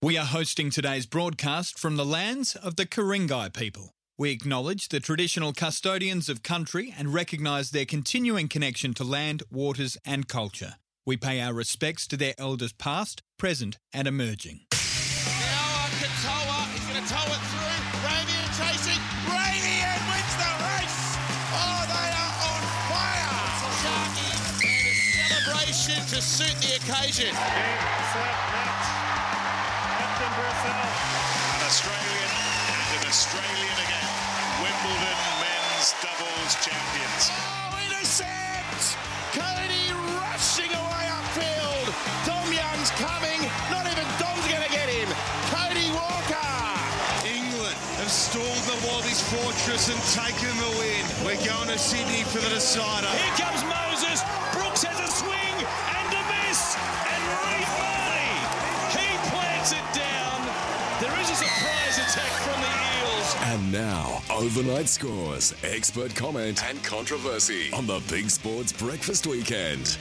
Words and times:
We 0.00 0.16
are 0.16 0.26
hosting 0.26 0.70
today's 0.70 1.06
broadcast 1.06 1.76
from 1.76 1.96
the 1.96 2.04
lands 2.04 2.54
of 2.54 2.76
the 2.76 2.86
Ku-ring-gai 2.86 3.48
people. 3.48 3.96
We 4.16 4.30
acknowledge 4.30 4.90
the 4.90 5.00
traditional 5.00 5.52
custodians 5.52 6.28
of 6.28 6.44
country 6.44 6.94
and 6.96 7.12
recognise 7.12 7.72
their 7.72 7.84
continuing 7.84 8.46
connection 8.46 8.94
to 8.94 9.02
land, 9.02 9.42
waters, 9.50 9.98
and 10.04 10.28
culture. 10.28 10.74
We 11.04 11.16
pay 11.16 11.40
our 11.40 11.52
respects 11.52 12.06
to 12.08 12.16
their 12.16 12.34
elders 12.38 12.72
past, 12.72 13.24
present, 13.38 13.78
and 13.92 14.06
emerging. 14.06 14.60
Now 14.70 15.82
on 15.82 15.90
Katoa, 15.98 16.70
he's 16.70 16.86
going 16.86 17.02
to 17.02 17.08
tow 17.10 17.32
it 17.34 17.42
through. 17.50 17.82
Ramian 18.06 18.54
chasing. 18.54 19.02
Ramian 19.26 19.98
wins 20.06 20.34
the 20.38 20.52
race. 20.62 21.18
Oh, 21.58 21.82
they 21.90 22.10
are 22.22 22.34
on 22.46 22.62
fire. 22.86 23.34
Sharky 23.82 24.30
a 24.62 24.94
celebration 25.26 25.98
to 26.06 26.22
suit 26.22 26.54
the 26.62 26.76
occasion. 26.76 27.34
Game, 30.38 30.54
set, 30.62 30.70
match. 30.70 30.94
Captain 30.94 31.18
Purcell. 31.18 31.58
An 31.58 31.62
Australian 31.66 32.30
and 32.70 32.90
an 32.94 33.04
Australian 33.10 33.76
again. 33.82 34.10
Wimbledon 34.62 35.18
men's 35.42 35.88
doubles 35.98 36.54
champions. 36.62 37.24
Oh, 37.34 37.74
intercept! 37.82 38.94
Cody 39.34 39.90
rushing 40.14 40.70
away 40.70 41.04
upfield. 41.10 41.86
Dom 42.22 42.46
Young's 42.54 42.94
coming. 43.02 43.40
Not 43.66 43.90
even 43.90 44.06
Dom's 44.22 44.46
going 44.46 44.62
to 44.62 44.70
get 44.70 44.86
him. 44.86 45.10
Cody 45.50 45.90
Walker. 45.90 46.54
England 47.26 47.74
have 47.98 48.10
stalled 48.10 48.62
the 48.70 48.78
Wallabies 48.86 49.18
fortress 49.34 49.90
and 49.90 49.98
taken 50.14 50.54
the 50.54 50.70
win. 50.78 51.02
We're 51.26 51.42
going 51.42 51.66
to 51.66 51.78
Sydney 51.78 52.22
for 52.30 52.38
the 52.38 52.54
decider. 52.54 53.10
Here 53.10 53.34
comes 53.42 53.66
Moses. 53.66 53.97
Now, 63.72 64.22
overnight 64.30 64.88
scores, 64.88 65.54
expert 65.62 66.14
comment, 66.14 66.64
and 66.64 66.82
controversy 66.82 67.70
on 67.72 67.86
the 67.86 68.02
Big 68.08 68.30
Sports 68.30 68.72
Breakfast 68.72 69.26
Weekend. 69.26 69.98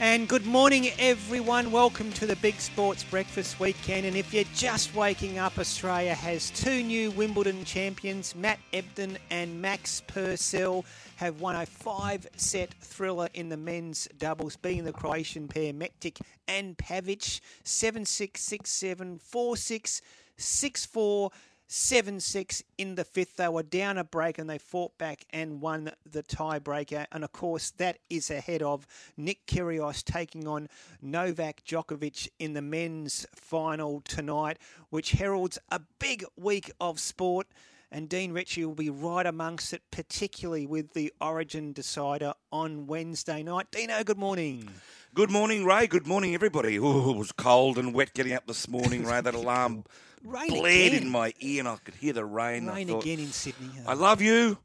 And 0.00 0.28
good 0.28 0.46
morning, 0.46 0.90
everyone. 1.00 1.72
Welcome 1.72 2.12
to 2.12 2.26
the 2.26 2.36
Big 2.36 2.60
Sports 2.60 3.02
Breakfast 3.02 3.58
Weekend. 3.58 4.06
And 4.06 4.16
if 4.16 4.32
you're 4.32 4.44
just 4.54 4.94
waking 4.94 5.38
up, 5.38 5.58
Australia 5.58 6.14
has 6.14 6.50
two 6.50 6.84
new 6.84 7.10
Wimbledon 7.10 7.64
champions. 7.64 8.36
Matt 8.36 8.60
Ebden 8.72 9.16
and 9.30 9.60
Max 9.60 10.02
Purcell 10.06 10.84
have 11.16 11.40
won 11.40 11.56
a 11.56 11.66
five 11.66 12.28
set 12.36 12.74
thriller 12.74 13.28
in 13.34 13.48
the 13.48 13.56
men's 13.56 14.06
doubles, 14.18 14.56
beating 14.56 14.84
the 14.84 14.92
Croatian 14.92 15.48
pair 15.48 15.72
Mektic 15.72 16.20
and 16.46 16.78
Pavic 16.78 17.40
7 17.64 18.04
6 18.04 18.40
6 18.40 18.70
7 18.70 19.18
4 19.18 19.56
6 19.56 20.02
6 20.36 20.86
4. 20.86 21.30
7 21.70 22.18
6 22.18 22.62
in 22.78 22.94
the 22.94 23.04
fifth. 23.04 23.36
They 23.36 23.48
were 23.48 23.62
down 23.62 23.98
a 23.98 24.04
break 24.04 24.38
and 24.38 24.48
they 24.48 24.56
fought 24.56 24.96
back 24.96 25.26
and 25.30 25.60
won 25.60 25.90
the 26.10 26.22
tiebreaker. 26.22 27.04
And 27.12 27.22
of 27.22 27.32
course, 27.32 27.70
that 27.72 27.98
is 28.08 28.30
ahead 28.30 28.62
of 28.62 28.86
Nick 29.18 29.46
Kyrgios 29.46 30.02
taking 30.02 30.48
on 30.48 30.70
Novak 31.02 31.62
Djokovic 31.64 32.28
in 32.38 32.54
the 32.54 32.62
men's 32.62 33.26
final 33.34 34.00
tonight, 34.00 34.56
which 34.88 35.12
heralds 35.12 35.58
a 35.70 35.80
big 35.98 36.24
week 36.36 36.72
of 36.80 36.98
sport. 36.98 37.46
And 37.90 38.08
Dean 38.08 38.32
Ritchie 38.32 38.64
will 38.64 38.74
be 38.74 38.90
right 38.90 39.24
amongst 39.24 39.72
it, 39.72 39.82
particularly 39.90 40.66
with 40.66 40.92
the 40.92 41.12
Origin 41.20 41.72
decider 41.72 42.34
on 42.50 42.86
Wednesday 42.86 43.42
night. 43.42 43.70
Dino, 43.70 44.04
good 44.04 44.18
morning. 44.18 44.70
Good 45.14 45.30
morning, 45.30 45.64
Ray. 45.64 45.86
Good 45.86 46.06
morning, 46.06 46.34
everybody. 46.34 46.76
Ooh, 46.76 47.10
it 47.10 47.16
was 47.16 47.32
cold 47.32 47.78
and 47.78 47.94
wet 47.94 48.12
getting 48.12 48.34
up 48.34 48.46
this 48.46 48.68
morning, 48.68 49.04
Ray. 49.04 49.22
That 49.22 49.34
alarm 49.34 49.84
Rain 50.24 50.48
blared 50.48 50.92
again. 50.92 51.02
in 51.04 51.08
my 51.10 51.32
ear 51.40 51.60
and 51.60 51.68
I 51.68 51.76
could 51.84 51.94
hear 51.94 52.12
the 52.12 52.24
rain. 52.24 52.66
Rain 52.66 52.88
thought, 52.88 53.02
again 53.02 53.18
in 53.20 53.28
Sydney. 53.32 53.70
I 53.86 53.94
love 53.94 54.20
you. 54.22 54.58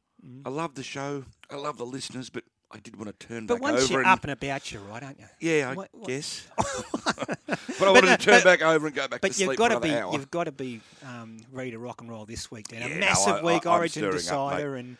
I 0.45 0.49
love 0.49 0.75
the 0.75 0.83
show. 0.83 1.25
I 1.49 1.55
love 1.55 1.77
the 1.77 1.85
listeners, 1.85 2.29
but 2.29 2.43
I 2.71 2.79
did 2.79 2.95
want 2.95 3.17
to 3.19 3.27
turn 3.27 3.45
but 3.45 3.55
back 3.55 3.61
once 3.61 3.83
over 3.83 3.93
you're 3.93 4.01
and 4.01 4.09
up 4.09 4.23
and 4.23 4.31
about, 4.31 4.71
you're 4.71 4.81
right, 4.83 5.03
aren't 5.03 5.19
you? 5.19 5.25
yeah, 5.39 5.69
I 5.69 5.73
What- 5.75 5.89
what- 5.91 6.07
guess. 6.07 6.47
but 6.57 7.81
I 7.81 7.91
wanted 7.91 8.05
no, 8.07 8.15
to 8.15 8.17
turn 8.17 8.33
but- 8.35 8.43
back 8.43 8.61
over 8.61 8.87
and 8.87 8.95
go 8.95 9.07
back 9.07 9.21
But 9.21 9.33
to 9.33 9.39
you've 9.39 9.47
sleep 9.49 9.57
got 9.59 9.71
for 9.71 9.79
to 9.79 9.79
be 9.81 9.93
hour. 9.93 10.13
you've 10.13 10.31
got 10.31 10.45
to 10.45 10.51
be 10.51 10.81
um, 11.05 11.37
ready 11.51 11.71
to 11.71 11.79
rock 11.79 12.01
and 12.01 12.09
roll 12.09 12.25
this 12.25 12.49
week. 12.49 12.69
Dan. 12.69 12.81
Yeah, 12.81 12.87
a 12.87 12.89
no, 12.95 12.99
massive 12.99 13.33
I- 13.35 13.43
week, 13.43 13.65
I- 13.65 13.75
Origin 13.77 14.01
stirring 14.01 14.15
up, 14.15 14.19
decider, 14.21 14.75
and 14.75 14.97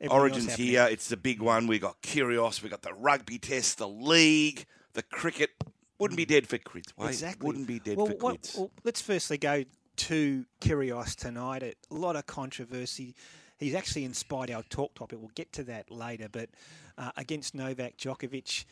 everything 0.00 0.18
Origin's 0.18 0.54
here. 0.56 0.88
It's 0.90 1.08
the 1.08 1.16
big 1.16 1.40
one. 1.40 1.66
We 1.66 1.78
got 1.78 2.02
Kyrgios. 2.02 2.62
We 2.62 2.68
got 2.68 2.82
the 2.82 2.92
rugby 2.94 3.38
test, 3.38 3.78
the 3.78 3.88
league, 3.88 4.66
the 4.92 5.02
cricket. 5.02 5.50
Wouldn't 5.98 6.18
be 6.18 6.26
dead 6.26 6.46
for 6.46 6.58
quids. 6.58 6.92
Wait, 6.98 7.08
Exactly. 7.08 7.46
Wouldn't 7.46 7.66
be 7.66 7.78
dead 7.78 7.96
well, 7.96 8.06
for 8.08 8.14
quids. 8.14 8.54
well, 8.58 8.70
let's 8.84 9.00
firstly 9.00 9.38
go 9.38 9.64
to 9.96 10.44
Kyrgios 10.60 11.14
tonight. 11.14 11.62
A 11.62 11.74
lot 11.90 12.16
of 12.16 12.26
controversy. 12.26 13.14
He's 13.58 13.74
actually 13.74 14.04
inspired 14.04 14.50
our 14.50 14.62
talk 14.64 14.94
topic. 14.94 15.18
We'll 15.20 15.30
get 15.34 15.52
to 15.54 15.62
that 15.64 15.90
later. 15.90 16.28
But 16.30 16.50
uh, 16.98 17.10
against 17.16 17.54
Novak 17.54 17.96
Djokovic, 17.96 18.64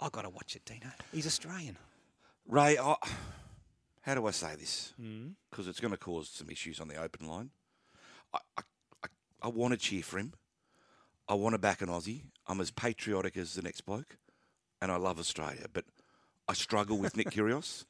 i 0.00 0.08
got 0.10 0.22
to 0.22 0.28
watch 0.30 0.56
it, 0.56 0.64
Dino. 0.64 0.92
He's 1.12 1.26
Australian. 1.26 1.76
Ray, 2.46 2.78
I, 2.78 2.94
how 4.02 4.14
do 4.14 4.26
I 4.26 4.30
say 4.30 4.54
this? 4.56 4.92
Mm. 5.00 5.32
Because 5.50 5.66
it's 5.66 5.80
going 5.80 5.92
to 5.92 5.98
cause 5.98 6.28
some 6.28 6.50
issues 6.50 6.80
on 6.80 6.88
the 6.88 6.96
open 6.96 7.26
line. 7.26 7.50
I, 8.32 8.38
I, 8.58 8.62
I, 9.04 9.08
I 9.42 9.48
want 9.48 9.72
to 9.72 9.78
cheer 9.78 10.02
for 10.02 10.18
him. 10.18 10.34
I 11.28 11.34
want 11.34 11.54
to 11.54 11.58
back 11.58 11.80
an 11.82 11.88
Aussie. 11.88 12.22
I'm 12.46 12.60
as 12.60 12.70
patriotic 12.70 13.36
as 13.36 13.54
the 13.54 13.62
next 13.62 13.80
bloke, 13.80 14.16
and 14.80 14.92
I 14.92 14.96
love 14.96 15.18
Australia. 15.18 15.66
But 15.72 15.84
I 16.48 16.52
struggle 16.52 16.98
with 16.98 17.16
Nick 17.16 17.30
Kyrgios. 17.30 17.84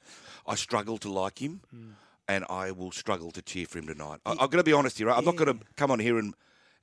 I 0.46 0.54
struggle 0.54 0.96
to 0.98 1.12
like 1.12 1.40
him, 1.40 1.60
Mm. 1.74 1.90
And 2.28 2.44
I 2.50 2.70
will 2.72 2.90
struggle 2.92 3.30
to 3.32 3.42
cheer 3.42 3.66
for 3.66 3.78
him 3.78 3.86
tonight. 3.86 4.20
I, 4.26 4.32
I've 4.32 4.50
got 4.50 4.58
to 4.58 4.62
be 4.64 4.72
honest 4.72 4.98
here. 4.98 5.06
Right? 5.08 5.16
I'm 5.18 5.24
not 5.24 5.36
going 5.36 5.58
to 5.58 5.64
come 5.76 5.90
on 5.90 5.98
here 5.98 6.18
and 6.18 6.34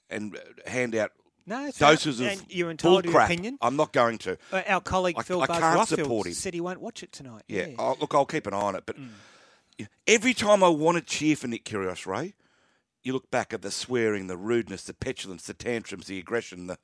and 0.10 0.36
uh, 0.36 0.70
hand 0.70 0.96
out 0.96 1.12
No, 1.46 1.70
doses 1.78 2.20
of 2.20 2.44
you're 2.52 2.66
bull 2.66 2.72
entitled 2.72 3.04
to 3.04 3.10
your 3.10 3.14
crap. 3.18 3.30
opinion. 3.30 3.58
I'm 3.62 3.76
not 3.76 3.94
going 3.94 4.18
to. 4.20 4.38
Uh, 4.52 4.62
our 4.68 4.82
colleague 4.82 5.16
I- 5.18 5.24
Phil 5.24 5.42
I 5.42 5.46
Buzz 5.48 5.60
can't 5.60 5.80
Rothfield 5.80 5.88
support 6.04 6.28
him. 6.28 6.34
said 6.34 6.54
he 6.54 6.62
won't 6.62 6.82
watch 6.82 7.04
it 7.04 7.12
tonight. 7.12 7.44
Yeah, 7.48 7.68
Yeah. 7.68 7.76
I'll, 7.80 7.98
look, 8.00 8.14
I'll 8.14 8.26
keep 8.26 8.46
an 8.48 8.54
eye 8.54 8.58
on 8.62 8.76
it. 8.76 8.84
But 8.86 8.98
Mm. 9.00 9.10
every 10.08 10.34
time 10.34 10.64
I 10.64 10.68
want 10.70 10.98
to 10.98 11.04
cheer 11.04 11.36
for 11.36 11.48
Nick 11.48 11.66
Kyrgios, 11.66 12.06
Ray, 12.06 12.34
you 13.02 13.12
look 13.14 13.30
back 13.32 13.54
at 13.54 13.62
the 13.62 13.72
swearing, 13.72 14.28
the 14.28 14.38
rudeness, 14.38 14.84
the 14.84 14.94
petulance, 14.94 15.44
the 15.48 15.54
tantrums, 15.54 16.08
the 16.08 16.20
aggression, 16.20 16.68
the 16.68 16.78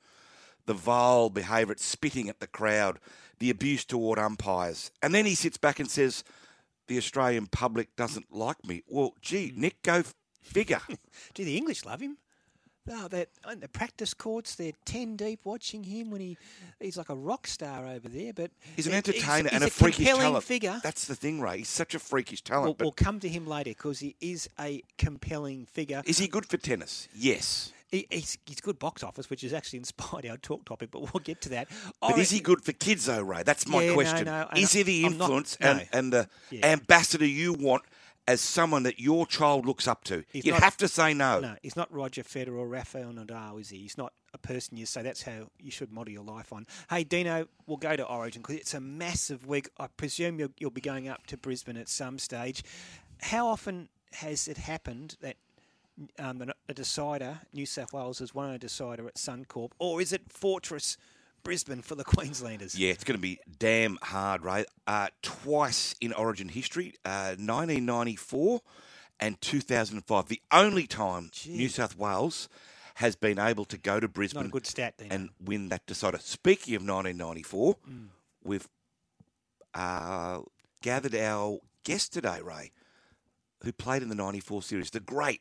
the 0.66 0.74
vile 0.74 1.30
behaviour, 1.30 1.74
spitting 1.78 2.28
at 2.28 2.38
the 2.38 2.46
crowd, 2.46 2.98
the 3.38 3.48
abuse 3.48 3.84
toward 3.84 4.18
umpires, 4.18 4.90
and 5.02 5.14
then 5.14 5.24
he 5.24 5.34
sits 5.34 5.56
back 5.56 5.80
and 5.80 5.90
says, 5.90 6.22
"The 6.90 6.98
Australian 6.98 7.46
public 7.46 7.94
doesn't 7.96 8.32
like 8.32 8.64
me." 8.66 8.82
Well, 8.86 9.14
gee, 9.22 9.50
Mm. 9.52 9.56
Nick, 9.56 9.82
go 9.82 10.02
figure. 10.42 10.80
Do 11.34 11.44
the 11.44 11.56
English 11.56 11.84
love 11.84 12.00
him? 12.00 12.18
No, 12.86 13.08
they're 13.08 13.26
on 13.44 13.60
the 13.60 13.68
practice 13.68 14.14
courts. 14.14 14.54
They're 14.56 14.72
ten 14.84 15.14
deep 15.14 15.40
watching 15.44 15.84
him 15.84 16.10
when 16.10 16.20
he 16.20 16.36
he's 16.80 16.96
like 16.96 17.10
a 17.10 17.14
rock 17.14 17.46
star 17.46 17.86
over 17.86 18.08
there. 18.08 18.32
But 18.32 18.50
He's 18.74 18.86
an 18.88 18.94
entertainer 18.94 19.48
he's 19.50 19.52
and 19.52 19.62
a, 19.64 19.66
a 19.68 19.70
freakish 19.70 19.98
compelling 20.06 20.22
talent. 20.22 20.44
figure. 20.44 20.80
That's 20.82 21.04
the 21.06 21.14
thing, 21.14 21.40
Ray. 21.40 21.58
He's 21.58 21.68
such 21.68 21.94
a 21.94 21.98
freakish 22.00 22.42
talent. 22.42 22.64
We'll, 22.64 22.74
but 22.74 22.84
we'll 22.86 22.92
come 22.92 23.20
to 23.20 23.28
him 23.28 23.46
later 23.46 23.70
because 23.70 24.00
he 24.00 24.16
is 24.20 24.48
a 24.58 24.82
compelling 24.98 25.66
figure. 25.66 26.02
is 26.06 26.18
he 26.18 26.26
good 26.26 26.46
for 26.46 26.56
tennis? 26.56 27.06
Yes. 27.14 27.72
He, 27.90 28.06
he's, 28.10 28.38
he's 28.46 28.60
good 28.60 28.78
box 28.78 29.02
office, 29.02 29.28
which 29.28 29.40
has 29.42 29.52
actually 29.52 29.80
inspired 29.80 30.24
our 30.26 30.36
talk 30.36 30.64
topic, 30.64 30.90
but 30.92 31.00
we'll 31.12 31.22
get 31.24 31.40
to 31.42 31.48
that. 31.50 31.68
But 32.00 32.16
I 32.16 32.20
is 32.20 32.30
he 32.30 32.40
good 32.40 32.62
for 32.62 32.72
kids, 32.72 33.06
though, 33.06 33.22
Ray? 33.22 33.42
That's 33.42 33.66
my 33.66 33.82
Yeah, 33.82 33.94
question. 33.94 34.24
no, 34.26 34.46
and 34.50 34.58
is 34.60 34.72
he 34.72 34.82
the 34.84 35.04
I'm 35.06 35.18
not- 35.18 35.24
influence 35.24 35.58
no. 35.60 35.70
and, 35.70 35.88
and 35.92 36.12
the 36.12 36.28
Yeah. 36.50 36.66
ambassador 36.66 37.26
you 37.26 37.52
want 37.52 37.82
as 38.28 38.40
someone 38.40 38.84
that 38.84 39.00
your 39.00 39.26
child 39.26 39.66
looks 39.66 39.88
up 39.88 40.04
to? 40.04 40.24
He's 40.32 40.44
you 40.44 40.52
not- 40.52 40.62
have 40.62 40.76
to 40.76 40.86
say 40.88 41.14
no. 41.14 41.40
No, 41.40 41.56
he's 41.62 41.74
not 41.74 41.92
Roger 41.92 42.22
Federer 42.22 42.58
or 42.58 42.68
Rafael 42.68 43.12
Nadal, 43.12 43.60
is 43.60 43.70
he? 43.70 43.78
He's 43.78 43.98
not 43.98 44.12
a 44.32 44.38
person 44.38 44.76
you 44.76 44.86
say 44.86 45.02
that's 45.02 45.22
how 45.22 45.50
you 45.58 45.72
should 45.72 45.90
model 45.90 46.12
your 46.12 46.22
life 46.22 46.52
on. 46.52 46.68
Hey, 46.88 47.02
Dino, 47.02 47.48
we'll 47.66 47.76
go 47.76 47.96
to 47.96 48.04
Origin 48.04 48.42
because 48.42 48.54
it's 48.54 48.74
a 48.74 48.80
massive 48.80 49.48
week. 49.48 49.68
I 49.78 49.88
presume 49.88 50.38
you'll, 50.38 50.52
you'll 50.60 50.70
be 50.70 50.80
going 50.80 51.08
up 51.08 51.26
to 51.26 51.36
Brisbane 51.36 51.76
at 51.76 51.88
some 51.88 52.20
stage. 52.20 52.62
How 53.20 53.48
often 53.48 53.88
has 54.12 54.46
it 54.46 54.58
happened 54.58 55.16
that 55.20 55.36
um, 56.18 56.52
a- 56.68 56.74
decider, 56.74 57.40
New 57.52 57.66
South 57.66 57.92
Wales, 57.92 58.18
has 58.20 58.34
won 58.34 58.50
a 58.50 58.58
decider 58.58 59.06
at 59.06 59.14
Suncorp, 59.16 59.72
or 59.78 60.00
is 60.00 60.12
it 60.12 60.22
Fortress 60.30 60.96
Brisbane 61.42 61.82
for 61.82 61.94
the 61.94 62.04
Queenslanders? 62.14 62.78
Yeah, 62.78 62.90
it's 62.90 63.04
going 63.04 63.16
to 63.18 63.22
be 63.22 63.38
damn 63.58 63.98
hard, 64.02 64.42
Ray. 64.44 64.64
Uh, 64.86 65.08
twice 65.22 65.94
in 66.00 66.12
Origin 66.12 66.48
history, 66.48 66.94
uh, 67.04 67.34
1994 67.38 68.60
and 69.18 69.40
2005. 69.40 70.28
The 70.28 70.40
only 70.52 70.86
time 70.86 71.30
Gee. 71.32 71.56
New 71.56 71.68
South 71.68 71.96
Wales 71.98 72.48
has 72.96 73.16
been 73.16 73.38
able 73.38 73.64
to 73.66 73.78
go 73.78 73.98
to 74.00 74.08
Brisbane 74.08 74.42
Not 74.42 74.48
a 74.48 74.52
good 74.52 74.66
stat, 74.66 74.94
and 75.10 75.30
win 75.42 75.68
that 75.70 75.86
decider. 75.86 76.18
Speaking 76.18 76.74
of 76.74 76.82
1994, 76.82 77.76
Mm. 77.88 78.06
we've 78.44 78.68
uh, 79.74 80.40
gathered 80.82 81.14
our 81.14 81.58
guest 81.84 82.12
today, 82.12 82.40
Ray, 82.42 82.72
who 83.64 83.72
played 83.72 84.02
in 84.02 84.08
the 84.08 84.14
94 84.14 84.62
series, 84.62 84.90
the 84.90 85.00
great 85.00 85.40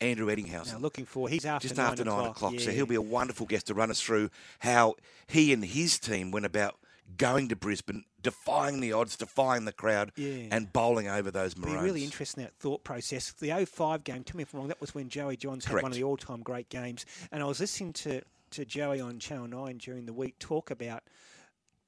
Andrew 0.00 0.26
Ettingshausen. 0.26 0.68
Mm. 0.68 0.72
Now, 0.74 0.78
looking 0.78 1.04
for 1.04 1.28
he's 1.28 1.44
after 1.44 1.68
just 1.68 1.78
nine 1.78 1.90
after 1.90 2.04
nine 2.04 2.26
o'clock. 2.26 2.54
So 2.58 2.70
yeah. 2.70 2.76
he'll 2.76 2.86
be 2.86 2.94
a 2.94 3.02
wonderful 3.02 3.46
guest 3.46 3.66
to 3.68 3.74
run 3.74 3.90
us 3.90 4.00
through 4.00 4.30
how 4.60 4.94
he 5.26 5.52
and 5.52 5.64
his 5.64 5.98
team 5.98 6.30
went 6.30 6.46
about 6.46 6.76
going 7.16 7.48
to 7.48 7.56
Brisbane 7.56 8.04
defying 8.22 8.80
the 8.80 8.92
odds, 8.92 9.16
defying 9.16 9.64
the 9.64 9.72
crowd, 9.72 10.12
Yeah. 10.16 10.48
and 10.50 10.72
bowling 10.72 11.08
over 11.08 11.30
those 11.30 11.54
Be 11.54 11.62
Maroons. 11.62 11.82
really 11.82 12.04
interesting 12.04 12.44
that 12.44 12.54
thought 12.54 12.84
process. 12.84 13.32
The 13.32 13.50
05 13.64 14.04
game, 14.04 14.24
tell 14.24 14.36
me 14.36 14.42
if 14.42 14.52
I'm 14.52 14.60
wrong, 14.60 14.68
that 14.68 14.80
was 14.80 14.94
when 14.94 15.08
Joey 15.08 15.36
Johns 15.36 15.64
had 15.64 15.82
one 15.82 15.92
of 15.92 15.94
the 15.94 16.04
all-time 16.04 16.42
great 16.42 16.68
games. 16.68 17.06
And 17.32 17.42
I 17.42 17.46
was 17.46 17.60
listening 17.60 17.92
to, 17.94 18.22
to 18.50 18.64
Joey 18.64 19.00
on 19.00 19.18
Channel 19.18 19.48
9 19.48 19.78
during 19.78 20.06
the 20.06 20.12
week 20.12 20.38
talk 20.38 20.70
about 20.70 21.02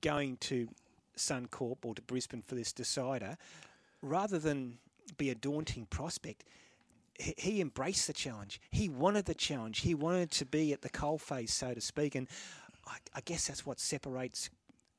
going 0.01 0.37
to 0.39 0.69
Suncorp 1.17 1.79
or 1.85 1.95
to 1.95 2.03
Brisbane 2.03 2.43
for 2.43 2.55
this 2.55 2.73
decider. 2.73 3.37
Rather 4.03 4.39
than 4.39 4.79
be 5.19 5.29
a 5.29 5.35
daunting 5.35 5.87
prospect, 5.87 6.45
he, 7.21 7.61
embraced 7.61 8.07
the 8.07 8.13
challenge. 8.13 8.61
He 8.71 8.89
wanted 8.89 9.27
the 9.27 9.35
challenge. 9.35 9.81
He 9.81 9.95
wanted 9.95 10.31
to 10.33 10.47
be 10.47 10.73
at 10.73 10.83
the 10.83 10.89
coalface, 10.91 11.51
so 11.51 11.75
to 11.75 11.81
speak. 11.81 12.15
And 12.15 12.29
I, 12.87 12.97
I 13.15 13.21
guess 13.21 13.47
that's 13.47 13.67
what 13.67 13.79
separates 13.79 14.51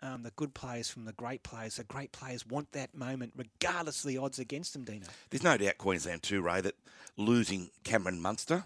um, 0.02 0.24
the 0.24 0.32
good 0.32 0.54
players 0.54 0.90
from 0.90 1.06
the 1.06 1.14
great 1.14 1.44
players. 1.44 1.78
The 1.78 1.84
great 1.84 2.12
players 2.12 2.46
want 2.46 2.72
that 2.74 2.96
moment, 2.96 3.34
regardless 3.36 4.04
of 4.04 4.08
the 4.08 4.18
odds 4.18 4.40
against 4.40 4.74
them, 4.74 4.84
Dino. 4.84 5.08
There's 5.30 5.44
no 5.44 5.58
doubt 5.58 5.78
Queensland 5.78 6.24
too, 6.24 6.42
Ray, 6.42 6.62
that 6.62 6.76
losing 7.18 7.70
Cameron 7.84 8.22
Munster 8.22 8.66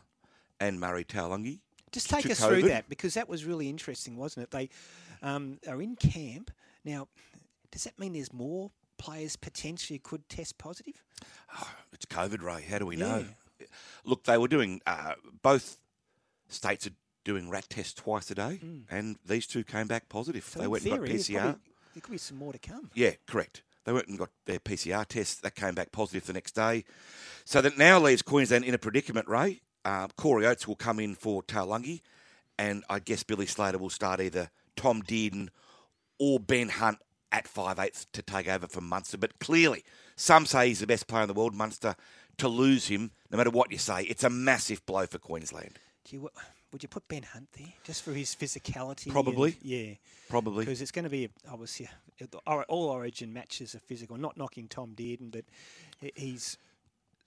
and 0.59 0.79
Murray 0.79 1.03
Taulagi 1.03 1.59
Just 1.91 2.09
take 2.09 2.29
us 2.29 2.39
through 2.39 2.63
that 2.63 2.87
because 2.89 3.15
that 3.15 3.27
was 3.27 3.45
really 3.45 3.69
interesting, 3.69 4.17
wasn't 4.17 4.43
it? 4.43 4.51
They 4.51 4.69
um, 5.21 5.59
are 5.67 5.81
in 5.81 5.95
camp 5.95 6.51
now. 6.83 7.07
Does 7.71 7.83
that 7.83 7.99
mean 7.99 8.13
there's 8.13 8.31
more 8.31 8.71
players 8.97 9.35
potentially 9.35 9.99
could 9.99 10.27
test 10.29 10.57
positive? 10.57 11.03
It's 11.91 12.05
COVID, 12.05 12.41
Ray. 12.41 12.61
How 12.61 12.79
do 12.79 12.85
we 12.85 12.95
know? 12.95 13.25
Look, 14.03 14.23
they 14.25 14.37
were 14.37 14.47
doing 14.47 14.81
uh, 14.85 15.13
both 15.41 15.77
states 16.47 16.87
are 16.87 16.91
doing 17.23 17.49
rat 17.49 17.69
tests 17.69 17.93
twice 17.93 18.29
a 18.31 18.35
day, 18.35 18.59
and 18.89 19.17
these 19.25 19.47
two 19.47 19.63
came 19.63 19.87
back 19.87 20.09
positive. 20.09 20.43
Mm. 20.45 20.49
So 20.53 20.59
they 20.59 20.67
went 20.67 20.83
theory, 20.83 20.95
and 20.97 21.07
got 21.07 21.15
PCR. 21.15 21.39
probably- 21.41 21.59
there 21.93 22.01
could 22.01 22.11
be 22.11 22.17
some 22.17 22.37
more 22.37 22.51
to 22.51 22.59
come. 22.59 22.91
Yeah, 22.93 23.11
correct. 23.25 23.63
They 23.85 23.93
went 23.93 24.07
and 24.07 24.17
got 24.17 24.29
their 24.45 24.59
PCR 24.59 25.05
test. 25.05 25.43
That 25.43 25.55
came 25.55 25.75
back 25.75 25.91
positive 25.91 26.25
the 26.25 26.33
next 26.33 26.53
day. 26.55 26.83
So 27.45 27.61
that 27.61 27.77
now 27.77 27.99
leaves 27.99 28.21
Queensland 28.21 28.65
in 28.65 28.73
a 28.73 28.77
predicament, 28.77 29.27
Ray. 29.29 29.61
Uh, 29.85 30.07
Corey 30.17 30.45
Oates 30.45 30.67
will 30.67 30.75
come 30.75 30.99
in 30.99 31.15
for 31.15 31.41
Taulagi, 31.43 32.01
and 32.57 32.83
I 32.89 32.99
guess 32.99 33.23
Billy 33.23 33.45
Slater 33.45 33.77
will 33.77 33.91
start 33.91 34.19
either 34.19 34.49
Tom 34.75 35.03
Dearden 35.03 35.49
or 36.19 36.39
Ben 36.39 36.69
Hunt 36.69 36.97
at 37.31 37.47
five 37.47 37.77
eighths 37.79 38.07
to 38.13 38.21
take 38.21 38.47
over 38.47 38.67
from 38.67 38.89
Munster. 38.89 39.17
But 39.17 39.39
clearly, 39.39 39.83
some 40.15 40.45
say 40.45 40.69
he's 40.69 40.79
the 40.79 40.87
best 40.87 41.07
player 41.07 41.23
in 41.23 41.27
the 41.27 41.33
world, 41.33 41.53
Munster. 41.53 41.95
To 42.39 42.49
lose 42.49 42.87
him, 42.87 43.11
no 43.35 43.37
matter 43.37 43.49
what 43.49 43.71
you 43.71 43.77
say, 43.77 44.03
it's 44.03 44.23
a 44.23 44.29
massive 44.29 44.85
blow 44.85 45.05
for 45.05 45.17
Queensland. 45.17 45.77
Do 46.05 46.15
you, 46.15 46.29
would 46.71 46.83
you 46.83 46.87
put 46.89 47.07
Ben 47.07 47.23
Hunt 47.23 47.49
there 47.57 47.73
just 47.83 48.03
for 48.03 48.13
his 48.13 48.33
physicality? 48.35 49.05
and- 49.05 49.13
Probably. 49.13 49.57
yeah. 49.61 49.95
Probably. 50.29 50.63
Because 50.65 50.81
it's 50.81 50.91
going 50.91 51.03
to 51.03 51.09
be 51.09 51.29
obviously 51.51 51.89
all 52.47 52.61
all 52.69 52.89
Origin 52.89 53.33
matches 53.33 53.75
are 53.75 53.79
physical. 53.79 54.17
Not 54.17 54.37
knocking 54.37 54.67
Tom 54.67 54.93
Dearden, 54.95 55.31
but 55.31 55.43
he's 56.15 56.57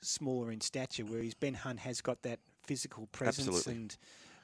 smaller 0.00 0.50
in 0.50 0.60
stature, 0.62 1.04
whereas 1.04 1.34
Ben 1.34 1.54
Hunt 1.54 1.80
has 1.80 2.00
got 2.00 2.22
that 2.22 2.38
physical 2.64 3.06
presence 3.12 3.48
Absolutely. 3.48 3.82
and. 3.82 3.96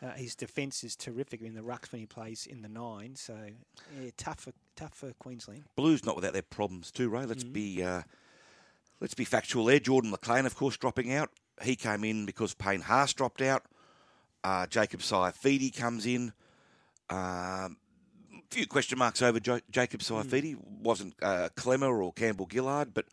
Uh, 0.03 0.11
his 0.17 0.35
defence 0.35 0.85
is 0.85 0.97
terrific 0.97 1.41
in 1.41 1.55
the 1.55 1.63
rucks 1.63 1.91
when 1.91 2.01
he 2.01 2.05
plays 2.05 2.47
in 2.47 2.61
the 2.61 2.69
nine. 2.69 3.15
So, 3.15 3.35
yeah, 3.99 4.11
tough 4.19 4.41
for 4.41 4.53
tough 4.77 4.93
for 4.93 5.13
Queensland. 5.15 5.63
Blues 5.77 6.05
not 6.05 6.15
without 6.15 6.35
their 6.35 6.43
problems 6.43 6.91
too, 6.91 7.09
Ray. 7.09 7.25
Let's 7.25 7.45
be 7.45 7.83
uh, 7.83 8.03
let's 9.01 9.15
be 9.15 9.25
factual 9.25 9.65
there. 9.65 9.79
Jordan 9.79 10.11
McLean, 10.11 10.45
of 10.45 10.57
course, 10.57 10.77
dropping 10.77 11.11
out. 11.13 11.31
He 11.63 11.77
came 11.77 12.05
in 12.05 12.27
because 12.27 12.55
Payne 12.55 12.81
Haas 12.81 13.13
dropped 13.13 13.41
out. 13.43 13.65
Uh, 14.43 14.67
Jacob 14.67 15.01
Saifiti 15.01 15.75
comes 15.75 16.05
in. 16.07 16.33
Um, 17.09 17.77
a 18.33 18.43
few 18.51 18.67
question 18.67 18.99
marks 18.99 19.23
over 19.23 19.41
jo- 19.41 19.61
Jacob 19.71 20.01
Mm. 20.01 20.57
Wasn't 20.83 21.15
uh, 21.23 21.49
Klemmer 21.57 22.03
or 22.03 22.13
Campbell 22.13 22.49
Gillard, 22.51 22.93
but 22.93 23.07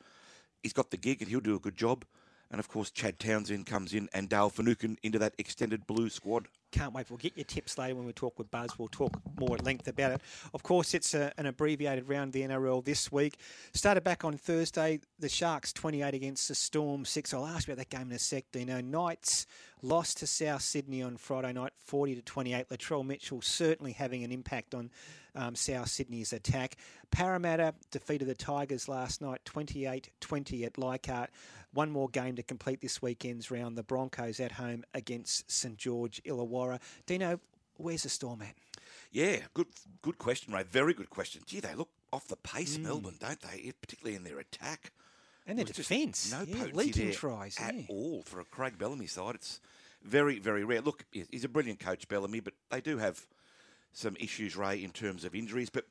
he's 0.63 0.73
got 0.73 0.91
the 0.91 0.97
gig 0.97 1.21
and 1.21 1.29
he'll 1.29 1.39
do 1.39 1.55
a 1.55 1.59
good 1.59 1.75
job. 1.77 2.05
And 2.49 2.59
of 2.59 2.67
course, 2.67 2.91
Chad 2.91 3.17
Townsend 3.17 3.65
comes 3.65 3.93
in 3.93 4.09
and 4.13 4.27
Dale 4.27 4.49
Finucane 4.49 4.97
into 5.03 5.19
that 5.19 5.33
extended 5.37 5.87
blue 5.87 6.09
squad. 6.09 6.47
Can't 6.71 6.93
wait. 6.93 7.09
We'll 7.09 7.17
get 7.17 7.35
your 7.35 7.45
tips 7.45 7.77
later 7.77 7.95
when 7.95 8.05
we 8.05 8.13
talk 8.13 8.37
with 8.37 8.49
Buzz. 8.49 8.77
We'll 8.77 8.87
talk 8.87 9.19
more 9.39 9.55
at 9.55 9.65
length 9.65 9.87
about 9.87 10.13
it. 10.13 10.21
Of 10.53 10.63
course, 10.63 10.93
it's 10.93 11.13
a, 11.13 11.31
an 11.37 11.45
abbreviated 11.45 12.07
round 12.07 12.29
of 12.29 12.33
the 12.33 12.41
NRL 12.41 12.83
this 12.83 13.11
week. 13.11 13.37
Started 13.73 14.03
back 14.03 14.23
on 14.23 14.37
Thursday. 14.37 14.99
The 15.19 15.29
Sharks 15.29 15.73
28 15.73 16.13
against 16.13 16.47
the 16.47 16.55
Storm 16.55 17.05
6. 17.05 17.33
I'll 17.33 17.45
ask 17.45 17.67
about 17.67 17.77
that 17.77 17.89
game 17.89 18.09
in 18.09 18.13
a 18.13 18.19
sec, 18.19 18.45
Dino. 18.51 18.81
Knights 18.81 19.47
lost 19.81 20.17
to 20.17 20.27
South 20.27 20.61
Sydney 20.61 21.01
on 21.01 21.17
Friday 21.17 21.53
night 21.53 21.73
40 21.85 22.15
to 22.15 22.21
28. 22.21 22.69
Latrell 22.69 23.05
Mitchell 23.05 23.41
certainly 23.41 23.91
having 23.93 24.23
an 24.23 24.31
impact 24.31 24.75
on 24.75 24.91
um, 25.35 25.55
South 25.55 25.89
Sydney's 25.89 26.33
attack. 26.33 26.77
Parramatta 27.09 27.73
defeated 27.89 28.27
the 28.27 28.35
Tigers 28.35 28.87
last 28.87 29.21
night 29.21 29.43
28 29.45 30.09
20 30.19 30.65
at 30.65 30.77
Leichhardt. 30.77 31.29
One 31.73 31.89
more 31.89 32.09
game 32.09 32.35
to 32.35 32.43
complete 32.43 32.81
this 32.81 33.01
weekend's 33.01 33.49
round. 33.49 33.77
The 33.77 33.83
Broncos 33.83 34.39
at 34.41 34.51
home 34.51 34.83
against 34.93 35.49
St 35.49 35.77
George 35.77 36.21
Illawarra. 36.25 36.60
Dino, 37.05 37.39
where's 37.77 38.03
the 38.03 38.09
Storm 38.09 38.41
at? 38.41 38.55
Yeah, 39.11 39.37
good 39.53 39.67
good 40.01 40.17
question, 40.17 40.53
Ray. 40.53 40.63
Very 40.63 40.93
good 40.93 41.09
question. 41.09 41.41
Gee, 41.45 41.59
they 41.59 41.75
look 41.75 41.89
off 42.13 42.27
the 42.27 42.35
pace, 42.37 42.77
Mm. 42.77 42.83
Melbourne, 42.83 43.17
don't 43.19 43.41
they? 43.41 43.71
Particularly 43.81 44.15
in 44.15 44.23
their 44.23 44.39
attack. 44.39 44.91
And 45.47 45.57
their 45.57 45.65
defence. 45.65 46.31
No 46.31 46.41
yeah, 46.43 46.55
potency 46.55 46.77
leaking 46.77 47.05
there 47.05 47.13
tries. 47.13 47.57
at 47.59 47.75
yeah. 47.75 47.83
all 47.89 48.21
for 48.23 48.39
a 48.39 48.45
Craig 48.45 48.77
Bellamy 48.77 49.07
side. 49.07 49.35
It's 49.35 49.59
very, 50.03 50.39
very 50.39 50.63
rare. 50.63 50.81
Look, 50.81 51.05
he's 51.11 51.43
a 51.43 51.49
brilliant 51.49 51.79
coach, 51.79 52.07
Bellamy, 52.07 52.39
but 52.41 52.53
they 52.69 52.79
do 52.79 52.97
have 52.99 53.25
some 53.91 54.15
issues, 54.19 54.55
Ray, 54.55 54.83
in 54.83 54.91
terms 54.91 55.25
of 55.25 55.33
injuries. 55.35 55.69
But 55.69 55.85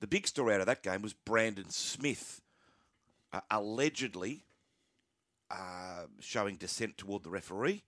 the 0.00 0.06
big 0.06 0.26
story 0.26 0.54
out 0.54 0.60
of 0.60 0.66
that 0.66 0.82
game 0.82 1.02
was 1.02 1.12
Brandon 1.14 1.70
Smith 1.70 2.42
uh, 3.32 3.40
allegedly 3.50 4.44
uh, 5.50 6.06
showing 6.20 6.56
dissent 6.56 6.98
toward 6.98 7.22
the 7.22 7.30
referee, 7.30 7.84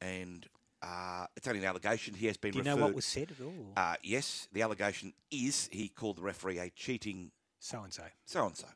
and 0.00 0.46
uh, 0.82 1.26
it's 1.36 1.46
only 1.46 1.60
an 1.60 1.66
allegation. 1.66 2.14
He 2.14 2.26
has 2.26 2.36
been 2.36 2.52
Do 2.52 2.58
you 2.58 2.64
referred. 2.64 2.76
know 2.78 2.84
what 2.86 2.94
was 2.94 3.04
said 3.04 3.30
at 3.38 3.44
all? 3.44 3.72
Uh, 3.76 3.94
yes, 4.02 4.48
the 4.52 4.62
allegation 4.62 5.12
is 5.30 5.68
he 5.72 5.88
called 5.88 6.16
the 6.16 6.22
referee 6.22 6.58
a 6.58 6.70
cheating 6.70 7.30
So 7.60 7.82
and 7.82 7.92
so. 7.92 8.02
so 8.24 8.46
and 8.46 8.56
so, 8.56 8.66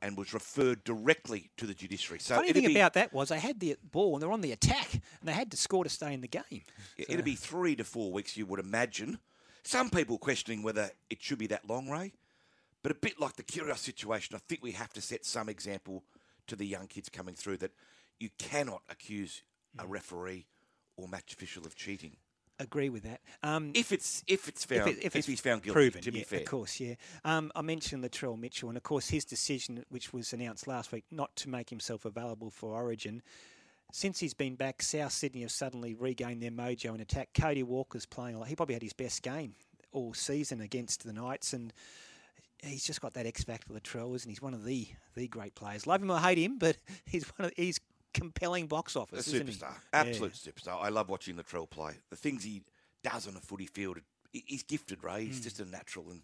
and 0.00 0.16
was 0.16 0.32
referred 0.32 0.84
directly 0.84 1.50
to 1.56 1.66
the 1.66 1.74
judiciary. 1.74 2.20
So 2.20 2.36
Funny 2.36 2.52
thing 2.52 2.66
be, 2.66 2.76
about 2.76 2.94
that 2.94 3.12
was 3.12 3.28
they 3.28 3.40
had 3.40 3.60
the 3.60 3.76
ball 3.92 4.14
and 4.14 4.22
they're 4.22 4.32
on 4.32 4.40
the 4.40 4.52
attack 4.52 4.92
and 4.94 5.02
they 5.24 5.32
had 5.32 5.50
to 5.50 5.56
score 5.56 5.84
to 5.84 5.90
stay 5.90 6.14
in 6.14 6.20
the 6.20 6.28
game. 6.28 6.62
it'd 6.96 7.24
be 7.24 7.34
three 7.34 7.76
to 7.76 7.84
four 7.84 8.12
weeks, 8.12 8.36
you 8.36 8.46
would 8.46 8.60
imagine. 8.60 9.18
Some 9.64 9.90
people 9.90 10.18
questioning 10.18 10.62
whether 10.62 10.90
it 11.10 11.20
should 11.20 11.38
be 11.38 11.48
that 11.48 11.68
long, 11.68 11.90
Ray, 11.90 12.12
but 12.82 12.92
a 12.92 12.94
bit 12.94 13.18
like 13.20 13.34
the 13.34 13.42
Kyrgios 13.42 13.78
situation, 13.78 14.36
I 14.36 14.38
think 14.48 14.62
we 14.62 14.72
have 14.72 14.92
to 14.92 15.00
set 15.00 15.24
some 15.26 15.48
example 15.48 16.04
to 16.46 16.54
the 16.54 16.64
young 16.66 16.86
kids 16.86 17.08
coming 17.08 17.34
through 17.34 17.56
that 17.58 17.72
you 18.20 18.30
cannot 18.38 18.82
accuse 18.88 19.42
a 19.78 19.86
referee 19.86 20.46
or 20.96 21.08
match 21.08 21.32
official 21.32 21.64
of 21.66 21.74
cheating 21.74 22.16
Agree 22.58 22.88
with 22.88 23.02
that. 23.02 23.20
Um, 23.42 23.72
if 23.74 23.92
it's 23.92 24.24
if 24.26 24.48
it's 24.48 24.64
found 24.64 24.88
it- 24.88 25.04
if, 25.04 25.26
he's 25.26 25.40
found 25.40 25.62
guilty. 25.62 25.74
proven, 25.74 26.00
to 26.02 26.10
be 26.10 26.20
yeah, 26.20 26.24
fair, 26.24 26.38
of 26.38 26.46
course, 26.46 26.80
yeah. 26.80 26.94
Um, 27.22 27.52
I 27.54 27.60
mentioned 27.60 28.02
Latrell 28.02 28.38
Mitchell, 28.38 28.70
and 28.70 28.78
of 28.78 28.82
course 28.82 29.08
his 29.08 29.26
decision, 29.26 29.84
which 29.90 30.14
was 30.14 30.32
announced 30.32 30.66
last 30.66 30.90
week, 30.90 31.04
not 31.10 31.36
to 31.36 31.50
make 31.50 31.68
himself 31.68 32.06
available 32.06 32.48
for 32.48 32.74
Origin. 32.74 33.22
Since 33.92 34.20
he's 34.20 34.32
been 34.32 34.54
back, 34.54 34.82
South 34.82 35.12
Sydney 35.12 35.42
have 35.42 35.50
suddenly 35.50 35.94
regained 35.94 36.42
their 36.42 36.50
mojo 36.50 36.94
in 36.94 37.00
attack. 37.00 37.28
Cody 37.34 37.62
Walker's 37.62 38.06
playing 38.06 38.36
a 38.36 38.38
lot. 38.38 38.48
He 38.48 38.56
probably 38.56 38.74
had 38.74 38.82
his 38.82 38.94
best 38.94 39.22
game 39.22 39.54
all 39.92 40.14
season 40.14 40.62
against 40.62 41.04
the 41.04 41.12
Knights, 41.12 41.52
and 41.52 41.74
he's 42.62 42.84
just 42.84 43.02
got 43.02 43.12
that 43.14 43.26
X 43.26 43.44
factor, 43.44 43.74
Latrell, 43.74 44.14
isn't 44.16 44.28
he? 44.28 44.32
He's 44.32 44.42
one 44.42 44.54
of 44.54 44.64
the 44.64 44.88
the 45.14 45.28
great 45.28 45.54
players. 45.54 45.86
Love 45.86 46.02
him 46.02 46.10
or 46.10 46.18
hate 46.18 46.38
him, 46.38 46.56
but 46.56 46.78
he's 47.04 47.24
one 47.36 47.48
of 47.48 47.52
he's 47.54 47.80
compelling 48.16 48.66
box 48.66 48.96
a 48.96 49.00
office, 49.00 49.30
he? 49.30 49.38
superstar, 49.38 49.74
Yeah. 49.92 50.00
absolute 50.00 50.32
superstar. 50.32 50.82
I 50.82 50.88
love 50.88 51.08
watching 51.08 51.36
Latrell 51.36 51.68
play. 51.68 51.94
The 52.10 52.16
things 52.16 52.44
he 52.44 52.62
does 53.02 53.28
on 53.28 53.36
a 53.36 53.40
footy 53.40 53.66
field, 53.66 53.98
he's 54.32 54.62
gifted, 54.62 55.04
Ray. 55.04 55.26
He's 55.26 55.38
hmm. 55.38 55.42
just 55.42 55.60
a 55.60 55.64
natural, 55.64 56.10
and 56.10 56.22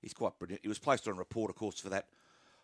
he's 0.00 0.14
quite 0.14 0.38
brilliant. 0.38 0.62
He 0.62 0.68
was 0.68 0.78
placed 0.78 1.08
on 1.08 1.16
report, 1.16 1.50
of 1.50 1.56
course, 1.56 1.80
for 1.80 1.88
that 1.88 2.06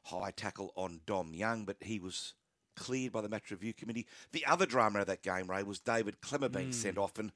high 0.05 0.31
tackle 0.31 0.73
on 0.77 1.01
Dom 1.07 1.35
Young, 1.35 1.65
but 1.65 1.77
he 1.81 1.99
was 1.99 2.35
cleared 2.77 3.13
by 3.13 3.21
the 3.21 3.29
match 3.29 3.51
review 3.51 3.73
committee. 3.73 4.07
The 4.31 4.47
other 4.47 4.65
drama 4.65 5.01
of 5.01 5.07
that 5.09 5.23
game, 5.23 5.49
Ray, 5.51 5.65
was 5.65 5.81
David 5.81 6.21
Klemmer 6.21 6.51
being 6.51 6.67
hmm. 6.67 6.73
sent 6.73 6.99
off, 6.99 7.19
and 7.19 7.33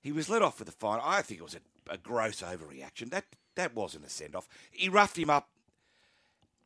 he 0.00 0.10
was 0.10 0.28
let 0.28 0.42
off 0.42 0.58
with 0.58 0.68
a 0.68 0.72
fine. 0.72 1.00
I 1.02 1.22
think 1.22 1.40
it 1.40 1.44
was 1.44 1.54
a, 1.54 1.92
a 1.94 1.98
gross 1.98 2.42
overreaction. 2.42 3.10
That 3.10 3.24
that 3.54 3.74
wasn't 3.74 4.06
a 4.06 4.10
send 4.10 4.34
off. 4.34 4.48
He 4.70 4.88
roughed 4.88 5.18
him 5.18 5.30
up 5.30 5.48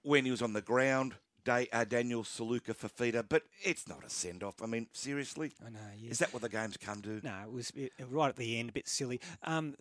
when 0.02 0.24
he 0.24 0.30
was 0.30 0.40
on 0.40 0.54
the 0.54 0.62
ground. 0.62 1.14
Da- 1.46 1.68
uh, 1.72 1.84
Daniel 1.84 2.24
Suluka 2.24 2.74
Fifita, 2.74 3.24
but 3.26 3.44
it's 3.62 3.88
not 3.88 4.04
a 4.04 4.10
send 4.10 4.42
off. 4.42 4.60
I 4.60 4.66
mean, 4.66 4.88
seriously, 4.92 5.52
I 5.64 5.70
know, 5.70 5.78
yeah. 5.96 6.10
is 6.10 6.18
that 6.18 6.32
what 6.32 6.42
the 6.42 6.48
game's 6.48 6.76
come 6.76 7.00
to? 7.02 7.20
No, 7.22 7.34
it 7.44 7.52
was 7.52 7.72
right 8.10 8.28
at 8.28 8.36
the 8.36 8.58
end, 8.58 8.70
a 8.70 8.72
bit 8.72 8.88
silly. 8.88 9.20
Um, 9.44 9.76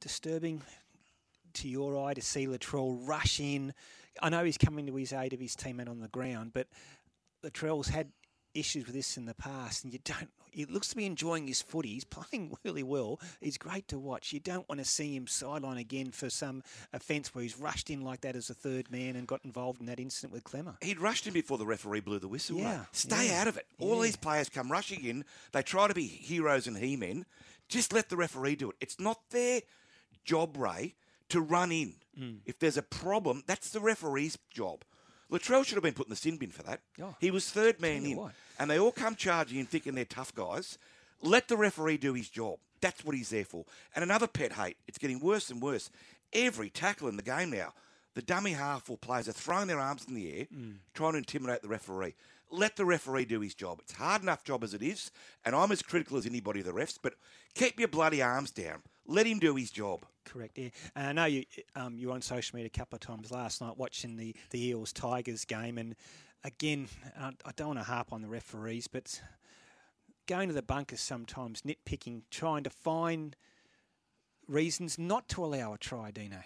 disturbing 0.00 0.60
to 1.54 1.68
your 1.68 1.96
eye 2.04 2.14
to 2.14 2.20
see 2.20 2.48
Latrell 2.48 2.98
rush 3.06 3.38
in. 3.38 3.72
I 4.20 4.28
know 4.28 4.42
he's 4.42 4.58
coming 4.58 4.86
to 4.86 4.96
his 4.96 5.12
aid 5.12 5.32
of 5.32 5.38
his 5.38 5.54
teammate 5.54 5.88
on 5.88 6.00
the 6.00 6.08
ground, 6.08 6.50
but 6.52 6.66
Latrell's 7.44 7.88
had 7.88 8.08
issues 8.54 8.86
with 8.86 8.94
this 8.94 9.16
in 9.16 9.26
the 9.26 9.34
past, 9.34 9.84
and 9.84 9.92
you 9.92 9.98
don't. 10.04 10.30
He 10.50 10.64
looks 10.66 10.88
to 10.88 10.96
be 10.96 11.04
enjoying 11.04 11.48
his 11.48 11.60
footy. 11.60 11.94
He's 11.94 12.04
playing 12.04 12.56
really 12.64 12.84
well. 12.84 13.18
He's 13.40 13.58
great 13.58 13.88
to 13.88 13.98
watch. 13.98 14.32
You 14.32 14.38
don't 14.38 14.68
want 14.68 14.80
to 14.80 14.84
see 14.84 15.16
him 15.16 15.26
sideline 15.26 15.78
again 15.78 16.12
for 16.12 16.30
some 16.30 16.62
offence 16.92 17.34
where 17.34 17.42
he's 17.42 17.58
rushed 17.58 17.90
in 17.90 18.02
like 18.02 18.20
that 18.20 18.36
as 18.36 18.50
a 18.50 18.54
third 18.54 18.90
man 18.90 19.16
and 19.16 19.26
got 19.26 19.40
involved 19.44 19.80
in 19.80 19.86
that 19.86 19.98
incident 19.98 20.32
with 20.32 20.44
Klemmer. 20.44 20.76
He'd 20.80 21.00
rushed 21.00 21.26
in 21.26 21.32
before 21.32 21.58
the 21.58 21.66
referee 21.66 22.00
blew 22.00 22.20
the 22.20 22.28
whistle. 22.28 22.58
Yeah, 22.58 22.78
mate. 22.78 22.86
Stay 22.92 23.28
yeah, 23.28 23.40
out 23.40 23.48
of 23.48 23.56
it. 23.56 23.66
All 23.80 23.96
yeah. 23.96 24.02
these 24.04 24.16
players 24.16 24.48
come 24.48 24.70
rushing 24.70 25.04
in. 25.04 25.24
They 25.50 25.62
try 25.62 25.88
to 25.88 25.94
be 25.94 26.06
heroes 26.06 26.68
and 26.68 26.76
he-men. 26.76 27.26
Just 27.68 27.92
let 27.92 28.08
the 28.08 28.16
referee 28.16 28.54
do 28.54 28.70
it. 28.70 28.76
It's 28.80 29.00
not 29.00 29.18
their 29.30 29.62
job, 30.24 30.56
Ray, 30.56 30.94
to 31.30 31.40
run 31.40 31.72
in. 31.72 31.94
Mm. 32.16 32.38
If 32.46 32.60
there's 32.60 32.76
a 32.76 32.82
problem, 32.82 33.42
that's 33.46 33.70
the 33.70 33.80
referee's 33.80 34.38
job. 34.50 34.84
Latrell 35.38 35.64
should 35.64 35.74
have 35.74 35.82
been 35.82 35.94
put 35.94 36.06
in 36.06 36.10
the 36.10 36.16
sin 36.16 36.36
bin 36.36 36.50
for 36.50 36.62
that. 36.62 36.80
Oh, 37.02 37.14
he 37.20 37.30
was 37.30 37.50
third 37.50 37.80
man 37.80 38.04
in. 38.04 38.16
And 38.58 38.70
they 38.70 38.78
all 38.78 38.92
come 38.92 39.16
charging 39.16 39.58
in 39.58 39.66
thinking 39.66 39.94
they're 39.94 40.04
tough 40.04 40.34
guys. 40.34 40.78
Let 41.22 41.48
the 41.48 41.56
referee 41.56 41.96
do 41.96 42.14
his 42.14 42.28
job. 42.28 42.58
That's 42.80 43.04
what 43.04 43.16
he's 43.16 43.30
there 43.30 43.44
for. 43.44 43.64
And 43.94 44.02
another 44.02 44.26
pet 44.26 44.52
hate, 44.52 44.76
it's 44.86 44.98
getting 44.98 45.18
worse 45.20 45.50
and 45.50 45.60
worse. 45.60 45.90
Every 46.32 46.70
tackle 46.70 47.08
in 47.08 47.16
the 47.16 47.22
game 47.22 47.50
now, 47.50 47.72
the 48.14 48.22
dummy 48.22 48.52
half 48.52 48.88
or 48.90 48.96
players 48.96 49.28
are 49.28 49.32
throwing 49.32 49.66
their 49.66 49.80
arms 49.80 50.04
in 50.06 50.14
the 50.14 50.38
air, 50.38 50.46
Mm. 50.54 50.76
trying 50.94 51.12
to 51.12 51.18
intimidate 51.18 51.62
the 51.62 51.68
referee. 51.68 52.14
Let 52.50 52.76
the 52.76 52.84
referee 52.84 53.24
do 53.24 53.40
his 53.40 53.54
job. 53.54 53.80
It's 53.80 53.94
a 53.94 53.96
hard 53.96 54.22
enough 54.22 54.44
job 54.44 54.62
as 54.62 54.74
it 54.74 54.82
is, 54.82 55.10
and 55.44 55.56
I'm 55.56 55.72
as 55.72 55.82
critical 55.82 56.16
as 56.18 56.26
anybody 56.26 56.60
of 56.60 56.66
the 56.66 56.72
refs, 56.72 56.98
but 57.02 57.14
keep 57.54 57.78
your 57.80 57.88
bloody 57.88 58.22
arms 58.22 58.50
down. 58.52 58.82
Let 59.06 59.26
him 59.26 59.38
do 59.40 59.56
his 59.56 59.70
job. 59.72 60.04
Correct. 60.24 60.58
Yeah, 60.58 60.68
and 60.96 61.06
I 61.06 61.12
know 61.12 61.26
you 61.26 61.44
um, 61.76 61.96
you 61.98 62.08
were 62.08 62.14
on 62.14 62.22
social 62.22 62.56
media 62.56 62.70
a 62.74 62.78
couple 62.78 62.96
of 62.96 63.00
times 63.00 63.30
last 63.30 63.60
night 63.60 63.76
watching 63.76 64.16
the 64.16 64.34
the 64.50 64.68
Eels 64.68 64.92
Tigers 64.92 65.44
game, 65.44 65.78
and 65.78 65.94
again, 66.44 66.88
I, 67.18 67.32
I 67.44 67.50
don't 67.56 67.68
want 67.68 67.80
to 67.80 67.84
harp 67.84 68.12
on 68.12 68.22
the 68.22 68.28
referees, 68.28 68.86
but 68.88 69.20
going 70.26 70.48
to 70.48 70.54
the 70.54 70.62
bunkers 70.62 71.00
sometimes, 71.00 71.62
nitpicking, 71.62 72.22
trying 72.30 72.64
to 72.64 72.70
find 72.70 73.36
reasons 74.48 74.98
not 74.98 75.28
to 75.30 75.44
allow 75.44 75.74
a 75.74 75.78
try. 75.78 76.10
Dino, 76.10 76.40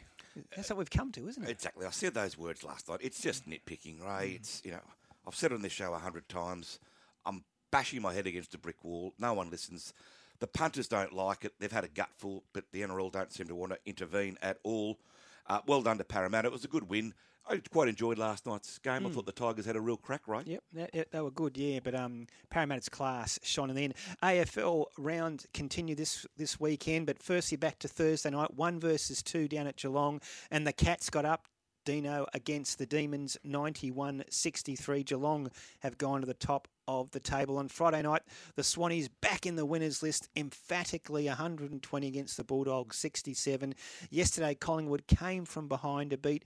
that's 0.54 0.70
what 0.70 0.78
we've 0.78 0.90
come 0.90 1.12
to, 1.12 1.28
isn't 1.28 1.44
it? 1.44 1.50
Exactly. 1.50 1.86
I 1.86 1.90
said 1.90 2.14
those 2.14 2.38
words 2.38 2.64
last 2.64 2.88
night. 2.88 3.00
It's 3.02 3.20
just 3.20 3.48
nitpicking, 3.48 4.04
Ray. 4.04 4.32
It's 4.36 4.62
you 4.64 4.72
know, 4.72 4.80
I've 5.26 5.34
said 5.34 5.52
it 5.52 5.56
on 5.56 5.62
this 5.62 5.72
show 5.72 5.92
a 5.92 5.98
hundred 5.98 6.28
times. 6.28 6.78
I'm 7.26 7.44
bashing 7.70 8.02
my 8.02 8.14
head 8.14 8.26
against 8.26 8.54
a 8.54 8.58
brick 8.58 8.82
wall. 8.82 9.12
No 9.18 9.34
one 9.34 9.50
listens. 9.50 9.92
The 10.40 10.46
punters 10.46 10.88
don't 10.88 11.12
like 11.12 11.44
it. 11.44 11.54
They've 11.58 11.72
had 11.72 11.84
a 11.84 11.88
gutful, 11.88 12.44
but 12.52 12.64
the 12.72 12.82
NRL 12.82 13.10
don't 13.12 13.32
seem 13.32 13.48
to 13.48 13.54
want 13.54 13.72
to 13.72 13.78
intervene 13.86 14.36
at 14.40 14.58
all. 14.62 14.98
Uh, 15.46 15.60
well 15.66 15.82
done 15.82 15.98
to 15.98 16.04
Parramatta. 16.04 16.48
It 16.48 16.52
was 16.52 16.64
a 16.64 16.68
good 16.68 16.88
win. 16.88 17.14
I 17.50 17.60
quite 17.72 17.88
enjoyed 17.88 18.18
last 18.18 18.44
night's 18.46 18.78
game. 18.78 19.06
I 19.06 19.08
thought 19.10 19.24
the 19.24 19.32
Tigers 19.32 19.64
had 19.64 19.74
a 19.74 19.80
real 19.80 19.96
crack, 19.96 20.28
right? 20.28 20.46
Yep, 20.46 20.62
that- 20.74 21.10
they 21.10 21.20
were 21.22 21.30
good, 21.30 21.56
yeah. 21.56 21.80
But 21.82 21.94
um, 21.94 22.26
Parramatta's 22.50 22.90
class 22.90 23.38
shone. 23.42 23.70
And 23.70 23.78
then 23.78 23.94
AFL 24.22 24.84
round 24.98 25.46
continued 25.54 25.96
this 25.96 26.26
this 26.36 26.60
weekend. 26.60 27.06
But 27.06 27.22
firstly, 27.22 27.56
back 27.56 27.78
to 27.78 27.88
Thursday 27.88 28.28
night, 28.30 28.52
one 28.54 28.78
versus 28.78 29.22
two 29.22 29.48
down 29.48 29.66
at 29.66 29.76
Geelong, 29.76 30.20
and 30.50 30.66
the 30.66 30.72
Cats 30.74 31.08
got 31.08 31.24
up. 31.24 31.48
Dino 31.86 32.26
against 32.34 32.78
the 32.78 32.84
Demons, 32.84 33.38
91-63. 33.46 35.06
Geelong 35.06 35.50
have 35.80 35.96
gone 35.96 36.20
to 36.20 36.26
the 36.26 36.34
top 36.34 36.68
of 36.88 37.10
the 37.12 37.20
table. 37.20 37.58
On 37.58 37.68
Friday 37.68 38.02
night, 38.02 38.22
the 38.56 38.62
Swannies 38.62 39.08
back 39.20 39.46
in 39.46 39.54
the 39.54 39.66
winners 39.66 40.02
list, 40.02 40.28
emphatically 40.34 41.26
120 41.26 42.06
against 42.08 42.36
the 42.36 42.42
Bulldogs, 42.42 42.96
67. 42.96 43.74
Yesterday, 44.10 44.54
Collingwood 44.56 45.06
came 45.06 45.44
from 45.44 45.68
behind 45.68 46.10
to 46.10 46.16
beat 46.16 46.44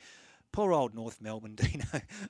Poor 0.53 0.75
old 0.75 0.95
North 0.95 1.19
Melbourne, 1.23 1.55
Dino, 1.57 1.87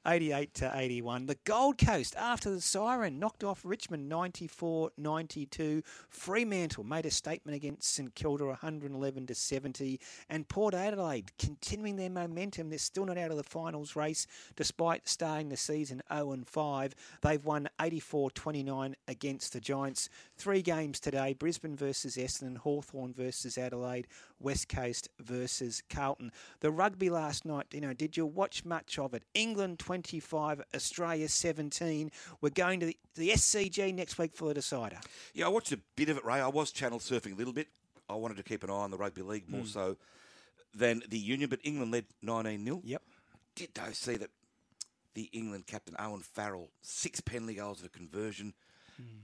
88 0.07 0.55
to 0.55 0.71
81. 0.73 1.27
The 1.27 1.37
Gold 1.43 1.77
Coast, 1.77 2.15
after 2.17 2.51
the 2.51 2.61
siren, 2.61 3.19
knocked 3.19 3.43
off 3.43 3.63
Richmond 3.65 4.09
94 4.09 4.93
92. 4.97 5.83
Fremantle 6.09 6.85
made 6.85 7.05
a 7.05 7.11
statement 7.11 7.57
against 7.57 7.93
St 7.93 8.15
Kilda 8.15 8.47
111 8.47 9.27
to 9.27 9.35
70. 9.35 9.99
And 10.31 10.47
Port 10.49 10.73
Adelaide 10.73 11.33
continuing 11.37 11.97
their 11.97 12.11
momentum. 12.11 12.71
They're 12.71 12.79
still 12.79 13.07
not 13.07 13.19
out 13.19 13.33
of 13.33 13.39
the 13.39 13.43
finals 13.43 13.97
race 13.97 14.29
despite 14.55 15.09
starting 15.09 15.49
the 15.49 15.57
season 15.57 16.01
0 16.13 16.39
5. 16.47 16.95
They've 17.23 17.45
won 17.45 17.69
84 17.81 18.31
29 18.31 18.95
against 19.09 19.53
the 19.53 19.61
Giants. 19.61 20.09
Three 20.37 20.63
games 20.63 21.01
today 21.01 21.35
Brisbane 21.35 21.75
versus 21.75 22.17
Essendon, 22.17 22.59
Hawthorn 22.59 23.13
versus 23.15 23.59
Adelaide, 23.59 24.07
West 24.39 24.69
Coast 24.69 25.09
versus 25.19 25.83
Carlton. 25.91 26.31
The 26.61 26.71
rugby 26.71 27.11
last 27.11 27.45
night, 27.45 27.67
you 27.73 27.81
know, 27.81 27.93
did 27.93 28.12
you 28.17 28.27
watch 28.27 28.65
much 28.65 28.99
of 28.99 29.15
it? 29.15 29.23
England 29.35 29.79
25, 29.79 30.63
Australia 30.75 31.29
17. 31.29 32.11
We're 32.41 32.51
going 32.51 32.81
to 32.81 32.87
the, 32.87 32.97
the 33.15 33.31
SCG 33.31 33.95
next 33.95 34.19
week 34.19 34.35
for 34.35 34.49
the 34.49 34.55
decider. 34.55 34.99
Yeah, 35.35 35.47
I 35.47 35.49
watched 35.49 35.73
a 35.73 35.79
bit 35.97 36.09
of 36.09 36.17
it, 36.17 36.25
Ray. 36.25 36.41
I 36.41 36.49
was 36.49 36.73
channel 36.73 36.99
surfing 36.99 37.33
a 37.33 37.37
little 37.37 37.53
bit. 37.53 37.69
I 38.09 38.15
wanted 38.15 38.37
to 38.39 38.43
keep 38.43 38.63
an 38.65 38.71
eye 38.71 38.75
on 38.75 38.91
the 38.91 38.97
rugby 38.99 39.23
league 39.23 39.49
more 39.49 39.63
Mm. 39.63 39.69
so 39.69 39.97
than 40.75 41.03
the 41.09 41.19
Union, 41.19 41.49
but 41.51 41.61
England 41.65 41.93
led 41.93 42.07
19 42.23 42.65
0. 42.65 42.81
Yep. 42.85 43.03
Did 43.55 43.69
though 43.75 43.93
see 43.93 44.17
that 44.17 44.31
the 45.15 45.29
England 45.33 45.67
captain 45.67 45.95
Owen 45.99 46.21
Farrell, 46.21 46.69
six 46.81 47.21
penalty 47.21 47.55
goals 47.55 47.81
of 47.81 47.87
a 47.87 47.89
conversion, 47.91 48.55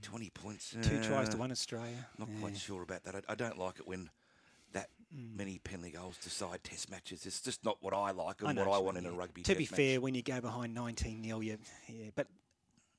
20 0.01 0.29
points. 0.31 0.75
Two 0.81 1.01
tries 1.01 1.29
to 1.29 1.35
uh, 1.35 1.39
one 1.39 1.51
Australia. 1.51 2.07
Not 2.17 2.29
Yeah. 2.31 2.39
quite 2.41 2.57
sure 2.57 2.81
about 2.83 3.03
that. 3.05 3.15
I, 3.15 3.21
I 3.29 3.35
don't 3.35 3.57
like 3.57 3.79
it 3.79 3.87
when 3.87 4.09
Mm. 5.15 5.35
many 5.37 5.57
penalty 5.57 5.91
goals 5.91 6.17
decide 6.17 6.63
test 6.63 6.91
matches. 6.91 7.25
It's 7.25 7.41
just 7.41 7.65
not 7.65 7.77
what 7.81 7.93
I 7.95 8.11
like 8.11 8.41
and 8.43 8.55
what 8.57 8.67
I 8.67 8.69
what 8.69 8.77
you 8.77 8.83
want 8.85 8.97
in 8.97 9.03
mean, 9.05 9.13
a 9.13 9.15
rugby 9.15 9.41
To 9.41 9.55
be 9.55 9.65
test 9.65 9.75
fair, 9.75 9.99
when 10.01 10.13
you 10.13 10.21
go 10.21 10.39
behind 10.39 10.75
19 10.75 11.23
0, 11.23 11.39
you, 11.39 11.57
yeah. 11.87 12.09
But 12.13 12.27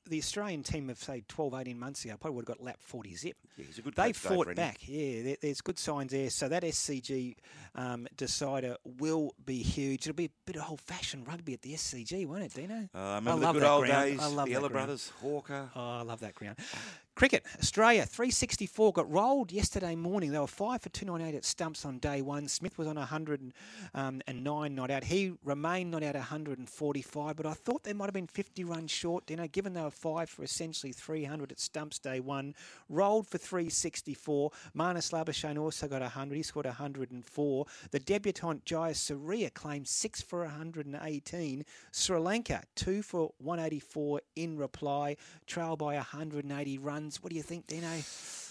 the 0.09 0.17
Australian 0.17 0.63
team 0.63 0.89
of, 0.89 0.97
say, 0.97 1.23
12, 1.27 1.53
18 1.53 1.79
months 1.79 2.03
ago 2.03 2.15
probably 2.19 2.35
would 2.37 2.47
have 2.49 2.57
got 2.57 2.65
lap 2.65 2.77
40 2.81 3.15
zip. 3.15 3.37
Yeah, 3.55 3.65
he's 3.65 3.77
a 3.77 3.81
good 3.81 3.95
They 3.95 4.11
fought 4.11 4.47
Rennie. 4.47 4.55
back. 4.55 4.79
Yeah, 4.87 5.21
there, 5.21 5.35
there's 5.41 5.61
good 5.61 5.77
signs 5.79 6.11
there. 6.11 6.29
So 6.31 6.49
that 6.49 6.63
SCG 6.63 7.35
um, 7.75 8.07
decider 8.17 8.75
will 8.99 9.33
be 9.45 9.61
huge. 9.61 10.07
It'll 10.07 10.15
be 10.15 10.25
a 10.25 10.31
bit 10.45 10.55
of 10.57 10.69
old-fashioned 10.69 11.27
rugby 11.27 11.53
at 11.53 11.61
the 11.61 11.73
SCG, 11.75 12.25
won't 12.27 12.43
it, 12.43 12.53
Dino? 12.53 12.89
Uh, 12.93 12.97
I 12.99 13.15
remember 13.15 13.45
love 13.45 13.53
the 13.53 13.59
good 13.61 13.69
old 13.69 13.85
ground. 13.85 14.09
days. 14.09 14.19
I 14.19 14.25
love 14.27 14.47
the 14.49 14.55
ground. 14.55 14.71
brothers, 14.73 15.11
Hawker. 15.21 15.69
Oh, 15.75 15.79
I 15.79 16.01
love 16.01 16.19
that 16.21 16.35
ground. 16.35 16.57
Cricket, 17.13 17.45
Australia, 17.59 18.05
364 18.05 18.93
got 18.93 19.11
rolled 19.11 19.51
yesterday 19.51 19.95
morning. 19.95 20.31
They 20.31 20.39
were 20.39 20.47
5 20.47 20.81
for 20.81 20.89
298 20.89 21.37
at 21.37 21.45
stumps 21.45 21.85
on 21.85 21.99
day 21.99 22.21
one. 22.21 22.47
Smith 22.47 22.77
was 22.77 22.87
on 22.87 22.95
109 22.95 23.53
um, 23.93 24.75
not 24.75 24.89
out. 24.89 25.03
He 25.03 25.33
remained 25.43 25.91
not 25.91 26.03
out 26.03 26.15
145, 26.15 27.35
but 27.35 27.45
I 27.45 27.53
thought 27.53 27.83
they 27.83 27.93
might 27.93 28.05
have 28.05 28.13
been 28.13 28.27
50 28.27 28.63
runs 28.63 28.91
short, 28.91 29.29
you 29.29 29.35
know, 29.35 29.47
given 29.47 29.73
they 29.73 29.81
were 29.81 29.91
5 29.91 30.29
for 30.29 30.43
essentially 30.43 30.93
300 30.93 31.51
at 31.51 31.59
stumps 31.59 31.99
day 31.99 32.21
one. 32.21 32.55
Rolled 32.89 33.27
for 33.27 33.37
364. 33.37 34.49
Marnus 34.75 35.11
Labuschagne 35.11 35.59
also 35.59 35.89
got 35.89 36.01
100. 36.01 36.35
He 36.35 36.43
scored 36.43 36.65
104. 36.65 37.65
The 37.91 37.99
debutant 37.99 38.65
Jayasuriya 38.65 39.53
claimed 39.53 39.87
6 39.87 40.21
for 40.21 40.39
118. 40.43 41.65
Sri 41.91 42.19
Lanka, 42.19 42.63
2 42.75 43.03
for 43.03 43.33
184 43.39 44.21
in 44.37 44.57
reply, 44.57 45.17
trailed 45.45 45.79
by 45.79 45.95
180 45.95 46.77
runs. 46.77 47.00
What 47.21 47.29
do 47.31 47.35
you 47.35 47.41
think, 47.43 47.67
Dino? 47.67 47.87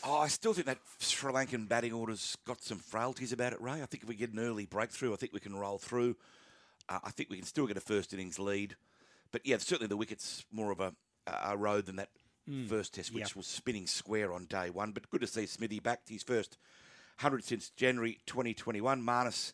Oh, 0.04 0.16
I 0.19 0.28
still 0.28 0.52
think 0.54 0.66
that 0.66 0.78
Sri 0.99 1.33
Lankan 1.33 1.69
batting 1.69 1.92
order's 1.92 2.37
got 2.47 2.62
some 2.62 2.78
frailties 2.78 3.33
about 3.33 3.52
it, 3.52 3.61
Ray. 3.61 3.83
I 3.83 3.87
think 3.87 4.02
if 4.02 4.09
we 4.09 4.14
get 4.14 4.33
an 4.33 4.38
early 4.38 4.66
breakthrough, 4.66 5.12
I 5.12 5.16
think 5.16 5.33
we 5.33 5.40
can 5.40 5.54
roll 5.57 5.78
through. 5.78 6.16
Uh, 6.88 6.99
I 7.04 7.11
think 7.11 7.30
we 7.30 7.37
can 7.37 7.47
still 7.47 7.66
get 7.66 7.76
a 7.76 7.80
first 7.80 8.12
innings 8.12 8.38
lead. 8.38 8.76
But 9.33 9.42
yeah, 9.47 9.59
certainly 9.59 9.87
the 9.88 9.97
wicket's 9.97 10.45
more 10.50 10.71
of 10.73 10.80
a, 10.80 10.92
a 11.26 11.57
road 11.57 11.87
than 11.87 11.97
that 11.97 12.11
Mm. 12.49 12.69
first 12.69 12.95
test, 12.95 13.12
which 13.12 13.21
Yep. 13.28 13.37
was 13.37 13.47
spinning 13.47 13.87
square 13.87 14.33
on 14.33 14.47
day 14.47 14.71
one. 14.71 14.92
But 14.92 15.09
good 15.11 15.21
to 15.21 15.26
see 15.26 15.45
Smithy 15.47 15.78
back 15.78 16.07
to 16.07 16.12
his 16.14 16.23
first 16.23 16.57
100 17.19 17.45
since 17.45 17.69
January 17.71 18.19
2021. 18.26 19.02
Marnus, 19.02 19.52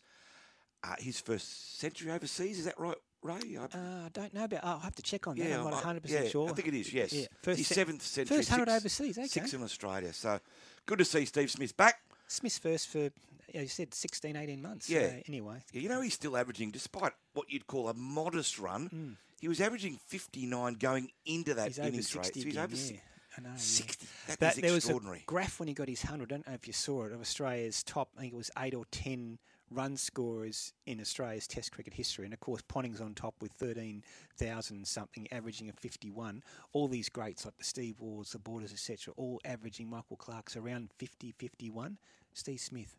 uh, 0.83 0.95
his 0.97 1.19
first 1.19 1.77
century 1.77 2.09
overseas, 2.11 2.57
is 2.59 2.65
that 2.65 2.79
right, 2.79 2.95
Ray? 3.21 3.57
I, 3.57 3.63
Uh, 3.63 4.05
I 4.05 4.09
don't 4.13 4.33
know 4.33 4.43
about. 4.45 4.63
I'll 4.63 4.79
have 4.79 4.95
to 4.95 5.01
check 5.01 5.27
on 5.27 5.35
that. 5.37 5.47
yeah, 5.47 5.57
I'm 5.57 5.63
not 5.65 5.73
100 5.73 6.03
percent 6.03 6.25
yeah, 6.25 6.29
sure. 6.29 6.49
I 6.49 6.53
think 6.53 6.67
it 6.67 6.73
is. 6.73 6.93
Yes, 6.93 7.13
Yeah, 7.13 7.25
first 7.41 7.57
his 7.57 7.67
seventh 7.67 8.01
century. 8.01 8.37
First 8.37 8.49
100 8.51 8.71
overseas. 8.71 9.17
Okay. 9.17 9.27
Six 9.27 9.53
in 9.53 9.63
Australia. 9.63 10.13
So 10.13 10.39
good 10.85 10.99
to 10.99 11.05
see 11.05 11.25
Steve 11.25 11.51
Smith 11.51 11.75
back. 11.75 12.01
Smith's 12.27 12.57
first 12.59 12.89
for, 12.89 13.09
yeah, 13.53 13.61
you 13.61 13.67
said 13.67 13.93
16, 13.93 14.35
18 14.35 14.61
months. 14.61 14.89
Yeah. 14.89 15.09
So 15.09 15.21
anyway. 15.27 15.57
Yeah, 15.71 15.81
you 15.81 15.89
know 15.89 16.01
he's 16.01 16.13
still 16.13 16.35
averaging, 16.35 16.71
despite 16.71 17.13
what 17.33 17.49
you'd 17.51 17.67
call 17.67 17.87
a 17.89 17.93
modest 17.93 18.59
run, 18.59 19.17
he 19.39 19.47
was 19.47 19.61
averaging 19.61 19.97
59 20.07 20.73
going 20.73 21.09
into 21.25 21.53
that. 21.53 21.67
He's 21.67 21.79
innings 21.79 22.15
rate. 22.15 22.25
So 22.33 22.41
he's 22.41 22.57
over 22.57 22.75
yeah. 22.75 22.97
I 23.37 23.41
know, 23.41 23.49
yeah. 23.49 23.55
60. 23.57 24.07
That 24.27 24.39
That, 24.39 24.55
is 24.57 24.61
there 24.61 24.73
was 24.73 24.89
a 24.89 24.99
graph 25.25 25.59
when 25.59 25.67
he 25.67 25.73
got 25.73 25.87
his 25.87 26.03
100. 26.03 26.31
I 26.31 26.35
don't 26.35 26.47
know 26.47 26.53
if 26.53 26.65
you 26.67 26.73
saw 26.73 27.05
it, 27.05 27.11
of 27.11 27.21
Australia's 27.21 27.83
top, 27.83 28.09
I 28.17 28.21
think 28.21 28.33
it 28.33 28.37
was 28.37 28.49
8 28.57 28.73
or 28.73 28.85
10 28.91 29.37
run 29.71 29.97
scorers 29.97 30.73
in 30.85 30.99
Australia's 31.01 31.47
Test 31.47 31.71
cricket 31.71 31.93
history. 31.93 32.25
And 32.25 32.33
of 32.33 32.39
course, 32.39 32.61
Ponting's 32.61 33.01
on 33.01 33.13
top 33.13 33.35
with 33.41 33.51
13,000 33.53 34.87
something, 34.87 35.27
averaging 35.31 35.69
a 35.69 35.73
51. 35.73 36.43
All 36.73 36.87
these 36.87 37.09
greats 37.09 37.45
like 37.45 37.57
the 37.57 37.63
Steve 37.63 37.99
Waughs, 37.99 38.31
the 38.31 38.39
Borders, 38.39 38.71
etc., 38.71 39.13
all 39.17 39.41
averaging 39.45 39.89
Michael 39.89 40.17
Clarke's 40.17 40.55
around 40.55 40.91
50, 40.97 41.31
51. 41.31 41.97
Steve 42.33 42.59
Smith, 42.59 42.95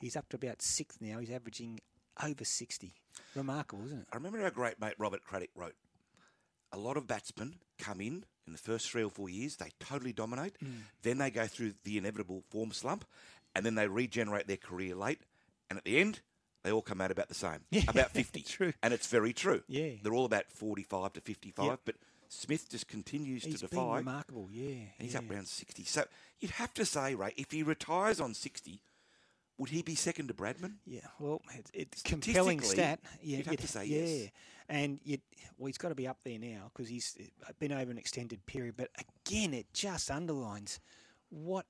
he's 0.00 0.16
up 0.16 0.28
to 0.30 0.36
about 0.36 0.62
sixth 0.62 1.00
now. 1.00 1.18
He's 1.18 1.30
averaging 1.30 1.80
over 2.22 2.44
60. 2.44 2.94
Remarkable, 3.34 3.84
isn't 3.86 4.00
it? 4.00 4.06
I 4.12 4.16
remember 4.16 4.42
our 4.42 4.50
great 4.50 4.80
mate 4.80 4.94
Robert 4.98 5.22
Craddock 5.24 5.50
wrote 5.54 5.74
a 6.72 6.78
lot 6.78 6.96
of 6.96 7.06
batsmen 7.06 7.56
come 7.78 8.00
in 8.00 8.24
in 8.48 8.52
the 8.52 8.58
first 8.58 8.90
three 8.90 9.04
or 9.04 9.10
four 9.10 9.28
years, 9.28 9.56
they 9.56 9.70
totally 9.78 10.12
dominate. 10.12 10.54
Mm. 10.64 10.80
Then 11.02 11.18
they 11.18 11.30
go 11.30 11.46
through 11.46 11.74
the 11.84 11.98
inevitable 11.98 12.42
form 12.50 12.72
slump, 12.72 13.04
and 13.54 13.64
then 13.64 13.74
they 13.74 13.86
regenerate 13.86 14.48
their 14.48 14.56
career 14.56 14.94
late. 14.94 15.20
And 15.70 15.78
at 15.78 15.84
the 15.84 15.98
end, 15.98 16.20
they 16.64 16.72
all 16.72 16.82
come 16.82 17.00
out 17.00 17.10
about 17.10 17.28
the 17.28 17.34
same, 17.34 17.60
Yeah, 17.70 17.82
about 17.88 18.10
50. 18.12 18.42
true. 18.42 18.72
And 18.82 18.92
it's 18.94 19.06
very 19.06 19.32
true. 19.32 19.62
Yeah. 19.68 19.90
They're 20.02 20.14
all 20.14 20.24
about 20.24 20.50
45 20.50 21.12
to 21.14 21.20
55, 21.20 21.66
Yep. 21.66 21.80
but 21.84 21.94
Smith 22.28 22.68
just 22.70 22.88
continues 22.88 23.44
He's 23.44 23.60
to 23.60 23.68
defy. 23.68 23.98
remarkable, 23.98 24.48
yeah. 24.50 24.70
And 24.70 24.88
he's 24.98 25.14
yeah. 25.14 25.20
up 25.20 25.30
around 25.30 25.48
60. 25.48 25.84
So 25.84 26.04
you'd 26.40 26.50
have 26.52 26.74
to 26.74 26.84
say, 26.84 27.14
Ray, 27.14 27.32
if 27.36 27.50
he 27.52 27.62
retires 27.62 28.20
on 28.20 28.34
60, 28.34 28.80
would 29.56 29.70
he 29.70 29.82
be 29.82 29.94
second 29.94 30.28
to 30.28 30.34
Bradman? 30.34 30.74
Yeah, 30.86 31.00
well, 31.18 31.40
it's, 31.56 31.70
it's 31.74 32.02
compelling 32.02 32.60
stat. 32.60 33.00
Yeah, 33.22 33.38
you'd 33.38 33.46
have 33.46 33.56
to 33.56 33.68
say 33.68 33.86
yeah. 33.86 34.04
yes. 34.04 34.30
And 34.68 35.00
you, 35.04 35.18
well, 35.56 35.68
he's 35.68 35.78
got 35.78 35.88
to 35.88 35.94
be 35.94 36.06
up 36.06 36.18
there 36.24 36.38
now 36.38 36.70
because 36.72 36.88
he's 36.90 37.16
uh, 37.46 37.52
been 37.58 37.72
over 37.72 37.90
an 37.90 37.96
extended 37.98 38.44
period. 38.44 38.74
But 38.76 38.90
again, 39.26 39.54
it 39.54 39.72
just 39.72 40.10
underlines 40.10 40.78
what 41.30 41.64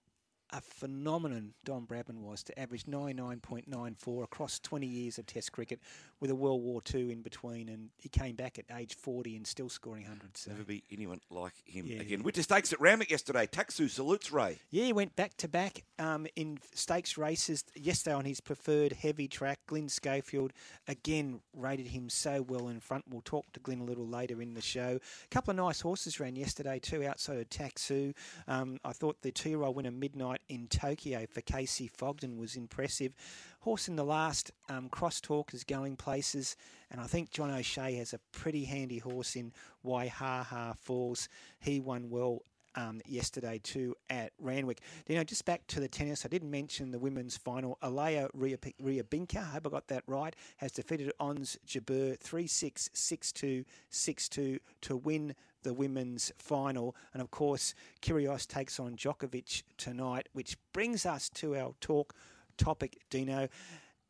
a 0.50 0.60
phenomenon 0.60 1.52
Don 1.64 1.86
Bradman 1.86 2.20
was 2.20 2.42
to 2.44 2.58
average 2.58 2.84
99.94 2.84 4.22
across 4.24 4.58
20 4.60 4.86
years 4.86 5.18
of 5.18 5.26
Test 5.26 5.52
cricket 5.52 5.80
with 6.20 6.30
a 6.30 6.34
World 6.34 6.62
War 6.62 6.80
II 6.92 7.12
in 7.12 7.22
between, 7.22 7.68
and 7.68 7.90
he 7.98 8.08
came 8.08 8.34
back 8.34 8.58
at 8.58 8.64
age 8.76 8.94
40 8.96 9.36
and 9.36 9.46
still 9.46 9.68
scoring 9.68 10.04
hundreds. 10.04 10.40
So. 10.40 10.50
Never 10.50 10.64
be 10.64 10.82
anyone 10.90 11.20
like 11.30 11.52
him 11.64 11.86
Yeah. 11.86 12.00
again. 12.00 12.22
Winter 12.22 12.42
Stakes 12.42 12.72
at 12.72 12.80
Randwick 12.80 13.10
yesterday. 13.10 13.46
Taxu 13.46 13.88
salutes 13.88 14.32
Ray. 14.32 14.58
Yeah, 14.70 14.84
he 14.86 14.92
went 14.92 15.14
back 15.16 15.36
to 15.38 15.48
back 15.48 15.84
um, 15.98 16.26
in 16.34 16.58
stakes 16.74 17.16
races 17.16 17.64
yesterday 17.76 18.14
on 18.14 18.24
his 18.24 18.40
preferred 18.40 18.92
heavy 18.92 19.28
track. 19.28 19.60
Glyn 19.66 19.88
Schofield 19.88 20.52
again 20.86 21.40
rated 21.54 21.88
him 21.88 22.08
so 22.08 22.42
well 22.42 22.68
in 22.68 22.80
front. 22.80 23.04
We'll 23.08 23.22
talk 23.22 23.52
to 23.52 23.60
Glyn 23.60 23.80
a 23.80 23.84
little 23.84 24.06
later 24.06 24.40
in 24.42 24.54
the 24.54 24.60
show. 24.62 24.98
A 25.24 25.28
couple 25.28 25.50
of 25.52 25.56
nice 25.56 25.80
horses 25.80 26.18
ran 26.18 26.36
yesterday 26.36 26.78
too 26.78 27.04
outside 27.04 27.38
of 27.38 27.48
Taxu. 27.50 28.14
Um, 28.48 28.78
I 28.84 28.92
thought 28.92 29.22
the 29.22 29.30
two-year-old 29.30 29.76
winner 29.76 29.90
Midnight 29.90 30.37
in 30.48 30.66
Tokyo 30.68 31.26
for 31.30 31.40
Kacy 31.40 31.90
Fogden 31.90 32.38
was 32.38 32.56
impressive. 32.56 33.12
Horse 33.60 33.88
in 33.88 33.96
the 33.96 34.04
last 34.04 34.50
um, 34.68 34.88
crosstalk 34.88 35.52
is 35.52 35.64
going 35.64 35.96
places, 35.96 36.56
and 36.90 37.00
I 37.00 37.06
think 37.06 37.30
John 37.30 37.50
O'Shea 37.50 37.94
has 37.94 38.12
a 38.12 38.20
pretty 38.32 38.64
handy 38.64 38.98
horse 38.98 39.36
in 39.36 39.52
Waihaha 39.84 40.76
Falls. 40.76 41.28
He 41.60 41.80
won 41.80 42.10
well 42.10 42.42
um, 42.78 43.00
yesterday 43.06 43.60
too 43.62 43.94
at 44.08 44.32
Randwick. 44.38 44.80
You 45.08 45.16
know, 45.16 45.24
just 45.24 45.44
back 45.44 45.66
to 45.68 45.80
the 45.80 45.88
tennis, 45.88 46.24
I 46.24 46.28
didn't 46.28 46.50
mention 46.50 46.90
the 46.90 46.98
women's 46.98 47.36
final. 47.36 47.76
Alea 47.82 48.28
Riabinka, 48.36 49.36
I 49.36 49.44
hope 49.44 49.66
I 49.66 49.70
got 49.70 49.88
that 49.88 50.04
right, 50.06 50.34
has 50.58 50.72
defeated 50.72 51.12
Ons 51.18 51.58
Jabeur 51.66 52.18
3 52.18 52.46
6 52.46 52.90
6 52.92 53.32
2 53.32 53.64
6 53.90 54.28
2 54.28 54.58
to 54.82 54.96
win 54.96 55.34
the 55.62 55.74
women's 55.74 56.32
final. 56.38 56.94
And 57.12 57.22
of 57.22 57.30
course, 57.30 57.74
Kyrgios 58.02 58.46
takes 58.46 58.78
on 58.78 58.96
Djokovic 58.96 59.62
tonight, 59.76 60.28
which 60.32 60.56
brings 60.72 61.06
us 61.06 61.28
to 61.30 61.56
our 61.56 61.74
talk 61.80 62.14
topic, 62.56 62.98
Dino. 63.10 63.48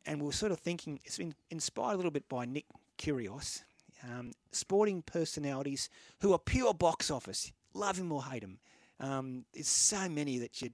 And 0.05 0.21
we're 0.21 0.31
sort 0.31 0.51
of 0.51 0.59
thinking, 0.59 0.99
it's 1.03 1.17
been 1.17 1.35
inspired 1.49 1.93
a 1.93 1.97
little 1.97 2.11
bit 2.11 2.27
by 2.29 2.45
Nick 2.45 2.65
Kyrgios, 2.97 3.63
um, 4.03 4.31
sporting 4.51 5.01
personalities 5.01 5.89
who 6.21 6.33
are 6.33 6.39
pure 6.39 6.73
box 6.73 7.11
office. 7.11 7.51
Love 7.73 7.97
him 7.97 8.11
or 8.11 8.23
hate 8.23 8.43
him. 8.43 8.59
Um, 8.99 9.45
there's 9.53 9.67
so 9.67 10.09
many 10.09 10.39
that 10.39 10.61
you, 10.61 10.69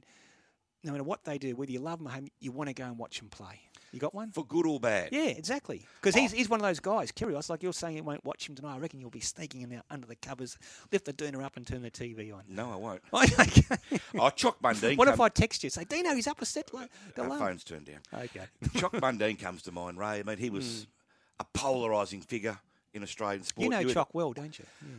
no 0.84 0.92
matter 0.92 1.04
what 1.04 1.24
they 1.26 1.38
do, 1.38 1.56
whether 1.56 1.72
you 1.72 1.80
love 1.80 2.00
them 2.00 2.08
or 2.08 2.12
hate 2.12 2.22
them, 2.22 2.30
you 2.40 2.52
want 2.52 2.70
to 2.70 2.74
go 2.74 2.86
and 2.86 2.98
watch 2.98 3.20
them 3.20 3.30
play. 3.30 3.62
You 3.92 4.00
got 4.00 4.14
one? 4.14 4.32
For 4.32 4.46
good 4.46 4.66
or 4.66 4.80
bad. 4.80 5.10
Yeah, 5.12 5.28
exactly. 5.28 5.86
Because 6.02 6.16
he's, 6.16 6.32
he's 6.32 6.50
one 6.50 6.60
of 6.60 6.66
those 6.66 6.80
guys, 6.80 7.12
Kyrgios, 7.12 7.50
like 7.50 7.64
you're 7.64 7.74
saying 7.74 7.98
you 7.98 8.04
won't 8.04 8.26
watch 8.26 8.50
him 8.50 8.56
tonight. 8.56 8.76
I 8.76 8.80
reckon 8.80 9.00
you'll 9.00 9.10
be 9.10 9.22
sneaking 9.22 9.62
him 9.62 9.72
out 9.72 9.86
under 9.90 10.06
the 10.06 10.16
covers, 10.16 10.58
lift 10.92 11.06
the 11.06 11.14
doona 11.14 11.44
up 11.44 11.56
and 11.56 11.66
turn 11.66 11.82
the 11.82 11.92
TV 11.92 12.34
on. 12.34 12.44
No, 12.50 12.72
I 12.72 12.76
won't. 12.76 13.02
Oh, 14.18 14.30
Choc 14.30 14.62
Mundine. 14.62 14.98
what 14.98 15.08
if 15.08 15.20
I 15.20 15.30
text 15.30 15.64
you, 15.64 15.70
say, 15.70 15.84
Dino, 15.84 16.14
he's 16.16 16.28
up 16.28 16.42
a 16.42 16.46
set 16.46 16.74
like 16.74 16.90
the 17.16 17.24
Our 17.24 17.38
phone's 17.38 17.64
turned 17.64 17.86
down. 17.86 18.00
Okay. 18.14 18.46
Choc 18.80 18.94
Mundine 18.94 19.40
comes 19.40 19.62
to 19.64 19.72
mind, 19.72 19.98
Ray. 19.98 20.20
I 20.20 20.24
mean, 20.24 20.38
he 20.38 20.50
was 20.50 20.88
hmm. 21.40 21.46
a 21.46 21.58
polarising 21.58 22.24
figure 22.24 22.58
in 22.94 23.04
Australian 23.04 23.44
sport. 23.44 23.64
You 23.64 23.70
know 23.70 23.84
were- 23.84 23.94
Choc 23.94 24.10
well, 24.14 24.34
don't 24.34 24.58
you? 24.58 24.66
Yeah. 24.82 24.96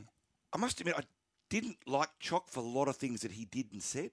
I 0.52 0.58
must 0.58 0.80
admit, 0.80 0.94
I 0.96 1.02
didn't 1.50 1.76
like 1.86 2.08
Choc 2.20 2.48
for 2.48 2.60
a 2.60 2.62
lot 2.62 2.88
of 2.88 2.96
things 2.96 3.22
that 3.22 3.32
he 3.32 3.44
did 3.44 3.72
and 3.72 3.82
said. 3.82 4.12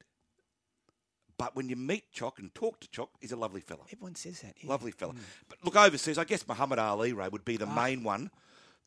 But 1.37 1.55
when 1.55 1.67
you 1.69 1.75
meet 1.75 2.11
Choc 2.11 2.39
and 2.39 2.53
talk 2.53 2.79
to 2.81 2.87
Choc, 2.89 3.09
he's 3.19 3.31
a 3.31 3.35
lovely 3.35 3.61
fella. 3.61 3.81
Everyone 3.91 4.15
says 4.15 4.41
that. 4.41 4.53
yeah. 4.61 4.69
Lovely 4.69 4.91
fella. 4.91 5.13
But 5.49 5.57
look, 5.63 5.75
overseas, 5.75 6.17
I 6.17 6.23
guess 6.25 6.47
Muhammad 6.47 6.79
Ali, 6.79 7.11
Ray, 7.13 7.27
would 7.27 7.43
be 7.45 7.57
the 7.57 7.65
Ah. 7.67 7.75
main 7.75 8.03
one. 8.03 8.29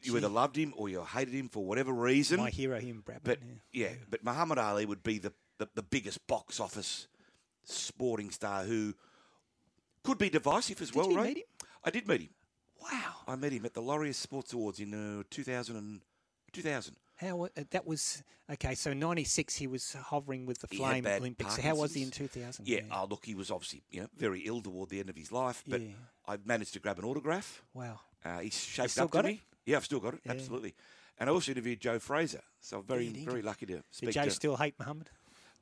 You 0.03 0.17
either 0.17 0.29
loved 0.29 0.57
him 0.57 0.73
or 0.77 0.89
you 0.89 1.03
hated 1.03 1.35
him 1.35 1.49
for 1.49 1.65
whatever 1.65 1.93
reason. 1.93 2.39
My 2.39 2.51
hero, 2.51 2.79
him, 2.79 3.03
Bradman. 3.05 3.25
But 3.25 3.39
yeah. 3.73 3.89
yeah, 3.89 3.95
but 4.11 4.23
Muhammad 4.23 4.59
Ali 4.59 4.87
would 4.87 5.03
be 5.03 5.19
the, 5.19 5.33
the, 5.59 5.69
the 5.75 5.83
biggest 5.83 6.25
box 6.27 6.61
office 6.61 7.09
sporting 7.65 8.31
star 8.31 8.63
who 8.65 8.95
could 10.05 10.19
be 10.19 10.29
divisive 10.31 10.81
as 10.83 10.95
well, 10.95 11.11
you 11.11 11.17
right? 11.17 11.27
meet 11.29 11.39
him? 11.39 11.45
I 11.83 11.91
did 11.91 12.07
meet 12.07 12.21
him. 12.21 12.29
Wow. 12.81 13.15
I 13.27 13.35
met 13.37 13.53
him 13.53 13.65
at 13.65 13.75
the 13.75 13.83
Laureus 13.83 14.15
Sports 14.17 14.53
Awards 14.53 14.79
in 14.79 14.95
uh, 14.95 15.23
2000, 15.31 15.75
and, 15.77 16.01
2000. 16.53 16.95
How 17.17 17.45
uh, 17.45 17.49
that 17.71 17.87
was 17.87 18.23
okay? 18.53 18.75
So 18.75 18.93
'96, 18.93 19.55
he 19.57 19.67
was 19.67 19.93
hovering 19.95 20.47
with 20.47 20.59
the 20.61 20.69
He 20.71 20.77
Flame 20.77 21.07
Olympics. 21.07 21.57
So 21.57 21.63
how 21.63 21.75
was 21.77 21.95
he 21.95 22.03
in 22.03 22.11
2000? 22.11 22.67
Yeah, 22.69 22.81
oh, 22.93 23.07
look, 23.09 23.25
he 23.25 23.35
was 23.35 23.51
obviously 23.51 23.83
you 23.91 24.03
know 24.03 24.09
very 24.17 24.41
ill 24.41 24.61
toward 24.61 24.91
the 24.91 25.01
end 25.01 25.09
of 25.11 25.17
his 25.17 25.33
life, 25.33 25.63
but 25.67 25.81
Yeah. 25.81 25.89
I 26.29 26.37
managed 26.45 26.73
to 26.75 26.81
grab 26.81 26.99
an 26.99 27.05
autograph. 27.05 27.63
Wow. 27.75 28.01
Uh, 28.25 28.41
he's 28.41 28.59
shaped 28.63 28.99
up 28.99 29.11
got 29.11 29.23
to 29.23 29.29
it? 29.29 29.33
me. 29.33 29.41
Yeah, 29.65 29.77
I've 29.79 29.85
still 29.85 30.01
got 30.01 30.15
it. 30.15 30.21
Yeah. 30.25 30.33
Absolutely. 30.33 30.75
And 31.19 31.31
I 31.31 31.33
also 31.33 31.53
interviewed 31.53 31.81
Joe 31.81 31.99
Frazier, 31.99 32.43
so 32.61 32.79
I'm 32.81 32.85
very, 32.85 33.07
Yeah, 33.07 33.25
very 33.25 33.41
lucky 33.43 33.65
to 33.67 33.83
speak. 33.91 34.09
Did 34.09 34.15
Joe 34.15 34.25
to. 34.25 34.31
still 34.31 34.57
hate 34.57 34.75
Muhammad? 34.79 35.09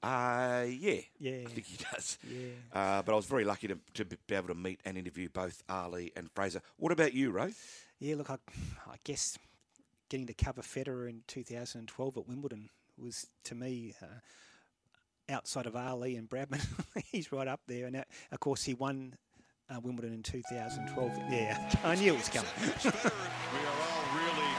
Uh, 0.02 0.66
yeah, 0.68 1.00
Yeah. 1.18 1.42
I 1.46 1.50
think 1.50 1.66
he 1.66 1.78
does. 1.92 2.18
Yeah. 2.28 2.48
Uh, 2.72 3.02
but 3.02 3.12
I 3.12 3.16
was 3.16 3.26
very 3.26 3.44
lucky 3.44 3.68
to, 3.68 3.78
to 3.94 4.04
be 4.04 4.34
able 4.34 4.48
to 4.48 4.54
meet 4.54 4.80
and 4.84 4.98
interview 4.98 5.28
both 5.28 5.62
Ali 5.68 6.12
and 6.16 6.28
Frazier. 6.32 6.60
What 6.76 6.92
about 6.92 7.14
you, 7.14 7.30
Ray? 7.30 7.52
Yeah. 8.00 8.16
Look, 8.16 8.28
I, 8.30 8.34
I 8.90 8.96
guess 9.04 9.38
getting 10.14 10.26
to 10.28 10.44
cover 10.44 10.62
Federer 10.62 11.10
in 11.10 11.22
2012 11.26 12.16
at 12.16 12.28
Wimbledon 12.28 12.68
was 12.96 13.26
to 13.42 13.56
me. 13.56 13.94
Uh, 14.00 14.20
Outside 15.26 15.64
of 15.64 15.74
Ali 15.74 16.16
and 16.16 16.28
Bradman, 16.28 16.60
he's 17.10 17.32
right 17.32 17.48
up 17.48 17.62
there, 17.66 17.86
and 17.86 17.96
uh, 17.96 18.04
of 18.30 18.40
course 18.40 18.62
he 18.62 18.74
won 18.74 19.16
uh, 19.70 19.80
Wimbledon 19.80 20.12
in 20.12 20.22
2012. 20.22 21.12
Yeah, 21.30 21.56
I 21.82 21.94
knew 21.94 22.12
it 22.12 22.18
was 22.18 22.28
coming. 22.28 22.50
we 22.60 22.60
are 22.60 23.80
all 23.88 24.04
really 24.12 24.52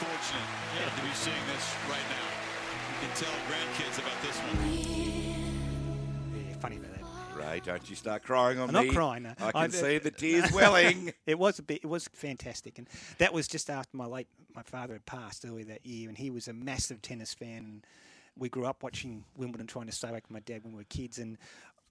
fortunate 0.00 0.48
yeah, 0.74 0.88
to 0.88 1.02
be 1.02 1.12
seeing 1.12 1.36
this 1.52 1.74
right 1.90 2.00
now. 2.08 2.26
You 2.88 2.96
can 3.06 3.12
tell 3.14 3.36
grandkids 3.44 3.98
about 3.98 4.22
this 4.22 4.38
one. 4.38 4.56
yeah, 6.48 6.54
funny 6.54 6.78
about 6.78 6.94
that. 6.94 7.09
Ray, 7.40 7.60
don't 7.64 7.88
you 7.88 7.96
start 7.96 8.22
crying 8.22 8.58
on 8.58 8.68
I'm 8.74 8.82
me. 8.82 8.86
not 8.88 8.94
crying. 8.94 9.22
No. 9.24 9.34
I 9.38 9.52
can 9.52 9.60
I- 9.62 9.68
see 9.68 9.98
the 9.98 10.10
tears 10.22 10.50
welling. 10.52 11.12
it 11.26 11.38
was 11.38 11.58
a 11.58 11.62
bit. 11.62 11.80
It 11.82 11.86
was 11.86 12.08
fantastic, 12.12 12.78
and 12.78 12.88
that 13.18 13.32
was 13.32 13.48
just 13.48 13.70
after 13.70 13.96
my 13.96 14.06
late 14.06 14.28
my 14.54 14.62
father 14.62 14.94
had 14.94 15.06
passed 15.06 15.44
earlier 15.46 15.64
that 15.66 15.84
year, 15.86 16.08
and 16.08 16.18
he 16.18 16.30
was 16.30 16.48
a 16.48 16.52
massive 16.52 17.00
tennis 17.02 17.32
fan. 17.34 17.58
And 17.58 17.86
we 18.36 18.48
grew 18.48 18.66
up 18.66 18.82
watching 18.82 19.24
Wimbledon, 19.36 19.66
trying 19.66 19.86
to 19.86 19.92
stay 19.92 20.08
awake 20.08 20.24
with 20.24 20.32
my 20.32 20.40
dad 20.40 20.64
when 20.64 20.72
we 20.72 20.78
were 20.78 20.84
kids. 20.84 21.18
And 21.18 21.36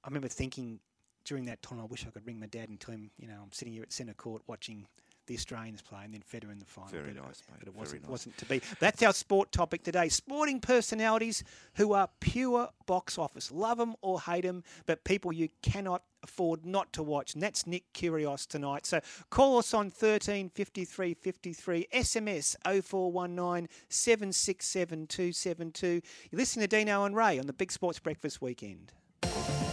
I 0.04 0.08
remember 0.08 0.28
thinking 0.28 0.80
during 1.26 1.46
that 1.46 1.62
time, 1.62 1.80
I 1.80 1.86
wish 1.86 2.06
I 2.08 2.10
could 2.12 2.26
ring 2.26 2.40
my 2.40 2.48
dad 2.48 2.70
and 2.70 2.80
tell 2.80 2.94
him, 2.94 3.12
you 3.18 3.28
know, 3.28 3.36
I'm 3.44 3.52
sitting 3.52 3.74
here 3.74 3.84
at 3.84 3.94
centre 3.94 4.14
court 4.14 4.42
watching 4.48 4.88
the 5.30 5.36
Australians 5.36 5.82
play, 5.82 6.00
and 6.04 6.13
then 6.13 6.22
Federer 6.22 6.52
in 6.52 6.60
the 6.60 6.65
final. 6.65 6.89
Very 6.89 7.13
but, 7.13 7.24
uh, 7.24 7.28
nice, 7.28 7.44
mate. 7.50 7.60
But 7.60 7.68
it 7.68 7.76
wasn't 7.76 8.02
nice. 8.02 8.10
wasn't 8.10 8.38
to 8.39 8.46
be. 8.46 8.62
That's 8.80 9.02
our 9.04 9.13
sport 9.13 9.52
topic 9.52 9.84
today. 9.84 10.10
Sporting 10.10 10.60
personalities 10.60 11.44
who 11.76 11.94
are 11.94 12.10
pure 12.20 12.70
box 12.88 13.18
office. 13.18 13.52
Love 13.52 13.78
them 13.78 13.96
or 14.02 14.20
hate 14.20 14.44
them, 14.44 14.63
but 14.88 15.04
people 15.04 15.32
you 15.32 15.48
cannot 15.62 16.02
afford 16.24 16.65
not 16.65 16.92
to 16.94 17.04
watch. 17.04 17.36
And 17.36 17.44
that's 17.44 17.68
Nick 17.68 17.94
Kyrgios 17.94 18.48
tonight. 18.48 18.88
So 18.88 19.00
call 19.30 19.60
us 19.60 19.74
on 19.74 19.92
13 19.92 20.50
53 20.50 21.13
53, 21.13 21.88
SMS 21.94 22.56
0419 22.65 23.70
767 23.88 25.08
272. 25.08 26.02
You're 26.32 26.39
listening 26.39 26.68
to 26.68 26.76
Dino 26.76 27.06
and 27.06 27.15
Ray 27.15 27.38
on 27.38 27.46
the 27.46 27.54
Big 27.54 27.72
Sports 27.72 28.00
Breakfast 28.00 28.42
Weekend. 28.42 28.92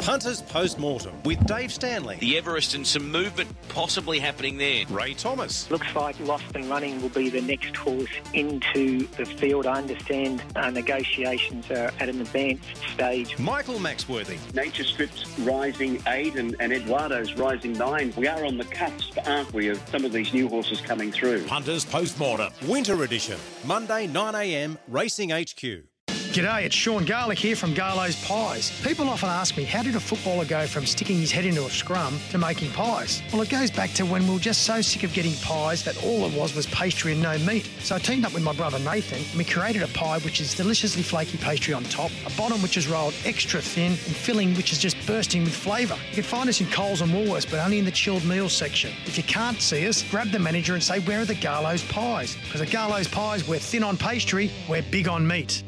Punters 0.07 0.41
Post-Mortem 0.41 1.21
with 1.25 1.45
Dave 1.47 1.73
Stanley, 1.73 2.15
The 2.21 2.39
Everest 2.39 2.75
and 2.75 2.87
some 2.87 3.11
movement 3.11 3.51
possibly 3.69 4.21
happening 4.21 4.57
there. 4.57 4.85
Ray 4.89 5.15
Thomas, 5.15 5.69
Looks 5.69 5.93
like 5.97 6.17
Lost 6.21 6.45
and 6.55 6.71
Running 6.71 7.03
will 7.03 7.09
be 7.09 7.29
the 7.29 7.41
next 7.41 7.75
horse 7.75 8.13
into 8.33 9.09
the 9.17 9.25
field. 9.25 9.67
I 9.67 9.79
understand 9.79 10.45
uh, 10.55 10.71
negotiations 10.71 11.69
are 11.73 11.91
at 11.99 12.09
an 12.09 12.21
advanced 12.21 12.77
stage. 12.95 13.37
Michael 13.41 13.81
Maxworthy, 13.81 14.39
Nature 14.55 14.85
Strip's 14.85 15.37
rising 15.41 16.01
eight 16.07 16.37
and, 16.37 16.55
and 16.61 16.73
Eduardo's 16.73 17.35
rising 17.35 17.73
nine. 17.73 18.13
We 18.17 18.29
are 18.29 18.45
on 18.45 18.59
the 18.59 18.65
cusp, 18.67 19.19
aren't 19.27 19.53
we, 19.53 19.71
of 19.71 19.89
some 19.89 20.05
of 20.05 20.13
these 20.13 20.33
new 20.33 20.49
horses 20.49 20.81
coming 20.81 21.11
through. 21.11 21.47
Punters 21.47 21.85
Post-Mortem, 21.85 22.53
Winter 22.69 23.03
Edition, 23.03 23.39
Monday 23.65 24.07
9am, 24.07 24.79
Racing 24.87 25.31
HQ. 25.31 25.96
G'day, 26.37 26.65
it's 26.65 26.77
Sean 26.77 27.07
Garlick 27.07 27.39
here 27.39 27.57
from 27.57 27.73
Garlo's 27.73 28.23
Pies. 28.27 28.71
People 28.83 29.09
often 29.09 29.31
ask 29.31 29.57
me, 29.57 29.65
how 29.65 29.83
did 29.83 29.97
a 29.97 30.01
footballer 30.01 30.45
go 30.45 30.67
from 30.67 30.85
sticking 30.85 31.17
his 31.17 31.33
head 31.33 31.47
into 31.47 31.65
a 31.65 31.71
scrum 31.71 32.21
to 32.29 32.37
making 32.37 32.71
pies? 32.73 33.23
Well, 33.33 33.41
it 33.41 33.49
goes 33.49 33.71
back 33.71 33.95
to 33.95 34.05
when 34.05 34.27
we 34.27 34.35
were 34.35 34.39
just 34.39 34.65
so 34.65 34.83
sick 34.83 35.03
of 35.03 35.15
getting 35.15 35.33
pies 35.37 35.83
that 35.85 35.97
all 36.05 36.27
it 36.27 36.39
was 36.39 36.55
was 36.55 36.67
pastry 36.67 37.13
and 37.13 37.23
no 37.23 37.39
meat. 37.39 37.71
So 37.79 37.95
I 37.95 38.01
teamed 38.01 38.27
up 38.27 38.35
with 38.35 38.43
my 38.43 38.53
brother 38.53 38.79
Nathan 38.81 39.17
and 39.19 39.39
we 39.39 39.45
created 39.47 39.81
a 39.81 39.89
pie 39.89 40.19
which 40.19 40.43
is 40.43 40.55
deliciously 40.55 41.03
flaky 41.03 41.39
pastry 41.39 41.73
on 41.73 41.85
top, 41.85 42.11
a 42.27 42.37
bottom 42.37 42.61
which 42.61 42.77
is 42.77 42.87
rolled 42.87 43.15
extra 43.25 43.63
thin, 43.63 43.93
and 43.93 43.99
filling 43.99 44.55
which 44.57 44.73
is 44.73 44.79
just 44.79 44.99
bursting 45.07 45.43
with 45.43 45.55
flavour. 45.55 45.97
You 46.11 46.17
can 46.17 46.25
find 46.25 46.51
us 46.51 46.61
in 46.61 46.67
Coles 46.67 47.01
and 47.01 47.13
Woolworths, 47.13 47.51
but 47.51 47.61
only 47.61 47.79
in 47.79 47.87
the 47.87 47.91
chilled 47.91 48.27
meals 48.27 48.53
section. 48.53 48.93
If 49.07 49.17
you 49.17 49.25
can't 49.25 49.63
see 49.63 49.89
us, 49.89 50.03
grab 50.11 50.29
the 50.29 50.39
manager 50.39 50.75
and 50.75 50.83
say, 50.83 51.01
where 51.01 51.23
are 51.23 51.25
the 51.25 51.35
Garlo's 51.37 51.83
Pies? 51.85 52.37
Because 52.45 52.61
at 52.61 52.69
Garlo's 52.69 53.09
Pies, 53.09 53.49
we're 53.49 53.59
thin 53.59 53.83
on 53.83 53.97
pastry, 53.97 54.51
we're 54.69 54.83
big 54.91 55.09
on 55.09 55.27
meat. 55.27 55.63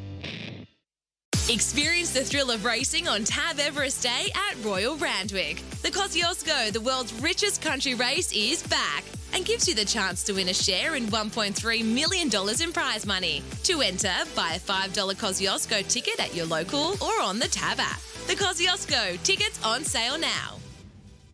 Experience 1.50 2.10
the 2.10 2.22
thrill 2.22 2.50
of 2.50 2.66
racing 2.66 3.08
on 3.08 3.24
Tab 3.24 3.58
Everest 3.58 4.02
Day 4.02 4.30
at 4.34 4.62
Royal 4.62 4.98
Randwick. 4.98 5.62
The 5.80 5.88
Kosciuszko, 5.88 6.70
the 6.74 6.80
world's 6.82 7.14
richest 7.22 7.62
country 7.62 7.94
race, 7.94 8.30
is 8.32 8.62
back 8.64 9.02
and 9.32 9.46
gives 9.46 9.66
you 9.66 9.74
the 9.74 9.84
chance 9.86 10.22
to 10.24 10.34
win 10.34 10.50
a 10.50 10.54
share 10.54 10.94
in 10.96 11.06
$1.3 11.06 11.84
million 11.86 12.28
in 12.28 12.72
prize 12.74 13.06
money. 13.06 13.42
To 13.62 13.80
enter, 13.80 14.12
buy 14.36 14.56
a 14.56 14.60
$5 14.60 15.14
Kosciuszko 15.14 15.88
ticket 15.88 16.20
at 16.20 16.34
your 16.34 16.44
local 16.44 17.02
or 17.02 17.18
on 17.22 17.38
the 17.38 17.48
Tab 17.48 17.80
app. 17.80 18.00
The 18.26 18.34
Kosciuszko, 18.34 19.22
tickets 19.22 19.58
on 19.64 19.84
sale 19.84 20.18
now. 20.18 20.58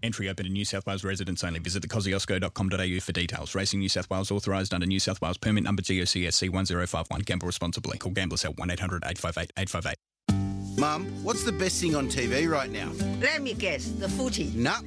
Entry 0.05 0.29
open 0.29 0.45
to 0.45 0.53
New 0.53 0.67
South 0.67 0.87
Wales 0.87 1.03
residents 1.03 1.43
only. 1.43 1.61
Visit 1.61 1.83
thekosciuszko.com.au 1.83 3.01
for 3.01 3.13
details. 3.13 3.55
Racing 3.55 3.81
New 3.81 3.89
South 3.89 4.11
Wales 4.11 4.31
authorised 4.31 4.75
under 4.75 4.87
New 4.87 5.01
South 5.01 5.19
Wales 5.23 5.39
permit 5.39 5.65
number 5.65 5.81
GOCSC 5.81 6.51
1051. 6.51 7.23
Gamble 7.23 7.47
responsibly. 7.47 7.97
Call 7.97 8.13
Gamblers 8.13 8.45
at 8.45 8.59
1800 8.59 9.03
858 9.07 9.53
858. 9.57 10.79
Mum, 10.79 11.07
what's 11.25 11.45
the 11.45 11.53
best 11.53 11.81
thing 11.81 11.97
on 11.97 12.09
TV 12.09 12.47
right 12.47 12.71
now? 12.71 12.91
Let 13.21 13.41
me 13.41 13.55
guess, 13.55 13.93
the 13.93 14.09
footy. 14.11 14.53
Nah. 14.55 14.81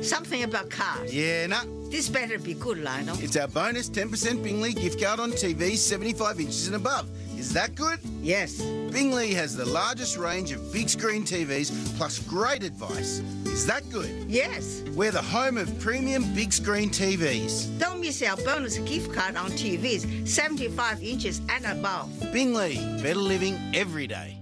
Something 0.00 0.44
about 0.44 0.70
cars. 0.70 1.12
Yeah, 1.12 1.48
nah. 1.48 1.64
This 1.90 2.08
better 2.08 2.38
be 2.38 2.54
good, 2.54 2.78
Lionel. 2.78 3.16
It's 3.18 3.36
our 3.36 3.48
bonus 3.48 3.90
10% 3.90 4.42
Bing 4.42 4.62
Lee 4.62 4.72
gift 4.72 5.02
card 5.02 5.20
on 5.20 5.32
TV 5.32 5.76
75 5.76 6.40
inches 6.40 6.68
and 6.68 6.76
above. 6.76 7.08
Is 7.42 7.52
that 7.54 7.74
good? 7.74 7.98
Yes. 8.22 8.62
Bing 8.62 9.10
Lee 9.10 9.34
has 9.34 9.56
the 9.56 9.64
largest 9.64 10.16
range 10.16 10.52
of 10.52 10.72
big 10.72 10.88
screen 10.88 11.24
TVs 11.24 11.72
plus 11.96 12.20
great 12.20 12.62
advice. 12.62 13.18
Is 13.46 13.66
that 13.66 13.82
good? 13.90 14.30
Yes. 14.30 14.84
We're 14.94 15.10
the 15.10 15.22
home 15.22 15.56
of 15.56 15.66
premium 15.80 16.22
big 16.34 16.52
screen 16.52 16.88
TVs. 16.88 17.76
Don't 17.80 18.00
miss 18.00 18.22
our 18.22 18.36
bonus 18.36 18.78
gift 18.78 19.12
card 19.12 19.34
on 19.34 19.50
TVs 19.50 20.28
75 20.28 21.02
inches 21.02 21.40
and 21.50 21.66
above. 21.66 22.08
Bing 22.32 22.54
Lee, 22.54 22.76
better 23.02 23.18
living 23.18 23.58
every 23.74 24.06
day. 24.06 24.38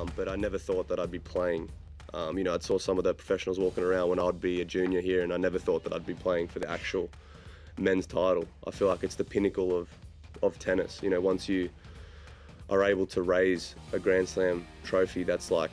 Um, 0.00 0.10
but 0.16 0.28
I 0.28 0.34
never 0.34 0.58
thought 0.58 0.88
that 0.88 0.98
I'd 0.98 1.12
be 1.12 1.20
playing. 1.20 1.70
Um, 2.12 2.36
you 2.36 2.42
know, 2.42 2.56
I 2.56 2.58
saw 2.58 2.76
some 2.76 2.98
of 2.98 3.04
the 3.04 3.14
professionals 3.14 3.60
walking 3.60 3.84
around 3.84 4.08
when 4.08 4.18
I'd 4.18 4.40
be 4.40 4.62
a 4.62 4.64
junior 4.64 5.00
here, 5.00 5.22
and 5.22 5.32
I 5.32 5.36
never 5.36 5.60
thought 5.60 5.84
that 5.84 5.92
I'd 5.92 6.04
be 6.04 6.14
playing 6.14 6.48
for 6.48 6.58
the 6.58 6.68
actual 6.68 7.08
men's 7.78 8.04
title. 8.06 8.46
I 8.66 8.72
feel 8.72 8.88
like 8.88 9.04
it's 9.04 9.14
the 9.14 9.24
pinnacle 9.24 9.76
of, 9.76 9.88
of 10.42 10.58
tennis. 10.58 11.00
You 11.02 11.10
know, 11.10 11.20
once 11.20 11.48
you 11.48 11.68
are 12.70 12.84
able 12.84 13.06
to 13.06 13.22
raise 13.22 13.74
a 13.92 13.98
Grand 13.98 14.28
Slam 14.28 14.66
trophy, 14.84 15.24
that's 15.24 15.50
like, 15.50 15.70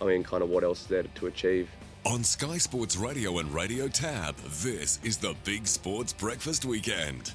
I 0.00 0.04
mean, 0.04 0.22
kind 0.22 0.42
of 0.42 0.48
what 0.48 0.64
else 0.64 0.82
is 0.82 0.86
there 0.86 1.02
to 1.02 1.26
achieve. 1.26 1.68
On 2.04 2.24
Sky 2.24 2.58
Sports 2.58 2.96
Radio 2.96 3.38
and 3.38 3.52
Radio 3.52 3.88
Tab, 3.88 4.36
this 4.36 4.98
is 5.02 5.18
the 5.18 5.34
Big 5.44 5.66
Sports 5.66 6.12
Breakfast 6.12 6.64
Weekend. 6.64 7.32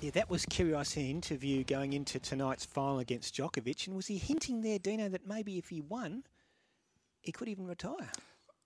Yeah, 0.00 0.10
that 0.10 0.28
was 0.28 0.44
Kyrgios' 0.46 0.96
interview 0.96 1.64
going 1.64 1.92
into 1.92 2.18
tonight's 2.18 2.64
final 2.64 2.98
against 2.98 3.34
Djokovic. 3.34 3.86
And 3.86 3.96
was 3.96 4.08
he 4.08 4.18
hinting 4.18 4.60
there, 4.60 4.78
Dino, 4.78 5.08
that 5.08 5.26
maybe 5.26 5.58
if 5.58 5.68
he 5.68 5.80
won, 5.80 6.24
he 7.20 7.32
could 7.32 7.48
even 7.48 7.66
retire? 7.66 8.10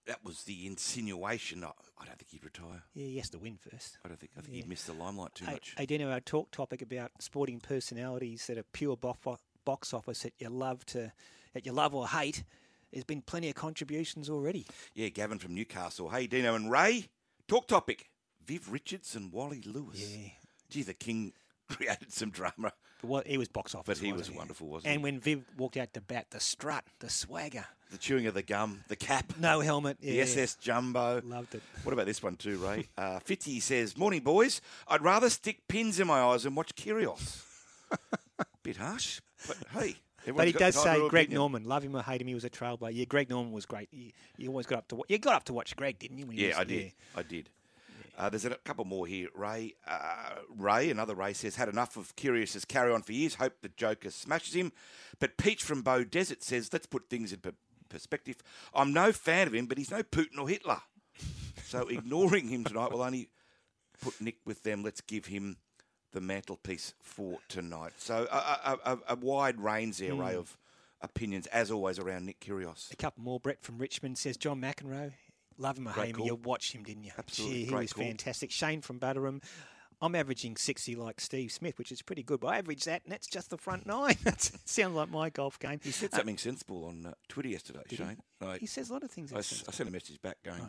That 0.07 0.25
was 0.25 0.45
the 0.45 0.67
insinuation. 0.67 1.65
I, 1.65 1.69
I 2.01 2.05
don't 2.07 2.17
think 2.19 2.31
he'd 2.31 2.45
retire. 2.45 2.83
Yeah, 2.95 3.07
he 3.07 3.17
has 3.19 3.31
to 3.31 3.39
win 3.39 3.59
first. 3.59 3.99
I 4.05 4.09
don't 4.09 4.19
think. 4.21 4.33
I 4.37 4.41
think 4.41 4.55
Yeah. 4.55 4.63
he'd 4.63 4.69
miss 4.69 4.85
the 4.85 4.93
limelight 4.93 5.35
too 5.35 5.47
Hey, 5.47 5.53
much. 5.53 5.75
hey, 5.77 5.87
Dino, 5.87 6.11
our 6.11 6.21
talk 6.21 6.51
topic 6.53 6.81
about 6.83 7.11
sporting 7.21 7.59
personalities 7.61 8.47
that 8.47 8.57
are 8.59 8.63
pure 8.73 8.97
box 8.97 9.93
office 9.93 10.21
that 10.23 10.35
you 10.39 10.49
love 10.49 10.85
to, 10.87 11.13
that 11.55 11.67
you 11.67 11.73
love 11.73 11.95
or 11.95 12.07
hate. 12.09 12.45
There's 12.93 13.05
been 13.05 13.23
plenty 13.23 13.49
of 13.49 13.57
contributions 13.57 14.31
already. 14.31 14.67
Yeah, 14.95 15.09
Gavin 15.09 15.39
from 15.39 15.55
Newcastle. 15.55 16.11
Hey, 16.11 16.27
Dino 16.29 16.55
and 16.55 16.71
Ray. 16.71 17.09
Talk 17.49 17.67
topic. 17.67 18.09
Viv 18.45 18.71
Richards 18.71 19.17
and 19.17 19.33
Wally 19.33 19.61
Lewis. 19.67 20.01
Yeah. 20.17 20.29
Gee, 20.71 20.83
the 20.85 20.95
King 20.95 21.33
created 21.69 22.13
some 22.13 22.31
drama. 22.31 22.73
But 23.03 23.09
what 23.09 23.27
he 23.27 23.39
was 23.39 23.49
box 23.49 23.75
office, 23.75 23.99
But 23.99 24.07
he 24.07 24.13
was 24.13 24.21
wasn't 24.23 24.37
wonderful, 24.39 24.69
wasn't 24.69 24.93
And 24.93 25.01
he? 25.01 25.03
when 25.03 25.19
Viv 25.21 25.45
walked 25.59 25.77
out 25.77 25.93
to 25.95 26.01
bat, 26.01 26.27
the 26.31 26.39
strut, 26.41 26.85
the 27.01 27.11
swagger, 27.11 27.67
The 27.91 27.99
chewing 27.99 28.27
of 28.27 28.35
the 28.35 28.43
gum, 28.43 28.83
the 28.89 28.97
cap. 28.97 29.33
no 29.39 29.61
helmet, 29.61 29.99
The 30.01 30.13
yeah, 30.15 30.23
SS 30.25 30.57
Jumbo. 30.57 31.23
Loved 31.25 31.55
it. 31.55 31.63
What 31.85 31.93
about 31.93 32.07
this 32.07 32.21
one 32.23 32.35
too, 32.37 32.59
Ray? 32.59 32.89
Uh, 32.99 33.21
Fitzy 33.21 33.63
says, 33.63 33.97
Morning, 33.97 34.21
boys. 34.23 34.61
I'd 34.89 35.03
rather 35.03 35.31
stick 35.31 35.69
pins 35.69 36.01
in 36.01 36.07
my 36.09 36.21
eyes 36.21 36.45
and 36.45 36.57
watch 36.57 36.75
Kyrgios. 36.75 37.45
Bit 38.65 38.77
harsh, 38.79 39.21
but 39.47 39.57
hey. 39.73 39.97
But 40.35 40.49
he 40.49 40.53
does 40.53 40.75
say 40.75 40.97
Greg 41.09 41.27
opinion. 41.27 41.35
Norman, 41.39 41.65
love 41.65 41.85
him 41.85 41.95
or 41.95 42.03
hate 42.03 42.21
him, 42.21 42.27
he 42.27 42.35
was 42.35 42.45
a 42.45 42.51
trailblazer. 42.51 42.95
Yeah, 42.97 43.05
Greg 43.05 43.31
Norman 43.31 43.53
was 43.53 43.65
great. 43.65 43.89
You, 43.93 44.11
you 44.37 44.49
always 44.49 44.67
got 44.67 44.79
up 44.79 44.89
to 44.89 44.97
wa- 44.97 45.05
you 45.09 45.19
got 45.19 45.35
up 45.37 45.45
to 45.45 45.53
watch 45.53 45.77
Greg, 45.77 46.01
didn't 46.01 46.19
you? 46.19 46.27
Yeah, 46.33 46.49
was 46.49 46.57
I 46.59 46.65
did. 46.65 46.81
there? 46.83 46.91
I 47.15 47.23
did. 47.23 47.49
Uh, 48.19 48.29
there's 48.31 48.45
a 48.47 48.51
couple 48.65 48.85
more 48.85 49.07
here. 49.07 49.29
Ray, 49.37 49.75
uh, 49.87 50.31
Ray, 50.57 50.91
another 50.91 51.15
Ray 51.15 51.33
says, 51.35 51.55
had 51.57 51.69
enough 51.69 51.97
of 51.97 52.17
Kyrgios's 52.17 52.65
carry 52.65 52.91
on 52.93 53.03
for 53.03 53.13
years. 53.13 53.35
Hope 53.35 53.53
the 53.61 53.69
Joker 53.69 54.11
smashes 54.11 54.55
him. 54.55 54.73
But 55.21 55.37
Peach 55.37 55.63
from 55.63 55.83
Bow 55.83 56.03
Desert 56.03 56.43
says, 56.43 56.71
let's 56.73 56.87
put 56.87 57.09
things 57.11 57.33
in 57.33 57.41
perspective. 57.89 58.37
I'm 58.75 58.93
no 58.93 59.13
fan 59.13 59.47
of 59.47 59.55
him, 59.55 59.67
but 59.67 59.79
he's 59.79 59.91
no 59.91 60.03
Putin 60.03 60.39
or 60.39 60.49
Hitler. 60.49 60.81
So 61.65 61.81
ignoring 61.89 62.49
him 62.49 62.65
tonight 62.65 62.93
will 62.93 63.03
only 63.03 63.29
put 64.03 64.21
Nick 64.21 64.37
with 64.45 64.63
them. 64.63 64.83
Let's 64.83 65.01
give 65.01 65.27
him 65.27 65.57
the 66.13 66.21
mantelpiece 66.21 66.95
for 67.03 67.39
tonight. 67.49 67.93
So 67.99 68.27
a, 68.31 68.37
a, 68.37 68.93
a, 68.93 68.99
a 69.11 69.17
wide 69.17 69.61
range 69.61 69.99
there, 69.99 70.13
Mm. 70.13 70.35
of 70.37 70.57
opinions, 71.03 71.47
as 71.49 71.71
always, 71.71 71.99
around 71.99 72.27
Nick 72.27 72.41
Kyrgios. 72.41 72.91
A 72.93 72.97
couple 72.97 73.23
more. 73.23 73.39
Brett 73.41 73.63
from 73.63 73.79
Richmond 73.79 74.17
says 74.19 74.37
John 74.37 74.61
McEnroe. 74.61 75.13
Love 75.59 75.79
him 75.79 75.89
or 75.89 75.93
Great 75.93 76.07
hate 76.07 76.11
him. 76.11 76.17
call. 76.19 76.27
You 76.27 76.35
watched 76.37 76.73
him, 76.75 76.83
didn't 76.85 77.05
you? 77.05 77.13
Absolutely, 77.17 77.59
Gee, 77.61 77.65
he 77.67 77.75
was 77.75 77.93
call. 77.93 78.05
fantastic. 78.05 78.51
Shane 78.51 78.81
from 78.83 78.99
Butterham. 78.99 79.41
I'm 80.01 80.15
averaging 80.15 80.57
60 80.57 80.95
like 80.97 81.21
Steve 81.21 81.51
Smith, 81.51 81.79
which 81.79 81.91
is 81.91 82.03
pretty 82.03 82.23
good. 82.23 82.41
But 82.41 82.49
I 82.49 82.59
average 82.59 82.85
that, 82.85 83.03
and 83.05 83.13
that's 83.13 83.27
just 83.27 83.51
the 83.51 83.57
front 83.59 83.87
nine. 83.87 84.17
That 84.25 84.51
sounds 84.65 84.95
like 84.95 85.11
my 85.11 85.31
golf 85.31 85.59
game. 85.59 85.81
He 85.83 85.91
said 85.91 86.13
Uh, 86.13 86.19
something 86.19 86.37
sensible 86.39 86.85
on 86.85 87.07
uh, 87.07 87.13
Twitter 87.29 87.49
yesterday, 87.49 87.81
he? 87.89 87.97
Shane. 87.97 88.19
I- 88.41 88.59
He 88.59 88.67
says 88.67 88.91
a 88.91 88.93
lot 88.93 89.03
of 89.05 89.11
things 89.11 89.33
I, 89.33 89.41
sent 89.41 89.89
a 89.89 89.93
message 89.93 90.21
back 90.21 90.37
going, 90.45 90.69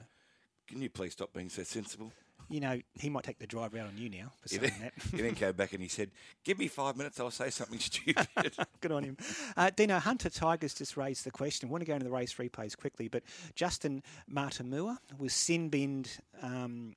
"Can 0.68 0.82
you 0.82 0.90
please 0.90 1.14
stop 1.14 1.34
being 1.34 1.50
so 1.50 1.64
sensible?" 1.64 2.12
you 2.50 2.62
know, 2.62 2.80
he 2.98 3.10
might 3.10 3.26
take 3.26 3.40
the 3.40 3.48
drive 3.48 3.76
out 3.76 3.88
on 3.88 3.98
you 3.98 4.10
now 4.10 4.32
for 4.42 4.48
He 4.50 4.56
saying 4.56 4.72
then, 4.80 4.92
that. 4.96 5.04
he 5.12 5.22
then 5.22 5.36
came 5.36 5.52
back 5.52 5.74
and 5.74 5.82
he 5.82 5.90
said, 5.90 6.12
"Give 6.46 6.58
me 6.58 6.70
five 6.70 6.96
minutes, 6.96 7.20
I'll 7.20 7.30
say 7.32 7.50
something 7.50 7.80
stupid." 7.80 8.26
Good 8.80 8.92
on 8.94 9.04
him. 9.04 9.18
Uh, 9.58 9.70
Dino, 9.76 10.00
Hunter 10.00 10.30
Tigers 10.30 10.74
just 10.74 10.96
raised 10.96 11.26
the 11.26 11.32
question. 11.32 11.68
I 11.68 11.72
want 11.74 11.82
to 11.82 11.86
go 11.86 11.94
into 11.96 12.06
the 12.06 12.12
race 12.12 12.36
replays 12.36 12.78
quickly, 12.78 13.10
but 13.10 13.24
Justin 13.56 14.02
Matamua 14.34 15.00
was 15.18 15.34
sin 15.34 15.68
binned 15.68 16.20
um, 16.42 16.96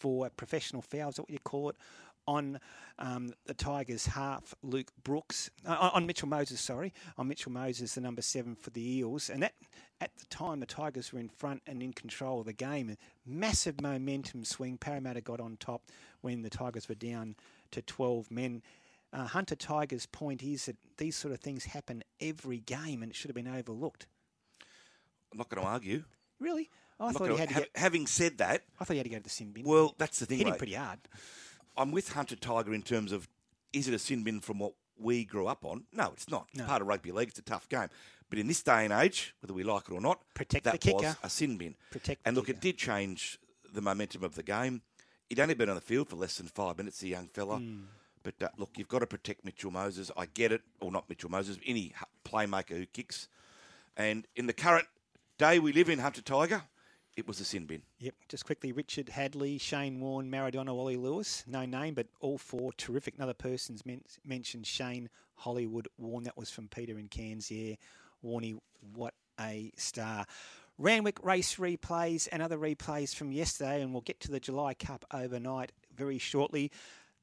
for 0.00 0.26
a 0.26 0.30
professional 0.30 0.82
foul, 0.82 1.10
is 1.10 1.18
what 1.18 1.30
you 1.30 1.38
call 1.38 1.68
it, 1.68 1.76
on 2.26 2.58
um, 2.98 3.32
the 3.46 3.54
Tigers 3.54 4.06
half, 4.06 4.54
Luke 4.62 4.90
Brooks, 5.02 5.50
uh, 5.66 5.90
on 5.92 6.06
Mitchell 6.06 6.28
Moses, 6.28 6.60
sorry, 6.60 6.92
on 7.18 7.28
Mitchell 7.28 7.52
Moses, 7.52 7.94
the 7.94 8.00
number 8.00 8.22
seven 8.22 8.54
for 8.54 8.70
the 8.70 8.98
Eels. 8.98 9.30
And 9.30 9.42
that, 9.42 9.54
at 10.00 10.16
the 10.16 10.26
time, 10.26 10.60
the 10.60 10.66
Tigers 10.66 11.12
were 11.12 11.18
in 11.18 11.28
front 11.28 11.62
and 11.66 11.82
in 11.82 11.92
control 11.92 12.40
of 12.40 12.46
the 12.46 12.52
game. 12.52 12.96
Massive 13.26 13.80
momentum 13.80 14.44
swing. 14.44 14.78
Parramatta 14.78 15.20
got 15.20 15.40
on 15.40 15.56
top 15.58 15.82
when 16.20 16.42
the 16.42 16.50
Tigers 16.50 16.88
were 16.88 16.94
down 16.94 17.36
to 17.72 17.82
12 17.82 18.30
men. 18.30 18.62
Uh, 19.12 19.26
Hunter 19.26 19.56
Tiger's 19.56 20.06
point 20.06 20.42
is 20.42 20.66
that 20.66 20.76
these 20.96 21.16
sort 21.16 21.34
of 21.34 21.40
things 21.40 21.64
happen 21.64 22.04
every 22.20 22.58
game 22.58 23.02
and 23.02 23.10
it 23.10 23.16
should 23.16 23.28
have 23.28 23.34
been 23.34 23.48
overlooked. 23.48 24.06
I'm 25.32 25.38
not 25.38 25.48
going 25.48 25.62
to 25.62 25.68
argue. 25.68 26.04
Really? 26.38 26.70
I 27.00 27.06
I'm 27.08 27.14
thought 27.14 27.30
he 27.30 27.36
had 27.36 27.48
to 27.48 27.54
ha- 27.54 27.60
get. 27.60 27.70
Having 27.76 28.06
said 28.06 28.38
that, 28.38 28.62
I 28.78 28.84
thought 28.84 28.92
he 28.94 28.98
had 28.98 29.04
to 29.04 29.10
go 29.10 29.16
to 29.16 29.22
the 29.22 29.30
sin 29.30 29.52
bin. 29.52 29.64
well, 29.64 29.94
that's 29.98 30.18
the 30.18 30.26
thing. 30.26 30.38
Hit 30.38 30.46
him 30.48 30.54
pretty 30.56 30.74
hard. 30.74 30.98
I'm 31.76 31.92
with 31.92 32.12
Hunter 32.12 32.36
Tiger 32.36 32.74
in 32.74 32.82
terms 32.82 33.10
of 33.12 33.28
is 33.72 33.88
it 33.88 33.94
a 33.94 33.98
sin 33.98 34.22
bin 34.24 34.40
from 34.40 34.58
what 34.58 34.74
we 34.98 35.24
grew 35.24 35.46
up 35.46 35.64
on? 35.64 35.84
No, 35.92 36.10
it's 36.12 36.28
not. 36.28 36.46
It's 36.50 36.58
No. 36.58 36.66
part 36.66 36.82
of 36.82 36.88
rugby 36.88 37.10
league. 37.12 37.28
It's 37.28 37.38
a 37.38 37.42
tough 37.42 37.68
game. 37.68 37.88
But 38.28 38.38
in 38.38 38.46
this 38.48 38.62
day 38.62 38.84
and 38.84 38.92
age, 38.92 39.34
whether 39.40 39.54
we 39.54 39.62
like 39.64 39.84
it 39.88 39.92
or 39.92 40.00
not, 40.00 40.20
Protect 40.34 40.64
that 40.64 40.80
the 40.80 40.92
was 40.92 41.02
kicker. 41.02 41.16
a 41.22 41.30
sin 41.30 41.56
bin. 41.56 41.74
Protect 41.90 42.20
and 42.24 42.36
look, 42.36 42.48
it 42.48 42.60
did 42.60 42.76
change 42.76 43.38
the 43.72 43.80
momentum 43.80 44.22
of 44.22 44.34
the 44.34 44.42
game. 44.42 44.82
He'd 45.28 45.40
only 45.40 45.54
been 45.54 45.68
on 45.68 45.74
the 45.76 45.80
field 45.80 46.08
for 46.08 46.16
less 46.16 46.36
than 46.36 46.48
five 46.48 46.76
minutes, 46.76 46.98
the 46.98 47.08
young 47.08 47.28
fella. 47.28 47.56
Hmm. 47.58 47.84
But 48.22 48.34
uh, 48.42 48.48
look, 48.58 48.70
you've 48.76 48.88
got 48.88 48.98
to 48.98 49.06
protect 49.06 49.44
Mitchell 49.44 49.70
Moses. 49.70 50.10
I 50.16 50.26
get 50.26 50.52
it, 50.52 50.60
or 50.80 50.92
not 50.92 51.08
Mitchell 51.08 51.30
Moses, 51.30 51.56
any 51.64 51.94
playmaker 52.24 52.76
who 52.76 52.84
kicks. 52.86 53.28
And 53.96 54.26
in 54.36 54.46
the 54.46 54.52
current 54.52 54.86
day 55.38 55.58
we 55.58 55.72
live 55.72 55.88
in, 55.88 56.00
Hunter 56.00 56.20
Tiger, 56.22 56.64
It 57.16 57.26
was 57.26 57.40
a 57.40 57.44
sin 57.44 57.66
bin. 57.66 57.82
Yep. 57.98 58.14
Just 58.28 58.44
quickly, 58.44 58.72
Richard 58.72 59.06
Hadlee, 59.06 59.60
Shane 59.60 60.00
Warne, 60.00 60.30
Maradona, 60.30 60.74
Wally 60.74 60.96
Lewis. 60.96 61.44
No 61.46 61.66
name, 61.66 61.94
but 61.94 62.06
all 62.20 62.38
four 62.38 62.72
terrific. 62.74 63.16
Another 63.16 63.34
person's 63.34 63.84
men- 63.84 64.04
mentioned 64.24 64.66
Shane 64.66 65.10
Hollywood 65.34 65.88
Warne. 65.98 66.24
That 66.24 66.36
was 66.36 66.50
from 66.50 66.68
Peter 66.68 66.96
and 66.96 67.10
Cairns. 67.10 67.50
Yeah, 67.50 67.74
Warney, 68.24 68.58
what 68.94 69.14
a 69.40 69.72
star. 69.76 70.24
Randwick 70.78 71.22
race 71.22 71.56
replays 71.56 72.26
and 72.32 72.40
other 72.40 72.56
replays 72.56 73.14
from 73.14 73.32
yesterday, 73.32 73.82
and 73.82 73.92
we'll 73.92 74.00
get 74.00 74.20
to 74.20 74.30
the 74.30 74.40
July 74.40 74.72
Cup 74.72 75.04
overnight 75.12 75.72
very 75.94 76.18
shortly. 76.18 76.70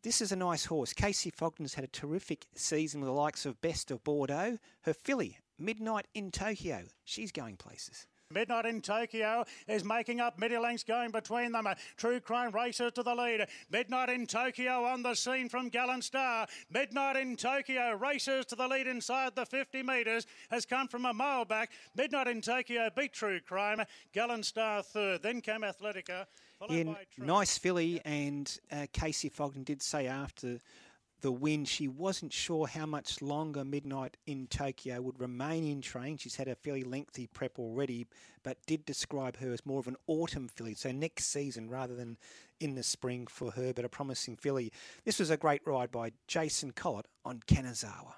This 0.04 0.21
is 0.21 0.32
a 0.32 0.36
nice 0.36 0.65
horse. 0.65 0.93
Kacy 0.93 1.34
Fogden's 1.34 1.73
had 1.73 1.84
a 1.84 1.88
terrific 1.88 2.45
season 2.54 3.02
with 3.02 3.08
the 3.08 3.13
likes 3.13 3.45
of 3.47 3.60
Best 3.62 3.89
of 3.89 4.04
Bordeaux. 4.04 4.60
Her 4.84 4.93
filly, 4.93 5.39
Midnight 5.58 6.06
in 6.13 6.30
Tokyo, 6.30 6.84
she's 7.04 7.32
going 7.32 7.58
places. 7.58 8.06
Midnight 8.34 8.66
in 8.66 8.82
Tokyo 8.82 9.46
is 9.70 9.86
making 9.86 10.20
up 10.20 10.38
middle 10.38 10.62
lengths 10.62 10.84
going 10.84 11.12
between 11.12 11.54
them. 11.54 11.66
True 11.96 12.20
Crime 12.20 12.52
races 12.52 12.92
to 12.94 13.02
the 13.04 13.16
lead. 13.16 13.48
Midnight 13.72 14.10
in 14.10 14.28
Tokyo 14.28 14.84
on 14.84 15.02
the 15.02 15.16
scene 15.16 15.48
from 15.48 15.70
Gallant 15.70 16.04
Star. 16.04 16.46
Midnight 16.70 17.16
in 17.16 17.38
Tokyo 17.38 17.94
races 17.94 18.46
to 18.48 18.56
the 18.56 18.68
lead 18.68 18.86
inside 18.86 19.34
the 19.34 19.46
50 19.46 19.82
metres. 19.82 20.28
Has 20.52 20.66
come 20.66 20.90
from 20.90 21.06
a 21.06 21.13
mile 21.13 21.46
back. 21.46 21.72
Midnight 21.96 22.28
in 22.28 22.42
Tokyo 22.42 22.90
beat 22.94 23.13
True 23.13 23.40
Crime. 23.40 23.82
Gallant 24.12 24.46
Star 24.46 24.84
third. 24.84 25.24
Then 25.24 25.40
came 25.40 25.62
Athletica. 25.62 26.26
Yeah, 26.70 26.96
nice 27.20 27.58
filly, 27.58 28.02
and 28.04 28.60
uh, 28.72 28.88
Casey 28.92 29.30
Fogden 29.30 29.63
did 29.63 29.82
say 29.84 30.08
after 30.08 30.60
the 31.21 31.32
win 31.32 31.65
she 31.65 31.88
wasn't 31.88 32.32
sure 32.32 32.67
how 32.67 32.86
much 32.86 33.21
longer 33.21 33.63
Midnight 33.63 34.17
in 34.25 34.47
Tokyo 34.47 35.01
would 35.01 35.19
remain 35.19 35.65
in 35.65 35.82
train. 35.82 36.17
She's 36.17 36.36
had 36.36 36.47
a 36.47 36.56
fairly 36.56 36.84
lengthy 36.84 37.27
prep 37.27 37.58
already, 37.58 38.06
but 38.43 38.58
did 38.65 38.86
describe 38.86 39.38
her 39.38 39.51
as 39.51 39.65
more 39.65 39.80
of 39.80 39.88
an 39.88 39.97
autumn 40.08 40.47
filly, 40.47 40.75
so 40.75 40.91
next 40.91 41.25
season 41.27 41.69
rather 41.69 41.95
than 41.95 42.17
in 42.60 42.75
the 42.75 42.84
spring 42.84 43.27
for 43.27 43.51
her, 43.51 43.73
but 43.73 43.86
a 43.86 43.89
promising 43.89 44.36
filly. 44.36 44.71
This 45.06 45.19
was 45.19 45.30
a 45.30 45.38
great 45.38 45.62
ride 45.65 45.91
by 45.91 46.12
Jason 46.27 46.71
Collett 46.71 47.08
on 47.25 47.41
Kanazawa. 47.47 48.13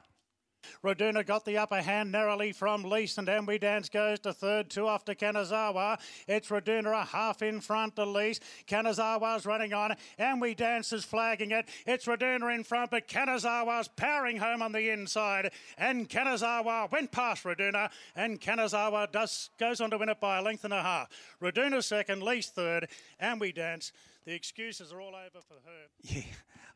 Raduna 0.83 1.25
got 1.25 1.45
the 1.45 1.57
upper 1.57 1.81
hand 1.81 2.11
narrowly 2.11 2.51
from 2.51 2.83
Lease, 2.83 3.17
and 3.17 3.27
Ambi 3.27 3.59
Dance 3.59 3.89
goes 3.89 4.19
to 4.21 4.33
third, 4.33 4.69
two 4.69 4.87
off 4.87 5.05
to 5.05 5.15
Kanazawa. 5.15 5.99
It's 6.27 6.49
Raduna 6.49 7.01
a 7.01 7.05
half 7.05 7.41
in 7.41 7.61
front 7.61 7.95
to 7.95 8.05
Lease. 8.05 8.39
Kanazawa's 8.67 9.45
running 9.45 9.73
on. 9.73 9.95
Ambi 10.19 10.55
Dance 10.55 10.93
is 10.93 11.03
flagging 11.05 11.51
it. 11.51 11.67
It's 11.85 12.05
Raduna 12.05 12.53
in 12.53 12.63
front, 12.63 12.91
but 12.91 13.07
Kanazawa's 13.07 13.87
powering 13.87 14.37
home 14.37 14.61
on 14.61 14.71
the 14.71 14.89
inside. 14.89 15.51
And 15.77 16.09
Kanazawa 16.09 16.91
went 16.91 17.11
past 17.11 17.43
Raduna, 17.43 17.89
and 18.15 18.39
Kanazawa 18.39 19.11
does 19.11 19.49
goes 19.59 19.81
on 19.81 19.89
to 19.91 19.97
win 19.97 20.09
it 20.09 20.19
by 20.19 20.37
a 20.37 20.41
length 20.41 20.65
and 20.65 20.73
a 20.73 20.81
half. 20.81 21.09
Raduna 21.41 21.83
second, 21.83 22.23
Lease 22.23 22.49
third, 22.49 22.87
Ambi 23.21 23.53
Dance. 23.53 23.91
The 24.29 24.35
excuses 24.35 24.93
are 24.93 25.01
all 25.01 25.15
over 25.15 25.43
for 25.43 25.55
her. 25.55 25.87
Yeah, 26.03 26.21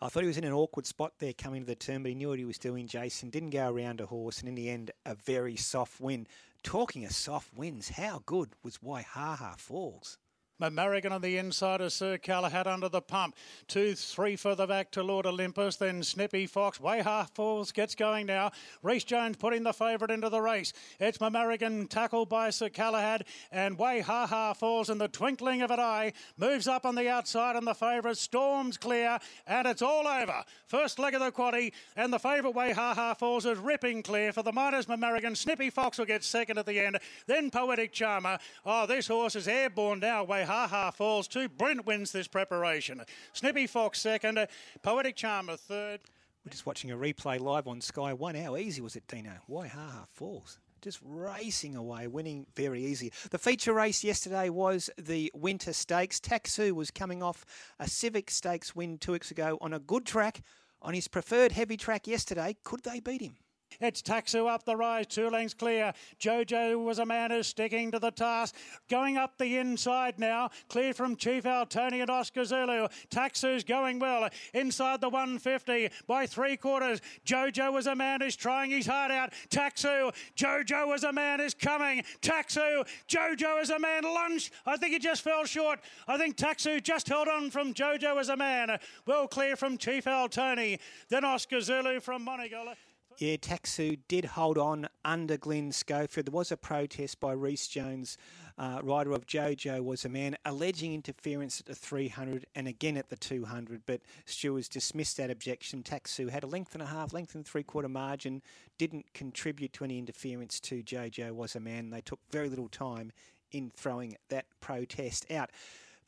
I 0.01 0.09
thought 0.09 0.23
he 0.23 0.27
was 0.27 0.39
in 0.39 0.43
an 0.43 0.53
awkward 0.53 0.87
spot 0.87 1.13
there 1.19 1.33
coming 1.33 1.61
to 1.61 1.67
the 1.67 1.75
turn, 1.75 2.01
but 2.01 2.09
he 2.09 2.15
knew 2.15 2.29
what 2.29 2.39
he 2.39 2.45
was 2.45 2.57
doing, 2.57 2.87
Jason. 2.87 3.29
Didn't 3.29 3.51
go 3.51 3.69
around 3.69 4.01
a 4.01 4.07
horse, 4.07 4.39
and 4.39 4.49
in 4.49 4.55
the 4.55 4.71
end, 4.71 4.89
a 5.05 5.13
very 5.13 5.55
soft 5.55 6.01
win. 6.01 6.25
Talking 6.63 7.05
of 7.05 7.11
soft 7.11 7.55
wins, 7.55 7.89
how 7.89 8.23
good 8.25 8.49
was 8.63 8.79
Waihaha 8.79 9.55
Falls? 9.59 10.17
American 10.63 11.11
on 11.11 11.21
the 11.21 11.37
inside 11.37 11.81
of 11.81 11.91
Sir 11.91 12.17
Galahad 12.17 12.67
under 12.67 12.87
the 12.87 13.01
pump. 13.01 13.35
Two, 13.67 13.95
three 13.95 14.37
further 14.37 14.65
back 14.65 14.91
to 14.91 15.03
Lord 15.03 15.25
Olympus. 15.25 15.75
Then 15.75 16.01
Snippy 16.01 16.47
Fox. 16.47 16.77
Waihaha 16.77 17.29
Falls, 17.35 17.73
gets 17.73 17.95
going 17.95 18.25
now. 18.27 18.51
Reece 18.81 19.03
Jones 19.03 19.35
putting 19.35 19.63
the 19.63 19.73
favourite 19.73 20.09
into 20.09 20.29
the 20.29 20.39
race. 20.39 20.71
It's 21.01 21.19
American 21.19 21.87
tackled 21.87 22.29
by 22.29 22.49
Sir 22.49 22.69
Galahad. 22.69 23.25
And 23.51 23.77
Waihaha 23.77 24.55
Falls 24.55 24.89
in 24.89 24.97
the 24.97 25.09
twinkling 25.09 25.61
of 25.61 25.71
an 25.71 25.81
eye. 25.81 26.13
Moves 26.37 26.67
up 26.67 26.85
on 26.85 26.95
the 26.95 27.09
outside 27.09 27.57
and 27.57 27.67
the 27.67 27.73
favourite 27.73 28.17
storms 28.17 28.77
clear. 28.77 29.19
And 29.45 29.67
it's 29.67 29.81
all 29.81 30.07
over. 30.07 30.43
First 30.65 30.97
leg 30.97 31.13
of 31.13 31.19
the 31.19 31.31
quaddy. 31.31 31.73
And 31.97 32.13
the 32.13 32.19
favourite 32.19 32.55
Waihaha 32.55 33.17
Falls 33.17 33.45
is 33.45 33.57
ripping 33.57 34.01
clear 34.01 34.31
for 34.31 34.43
the 34.43 34.53
Miners 34.53 34.87
American. 34.87 35.35
Snippy 35.35 35.69
Fox 35.69 35.97
will 35.97 36.05
get 36.05 36.23
second 36.23 36.57
at 36.57 36.65
the 36.65 36.79
end. 36.79 36.99
Then 37.27 37.51
Poetic 37.51 37.91
Charmer. 37.91 38.39
Oh, 38.65 38.85
this 38.85 39.07
horse 39.07 39.35
is 39.35 39.49
airborne 39.49 39.99
now. 39.99 40.23
Way 40.23 40.43
Ha 40.43 40.52
Ha 40.53 40.67
Ha 40.67 40.91
falls 40.91 41.27
two. 41.27 41.49
Brent 41.49 41.87
wins 41.87 42.11
this 42.11 42.27
preparation. 42.27 43.01
Snippy 43.33 43.65
Fox 43.65 43.99
second. 43.99 44.37
Uh, 44.37 44.45
Poetic 44.83 45.15
Charmer 45.15 45.57
third. 45.57 46.01
We're 46.45 46.51
just 46.51 46.67
watching 46.67 46.91
a 46.91 46.95
replay 46.95 47.39
live 47.39 47.67
on 47.67 47.81
Sky 47.81 48.13
One. 48.13 48.35
How 48.35 48.55
easy 48.55 48.79
was 48.79 48.95
it, 48.95 49.07
Dino? 49.07 49.31
Waihaha 49.49 50.05
Falls. 50.13 50.59
Just 50.83 50.99
racing 51.03 51.75
away, 51.75 52.05
winning 52.05 52.45
very 52.55 52.85
easy. 52.85 53.11
The 53.31 53.39
feature 53.39 53.73
race 53.73 54.03
yesterday 54.03 54.49
was 54.49 54.91
the 54.95 55.31
Winter 55.33 55.73
Stakes. 55.73 56.19
Taxu 56.19 56.75
was 56.75 56.91
coming 56.91 57.23
off 57.23 57.45
a 57.79 57.87
Civic 57.87 58.29
Stakes 58.29 58.75
win 58.75 58.99
two 58.99 59.13
weeks 59.13 59.31
ago 59.31 59.57
on 59.59 59.73
a 59.73 59.79
good 59.79 60.05
track. 60.05 60.43
On 60.83 60.93
his 60.93 61.07
preferred 61.07 61.53
heavy 61.53 61.77
track 61.77 62.05
yesterday, 62.05 62.57
could 62.63 62.83
they 62.83 62.99
beat 62.99 63.23
him? 63.23 63.37
It's 63.79 64.01
Taxu 64.01 64.47
up 64.47 64.65
the 64.65 64.75
rise, 64.75 65.07
two 65.07 65.29
lengths 65.29 65.53
clear. 65.53 65.93
Jojo 66.19 66.83
was 66.83 66.99
a 66.99 67.05
man 67.05 67.31
who's 67.31 67.47
sticking 67.47 67.91
to 67.91 67.99
the 67.99 68.11
task. 68.11 68.55
Going 68.89 69.17
up 69.17 69.37
the 69.37 69.57
inside 69.57 70.19
now, 70.19 70.49
clear 70.69 70.93
from 70.93 71.15
Chief 71.15 71.43
Altoni 71.43 72.01
and 72.01 72.09
Oscar 72.09 72.45
Zulu. 72.45 72.87
Taxu's 73.09 73.63
going 73.63 73.99
well. 73.99 74.29
Inside 74.53 75.01
the 75.01 75.09
150 75.09 75.89
by 76.07 76.25
three 76.25 76.57
quarters. 76.57 77.01
Jojo 77.25 77.71
was 77.73 77.87
a 77.87 77.95
man 77.95 78.21
who's 78.21 78.35
trying 78.35 78.71
his 78.71 78.85
heart 78.85 79.11
out. 79.11 79.33
Taxu, 79.49 80.11
Jojo 80.35 80.87
was 80.87 81.03
a 81.03 81.13
man 81.13 81.39
who's 81.39 81.53
coming. 81.53 82.03
Taxu, 82.21 82.83
Jojo 83.07 83.61
is 83.61 83.69
a 83.69 83.79
man 83.79 84.03
launched. 84.03 84.51
I 84.65 84.77
think 84.77 84.93
he 84.93 84.99
just 84.99 85.21
fell 85.21 85.45
short. 85.45 85.79
I 86.07 86.17
think 86.17 86.37
Taxu 86.37 86.81
just 86.81 87.07
held 87.07 87.27
on 87.27 87.49
from 87.49 87.73
Jojo 87.73 88.19
as 88.19 88.29
a 88.29 88.37
man. 88.37 88.77
Well 89.05 89.27
clear 89.27 89.55
from 89.55 89.77
Chief 89.77 90.05
Altoni. 90.05 90.79
Then 91.09 91.25
Oscar 91.25 91.61
Zulu 91.61 91.99
from 91.99 92.25
Monegal. 92.25 92.73
Yeah, 93.19 93.35
Taxu 93.37 93.99
did 94.07 94.25
hold 94.25 94.57
on 94.57 94.87
under 95.05 95.37
Glyn 95.37 95.71
Schofield. 95.71 96.25
There 96.25 96.33
was 96.33 96.51
a 96.51 96.57
protest 96.57 97.19
by 97.19 97.33
Reece 97.33 97.67
Jones, 97.67 98.17
uh, 98.57 98.79
rider 98.81 99.11
of 99.11 99.27
Jojo, 99.27 99.83
was 99.83 100.03
a 100.03 100.09
man 100.09 100.35
alleging 100.45 100.95
interference 100.95 101.59
at 101.59 101.67
the 101.67 101.75
300 101.75 102.47
and 102.55 102.67
again 102.67 102.97
at 102.97 103.09
the 103.09 103.15
200, 103.15 103.83
but 103.85 104.01
stewards 104.25 104.67
dismissed 104.67 105.17
that 105.17 105.29
objection. 105.29 105.83
Taxu 105.83 106.29
had 106.29 106.43
a 106.43 106.47
length 106.47 106.73
and 106.73 106.81
a 106.81 106.87
half, 106.87 107.13
length 107.13 107.35
and 107.35 107.45
three 107.45 107.63
quarter 107.63 107.87
margin, 107.87 108.41
didn't 108.79 109.13
contribute 109.13 109.73
to 109.73 109.83
any 109.83 109.99
interference 109.99 110.59
to 110.61 110.81
Jojo, 110.81 111.33
was 111.33 111.55
a 111.55 111.59
man. 111.59 111.91
They 111.91 112.01
took 112.01 112.19
very 112.31 112.49
little 112.49 112.67
time 112.67 113.11
in 113.51 113.71
throwing 113.75 114.17
that 114.29 114.45
protest 114.59 115.31
out. 115.31 115.51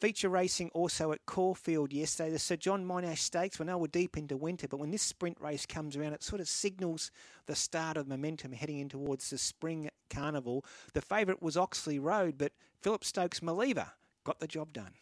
Feature 0.06 0.30
racing 0.30 0.70
also 0.76 1.12
at 1.14 1.26
Caulfield 1.26 1.92
yesterday. 1.92 2.30
The 2.30 2.38
Sir 2.38 2.58
John 2.58 2.86
Monash 2.86 3.18
Stakes. 3.18 3.58
We 3.58 3.66
know 3.66 3.80
we're 3.80 3.88
deep 3.88 4.20
into 4.20 4.38
winter, 4.38 4.68
but 4.68 4.78
when 4.78 4.92
this 4.92 5.02
sprint 5.02 5.42
race 5.42 5.66
comes 5.66 5.98
around, 5.98 6.14
it 6.14 6.22
sort 6.22 6.42
of 6.42 6.48
signals 6.48 7.10
the 7.48 7.56
start 7.56 7.98
of 7.98 8.08
momentum 8.08 8.52
heading 8.52 8.78
in 8.78 8.88
towards 8.88 9.32
the 9.32 9.40
spring 9.40 9.90
carnival. 10.12 10.64
The 10.94 11.02
favourite 11.02 11.42
was 11.42 11.58
Oxley 11.58 11.98
Road, 11.98 12.38
but 12.38 12.52
Philip 12.84 13.04
Stokes 13.04 13.40
Maliva 13.40 13.94
got 14.24 14.40
the 14.40 14.46
job 14.46 14.74
done. 14.74 14.94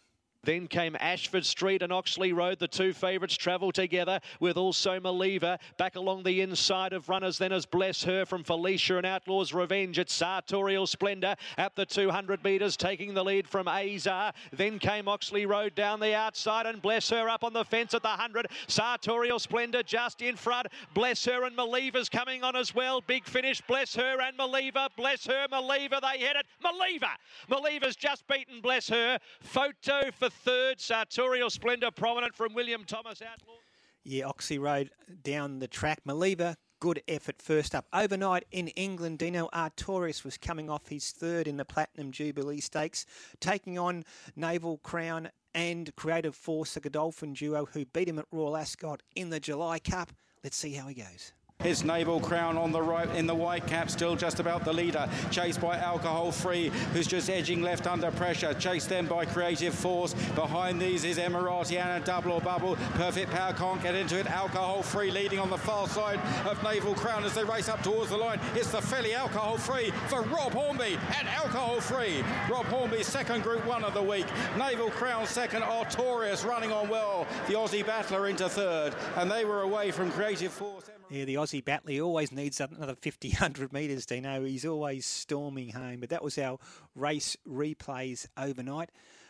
Then 0.43 0.67
came 0.67 0.97
Ashford 0.99 1.45
Street 1.45 1.81
and 1.81 1.93
Oxley 1.93 2.33
Road. 2.33 2.59
The 2.59 2.67
two 2.67 2.91
favourites 2.91 3.37
travel 3.37 3.71
together 3.71 4.19
with 4.41 4.57
also 4.57 4.99
Maliva 4.99 5.57
back 5.77 5.95
along 5.95 6.23
the 6.23 6.41
inside 6.41 6.91
of 6.91 7.07
runners. 7.07 7.37
Then 7.37 7.53
as 7.53 7.65
Bless 7.65 8.03
Her 8.03 8.25
from 8.25 8.43
Felicia 8.43 8.97
and 8.97 9.05
Outlaws 9.05 9.53
Revenge 9.53 9.99
It's 9.99 10.13
Sartorial 10.13 10.85
Splendour 10.85 11.35
at 11.57 11.77
the 11.77 11.85
200 11.85 12.43
metres, 12.43 12.75
taking 12.75 13.13
the 13.13 13.23
lead 13.23 13.47
from 13.47 13.69
Azar. 13.69 14.33
Then 14.51 14.79
came 14.79 15.07
Oxley 15.07 15.45
Road 15.45 15.75
down 15.75 16.01
the 16.01 16.13
outside 16.13 16.65
and 16.65 16.81
Bless 16.81 17.09
Her 17.09 17.29
up 17.29 17.45
on 17.45 17.53
the 17.53 17.63
fence 17.63 17.93
at 17.93 18.01
the 18.01 18.09
100. 18.09 18.47
Sartorial 18.67 19.39
Splendour 19.39 19.83
just 19.83 20.21
in 20.21 20.35
front. 20.35 20.67
Bless 20.93 21.23
Her 21.23 21.45
and 21.45 21.55
Maliva's 21.55 22.09
coming 22.09 22.43
on 22.43 22.57
as 22.57 22.75
well. 22.75 22.99
Big 22.99 23.23
finish. 23.25 23.61
Bless 23.61 23.95
Her 23.95 24.19
and 24.19 24.37
Maliva. 24.37 24.89
Bless 24.97 25.25
Her, 25.25 25.47
Maliva. 25.49 26.01
They 26.01 26.19
hit 26.19 26.35
it. 26.35 26.45
Maliva. 26.61 27.11
Maliva's 27.49 27.95
just 27.95 28.27
beaten 28.27 28.59
Bless 28.59 28.89
Her. 28.89 29.17
Photo 29.41 30.11
for 30.11 30.29
third. 30.43 30.79
Sartorial 30.79 31.49
Splendour 31.49 31.91
prominent 31.91 32.35
from 32.35 32.53
William 32.53 32.83
Thomas 32.83 33.21
Outlaw. 33.21 33.55
Yeah, 34.03 34.25
Oxley 34.25 34.59
Road 34.59 34.89
down 35.23 35.59
the 35.59 35.67
track. 35.67 36.01
Maliva, 36.05 36.57
good 36.79 37.01
effort 37.07 37.41
first 37.41 37.73
up. 37.73 37.85
Overnight 37.93 38.43
in 38.51 38.67
England, 38.69 39.19
Dino 39.19 39.47
Artorius 39.53 40.25
was 40.25 40.37
coming 40.37 40.69
off 40.69 40.89
his 40.89 41.11
third 41.11 41.47
in 41.47 41.55
the 41.55 41.63
Platinum 41.63 42.11
Jubilee 42.11 42.59
Stakes, 42.59 43.05
taking 43.39 43.79
on 43.79 44.03
Naval 44.35 44.79
Crown 44.79 45.29
and 45.53 45.95
Creative 45.95 46.35
Force, 46.35 46.75
a 46.75 46.81
Godolphin 46.81 47.33
duo 47.33 47.65
who 47.65 47.85
beat 47.85 48.09
him 48.09 48.19
at 48.19 48.25
Royal 48.31 48.57
Ascot 48.57 49.01
in 49.15 49.29
the 49.29 49.39
July 49.39 49.79
Cup. 49.79 50.11
Let's 50.43 50.57
see 50.57 50.73
how 50.73 50.87
he 50.87 50.95
goes. 50.95 51.31
His 51.63 51.85
naval 51.85 52.19
crown 52.19 52.57
on 52.57 52.73
the 52.73 52.81
right 52.81 53.09
in 53.15 53.25
the 53.25 53.33
white 53.33 53.65
cap, 53.65 53.89
still 53.89 54.17
just 54.17 54.41
about 54.41 54.65
the 54.65 54.73
leader. 54.73 55.07
Chased 55.31 55.61
by 55.61 55.77
Alcohol 55.77 56.29
Free, 56.29 56.69
who's 56.91 57.07
just 57.07 57.29
edging 57.29 57.61
left 57.61 57.87
under 57.87 58.11
pressure. 58.11 58.53
Chased 58.53 58.89
then 58.89 59.05
by 59.05 59.25
Creative 59.25 59.73
Force. 59.73 60.13
Behind 60.35 60.79
these 60.79 61.05
is 61.05 61.17
Emirati 61.17 61.77
and 61.77 62.03
a 62.03 62.05
double 62.05 62.33
or 62.33 62.41
bubble. 62.41 62.75
Perfect 62.95 63.31
Power 63.31 63.53
can't 63.53 63.81
get 63.81 63.95
into 63.95 64.19
it. 64.19 64.25
Alcohol 64.27 64.83
Free 64.83 65.09
leading 65.09 65.39
on 65.39 65.49
the 65.49 65.57
far 65.57 65.87
side 65.87 66.19
of 66.45 66.61
Naval 66.63 66.95
Crown 66.95 67.23
as 67.23 67.33
they 67.33 67.45
race 67.45 67.69
up 67.69 67.81
towards 67.81 68.09
the 68.09 68.17
line. 68.17 68.41
It's 68.55 68.71
the 68.71 68.81
fairly 68.81 69.13
Alcohol 69.13 69.57
Free 69.57 69.91
for 70.09 70.21
Rob 70.23 70.51
Hornby 70.51 70.97
and 71.17 71.29
Alcohol 71.29 71.79
Free. 71.79 72.25
Rob 72.51 72.65
Hornby 72.65 73.03
second 73.03 73.41
Group 73.41 73.65
One 73.65 73.85
of 73.85 73.93
the 73.93 74.03
week. 74.03 74.25
Naval 74.57 74.89
Crown 74.89 75.25
second. 75.25 75.61
Artorius 75.61 76.45
running 76.45 76.73
on 76.73 76.89
well. 76.89 77.25
The 77.47 77.53
Aussie 77.53 77.85
battler 77.85 78.27
into 78.27 78.49
third, 78.49 78.93
and 79.15 79.31
they 79.31 79.45
were 79.45 79.61
away 79.61 79.91
from 79.91 80.11
Creative 80.11 80.51
Force. 80.51 80.89
Yeah, 81.09 81.25
the 81.25 81.35
Aussie 81.35 81.63
battler 81.63 81.91
he 81.91 82.01
always 82.01 82.31
needs 82.31 82.59
another 82.59 82.95
50, 82.95 83.29
100 83.29 83.73
metres, 83.73 84.05
Dino. 84.05 84.43
He's 84.43 84.65
always 84.65 85.05
storming 85.05 85.69
home. 85.69 85.99
But 85.99 86.09
that 86.09 86.23
was 86.23 86.37
our 86.37 86.57
race 86.95 87.37
replays 87.47 88.27
overnight. 88.37 88.89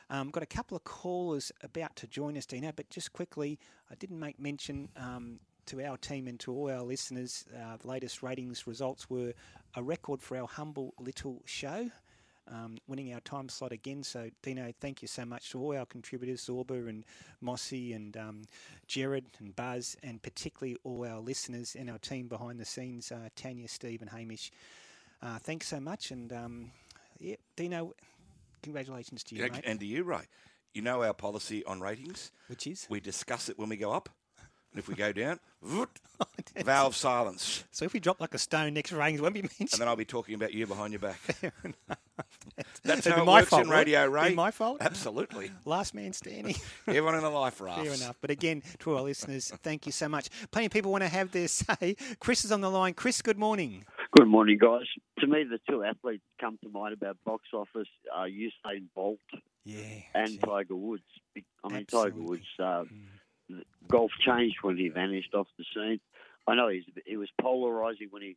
Um, 0.09 0.29
got 0.29 0.43
a 0.43 0.47
couple 0.47 0.77
of 0.77 0.83
callers 0.83 1.51
about 1.61 1.95
to 1.97 2.07
join 2.07 2.37
us, 2.37 2.45
Dino, 2.45 2.71
but 2.75 2.89
just 2.89 3.13
quickly, 3.13 3.59
I 3.89 3.95
didn't 3.95 4.19
make 4.19 4.39
mention 4.39 4.89
um, 4.95 5.39
to 5.67 5.83
our 5.83 5.97
team 5.97 6.27
and 6.27 6.39
to 6.41 6.53
all 6.53 6.69
our 6.69 6.83
listeners, 6.83 7.45
uh, 7.55 7.77
the 7.77 7.87
latest 7.87 8.21
ratings 8.21 8.67
results 8.67 9.09
were 9.09 9.33
a 9.75 9.81
record 9.83 10.21
for 10.21 10.37
our 10.37 10.47
humble 10.47 10.93
little 10.99 11.41
show. 11.45 11.89
Um, 12.51 12.77
winning 12.87 13.13
our 13.13 13.21
time 13.21 13.47
slot 13.47 13.71
again. 13.71 14.03
So, 14.03 14.29
Dino, 14.41 14.73
thank 14.81 15.01
you 15.01 15.07
so 15.07 15.23
much 15.23 15.51
to 15.51 15.59
all 15.61 15.77
our 15.77 15.85
contributors, 15.85 16.45
Zorba 16.45 16.89
and 16.89 17.05
Mossy 17.41 17.93
and 17.93 18.17
um, 18.17 18.41
Jared 18.85 19.25
and 19.39 19.55
Buzz, 19.55 19.95
and 20.03 20.21
particularly 20.21 20.75
all 20.83 21.05
our 21.07 21.19
listeners 21.19 21.73
and 21.79 21.89
our 21.89 21.99
team 21.99 22.27
behind 22.27 22.59
the 22.59 22.65
scenes, 22.65 23.13
uh, 23.13 23.29
Tanya, 23.37 23.69
Steve, 23.69 24.01
and 24.01 24.09
Hamish. 24.09 24.51
Uh, 25.21 25.39
thanks 25.39 25.67
so 25.67 25.79
much. 25.79 26.11
And, 26.11 26.33
um, 26.33 26.71
yeah, 27.17 27.35
Dino, 27.55 27.93
congratulations 28.61 29.23
to 29.23 29.35
you, 29.35 29.43
Yeah, 29.43 29.49
mate. 29.51 29.61
and 29.65 29.79
to 29.79 29.85
you, 29.85 30.03
Ray. 30.03 30.27
You 30.73 30.81
know 30.81 31.01
our 31.01 31.13
policy 31.13 31.63
on 31.63 31.79
ratings? 31.79 32.31
Which 32.47 32.67
is? 32.67 32.87
We 32.89 32.99
discuss 32.99 33.47
it 33.47 33.57
when 33.57 33.69
we 33.69 33.77
go 33.77 33.91
up. 33.93 34.09
And 34.73 34.79
if 34.79 34.87
we 34.87 34.95
go 34.95 35.11
down, 35.11 35.39
voot, 35.61 35.89
valve 36.57 36.95
silence. 36.95 37.63
So 37.69 37.85
if 37.85 37.93
we 37.93 37.99
drop 37.99 38.19
like 38.19 38.33
a 38.33 38.39
stone 38.39 38.73
next 38.73 38.91
ratings, 38.91 39.21
won't 39.21 39.35
be 39.35 39.43
mentioned. 39.43 39.69
And 39.73 39.81
then 39.81 39.87
I'll 39.87 39.95
be 39.95 40.03
talking 40.03 40.33
about 40.33 40.51
you 40.51 40.65
behind 40.65 40.93
your 40.93 40.99
back. 40.99 41.19
That's 42.83 43.05
It'd 43.05 43.13
how 43.13 43.21
it 43.21 43.25
my 43.25 43.39
works 43.39 43.49
fault, 43.49 43.63
in 43.63 43.69
won't 43.69 43.77
radio, 43.77 44.07
Be 44.07 44.13
Ray. 44.13 44.33
my 44.33 44.49
fault? 44.49 44.77
Absolutely. 44.81 45.51
Last 45.65 45.93
man 45.93 46.11
standing. 46.13 46.55
Everyone 46.87 47.15
in 47.15 47.23
a 47.23 47.29
life 47.29 47.61
raft. 47.61 47.81
Fair 47.83 47.93
enough. 47.93 48.15
But 48.19 48.31
again, 48.31 48.63
to 48.79 48.97
our 48.97 49.03
listeners, 49.03 49.51
thank 49.61 49.85
you 49.85 49.91
so 49.91 50.09
much. 50.09 50.29
Plenty 50.51 50.65
of 50.65 50.71
people 50.71 50.91
want 50.91 51.03
to 51.03 51.09
have 51.09 51.31
their 51.31 51.47
say. 51.47 51.95
Chris 52.19 52.43
is 52.43 52.51
on 52.51 52.61
the 52.61 52.69
line. 52.69 52.95
Chris, 52.95 53.21
good 53.21 53.37
morning. 53.37 53.85
Good 54.17 54.27
morning, 54.27 54.57
guys. 54.59 54.85
To 55.19 55.27
me, 55.27 55.43
the 55.43 55.59
two 55.69 55.83
athletes 55.83 56.23
come 56.41 56.57
to 56.63 56.69
mind 56.69 56.93
about 56.93 57.17
box 57.25 57.43
office 57.53 57.87
are 58.13 58.27
Usain 58.27 58.85
Bolt 58.95 59.19
yeah, 59.65 60.01
and 60.13 60.39
Tiger 60.41 60.75
Woods. 60.75 61.03
I 61.63 61.69
mean, 61.69 61.85
Tiger 61.85 62.13
Woods, 62.17 62.45
uh, 62.59 62.83
golf 63.87 64.11
changed 64.25 64.57
when 64.61 64.77
he 64.77 64.89
vanished 64.89 65.33
off 65.33 65.47
the 65.57 65.65
scene. 65.73 65.99
I 66.47 66.55
know 66.55 66.69
he's, 66.69 66.83
he 67.05 67.17
was 67.17 67.29
polarising 67.41 68.11
when 68.11 68.21
he 68.21 68.35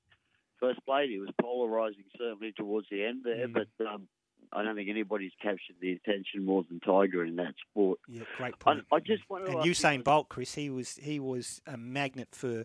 first 0.61 0.85
played. 0.85 1.11
He 1.11 1.19
was 1.19 1.31
polarising 1.43 2.05
certainly 2.17 2.53
towards 2.53 2.87
the 2.91 3.05
end 3.05 3.23
there, 3.25 3.49
but 3.49 3.69
um, 3.87 4.09
I 4.53 4.63
don't 4.63 4.77
think 4.77 4.89
anybody's 4.89 5.33
captured 5.43 5.77
the 5.81 5.93
attention 5.93 6.45
more 6.45 6.65
than 6.69 6.81
Tiger 6.81 7.25
in 7.25 7.37
that 7.37 7.55
sport. 7.71 7.99
Yeah, 8.09 8.23
great 8.37 8.55
I, 8.61 8.65
point. 8.65 8.85
I 8.93 9.01
just 9.01 9.29
want 9.29 9.47
to 9.47 9.59
and 9.59 9.61
Usain 9.63 10.05
Bolt, 10.05 10.29
Chris, 10.29 10.55
he 10.55 10.71
was 10.71 10.97
he 11.03 11.19
was 11.19 11.61
a 11.67 11.77
magnet 11.77 12.29
for 12.33 12.65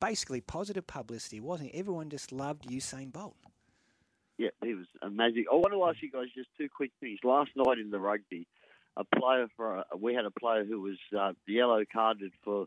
basically 0.00 0.40
positive 0.40 0.86
publicity, 0.86 1.40
wasn't 1.40 1.70
he? 1.70 1.78
Everyone 1.78 2.08
just 2.08 2.32
loved 2.32 2.68
Usain 2.68 3.12
Bolt. 3.12 3.36
Yeah, 4.38 4.50
he 4.62 4.74
was 4.74 4.86
amazing. 5.02 5.46
I 5.50 5.56
want 5.56 5.72
to 5.72 5.84
ask 5.84 6.00
you 6.00 6.10
guys 6.10 6.28
just 6.34 6.48
two 6.56 6.68
quick 6.74 6.92
things. 7.00 7.18
Last 7.24 7.50
night 7.56 7.78
in 7.78 7.90
the 7.90 7.98
rugby, 7.98 8.46
a 8.98 9.04
player 9.04 9.46
for 9.56 9.76
a, 9.76 9.84
we 9.96 10.14
had 10.14 10.24
a 10.24 10.30
player 10.30 10.64
who 10.64 10.80
was 10.80 10.98
uh, 11.18 11.32
yellow 11.46 11.84
carded 11.90 12.32
for 12.44 12.66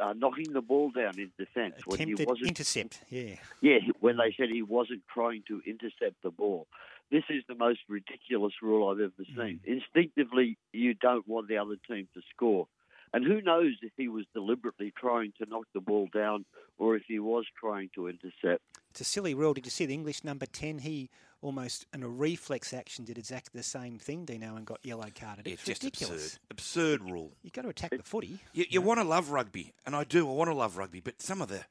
uh, 0.00 0.12
knocking 0.12 0.52
the 0.52 0.60
ball 0.60 0.90
down 0.90 1.18
in 1.18 1.32
defence 1.38 1.74
when 1.86 1.98
he 2.06 2.14
wasn't. 2.14 2.48
intercept. 2.48 3.00
Yeah. 3.08 3.36
yeah, 3.60 3.78
when 4.00 4.18
they 4.18 4.34
said 4.36 4.48
he 4.50 4.62
wasn't 4.62 5.02
trying 5.12 5.42
to 5.48 5.60
intercept 5.66 6.22
the 6.22 6.30
ball. 6.30 6.68
This 7.10 7.24
is 7.30 7.42
the 7.48 7.54
most 7.54 7.80
ridiculous 7.88 8.52
rule 8.62 8.90
I've 8.90 9.00
ever 9.00 9.24
seen. 9.34 9.60
Instinctively, 9.64 10.58
you 10.72 10.92
don't 10.92 11.26
want 11.26 11.48
the 11.48 11.56
other 11.56 11.76
team 11.88 12.06
to 12.12 12.20
score. 12.34 12.68
And 13.14 13.24
who 13.24 13.40
knows 13.40 13.72
if 13.80 13.92
he 13.96 14.08
was 14.08 14.26
deliberately 14.34 14.92
trying 14.94 15.32
to 15.38 15.48
knock 15.48 15.64
the 15.72 15.80
ball 15.80 16.08
down 16.12 16.44
or 16.76 16.96
if 16.96 17.04
he 17.08 17.18
was 17.18 17.46
trying 17.58 17.88
to 17.94 18.08
intercept. 18.08 18.62
It's 18.90 19.00
a 19.00 19.04
silly 19.04 19.32
rule. 19.32 19.54
Did 19.54 19.64
you 19.64 19.70
see 19.70 19.86
the 19.86 19.94
English 19.94 20.22
number 20.22 20.44
10? 20.44 20.80
He 20.80 21.08
almost, 21.40 21.86
in 21.94 22.02
a 22.02 22.08
reflex 22.08 22.72
action, 22.74 23.04
did 23.04 23.18
exactly 23.18 23.58
the 23.58 23.62
same 23.64 23.98
thing, 23.98 24.24
Dino, 24.24 24.56
and 24.56 24.66
got 24.66 24.80
yellow 24.84 25.06
carded. 25.18 25.46
It's 25.46 25.62
It's 25.68 25.80
just 25.80 25.84
ridiculous. 25.84 26.38
absurd. 26.50 26.98
Absurd 27.00 27.10
rule. 27.12 27.32
You've 27.42 27.52
got 27.52 27.62
to 27.62 27.68
attack 27.68 27.90
the 27.90 28.02
footy. 28.02 28.38
You, 28.52 28.64
you 28.68 28.80
want 28.82 29.00
to 29.00 29.04
love 29.04 29.30
rugby, 29.30 29.72
and 29.86 29.94
I 29.94 30.04
do. 30.04 30.28
I 30.28 30.32
want 30.32 30.50
to 30.50 30.54
love 30.54 30.76
rugby, 30.76 31.00
but 31.00 31.20
some 31.22 31.40
of 31.42 31.48
the 31.48 31.64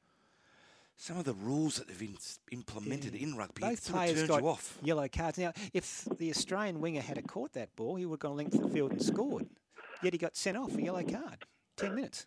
some 1.00 1.16
of 1.16 1.24
the 1.24 1.34
rules 1.34 1.76
that 1.76 1.86
they've 1.86 1.98
been 1.98 2.16
s- 2.16 2.40
implemented 2.50 3.14
in 3.14 3.36
rugby 3.36 3.62
it 3.62 3.68
Both 3.68 3.82
sort 3.84 3.88
of 3.88 3.94
players 3.94 4.16
turns 4.18 4.28
got 4.28 4.42
you 4.42 4.48
off. 4.48 4.78
yellow 4.82 5.06
cards. 5.06 5.38
Now, 5.38 5.52
if 5.72 6.04
the 6.18 6.28
Australian 6.30 6.80
winger 6.80 7.00
had 7.02 7.24
caught 7.28 7.52
that 7.52 7.76
ball, 7.76 7.94
he 7.94 8.04
would 8.04 8.14
have 8.14 8.20
gone 8.20 8.36
length 8.36 8.54
of 8.56 8.62
the 8.62 8.68
field 8.68 8.90
and 8.90 9.00
scored. 9.00 9.46
Yet 10.02 10.12
he 10.12 10.18
got 10.18 10.36
sent 10.36 10.56
off 10.56 10.76
a 10.76 10.82
yellow 10.82 11.04
card. 11.04 11.44
Ten 11.76 11.94
minutes. 11.94 12.26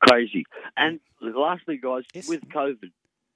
Crazy. 0.00 0.46
And 0.78 1.00
lastly, 1.20 1.76
guys, 1.76 2.04
with 2.26 2.48
COVID, 2.48 2.90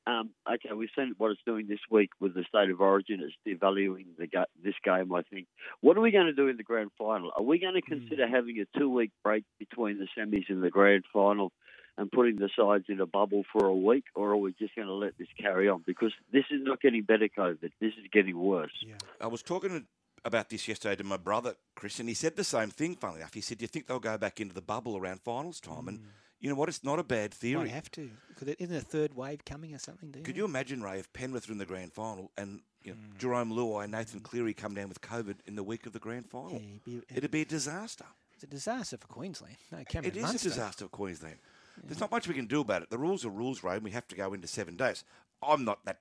um, 0.06 0.30
okay, 0.50 0.72
we've 0.74 0.88
seen 0.96 1.14
what 1.18 1.30
it's 1.30 1.40
doing 1.44 1.66
this 1.68 1.80
week 1.90 2.10
with 2.20 2.34
the 2.34 2.44
state 2.48 2.70
of 2.70 2.80
origin. 2.80 3.20
It's 3.22 3.34
devaluing 3.46 4.06
the 4.18 4.26
ga- 4.26 4.46
this 4.62 4.74
game, 4.82 5.12
I 5.12 5.22
think. 5.22 5.46
What 5.80 5.96
are 5.96 6.00
we 6.00 6.10
going 6.10 6.26
to 6.26 6.32
do 6.32 6.48
in 6.48 6.56
the 6.56 6.62
grand 6.62 6.90
final? 6.96 7.30
Are 7.36 7.42
we 7.42 7.58
going 7.58 7.74
to 7.74 7.82
consider 7.82 8.26
having 8.26 8.58
a 8.60 8.78
two 8.78 8.88
week 8.88 9.10
break 9.22 9.44
between 9.58 9.98
the 9.98 10.08
semis 10.16 10.48
and 10.48 10.62
the 10.62 10.70
grand 10.70 11.04
final 11.12 11.52
and 11.98 12.10
putting 12.10 12.36
the 12.36 12.48
sides 12.56 12.86
in 12.88 13.00
a 13.00 13.06
bubble 13.06 13.44
for 13.52 13.66
a 13.66 13.74
week, 13.74 14.04
or 14.14 14.30
are 14.30 14.36
we 14.36 14.54
just 14.58 14.74
going 14.74 14.88
to 14.88 14.94
let 14.94 15.18
this 15.18 15.28
carry 15.38 15.68
on? 15.68 15.82
Because 15.86 16.12
this 16.32 16.44
is 16.50 16.60
not 16.62 16.80
getting 16.80 17.02
better, 17.02 17.28
COVID. 17.28 17.70
This 17.80 17.92
is 17.92 18.06
getting 18.10 18.38
worse. 18.38 18.72
Yeah. 18.86 18.94
I 19.20 19.26
was 19.26 19.42
talking 19.42 19.86
about 20.24 20.48
this 20.48 20.66
yesterday 20.66 20.96
to 20.96 21.04
my 21.04 21.18
brother 21.18 21.54
Chris, 21.76 22.00
and 22.00 22.08
he 22.08 22.14
said 22.14 22.36
the 22.36 22.44
same 22.44 22.70
thing. 22.70 22.96
Funnily 22.96 23.20
enough, 23.20 23.34
he 23.34 23.40
said, 23.40 23.58
"Do 23.58 23.64
you 23.64 23.68
think 23.68 23.86
they'll 23.86 24.00
go 24.00 24.16
back 24.16 24.40
into 24.40 24.54
the 24.54 24.62
bubble 24.62 24.96
around 24.96 25.20
finals 25.20 25.60
time?" 25.60 25.88
And 25.88 26.00
you 26.40 26.48
know 26.48 26.56
what? 26.56 26.68
It's 26.68 26.82
not 26.82 26.98
a 26.98 27.04
bad 27.04 27.32
theory. 27.32 27.64
Might 27.64 27.70
have 27.70 27.90
to. 27.92 28.10
Because 28.28 28.48
isn't 28.58 28.74
a 28.74 28.80
third 28.80 29.14
wave 29.14 29.44
coming 29.44 29.74
or 29.74 29.78
something? 29.78 30.10
Do 30.10 30.18
you 30.18 30.24
Could 30.24 30.36
you 30.36 30.44
imagine, 30.44 30.82
Ray, 30.82 30.98
if 30.98 31.12
Penrith 31.12 31.48
are 31.48 31.52
in 31.52 31.58
the 31.58 31.66
grand 31.66 31.92
final 31.92 32.30
and 32.36 32.60
you 32.82 32.92
know, 32.92 32.98
hmm. 32.98 33.18
Jarome 33.18 33.52
Luai 33.52 33.84
and 33.84 33.92
Nathan 33.92 34.20
hmm. 34.20 34.24
Cleary 34.24 34.54
come 34.54 34.74
down 34.74 34.88
with 34.88 35.00
COVID 35.00 35.36
in 35.46 35.54
the 35.54 35.62
week 35.62 35.86
of 35.86 35.92
the 35.92 35.98
grand 35.98 36.30
final? 36.30 36.56
it'd 36.56 36.84
be- 36.84 37.02
It'd 37.14 37.30
be 37.30 37.42
a 37.42 37.46
disaster. 37.46 38.06
It's 38.34 38.44
a 38.44 38.46
disaster 38.46 38.96
for 38.96 39.06
Queensland. 39.06 39.56
No, 39.70 39.84
Cameron 39.84 40.12
It 40.12 40.16
is 40.16 40.22
Munster. 40.22 40.48
a 40.48 40.50
disaster 40.50 40.84
for 40.86 40.90
Queensland. 40.90 41.36
There's 41.84 42.00
not 42.00 42.10
much 42.10 42.26
we 42.26 42.34
can 42.34 42.46
do 42.46 42.60
about 42.60 42.82
it. 42.82 42.90
The 42.90 42.98
rules 42.98 43.24
are 43.24 43.30
rules, 43.30 43.62
Ray, 43.62 43.74
and 43.74 43.84
we 43.84 43.90
have 43.90 44.08
to 44.08 44.16
go 44.16 44.32
into 44.32 44.46
seven 44.46 44.76
days. 44.76 45.04
I'm 45.42 45.64
not 45.64 45.84
that 45.84 45.98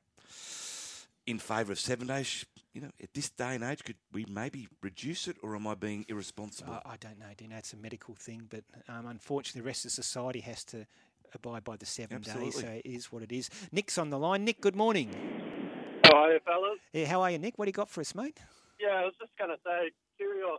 in 1.29 1.37
favour 1.37 1.71
of 1.71 1.79
seven 1.79 2.07
days. 2.07 2.45
You 2.73 2.81
know, 2.81 2.89
at 3.01 3.13
this 3.13 3.29
day 3.29 3.55
and 3.55 3.63
age, 3.63 3.83
could 3.83 3.97
we 4.11 4.25
maybe 4.29 4.67
reduce 4.81 5.27
it, 5.27 5.37
or 5.41 5.55
am 5.55 5.67
I 5.67 5.75
being 5.75 6.05
irresponsible? 6.07 6.73
I, 6.73 6.93
I 6.93 6.97
don't 6.99 7.19
know, 7.19 7.27
Dino. 7.37 7.57
It's 7.57 7.73
a 7.73 7.77
medical 7.77 8.15
thing, 8.15 8.47
but 8.49 8.63
um, 8.87 9.05
unfortunately, 9.07 9.61
the 9.61 9.67
rest 9.67 9.85
of 9.85 9.91
society 9.91 10.39
has 10.41 10.63
to 10.65 10.85
abide 11.33 11.63
by 11.63 11.77
the 11.77 11.85
seven 11.85 12.21
days. 12.21 12.59
So 12.59 12.67
it 12.67 12.85
is 12.85 13.11
what 13.11 13.21
it 13.23 13.31
is. 13.31 13.49
Nick's 13.71 13.97
on 13.97 14.09
the 14.09 14.19
line. 14.19 14.43
Nick, 14.45 14.61
good 14.61 14.75
morning. 14.75 15.09
How 16.03 16.15
are 16.15 16.33
you, 16.33 16.39
fellas? 16.45 16.79
Yeah, 16.93 17.05
how 17.05 17.21
are 17.21 17.31
you, 17.31 17.37
Nick? 17.37 17.57
What 17.57 17.65
do 17.65 17.69
you 17.69 17.73
got 17.73 17.89
for 17.89 18.01
us, 18.01 18.15
mate? 18.15 18.39
Yeah, 18.79 19.01
I 19.01 19.05
was 19.05 19.13
just 19.19 19.31
going 19.37 19.51
to 19.51 19.57
say, 19.63 19.91
Kyrgios, 20.19 20.57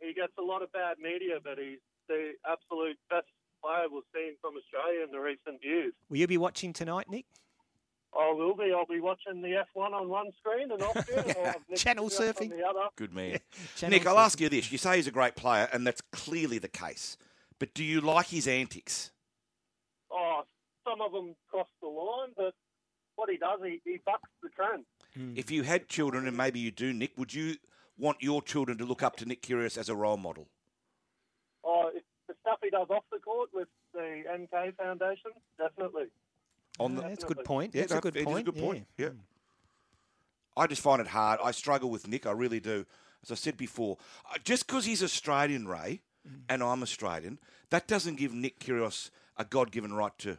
he 0.00 0.12
gets 0.12 0.32
a 0.38 0.42
lot 0.42 0.62
of 0.62 0.72
bad 0.72 0.98
media, 0.98 1.38
but 1.42 1.58
he's 1.58 1.78
the 2.08 2.32
absolute 2.46 2.98
best 3.08 3.26
player 3.62 3.86
we've 3.92 4.02
seen 4.14 4.34
from 4.40 4.54
Australia 4.56 5.04
in 5.04 5.10
the 5.10 5.20
recent 5.20 5.62
years. 5.62 5.92
Will 6.08 6.18
you 6.18 6.26
be 6.26 6.38
watching 6.38 6.72
tonight, 6.72 7.08
Nick? 7.08 7.26
I 8.18 8.32
will 8.32 8.54
be. 8.54 8.72
I'll 8.76 8.86
be 8.86 9.00
watching 9.00 9.40
the 9.40 9.64
F1 9.74 9.92
on 9.92 10.08
one 10.08 10.30
screen 10.38 10.70
and 10.70 10.82
Austria. 10.82 11.22
and 11.26 11.36
I'll 11.38 11.44
have 11.44 11.62
Nick 11.68 11.78
Channel 11.78 12.08
Kyrgios 12.08 12.20
on 12.20 12.34
surfing. 12.34 12.50
the 12.50 12.66
other. 12.66 12.88
Good 12.96 13.12
man. 13.14 13.38
Channel 13.76 13.98
Nick, 13.98 14.06
I'll 14.06 14.18
ask 14.18 14.38
you 14.40 14.48
this. 14.48 14.70
You 14.70 14.78
say 14.78 14.96
he's 14.96 15.06
a 15.06 15.10
great 15.12 15.34
player, 15.34 15.68
and 15.72 15.86
that's 15.86 16.02
clearly 16.12 16.58
the 16.58 16.68
case. 16.68 17.16
But 17.58 17.72
do 17.74 17.82
you 17.82 18.00
like 18.00 18.26
his 18.26 18.46
antics? 18.46 19.12
Oh, 20.10 20.42
some 20.86 21.00
of 21.00 21.12
them 21.12 21.34
cross 21.50 21.68
the 21.80 21.88
line, 21.88 22.30
but 22.36 22.54
what 23.16 23.30
he 23.30 23.36
does, 23.38 23.60
he, 23.64 23.80
he 23.84 23.98
bucks 24.04 24.28
the 24.42 24.48
trend. 24.50 24.84
Hmm. 25.14 25.32
If 25.36 25.50
you 25.50 25.62
had 25.62 25.88
children, 25.88 26.26
and 26.26 26.36
maybe 26.36 26.60
you 26.60 26.70
do, 26.70 26.92
Nick, 26.92 27.12
would 27.16 27.32
you 27.32 27.56
want 27.96 28.18
your 28.20 28.42
children 28.42 28.76
to 28.78 28.84
look 28.84 29.02
up 29.02 29.16
to 29.16 29.24
Nick 29.24 29.42
Kyrgios 29.42 29.78
as 29.78 29.88
a 29.88 29.94
role 29.94 30.16
model? 30.16 30.48
Oh, 31.64 31.90
it's 31.94 32.04
the 32.28 32.34
stuff 32.42 32.58
he 32.62 32.70
does 32.70 32.88
off 32.90 33.04
the 33.12 33.18
court 33.20 33.50
with 33.54 33.68
the 33.94 34.22
NK 34.36 34.76
Foundation, 34.76 35.30
definitely. 35.58 36.06
On 36.78 36.94
the, 36.94 37.02
That's 37.02 37.24
a 37.24 37.26
good 37.26 37.44
point. 37.44 37.74
Yeah, 37.74 37.82
That's 37.82 37.92
a 37.94 38.00
good 38.00 38.16
it 38.16 38.20
is 38.20 38.24
point. 38.26 38.48
a 38.48 38.52
good 38.52 38.60
point. 38.62 38.86
Yeah. 38.96 39.10
I 40.56 40.66
just 40.66 40.82
find 40.82 41.00
it 41.00 41.06
hard. 41.08 41.40
I 41.42 41.50
struggle 41.50 41.90
with 41.90 42.06
Nick. 42.08 42.26
I 42.26 42.32
really 42.32 42.60
do. 42.60 42.84
As 43.22 43.30
I 43.30 43.34
said 43.36 43.56
before, 43.56 43.98
Uh, 44.30 44.38
just 44.44 44.66
because 44.66 44.84
he's 44.84 45.02
Australian, 45.02 45.66
Ray, 45.68 46.02
Mm. 46.28 46.42
and 46.48 46.62
I'm 46.62 46.82
Australian, 46.82 47.38
that 47.70 47.86
doesn't 47.88 48.16
give 48.16 48.32
Nick 48.32 48.58
Kyrgios 48.60 49.10
a 49.36 49.44
God-given 49.44 49.92
right 49.92 50.16
to 50.18 50.38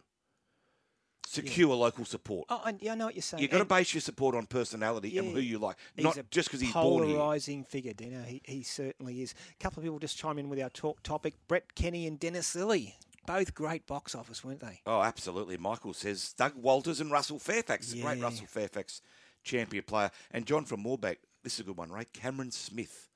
Secure 1.25 1.73
local 1.73 2.05
support. 2.05 2.45
Oh, 2.49 2.61
and, 2.65 2.79
yeah, 2.81 2.91
I 2.91 2.95
know 2.95 3.05
what 3.05 3.15
you're 3.15 3.21
saying. 3.23 3.41
You've 3.41 3.49
got 3.49 3.57
to 3.59 3.65
base 3.65 3.93
your 3.93 4.01
support 4.01 4.35
on 4.35 4.45
personality 4.45 5.17
and 5.17 5.31
who 5.33 5.39
you 5.39 5.57
like, 5.57 5.77
not 5.97 6.19
just 6.29 6.49
because 6.49 6.59
he's 6.61 6.73
born 6.73 7.07
here. 7.07 7.17
polarising 7.17 7.65
figure, 7.65 7.93
Dino. 7.93 8.21
He, 8.23 8.41
he 8.45 8.61
certainly 8.61 9.21
is. 9.23 9.33
A 9.49 9.63
couple 9.63 9.79
of 9.79 9.85
people 9.85 9.97
just 9.99 10.17
chime 10.17 10.37
in 10.37 10.47
with 10.49 10.59
our 10.61 10.69
talk 10.69 11.01
topic. 11.01 11.33
Brett 11.47 11.73
Kenny 11.75 12.05
and 12.05 12.19
Dennis 12.19 12.53
Lillee, 12.55 12.93
both 13.25 13.53
great 13.53 13.85
box 13.87 14.15
office, 14.15 14.43
weren't 14.43 14.59
they? 14.59 14.81
Oh, 14.85 15.01
absolutely. 15.01 15.57
Michael 15.57 15.93
says 15.93 16.33
Doug 16.33 16.53
Walters 16.55 16.99
and 17.01 17.11
Russell 17.11 17.39
Fairfax. 17.39 17.93
Great 17.93 18.21
Russell 18.21 18.47
Fairfax 18.47 19.01
champion 19.43 19.83
player. 19.83 20.11
And 20.31 20.45
John 20.45 20.65
from 20.65 20.83
Moorebank, 20.83 21.17
this 21.43 21.53
is 21.55 21.59
a 21.61 21.63
good 21.63 21.77
one, 21.77 21.89
right? 21.91 22.11
Cameron 22.13 22.51
Smith. 22.51 23.09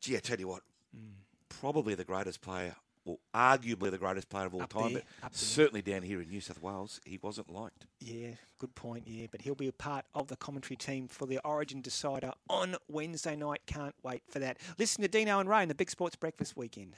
Gee, 0.00 0.16
I 0.16 0.20
tell 0.20 0.38
you 0.38 0.48
what, 0.48 0.62
Mm. 0.96 1.12
probably 1.48 1.94
the 1.94 2.04
greatest 2.04 2.40
player, 2.40 2.76
or 3.04 3.18
arguably 3.34 3.90
the 3.90 3.98
greatest 3.98 4.28
player 4.28 4.46
of 4.46 4.54
all 4.54 4.62
Up 4.62 4.72
time, 4.72 4.92
there, 4.94 5.02
but 5.20 5.32
there. 5.32 5.38
certainly 5.38 5.82
down 5.82 6.02
here 6.02 6.20
in 6.22 6.28
New 6.28 6.40
South 6.40 6.60
Wales, 6.62 7.00
he 7.04 7.18
wasn't 7.18 7.50
liked. 7.50 7.86
Yeah, 8.00 8.32
good 8.58 8.74
point. 8.74 9.06
Yeah, 9.06 9.26
but 9.30 9.42
he'll 9.42 9.54
be 9.54 9.68
a 9.68 9.72
part 9.72 10.04
of 10.14 10.28
the 10.28 10.36
commentary 10.36 10.76
team 10.76 11.08
for 11.08 11.26
the 11.26 11.38
Origin 11.44 11.80
Decider 11.82 12.32
on 12.48 12.76
Wednesday 12.88 13.36
night. 13.36 13.62
Can't 13.66 13.94
wait 14.02 14.22
for 14.28 14.38
that. 14.38 14.58
Listen 14.78 15.02
to 15.02 15.08
Dino 15.08 15.38
and 15.40 15.48
Ray 15.48 15.62
in 15.62 15.68
the 15.68 15.74
Big 15.74 15.90
Sports 15.90 16.16
Breakfast 16.16 16.56
weekend. 16.56 16.94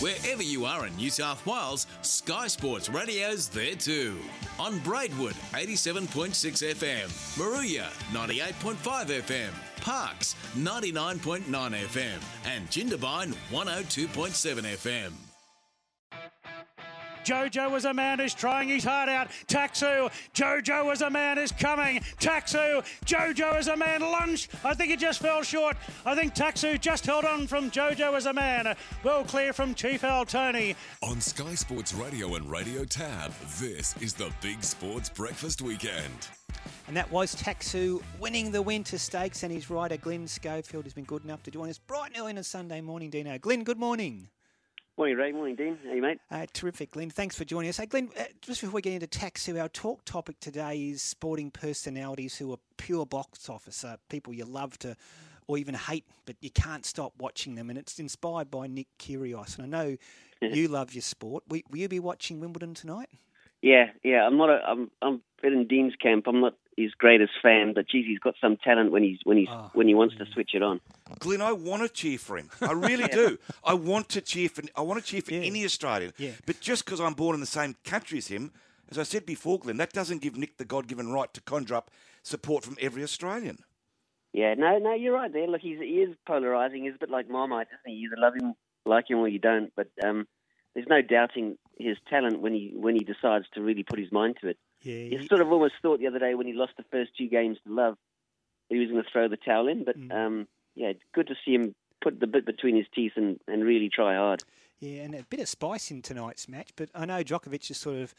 Wherever 0.00 0.42
you 0.42 0.64
are 0.64 0.86
in 0.86 0.96
New 0.96 1.10
South 1.10 1.44
Wales, 1.46 1.86
Sky 2.02 2.48
Sports 2.48 2.88
Radio's 2.88 3.48
there 3.48 3.76
too. 3.76 4.18
On 4.58 4.78
Braidwood, 4.80 5.34
87.6 5.52 6.74
FM, 6.74 7.06
Moruya, 7.38 7.86
98.5 8.12 9.22
FM, 9.22 9.50
Parks, 9.76 10.34
99.9 10.56 11.42
FM, 11.44 12.22
and 12.46 12.68
Jindabyne, 12.68 13.34
102.7 13.50 14.64
FM. 14.76 15.12
Jojo 17.24 17.70
was 17.70 17.86
a 17.86 17.94
man 17.94 18.18
who's 18.18 18.34
trying 18.34 18.68
his 18.68 18.84
heart 18.84 19.08
out. 19.08 19.28
Taxu. 19.48 20.10
Jojo 20.34 20.84
was 20.84 21.00
a 21.00 21.08
man 21.08 21.38
who's 21.38 21.52
coming. 21.52 22.00
Taxu. 22.20 22.84
Jojo 23.06 23.54
as 23.54 23.68
a 23.68 23.76
man 23.76 24.02
lunged. 24.02 24.50
I 24.62 24.74
think 24.74 24.90
he 24.90 24.96
just 24.96 25.20
fell 25.20 25.42
short. 25.42 25.76
I 26.04 26.14
think 26.14 26.34
Taxu 26.34 26.78
just 26.78 27.06
held 27.06 27.24
on 27.24 27.46
from 27.46 27.70
Jojo 27.70 28.14
as 28.14 28.26
a 28.26 28.32
man. 28.32 28.76
Well 29.02 29.24
clear 29.24 29.54
from 29.54 29.74
Chief 29.74 30.04
Al 30.04 30.26
Tony. 30.26 30.76
On 31.02 31.20
Sky 31.20 31.54
Sports 31.54 31.94
Radio 31.94 32.34
and 32.34 32.50
Radio 32.50 32.84
Tab, 32.84 33.32
this 33.58 33.94
is 34.02 34.12
the 34.12 34.30
Big 34.42 34.62
Sports 34.62 35.08
Breakfast 35.08 35.62
Weekend. 35.62 36.28
And 36.86 36.96
that 36.96 37.10
was 37.10 37.34
Taxu 37.34 38.02
winning 38.20 38.52
the 38.52 38.60
Winter 38.60 38.98
Stakes, 38.98 39.42
and 39.42 39.50
his 39.50 39.70
rider 39.70 39.96
Glenn 39.96 40.26
Schofield 40.26 40.84
has 40.84 40.92
been 40.92 41.04
good 41.04 41.24
enough 41.24 41.42
to 41.44 41.50
join 41.50 41.70
us 41.70 41.78
bright 41.78 42.08
and 42.08 42.20
early 42.20 42.32
on 42.32 42.38
a 42.38 42.44
Sunday 42.44 42.82
morning, 42.82 43.08
Dino. 43.08 43.38
Glenn, 43.38 43.64
good 43.64 43.78
morning. 43.78 44.28
Morning, 44.98 45.16
Ray. 45.16 45.32
Morning, 45.32 45.56
Dean. 45.56 45.78
How 45.82 45.94
you, 45.94 46.02
mate? 46.02 46.18
Uh, 46.30 46.44
terrific, 46.52 46.90
Glenn. 46.90 47.08
Thanks 47.08 47.36
for 47.36 47.44
joining 47.46 47.70
us. 47.70 47.78
Hey, 47.78 47.86
Glenn, 47.86 48.10
uh, 48.18 48.24
just 48.42 48.60
before 48.60 48.74
we 48.74 48.82
get 48.82 48.92
into 48.92 49.06
Taxu, 49.06 49.58
our 49.58 49.68
talk 49.68 50.04
topic 50.04 50.38
today 50.40 50.90
is 50.90 51.00
sporting 51.00 51.50
personalities 51.50 52.36
who 52.36 52.52
are 52.52 52.58
pure 52.76 53.06
box 53.06 53.48
office, 53.48 53.82
uh, 53.82 53.96
people 54.10 54.34
you 54.34 54.44
love 54.44 54.78
to 54.80 54.94
or 55.46 55.58
even 55.58 55.74
hate, 55.74 56.04
but 56.26 56.36
you 56.40 56.50
can't 56.50 56.84
stop 56.84 57.12
watching 57.18 57.54
them. 57.54 57.70
And 57.70 57.78
it's 57.78 57.98
inspired 57.98 58.50
by 58.50 58.66
Nick 58.66 58.88
Kyrgios. 58.98 59.58
And 59.58 59.74
I 59.74 59.78
know 59.78 59.96
you 60.42 60.68
love 60.68 60.94
your 60.94 61.02
sport. 61.02 61.44
Will, 61.48 61.60
will 61.70 61.78
you 61.78 61.88
be 61.88 62.00
watching 62.00 62.40
Wimbledon 62.40 62.74
tonight? 62.74 63.08
Yeah, 63.62 63.86
yeah. 64.02 64.26
I'm 64.26 64.36
not 64.36 64.50
a. 64.50 64.60
I'm. 64.68 64.90
I'm 65.00 65.14
a 65.14 65.20
bit 65.42 65.54
in 65.54 65.66
Dean's 65.66 65.94
camp. 65.96 66.26
I'm 66.26 66.40
not 66.40 66.54
his 66.76 66.92
greatest 66.92 67.32
fan, 67.42 67.72
but 67.74 67.88
geez, 67.88 68.06
he's 68.06 68.18
got 68.18 68.34
some 68.40 68.56
talent 68.56 68.90
when 68.90 69.02
he's 69.02 69.18
when 69.24 69.36
he's 69.36 69.48
when 69.72 69.88
he 69.88 69.94
wants 69.94 70.16
to 70.16 70.26
switch 70.32 70.50
it 70.54 70.62
on. 70.62 70.80
Glenn, 71.18 71.40
I 71.40 71.52
want 71.52 71.82
to 71.82 71.88
cheer 71.88 72.18
for 72.18 72.36
him. 72.36 72.50
I 72.60 72.72
really 72.72 73.08
do. 73.08 73.38
I 73.62 73.74
want 73.74 74.08
to 74.10 74.20
cheer 74.20 74.48
for. 74.48 74.62
I 74.76 74.82
want 74.82 75.02
to 75.02 75.06
cheer 75.06 75.22
for 75.22 75.32
any 75.32 75.64
Australian. 75.64 76.12
Yeah. 76.16 76.32
But 76.46 76.60
just 76.60 76.84
because 76.84 77.00
I'm 77.00 77.14
born 77.14 77.34
in 77.34 77.40
the 77.40 77.46
same 77.46 77.76
country 77.84 78.18
as 78.18 78.28
him, 78.28 78.52
as 78.90 78.98
I 78.98 79.02
said 79.02 79.26
before, 79.26 79.58
Glenn, 79.58 79.76
that 79.78 79.92
doesn't 79.92 80.22
give 80.22 80.36
Nick 80.36 80.56
the 80.56 80.64
God-given 80.64 81.12
right 81.12 81.32
to 81.34 81.40
conjure 81.40 81.74
up 81.74 81.90
support 82.22 82.64
from 82.64 82.76
every 82.80 83.02
Australian. 83.02 83.58
Yeah, 84.32 84.54
no, 84.54 84.78
no, 84.78 84.94
you're 84.94 85.14
right 85.14 85.32
there. 85.32 85.46
Look, 85.46 85.60
he's, 85.60 85.78
he 85.78 86.00
is 86.00 86.16
polarising. 86.28 86.82
He's 86.82 86.96
a 86.96 86.98
bit 86.98 87.10
like 87.10 87.30
Marmite, 87.30 87.68
isn't 87.68 87.92
he? 87.94 88.00
You 88.00 88.08
either 88.08 88.20
love 88.20 88.34
him, 88.34 88.54
like 88.84 89.08
him, 89.08 89.18
or 89.18 89.28
you 89.28 89.38
don't. 89.38 89.72
But 89.76 89.88
um, 90.04 90.26
there's 90.74 90.88
no 90.88 91.02
doubting 91.02 91.56
his 91.78 91.96
talent 92.10 92.40
when 92.40 92.52
he 92.52 92.72
when 92.74 92.94
he 92.94 93.04
decides 93.04 93.46
to 93.54 93.62
really 93.62 93.84
put 93.84 93.98
his 93.98 94.10
mind 94.10 94.36
to 94.40 94.48
it. 94.48 94.58
Yeah, 94.84 95.18
He 95.18 95.26
sort 95.26 95.40
of 95.40 95.50
almost 95.50 95.74
thought 95.82 95.98
the 95.98 96.06
other 96.06 96.18
day 96.18 96.34
when 96.34 96.46
he 96.46 96.52
lost 96.52 96.72
the 96.76 96.84
first 96.90 97.12
two 97.16 97.28
games 97.28 97.58
to 97.66 97.72
Love 97.72 97.96
that 98.68 98.74
he 98.74 98.80
was 98.80 98.90
going 98.90 99.02
to 99.02 99.10
throw 99.10 99.28
the 99.28 99.36
towel 99.36 99.68
in. 99.68 99.84
But 99.84 99.96
um, 100.14 100.46
yeah, 100.74 100.92
good 101.14 101.28
to 101.28 101.34
see 101.44 101.54
him 101.54 101.74
put 102.02 102.20
the 102.20 102.26
bit 102.26 102.46
between 102.46 102.76
his 102.76 102.86
teeth 102.94 103.12
and, 103.16 103.40
and 103.48 103.64
really 103.64 103.88
try 103.88 104.14
hard. 104.14 104.42
Yeah, 104.80 105.02
and 105.02 105.14
a 105.14 105.24
bit 105.24 105.40
of 105.40 105.48
spice 105.48 105.90
in 105.90 106.02
tonight's 106.02 106.48
match. 106.48 106.70
But 106.76 106.90
I 106.94 107.06
know 107.06 107.24
Djokovic 107.24 107.68
has 107.68 107.78
sort 107.78 107.96
of 107.96 108.14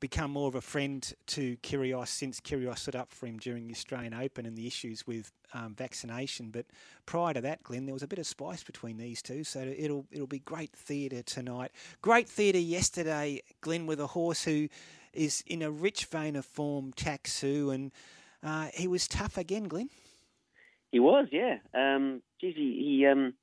become 0.00 0.32
more 0.32 0.48
of 0.48 0.56
a 0.56 0.60
friend 0.60 1.14
to 1.26 1.56
Kyrgios 1.58 2.08
since 2.08 2.40
Kyrgios 2.40 2.78
stood 2.78 2.96
up 2.96 3.12
for 3.12 3.26
him 3.26 3.38
during 3.38 3.68
the 3.68 3.72
Australian 3.72 4.14
Open 4.14 4.46
and 4.46 4.56
the 4.56 4.66
issues 4.66 5.06
with 5.06 5.30
um, 5.54 5.76
vaccination. 5.76 6.50
But 6.50 6.66
prior 7.06 7.34
to 7.34 7.40
that, 7.42 7.62
Glenn, 7.62 7.86
there 7.86 7.94
was 7.94 8.02
a 8.02 8.08
bit 8.08 8.18
of 8.18 8.26
spice 8.26 8.64
between 8.64 8.96
these 8.96 9.22
two, 9.22 9.44
so 9.44 9.60
it'll 9.60 10.06
it'll 10.10 10.26
be 10.26 10.40
great 10.40 10.72
theatre 10.72 11.22
tonight. 11.22 11.70
Great 12.00 12.28
theatre 12.28 12.58
yesterday, 12.58 13.42
Glenn, 13.60 13.86
with 13.86 14.00
a 14.00 14.08
horse 14.08 14.42
who 14.42 14.68
is 15.12 15.42
in 15.46 15.62
a 15.62 15.70
rich 15.70 16.06
vein 16.06 16.36
of 16.36 16.44
form, 16.44 16.92
Taxu, 16.92 17.74
and 17.74 17.92
uh, 18.42 18.68
he 18.74 18.88
was 18.88 19.06
tough 19.08 19.36
again, 19.36 19.64
Glenn. 19.64 19.90
He 20.90 21.00
was, 21.00 21.28
yeah. 21.32 21.56
Um, 21.74 22.22
geez, 22.40 22.54
he 22.56 22.98
he, 22.98 23.06
um, 23.06 23.34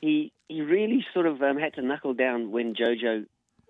he 0.00 0.32
he 0.48 0.62
really 0.62 1.04
sort 1.12 1.26
of 1.26 1.42
um, 1.42 1.58
had 1.58 1.74
to 1.74 1.82
knuckle 1.82 2.14
down 2.14 2.50
when 2.50 2.74
Jojo. 2.74 3.26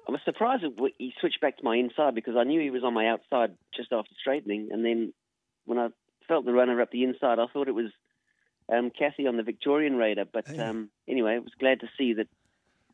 I 0.08 0.12
was 0.12 0.20
surprised 0.24 0.62
that 0.62 0.92
he 0.98 1.12
switched 1.18 1.40
back 1.40 1.58
to 1.58 1.64
my 1.64 1.76
inside 1.76 2.14
because 2.14 2.36
I 2.36 2.44
knew 2.44 2.60
he 2.60 2.70
was 2.70 2.84
on 2.84 2.94
my 2.94 3.08
outside 3.08 3.56
just 3.74 3.92
after 3.92 4.12
straightening, 4.20 4.68
and 4.70 4.84
then 4.84 5.12
when 5.64 5.78
I 5.78 5.88
felt 6.28 6.44
the 6.44 6.52
runner 6.52 6.80
up 6.80 6.90
the 6.92 7.02
inside, 7.02 7.38
I 7.40 7.46
thought 7.52 7.68
it 7.68 7.74
was 7.74 7.90
um, 8.72 8.90
Cassie 8.96 9.26
on 9.26 9.36
the 9.36 9.42
Victorian 9.42 9.96
Raider. 9.96 10.24
But 10.30 10.58
um, 10.58 10.90
anyway, 11.08 11.34
I 11.34 11.38
was 11.38 11.52
glad 11.58 11.80
to 11.80 11.88
see 11.98 12.14
that 12.14 12.28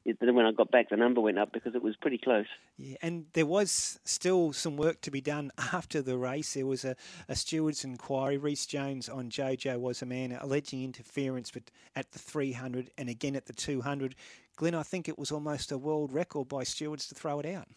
it, 0.05 0.19
then 0.21 0.35
when 0.35 0.47
I 0.47 0.53
got 0.53 0.71
back, 0.71 0.91
the 0.91 0.97
number 0.97 1.21
went 1.21 1.39
up 1.39 1.53
because 1.53 1.75
it 1.75 1.83
was 1.83 1.95
pretty 1.97 2.19
close. 2.19 2.47
Yeah, 2.77 2.97
and 3.03 3.27
there 3.35 3.47
was 3.47 4.01
still 4.05 4.53
some 4.53 4.77
work 4.77 5.01
to 5.03 5.11
be 5.11 5.21
done 5.21 5.53
after 5.73 6.03
the 6.03 6.19
race. 6.19 6.55
There 6.55 6.67
was 6.67 6.85
a, 6.85 6.97
a 7.29 7.37
steward's 7.37 7.85
inquiry. 7.85 8.37
Reece 8.37 8.67
Jones 8.67 9.09
on 9.09 9.31
Jojo 9.31 9.79
was 9.79 10.03
a 10.03 10.07
man 10.07 10.37
alleging 10.41 10.83
interference 10.83 11.51
but 11.51 11.71
at 11.95 12.11
the 12.13 12.19
300 12.19 12.91
and 12.99 13.09
again 13.09 13.37
at 13.37 13.47
the 13.47 13.53
200. 13.53 14.15
Glenn, 14.57 14.75
I 14.75 14.83
think 14.83 15.09
it 15.09 15.19
was 15.19 15.31
almost 15.31 15.73
a 15.73 15.79
world 15.79 16.13
record 16.13 16.49
by 16.49 16.65
stewards 16.65 17.07
to 17.09 17.15
throw 17.15 17.41
it 17.41 17.47
out. 17.47 17.69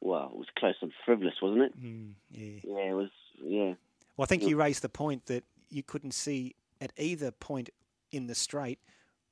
Well, 0.00 0.30
it 0.32 0.36
was 0.36 0.48
close 0.58 0.74
and 0.82 0.92
frivolous, 1.04 1.34
wasn't 1.40 1.62
it? 1.62 1.82
Mm, 1.82 2.12
yeah. 2.30 2.60
Yeah, 2.62 2.90
it 2.90 2.94
was. 2.94 3.10
Yeah. 3.42 3.74
Well, 4.16 4.24
I 4.24 4.26
think 4.26 4.42
you 4.42 4.56
raised 4.56 4.82
the 4.82 4.88
point 4.88 5.26
that 5.26 5.44
you 5.70 5.82
couldn't 5.82 6.12
see 6.12 6.54
at 6.80 6.92
either 6.98 7.30
point 7.30 7.70
in 8.12 8.26
the 8.26 8.34
straight 8.34 8.78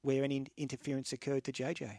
where 0.01 0.25
any 0.25 0.47
interference 0.57 1.13
occurred 1.13 1.45
to 1.45 1.53
JJ. 1.53 1.99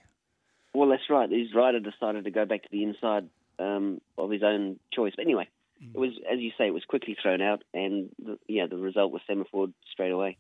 Well, 0.73 0.89
that's 0.89 1.09
right. 1.09 1.29
His 1.29 1.53
rider 1.53 1.79
decided 1.79 2.23
to 2.25 2.31
go 2.31 2.45
back 2.45 2.63
to 2.63 2.69
the 2.71 2.83
inside 2.83 3.29
um, 3.59 4.01
of 4.17 4.31
his 4.31 4.43
own 4.43 4.79
choice. 4.91 5.13
But 5.15 5.25
anyway, 5.25 5.47
it 5.93 5.97
was, 5.97 6.11
as 6.31 6.39
you 6.39 6.51
say, 6.57 6.67
it 6.67 6.73
was 6.73 6.85
quickly 6.85 7.15
thrown 7.21 7.41
out, 7.41 7.63
and 7.73 8.09
the, 8.23 8.39
yeah, 8.47 8.67
the 8.67 8.77
result 8.77 9.11
was 9.11 9.21
semaphore 9.27 9.67
straight 9.91 10.11
away. 10.11 10.37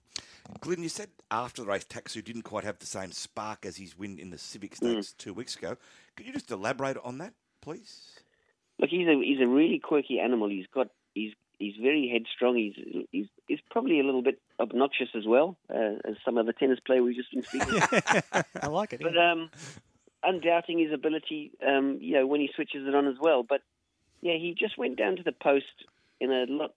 Glenn, 0.59 0.83
you 0.83 0.89
said 0.89 1.09
after 1.31 1.61
the 1.61 1.67
race, 1.67 1.85
Taxu 1.85 2.23
didn't 2.23 2.43
quite 2.43 2.63
have 2.63 2.79
the 2.79 2.85
same 2.85 3.11
spark 3.11 3.65
as 3.65 3.77
his 3.77 3.97
win 3.97 4.19
in 4.19 4.29
the 4.29 4.37
Civic 4.37 4.75
Stakes 4.75 5.13
two 5.13 5.33
weeks 5.33 5.55
ago. 5.55 5.77
Could 6.15 6.25
you 6.25 6.33
just 6.33 6.51
elaborate 6.51 6.97
on 7.03 7.17
that, 7.19 7.33
please? 7.61 8.19
Look, 8.79 8.89
he's 8.89 9.07
a 9.07 9.21
he's 9.23 9.39
a 9.39 9.47
really 9.47 9.79
quirky 9.79 10.19
animal. 10.19 10.49
He's 10.49 10.65
got 10.73 10.87
he's 11.13 11.33
he's 11.59 11.75
very 11.81 12.09
headstrong. 12.09 12.55
He's 12.55 13.05
he's 13.11 13.27
he's 13.47 13.59
probably 13.69 13.99
a 13.99 14.03
little 14.03 14.21
bit 14.21 14.39
obnoxious 14.59 15.09
as 15.15 15.25
well 15.25 15.57
uh, 15.69 15.95
as 16.05 16.15
some 16.25 16.37
of 16.37 16.45
the 16.45 16.53
tennis 16.53 16.79
player 16.85 17.03
we've 17.03 17.15
just 17.15 17.31
been 17.31 17.43
speaking. 17.43 17.81
I 18.61 18.67
like 18.67 18.93
it. 18.93 19.01
But 19.01 19.17
um, 19.17 19.49
undoubting 20.23 20.79
his 20.79 20.93
ability, 20.93 21.51
um, 21.65 21.97
you 22.01 22.13
know, 22.13 22.27
when 22.27 22.41
he 22.41 22.49
switches 22.55 22.87
it 22.87 22.95
on 22.95 23.07
as 23.07 23.15
well. 23.19 23.43
But 23.43 23.61
yeah, 24.21 24.33
he 24.33 24.55
just 24.57 24.77
went 24.77 24.97
down 24.97 25.17
to 25.17 25.23
the 25.23 25.31
post 25.31 25.65
in 26.19 26.31
a 26.31 26.45
lot 26.47 26.73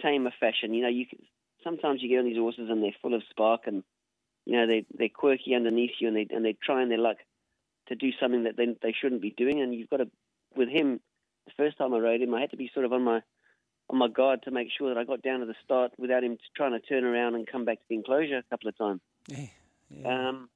tamer 0.00 0.32
fashion. 0.38 0.74
You 0.74 0.82
know, 0.82 0.88
you 0.88 1.06
can, 1.06 1.18
sometimes 1.62 2.02
you 2.02 2.08
get 2.08 2.18
on 2.18 2.24
these 2.24 2.36
horses 2.36 2.68
and 2.70 2.82
they're 2.82 2.90
full 3.00 3.14
of 3.14 3.22
spark 3.30 3.62
and 3.66 3.82
you 4.44 4.56
know 4.56 4.66
they 4.66 4.86
they're 4.96 5.08
quirky 5.08 5.54
underneath 5.54 5.92
you 6.00 6.08
and 6.08 6.16
they 6.16 6.26
and 6.30 6.44
they're 6.44 6.52
trying 6.62 6.88
their 6.88 6.98
luck 6.98 7.18
to 7.88 7.94
do 7.94 8.10
something 8.20 8.44
that 8.44 8.56
they 8.56 8.66
they 8.82 8.94
shouldn't 8.98 9.22
be 9.22 9.34
doing. 9.36 9.60
And 9.60 9.74
you've 9.74 9.90
got 9.90 9.98
to 9.98 10.08
with 10.56 10.68
him. 10.68 11.00
The 11.46 11.64
first 11.64 11.78
time 11.78 11.94
I 11.94 11.98
rode 11.98 12.20
him, 12.20 12.34
I 12.34 12.40
had 12.40 12.50
to 12.50 12.58
be 12.58 12.70
sort 12.74 12.84
of 12.84 12.92
on 12.92 13.02
my 13.02 13.22
on 13.90 13.98
my 13.98 14.08
guard 14.08 14.42
to 14.42 14.50
make 14.50 14.68
sure 14.76 14.92
that 14.92 14.98
I 14.98 15.04
got 15.04 15.22
down 15.22 15.40
to 15.40 15.46
the 15.46 15.54
start 15.64 15.92
without 15.98 16.24
him 16.24 16.36
trying 16.56 16.72
to 16.72 16.80
turn 16.80 17.04
around 17.04 17.34
and 17.36 17.46
come 17.46 17.64
back 17.64 17.78
to 17.78 17.84
the 17.88 17.94
enclosure 17.94 18.38
a 18.38 18.42
couple 18.50 18.68
of 18.68 18.76
times. 18.76 19.00
Yeah. 19.90 20.28
Um, 20.28 20.50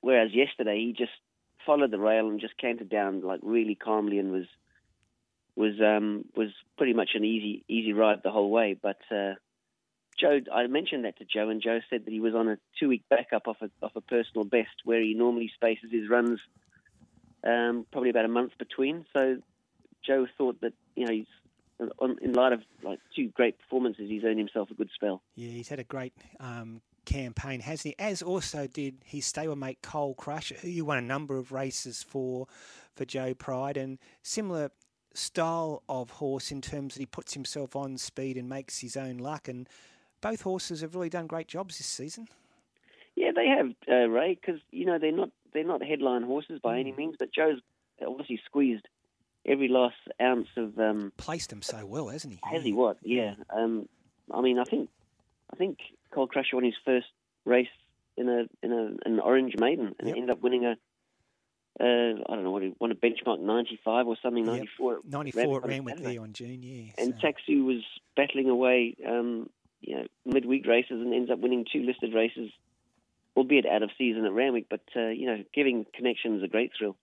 whereas 0.00 0.32
yesterday 0.32 0.78
he 0.78 0.92
just 0.92 1.12
followed 1.66 1.90
the 1.90 1.98
rail 1.98 2.28
and 2.28 2.40
just 2.40 2.56
cantered 2.58 2.88
down 2.88 3.22
like 3.22 3.40
really 3.42 3.74
calmly 3.74 4.18
and 4.18 4.32
was 4.32 4.46
was 5.56 5.74
um, 5.80 6.24
was 6.36 6.50
pretty 6.76 6.94
much 6.94 7.10
an 7.14 7.24
easy 7.24 7.64
easy 7.68 7.92
ride 7.92 8.20
the 8.22 8.30
whole 8.30 8.50
way. 8.50 8.76
But 8.80 8.98
uh, 9.10 9.34
Joe, 10.18 10.40
I 10.52 10.66
mentioned 10.66 11.04
that 11.04 11.18
to 11.18 11.24
Joe, 11.24 11.48
and 11.48 11.62
Joe 11.62 11.80
said 11.90 12.04
that 12.04 12.10
he 12.10 12.20
was 12.20 12.34
on 12.34 12.48
a 12.48 12.58
two 12.78 12.88
week 12.88 13.02
backup 13.08 13.46
off 13.46 13.58
a 13.60 13.70
off 13.82 13.96
a 13.96 14.00
personal 14.00 14.44
best 14.44 14.82
where 14.84 15.00
he 15.00 15.14
normally 15.14 15.50
spaces 15.54 15.90
his 15.92 16.08
runs 16.08 16.40
um, 17.44 17.86
probably 17.92 18.10
about 18.10 18.24
a 18.24 18.28
month 18.28 18.52
between. 18.58 19.04
So 19.12 19.38
Joe 20.04 20.26
thought 20.36 20.60
that 20.60 20.72
you 20.96 21.06
know 21.06 21.12
he's 21.12 21.26
on, 21.98 22.16
in 22.22 22.32
light 22.32 22.52
of 22.52 22.62
like 22.82 23.00
two 23.14 23.28
great 23.28 23.58
performances, 23.58 24.08
he's 24.08 24.24
earned 24.24 24.38
himself 24.38 24.70
a 24.70 24.74
good 24.74 24.90
spell. 24.94 25.22
Yeah, 25.34 25.50
he's 25.50 25.68
had 25.68 25.78
a 25.78 25.84
great 25.84 26.14
um, 26.40 26.80
campaign, 27.04 27.60
hasn't 27.60 27.94
he? 27.98 28.04
As 28.04 28.22
also 28.22 28.66
did 28.66 28.96
his 29.04 29.24
stablemate 29.24 29.78
Cole 29.82 30.14
Crusher, 30.14 30.56
who 30.56 30.68
you 30.68 30.84
won 30.84 30.98
a 30.98 31.02
number 31.02 31.36
of 31.36 31.52
races 31.52 32.02
for 32.02 32.46
for 32.94 33.04
Joe 33.04 33.34
Pride, 33.34 33.76
and 33.76 33.98
similar 34.22 34.70
style 35.14 35.82
of 35.88 36.10
horse 36.10 36.50
in 36.50 36.60
terms 36.60 36.94
that 36.94 37.00
he 37.00 37.06
puts 37.06 37.34
himself 37.34 37.76
on 37.76 37.96
speed 37.98 38.36
and 38.36 38.48
makes 38.48 38.80
his 38.80 38.96
own 38.96 39.18
luck. 39.18 39.48
And 39.48 39.68
both 40.20 40.42
horses 40.42 40.80
have 40.80 40.94
really 40.94 41.08
done 41.08 41.26
great 41.26 41.48
jobs 41.48 41.78
this 41.78 41.86
season. 41.86 42.28
Yeah, 43.16 43.30
they 43.34 43.46
have, 43.46 43.70
uh, 43.88 44.08
Ray, 44.08 44.34
because 44.40 44.60
you 44.70 44.86
know 44.86 44.98
they're 44.98 45.12
not 45.12 45.30
they're 45.52 45.64
not 45.64 45.82
headline 45.82 46.22
horses 46.22 46.60
by 46.62 46.78
any 46.78 46.92
means, 46.92 47.16
but 47.18 47.32
Joe's 47.32 47.60
obviously 48.04 48.40
squeezed 48.44 48.88
every 49.46 49.68
last 49.68 49.96
ounce 50.20 50.48
of 50.56 50.78
um, 50.78 51.12
placed 51.16 51.52
him 51.52 51.62
so 51.62 51.86
well, 51.86 52.08
hasn't 52.08 52.34
he? 52.34 52.40
Has 52.44 52.64
he 52.64 52.72
what? 52.72 52.98
Yeah. 53.02 53.34
Um, 53.50 53.88
I 54.32 54.40
mean, 54.40 54.58
I 54.58 54.64
think 54.64 54.88
I 55.52 55.56
think 55.56 55.78
Cole 56.14 56.26
Crusher 56.26 56.56
won 56.56 56.64
his 56.64 56.74
first 56.84 57.06
race 57.44 57.68
in 58.16 58.28
a 58.28 58.44
in 58.64 58.72
a 58.72 59.08
an 59.08 59.20
Orange 59.20 59.54
Maiden 59.58 59.94
and 59.98 60.08
Yep. 60.08 60.16
ended 60.16 60.30
up 60.30 60.42
winning 60.42 60.64
a. 60.64 60.76
Uh, 61.80 61.84
I 62.28 62.34
don't 62.36 62.44
know 62.44 62.52
what 62.52 62.62
he 62.62 62.72
won 62.78 62.92
a 62.92 62.94
benchmark 62.94 63.40
95 63.40 64.06
or 64.06 64.16
something, 64.22 64.44
94. 64.44 64.98
at 64.98 65.04
94 65.06 65.42
it 65.42 65.64
on 65.64 65.68
ran 65.68 65.84
with 65.84 65.94
Saturday. 65.94 66.14
there 66.14 66.22
on 66.22 66.32
June, 66.32 66.62
yeah. 66.62 66.92
And 66.98 67.14
Taxu 67.14 67.64
was 67.64 67.82
battling 68.14 68.48
away, 68.48 68.94
um, 69.04 69.50
you 69.80 69.96
know, 69.96 70.06
midweek 70.24 70.68
races 70.68 70.92
and 71.02 71.12
ends 71.12 71.32
up 71.32 71.40
winning 71.40 71.66
two 71.72 71.82
listed 71.82 72.14
races, 72.14 72.52
albeit 73.36 73.66
out 73.66 73.82
of 73.82 73.90
season 73.98 74.24
at 74.24 74.32
Randwick. 74.32 74.66
But 74.70 74.82
uh, 74.94 75.08
you 75.08 75.26
know, 75.26 75.42
giving 75.52 75.84
connections 75.92 76.44
a 76.44 76.48
great 76.48 76.70
thrill. 76.78 76.96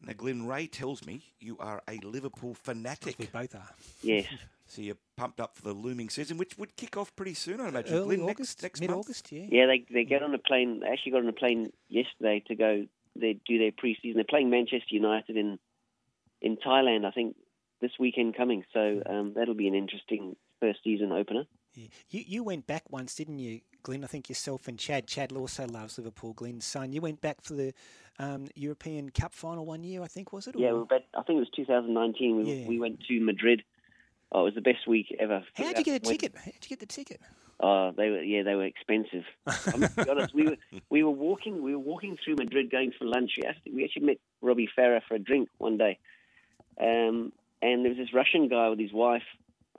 Now, 0.00 0.12
Glenn 0.16 0.46
Ray 0.46 0.68
tells 0.68 1.04
me 1.04 1.22
you 1.40 1.58
are 1.58 1.82
a 1.88 1.98
Liverpool 1.98 2.54
fanatic. 2.54 3.16
We 3.18 3.26
both 3.26 3.54
are. 3.56 3.68
Yes. 4.02 4.26
So 4.72 4.80
you're 4.80 4.96
pumped 5.18 5.38
up 5.38 5.54
for 5.54 5.62
the 5.62 5.74
looming 5.74 6.08
season, 6.08 6.38
which 6.38 6.56
would 6.56 6.76
kick 6.76 6.96
off 6.96 7.14
pretty 7.14 7.34
soon, 7.34 7.60
I 7.60 7.68
imagine. 7.68 7.94
Early 7.94 8.16
Glenn, 8.16 8.30
August, 8.30 8.62
next, 8.62 8.80
next 8.80 8.80
mid-August, 8.80 9.30
yeah. 9.30 9.44
Yeah, 9.50 9.66
they 9.66 9.84
they 9.92 10.04
get 10.04 10.22
on 10.22 10.34
a 10.34 10.38
plane. 10.38 10.80
They 10.80 10.86
actually 10.86 11.12
got 11.12 11.20
on 11.22 11.28
a 11.28 11.32
plane 11.34 11.70
yesterday 11.90 12.42
to 12.48 12.54
go. 12.54 12.86
They 13.14 13.38
do 13.46 13.58
their 13.58 13.72
pre-season. 13.76 14.14
They're 14.14 14.24
playing 14.24 14.48
Manchester 14.48 14.86
United 14.94 15.36
in 15.36 15.58
in 16.40 16.56
Thailand, 16.56 17.04
I 17.04 17.10
think, 17.10 17.36
this 17.82 17.90
weekend 18.00 18.34
coming. 18.34 18.64
So 18.72 19.02
um, 19.04 19.34
that'll 19.36 19.54
be 19.54 19.68
an 19.68 19.74
interesting 19.74 20.36
first 20.58 20.78
season 20.82 21.12
opener. 21.12 21.44
Yeah. 21.74 21.88
You 22.08 22.24
you 22.26 22.42
went 22.42 22.66
back 22.66 22.84
once, 22.88 23.14
didn't 23.14 23.40
you, 23.40 23.60
Glenn? 23.82 24.04
I 24.04 24.06
think 24.06 24.30
yourself 24.30 24.68
and 24.68 24.78
Chad. 24.78 25.06
Chad 25.06 25.32
also 25.32 25.66
loves 25.66 25.98
Liverpool. 25.98 26.32
Glenn's 26.32 26.64
son. 26.64 26.94
You 26.94 27.02
went 27.02 27.20
back 27.20 27.42
for 27.42 27.52
the 27.52 27.74
um, 28.18 28.48
European 28.54 29.10
Cup 29.10 29.34
final 29.34 29.66
one 29.66 29.84
year, 29.84 30.02
I 30.02 30.06
think, 30.06 30.32
was 30.32 30.46
it? 30.46 30.54
Yeah, 30.58 30.70
Or- 30.70 30.80
we 30.80 30.84
bet, 30.86 31.04
I 31.14 31.22
think 31.24 31.36
it 31.36 31.40
was 31.40 31.50
2019. 31.54 32.36
We 32.36 32.52
Yeah. 32.52 32.68
we 32.68 32.78
went 32.78 33.00
to 33.08 33.20
Madrid. 33.20 33.62
Oh, 34.34 34.40
it 34.40 34.44
was 34.44 34.54
the 34.54 34.62
best 34.62 34.86
week 34.88 35.14
ever. 35.20 35.44
How'd 35.54 35.78
you 35.78 35.84
get 35.84 36.04
a 36.04 36.08
Went- 36.08 36.20
ticket? 36.20 36.34
How'd 36.36 36.54
you 36.62 36.68
get 36.68 36.80
the 36.80 36.86
ticket? 36.86 37.20
Oh, 37.60 37.92
they 37.96 38.08
were 38.08 38.22
yeah, 38.22 38.42
they 38.42 38.54
were 38.54 38.64
expensive. 38.64 39.24
I'm 39.46 39.82
to 39.82 40.04
be 40.04 40.10
honest, 40.10 40.34
we 40.34 40.44
were 40.44 40.56
we 40.90 41.02
were 41.04 41.10
walking 41.10 41.62
we 41.62 41.72
were 41.74 41.82
walking 41.82 42.16
through 42.22 42.36
Madrid 42.36 42.70
going 42.70 42.92
for 42.98 43.04
lunch. 43.04 43.32
We 43.36 43.44
actually, 43.44 43.72
we 43.72 43.84
actually 43.84 44.06
met 44.06 44.16
Robbie 44.40 44.68
Farah 44.76 45.00
for 45.06 45.14
a 45.14 45.18
drink 45.18 45.48
one 45.58 45.76
day, 45.76 45.98
um, 46.80 47.32
and 47.60 47.84
there 47.84 47.90
was 47.90 47.98
this 47.98 48.12
Russian 48.14 48.48
guy 48.48 48.68
with 48.68 48.80
his 48.80 48.92
wife. 48.92 49.22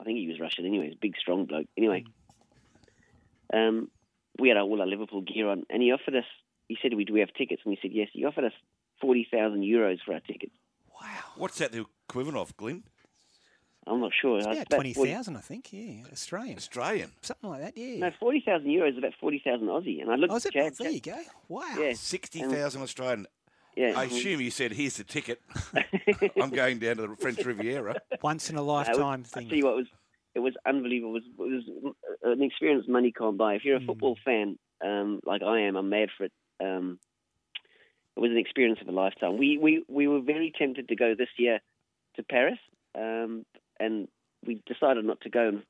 I 0.00 0.04
think 0.04 0.18
he 0.18 0.28
was 0.28 0.40
Russian 0.40 0.64
anyway. 0.64 0.86
He's 0.86 0.94
a 0.94 1.00
big, 1.00 1.16
strong 1.18 1.44
bloke. 1.44 1.66
Anyway, 1.76 2.04
um, 3.52 3.90
we 4.38 4.48
had 4.48 4.56
all 4.56 4.80
our 4.80 4.86
Liverpool 4.86 5.20
gear 5.20 5.48
on, 5.48 5.64
and 5.68 5.82
he 5.82 5.92
offered 5.92 6.16
us. 6.16 6.24
He 6.68 6.78
said, 6.80 6.94
"We 6.94 7.04
do 7.04 7.12
we 7.12 7.20
have 7.20 7.34
tickets?" 7.34 7.62
And 7.64 7.70
we 7.72 7.78
said, 7.82 7.92
"Yes." 7.92 8.08
He 8.12 8.24
offered 8.24 8.44
us 8.44 8.52
forty 9.00 9.26
thousand 9.30 9.62
euros 9.62 9.98
for 10.06 10.14
our 10.14 10.20
tickets. 10.20 10.54
Wow, 11.00 11.08
what's 11.36 11.58
that 11.58 11.72
the 11.72 11.84
equivalent 12.08 12.38
of, 12.38 12.56
Glenn? 12.56 12.84
I'm 13.86 14.00
not 14.00 14.12
sure. 14.20 14.38
It's 14.38 14.46
about 14.46 14.56
about 14.66 14.70
twenty 14.76 14.92
thousand, 14.94 15.36
I 15.36 15.40
think. 15.40 15.72
Yeah, 15.72 16.04
Australian. 16.12 16.56
Australian. 16.56 17.10
Something 17.20 17.50
like 17.50 17.60
that. 17.62 17.76
Yeah. 17.76 17.98
No, 17.98 18.10
forty 18.18 18.40
thousand 18.44 18.68
euros 18.68 18.92
is 18.92 18.98
about 18.98 19.12
forty 19.20 19.40
thousand 19.44 19.66
Aussie. 19.66 20.00
And 20.00 20.10
I 20.10 20.16
looked 20.16 20.32
Oh, 20.32 20.36
at 20.36 20.40
is 20.42 20.46
it? 20.46 20.52
Chad. 20.54 20.74
there 20.78 20.90
you 20.90 21.00
go. 21.00 21.18
Wow. 21.48 21.64
Yeah. 21.78 21.92
60,000 21.94 22.82
Australian. 22.82 23.26
Yeah. 23.76 23.92
I 23.96 24.04
assume 24.04 24.40
you 24.40 24.50
said, 24.50 24.72
here's 24.72 24.96
the 24.96 25.04
ticket. 25.04 25.40
I'm 26.40 26.50
going 26.50 26.78
down 26.78 26.96
to 26.96 27.08
the 27.08 27.16
French 27.16 27.44
Riviera. 27.44 27.96
Once 28.22 28.48
in 28.48 28.56
a 28.56 28.60
it 28.60 28.64
lifetime 28.64 29.22
was, 29.22 29.30
I 29.34 29.40
thing. 29.40 29.48
tell 29.48 29.58
you 29.58 29.64
what, 29.64 29.72
it 29.72 29.76
was 29.76 29.86
it 30.36 30.40
was 30.40 30.54
unbelievable. 30.66 31.16
It 31.16 31.22
was, 31.38 31.64
it 31.66 31.82
was 31.84 32.38
an 32.38 32.42
experience 32.42 32.86
money 32.88 33.12
can't 33.12 33.36
buy. 33.36 33.54
If 33.54 33.64
you're 33.64 33.76
a 33.76 33.80
Hmm. 33.80 33.86
football 33.86 34.16
fan, 34.24 34.58
um, 34.84 35.20
like 35.24 35.42
I 35.42 35.60
am, 35.62 35.76
I'm 35.76 35.88
mad 35.90 36.08
for 36.16 36.24
it. 36.24 36.32
Um, 36.60 36.98
it 38.16 38.20
was 38.20 38.30
an 38.30 38.38
experience 38.38 38.78
of 38.80 38.88
a 38.88 38.92
lifetime. 38.92 39.36
We 39.38 39.58
we 39.58 39.84
we 39.88 40.06
were 40.08 40.20
very 40.20 40.52
tempted 40.56 40.88
to 40.88 40.96
go 40.96 41.14
this 41.16 41.28
year 41.36 41.60
to 42.16 42.22
Paris, 42.22 42.58
um, 42.94 43.44
and 43.80 44.08
we 44.46 44.60
decided 44.66 45.04
not 45.04 45.20
to 45.22 45.30
go. 45.30 45.48
And 45.48 45.62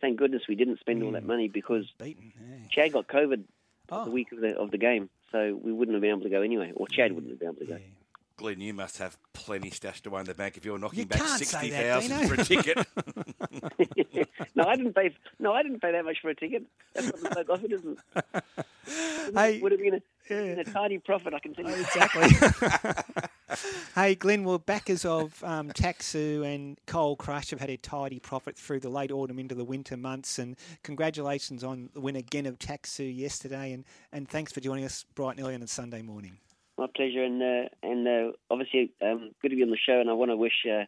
thank 0.00 0.18
goodness 0.18 0.42
we 0.48 0.54
didn't 0.54 0.80
spend 0.80 1.00
Hmm. 1.00 1.06
all 1.06 1.12
that 1.12 1.24
money 1.24 1.48
because 1.48 1.86
Beaten. 1.98 2.32
Yeah. 2.40 2.56
Chad 2.70 2.92
got 2.92 3.06
COVID 3.08 3.44
Oh. 3.90 4.04
the 4.04 4.10
week 4.10 4.32
of 4.32 4.40
the 4.40 4.56
of 4.56 4.70
the 4.70 4.78
game, 4.78 5.10
so 5.32 5.58
we 5.62 5.72
wouldn't 5.72 5.94
have 5.94 6.02
been 6.02 6.10
able 6.10 6.22
to 6.22 6.30
go 6.30 6.42
anyway, 6.42 6.72
or 6.74 6.86
Hmm. 6.86 6.94
Chad 6.94 7.12
wouldn't 7.12 7.30
have 7.32 7.38
been 7.40 7.48
able 7.48 7.58
to 7.58 7.66
go. 7.66 7.78
Glenn, 8.42 8.60
you 8.60 8.74
must 8.74 8.98
have 8.98 9.16
plenty 9.32 9.70
stashed 9.70 10.04
away 10.04 10.18
in 10.18 10.26
the 10.26 10.34
bank 10.34 10.56
if 10.56 10.64
you're 10.64 10.76
knocking 10.76 10.98
You 10.98 11.06
back 11.06 11.20
can't 11.20 11.44
say 11.44 11.70
that, 11.70 12.02
60,000 12.02 12.28
for 12.28 12.34
a 12.34 12.44
ticket. 12.44 12.86
no, 14.56 14.64
I 14.64 14.74
didn't 14.74 14.94
pay. 14.94 15.14
No, 15.38 15.52
I 15.52 15.62
didn't 15.62 15.80
pay 15.80 15.92
that 15.92 16.04
much 16.04 16.20
for 16.20 16.28
a 16.30 16.34
ticket. 16.34 16.64
That's 16.92 17.06
what 17.06 17.20
the 17.22 17.30
bloke 17.30 17.50
offered, 17.50 17.72
isn't 17.72 17.98
it? 18.16 19.32
Hey, 19.32 19.60
would 19.60 19.70
have 19.70 19.80
been 19.80 19.94
a, 19.94 20.02
been 20.28 20.58
a 20.58 20.64
tidy 20.64 20.98
profit. 20.98 21.34
I 21.34 21.38
can 21.38 21.54
tell 21.54 21.68
you. 21.68 21.76
Exactly. 21.76 22.28
hey, 23.94 24.16
Glenn, 24.16 24.42
well, 24.42 24.58
backers 24.58 25.04
of 25.04 25.42
um, 25.44 25.70
Taxu 25.70 26.44
and 26.44 26.78
Coal 26.86 27.14
Crush 27.14 27.50
have 27.50 27.60
had 27.60 27.70
a 27.70 27.76
tidy 27.76 28.18
profit 28.18 28.56
through 28.56 28.80
the 28.80 28.88
late 28.88 29.12
autumn 29.12 29.38
into 29.38 29.54
the 29.54 29.64
winter 29.64 29.96
months. 29.96 30.40
And 30.40 30.56
congratulations 30.82 31.62
on 31.62 31.90
the 31.94 32.00
win 32.00 32.16
again 32.16 32.46
of 32.46 32.58
Taxu 32.58 33.04
yesterday. 33.16 33.72
And, 33.72 33.84
and 34.12 34.28
thanks 34.28 34.50
for 34.50 34.58
joining 34.58 34.84
us 34.84 35.04
bright 35.14 35.36
and 35.36 35.46
early 35.46 35.54
on 35.54 35.62
a 35.62 35.68
Sunday 35.68 36.02
morning. 36.02 36.38
My 36.78 36.86
pleasure, 36.94 37.22
and 37.22 37.42
uh, 37.42 37.68
and 37.82 38.08
uh, 38.08 38.32
obviously 38.50 38.92
um, 39.02 39.32
good 39.42 39.50
to 39.50 39.56
be 39.56 39.62
on 39.62 39.70
the 39.70 39.76
show. 39.76 40.00
And 40.00 40.08
I 40.08 40.14
want 40.14 40.30
to 40.30 40.36
wish 40.36 40.64
uh, 40.66 40.84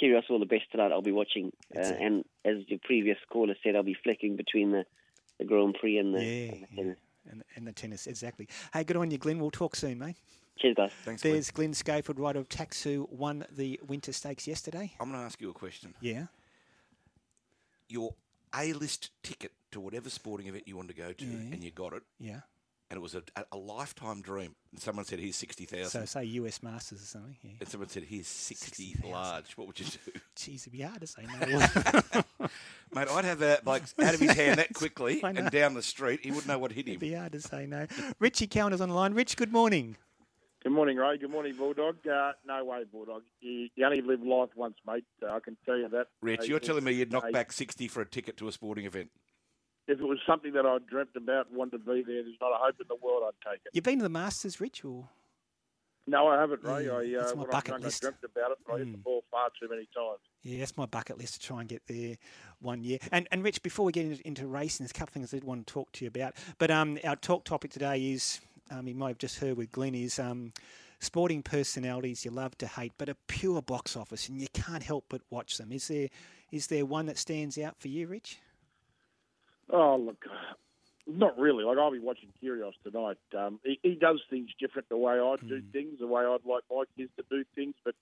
Kyrgios 0.00 0.22
all 0.30 0.38
the 0.38 0.46
best 0.46 0.64
tonight. 0.72 0.90
I'll 0.90 1.02
be 1.02 1.12
watching, 1.12 1.52
uh, 1.76 1.80
and 1.80 2.24
as 2.44 2.56
your 2.68 2.78
previous 2.82 3.18
caller 3.30 3.54
said, 3.62 3.76
I'll 3.76 3.82
be 3.82 3.96
flicking 4.02 4.36
between 4.36 4.72
the, 4.72 4.84
the 5.38 5.44
Grand 5.44 5.74
Prix 5.78 5.98
and 5.98 6.14
the, 6.14 6.24
Yeah, 6.24 6.52
and 6.52 6.62
the 6.62 6.66
tennis. 6.76 6.98
And, 7.30 7.42
and 7.56 7.66
the 7.66 7.72
tennis, 7.72 8.06
exactly. 8.06 8.48
Hey, 8.72 8.84
good 8.84 8.96
on 8.96 9.10
you, 9.10 9.18
Glenn. 9.18 9.38
We'll 9.38 9.50
talk 9.50 9.76
soon, 9.76 9.98
mate. 9.98 10.16
Cheers, 10.58 10.74
guys. 10.76 10.90
Thanks, 11.04 11.22
There's 11.22 11.50
Glenn 11.50 11.74
Schofield, 11.74 12.18
rider 12.18 12.38
of 12.38 12.48
Taxu, 12.48 13.06
won 13.10 13.44
the 13.54 13.78
Winter 13.86 14.12
Stakes 14.12 14.48
yesterday. 14.48 14.92
I'm 14.98 15.10
going 15.10 15.20
to 15.20 15.26
ask 15.26 15.40
you 15.40 15.50
a 15.50 15.52
question. 15.52 15.92
Yeah. 16.00 16.24
Your 17.88 18.14
A-list 18.58 19.10
ticket 19.22 19.52
to 19.72 19.80
whatever 19.80 20.08
sporting 20.10 20.46
event 20.46 20.66
you 20.66 20.76
want 20.76 20.88
to 20.88 20.94
go 20.94 21.12
to, 21.12 21.24
Yeah. 21.24 21.52
and 21.52 21.62
you 21.62 21.70
got 21.70 21.92
it, 21.92 22.02
Yeah. 22.18 22.40
And 22.90 22.96
it 22.98 23.00
was 23.00 23.14
a, 23.14 23.22
a, 23.36 23.44
a 23.52 23.56
lifetime 23.56 24.22
dream. 24.22 24.54
And 24.72 24.80
someone 24.80 25.04
said, 25.04 25.18
"Here's 25.18 25.36
sixty 25.36 25.64
thousand. 25.64 26.00
So 26.00 26.04
say 26.04 26.24
US 26.24 26.62
Masters 26.62 27.02
or 27.02 27.06
something. 27.06 27.36
Yeah. 27.42 27.50
And 27.60 27.68
someone 27.68 27.88
said, 27.88 28.04
"Here's 28.04 28.26
60, 28.26 28.96
large." 29.04 29.56
What 29.56 29.66
would 29.66 29.78
you 29.78 29.86
do? 29.86 30.12
Jeez, 30.36 30.62
it'd 30.62 30.72
be 30.72 30.80
hard 30.82 31.00
to 31.00 31.06
say 31.06 31.22
no. 31.26 31.58
Mate, 32.94 33.08
I'd 33.10 33.24
have 33.24 33.40
that 33.40 33.66
like 33.66 33.82
out 34.02 34.14
of 34.14 34.20
his 34.20 34.32
hand 34.32 34.58
that 34.58 34.72
quickly 34.72 35.20
and 35.22 35.50
down 35.50 35.74
the 35.74 35.82
street. 35.82 36.20
He 36.22 36.30
wouldn't 36.30 36.46
know 36.48 36.58
what 36.58 36.72
hit 36.72 36.86
him. 36.86 36.92
It'd 36.92 37.00
be 37.00 37.14
hard 37.14 37.32
to 37.32 37.40
say 37.40 37.66
no. 37.66 37.86
Richie 38.18 38.46
Cowan 38.46 38.72
is 38.72 38.80
on 38.80 38.88
the 38.88 38.94
line. 38.94 39.14
Rich, 39.14 39.36
good 39.36 39.52
morning. 39.52 39.96
Good 40.62 40.72
morning, 40.72 40.96
Ray. 40.96 41.18
Good 41.18 41.30
morning, 41.30 41.54
Bulldog. 41.56 42.04
Uh, 42.06 42.32
no 42.44 42.64
way, 42.64 42.82
Bulldog. 42.90 43.22
You, 43.40 43.68
you 43.76 43.84
only 43.84 44.00
live 44.00 44.22
life 44.22 44.48
once, 44.56 44.74
mate. 44.86 45.04
Uh, 45.22 45.32
I 45.32 45.38
can 45.40 45.56
tell 45.64 45.76
you 45.76 45.88
that. 45.90 46.08
Rich, 46.20 46.40
Uh, 46.40 46.44
you're 46.44 46.58
telling 46.58 46.82
me 46.82 46.92
you'd 46.92 47.12
knock 47.12 47.26
uh, 47.26 47.30
back 47.30 47.52
sixty 47.52 47.86
for 47.86 48.00
a 48.00 48.06
ticket 48.06 48.36
to 48.38 48.48
a 48.48 48.52
sporting 48.52 48.84
event? 48.84 49.10
If 49.88 50.00
it 50.00 50.04
was 50.04 50.18
something 50.26 50.52
that 50.52 50.66
I 50.66 50.76
dreamt 50.88 51.16
about 51.16 51.48
and 51.48 51.56
wanted 51.56 51.78
to 51.78 51.92
be 51.92 52.02
there, 52.02 52.22
there's 52.22 52.36
not 52.40 52.52
a 52.52 52.58
hope 52.58 52.76
in 52.78 52.86
the 52.88 52.96
world 53.02 53.22
I'd 53.26 53.50
take 53.50 53.60
it. 53.64 53.70
You've 53.72 53.84
been 53.84 53.98
to 53.98 54.02
the 54.02 54.10
Masters, 54.10 54.60
Rich, 54.60 54.84
or 54.84 55.08
No, 56.06 56.28
I 56.28 56.38
haven't, 56.38 56.62
Ray. 56.62 56.86
Yeah, 56.86 56.92
I, 56.92 56.96
uh, 56.96 57.22
that's 57.22 57.34
my 57.34 57.40
when 57.42 57.46
I 57.46 57.48
was 57.48 57.52
bucket 57.52 57.72
young, 57.72 57.80
list. 57.82 58.04
I 58.04 58.08
dreamt 58.08 58.24
about 58.24 58.50
it, 58.52 58.58
but 58.66 58.74
I 58.74 58.78
hit 58.78 58.92
the 58.92 58.98
Mm. 58.98 59.02
ball 59.02 59.24
far 59.30 59.48
too 59.60 59.68
many 59.68 59.88
times. 59.94 60.20
Yeah, 60.42 60.58
that's 60.60 60.76
my 60.76 60.86
bucket 60.86 61.16
list 61.18 61.34
to 61.34 61.40
try 61.40 61.60
and 61.60 61.68
get 61.68 61.86
there 61.86 62.16
one 62.60 62.82
year. 62.82 62.98
And 63.10 63.26
and 63.32 63.42
Rich, 63.42 63.62
before 63.62 63.86
we 63.86 63.92
get 63.92 64.04
into, 64.04 64.26
into 64.26 64.46
racing, 64.46 64.84
there's 64.84 64.90
a 64.90 64.94
couple 64.94 65.10
of 65.10 65.14
things 65.14 65.32
I 65.32 65.38
did 65.38 65.44
want 65.44 65.66
to 65.66 65.72
talk 65.72 65.90
to 65.92 66.04
you 66.04 66.08
about. 66.08 66.34
But 66.58 66.70
um, 66.70 66.98
our 67.04 67.16
talk 67.16 67.44
topic 67.44 67.70
today 67.70 68.10
is, 68.12 68.40
um, 68.70 68.86
you 68.86 68.94
might 68.94 69.08
have 69.08 69.18
just 69.18 69.38
heard 69.38 69.56
with 69.56 69.72
Glenn, 69.72 69.94
is 69.94 70.18
um, 70.18 70.52
sporting 71.00 71.42
personalities 71.42 72.24
you 72.26 72.30
love 72.30 72.58
to 72.58 72.66
hate, 72.66 72.92
but 72.98 73.08
a 73.08 73.14
pure 73.26 73.62
box 73.62 73.96
office, 73.96 74.28
and 74.28 74.38
you 74.40 74.48
can't 74.52 74.82
help 74.82 75.06
but 75.08 75.22
watch 75.30 75.56
them. 75.56 75.72
Is 75.72 75.88
there 75.88 76.08
is 76.50 76.66
there 76.66 76.84
one 76.84 77.06
that 77.06 77.16
stands 77.18 77.56
out 77.58 77.76
for 77.78 77.88
you, 77.88 78.06
Rich? 78.06 78.38
Oh, 79.70 79.96
look, 79.96 80.24
not 81.06 81.38
really. 81.38 81.64
Like, 81.64 81.78
I'll 81.78 81.92
be 81.92 81.98
watching 81.98 82.30
Kyrgios 82.42 82.72
tonight. 82.82 83.18
Um, 83.36 83.60
he, 83.64 83.78
he 83.82 83.94
does 83.94 84.20
things 84.30 84.50
different 84.58 84.88
the 84.88 84.96
way 84.96 85.14
I 85.14 85.36
do 85.46 85.62
things, 85.72 85.98
the 86.00 86.06
way 86.06 86.22
I'd 86.22 86.44
like 86.44 86.64
my 86.70 86.84
kids 86.96 87.10
to 87.16 87.24
do 87.30 87.44
things, 87.54 87.74
but 87.84 87.94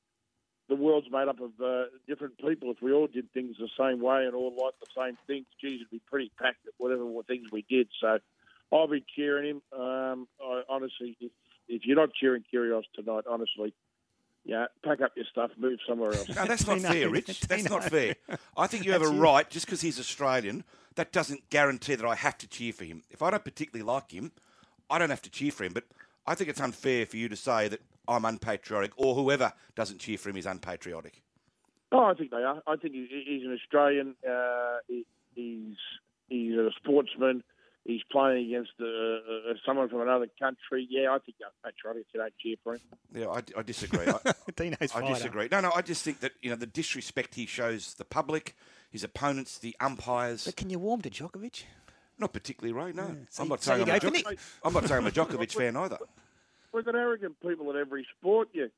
the 0.68 0.74
world's 0.76 1.10
made 1.10 1.28
up 1.28 1.40
of 1.40 1.52
uh, 1.62 1.84
different 2.08 2.38
people. 2.38 2.70
If 2.70 2.82
we 2.82 2.92
all 2.92 3.06
did 3.06 3.32
things 3.32 3.56
the 3.58 3.68
same 3.78 4.00
way 4.00 4.26
and 4.26 4.34
all 4.34 4.50
liked 4.50 4.80
the 4.80 4.86
same 4.96 5.16
things, 5.26 5.46
geez, 5.60 5.80
it'd 5.80 5.90
be 5.90 6.00
pretty 6.10 6.32
packed 6.40 6.66
at 6.66 6.72
whatever 6.78 7.04
things 7.26 7.46
we 7.52 7.64
did. 7.68 7.88
So 8.00 8.18
I'll 8.72 8.88
be 8.88 9.04
cheering 9.14 9.48
him. 9.48 9.80
Um, 9.80 10.28
I, 10.42 10.62
honestly, 10.68 11.16
if, 11.20 11.30
if 11.68 11.82
you're 11.84 11.96
not 11.96 12.12
cheering 12.14 12.44
Kyrgios 12.52 12.82
tonight, 12.94 13.24
honestly, 13.30 13.74
yeah, 14.46 14.66
pack 14.84 15.00
up 15.00 15.12
your 15.16 15.24
stuff, 15.30 15.50
move 15.58 15.80
somewhere 15.86 16.12
else. 16.12 16.28
No, 16.28 16.46
that's 16.46 16.66
not 16.68 16.80
fair, 16.80 17.10
Rich. 17.10 17.40
That's 17.48 17.68
not 17.68 17.84
fair. 17.84 18.14
I 18.56 18.66
think 18.66 18.84
you 18.84 18.92
have 18.92 19.02
a 19.02 19.08
right, 19.08 19.48
just 19.50 19.66
because 19.66 19.80
he's 19.80 19.98
Australian, 19.98 20.64
that 20.94 21.12
doesn't 21.12 21.50
guarantee 21.50 21.96
that 21.96 22.06
I 22.06 22.14
have 22.14 22.38
to 22.38 22.46
cheer 22.46 22.72
for 22.72 22.84
him. 22.84 23.02
If 23.10 23.22
I 23.22 23.30
don't 23.30 23.44
particularly 23.44 23.84
like 23.84 24.12
him, 24.12 24.30
I 24.88 24.98
don't 24.98 25.10
have 25.10 25.22
to 25.22 25.30
cheer 25.30 25.50
for 25.50 25.64
him. 25.64 25.72
But 25.72 25.84
I 26.26 26.34
think 26.36 26.48
it's 26.48 26.60
unfair 26.60 27.06
for 27.06 27.16
you 27.16 27.28
to 27.28 27.36
say 27.36 27.68
that 27.68 27.80
I'm 28.06 28.24
unpatriotic 28.24 28.92
or 28.96 29.14
whoever 29.14 29.52
doesn't 29.74 29.98
cheer 29.98 30.16
for 30.16 30.30
him 30.30 30.36
is 30.36 30.46
unpatriotic. 30.46 31.22
Oh, 31.92 32.04
I 32.04 32.14
think 32.14 32.30
they 32.30 32.42
are. 32.42 32.62
I 32.66 32.76
think 32.76 32.94
he's 32.94 33.44
an 33.44 33.52
Australian. 33.52 34.14
Uh, 34.28 34.78
he's 35.34 35.76
he's 36.28 36.54
a 36.54 36.70
sportsman. 36.76 37.42
He's 37.86 38.02
playing 38.10 38.46
against 38.46 38.72
uh, 38.80 38.84
uh, 38.84 39.54
someone 39.64 39.88
from 39.88 40.00
another 40.00 40.26
country. 40.40 40.88
Yeah, 40.90 41.12
I 41.12 41.18
think 41.20 41.36
they're 41.38 41.48
patriotic 41.64 42.06
if 42.08 42.14
you 42.14 42.20
don't 42.20 42.34
cheer 42.38 42.56
for 42.64 42.74
him. 42.74 42.80
Yeah, 43.14 43.28
I, 43.28 43.42
I 43.58 43.62
disagree. 43.62 44.06
I, 44.08 44.32
Dino's 44.56 44.78
I 44.80 44.86
fired 44.86 45.14
disagree. 45.14 45.48
No, 45.52 45.60
no, 45.60 45.70
I 45.72 45.82
just 45.82 46.02
think 46.02 46.18
that 46.20 46.32
you 46.42 46.50
know 46.50 46.56
the 46.56 46.66
disrespect 46.66 47.36
he 47.36 47.46
shows 47.46 47.94
the 47.94 48.04
public, 48.04 48.56
his 48.90 49.04
opponents, 49.04 49.58
the 49.58 49.76
umpires. 49.78 50.46
But 50.46 50.56
can 50.56 50.68
you 50.68 50.80
warm 50.80 51.00
to 51.02 51.10
Djokovic? 51.10 51.62
Not 52.18 52.32
particularly, 52.32 52.72
right? 52.72 52.94
No, 52.94 53.16
So 53.30 53.44
I'm 53.44 53.48
not 53.48 53.62
so 53.62 53.72
saying 53.76 53.82
I'm 53.82 53.96
a, 53.96 54.00
go 54.00 54.10
for 54.10 54.34
I'm 54.64 54.72
not 54.72 54.88
saying 54.88 55.00
I'm 55.02 55.06
a 55.06 55.10
Djokovic 55.10 55.52
fan 55.56 55.76
either. 55.76 55.98
We've 56.72 56.84
got 56.84 56.96
arrogant 56.96 57.36
people 57.40 57.70
in 57.70 57.76
every 57.76 58.06
sport. 58.18 58.48
You, 58.52 58.70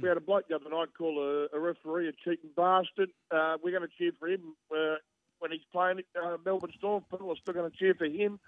we 0.00 0.08
had 0.08 0.16
a 0.16 0.20
bloke 0.20 0.48
the 0.48 0.56
other 0.56 0.70
night 0.70 0.88
call 0.96 1.22
a, 1.22 1.56
a 1.56 1.60
referee 1.60 2.08
a 2.08 2.12
cheating 2.12 2.50
bastard. 2.56 3.10
Uh, 3.30 3.56
we're 3.62 3.70
going 3.70 3.88
to 3.88 3.94
cheer 3.96 4.12
for 4.18 4.28
him 4.28 4.54
uh, 4.72 4.96
when 5.38 5.50
he's 5.50 5.60
playing 5.72 6.00
uh, 6.22 6.36
Melbourne 6.44 6.72
Storm. 6.78 7.04
People 7.10 7.30
are 7.30 7.36
still 7.36 7.54
going 7.54 7.70
to 7.70 7.76
cheer 7.76 7.94
for 7.94 8.06
him. 8.06 8.38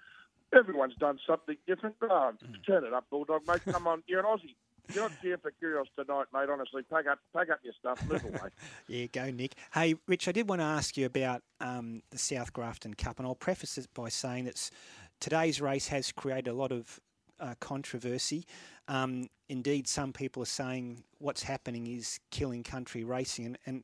Everyone's 0.53 0.95
done 0.95 1.19
something 1.27 1.57
different. 1.67 1.95
Oh, 2.01 2.31
turn 2.65 2.83
it 2.83 2.93
up, 2.93 3.05
Bulldog, 3.09 3.47
mate. 3.47 3.61
Come 3.71 3.87
on, 3.87 4.03
you're 4.07 4.19
an 4.19 4.25
Aussie. 4.25 4.55
You're 4.93 5.07
not 5.07 5.11
cheering 5.21 5.39
for 5.39 5.51
Kyrgios 5.61 5.85
tonight, 5.95 6.25
mate. 6.33 6.49
Honestly, 6.51 6.81
pack 6.81 7.05
up, 7.05 7.19
pack 7.35 7.49
up 7.51 7.59
your 7.63 7.73
stuff, 7.79 8.03
move 8.09 8.23
away. 8.23 8.49
Yeah, 8.87 9.05
go 9.05 9.29
Nick. 9.29 9.53
Hey, 9.73 9.95
Rich, 10.07 10.27
I 10.27 10.31
did 10.31 10.49
want 10.49 10.61
to 10.61 10.65
ask 10.65 10.97
you 10.97 11.05
about 11.05 11.43
um, 11.61 12.01
the 12.09 12.17
South 12.17 12.51
Grafton 12.53 12.95
Cup, 12.95 13.19
and 13.19 13.27
I'll 13.27 13.35
preface 13.35 13.77
it 13.77 13.87
by 13.93 14.09
saying 14.09 14.45
that 14.45 14.71
today's 15.19 15.61
race 15.61 15.87
has 15.89 16.11
created 16.11 16.47
a 16.47 16.53
lot 16.53 16.71
of 16.71 16.99
uh, 17.39 17.53
controversy. 17.59 18.45
Um, 18.87 19.29
indeed, 19.47 19.87
some 19.87 20.11
people 20.11 20.41
are 20.41 20.47
saying 20.47 21.03
what's 21.19 21.43
happening 21.43 21.85
is 21.85 22.19
killing 22.31 22.63
country 22.63 23.03
racing, 23.03 23.45
and, 23.45 23.57
and 23.67 23.83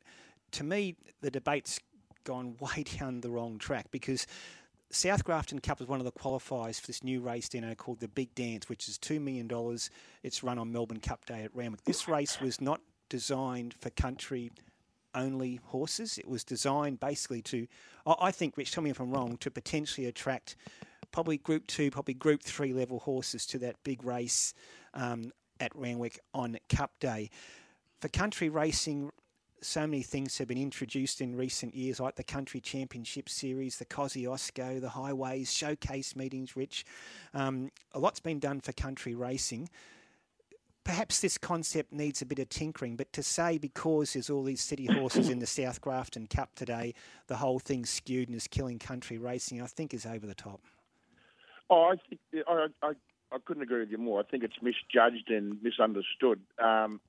to 0.51 0.63
me, 0.63 0.95
the 1.21 1.29
debate's 1.29 1.79
gone 2.25 2.57
way 2.59 2.83
down 2.99 3.21
the 3.21 3.29
wrong 3.29 3.57
track 3.57 3.87
because. 3.91 4.27
South 4.91 5.25
Grafton 5.25 5.59
Cup 5.59 5.81
is 5.81 5.87
one 5.87 5.99
of 5.99 6.05
the 6.05 6.11
qualifiers 6.11 6.79
for 6.79 6.87
this 6.87 7.03
new 7.03 7.19
race, 7.19 7.49
Dino, 7.49 7.73
called 7.73 7.99
the 7.99 8.07
Big 8.07 8.33
Dance, 8.35 8.69
which 8.69 8.87
is 8.87 8.99
$2 8.99 9.19
million. 9.19 9.49
It's 10.21 10.43
run 10.43 10.59
on 10.59 10.71
Melbourne 10.71 10.99
Cup 10.99 11.25
Day 11.25 11.43
at 11.43 11.53
Randwick. 11.55 11.83
This 11.83 12.07
race 12.07 12.39
was 12.39 12.61
not 12.61 12.79
designed 13.09 13.73
for 13.73 13.89
country 13.89 14.51
only 15.15 15.59
horses. 15.65 16.17
It 16.17 16.27
was 16.27 16.43
designed 16.43 16.99
basically 16.99 17.41
to, 17.43 17.67
I 18.05 18.31
think, 18.31 18.57
Rich, 18.57 18.73
tell 18.73 18.83
me 18.83 18.89
if 18.89 18.99
I'm 18.99 19.11
wrong, 19.11 19.37
to 19.37 19.49
potentially 19.49 20.07
attract 20.07 20.55
probably 21.11 21.37
Group 21.37 21.65
Two, 21.67 21.89
probably 21.89 22.13
Group 22.13 22.43
Three 22.43 22.73
level 22.73 22.99
horses 22.99 23.45
to 23.47 23.57
that 23.59 23.77
big 23.83 24.03
race 24.03 24.53
um, 24.93 25.31
at 25.59 25.75
Randwick 25.75 26.19
on 26.33 26.57
Cup 26.69 26.91
Day. 26.99 27.29
For 28.01 28.09
country 28.09 28.49
racing, 28.49 29.11
so 29.65 29.81
many 29.87 30.01
things 30.01 30.37
have 30.37 30.47
been 30.47 30.57
introduced 30.57 31.21
in 31.21 31.35
recent 31.35 31.75
years, 31.75 31.99
like 31.99 32.15
the 32.15 32.23
Country 32.23 32.59
Championship 32.59 33.29
Series, 33.29 33.77
the 33.77 33.85
Cosi 33.85 34.23
Kosciuszko, 34.23 34.79
the 34.79 34.89
Highways, 34.89 35.51
showcase 35.51 36.15
meetings, 36.15 36.55
Rich. 36.55 36.85
Um, 37.33 37.71
a 37.93 37.99
lot's 37.99 38.19
been 38.19 38.39
done 38.39 38.61
for 38.61 38.71
country 38.73 39.15
racing 39.15 39.69
perhaps 40.85 41.19
this 41.19 41.37
concept 41.37 41.91
needs 41.91 42.21
a 42.21 42.25
bit 42.25 42.39
of 42.39 42.47
tinkering, 42.47 42.95
but 42.95 43.11
to 43.11 43.21
say 43.21 43.57
because 43.57 44.13
there's 44.13 44.29
all 44.29 44.43
these 44.43 44.61
city 44.61 44.85
horses 44.85 45.29
in 45.29 45.39
the 45.39 45.45
South 45.45 45.81
Grafton 45.81 46.27
Cup 46.27 46.55
today, 46.55 46.93
the 47.27 47.35
whole 47.35 47.59
thing's 47.59 47.89
skewed 47.89 48.29
and 48.29 48.37
is 48.37 48.47
killing 48.47 48.79
country 48.79 49.17
racing, 49.17 49.61
I 49.61 49.65
think 49.65 49.93
is 49.93 50.05
over 50.05 50.25
the 50.25 50.35
top. 50.35 50.61
Oh, 51.69 51.91
I 51.91 51.95
think 52.07 52.21
I, 52.47 52.67
I, 52.83 52.91
I 53.31 53.37
couldn't 53.43 53.63
agree 53.63 53.79
with 53.79 53.89
you 53.89 53.97
more. 53.97 54.19
I 54.19 54.23
think 54.23 54.43
it's 54.43 54.61
misjudged 54.61 55.29
and 55.31 55.61
misunderstood. 55.63 56.39
Um, 56.63 57.01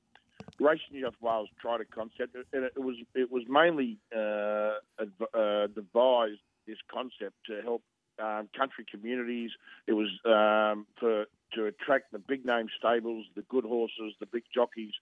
Racing 0.59 0.93
New 0.93 1.05
South 1.05 1.15
Wales 1.21 1.49
tried 1.61 1.81
a 1.81 1.85
concept, 1.85 2.37
and 2.53 2.65
it 2.65 2.79
was 2.79 2.97
it 3.15 3.31
was 3.31 3.43
mainly 3.49 3.99
uh, 4.15 4.79
uh, 4.99 5.67
devised 5.69 6.41
this 6.67 6.79
concept 6.93 7.35
to 7.47 7.61
help 7.63 7.83
um, 8.19 8.49
country 8.57 8.85
communities. 8.91 9.51
It 9.87 9.93
was 9.93 10.09
um, 10.25 10.87
for 10.99 11.27
to 11.55 11.67
attract 11.67 12.13
the 12.13 12.19
big 12.19 12.45
name 12.45 12.67
stables, 12.79 13.27
the 13.35 13.43
good 13.43 13.65
horses, 13.65 14.15
the 14.19 14.27
big 14.27 14.45
jockeys 14.53 14.93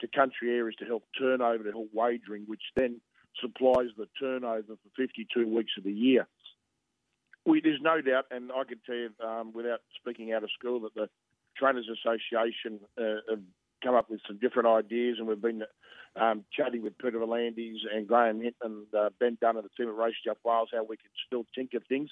to 0.00 0.08
country 0.08 0.50
areas 0.50 0.76
to 0.78 0.84
help 0.84 1.04
turnover, 1.18 1.64
to 1.64 1.70
help 1.70 1.88
wagering, 1.92 2.44
which 2.46 2.62
then 2.76 3.00
supplies 3.40 3.88
the 3.96 4.06
turnover 4.18 4.74
for 4.76 4.90
52 4.96 5.48
weeks 5.48 5.72
of 5.78 5.84
the 5.84 5.92
year. 5.92 6.26
We, 7.46 7.60
there's 7.60 7.80
no 7.80 8.00
doubt, 8.00 8.26
and 8.30 8.50
I 8.52 8.64
can 8.64 8.80
tell 8.86 8.94
you 8.94 9.10
um, 9.24 9.52
without 9.52 9.80
speaking 10.00 10.32
out 10.32 10.44
of 10.44 10.50
school, 10.58 10.80
that 10.80 10.94
the 10.94 11.08
Trainers 11.56 11.88
Association 11.88 12.80
uh, 12.98 13.34
come 13.84 13.94
up 13.94 14.10
with 14.10 14.20
some 14.26 14.38
different 14.38 14.68
ideas, 14.68 15.16
and 15.18 15.28
we've 15.28 15.40
been 15.40 15.62
um, 16.16 16.44
chatting 16.56 16.82
with 16.82 16.96
Peter 16.98 17.18
V'landys 17.18 17.78
and 17.94 18.08
Graham 18.08 18.40
Hinton 18.40 18.54
and 18.92 18.94
uh, 18.94 19.10
Ben 19.20 19.36
Dunn 19.40 19.56
and 19.56 19.64
the 19.64 19.70
team 19.76 19.88
at 19.88 19.96
Race 19.96 20.14
South 20.26 20.38
Wales 20.44 20.70
how 20.72 20.84
we 20.84 20.96
can 20.96 21.10
still 21.26 21.44
tinker 21.54 21.80
things. 21.88 22.10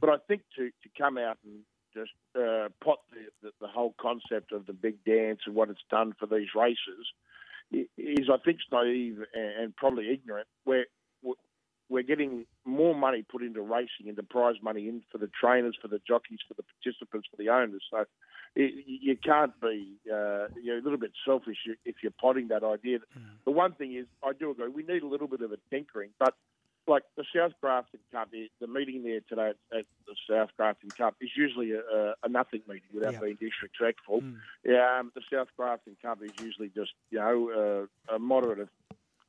But 0.00 0.10
I 0.10 0.16
think 0.28 0.42
to, 0.56 0.68
to 0.68 0.88
come 0.96 1.18
out 1.18 1.38
and 1.44 1.60
just 1.94 2.10
uh, 2.36 2.68
pot 2.82 2.98
the, 3.12 3.30
the, 3.42 3.50
the 3.60 3.68
whole 3.68 3.94
concept 4.00 4.52
of 4.52 4.66
the 4.66 4.72
big 4.72 4.96
dance 5.04 5.40
and 5.46 5.54
what 5.54 5.70
it's 5.70 5.84
done 5.90 6.12
for 6.18 6.26
these 6.26 6.48
races 6.54 7.06
is, 7.96 8.28
I 8.32 8.36
think, 8.44 8.58
naive 8.70 9.18
and, 9.32 9.62
and 9.62 9.76
probably 9.76 10.12
ignorant. 10.12 10.48
Where 10.64 10.86
we're 11.88 12.02
getting 12.02 12.46
more 12.64 12.94
money 12.94 13.24
put 13.30 13.42
into 13.42 13.60
racing, 13.60 14.08
into 14.08 14.22
prize 14.22 14.56
money 14.62 14.88
in 14.88 15.02
for 15.12 15.18
the 15.18 15.30
trainers, 15.40 15.76
for 15.80 15.88
the 15.88 16.00
jockeys, 16.06 16.40
for 16.48 16.54
the 16.54 16.64
participants, 16.64 17.28
for 17.30 17.36
the 17.36 17.50
owners. 17.50 17.82
So 17.90 18.04
it, 18.56 18.84
you 18.86 19.16
can't 19.16 19.58
be 19.60 19.94
uh, 20.12 20.46
you're 20.62 20.78
a 20.78 20.82
little 20.82 20.98
bit 20.98 21.12
selfish 21.24 21.58
if 21.84 21.96
you're 22.02 22.12
potting 22.20 22.48
that 22.48 22.62
idea. 22.62 22.98
The 23.44 23.50
one 23.50 23.72
thing 23.72 23.94
is, 23.94 24.06
I 24.22 24.32
do 24.32 24.50
agree, 24.50 24.68
we 24.68 24.82
need 24.82 25.02
a 25.02 25.06
little 25.06 25.26
bit 25.28 25.40
of 25.40 25.52
a 25.52 25.56
tinkering, 25.70 26.10
but 26.18 26.34
like 26.86 27.02
the 27.16 27.24
South 27.34 27.52
Grafton 27.62 28.00
Cup, 28.12 28.30
the, 28.30 28.50
the 28.60 28.66
meeting 28.66 29.02
there 29.04 29.20
today 29.28 29.50
at, 29.72 29.78
at 29.78 29.86
the 30.06 30.14
South 30.28 30.50
Grafton 30.56 30.90
Cup 30.90 31.16
is 31.20 31.30
usually 31.34 31.72
a, 31.72 32.14
a, 32.22 32.28
nothing 32.28 32.60
meeting 32.68 32.82
without 32.92 33.14
Yeah. 33.14 33.20
being 33.20 33.38
disrespectful. 33.40 34.22
Yeah, 34.64 34.98
um, 35.00 35.10
the 35.14 35.22
South 35.32 35.48
Grafton 35.56 35.96
Cup 36.02 36.22
is 36.22 36.30
usually 36.42 36.68
just 36.68 36.92
you 37.10 37.18
know 37.18 37.88
uh, 38.10 38.14
a 38.14 38.18
moderate 38.18 38.68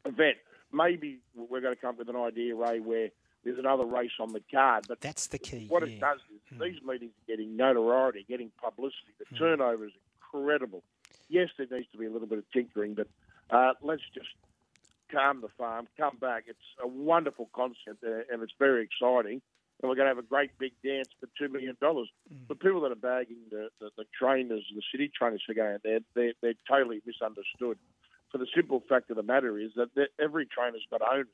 event. 0.06 0.38
Maybe 0.74 1.20
we're 1.34 1.62
going 1.62 1.74
to 1.76 1.80
come 1.80 1.92
up 1.92 1.98
with 2.00 2.10
an 2.10 2.18
idea, 2.18 2.54
Ray, 2.56 2.80
where 2.82 3.10
there's 3.46 3.58
another 3.60 3.86
race 3.86 4.12
on 4.20 4.34
the 4.34 4.42
card. 4.52 4.86
But 4.88 5.00
that's 5.00 5.28
the 5.28 5.38
key. 5.40 5.68
What 5.70 5.84
it 5.84 6.00
does 6.02 6.20
is 6.56 6.62
these 6.62 6.84
meetings 6.86 7.12
are 7.12 7.28
getting 7.28 7.56
notoriety, 7.56 8.26
getting 8.28 8.52
publicity. 8.62 9.14
The 9.20 9.38
turnover 9.38 9.86
is 9.86 9.92
incredible. 10.22 10.84
Yes, 11.30 11.50
there 11.58 11.68
needs 11.70 11.88
to 11.92 11.98
be 11.98 12.06
a 12.06 12.10
little 12.12 12.28
bit 12.28 12.38
of 12.38 12.46
tinkering, 12.52 12.96
but 12.96 13.08
uh, 13.50 13.74
let's 13.82 14.04
just 14.14 14.30
calm 15.12 15.42
the 15.42 15.50
farm, 15.58 15.88
come 15.98 16.18
back. 16.20 16.46
It's 16.48 16.60
a 16.84 16.88
wonderful 16.88 17.50
concept, 17.54 18.04
uh, 18.04 18.32
and 18.32 18.42
it's 18.44 18.54
very 18.60 18.84
exciting. 18.84 19.42
And 19.82 19.90
we're 19.90 19.96
going 19.96 20.06
to 20.06 20.16
have 20.16 20.18
a 20.18 20.28
great 20.28 20.58
big 20.58 20.72
dance 20.84 21.10
for 21.20 21.28
two 21.38 21.52
million 21.52 21.76
dollars. 21.82 22.10
The 22.48 22.56
people 22.56 22.82
that 22.82 22.92
are 22.92 22.96
bagging 22.96 23.38
the, 23.52 23.70
the, 23.82 23.90
the 23.98 24.06
trainers, 24.18 24.64
the 24.74 24.82
city 24.92 25.12
trainers 25.14 25.44
are 25.50 25.54
going 25.54 25.78
there, 25.84 26.00
they're, 26.16 26.34
they're 26.42 26.54
totally 26.68 27.02
misunderstood. 27.06 27.78
For 28.32 28.38
the 28.38 28.48
simple 28.56 28.82
fact 28.88 29.10
of 29.10 29.18
the 29.18 29.24
matter 29.24 29.60
is 29.60 29.72
that 29.76 29.90
every 30.20 30.46
trainer's 30.46 30.86
got 30.90 31.02
owners. 31.02 31.28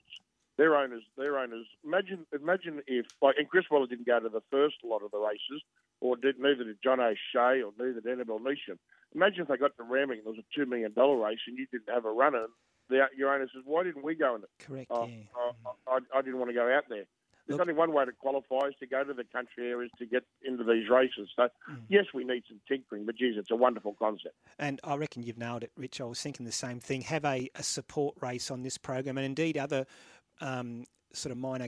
Their 0.62 0.76
owners, 0.76 1.02
their 1.18 1.40
owners. 1.40 1.66
Imagine, 1.84 2.28
imagine 2.40 2.84
if 2.86 3.08
like, 3.20 3.34
and 3.40 3.50
Chris 3.50 3.66
Waller 3.72 3.88
didn't 3.88 4.06
go 4.06 4.20
to 4.20 4.30
the 4.30 4.44
first 4.52 4.76
lot 4.84 5.02
of 5.02 5.10
the 5.10 5.18
races, 5.18 5.64
or 6.02 6.16
did 6.16 6.36
neither 6.38 6.64
did 6.64 6.78
John 6.84 7.00
O'Shea, 7.00 7.64
or 7.64 7.72
neither 7.80 8.00
did 8.00 8.06
Annabelle 8.12 8.38
Neesham. 8.40 8.78
Imagine 9.16 9.42
if 9.42 9.48
they 9.48 9.58
got 9.58 9.76
to 9.78 9.84
Randwick 9.84 10.20
and 10.20 10.26
there 10.28 10.34
was 10.34 10.40
a 10.40 10.56
two 10.56 10.68
million 10.70 10.94
dollar 10.94 11.18
race, 11.18 11.40
and 11.48 11.58
you 11.58 11.66
didn't 11.72 11.90
have 11.92 12.06
a 12.06 12.12
runner. 12.12 12.46
The, 12.90 13.06
your 13.18 13.34
owner 13.34 13.48
says, 13.52 13.64
"Why 13.66 13.84
didn't 13.84 14.04
we 14.04 14.14
go 14.14 14.36
in 14.36 14.44
it?" 14.44 14.50
Correct. 14.60 14.92
Oh, 14.92 15.10
I, 15.36 15.72
I, 15.96 15.98
I 16.20 16.22
didn't 16.22 16.38
want 16.38 16.52
to 16.52 16.56
go 16.56 16.72
out 16.72 16.84
there. 16.90 17.06
There's 17.48 17.60
only 17.60 17.74
one 17.74 17.92
way 17.92 18.06
to 18.06 18.12
qualify 18.12 18.68
is 18.68 18.76
to 18.82 18.86
go 18.86 19.04
to 19.04 19.14
the 19.14 19.24
country 19.26 19.68
areas 19.72 19.92
to 19.98 20.06
get 20.06 20.24
into 20.46 20.64
these 20.64 20.88
races. 20.90 21.28
So, 21.36 21.48
Mm. 21.70 21.82
yes, 21.90 22.06
we 22.14 22.24
need 22.24 22.44
some 22.48 22.62
tinkering, 22.68 23.06
but 23.06 23.16
geez, 23.18 23.34
it's 23.36 23.50
a 23.52 23.56
wonderful 23.56 23.94
concept. 23.98 24.36
And 24.60 24.80
I 24.84 24.96
reckon 24.96 25.24
you've 25.24 25.40
nailed 25.40 25.64
it, 25.64 25.72
Rich. 25.76 26.00
I 26.00 26.04
was 26.06 26.22
thinking 26.22 26.46
the 26.46 26.52
same 26.54 26.80
thing. 26.80 27.02
Have 27.02 27.26
a, 27.26 27.50
a 27.56 27.64
support 27.64 28.16
race 28.22 28.52
on 28.52 28.62
this 28.62 28.78
program, 28.78 29.18
and 29.18 29.26
indeed 29.26 29.58
other 29.58 29.86
um, 30.42 30.84
sort 31.14 31.32
of 31.32 31.38
minor 31.38 31.68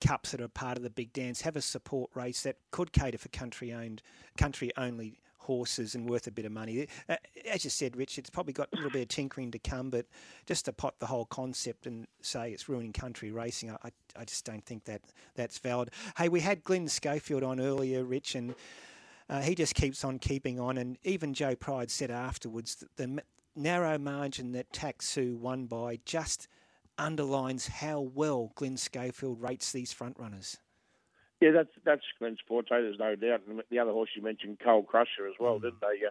cups 0.00 0.30
that 0.30 0.40
are 0.40 0.48
part 0.48 0.76
of 0.76 0.82
the 0.82 0.90
big 0.90 1.12
dance. 1.12 1.40
Have 1.42 1.56
a 1.56 1.62
support 1.62 2.10
race 2.14 2.42
that 2.42 2.56
could 2.70 2.92
cater 2.92 3.18
for 3.18 3.28
country 3.28 3.72
owned, 3.72 4.02
country 4.36 4.70
only 4.76 5.18
horses 5.40 5.94
and 5.94 6.08
worth 6.08 6.26
a 6.26 6.30
bit 6.30 6.44
of 6.44 6.52
money. 6.52 6.86
Uh, 7.08 7.16
as 7.50 7.64
you 7.64 7.70
said, 7.70 7.96
Rich, 7.96 8.18
it's 8.18 8.30
probably 8.30 8.52
got 8.52 8.68
a 8.72 8.76
little 8.76 8.90
bit 8.90 9.02
of 9.02 9.08
tinkering 9.08 9.50
to 9.50 9.58
come, 9.58 9.90
but 9.90 10.06
just 10.46 10.66
to 10.66 10.72
pot 10.72 10.94
the 11.00 11.06
whole 11.06 11.24
concept 11.24 11.86
and 11.86 12.06
say 12.22 12.52
it's 12.52 12.68
ruining 12.68 12.92
country 12.92 13.32
racing, 13.32 13.70
I, 13.70 13.90
I, 14.16 14.24
just 14.24 14.44
don't 14.44 14.64
think 14.64 14.84
that 14.84 15.00
that's 15.34 15.58
valid. 15.58 15.90
Hey, 16.16 16.28
we 16.28 16.40
had 16.40 16.62
Glenn 16.62 16.88
Schofield 16.88 17.42
on 17.42 17.58
earlier, 17.58 18.04
Rich, 18.04 18.34
and 18.34 18.54
uh, 19.28 19.40
he 19.40 19.54
just 19.54 19.74
keeps 19.74 20.04
on 20.04 20.18
keeping 20.18 20.60
on. 20.60 20.78
And 20.78 20.98
even 21.04 21.34
Joe 21.34 21.54
Pride 21.56 21.90
said 21.90 22.10
afterwards 22.10 22.76
that 22.76 22.96
the 22.96 23.22
narrow 23.56 23.98
margin 23.98 24.52
that 24.52 24.72
Taxu 24.72 25.36
won 25.36 25.66
by 25.66 25.98
just 26.04 26.48
underlines 27.00 27.66
how 27.66 28.00
well 28.00 28.52
Glenn 28.54 28.76
Schofield 28.76 29.40
rates 29.40 29.72
these 29.72 29.92
front 29.92 30.16
runners. 30.18 30.58
Yeah, 31.40 31.52
that's 31.52 31.70
that's 31.84 32.02
Glenn 32.18 32.36
Forte, 32.46 32.68
there's 32.70 32.98
no 32.98 33.16
doubt. 33.16 33.40
And 33.48 33.62
the 33.70 33.78
other 33.78 33.92
horse 33.92 34.10
you 34.14 34.22
mentioned, 34.22 34.58
Cole 34.62 34.82
Crusher, 34.82 35.26
as 35.26 35.34
well, 35.40 35.58
didn't 35.58 35.80
they? 35.80 36.06
Uh, 36.06 36.10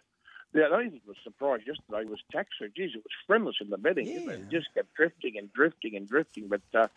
the 0.52 0.66
only 0.66 0.90
thing 0.90 1.02
that 1.06 1.08
was 1.08 1.18
surprised 1.24 1.68
yesterday 1.68 2.10
was 2.10 2.20
Taxu. 2.34 2.74
Geez, 2.76 2.92
it 2.96 3.04
was 3.04 3.14
friendless 3.28 3.58
in 3.62 3.70
the 3.70 3.78
betting. 3.78 4.08
it? 4.08 4.28
It 4.28 4.50
just 4.50 4.74
kept 4.74 4.94
drifting 4.96 5.38
and 5.38 5.54
drifting 5.54 5.96
and 5.96 6.10
drifting. 6.10 6.48
But 6.48 6.62
uh, 6.74 6.88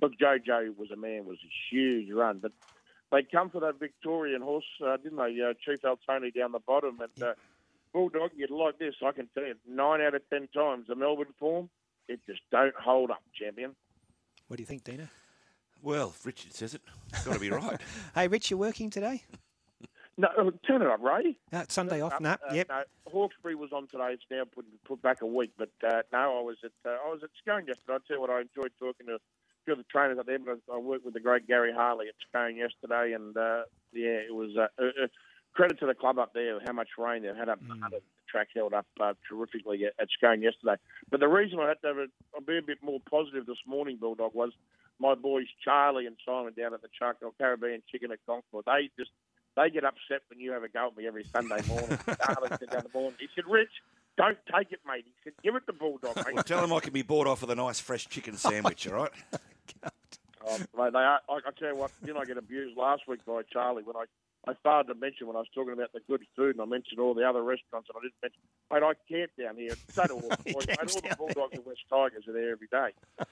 look, 0.00 0.18
JoJo 0.18 0.76
was 0.78 0.90
a 0.90 0.96
man, 0.96 1.26
was 1.26 1.38
a 1.44 1.52
huge 1.70 2.10
run. 2.10 2.38
But 2.38 2.52
they 3.10 3.22
come 3.22 3.50
for 3.50 3.60
that 3.60 3.78
Victorian 3.78 4.40
horse, 4.40 4.64
uh, 4.84 4.96
didn't 4.96 5.18
they? 5.18 5.38
Uh, 5.42 5.52
Chief 5.62 5.82
Altoni 5.82 6.34
down 6.34 6.52
the 6.52 6.60
bottom. 6.60 6.98
And 7.00 7.22
uh, 7.22 7.34
Bulldog, 7.92 8.30
you'd 8.34 8.50
like 8.50 8.78
this, 8.78 8.94
I 9.04 9.12
can 9.12 9.28
tell 9.34 9.44
you, 9.44 9.56
nine 9.68 10.00
out 10.00 10.14
of 10.14 10.22
ten 10.30 10.48
times 10.48 10.86
the 10.88 10.94
Melbourne 10.94 11.34
form, 11.38 11.68
it 12.08 12.20
just 12.26 12.40
don't 12.50 12.74
hold 12.74 13.10
up, 13.10 13.22
champion. 13.34 13.74
What 14.48 14.56
do 14.56 14.62
you 14.62 14.66
think, 14.66 14.84
Dina? 14.84 15.08
Well, 15.82 16.14
Richard 16.24 16.54
says 16.54 16.74
it, 16.74 16.82
it's 17.12 17.24
got 17.24 17.34
to 17.34 17.40
be 17.40 17.50
right. 17.50 17.80
hey, 18.14 18.28
Rich, 18.28 18.50
you're 18.50 18.58
working 18.58 18.90
today? 18.90 19.22
No, 20.18 20.28
uh, 20.38 20.50
turn 20.66 20.82
it 20.82 20.88
up, 20.88 21.02
Ray. 21.02 21.36
No, 21.52 21.64
Sunday 21.68 22.00
off. 22.02 22.14
Uh, 22.14 22.18
No, 22.20 22.30
uh, 22.32 22.54
yep. 22.54 22.68
No, 22.68 22.82
Hawkesbury 23.10 23.54
was 23.54 23.72
on 23.72 23.88
today. 23.88 24.10
It's 24.12 24.22
now 24.30 24.44
put 24.44 24.66
put 24.84 25.00
back 25.00 25.22
a 25.22 25.26
week. 25.26 25.52
But 25.56 25.70
uh, 25.86 26.02
no, 26.12 26.38
I 26.38 26.42
was 26.42 26.58
at 26.62 26.72
uh, 26.84 26.96
I 27.04 27.10
was 27.10 27.20
at 27.22 27.30
Scone 27.42 27.66
yesterday. 27.66 27.94
I 27.94 27.98
tell 28.06 28.16
you 28.16 28.20
what, 28.20 28.30
I 28.30 28.42
enjoyed 28.42 28.72
talking 28.78 29.06
to 29.06 29.14
a 29.14 29.18
few 29.64 29.72
of 29.72 29.78
the 29.78 29.84
trainers 29.84 30.18
up 30.18 30.26
there. 30.26 30.38
But 30.38 30.58
I, 30.70 30.74
I 30.74 30.78
worked 30.78 31.04
with 31.06 31.14
the 31.14 31.20
great 31.20 31.46
Gary 31.48 31.72
Harley 31.74 32.08
at 32.08 32.14
Scone 32.28 32.56
yesterday, 32.56 33.14
and 33.14 33.34
uh, 33.36 33.62
yeah, 33.92 34.20
it 34.28 34.34
was 34.34 34.50
uh, 34.56 34.68
uh, 34.78 35.04
uh, 35.04 35.06
credit 35.52 35.78
to 35.80 35.86
the 35.86 35.94
club 35.94 36.18
up 36.18 36.32
there 36.34 36.58
how 36.64 36.72
much 36.72 36.88
rain 36.98 37.22
they 37.22 37.28
had 37.28 37.48
up. 37.48 37.60
Mm. 37.62 37.90
The 37.90 38.00
track 38.28 38.48
held 38.54 38.72
up 38.72 38.86
uh, 39.00 39.14
terrifically 39.28 39.84
at, 39.84 39.92
at 40.00 40.08
Scone 40.16 40.42
yesterday. 40.42 40.76
But 41.10 41.20
the 41.20 41.28
reason 41.28 41.60
I 41.60 41.68
had 41.68 41.80
to 41.82 41.88
have 41.88 41.96
a, 41.98 42.06
I'll 42.34 42.40
be 42.40 42.58
a 42.58 42.62
bit 42.62 42.78
more 42.82 43.00
positive 43.10 43.46
this 43.46 43.58
morning, 43.66 43.98
Bulldog, 44.00 44.34
was 44.34 44.52
my 44.98 45.14
boys 45.14 45.46
Charlie 45.62 46.06
and 46.06 46.16
Simon 46.24 46.54
down 46.56 46.74
at 46.74 46.82
the 46.82 46.88
Charcoal 46.98 47.34
Caribbean 47.38 47.82
Chicken 47.90 48.12
at 48.12 48.18
Concord. 48.26 48.64
They 48.66 48.90
just 48.98 49.10
they 49.56 49.68
get 49.70 49.84
upset 49.84 50.22
when 50.28 50.40
you 50.40 50.52
have 50.52 50.62
a 50.62 50.68
go 50.68 50.88
at 50.88 50.96
me 50.96 51.06
every 51.06 51.24
Sunday 51.24 51.60
morning. 51.68 51.98
Charlie 52.26 52.48
said 52.48 52.70
the 52.70 52.90
morning, 52.94 53.14
he 53.20 53.28
said, 53.34 53.44
Rich, 53.46 53.70
don't 54.16 54.38
take 54.54 54.72
it, 54.72 54.80
mate. 54.86 55.04
He 55.04 55.12
said, 55.24 55.34
give 55.42 55.54
it 55.56 55.66
to 55.66 55.72
Bulldog, 55.72 56.16
mate. 56.16 56.34
Well, 56.34 56.44
tell 56.44 56.64
him 56.64 56.72
I 56.72 56.80
can 56.80 56.92
be 56.92 57.02
bought 57.02 57.26
off 57.26 57.42
with 57.42 57.50
a 57.50 57.54
nice 57.54 57.80
fresh 57.80 58.08
chicken 58.08 58.36
sandwich, 58.36 58.86
all 58.88 58.94
right? 58.94 59.12
Oh, 60.44 60.58
mate, 60.76 60.92
they 60.92 60.98
are, 60.98 61.20
I, 61.28 61.34
I 61.34 61.50
tell 61.56 61.68
you 61.68 61.76
what, 61.76 61.92
didn't 62.04 62.20
I 62.20 62.24
get 62.24 62.36
abused 62.36 62.76
last 62.76 63.02
week 63.06 63.24
by 63.24 63.42
Charlie 63.52 63.84
when 63.84 63.94
I, 63.94 64.06
I 64.46 64.54
started 64.54 64.92
to 64.92 64.98
mention 64.98 65.28
when 65.28 65.36
I 65.36 65.40
was 65.40 65.48
talking 65.54 65.72
about 65.72 65.92
the 65.92 66.00
good 66.08 66.22
food 66.34 66.56
and 66.56 66.62
I 66.62 66.64
mentioned 66.64 66.98
all 66.98 67.14
the 67.14 67.28
other 67.28 67.42
restaurants 67.42 67.88
and 67.88 67.96
I 67.96 68.00
didn't 68.02 68.14
mention, 68.22 68.40
mate, 68.72 68.82
I 68.82 69.12
camp 69.12 69.30
down 69.40 69.56
here. 69.56 69.76
So 69.92 70.04
do 70.06 70.14
all 70.14 70.20
the 70.20 70.52
boys. 70.52 70.66
Mate, 70.66 70.78
all 70.80 71.00
the 71.00 71.16
Bulldogs 71.16 71.54
and 71.54 71.64
West 71.64 71.80
Tigers 71.88 72.26
are 72.26 72.32
there 72.32 72.50
every 72.50 72.68
day. 72.68 72.90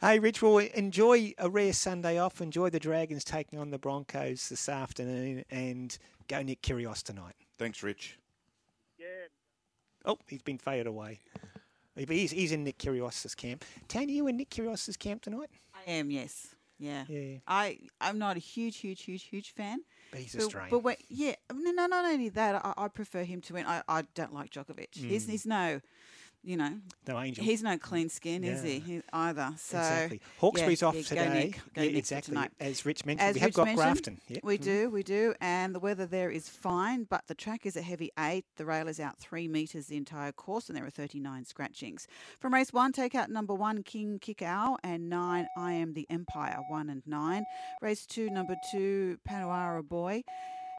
Hey, 0.00 0.18
Rich, 0.18 0.40
well, 0.40 0.58
enjoy 0.58 1.34
a 1.36 1.50
rare 1.50 1.72
Sunday 1.72 2.16
off. 2.18 2.40
Enjoy 2.40 2.70
the 2.70 2.78
Dragons 2.78 3.24
taking 3.24 3.58
on 3.58 3.70
the 3.70 3.78
Broncos 3.78 4.48
this 4.48 4.68
afternoon 4.68 5.44
and 5.50 5.98
go 6.28 6.40
Nick 6.42 6.62
Kyrgios 6.62 7.02
tonight. 7.02 7.34
Thanks, 7.58 7.82
Rich. 7.82 8.16
Yeah. 8.98 9.06
Oh, 10.04 10.18
he's 10.28 10.42
been 10.42 10.58
faded 10.58 10.86
away. 10.86 11.18
He's, 11.96 12.30
he's 12.30 12.52
in 12.52 12.64
Nick 12.64 12.78
Kyrgios' 12.78 13.36
camp. 13.36 13.64
Tan, 13.88 14.08
are 14.08 14.10
you 14.10 14.26
in 14.28 14.36
Nick 14.36 14.50
Kyrgios' 14.50 14.98
camp 14.98 15.22
tonight? 15.22 15.50
I 15.74 15.90
am, 15.90 16.10
yes. 16.10 16.54
Yeah. 16.78 17.04
Yeah. 17.08 17.38
I, 17.46 17.78
I'm 18.00 18.18
not 18.18 18.36
a 18.36 18.40
huge, 18.40 18.78
huge, 18.78 19.02
huge, 19.02 19.24
huge 19.24 19.52
fan. 19.52 19.80
But 20.10 20.20
he's 20.20 20.34
but, 20.34 20.44
Australian. 20.44 20.70
But 20.70 20.78
when, 20.80 20.96
yeah, 21.08 21.34
no, 21.52 21.70
no, 21.70 21.86
not 21.86 22.04
only 22.04 22.28
that, 22.30 22.64
I, 22.64 22.74
I 22.76 22.88
prefer 22.88 23.22
him 23.24 23.40
to 23.42 23.54
win. 23.54 23.66
I, 23.66 23.82
I 23.88 24.02
don't 24.14 24.34
like 24.34 24.50
Djokovic. 24.50 24.88
He's, 24.94 25.26
Mm. 25.26 25.30
he's 25.30 25.46
no, 25.46 25.80
you 26.42 26.56
know, 26.56 26.72
No 27.06 27.20
angel. 27.20 27.44
He's 27.44 27.62
no 27.62 27.76
clean 27.76 28.08
skin, 28.08 28.44
is 28.44 28.62
he? 28.62 28.74
Yeah. 28.74 28.80
he? 28.84 29.02
Either. 29.12 29.52
So 29.58 29.78
exactly. 29.78 30.20
Hawkesbury's 30.38 30.82
yeah, 30.82 30.88
off 30.88 30.94
yeah, 30.96 31.02
today. 31.02 31.24
Go 31.26 31.32
Nick. 31.34 31.52
Go 31.74 31.82
Yeah, 31.82 31.88
Nick 31.88 31.96
exactly. 31.96 32.36
As 32.58 32.86
Rich 32.86 33.04
mentioned, 33.04 33.28
As 33.28 33.34
we 33.34 33.40
have 33.40 33.48
Rich 33.48 33.54
got 33.56 33.64
mentioned, 33.66 33.76
Grafton. 33.76 34.40
We 34.42 34.58
Mhm. 34.58 34.62
do, 34.62 34.90
we 34.90 35.02
do, 35.02 35.34
and 35.40 35.74
the 35.74 35.80
weather 35.80 36.06
there 36.06 36.30
is 36.30 36.48
fine, 36.48 37.04
but 37.04 37.26
the 37.26 37.34
track 37.34 37.66
is 37.66 37.76
a 37.76 37.82
heavy 37.82 38.10
eight. 38.18 38.44
The 38.56 38.64
rail 38.64 38.88
is 38.88 38.98
out 38.98 39.18
three 39.18 39.48
metres 39.48 39.86
the 39.86 39.96
entire 39.96 40.32
course, 40.32 40.68
and 40.68 40.76
there 40.76 40.86
are 40.86 40.90
39 40.90 41.44
scratchings. 41.44 42.06
From 42.38 42.54
race 42.54 42.72
one, 42.72 42.92
take 42.92 43.14
out 43.14 43.30
number 43.30 43.54
one, 43.54 43.82
King 43.82 44.18
Kikau, 44.18 44.76
and 44.82 45.08
nine, 45.08 45.46
I 45.56 45.72
Am 45.74 45.92
the 45.92 46.06
Empire, 46.10 46.58
one 46.68 46.88
and 46.88 47.02
nine. 47.06 47.44
Race 47.82 48.06
two, 48.06 48.30
number 48.30 48.56
two, 48.72 49.18
Panuara 49.28 49.86
Boy. 49.86 50.22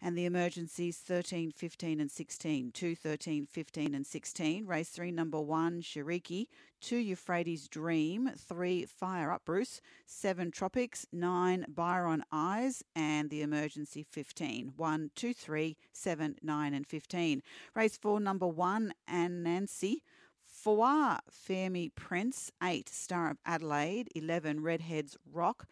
And 0.04 0.18
the 0.18 0.26
emergencies 0.26 0.98
13, 0.98 1.52
15, 1.52 2.02
and 2.02 2.10
16. 2.10 2.72
2, 2.72 2.96
13, 2.96 3.46
15, 3.46 3.94
and 3.94 4.06
16. 4.06 4.66
Race 4.66 4.90
3, 4.90 5.12
number 5.12 5.40
1, 5.40 5.84
Shiriki. 5.84 6.48
2, 6.82 6.98
Euphrates 6.98 7.68
Dream. 7.68 8.32
3, 8.36 8.86
Fire 8.86 9.32
Up 9.32 9.46
Bruce. 9.46 9.80
7, 10.08 10.50
Tropics. 10.50 11.06
9, 11.12 11.68
Byron 11.70 12.24
Eyes. 12.32 12.84
And 12.96 13.30
the 13.30 13.44
emergency 13.44 14.02
15. 14.02 14.74
1, 14.76 15.12
2, 15.16 15.34
3, 15.36 15.78
7, 15.94 16.36
9, 16.42 16.74
and 16.74 16.88
15. 16.88 17.44
Race 17.76 17.98
4, 17.98 18.20
number 18.20 18.48
1, 18.48 18.94
and 19.08 19.44
Nancy. 19.44 20.02
4, 20.48 21.20
Fermi 21.30 21.90
Prince. 21.90 22.52
8, 22.64 22.90
Star 22.90 23.30
of 23.30 23.38
Adelaide. 23.46 24.10
11, 24.16 24.64
Redheads 24.64 25.16
Rock. 25.32 25.68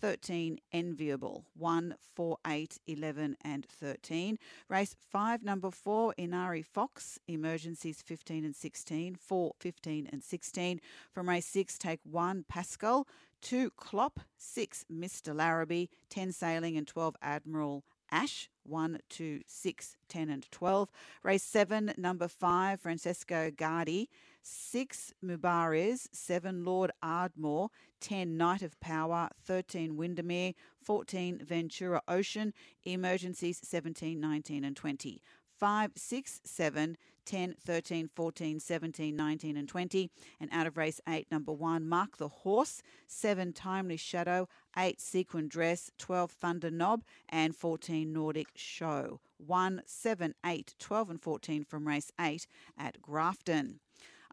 13 0.00 0.58
Enviable, 0.72 1.44
1, 1.56 1.94
4, 2.14 2.38
8, 2.46 2.78
11 2.86 3.36
and 3.42 3.66
13. 3.66 4.38
Race 4.68 4.96
5, 5.10 5.42
number 5.42 5.70
4 5.70 6.14
Inari 6.16 6.62
Fox, 6.62 7.18
Emergencies 7.28 8.02
15 8.02 8.44
and 8.44 8.56
16, 8.56 9.16
4, 9.16 9.52
15 9.58 10.08
and 10.12 10.22
16. 10.22 10.80
From 11.12 11.28
race 11.28 11.46
6, 11.46 11.78
take 11.78 12.00
1 12.04 12.44
Pascal, 12.48 13.06
2 13.42 13.70
Klopp, 13.76 14.20
6 14.38 14.86
Mr. 14.92 15.34
Larrabee, 15.34 15.86
10 16.08 16.32
Sailing 16.32 16.76
and 16.76 16.86
12 16.86 17.16
Admiral 17.22 17.84
Ash, 18.10 18.48
1, 18.64 18.98
2, 19.08 19.40
6, 19.46 19.96
10 20.08 20.30
and 20.30 20.50
12. 20.50 20.90
Race 21.22 21.42
7, 21.42 21.94
number 21.96 22.28
5 22.28 22.80
Francesco 22.80 23.50
Gardi, 23.50 24.08
6 24.42 25.14
Mubaris, 25.24 26.08
7 26.12 26.64
Lord 26.64 26.90
Ardmore, 27.02 27.70
10 28.00 28.36
Knight 28.36 28.62
of 28.62 28.78
Power, 28.80 29.30
13 29.44 29.96
Windermere, 29.96 30.52
14 30.82 31.40
Ventura 31.44 32.02
Ocean, 32.06 32.52
Emergencies 32.84 33.60
17, 33.62 34.20
19 34.20 34.64
and 34.64 34.76
20. 34.76 35.22
5, 35.58 35.92
6, 35.96 36.40
7, 36.44 36.96
10, 37.24 37.54
13, 37.64 38.10
14, 38.14 38.60
17, 38.60 39.16
19, 39.16 39.56
and 39.56 39.68
20. 39.68 40.10
And 40.40 40.50
out 40.52 40.66
of 40.66 40.76
race 40.76 41.00
8, 41.08 41.30
number 41.30 41.52
1, 41.52 41.88
Mark 41.88 42.18
the 42.18 42.28
Horse, 42.28 42.82
7, 43.06 43.52
Timely 43.52 43.96
Shadow, 43.96 44.48
8, 44.76 45.00
Sequin 45.00 45.48
Dress, 45.48 45.90
12, 45.98 46.30
Thunder 46.30 46.70
Knob, 46.70 47.02
and 47.28 47.54
14, 47.54 48.12
Nordic 48.12 48.48
Show. 48.54 49.20
1, 49.38 49.82
7, 49.86 50.34
8, 50.44 50.74
12, 50.78 51.10
and 51.10 51.20
14 51.20 51.64
from 51.64 51.88
race 51.88 52.10
8 52.20 52.46
at 52.78 53.00
Grafton. 53.02 53.80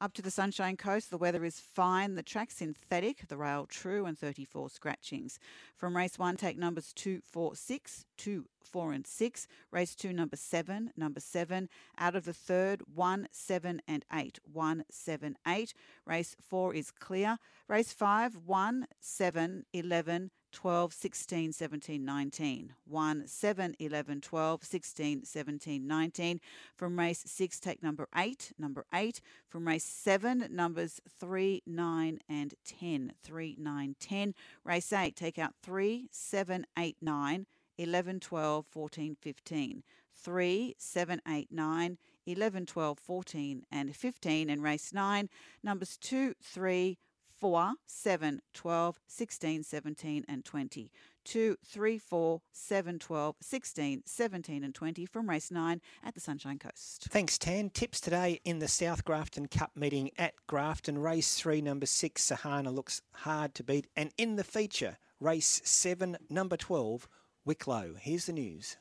Up 0.01 0.13
to 0.13 0.23
the 0.23 0.31
Sunshine 0.31 0.77
Coast, 0.77 1.11
the 1.11 1.17
weather 1.19 1.45
is 1.45 1.59
fine. 1.59 2.15
The 2.15 2.23
track 2.23 2.49
synthetic, 2.49 3.27
the 3.27 3.37
rail 3.37 3.67
true, 3.67 4.07
and 4.07 4.17
34 4.17 4.71
scratchings. 4.71 5.37
From 5.77 5.95
race 5.95 6.17
one, 6.17 6.37
take 6.37 6.57
numbers 6.57 6.91
2, 6.95 7.21
4, 7.23 7.55
6, 7.55 8.05
2, 8.17 8.45
4, 8.63 8.93
and 8.93 9.05
6. 9.05 9.47
Race 9.69 9.93
2, 9.93 10.11
number 10.11 10.35
7, 10.35 10.91
number 10.97 11.19
7. 11.19 11.69
Out 11.99 12.15
of 12.15 12.25
the 12.25 12.33
third, 12.33 12.81
1, 12.91 13.27
7, 13.31 13.79
and 13.87 14.03
8. 14.11 14.39
1, 14.51 14.85
7, 14.89 15.37
8. 15.47 15.73
Race 16.07 16.35
4 16.49 16.73
is 16.73 16.89
clear. 16.89 17.37
Race 17.67 17.93
5, 17.93 18.37
1, 18.47 18.87
7, 18.99 19.65
11, 19.71 20.31
12, 20.51 20.93
16, 20.93 21.53
17, 21.53 22.05
19. 22.05 22.73
1, 22.85 23.27
7, 23.27 23.75
11, 23.79 24.21
12, 24.21 24.63
16, 24.63 25.25
17, 25.25 25.87
19. 25.87 26.39
From 26.75 26.99
race 26.99 27.23
6, 27.25 27.59
take 27.59 27.81
number 27.83 28.07
8, 28.15 28.53
number 28.57 28.85
8. 28.93 29.21
From 29.47 29.67
race 29.67 29.83
7, 29.83 30.47
numbers 30.49 31.01
3, 31.19 31.63
9, 31.65 32.19
and 32.29 32.53
10. 32.65 33.13
3, 33.23 33.55
9, 33.59 33.95
10. 33.99 34.33
Race 34.63 34.93
8, 34.93 35.15
take 35.15 35.39
out 35.39 35.53
3, 35.61 36.07
7, 36.11 36.65
8, 36.77 36.97
9, 37.01 37.45
11, 37.77 38.19
12, 38.19 38.65
14, 38.67 39.17
15. 39.19 39.83
3, 40.15 40.75
7, 40.77 41.21
8, 41.27 41.47
9, 41.51 41.97
11, 42.27 42.65
12, 42.65 42.99
14, 42.99 43.65
and 43.71 43.95
15. 43.95 44.49
And 44.49 44.63
race 44.63 44.93
9, 44.93 45.29
numbers 45.63 45.97
2, 45.97 46.35
3, 46.41 46.97
4, 47.41 47.73
7, 47.87 48.39
12, 48.53 48.99
16, 49.07 49.63
17, 49.63 50.25
and 50.29 50.45
20. 50.45 50.91
2, 51.25 51.57
3, 51.65 51.97
4, 51.97 52.41
7, 52.51 52.99
12, 52.99 53.35
16, 53.41 54.03
17, 54.05 54.63
and 54.63 54.75
20 54.75 55.05
from 55.07 55.27
race 55.27 55.49
9 55.49 55.81
at 56.03 56.13
the 56.13 56.19
Sunshine 56.19 56.59
Coast. 56.59 57.07
Thanks, 57.09 57.39
Tan. 57.39 57.71
Tips 57.71 57.99
today 57.99 58.39
in 58.45 58.59
the 58.59 58.67
South 58.67 59.03
Grafton 59.03 59.47
Cup 59.47 59.71
meeting 59.75 60.11
at 60.19 60.35
Grafton. 60.45 60.99
Race 60.99 61.33
3, 61.33 61.61
number 61.61 61.87
6, 61.87 62.23
Sahana 62.23 62.71
looks 62.71 63.01
hard 63.11 63.55
to 63.55 63.63
beat. 63.63 63.87
And 63.95 64.11
in 64.19 64.35
the 64.35 64.43
feature, 64.43 64.97
race 65.19 65.61
7, 65.63 66.17
number 66.29 66.57
12, 66.57 67.07
Wicklow. 67.43 67.95
Here's 67.99 68.27
the 68.27 68.33
news. 68.33 68.77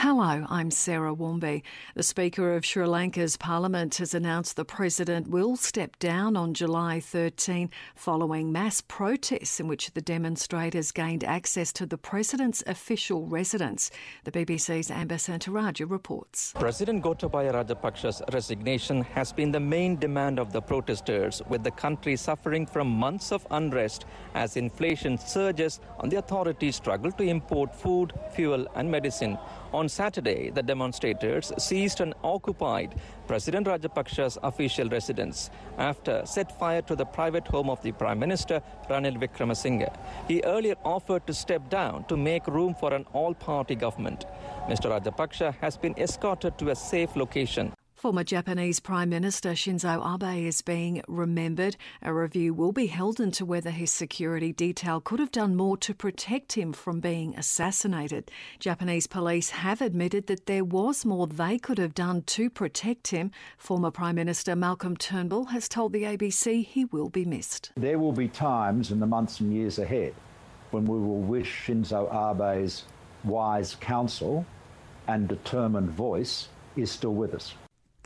Hello, 0.00 0.46
I'm 0.48 0.70
Sarah 0.70 1.12
Warmby. 1.12 1.64
The 1.96 2.04
Speaker 2.04 2.54
of 2.54 2.64
Sri 2.64 2.86
Lanka's 2.86 3.36
Parliament 3.36 3.96
has 3.96 4.14
announced 4.14 4.54
the 4.54 4.64
President 4.64 5.26
will 5.26 5.56
step 5.56 5.98
down 5.98 6.36
on 6.36 6.54
July 6.54 7.00
13 7.00 7.68
following 7.96 8.52
mass 8.52 8.80
protests 8.80 9.58
in 9.58 9.66
which 9.66 9.90
the 9.94 10.00
demonstrators 10.00 10.92
gained 10.92 11.24
access 11.24 11.72
to 11.72 11.84
the 11.84 11.98
President's 11.98 12.62
official 12.68 13.26
residence. 13.26 13.90
The 14.22 14.30
BBC's 14.30 14.88
Anbarasan 14.88 15.40
Ethirajan 15.40 15.90
reports. 15.90 16.52
President 16.54 17.02
Gotabaya 17.02 17.52
Rajapaksa's 17.52 18.22
resignation 18.32 19.02
has 19.02 19.32
been 19.32 19.50
the 19.50 19.58
main 19.58 19.96
demand 19.96 20.38
of 20.38 20.52
the 20.52 20.62
protesters, 20.62 21.42
with 21.48 21.64
the 21.64 21.72
country 21.72 22.14
suffering 22.14 22.66
from 22.66 22.86
months 22.86 23.32
of 23.32 23.44
unrest 23.50 24.04
as 24.34 24.56
inflation 24.56 25.18
surges 25.18 25.80
and 25.98 26.12
the 26.12 26.18
authorities 26.18 26.76
struggle 26.76 27.10
to 27.10 27.24
import 27.24 27.74
food, 27.74 28.12
fuel, 28.36 28.64
and 28.76 28.88
medicine. 28.88 29.36
On 29.74 29.86
Saturday, 29.86 30.48
the 30.48 30.62
demonstrators 30.62 31.52
seized 31.58 32.00
and 32.00 32.14
occupied 32.24 32.94
President 33.26 33.66
Rajapaksa's 33.66 34.38
official 34.42 34.88
residence 34.88 35.50
after 35.76 36.24
set 36.24 36.58
fire 36.58 36.80
to 36.82 36.96
the 36.96 37.04
private 37.04 37.46
home 37.46 37.68
of 37.68 37.82
the 37.82 37.92
Prime 37.92 38.18
Minister 38.18 38.62
Ranil 38.88 39.20
Wickremesinghe. 39.20 39.94
He 40.26 40.40
earlier 40.44 40.76
offered 40.86 41.26
to 41.26 41.34
step 41.34 41.68
down 41.68 42.04
to 42.04 42.16
make 42.16 42.46
room 42.46 42.74
for 42.74 42.94
an 42.94 43.04
all-party 43.12 43.74
government. 43.74 44.24
Mr. 44.68 44.88
Rajapaksa 44.90 45.54
has 45.60 45.76
been 45.76 45.94
escorted 45.98 46.56
to 46.56 46.70
a 46.70 46.74
safe 46.74 47.14
location. 47.14 47.74
Former 47.98 48.22
Japanese 48.22 48.78
Prime 48.78 49.08
Minister 49.08 49.54
Shinzo 49.54 50.00
Abe 50.14 50.46
is 50.46 50.62
being 50.62 51.02
remembered. 51.08 51.76
A 52.00 52.14
review 52.14 52.54
will 52.54 52.70
be 52.70 52.86
held 52.86 53.18
into 53.18 53.44
whether 53.44 53.70
his 53.70 53.90
security 53.90 54.52
detail 54.52 55.00
could 55.00 55.18
have 55.18 55.32
done 55.32 55.56
more 55.56 55.76
to 55.78 55.94
protect 55.94 56.52
him 56.52 56.72
from 56.72 57.00
being 57.00 57.34
assassinated. 57.36 58.30
Japanese 58.60 59.08
police 59.08 59.50
have 59.50 59.80
admitted 59.80 60.28
that 60.28 60.46
there 60.46 60.64
was 60.64 61.04
more 61.04 61.26
they 61.26 61.58
could 61.58 61.78
have 61.78 61.92
done 61.92 62.22
to 62.22 62.48
protect 62.48 63.08
him. 63.08 63.32
Former 63.56 63.90
Prime 63.90 64.14
Minister 64.14 64.54
Malcolm 64.54 64.96
Turnbull 64.96 65.46
has 65.46 65.68
told 65.68 65.92
the 65.92 66.04
ABC 66.04 66.64
he 66.64 66.84
will 66.84 67.08
be 67.08 67.24
missed. 67.24 67.72
There 67.76 67.98
will 67.98 68.12
be 68.12 68.28
times 68.28 68.92
in 68.92 69.00
the 69.00 69.08
months 69.08 69.40
and 69.40 69.52
years 69.52 69.80
ahead 69.80 70.14
when 70.70 70.84
we 70.84 71.00
will 71.00 71.22
wish 71.22 71.66
Shinzo 71.66 72.08
Abe's 72.14 72.84
wise 73.24 73.74
counsel 73.74 74.46
and 75.08 75.26
determined 75.26 75.90
voice 75.90 76.46
is 76.76 76.92
still 76.92 77.14
with 77.14 77.34
us. 77.34 77.54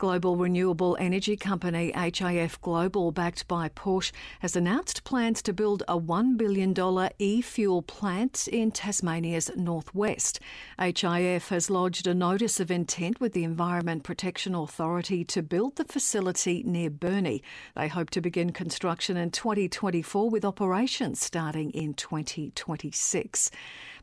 Global 0.03 0.35
renewable 0.35 0.97
energy 0.99 1.37
company 1.37 1.93
HIF 1.95 2.59
Global, 2.59 3.13
backed 3.13 3.47
by 3.47 3.69
Porsche, 3.69 4.11
has 4.41 4.53
announced 4.53 5.05
plans 5.05 5.41
to 5.43 5.53
build 5.53 5.81
a 5.87 5.97
$1 5.97 6.35
billion 6.35 6.75
e 7.19 7.41
fuel 7.41 7.81
plant 7.81 8.49
in 8.49 8.69
Tasmania's 8.69 9.49
northwest. 9.55 10.41
HIF 10.77 11.47
has 11.47 11.69
lodged 11.69 12.05
a 12.05 12.13
notice 12.13 12.59
of 12.59 12.69
intent 12.69 13.21
with 13.21 13.31
the 13.31 13.45
Environment 13.45 14.03
Protection 14.03 14.53
Authority 14.55 15.23
to 15.23 15.41
build 15.41 15.77
the 15.77 15.85
facility 15.85 16.63
near 16.65 16.89
Burnie. 16.89 17.41
They 17.73 17.87
hope 17.87 18.09
to 18.09 18.19
begin 18.19 18.51
construction 18.51 19.15
in 19.15 19.31
2024 19.31 20.29
with 20.29 20.43
operations 20.43 21.21
starting 21.21 21.71
in 21.71 21.93
2026. 21.93 23.51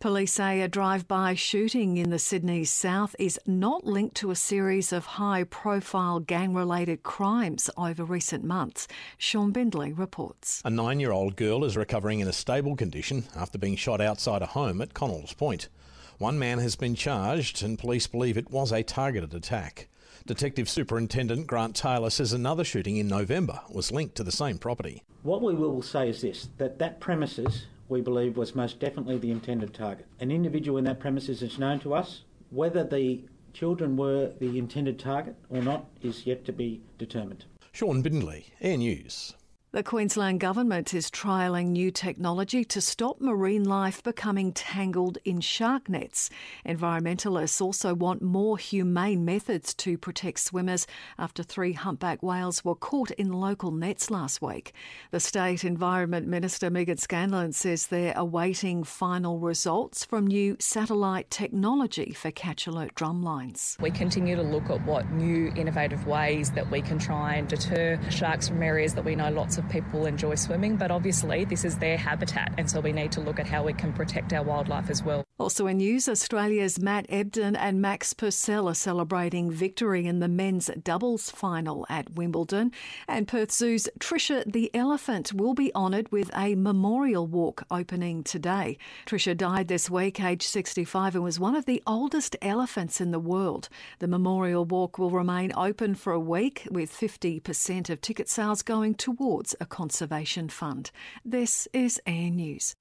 Police 0.01 0.33
say 0.33 0.63
a 0.63 0.67
drive 0.67 1.07
by 1.07 1.35
shooting 1.35 1.99
in 1.99 2.09
the 2.09 2.19
Sydney 2.19 2.65
south 2.65 3.15
is 3.19 3.39
not 3.47 3.85
linked 3.85 4.17
to 4.17 4.31
a 4.31 4.35
series 4.35 4.95
of 4.95 5.05
high 5.05 5.45
profile 5.45 6.21
gang 6.21 6.55
related 6.55 7.03
crimes 7.03 7.69
over 7.77 8.03
recent 8.03 8.43
months. 8.43 8.89
Sean 9.19 9.53
Bindley 9.53 9.93
reports. 9.93 10.63
A 10.65 10.71
nine 10.71 11.01
year 11.01 11.13
old 11.13 11.37
girl 11.37 11.67
is 11.67 11.77
recovering 11.77 12.21
in 12.21 12.29
a 12.29 12.33
stable 12.33 12.77
condition 12.77 13.25
after 13.37 13.59
being 13.59 13.77
shot 13.77 14.01
outside 14.01 14.41
a 14.41 14.47
home 14.47 14.81
at 14.81 14.95
Connells 14.95 15.35
Point. 15.35 15.69
One 16.17 16.39
man 16.39 16.61
has 16.61 16.77
been 16.77 16.95
charged, 16.95 17.63
and 17.63 17.79
police 17.79 18.07
believe 18.07 18.39
it 18.39 18.51
was 18.51 18.73
a 18.73 18.83
targeted 18.83 19.35
attack. 19.35 19.89
Detective 20.27 20.71
Superintendent 20.71 21.47
Grant 21.47 21.77
Taylor 21.77 22.09
says 22.09 22.33
another 22.33 22.65
shooting 22.65 22.97
in 22.97 23.07
November 23.07 23.61
was 23.71 23.93
linked 23.93 24.15
to 24.15 24.25
the 24.25 24.33
same 24.33 24.57
property. 24.57 25.03
What 25.25 25.43
we 25.43 25.55
will 25.55 25.83
say 25.83 26.09
is 26.09 26.23
this 26.23 26.49
that 26.57 26.79
that 26.79 27.01
premises 27.01 27.67
we 27.91 28.01
believe 28.01 28.37
was 28.37 28.55
most 28.55 28.79
definitely 28.79 29.19
the 29.19 29.31
intended 29.31 29.75
target. 29.75 30.07
An 30.21 30.31
individual 30.31 30.79
in 30.79 30.85
that 30.85 31.01
premises 31.01 31.43
is 31.43 31.59
known 31.59 31.81
to 31.81 31.93
us. 31.93 32.23
Whether 32.51 32.85
the 32.85 33.25
children 33.53 33.97
were 33.97 34.33
the 34.39 34.59
intended 34.59 34.99
target 34.99 35.35
or 35.49 35.61
not 35.61 35.87
is 36.01 36.27
yet 36.27 36.45
to 36.45 36.53
be 36.53 36.81
determined. 36.99 37.45
Sean 37.73 38.03
Bindley, 38.03 38.47
Air 38.61 38.77
News. 38.77 39.35
The 39.73 39.85
Queensland 39.85 40.41
Government 40.41 40.93
is 40.95 41.13
trialling 41.13 41.69
new 41.69 41.93
technology 41.93 42.65
to 42.65 42.81
stop 42.81 43.21
marine 43.21 43.63
life 43.63 44.03
becoming 44.03 44.53
tangled 44.53 45.19
in 45.25 45.41
shark 45.41 45.89
nets. 45.89 46.29
Environmentalists 46.67 47.61
also 47.61 47.95
want 47.95 48.21
more 48.21 48.59
humane 48.59 49.25
methods 49.25 49.73
to 49.75 49.97
protect 49.97 50.41
swimmers 50.41 50.89
after 51.21 51.45
three 51.45 51.73
humpback 51.73 52.21
whales 52.21 52.65
were 52.65 52.75
caught 52.75 53.13
in 53.13 53.33
local 53.33 53.71
nets 53.71 54.11
last 54.11 54.43
week. 54.43 54.73
The 55.13 55.21
State 55.21 55.63
Environment 55.63 56.27
Minister 56.27 56.69
Meaghan 56.69 56.99
Scanlon 56.99 57.53
says 57.53 57.87
they're 57.87 58.15
awaiting 58.17 58.83
final 58.83 59.39
results 59.39 60.05
from 60.05 60.27
new 60.27 60.57
satellite 60.59 61.31
technology 61.31 62.13
for 62.13 62.33
catch 62.33 62.67
alert 62.67 62.97
drumlines. 62.97 63.81
We 63.81 63.93
continue 63.93 64.35
to 64.35 64.43
look 64.43 64.69
at 64.69 64.85
what 64.85 65.09
new 65.13 65.53
innovative 65.55 66.09
ways 66.09 66.51
that 66.51 66.69
we 66.73 66.83
can 66.83 66.99
try 66.99 67.37
and 67.37 67.47
deter 67.47 68.01
sharks 68.11 68.49
from 68.49 68.65
areas 68.65 68.95
that 68.95 69.05
we 69.05 69.15
know 69.15 69.31
lots 69.31 69.59
of 69.59 69.60
people 69.69 70.07
enjoy 70.07 70.35
swimming, 70.35 70.77
but 70.77 70.91
obviously 70.91 71.45
this 71.45 71.65
is 71.65 71.79
their 71.79 71.97
habitat, 71.97 72.55
and 72.57 72.71
so 72.71 72.81
we 72.81 72.93
need 72.93 73.13
to 73.13 73.21
look 73.21 73.39
at 73.39 73.47
how 73.47 73.63
we 73.63 73.73
can 73.73 73.93
protect 73.93 74.33
our 74.33 74.43
wildlife 74.43 74.91
as 74.91 75.03
well. 75.03 75.25
Also 75.41 75.67
in 75.67 75.79
news, 75.79 76.07
Australia's 76.07 76.79
Matt 76.79 77.09
Ebden 77.09 77.57
and 77.59 77.81
Max 77.81 78.13
Purcell 78.13 78.69
are 78.69 78.75
celebrating 78.75 79.51
victory 79.51 80.05
in 80.05 80.19
the 80.19 80.29
men's 80.29 80.71
doubles 80.85 81.31
final 81.31 81.87
at 81.89 82.11
Wimbledon. 82.13 82.73
And 83.09 83.27
Perth 83.27 83.51
Zoo's 83.51 83.89
Trisha 83.99 84.45
the 84.45 84.71
Elephant 84.75 85.33
will 85.33 85.55
be 85.55 85.75
honoured 85.75 86.13
with 86.13 86.31
a 86.37 86.57
memorial 86.57 87.27
walk 87.27 87.65
opening 87.71 88.23
today. 88.23 88.77
Trisha 89.07 89.35
died 89.35 89.69
this 89.69 89.89
week, 89.89 90.21
aged 90.21 90.43
65, 90.43 91.15
and 91.15 91.25
was 91.25 91.41
one 91.41 91.57
of 91.57 91.65
the 91.65 91.83
oldest 91.87 92.37
elephants 92.43 93.01
in 93.01 93.11
the 93.11 93.19
world. 93.19 93.71
The 93.99 94.09
memorial 94.09 94.67
walk 94.67 94.99
will 94.99 95.11
remain 95.11 95.53
open 95.57 95.95
for 95.95 96.13
a 96.13 96.21
week, 96.21 96.69
with 96.71 96.93
50% 96.93 97.89
of 97.89 98.03
ticket 98.03 98.29
sales 98.29 98.61
going 98.61 98.95
towards 98.95 99.50
a 99.61 99.67
conservation 99.67 100.49
fund. 100.49 100.91
This 101.25 101.67
is 101.73 102.01
Air 102.07 102.31
News. 102.31 102.77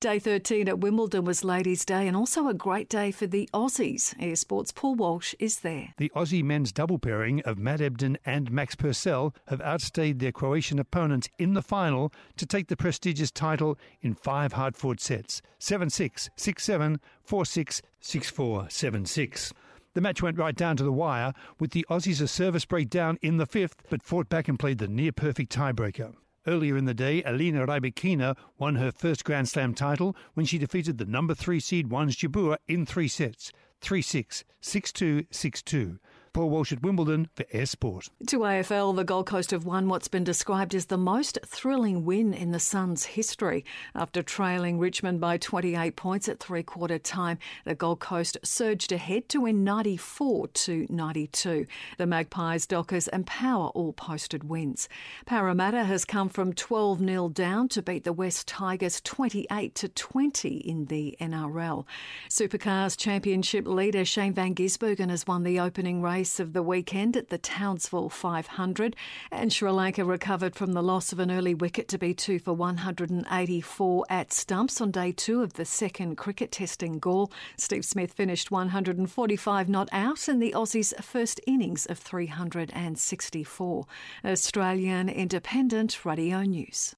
Day 0.00 0.20
13 0.20 0.68
at 0.68 0.78
Wimbledon 0.78 1.24
was 1.24 1.42
Ladies' 1.42 1.84
Day 1.84 2.06
and 2.06 2.16
also 2.16 2.46
a 2.46 2.54
great 2.54 2.88
day 2.88 3.10
for 3.10 3.26
the 3.26 3.50
Aussies. 3.52 4.14
Air 4.20 4.36
Sports 4.36 4.70
Paul 4.70 4.94
Walsh 4.94 5.34
is 5.40 5.58
there. 5.60 5.92
The 5.96 6.12
Aussie 6.14 6.44
men's 6.44 6.70
double 6.70 7.00
pairing 7.00 7.40
of 7.42 7.58
Matt 7.58 7.80
Ebden 7.80 8.16
and 8.24 8.52
Max 8.52 8.76
Purcell 8.76 9.34
have 9.48 9.60
outstayed 9.60 10.20
their 10.20 10.30
Croatian 10.30 10.78
opponents 10.78 11.28
in 11.36 11.54
the 11.54 11.62
final 11.62 12.12
to 12.36 12.46
take 12.46 12.68
the 12.68 12.76
prestigious 12.76 13.32
title 13.32 13.76
in 14.00 14.14
five 14.14 14.52
hard 14.52 14.76
fought 14.76 15.00
sets 15.00 15.42
7 15.58 15.90
6, 15.90 16.30
6 16.36 16.62
7, 16.64 17.00
4 17.24 17.44
6, 17.44 17.82
6 17.98 18.30
4, 18.30 18.70
7 18.70 19.04
6. 19.04 19.52
The 19.98 20.02
match 20.02 20.22
went 20.22 20.38
right 20.38 20.54
down 20.54 20.76
to 20.76 20.84
the 20.84 20.92
wire, 20.92 21.32
with 21.58 21.72
the 21.72 21.84
Aussies 21.90 22.20
a 22.20 22.28
service 22.28 22.64
breakdown 22.64 23.18
in 23.20 23.38
the 23.38 23.46
fifth, 23.46 23.82
but 23.90 24.00
fought 24.00 24.28
back 24.28 24.46
and 24.46 24.56
played 24.56 24.78
the 24.78 24.86
near 24.86 25.10
perfect 25.10 25.50
tiebreaker. 25.50 26.14
Earlier 26.46 26.76
in 26.76 26.84
the 26.84 26.94
day, 26.94 27.20
Alina 27.24 27.66
Rybakina 27.66 28.36
won 28.58 28.76
her 28.76 28.92
first 28.92 29.24
Grand 29.24 29.48
Slam 29.48 29.74
title 29.74 30.14
when 30.34 30.46
she 30.46 30.56
defeated 30.56 30.98
the 30.98 31.04
number 31.04 31.34
three 31.34 31.58
seed 31.58 31.88
Jabeur 31.88 32.58
in 32.68 32.86
three 32.86 33.08
sets 33.08 33.50
3 33.80 34.00
6, 34.00 34.44
6 34.60 34.92
2, 34.92 35.26
6 35.32 35.62
2. 35.62 35.98
Paul 36.32 36.50
Walsh 36.50 36.72
at 36.72 36.82
Wimbledon 36.82 37.28
for 37.34 37.44
Sport. 37.66 38.08
To 38.28 38.40
AFL, 38.40 38.96
the 38.96 39.04
Gold 39.04 39.26
Coast 39.26 39.50
have 39.50 39.64
won 39.64 39.88
what's 39.88 40.08
been 40.08 40.24
described 40.24 40.74
as 40.74 40.86
the 40.86 40.98
most 40.98 41.38
thrilling 41.44 42.04
win 42.04 42.34
in 42.34 42.50
the 42.50 42.60
Suns' 42.60 43.04
history. 43.04 43.64
After 43.94 44.22
trailing 44.22 44.78
Richmond 44.78 45.20
by 45.20 45.36
28 45.38 45.96
points 45.96 46.28
at 46.28 46.40
three 46.40 46.62
quarter 46.62 46.98
time, 46.98 47.38
the 47.64 47.74
Gold 47.74 48.00
Coast 48.00 48.36
surged 48.42 48.92
ahead 48.92 49.28
to 49.30 49.42
win 49.42 49.64
94 49.64 50.48
to 50.48 50.86
92. 50.90 51.66
The 51.96 52.06
Magpies, 52.06 52.66
Dockers, 52.66 53.08
and 53.08 53.26
Power 53.26 53.68
all 53.68 53.92
posted 53.92 54.44
wins. 54.44 54.88
Parramatta 55.26 55.84
has 55.84 56.04
come 56.04 56.28
from 56.28 56.52
12 56.52 56.98
0 57.00 57.28
down 57.30 57.68
to 57.68 57.82
beat 57.82 58.04
the 58.04 58.12
West 58.12 58.46
Tigers 58.48 59.00
28 59.00 59.74
to 59.76 59.88
20 59.88 60.48
in 60.48 60.86
the 60.86 61.16
NRL. 61.20 61.84
Supercars 62.28 62.96
Championship 62.96 63.66
leader 63.66 64.04
Shane 64.04 64.32
Van 64.32 64.54
Gisbergen 64.54 65.10
has 65.10 65.26
won 65.26 65.42
the 65.42 65.60
opening 65.60 66.02
race 66.02 66.17
race 66.18 66.40
of 66.40 66.52
the 66.52 66.64
weekend 66.64 67.16
at 67.16 67.28
the 67.28 67.38
Townsville 67.38 68.08
500, 68.08 68.96
and 69.30 69.52
Sri 69.52 69.70
Lanka 69.70 70.04
recovered 70.04 70.56
from 70.56 70.72
the 70.72 70.82
loss 70.82 71.12
of 71.12 71.20
an 71.20 71.30
early 71.30 71.54
wicket 71.54 71.86
to 71.86 71.96
be 71.96 72.12
two 72.12 72.40
for 72.40 72.54
184 72.54 74.04
at 74.10 74.32
stumps 74.32 74.80
on 74.80 74.90
day 74.90 75.12
two 75.12 75.44
of 75.44 75.52
the 75.52 75.64
second 75.64 76.16
cricket 76.16 76.50
test 76.50 76.82
in 76.82 76.98
Galle. 76.98 77.30
Steve 77.56 77.84
Smith 77.84 78.14
finished 78.14 78.50
145 78.50 79.68
not 79.68 79.88
out 79.92 80.28
in 80.28 80.40
the 80.40 80.50
Aussies' 80.56 80.92
first 81.04 81.40
innings 81.46 81.86
of 81.86 82.00
364. 82.00 83.86
Australian 84.24 85.08
Independent 85.08 86.04
Radio 86.04 86.42
News. 86.42 86.96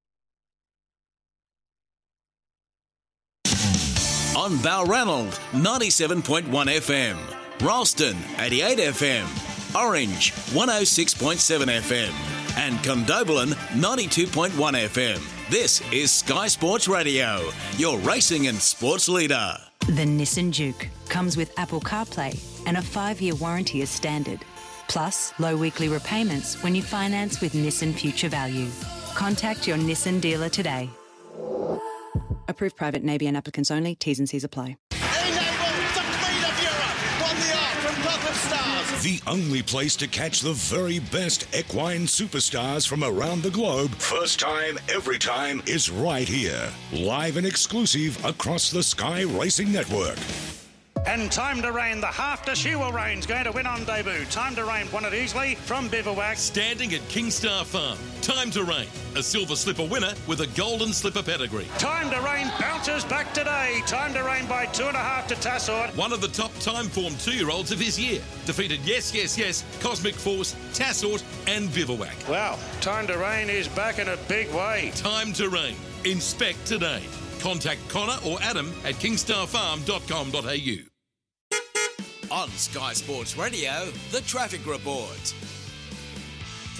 On 4.34 4.56
Balranald, 4.60 5.38
97.1 5.52 6.46
FM. 6.48 7.39
Ralston, 7.62 8.16
88 8.38 8.78
FM. 8.78 9.76
Orange, 9.76 10.32
106.7 10.32 11.66
FM. 11.80 12.56
And 12.56 12.78
Condobolin, 12.78 13.52
92.1 13.74 14.50
FM. 14.50 15.50
This 15.50 15.82
is 15.92 16.10
Sky 16.10 16.46
Sports 16.48 16.88
Radio, 16.88 17.50
your 17.76 17.98
racing 17.98 18.46
and 18.46 18.56
sports 18.56 19.08
leader. 19.10 19.56
The 19.80 20.04
Nissan 20.06 20.52
Juke 20.52 20.88
comes 21.10 21.36
with 21.36 21.52
Apple 21.58 21.80
CarPlay 21.82 22.38
and 22.66 22.78
a 22.78 22.82
five 22.82 23.20
year 23.20 23.34
warranty 23.34 23.82
as 23.82 23.90
standard. 23.90 24.40
Plus, 24.88 25.38
low 25.38 25.54
weekly 25.56 25.88
repayments 25.88 26.62
when 26.62 26.74
you 26.74 26.82
finance 26.82 27.42
with 27.42 27.52
Nissan 27.52 27.92
Future 27.92 28.28
Value. 28.28 28.68
Contact 29.14 29.68
your 29.68 29.76
Nissan 29.76 30.20
dealer 30.20 30.48
today. 30.48 30.88
Approved 32.48 32.76
private 32.76 33.04
Nabian 33.04 33.36
applicants 33.36 33.70
only. 33.70 33.94
T's 33.96 34.18
and 34.18 34.28
C's 34.28 34.44
apply. 34.44 34.76
The 39.02 39.22
only 39.26 39.62
place 39.62 39.96
to 39.96 40.06
catch 40.06 40.42
the 40.42 40.52
very 40.52 40.98
best 40.98 41.46
equine 41.56 42.02
superstars 42.02 42.86
from 42.86 43.02
around 43.02 43.42
the 43.42 43.50
globe, 43.50 43.94
first 43.94 44.38
time, 44.38 44.78
every 44.90 45.18
time, 45.18 45.62
is 45.66 45.90
right 45.90 46.28
here. 46.28 46.70
Live 46.92 47.38
and 47.38 47.46
exclusive 47.46 48.22
across 48.26 48.70
the 48.70 48.82
Sky 48.82 49.22
Racing 49.22 49.72
Network. 49.72 50.18
And 51.06 51.30
Time 51.32 51.60
to 51.62 51.72
Rain, 51.72 52.00
the 52.00 52.06
half 52.06 52.44
to 52.44 52.52
Shewa 52.52 52.92
Rain's 52.92 53.26
going 53.26 53.44
to 53.44 53.52
win 53.52 53.66
on 53.66 53.84
debut. 53.84 54.24
Time 54.26 54.54
to 54.54 54.64
Rain 54.64 54.86
won 54.92 55.04
it 55.04 55.14
easily 55.14 55.54
from 55.54 55.88
Bivouac. 55.88 56.36
Standing 56.36 56.94
at 56.94 57.00
Kingstar 57.02 57.64
Farm. 57.64 57.98
Time 58.22 58.50
to 58.52 58.64
Rain, 58.64 58.86
a 59.16 59.22
silver 59.22 59.56
slipper 59.56 59.84
winner 59.84 60.12
with 60.28 60.40
a 60.40 60.46
golden 60.48 60.92
slipper 60.92 61.22
pedigree. 61.22 61.66
Time 61.78 62.10
to 62.10 62.20
Rain 62.20 62.50
bounces 62.60 63.04
back 63.04 63.32
today. 63.32 63.80
Time 63.86 64.12
to 64.14 64.22
Rain 64.22 64.46
by 64.46 64.66
two 64.66 64.84
and 64.86 64.96
a 64.96 65.00
half 65.00 65.26
to 65.28 65.34
Tassort. 65.36 65.94
One 65.96 66.12
of 66.12 66.20
the 66.20 66.28
top 66.28 66.52
time 66.60 66.86
form 66.86 67.14
two 67.16 67.32
year 67.32 67.50
olds 67.50 67.72
of 67.72 67.80
his 67.80 67.98
year. 67.98 68.20
Defeated 68.44 68.80
Yes, 68.84 69.14
Yes, 69.14 69.36
Yes, 69.38 69.64
Cosmic 69.80 70.14
Force, 70.14 70.54
Tassort, 70.72 71.22
and 71.48 71.72
Bivouac. 71.74 72.14
Wow, 72.28 72.58
Time 72.80 73.06
to 73.06 73.16
Rain 73.16 73.48
is 73.48 73.68
back 73.68 73.98
in 73.98 74.08
a 74.08 74.16
big 74.28 74.52
way. 74.52 74.92
Time 74.96 75.32
to 75.34 75.48
Rain. 75.48 75.76
Inspect 76.04 76.64
today. 76.66 77.02
Contact 77.40 77.80
Connor 77.88 78.18
or 78.26 78.38
Adam 78.42 78.70
at 78.84 78.94
kingstarfarm.com.au. 78.96 80.89
On 82.30 82.48
Sky 82.50 82.92
Sports 82.92 83.36
Radio, 83.36 83.90
the 84.12 84.20
traffic 84.20 84.64
report. 84.64 85.34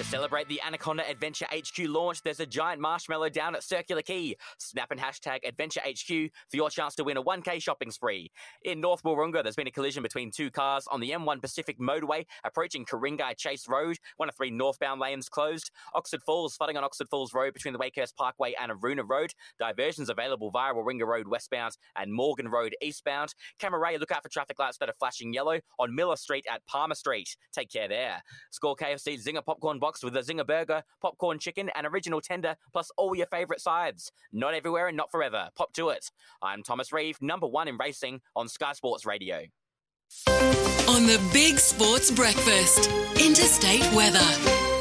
To 0.01 0.07
celebrate 0.07 0.49
the 0.49 0.63
Anaconda 0.67 1.07
Adventure 1.07 1.45
HQ 1.53 1.79
launch, 1.81 2.23
there's 2.23 2.41
a 2.41 2.47
giant 2.47 2.81
marshmallow 2.81 3.29
down 3.29 3.55
at 3.55 3.63
Circular 3.63 4.01
Quay. 4.01 4.35
Snap 4.57 4.91
and 4.91 4.99
hashtag 4.99 5.47
Adventure 5.47 5.83
HQ 5.87 6.31
for 6.49 6.57
your 6.57 6.71
chance 6.71 6.95
to 6.95 7.05
win 7.05 7.19
a 7.19 7.23
1K 7.23 7.61
shopping 7.61 7.91
spree. 7.91 8.31
In 8.65 8.81
North 8.81 9.03
Wahroonga, 9.03 9.43
there's 9.43 9.57
been 9.57 9.67
a 9.67 9.71
collision 9.71 10.03
between 10.03 10.31
two 10.31 10.51
cars 10.51 10.87
on 10.91 11.01
the 11.01 11.11
M1 11.11 11.43
Pacific 11.43 11.79
motorway 11.79 12.25
approaching 12.45 12.87
Ku-ring-gai 12.87 13.35
Chase 13.35 13.69
Road. 13.69 13.99
One 14.17 14.31
of 14.31 14.35
three 14.35 14.51
northbound 14.51 15.03
lanes 15.03 15.29
closed. 15.29 15.71
Oxford 15.95 16.23
Falls, 16.23 16.57
flooding 16.57 16.79
on 16.79 16.85
Oxford 16.85 17.11
Falls 17.11 17.35
Road 17.35 17.53
between 17.53 17.75
the 17.75 17.79
Wakehurst 17.79 18.17
Parkway 18.17 18.55
and 18.59 18.73
Aruna 18.73 19.07
Road. 19.07 19.35
Diversions 19.59 20.09
available 20.09 20.51
via 20.51 20.73
Warringah 20.73 21.07
Road 21.07 21.29
westbound 21.29 21.77
and 21.95 22.11
Morgan 22.11 22.49
Road 22.49 22.75
eastbound. 22.81 23.35
Cammeray 23.61 24.01
look 24.01 24.13
out 24.13 24.23
for 24.23 24.31
traffic 24.31 24.59
lights 24.59 24.79
that 24.79 24.89
are 24.89 24.95
flashing 24.99 25.35
yellow 25.35 25.61
on 25.79 25.95
Miller 25.95 26.17
Street 26.17 26.47
at 26.51 26.65
Palmer 26.67 26.95
Street. 26.95 27.37
Take 27.53 27.71
care 27.71 27.87
there. 27.87 28.23
Score 28.51 28.75
KFC 28.75 29.23
Zinger 29.23 29.45
Popcorn 29.45 29.79
Box 29.79 29.90
with 30.03 30.17
a 30.17 30.21
Zinger 30.21 30.47
Burger, 30.47 30.83
popcorn 31.03 31.39
chicken, 31.39 31.71
and 31.75 31.87
original 31.87 32.21
tender, 32.21 32.57
plus 32.73 32.91
all 32.97 33.15
your 33.15 33.27
favourite 33.27 33.61
sides. 33.61 34.13
Not 34.33 34.55
everywhere 34.55 34.89
and 34.89 34.97
not 34.97 35.11
forever. 35.11 35.51
Pop 35.57 35.73
to 35.75 35.89
it. 35.89 36.11
I'm 36.41 36.63
Thomas 36.63 36.93
Reeve, 36.93 37.21
number 37.21 37.47
one 37.47 37.69
in 37.69 37.77
racing 37.77 38.21
on 38.37 38.49
Sky 38.49 38.73
Sports 38.73 39.05
Radio. 39.05 39.41
On 40.89 41.07
the 41.07 41.21
Big 41.33 41.59
Sports 41.59 42.11
Breakfast, 42.11 42.91
Interstate 43.21 43.93
Weather. 43.93 44.80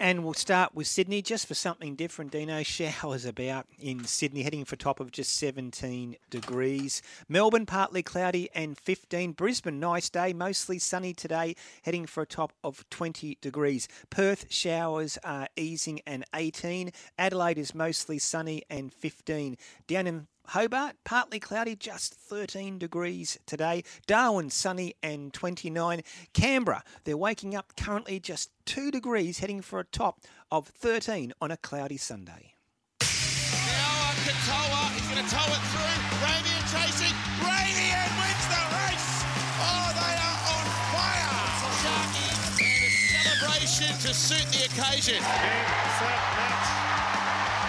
And 0.00 0.22
we'll 0.22 0.34
start 0.34 0.76
with 0.76 0.86
Sydney 0.86 1.22
just 1.22 1.48
for 1.48 1.54
something 1.54 1.96
different, 1.96 2.30
Dino. 2.30 2.62
Showers 2.62 3.24
about 3.24 3.66
in 3.80 4.04
Sydney, 4.04 4.42
heading 4.42 4.64
for 4.64 4.76
top 4.76 5.00
of 5.00 5.10
just 5.10 5.36
17 5.36 6.16
degrees. 6.30 7.02
Melbourne, 7.28 7.66
partly 7.66 8.04
cloudy 8.04 8.48
and 8.54 8.78
15. 8.78 9.32
Brisbane, 9.32 9.80
nice 9.80 10.08
day, 10.08 10.32
mostly 10.32 10.78
sunny 10.78 11.14
today, 11.14 11.56
heading 11.82 12.06
for 12.06 12.22
a 12.22 12.26
top 12.26 12.52
of 12.62 12.88
20 12.90 13.38
degrees. 13.40 13.88
Perth, 14.08 14.46
showers 14.50 15.18
are 15.24 15.48
easing 15.56 16.00
and 16.06 16.24
18. 16.32 16.92
Adelaide 17.18 17.58
is 17.58 17.74
mostly 17.74 18.20
sunny 18.20 18.62
and 18.70 18.92
15. 18.94 19.56
Down 19.88 20.06
in 20.06 20.28
Hobart, 20.48 20.96
partly 21.04 21.38
cloudy, 21.38 21.76
just 21.76 22.14
13 22.14 22.78
degrees 22.78 23.38
today. 23.44 23.84
Darwin, 24.06 24.48
sunny 24.48 24.94
and 25.02 25.30
29. 25.34 26.00
Canberra, 26.32 26.82
they're 27.04 27.18
waking 27.18 27.54
up 27.54 27.74
currently 27.76 28.18
just 28.18 28.50
2 28.64 28.90
degrees, 28.90 29.40
heading 29.40 29.60
for 29.60 29.78
a 29.78 29.84
top 29.84 30.22
of 30.50 30.68
13 30.68 31.34
on 31.42 31.50
a 31.50 31.58
cloudy 31.58 31.98
Sunday. 31.98 32.54
Now 33.00 34.16
Katoa, 34.24 34.88
he's 34.96 35.04
going 35.12 35.22
to 35.22 35.28
tow 35.28 35.52
it 35.52 35.60
through. 35.68 36.00
Ravian 36.24 36.64
chasing. 36.72 37.12
Ravian 37.44 38.08
wins 38.16 38.46
the 38.48 38.62
race. 38.72 39.20
Oh, 39.60 39.92
they 40.00 40.16
are 40.16 40.40
on 40.48 40.64
fire. 40.96 41.44
Sharky 41.84 42.24
and 42.24 42.56
a 42.56 42.88
celebration 43.20 43.92
to 44.00 44.10
suit 44.16 44.48
the 44.48 44.64
occasion. 44.64 45.20
Game, 45.20 45.68
set, 46.00 46.20
match. 46.40 46.68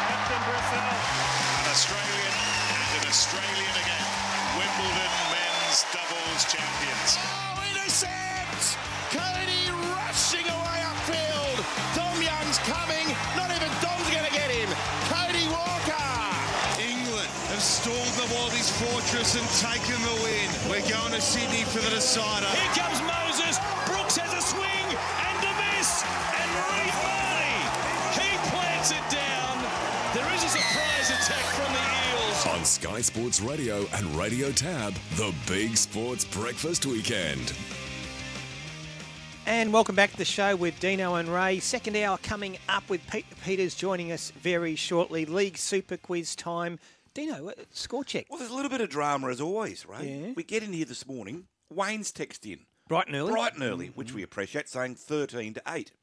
Captain 0.07 0.41
Brissell. 0.47 0.95
An 1.59 1.65
Australian 1.69 2.23
and 2.23 2.39
an 2.39 2.48
Australian 3.09 3.73
again. 3.73 4.05
Wimbledon 4.53 5.13
men's 5.33 5.81
doubles 5.89 6.45
champions. 6.45 7.17
Oh, 7.17 7.57
intercept! 7.73 8.77
Cody 9.09 9.65
rushing 9.97 10.45
away 10.45 10.79
upfield. 10.85 11.57
Dom 11.97 12.21
Young's 12.21 12.61
coming. 12.69 13.09
Not 13.33 13.49
even 13.49 13.65
Dom's 13.81 14.05
going 14.13 14.29
to 14.29 14.35
get 14.37 14.53
him. 14.53 14.69
Cody 15.09 15.49
Walker. 15.49 16.05
England 16.77 17.25
have 17.49 17.65
stalled 17.65 18.13
the 18.21 18.29
Wallabies 18.29 18.69
fortress 18.77 19.33
and 19.33 19.47
taken 19.57 19.97
the 20.05 20.15
win. 20.21 20.45
We're 20.69 20.85
going 20.85 21.13
to 21.17 21.21
Sydney 21.21 21.65
for 21.65 21.81
the 21.81 21.89
decider. 21.89 22.45
Here 22.45 22.73
comes 22.77 23.01
Moses. 23.01 23.38
On 32.59 32.65
Sky 32.65 32.99
Sports 32.99 33.39
Radio 33.39 33.85
and 33.93 34.05
Radio 34.17 34.51
Tab, 34.51 34.93
the 35.15 35.33
Big 35.47 35.77
Sports 35.77 36.25
Breakfast 36.25 36.85
Weekend. 36.85 37.53
And 39.45 39.71
welcome 39.71 39.95
back 39.95 40.11
to 40.11 40.17
the 40.17 40.25
show 40.25 40.57
with 40.57 40.77
Dino 40.81 41.15
and 41.15 41.29
Ray. 41.29 41.59
Second 41.59 41.95
hour 41.95 42.17
coming 42.17 42.57
up 42.67 42.89
with 42.89 42.99
Peter 43.09 43.33
Peters 43.45 43.75
joining 43.75 44.11
us 44.11 44.31
very 44.31 44.75
shortly. 44.75 45.25
League 45.25 45.57
Super 45.57 45.95
Quiz 45.95 46.35
time. 46.35 46.79
Dino, 47.13 47.53
score 47.71 48.03
check. 48.03 48.25
Well, 48.29 48.39
there's 48.39 48.51
a 48.51 48.55
little 48.55 48.69
bit 48.69 48.81
of 48.81 48.89
drama 48.89 49.29
as 49.29 49.39
always, 49.39 49.85
right? 49.85 50.03
Yeah. 50.03 50.33
We 50.35 50.43
get 50.43 50.61
in 50.61 50.73
here 50.73 50.83
this 50.85 51.07
morning. 51.07 51.45
Wayne's 51.69 52.11
text 52.11 52.45
in. 52.45 52.59
Bright 52.89 53.07
and 53.07 53.15
early. 53.15 53.31
Bright 53.31 53.53
and 53.53 53.63
early, 53.63 53.85
mm-hmm. 53.85 53.95
which 53.95 54.13
we 54.13 54.21
appreciate, 54.21 54.67
saying 54.67 54.95
13 54.95 55.53
to 55.53 55.61
8, 55.65 55.93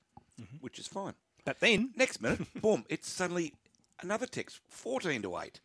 mm-hmm. 0.40 0.56
which 0.62 0.78
is 0.78 0.86
fine. 0.86 1.12
But 1.44 1.60
then. 1.60 1.90
Next 1.96 2.22
minute, 2.22 2.46
boom, 2.62 2.86
it's 2.88 3.10
suddenly 3.10 3.52
another 4.00 4.24
text 4.24 4.60
14 4.70 5.20
to 5.20 5.36
8. 5.36 5.60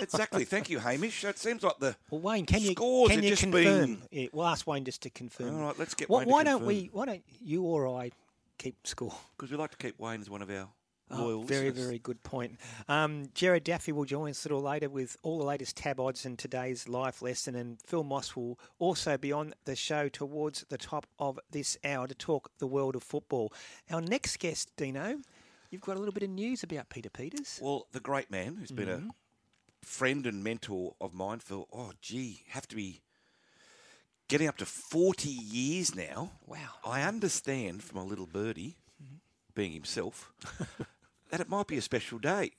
Exactly. 0.00 0.44
Thank 0.44 0.70
you, 0.70 0.78
Hamish. 0.78 1.24
It 1.24 1.38
seems 1.38 1.62
like 1.62 1.78
the 1.78 1.96
Well, 2.10 2.20
Wayne, 2.20 2.46
can 2.46 2.60
you 2.62 2.72
scores 2.72 3.10
can 3.10 3.22
you 3.22 3.30
just 3.30 3.42
confirm? 3.42 3.62
being. 3.86 4.02
Yeah, 4.10 4.28
we'll 4.32 4.46
ask 4.46 4.66
Wayne 4.66 4.84
just 4.84 5.02
to 5.02 5.10
confirm. 5.10 5.54
All 5.56 5.62
right, 5.66 5.78
let's 5.78 5.94
get 5.94 6.08
Why, 6.08 6.24
to 6.24 6.30
why 6.30 6.44
don't 6.44 6.64
we? 6.64 6.90
Why 6.92 7.06
don't 7.06 7.22
you 7.40 7.62
or 7.62 7.86
I 7.88 8.10
keep 8.58 8.86
score? 8.86 9.14
Because 9.36 9.50
we 9.50 9.56
like 9.56 9.70
to 9.72 9.76
keep 9.76 9.98
Wayne 9.98 10.20
as 10.20 10.30
one 10.30 10.42
of 10.42 10.50
our 10.50 10.68
Oh, 11.14 11.24
loyal 11.24 11.42
very, 11.42 11.68
very 11.68 11.98
good 11.98 12.22
point. 12.22 12.58
Um, 12.88 13.26
Jared 13.34 13.64
Daffy 13.64 13.92
will 13.92 14.06
join 14.06 14.30
us 14.30 14.46
a 14.46 14.48
little 14.48 14.62
later 14.62 14.88
with 14.88 15.14
all 15.22 15.36
the 15.38 15.44
latest 15.44 15.76
tab 15.76 16.00
odds 16.00 16.24
and 16.24 16.38
today's 16.38 16.88
life 16.88 17.20
lesson. 17.20 17.54
And 17.54 17.78
Phil 17.82 18.02
Moss 18.02 18.34
will 18.34 18.58
also 18.78 19.18
be 19.18 19.30
on 19.30 19.52
the 19.66 19.76
show 19.76 20.08
towards 20.08 20.64
the 20.70 20.78
top 20.78 21.06
of 21.18 21.38
this 21.50 21.76
hour 21.84 22.06
to 22.06 22.14
talk 22.14 22.50
the 22.60 22.66
world 22.66 22.96
of 22.96 23.02
football. 23.02 23.52
Our 23.90 24.00
next 24.00 24.38
guest, 24.38 24.72
Dino, 24.78 25.20
you've 25.70 25.82
got 25.82 25.96
a 25.96 25.98
little 25.98 26.14
bit 26.14 26.22
of 26.22 26.30
news 26.30 26.62
about 26.62 26.88
Peter 26.88 27.10
Peters. 27.10 27.58
Well, 27.62 27.88
the 27.92 28.00
great 28.00 28.30
man 28.30 28.56
who's 28.56 28.70
been 28.70 28.88
Mhm. 28.88 29.08
a 29.10 29.12
friend 29.82 30.26
and 30.26 30.42
mentor 30.42 30.94
of 31.00 31.12
mine 31.14 31.40
for, 31.40 31.66
oh, 31.72 31.92
gee, 32.00 32.42
have 32.48 32.66
to 32.68 32.76
be 32.76 33.02
getting 34.28 34.48
up 34.48 34.56
to 34.58 34.66
40 34.66 35.28
years 35.28 35.94
now. 35.94 36.30
Wow. 36.46 36.58
I 36.84 37.02
understand 37.02 37.82
from 37.82 37.98
a 37.98 38.04
little 38.04 38.26
birdie, 38.26 38.76
mm-hmm. 39.02 39.16
being 39.54 39.72
himself, 39.72 40.32
that 41.30 41.40
it 41.40 41.48
might 41.48 41.66
be 41.66 41.76
a 41.76 41.82
special 41.82 42.18
day. 42.18 42.52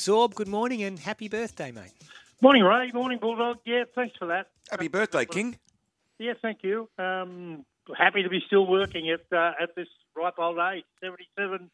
Zorb, 0.00 0.34
good 0.34 0.48
morning 0.48 0.82
and 0.82 0.98
happy 0.98 1.28
birthday, 1.28 1.70
mate. 1.70 1.92
Morning, 2.40 2.62
Ray. 2.62 2.90
Morning, 2.94 3.18
Bulldog. 3.20 3.58
Yeah, 3.66 3.84
thanks 3.94 4.16
for 4.16 4.24
that. 4.28 4.48
Happy 4.70 4.88
birthday, 4.88 5.26
King. 5.26 5.58
Yeah, 6.20 6.34
thank 6.42 6.58
you. 6.62 6.86
Um, 6.98 7.64
happy 7.96 8.22
to 8.22 8.28
be 8.28 8.42
still 8.46 8.66
working 8.66 9.10
at 9.10 9.22
uh, 9.32 9.52
at 9.58 9.74
this 9.74 9.88
ripe 10.14 10.34
old 10.38 10.58
age, 10.58 10.84
77 11.02 11.70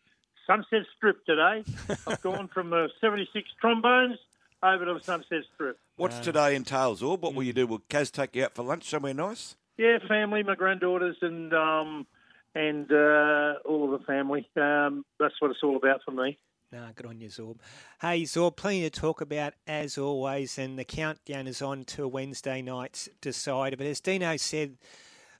Sunset 0.47 0.87
Strip 0.97 1.27
today. 1.27 1.65
I've 2.07 2.23
gone 2.23 2.47
from 2.47 2.73
uh, 2.73 2.87
76 3.01 3.49
trombones 3.61 4.19
over 4.63 4.85
to 4.85 5.03
Sunset 5.03 5.43
Strip. 5.53 5.81
What's 5.97 6.21
today 6.21 6.55
entails, 6.55 7.03
or 7.03 7.17
What 7.17 7.35
will 7.35 7.43
you 7.43 7.53
do? 7.53 7.67
Will 7.67 7.81
Kaz 7.91 8.13
take 8.13 8.37
you 8.37 8.45
out 8.45 8.55
for 8.55 8.63
lunch 8.63 8.89
somewhere 8.89 9.15
nice? 9.15 9.57
Yeah, 9.79 9.99
family, 10.07 10.45
my 10.45 10.55
granddaughters, 10.55 11.17
and 11.23 11.53
um, 11.53 12.07
and 12.55 12.91
uh, 12.93 13.55
all 13.65 13.93
of 13.93 13.99
the 13.99 14.07
family. 14.07 14.49
Um, 14.57 15.05
that's 15.19 15.35
what 15.41 15.51
it's 15.51 15.65
all 15.65 15.77
about 15.77 16.03
for 16.05 16.13
me. 16.13 16.39
Nah, 16.73 16.89
good 16.95 17.07
on 17.07 17.21
you, 17.21 17.29
Zorb. 17.29 17.59
Hey, 18.01 18.23
Zorb, 18.23 18.57
plenty 18.57 18.83
to 18.83 18.91
talk 18.91 19.21
about 19.21 19.55
as 19.69 19.97
always, 19.97 20.59
and 20.59 20.77
the 20.77 20.85
countdown 20.85 21.47
is 21.47 21.63
on 21.63 21.85
to 21.85 22.09
Wednesday 22.09 22.61
night's 22.61 23.09
decider. 23.21 23.77
But 23.77 23.87
as 23.87 24.01
Dino 24.01 24.37
said, 24.37 24.77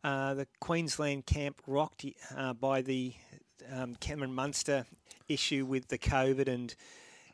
uh, 0.05 0.35
the 0.35 0.47
Queensland 0.61 1.27
camp 1.27 1.61
rocked 1.67 2.07
uh, 2.37 2.53
by 2.53 2.81
the 2.81 3.15
um, 3.73 3.97
Cameron 3.97 4.35
Munster 4.35 4.87
issue 5.29 5.67
with 5.67 5.89
the 5.89 5.99
COVID, 5.99 6.47
and 6.47 6.75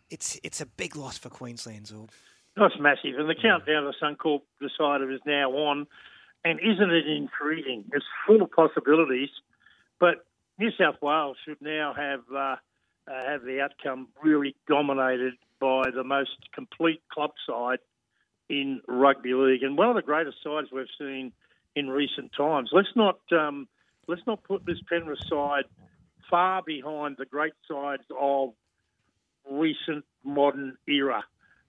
it's 0.09 0.41
it's 0.43 0.63
a 0.63 0.67
big 0.67 0.97
loss 0.97 1.19
for 1.19 1.29
Queensland, 1.29 1.87
Zorb. 1.87 2.09
That's 2.57 2.79
massive. 2.79 3.19
And 3.19 3.29
the 3.29 3.35
countdown 3.35 3.87
of 3.87 3.95
the 3.95 4.07
Suncorp 4.07 4.41
decider 4.61 5.11
is 5.11 5.21
now 5.27 5.51
on. 5.51 5.87
And 6.45 6.59
isn't 6.61 6.91
it 6.91 7.07
intriguing? 7.07 7.85
It's 7.93 8.05
full 8.27 8.43
of 8.43 8.51
possibilities. 8.51 9.31
But 10.01 10.27
New 10.59 10.71
South 10.79 10.97
Wales 11.01 11.37
should 11.45 11.61
now 11.61 11.95
have 11.97 12.21
uh, 12.35 12.57
uh, 13.09 13.31
have 13.31 13.43
the 13.43 13.61
outcome 13.61 14.09
really 14.23 14.55
dominated 14.69 15.35
by 15.61 15.85
the 15.95 16.05
most 16.05 16.37
complete 16.55 17.03
club 17.13 17.31
side 17.47 17.79
in 18.49 18.81
rugby 18.87 19.35
league 19.35 19.63
and 19.63 19.79
one 19.79 19.89
of 19.89 19.97
the 19.97 20.03
greatest 20.03 20.37
sides 20.43 20.69
we've 20.73 20.87
seen 20.99 21.33
in 21.75 21.89
recent 21.89 22.33
times. 22.37 22.71
Let's 22.73 22.95
not 22.95 23.19
um, 23.33 23.69
let's 24.09 24.23
not 24.27 24.43
put 24.45 24.67
this 24.67 24.79
Penrith 24.89 25.25
side 25.29 25.65
far 26.29 26.63
behind 26.63 27.17
the 27.19 27.25
great 27.25 27.55
sides 27.69 28.05
of 28.19 28.51
recent 29.51 30.05
modern 30.25 30.77
era. 30.87 31.25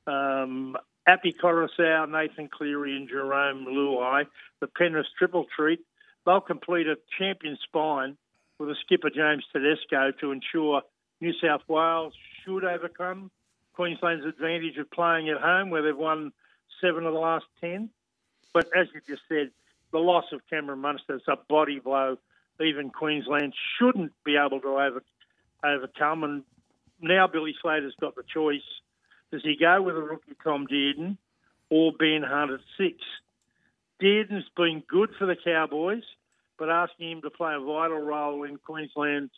Um, 0.08 0.76
Api 1.08 1.36
Nathan 1.42 2.50
Cleary, 2.50 2.96
and 2.96 3.10
Jarome 3.10 3.66
Luai, 3.66 4.26
the 4.62 4.68
Penrith 4.68 5.08
triple 5.18 5.46
treat, 5.56 5.80
they'll 6.26 6.42
complete 6.42 6.88
a 6.88 6.96
champion 7.18 7.58
spine 7.64 8.18
with 8.58 8.70
a 8.70 8.76
skipper 8.86 9.10
James 9.10 9.44
Tedesco 9.52 10.12
to 10.22 10.32
ensure 10.32 10.82
New 11.24 11.34
South 11.42 11.62
Wales 11.70 12.14
should 12.44 12.66
overcome 12.66 13.32
Queensland's 13.76 14.26
advantage 14.26 14.78
of 14.78 14.92
playing 14.92 15.30
at 15.30 15.40
home, 15.40 15.70
where 15.70 15.82
they've 15.82 15.98
won 15.98 16.34
seven 16.82 17.06
of 17.06 17.14
the 17.14 17.20
last 17.20 17.46
ten. 17.62 17.90
But 18.54 18.66
as 18.78 18.88
you 18.94 19.00
just 19.08 19.22
said, 19.30 19.52
the 19.94 20.00
loss 20.00 20.26
of 20.34 20.42
Cameron 20.50 20.80
Munster 20.80 21.16
is 21.16 21.22
a 21.30 21.38
body 21.48 21.80
blow. 21.80 22.18
Even 22.60 22.90
Queensland 22.90 23.54
shouldn't 23.80 24.12
be 24.26 24.36
able 24.36 24.60
to 24.60 24.68
over, 24.68 25.04
overcome. 25.64 26.26
And 26.26 26.44
now 27.00 27.28
Billy 27.28 27.56
Slater's 27.62 27.96
got 28.02 28.16
the 28.16 28.24
choice. 28.24 28.62
Does 29.32 29.44
he 29.44 29.56
go 29.58 29.82
with 29.82 29.96
a 29.96 30.02
rookie 30.02 30.36
Tom 30.44 30.68
Dearden 30.68 31.18
or 31.70 31.94
Ben 31.98 32.22
Hunt 32.22 32.52
at 32.52 32.60
six? 32.78 32.98
Dearden's 34.02 34.50
been 34.58 34.84
good 34.90 35.12
for 35.18 35.26
the 35.26 35.38
Cowboys, 35.42 36.04
but 36.60 36.70
asking 36.70 37.12
him 37.12 37.22
to 37.22 37.30
play 37.30 37.56
a 37.56 37.60
vital 37.60 38.00
role 38.00 38.44
in 38.44 38.58
Queensland's 38.58 39.32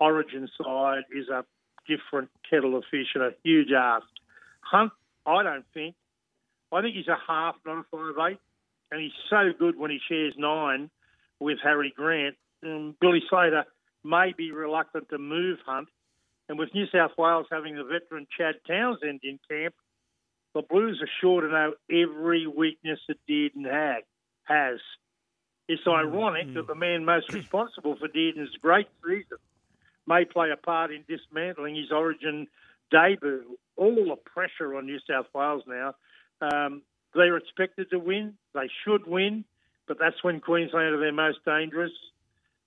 origin 0.00 0.48
side 0.62 1.04
is 1.14 1.28
a 1.28 1.44
different 1.88 2.30
kettle 2.48 2.76
of 2.76 2.84
fish 2.90 3.08
and 3.14 3.24
a 3.24 3.30
huge 3.42 3.68
ask. 3.76 4.06
Hunt, 4.60 4.92
I 5.24 5.42
don't 5.42 5.64
think. 5.72 5.94
I 6.72 6.82
think 6.82 6.96
he's 6.96 7.08
a 7.08 7.16
half, 7.26 7.56
not 7.64 7.78
a 7.78 7.84
five 7.90 8.32
eight, 8.32 8.38
and 8.90 9.00
he's 9.00 9.12
so 9.30 9.50
good 9.58 9.78
when 9.78 9.90
he 9.90 9.98
shares 10.08 10.34
nine 10.36 10.90
with 11.38 11.58
Harry 11.62 11.92
Grant. 11.96 12.36
Um, 12.64 12.96
Billy 13.00 13.22
Slater 13.28 13.64
may 14.04 14.34
be 14.36 14.50
reluctant 14.52 15.08
to 15.10 15.18
move 15.18 15.58
Hunt 15.66 15.88
And 16.48 16.58
with 16.58 16.74
New 16.74 16.86
South 16.92 17.12
Wales 17.18 17.46
having 17.50 17.76
the 17.76 17.84
veteran 17.84 18.26
Chad 18.36 18.56
Townsend 18.66 19.20
in 19.22 19.38
camp, 19.50 19.74
the 20.54 20.62
Blues 20.62 21.00
are 21.02 21.10
sure 21.20 21.42
to 21.42 21.48
know 21.48 21.74
every 21.90 22.46
weakness 22.46 22.98
that 23.08 23.18
Dearden 23.28 23.70
had, 23.70 24.02
has. 24.44 24.78
It's 25.68 25.82
ironic 25.86 26.54
that 26.54 26.68
the 26.68 26.76
man 26.76 27.04
most 27.04 27.32
responsible 27.32 27.96
for 27.96 28.08
Dearden's 28.08 28.56
great 28.62 28.86
season 29.04 29.38
may 30.06 30.24
play 30.24 30.50
a 30.50 30.56
part 30.56 30.90
in 30.92 31.04
dismantling 31.08 31.76
his 31.76 31.90
origin 31.90 32.46
debut. 32.90 33.58
All 33.76 33.94
the 33.94 34.16
pressure 34.16 34.76
on 34.76 34.86
New 34.86 34.98
South 35.08 35.26
Wales 35.34 35.62
now. 35.66 35.94
Um, 36.40 36.82
they're 37.14 37.36
expected 37.36 37.90
to 37.90 37.98
win. 37.98 38.34
They 38.54 38.68
should 38.84 39.06
win, 39.06 39.44
but 39.88 39.98
that's 39.98 40.22
when 40.22 40.40
Queensland 40.40 40.94
are 40.94 41.00
their 41.00 41.12
most 41.12 41.38
dangerous. 41.44 41.92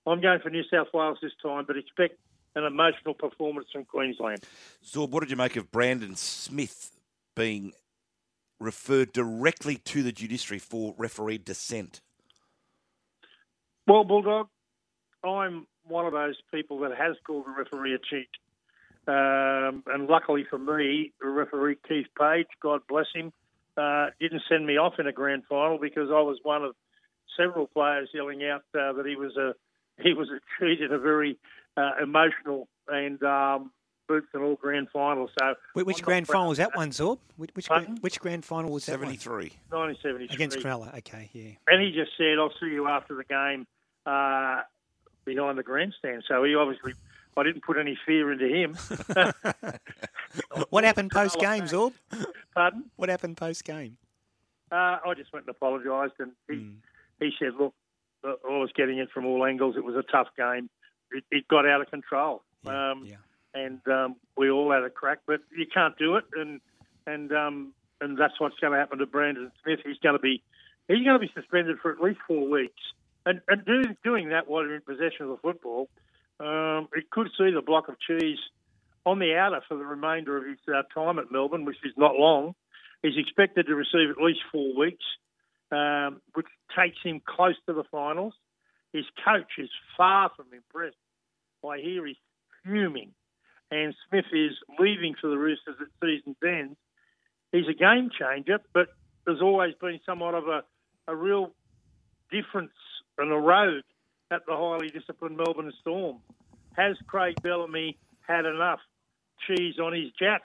I'm 0.06 0.20
going 0.20 0.40
for 0.40 0.50
New 0.50 0.64
South 0.72 0.88
Wales 0.92 1.18
this 1.22 1.32
time, 1.42 1.64
but 1.66 1.76
expect 1.76 2.16
an 2.56 2.64
emotional 2.64 3.14
performance 3.14 3.68
from 3.72 3.84
Queensland. 3.84 4.44
Zorb, 4.84 5.10
what 5.10 5.20
did 5.20 5.30
you 5.30 5.36
make 5.36 5.56
of 5.56 5.70
Brandon 5.70 6.16
Smith 6.16 6.90
being 7.36 7.72
referred 8.58 9.12
directly 9.12 9.76
to 9.76 10.02
the 10.02 10.12
judiciary 10.12 10.58
for 10.58 10.94
referee 10.98 11.38
dissent? 11.38 12.00
Well, 13.86 14.04
Bulldog, 14.04 14.48
I'm 15.24 15.66
one 15.90 16.06
of 16.06 16.12
those 16.12 16.36
people 16.52 16.78
that 16.80 16.92
has 16.96 17.16
called 17.26 17.44
the 17.46 17.50
referee 17.50 17.94
a 17.94 17.98
cheat. 17.98 18.28
Um, 19.08 19.82
and 19.86 20.06
luckily 20.08 20.44
for 20.48 20.58
me, 20.58 21.12
the 21.20 21.28
referee 21.28 21.76
Keith 21.88 22.06
Page, 22.18 22.46
God 22.62 22.80
bless 22.88 23.06
him, 23.14 23.32
uh, 23.76 24.06
didn't 24.20 24.42
send 24.48 24.66
me 24.66 24.76
off 24.76 24.94
in 24.98 25.06
a 25.06 25.12
grand 25.12 25.42
final 25.48 25.78
because 25.78 26.08
I 26.10 26.20
was 26.20 26.38
one 26.42 26.64
of 26.64 26.74
several 27.36 27.66
players 27.66 28.08
yelling 28.12 28.44
out 28.44 28.62
uh, 28.78 28.92
that 28.92 29.06
he 29.06 29.16
was 29.16 29.36
a 29.36 29.54
he 30.02 30.12
was 30.14 30.28
a 30.30 30.40
cheat 30.58 30.80
in 30.80 30.92
a 30.92 30.98
very 30.98 31.38
uh, 31.76 31.92
emotional 32.02 32.68
and 32.88 33.22
um, 33.22 33.70
boots 34.08 34.28
and 34.34 34.42
all 34.42 34.56
grand 34.56 34.88
final. 34.92 35.28
So 35.38 35.54
Wh- 35.74 35.86
Which 35.86 36.02
grand 36.02 36.26
final 36.26 36.48
was 36.48 36.58
that 36.58 36.76
one, 36.76 36.90
Zorb? 36.90 37.18
Which 37.36 37.50
which, 37.54 37.68
gra- 37.68 37.86
which 38.00 38.20
grand 38.20 38.44
final 38.44 38.70
was 38.70 38.86
that? 38.86 38.92
73. 38.92 39.52
1973 39.70 40.34
Against 40.34 40.58
Cronulla. 40.58 40.96
Okay, 40.98 41.30
yeah. 41.32 41.52
And 41.68 41.82
he 41.82 41.90
just 41.92 42.12
said, 42.16 42.38
"I'll 42.38 42.52
see 42.60 42.66
you 42.72 42.86
after 42.88 43.14
the 43.14 43.24
game 43.24 43.66
uh, 44.06 44.62
behind 45.24 45.58
the 45.58 45.62
grandstand." 45.62 46.24
So 46.28 46.42
he 46.44 46.54
obviously, 46.54 46.94
I 47.36 47.42
didn't 47.42 47.64
put 47.64 47.76
any 47.78 47.98
fear 48.06 48.32
into 48.32 48.46
him. 48.48 48.76
What 50.70 50.84
happened 50.84 51.10
post 51.10 51.38
game, 51.40 51.62
Zorb? 51.72 51.92
Pardon? 52.54 52.84
What 52.96 53.08
happened 53.08 53.36
post 53.36 53.64
game? 53.64 53.96
Uh, 54.70 54.98
I 55.04 55.14
just 55.16 55.32
went 55.32 55.46
and 55.46 55.54
apologised, 55.56 56.14
and 56.20 56.32
he, 56.48 56.54
Hmm. 56.56 56.70
he 57.18 57.30
said, 57.38 57.54
"Look, 57.58 57.74
I 58.24 58.36
was 58.44 58.70
getting 58.76 58.98
it 58.98 59.10
from 59.10 59.26
all 59.26 59.44
angles. 59.44 59.76
It 59.76 59.84
was 59.84 59.96
a 59.96 60.02
tough 60.04 60.28
game. 60.36 60.70
It, 61.10 61.24
it 61.32 61.48
got 61.48 61.66
out 61.66 61.80
of 61.80 61.90
control, 61.90 62.42
um, 62.66 63.08
and 63.54 63.80
um, 63.88 64.16
we 64.36 64.48
all 64.50 64.70
had 64.70 64.84
a 64.84 64.90
crack. 64.90 65.18
But 65.26 65.40
you 65.56 65.66
can't 65.66 65.98
do 65.98 66.14
it, 66.16 66.24
and 66.36 66.60
and 67.06 67.32
um, 67.32 67.72
and 68.00 68.16
that's 68.16 68.38
what's 68.38 68.58
going 68.60 68.72
to 68.72 68.78
happen 68.78 68.98
to 68.98 69.06
Brandon 69.06 69.50
Smith. 69.64 69.80
He's 69.84 69.98
going 69.98 70.14
to 70.14 70.20
be 70.20 70.40
he's 70.86 71.04
going 71.04 71.18
to 71.20 71.26
be 71.26 71.32
suspended 71.34 71.78
for 71.82 71.90
at 71.90 72.00
least 72.00 72.20
four 72.28 72.48
weeks, 72.48 72.80
and 73.26 73.40
and 73.48 73.64
do, 73.64 73.82
doing 74.04 74.30
that 74.30 74.48
while 74.48 74.62
you're 74.64 74.76
in 74.76 74.82
possession 74.82 75.22
of 75.22 75.28
the 75.28 75.36
football, 75.36 75.88
um, 76.38 76.88
it 76.94 77.10
could 77.10 77.28
see 77.38 77.50
the 77.50 77.62
block 77.62 77.88
of 77.88 77.96
cheese 78.00 78.38
on 79.04 79.18
the 79.18 79.34
outer 79.34 79.60
for 79.68 79.76
the 79.76 79.84
remainder 79.84 80.36
of 80.36 80.46
his 80.46 80.58
uh, 80.68 80.82
time 80.94 81.18
at 81.18 81.30
Melbourne, 81.30 81.64
which 81.64 81.76
is 81.84 81.92
not 81.96 82.16
long. 82.16 82.54
He's 83.02 83.16
expected 83.16 83.66
to 83.66 83.74
receive 83.74 84.10
at 84.10 84.22
least 84.22 84.40
four 84.52 84.76
weeks, 84.76 85.04
um, 85.72 86.20
which 86.34 86.46
takes 86.76 86.98
him 87.02 87.20
close 87.24 87.56
to 87.66 87.72
the 87.72 87.84
finals. 87.90 88.34
His 88.92 89.04
coach 89.24 89.52
is 89.58 89.70
far 89.96 90.30
from 90.36 90.46
impressed. 90.52 90.96
I 91.66 91.78
hear 91.78 92.06
he's 92.06 92.16
fuming. 92.64 93.12
And 93.70 93.94
Smith 94.08 94.26
is 94.32 94.52
leaving 94.78 95.14
for 95.20 95.28
the 95.28 95.38
Roosters 95.38 95.76
at 95.80 95.86
season's 96.02 96.36
end. 96.44 96.76
He's 97.52 97.68
a 97.68 97.74
game 97.74 98.10
changer, 98.18 98.58
but 98.74 98.88
there's 99.24 99.40
always 99.40 99.74
been 99.80 100.00
somewhat 100.04 100.34
of 100.34 100.48
a, 100.48 100.62
a 101.06 101.14
real 101.14 101.52
difference 102.30 102.72
and 103.20 103.32
a 103.32 103.36
road 103.36 103.82
at 104.30 104.46
the 104.46 104.56
highly 104.56 104.88
disciplined 104.88 105.36
Melbourne 105.36 105.72
Storm. 105.80 106.18
Has 106.76 106.96
Craig 107.06 107.36
Bellamy 107.42 107.98
had 108.26 108.46
enough 108.46 108.80
cheese 109.46 109.78
on 109.78 109.92
his 109.92 110.10
Jatz? 110.20 110.40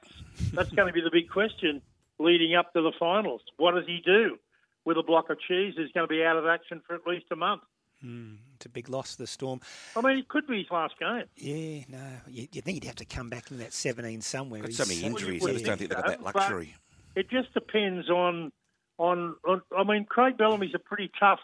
That's 0.53 0.71
going 0.71 0.87
to 0.87 0.93
be 0.93 1.01
the 1.01 1.11
big 1.11 1.29
question 1.29 1.81
leading 2.19 2.55
up 2.55 2.73
to 2.73 2.81
the 2.81 2.91
finals. 2.99 3.41
What 3.57 3.75
does 3.75 3.85
he 3.85 4.01
do 4.03 4.37
with 4.85 4.97
a 4.97 5.03
block 5.03 5.29
of 5.29 5.39
cheese 5.39 5.73
who's 5.77 5.91
going 5.91 6.07
to 6.07 6.13
be 6.13 6.23
out 6.23 6.37
of 6.37 6.45
action 6.45 6.81
for 6.85 6.95
at 6.95 7.05
least 7.05 7.25
a 7.31 7.35
month? 7.35 7.61
Hmm, 8.01 8.35
it's 8.55 8.65
a 8.65 8.69
big 8.69 8.89
loss 8.89 9.13
to 9.13 9.19
the 9.19 9.27
Storm. 9.27 9.61
I 9.95 10.01
mean, 10.01 10.19
it 10.19 10.27
could 10.27 10.47
be 10.47 10.59
his 10.59 10.71
last 10.71 10.95
game. 10.99 11.23
Yeah, 11.37 11.83
no. 11.87 12.05
You, 12.27 12.47
you 12.51 12.61
think 12.61 12.75
he'd 12.75 12.83
have 12.85 12.95
to 12.95 13.05
come 13.05 13.29
back 13.29 13.51
in 13.51 13.57
that 13.59 13.73
17 13.73 14.21
somewhere. 14.21 14.61
Got 14.61 14.73
so 14.73 14.85
many 14.85 15.03
injuries, 15.03 15.45
I 15.45 15.53
just 15.53 15.65
don't 15.65 15.77
think 15.77 15.91
they've 15.91 15.97
got 15.97 16.07
that 16.07 16.19
so, 16.19 16.23
but- 16.23 16.35
luxury. 16.35 16.75
It 17.15 17.29
just 17.29 17.53
depends 17.53 18.09
on, 18.09 18.51
on, 18.97 19.35
on 19.47 19.61
I 19.75 19.85
mean, 19.85 20.03
Craig 20.03 20.37
Bellamy's 20.37 20.75
a 20.75 20.79
pretty 20.79 21.09
tough 21.17 21.39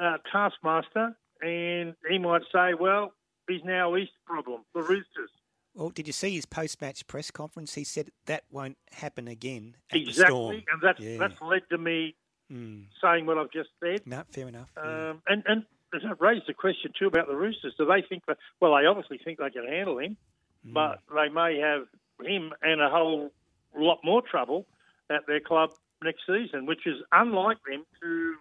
uh, 0.00 0.18
taskmaster, 0.30 1.16
and 1.42 1.94
he 2.08 2.18
might 2.18 2.42
say, 2.52 2.74
well, 2.78 3.12
he's 3.48 3.62
now 3.64 3.96
East 3.96 4.12
problem, 4.26 4.62
the 4.74 4.82
Roosters. 4.82 5.30
Well, 5.74 5.90
did 5.90 6.06
you 6.06 6.12
see 6.12 6.34
his 6.34 6.46
post-match 6.46 7.06
press 7.06 7.30
conference? 7.30 7.74
He 7.74 7.84
said 7.84 8.10
that 8.26 8.44
won't 8.50 8.78
happen 8.92 9.28
again 9.28 9.76
at 9.90 9.96
the 9.96 10.02
Exactly, 10.02 10.64
and 10.72 10.80
that's 10.82 11.00
Yeah. 11.00 11.18
that's 11.18 11.40
led 11.42 11.62
to 11.70 11.78
me 11.78 12.14
Hmm. 12.48 12.82
saying 13.02 13.26
what 13.26 13.36
I've 13.38 13.50
just 13.50 13.70
said. 13.82 14.06
No, 14.06 14.22
fair 14.30 14.48
enough. 14.48 14.70
Um, 14.78 15.20
and 15.26 15.42
and 15.46 15.66
it 15.92 16.20
raised 16.20 16.46
the 16.46 16.54
question 16.54 16.92
too 16.98 17.06
about 17.06 17.26
the 17.26 17.34
Roosters. 17.36 17.74
Do 17.76 17.84
they 17.84 18.02
think 18.02 18.24
that? 18.26 18.38
Well, 18.60 18.74
they 18.76 18.86
obviously 18.86 19.18
think 19.18 19.38
they 19.38 19.50
can 19.50 19.66
handle 19.66 19.98
him, 19.98 20.16
Hmm. 20.64 20.72
but 20.72 21.00
they 21.14 21.28
may 21.28 21.58
have 21.58 21.86
him 22.22 22.54
and 22.62 22.80
a 22.80 22.88
whole 22.88 23.30
lot 23.74 24.02
more 24.02 24.22
trouble 24.22 24.66
at 25.10 25.26
their 25.26 25.40
club 25.40 25.72
next 26.02 26.24
season, 26.26 26.64
which 26.66 26.86
is 26.86 27.02
unlike 27.12 27.58
them 27.64 27.84
to 28.00 28.36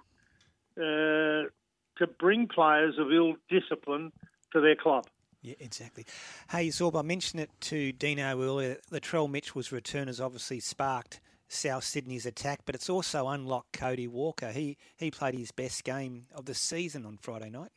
uh, 0.77 1.49
to 1.97 2.07
bring 2.19 2.47
players 2.47 2.95
of 2.99 3.11
ill 3.11 3.33
discipline 3.49 4.11
to 4.53 4.61
their 4.61 4.75
club. 4.75 5.05
Yeah, 5.41 5.55
exactly. 5.59 6.05
Hey, 6.49 6.69
Zorb, 6.69 6.97
I 6.97 7.03
mentioned 7.03 7.41
it 7.41 7.51
to 7.61 7.91
Dino 7.91 8.41
earlier. 8.41 8.77
Latrell 8.91 9.29
Mitchell's 9.29 9.71
return 9.71 10.07
has 10.07 10.19
obviously 10.19 10.59
sparked 10.59 11.21
South 11.47 11.83
Sydney's 11.83 12.25
attack, 12.25 12.61
but 12.65 12.73
it's 12.73 12.89
also 12.89 13.27
unlocked 13.27 13.73
Cody 13.73 14.07
Walker. 14.07 14.51
He 14.51 14.77
he 14.97 15.11
played 15.11 15.35
his 15.35 15.51
best 15.51 15.83
game 15.83 16.25
of 16.33 16.45
the 16.45 16.55
season 16.55 17.05
on 17.05 17.17
Friday 17.17 17.51
night. 17.51 17.71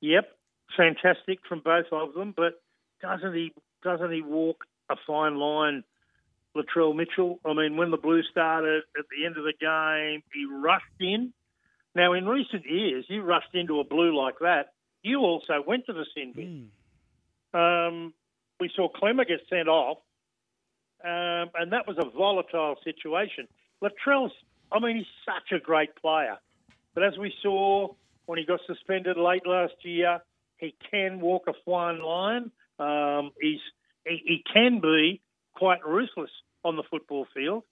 Yep, 0.00 0.28
fantastic 0.76 1.38
from 1.48 1.60
both 1.60 1.86
of 1.92 2.14
them. 2.14 2.34
But 2.36 2.60
doesn't 3.00 3.34
he 3.34 3.52
doesn't 3.82 4.12
he 4.12 4.22
walk 4.22 4.64
a 4.90 4.96
fine 5.06 5.36
line, 5.36 5.84
Latrell 6.56 6.94
Mitchell? 6.94 7.38
I 7.44 7.52
mean, 7.54 7.76
when 7.76 7.90
the 7.90 7.96
Blues 7.96 8.26
started 8.30 8.82
at 8.98 9.04
the 9.16 9.24
end 9.24 9.36
of 9.36 9.44
the 9.44 9.54
game, 9.60 10.22
he 10.32 10.46
rushed 10.46 10.84
in. 10.98 11.32
Now, 11.94 12.12
in 12.12 12.26
recent 12.26 12.64
years, 12.66 13.04
you 13.08 13.22
rushed 13.22 13.54
into 13.54 13.80
a 13.80 13.84
blue 13.84 14.16
like 14.16 14.38
that. 14.40 14.72
You 15.02 15.20
also 15.20 15.62
went 15.66 15.86
to 15.86 15.92
the 15.92 16.06
sin 16.14 16.32
bin. 16.34 16.70
Um, 17.52 18.14
we 18.58 18.70
saw 18.74 18.88
Klemmer 18.88 19.26
get 19.26 19.40
sent 19.48 19.68
off, 19.68 19.98
um, 21.04 21.50
and 21.54 21.72
that 21.72 21.86
was 21.86 21.96
a 21.98 22.08
volatile 22.10 22.76
situation. 22.82 23.46
Latrell's, 23.82 24.32
I 24.72 24.80
mean, 24.80 24.96
he's 24.96 25.06
such 25.24 25.52
a 25.56 25.62
great 25.62 25.94
player. 25.96 26.38
But 26.94 27.04
as 27.04 27.18
we 27.18 27.32
saw 27.42 27.88
when 28.26 28.38
he 28.38 28.46
got 28.46 28.60
suspended 28.66 29.16
late 29.16 29.46
last 29.46 29.74
year, 29.82 30.20
he 30.56 30.74
can 30.90 31.20
walk 31.20 31.44
a 31.48 31.52
fine 31.64 32.02
line. 32.02 32.50
Um, 32.78 33.32
he's 33.40 33.60
he, 34.06 34.22
he 34.24 34.44
can 34.52 34.80
be 34.80 35.20
quite 35.54 35.84
ruthless 35.86 36.30
on 36.64 36.76
the 36.76 36.82
football 36.90 37.26
field, 37.34 37.62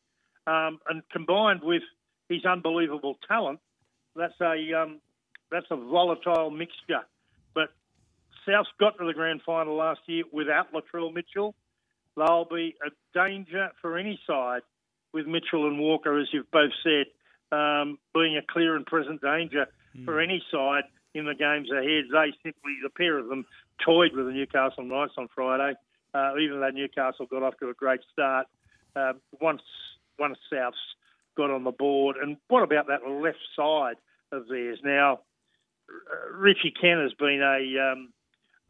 um, 0.47 0.79
and 0.89 1.03
combined 1.11 1.61
with 1.63 1.83
his 2.29 2.45
unbelievable 2.45 3.17
talent, 3.27 3.61
that's 4.17 4.41
a 4.41 4.83
um, 4.83 5.01
that's 5.51 5.67
a 5.71 5.77
volatile 5.77 6.51
mixture. 6.51 7.03
But 7.55 7.71
South's 8.47 8.69
got 8.79 8.99
to 8.99 9.07
the 9.07 9.15
grand 9.15 9.43
final 9.45 9.77
last 9.77 10.01
year 10.07 10.25
without 10.33 10.73
Latrell 10.73 11.13
Mitchell. 11.13 11.55
They'll 12.17 12.47
be 12.51 12.75
a 12.85 12.91
danger 13.19 13.71
for 13.81 13.97
any 13.97 14.21
side 14.27 14.63
with 15.13 15.27
Mitchell 15.27 15.67
and 15.67 15.79
Walker, 15.79 16.19
as 16.19 16.29
you've 16.33 16.51
both 16.51 16.73
said, 16.83 17.07
um, 17.57 17.99
being 18.15 18.37
a 18.37 18.53
clear 18.53 18.77
and 18.77 18.85
present 18.85 19.21
danger 19.21 19.67
for 20.05 20.21
any 20.21 20.43
side 20.51 20.85
in 21.15 21.27
the 21.27 21.35
games 21.35 21.71
ahead. 21.71 22.05
They 22.11 22.33
simply, 22.43 22.79
the 22.83 22.91
pair 22.91 23.19
of 23.19 23.29
them, 23.29 23.45
toyed 23.85 24.15
with 24.15 24.27
the 24.27 24.33
Newcastle 24.33 24.85
Knights 24.85 25.15
on 25.19 25.29
Friday. 25.35 25.75
Uh, 26.15 26.33
even 26.39 26.61
though 26.61 26.71
Newcastle 26.71 27.27
got 27.27 27.43
off 27.43 27.57
to 27.59 27.71
a 27.71 27.75
great 27.75 28.01
start, 28.13 28.47
uh, 28.97 29.13
once 29.41 29.63
once 30.19 30.37
Souths 30.53 30.73
got 31.37 31.51
on 31.51 31.65
the 31.65 31.73
board. 31.73 32.17
And 32.21 32.37
what 32.49 32.63
about 32.63 32.87
that 32.89 33.09
left 33.09 33.39
side 33.57 33.97
of 34.31 34.49
theirs? 34.49 34.79
Now, 34.85 35.21
Richie 36.33 36.73
Kent 36.79 37.01
has 37.01 37.15
been 37.15 37.43
a 37.43 37.93
um, 37.93 38.13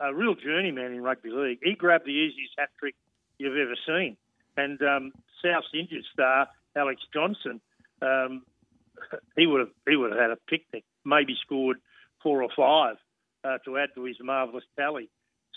a 0.01 0.15
real 0.15 0.35
journeyman 0.35 0.93
in 0.93 1.03
rugby 1.03 1.31
league. 1.31 1.59
He 1.63 1.75
grabbed 1.75 2.07
the 2.07 2.11
easiest 2.11 2.55
hat 2.59 2.71
trick 2.79 2.95
you've 3.39 3.57
ever 3.57 3.77
seen. 3.87 4.17
And 4.57 4.81
um, 4.83 5.13
South's 5.43 5.69
injured 5.75 6.05
star 6.13 6.49
Alex 6.77 7.03
Johnson, 7.13 7.61
um, 8.01 8.43
he 9.37 9.47
would 9.47 9.61
have 9.61 9.71
he 9.89 9.97
would 9.97 10.13
have 10.13 10.21
had 10.21 10.31
a 10.31 10.39
picnic. 10.49 10.85
Maybe 11.05 11.37
scored 11.41 11.79
four 12.23 12.43
or 12.43 12.51
five 12.57 12.97
uh, 13.45 13.59
to 13.65 13.79
add 13.79 13.91
to 13.95 14.05
his 14.05 14.17
marvellous 14.21 14.65
tally. 14.79 15.09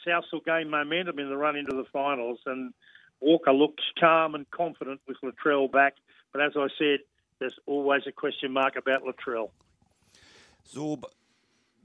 South 0.05 0.23
will 0.31 0.41
gain 0.41 0.69
momentum 0.69 1.19
in 1.19 1.29
the 1.29 1.37
run 1.37 1.55
into 1.55 1.75
the 1.75 1.85
finals, 1.91 2.39
and 2.45 2.73
Walker 3.21 3.53
looks 3.53 3.83
calm 3.99 4.35
and 4.35 4.49
confident 4.51 5.01
with 5.07 5.17
Latrell 5.23 5.71
back. 5.71 5.95
But 6.35 6.43
as 6.43 6.51
I 6.57 6.67
said, 6.77 6.99
there's 7.39 7.57
always 7.65 8.01
a 8.07 8.11
question 8.11 8.51
mark 8.51 8.75
about 8.75 9.03
Latrell. 9.03 9.51
Zorb, 10.69 11.05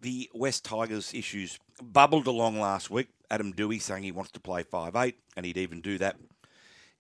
the 0.01 0.29
West 0.35 0.65
Tigers 0.65 1.15
issues 1.15 1.61
bubbled 1.81 2.27
along 2.27 2.59
last 2.59 2.91
week. 2.91 3.11
Adam 3.31 3.53
Doueihi 3.53 3.81
saying 3.81 4.03
he 4.03 4.11
wants 4.11 4.33
to 4.33 4.41
play 4.41 4.65
five 4.65 4.97
eight, 4.97 5.21
and 5.37 5.47
he'd 5.47 5.57
even 5.57 5.81
do 5.81 5.99
that 5.99 6.17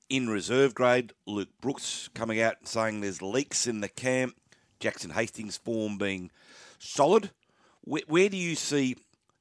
in 0.08 0.28
reserve 0.28 0.76
grade. 0.76 1.12
Luke 1.26 1.48
Brooks 1.60 2.08
coming 2.14 2.40
out 2.40 2.54
and 2.60 2.68
saying 2.68 3.00
there's 3.00 3.20
leaks 3.20 3.66
in 3.66 3.80
the 3.80 3.88
camp. 3.88 4.36
Jackson 4.78 5.10
Hastings' 5.10 5.56
form 5.56 5.98
being 5.98 6.30
solid. 6.78 7.32
Where, 7.80 8.02
where 8.06 8.28
do 8.28 8.36
you 8.36 8.54
see 8.54 8.94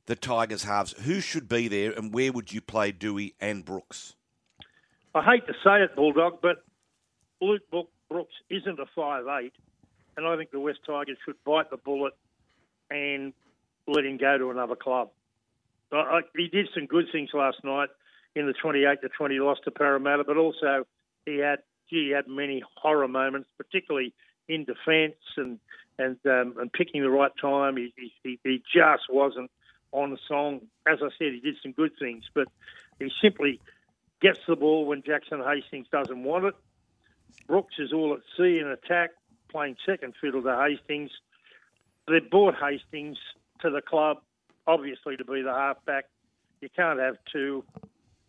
the 0.08 0.16
Tigers 0.16 0.64
halves? 0.64 0.94
Who 1.04 1.20
should 1.20 1.48
be 1.48 1.68
there, 1.68 1.92
and 1.92 2.12
where 2.12 2.32
would 2.32 2.52
you 2.52 2.62
play 2.62 2.92
Doueihi 2.92 3.36
and 3.40 3.64
Brooks? 3.64 4.16
I 5.14 5.22
hate 5.24 5.46
to 5.46 5.54
say 5.64 5.84
it, 5.84 5.96
Bulldog, 5.96 6.40
but 6.42 6.64
Luke 7.40 7.62
Brooks 7.70 7.92
isn't 8.50 8.80
a 8.80 8.86
five 8.96 9.26
eight, 9.42 9.54
and 10.18 10.26
I 10.26 10.36
think 10.38 10.52
the 10.52 10.60
West 10.60 10.80
Tigers 10.86 11.18
should 11.26 11.42
bite 11.46 11.70
the 11.70 11.78
bullet 11.78 12.14
and 12.90 13.34
let 13.88 14.06
him 14.06 14.18
go 14.18 14.38
to 14.38 14.52
another 14.52 14.76
club. 14.76 15.10
I, 15.92 16.22
he 16.36 16.48
did 16.48 16.70
some 16.74 16.86
good 16.86 17.06
things 17.12 17.30
last 17.34 17.64
night 17.64 17.90
in 18.36 18.46
the 18.46 18.54
28 18.54 19.02
to 19.02 19.10
20 19.10 19.40
loss 19.40 19.58
to 19.66 19.72
Parramatta, 19.72 20.24
but 20.24 20.38
also 20.38 20.86
he 21.26 21.38
had 21.38 21.60
he 21.86 22.12
had 22.12 22.28
many 22.28 22.64
horror 22.76 23.08
moments, 23.08 23.50
particularly 23.58 24.14
in 24.48 24.66
defence 24.66 25.16
and 25.38 25.60
and 25.98 26.18
um, 26.26 26.56
and 26.60 26.72
picking 26.72 27.02
the 27.02 27.10
right 27.10 27.32
time. 27.42 27.78
He, 27.78 27.94
he 28.24 28.40
he 28.44 28.64
just 28.74 29.04
wasn't 29.10 29.50
on 29.92 30.12
the 30.12 30.20
song. 30.28 30.62
As 30.88 31.00
I 31.02 31.10
said, 31.18 31.34
he 31.34 31.40
did 31.40 31.56
some 31.62 31.72
good 31.72 31.92
things, 32.00 32.24
but 32.34 32.48
he 33.00 33.12
simply 33.22 33.60
gets 34.22 34.40
the 34.48 34.56
ball 34.56 34.86
when 34.86 35.02
Jackson 35.02 35.42
Hastings 35.42 35.88
doesn't 35.92 36.24
want 36.24 36.46
it. 36.46 36.56
Brooks 37.48 37.76
is 37.80 37.94
all 37.94 38.14
at 38.14 38.20
sea 38.38 38.60
in 38.60 38.68
attack, 38.68 39.12
playing 39.50 39.76
second 39.86 40.14
fiddle 40.22 40.42
to 40.44 40.56
Hastings. 40.56 41.12
They 42.08 42.20
brought 42.20 42.56
Hastings 42.56 43.18
to 43.62 43.70
the 43.70 43.82
club, 43.82 44.18
obviously 44.68 45.18
to 45.18 45.26
be 45.26 45.42
the 45.42 45.54
halfback. 45.54 46.06
You 46.62 46.70
can't 46.76 47.00
have 47.00 47.18
two. 47.32 47.64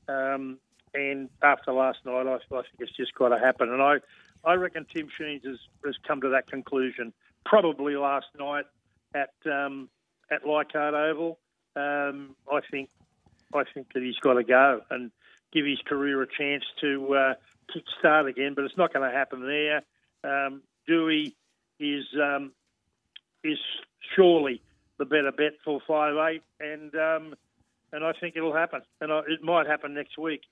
Um, 0.09 0.59
and 0.95 1.29
after 1.43 1.73
last 1.73 1.99
night, 2.05 2.27
I, 2.27 2.35
I 2.35 2.39
think 2.63 2.67
it's 2.79 2.97
just 2.97 3.15
got 3.15 3.29
to 3.29 3.39
happen. 3.39 3.71
And 3.71 3.83
I, 3.83 3.97
I 4.45 4.55
reckon 4.55 4.87
Tim 4.93 5.09
Sheens 5.17 5.45
has, 5.45 5.59
has 5.85 5.97
come 6.07 6.21
to 6.23 6.31
that 6.31 6.47
conclusion 6.49 7.13
probably 7.45 7.97
last 7.97 8.27
night 8.39 8.65
at 9.15 9.33
um, 9.51 9.89
at 10.31 10.47
Leichhardt 10.47 10.95
Oval. 10.95 11.39
Um, 11.77 12.37
I 12.51 12.61
think 12.71 12.91
I 13.55 13.65
think 13.73 13.93
that 13.95 14.03
he's 14.03 14.19
got 14.19 14.35
to 14.35 14.45
go 14.45 14.81
and 14.91 15.11
give 15.53 15.67
his 15.67 15.81
career 15.87 16.23
a 16.23 16.27
chance 16.27 16.65
to 16.81 17.15
uh, 17.15 17.35
kick 17.73 17.85
start 17.99 18.27
again. 18.27 18.55
But 18.55 18.65
it's 18.65 18.77
not 18.77 18.93
going 18.93 19.09
to 19.09 19.17
happen 19.17 19.43
there. 19.43 19.83
Um, 20.23 20.63
Doueihi 20.89 21.35
is 21.79 22.05
um, 22.21 22.53
is 23.43 23.59
surely 24.15 24.63
the 24.99 25.05
better 25.05 25.33
bet 25.33 25.53
for 25.65 25.81
five 25.87 26.17
eight, 26.31 26.43
and 26.61 26.95
um, 26.95 27.35
and 27.93 28.05
I 28.05 28.13
think 28.13 28.37
it'll 28.37 28.55
happen, 28.55 28.83
and 29.01 29.13
I, 29.13 29.21
it 29.21 29.43
might 29.43 29.67
happen 29.67 29.95
next 29.95 30.19
week. 30.19 30.43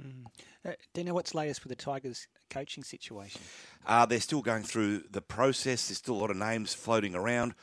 Mm. 0.00 0.26
Uh, 0.64 0.72
do 0.92 1.00
you 1.00 1.06
know 1.06 1.14
what's 1.14 1.34
latest 1.34 1.64
with 1.64 1.70
the 1.70 1.82
Tigers 1.82 2.28
coaching 2.50 2.84
situation? 2.84 3.40
Uh, 3.86 4.04
they're 4.04 4.20
still 4.20 4.42
going 4.42 4.62
through 4.62 5.04
the 5.10 5.22
process. 5.22 5.88
There's 5.88 5.98
still 5.98 6.16
a 6.16 6.20
lot 6.20 6.30
of 6.30 6.36
names 6.36 6.74
floating 6.74 7.14
around. 7.14 7.54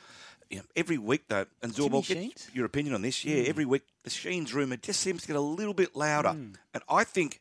You 0.54 0.60
know, 0.60 0.66
every 0.76 0.98
week, 0.98 1.24
though, 1.26 1.46
and 1.62 1.72
Zorbo, 1.72 2.06
get 2.06 2.48
your 2.54 2.64
opinion 2.64 2.94
on 2.94 3.02
this. 3.02 3.24
Yeah, 3.24 3.42
mm. 3.42 3.48
every 3.48 3.64
week 3.64 3.82
the 4.04 4.10
Sheens 4.10 4.54
rumour 4.54 4.76
just 4.76 5.00
seems 5.00 5.22
to 5.22 5.26
get 5.26 5.34
a 5.34 5.40
little 5.40 5.74
bit 5.74 5.96
louder, 5.96 6.28
mm. 6.28 6.54
and 6.72 6.82
I 6.88 7.02
think 7.02 7.40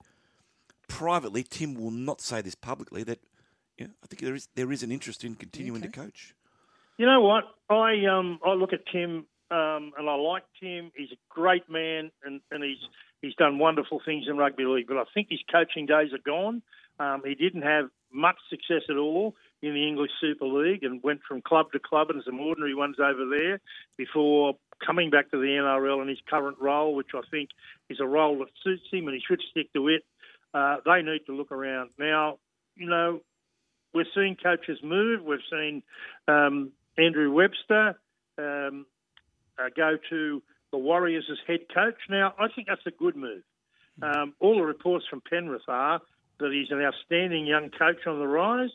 privately 0.88 1.44
Tim 1.44 1.76
will 1.76 1.92
not 1.92 2.22
say 2.22 2.42
this 2.42 2.56
publicly 2.56 3.04
that. 3.04 3.20
You 3.78 3.86
know, 3.86 3.94
I 4.04 4.08
think 4.08 4.24
there 4.24 4.34
is 4.34 4.48
there 4.56 4.72
is 4.72 4.82
an 4.82 4.92
interest 4.92 5.24
in 5.24 5.36
continuing 5.36 5.84
okay. 5.84 5.92
to 5.92 6.00
coach. 6.00 6.34
You 6.98 7.06
know 7.06 7.22
what? 7.22 7.44
I 7.70 8.04
um 8.06 8.40
I 8.44 8.54
look 8.54 8.74
at 8.74 8.82
Tim 8.92 9.28
um, 9.52 9.94
and 9.96 10.10
I 10.10 10.16
like 10.16 10.44
Tim. 10.60 10.92
He's 10.96 11.12
a 11.12 11.22
great 11.30 11.70
man, 11.70 12.10
and, 12.26 12.42
and 12.50 12.64
he's 12.64 12.80
he's 13.22 13.36
done 13.36 13.60
wonderful 13.60 14.02
things 14.04 14.26
in 14.28 14.38
rugby 14.38 14.66
league. 14.66 14.88
But 14.88 14.98
I 14.98 15.04
think 15.14 15.28
his 15.30 15.42
coaching 15.52 15.86
days 15.86 16.14
are 16.14 16.24
gone. 16.26 16.64
Um, 17.00 17.22
he 17.24 17.36
didn't 17.36 17.62
have 17.62 17.90
much 18.12 18.38
success 18.50 18.82
at 18.90 18.98
all 18.98 19.36
in 19.64 19.74
the 19.74 19.88
English 19.88 20.12
Super 20.20 20.46
League, 20.46 20.84
and 20.84 21.02
went 21.02 21.22
from 21.28 21.42
club 21.42 21.72
to 21.72 21.80
club 21.80 22.10
and 22.10 22.22
some 22.26 22.40
ordinary 22.40 22.76
ones 22.76 22.98
over 23.00 23.26
there 23.30 23.62
before 23.98 24.56
coming 24.86 25.10
back 25.10 25.32
to 25.32 25.38
the 25.38 25.48
NRL 25.48 26.02
in 26.02 26.10
his 26.10 26.20
current 26.30 26.58
role, 26.60 26.94
which 26.94 27.12
I 27.16 27.22
think 27.32 27.50
is 27.90 28.02
a 28.02 28.06
role 28.06 28.40
that 28.40 28.50
suits 28.62 28.84
him, 28.92 29.08
and 29.08 29.16
he 29.16 29.22
should 29.26 29.42
stick 29.50 29.72
to 29.74 29.88
it. 29.88 30.04
Uh, 30.54 30.78
they 30.86 31.02
need 31.02 31.26
to 31.28 31.34
look 31.34 31.54
around 31.54 31.92
now. 31.98 32.40
You 32.76 32.90
know, 32.90 33.22
we're 33.94 34.06
seeing 34.14 34.36
coaches 34.36 34.80
move. 34.84 35.24
We've 35.24 35.40
seen 35.50 35.82
um, 36.28 36.74
Andrew 36.98 37.32
Webster 37.32 37.98
um, 38.38 38.86
uh, 39.58 39.70
go 39.76 39.98
to 40.10 40.44
the 40.72 40.78
Warriors 40.78 41.26
as 41.32 41.38
head 41.48 41.62
coach. 41.74 41.98
Now, 42.10 42.34
I 42.38 42.48
think 42.54 42.68
that's 42.68 42.86
a 42.86 42.92
good 42.92 43.16
move. 43.16 43.44
Um, 44.02 44.34
all 44.40 44.58
the 44.58 44.66
reports 44.66 45.06
from 45.10 45.22
Penrith 45.22 45.70
are 45.70 46.02
that 46.40 46.52
he's 46.52 46.72
an 46.72 46.82
outstanding 46.82 47.46
young 47.46 47.70
coach 47.70 48.08
on 48.08 48.20
the 48.20 48.28
rise. 48.28 48.72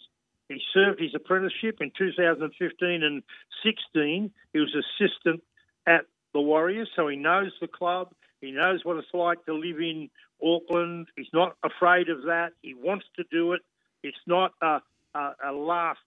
He 0.48 0.60
served 0.72 1.00
his 1.00 1.14
apprenticeship 1.14 1.78
in 1.80 1.92
2015 1.96 3.02
and 3.02 3.22
16. 3.64 4.30
He 4.52 4.58
was 4.58 4.74
assistant 4.74 5.42
at 5.86 6.06
the 6.32 6.40
Warriors, 6.40 6.88
so 6.96 7.08
he 7.08 7.16
knows 7.16 7.52
the 7.60 7.68
club. 7.68 8.12
He 8.40 8.52
knows 8.52 8.84
what 8.84 8.96
it's 8.96 9.12
like 9.12 9.44
to 9.46 9.54
live 9.54 9.78
in 9.80 10.10
Auckland. 10.42 11.08
He's 11.16 11.32
not 11.32 11.56
afraid 11.64 12.08
of 12.08 12.22
that. 12.22 12.50
He 12.62 12.74
wants 12.74 13.06
to 13.16 13.24
do 13.30 13.52
it. 13.52 13.62
It's 14.02 14.16
not 14.26 14.52
a, 14.62 14.80
a, 15.14 15.34
a 15.46 15.52
last 15.52 15.98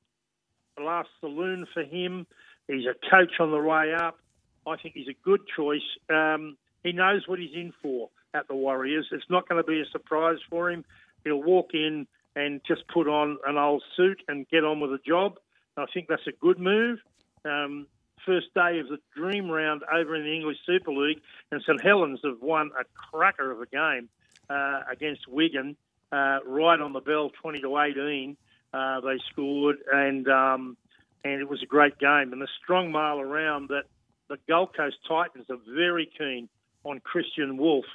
a 0.79 0.81
last 0.81 1.09
saloon 1.19 1.67
for 1.73 1.83
him. 1.83 2.25
He's 2.67 2.85
a 2.85 2.95
coach 3.09 3.33
on 3.39 3.51
the 3.51 3.59
way 3.59 3.93
up. 3.93 4.17
I 4.65 4.77
think 4.77 4.95
he's 4.95 5.09
a 5.09 5.25
good 5.25 5.41
choice. 5.55 5.81
Um, 6.09 6.55
he 6.83 6.93
knows 6.93 7.27
what 7.27 7.39
he's 7.39 7.53
in 7.53 7.73
for 7.81 8.09
at 8.33 8.47
the 8.47 8.55
Warriors. 8.55 9.07
It's 9.11 9.29
not 9.29 9.49
going 9.49 9.61
to 9.61 9.67
be 9.67 9.81
a 9.81 9.85
surprise 9.91 10.37
for 10.49 10.71
him. 10.71 10.85
He'll 11.25 11.43
walk 11.43 11.71
in 11.73 12.07
and 12.35 12.61
just 12.67 12.87
put 12.87 13.07
on 13.07 13.37
an 13.45 13.57
old 13.57 13.83
suit 13.95 14.21
and 14.27 14.47
get 14.49 14.63
on 14.63 14.79
with 14.79 14.91
the 14.91 14.99
job. 15.05 15.37
I 15.77 15.85
think 15.93 16.07
that's 16.07 16.27
a 16.27 16.31
good 16.31 16.59
move. 16.59 16.99
Um, 17.45 17.87
first 18.25 18.53
day 18.53 18.79
of 18.79 18.87
the 18.87 18.99
dream 19.15 19.49
round 19.49 19.81
over 19.91 20.15
in 20.15 20.23
the 20.23 20.33
English 20.33 20.57
Super 20.65 20.91
League, 20.91 21.21
and 21.51 21.61
St 21.61 21.81
Helens 21.81 22.19
have 22.23 22.41
won 22.41 22.71
a 22.79 22.83
cracker 22.93 23.51
of 23.51 23.61
a 23.61 23.65
game 23.65 24.09
uh, 24.49 24.81
against 24.91 25.27
Wigan, 25.27 25.75
uh, 26.11 26.39
right 26.45 26.79
on 26.79 26.93
the 26.93 26.99
bell, 26.99 27.31
twenty 27.41 27.61
to 27.61 27.79
eighteen. 27.79 28.37
Uh, 28.73 29.01
they 29.01 29.17
scored, 29.31 29.77
and 29.91 30.27
um, 30.27 30.77
and 31.23 31.41
it 31.41 31.49
was 31.49 31.61
a 31.63 31.65
great 31.65 31.97
game. 31.99 32.31
And 32.31 32.41
the 32.41 32.47
strong 32.63 32.91
mail 32.91 33.19
around 33.19 33.69
that 33.69 33.83
the 34.29 34.37
Gold 34.47 34.75
Coast 34.75 34.97
Titans 35.07 35.45
are 35.49 35.59
very 35.73 36.09
keen 36.17 36.47
on 36.83 37.01
Kristian 37.01 37.57
Woolf, 37.57 37.85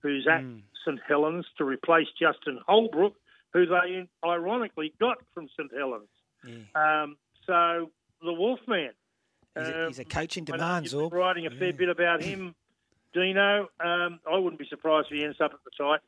who's 0.00 0.26
at 0.26 0.42
mm. 0.42 0.60
St 0.84 1.00
Helens 1.06 1.46
to 1.58 1.64
replace 1.64 2.08
Justin 2.18 2.60
Holbrook, 2.66 3.14
who 3.56 3.64
they 3.66 4.06
ironically 4.24 4.92
got 5.00 5.16
from 5.32 5.48
St 5.58 5.70
Helens. 5.74 6.08
Yeah. 6.46 7.02
Um, 7.02 7.16
so 7.46 7.90
the 8.22 8.32
Wolfman. 8.32 8.90
He's, 9.56 9.68
a, 9.68 9.86
he's 9.88 9.98
a 9.98 10.04
coach 10.04 10.36
in 10.36 10.44
demand, 10.44 10.86
Zorb. 10.86 11.12
Writing 11.12 11.46
a 11.46 11.50
fair 11.50 11.72
bit 11.72 11.88
about 11.88 12.22
him, 12.22 12.54
Dino. 13.14 13.68
Um, 13.82 14.20
I 14.30 14.36
wouldn't 14.36 14.58
be 14.58 14.66
surprised 14.68 15.08
if 15.10 15.16
he 15.16 15.24
ends 15.24 15.40
up 15.40 15.54
at 15.54 15.60
the 15.64 15.70
Titans. 15.76 16.02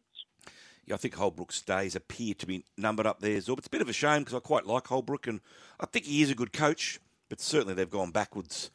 Yeah, 0.85 0.95
I 0.95 0.99
think 0.99 1.15
Holbrook's 1.15 1.63
days 1.63 1.97
appear 1.97 2.35
to 2.35 2.47
be 2.47 2.65
numbered 2.77 3.07
up 3.07 3.21
there, 3.21 3.39
Zorb. 3.39 3.59
It's 3.59 3.67
a 3.67 3.71
bit 3.71 3.81
of 3.81 3.89
a 3.89 3.95
shame 3.95 4.21
because 4.21 4.35
I 4.35 4.41
quite 4.41 4.67
like 4.67 4.87
Holbrook 4.87 5.27
and 5.27 5.41
I 5.81 5.87
think 5.87 6.05
he 6.05 6.21
is 6.21 6.31
a 6.31 6.35
good 6.35 6.53
coach, 6.53 7.01
but 7.31 7.41
certainly 7.41 7.73
they've 7.73 7.89
gone 7.89 8.11
backwards 8.11 8.71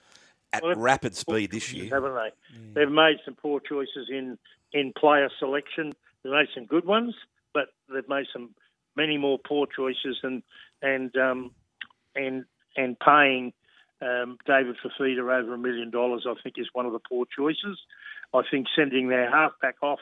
at 0.51 0.63
well, 0.63 0.75
rapid 0.75 1.15
speed 1.15 1.51
this 1.51 1.71
year, 1.71 1.89
haven't 1.93 2.13
they? 2.13 2.57
Mm. 2.57 2.73
They've 2.73 2.91
made 2.91 3.17
some 3.25 3.35
poor 3.35 3.59
choices 3.59 4.09
in 4.09 4.39
in 4.71 4.93
player 4.93 5.29
selection. 5.37 5.93
They've 6.23 6.33
made 6.33 6.47
some 6.55 6.65
good 6.65 6.85
ones, 6.85 7.13
but 7.53 7.69
they've 7.91 8.07
made 8.09 8.25
some 8.33 8.51
many 8.95 9.17
more 9.17 9.39
poor 9.39 9.67
choices 9.67 10.17
and 10.23 10.43
and 10.81 11.15
um, 11.17 11.51
and 12.15 12.45
and 12.75 12.97
paying 12.99 13.53
um, 14.01 14.37
David 14.45 14.75
Fifita 14.83 15.19
over 15.19 15.53
a 15.53 15.57
million 15.57 15.89
dollars. 15.89 16.25
I 16.27 16.33
think 16.41 16.55
is 16.57 16.69
one 16.73 16.85
of 16.85 16.93
the 16.93 16.99
poor 16.99 17.25
choices. 17.37 17.79
I 18.33 18.41
think 18.49 18.67
sending 18.75 19.09
their 19.09 19.29
halfback 19.29 19.75
off 19.81 19.99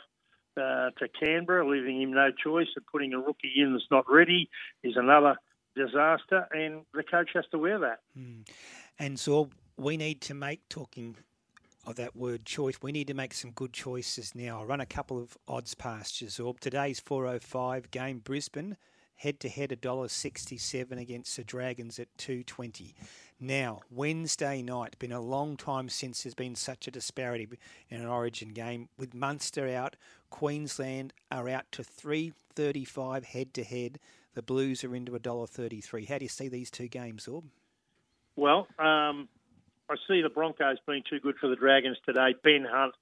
uh, 0.58 0.90
to 1.00 1.08
Canberra, 1.20 1.68
leaving 1.68 2.02
him 2.02 2.14
no 2.14 2.30
choice, 2.32 2.68
and 2.76 2.86
putting 2.92 3.14
a 3.14 3.20
rookie 3.20 3.54
in 3.56 3.74
that's 3.74 3.86
not 3.92 4.06
ready 4.10 4.50
is 4.84 4.94
another 4.96 5.36
disaster, 5.76 6.48
and 6.52 6.82
the 6.94 7.04
coach 7.04 7.32
has 7.34 7.46
to 7.52 7.58
wear 7.58 7.80
that. 7.80 8.00
Mm. 8.18 8.48
And 9.00 9.20
so 9.20 9.50
we 9.78 9.98
need 9.98 10.22
to 10.22 10.34
make 10.34 10.68
talking 10.70 11.16
of 11.86 11.96
that 11.96 12.16
word 12.16 12.46
choice. 12.46 12.76
We 12.82 12.92
need 12.92 13.08
to 13.08 13.14
make 13.14 13.34
some 13.34 13.52
good 13.52 13.74
choices 13.74 14.36
now. 14.36 14.60
I'll 14.60 14.66
run 14.66 14.82
a 14.82 14.86
couple 14.86 15.20
of 15.20 15.38
odds 15.48 15.74
past 15.74 16.22
you, 16.22 16.28
Zorb. 16.28 16.60
Today's 16.60 17.00
405 17.00 17.92
game 17.92 18.20
Brisbane 18.20 18.78
head 19.22 19.40
to 19.40 19.50
head 19.50 19.70
$1.67 19.70 21.00
against 21.00 21.38
the 21.38 21.44
Dragons 21.44 22.00
at 22.00 22.08
220. 22.18 22.96
Now, 23.40 23.82
Wednesday 23.92 24.64
night, 24.64 24.98
been 24.98 25.12
a 25.12 25.22
long 25.22 25.58
time 25.58 25.90
since 25.90 26.24
there's 26.24 26.34
been 26.34 26.56
such 26.56 26.88
a 26.88 26.92
disparity 26.92 27.48
in 27.90 28.02
an 28.02 28.08
Origin 28.08 28.50
game. 28.50 28.90
With 28.98 29.14
Munster 29.14 29.70
out, 29.70 29.96
Queensland 30.32 31.14
are 31.32 31.48
out 31.50 31.66
to 31.74 31.84
335 31.84 33.26
head 33.26 33.54
to 33.54 33.64
head. 33.64 34.00
The 34.34 34.42
Blues 34.42 34.84
are 34.84 34.96
into 34.96 35.12
$1.33. 35.12 36.08
How 36.08 36.18
do 36.18 36.26
you 36.26 36.30
see 36.30 36.48
these 36.48 36.72
two 36.72 36.88
games, 36.88 37.28
Orb? 37.28 37.46
Well, 38.36 38.68
um, 38.80 39.28
I 39.92 39.96
see 40.08 40.22
the 40.22 40.30
Broncos 40.30 40.78
being 40.88 41.04
too 41.10 41.20
good 41.20 41.36
for 41.40 41.50
the 41.50 41.56
Dragons 41.58 41.98
today. 42.06 42.34
Ben 42.44 42.66
Hunt 42.70 42.94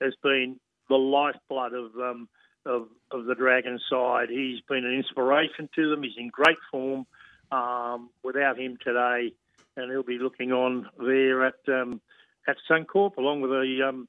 has 0.00 0.12
been 0.24 0.58
the 0.88 0.96
lifeblood 0.96 1.72
of 1.72 1.94
um, 1.96 2.28
of, 2.66 2.88
of 3.12 3.26
the 3.26 3.34
Dragons 3.34 3.82
side. 3.88 4.28
He's 4.28 4.60
been 4.68 4.84
an 4.84 4.92
inspiration 4.92 5.68
to 5.76 5.90
them. 5.90 6.02
He's 6.02 6.16
in 6.16 6.28
great 6.28 6.58
form. 6.70 7.06
Um, 7.52 8.08
without 8.24 8.58
him 8.58 8.78
today, 8.82 9.34
and 9.76 9.90
he'll 9.90 10.02
be 10.02 10.18
looking 10.18 10.52
on 10.52 10.88
there 10.98 11.44
at 11.44 11.56
um, 11.68 12.00
at 12.48 12.56
Suncorp 12.68 13.18
along 13.18 13.42
with 13.42 13.50
the 13.50 13.86
um, 13.86 14.08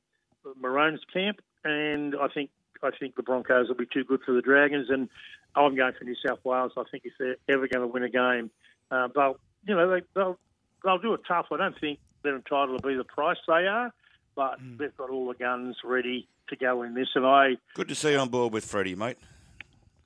Maroons 0.60 1.02
camp. 1.14 1.42
And 1.66 2.16
I 2.16 2.30
think 2.30 2.52
I 2.82 2.92
think 2.98 3.16
the 3.16 3.24
Broncos 3.24 3.68
will 3.68 3.76
be 3.76 3.86
too 3.86 4.06
good 4.06 4.22
for 4.26 4.32
the 4.32 4.42
Dragons. 4.42 4.90
And 4.90 5.10
I'm 5.58 5.76
going 5.76 5.92
for 6.00 6.06
New 6.06 6.16
South 6.26 6.40
Wales. 6.46 6.72
I 6.78 6.84
think 6.90 7.04
if 7.04 7.14
they're 7.20 7.36
ever 7.50 7.68
going 7.68 7.86
to 7.86 7.88
win 7.88 8.04
a 8.04 8.10
game, 8.10 8.50
uh, 8.90 9.10
they'll 9.14 9.36
you 9.68 9.76
know 9.76 9.92
they, 9.92 10.02
they'll 10.16 10.40
they'll 10.84 11.00
do 11.00 11.14
it 11.14 11.22
tough. 11.28 11.48
I 11.52 11.58
don't 11.58 11.78
think 11.78 12.00
they're 12.24 12.36
entitled 12.36 12.82
to 12.82 12.88
be 12.88 12.96
the 12.96 13.04
price 13.04 13.38
they 13.48 13.68
are, 13.68 13.92
but 14.36 14.58
they've 14.78 14.96
got 14.98 15.10
all 15.10 15.28
the 15.28 15.36
guns 15.36 15.78
ready 15.84 16.28
to 16.50 16.56
go 16.56 16.84
in 16.84 16.94
this. 16.94 17.10
And 17.16 17.26
I 17.26 17.58
Good 17.74 17.88
to 17.90 17.96
see 17.96 18.12
you 18.12 18.18
on 18.20 18.30
board 18.30 18.54
with 18.54 18.66
Freddie, 18.66 18.96
mate. 18.96 19.18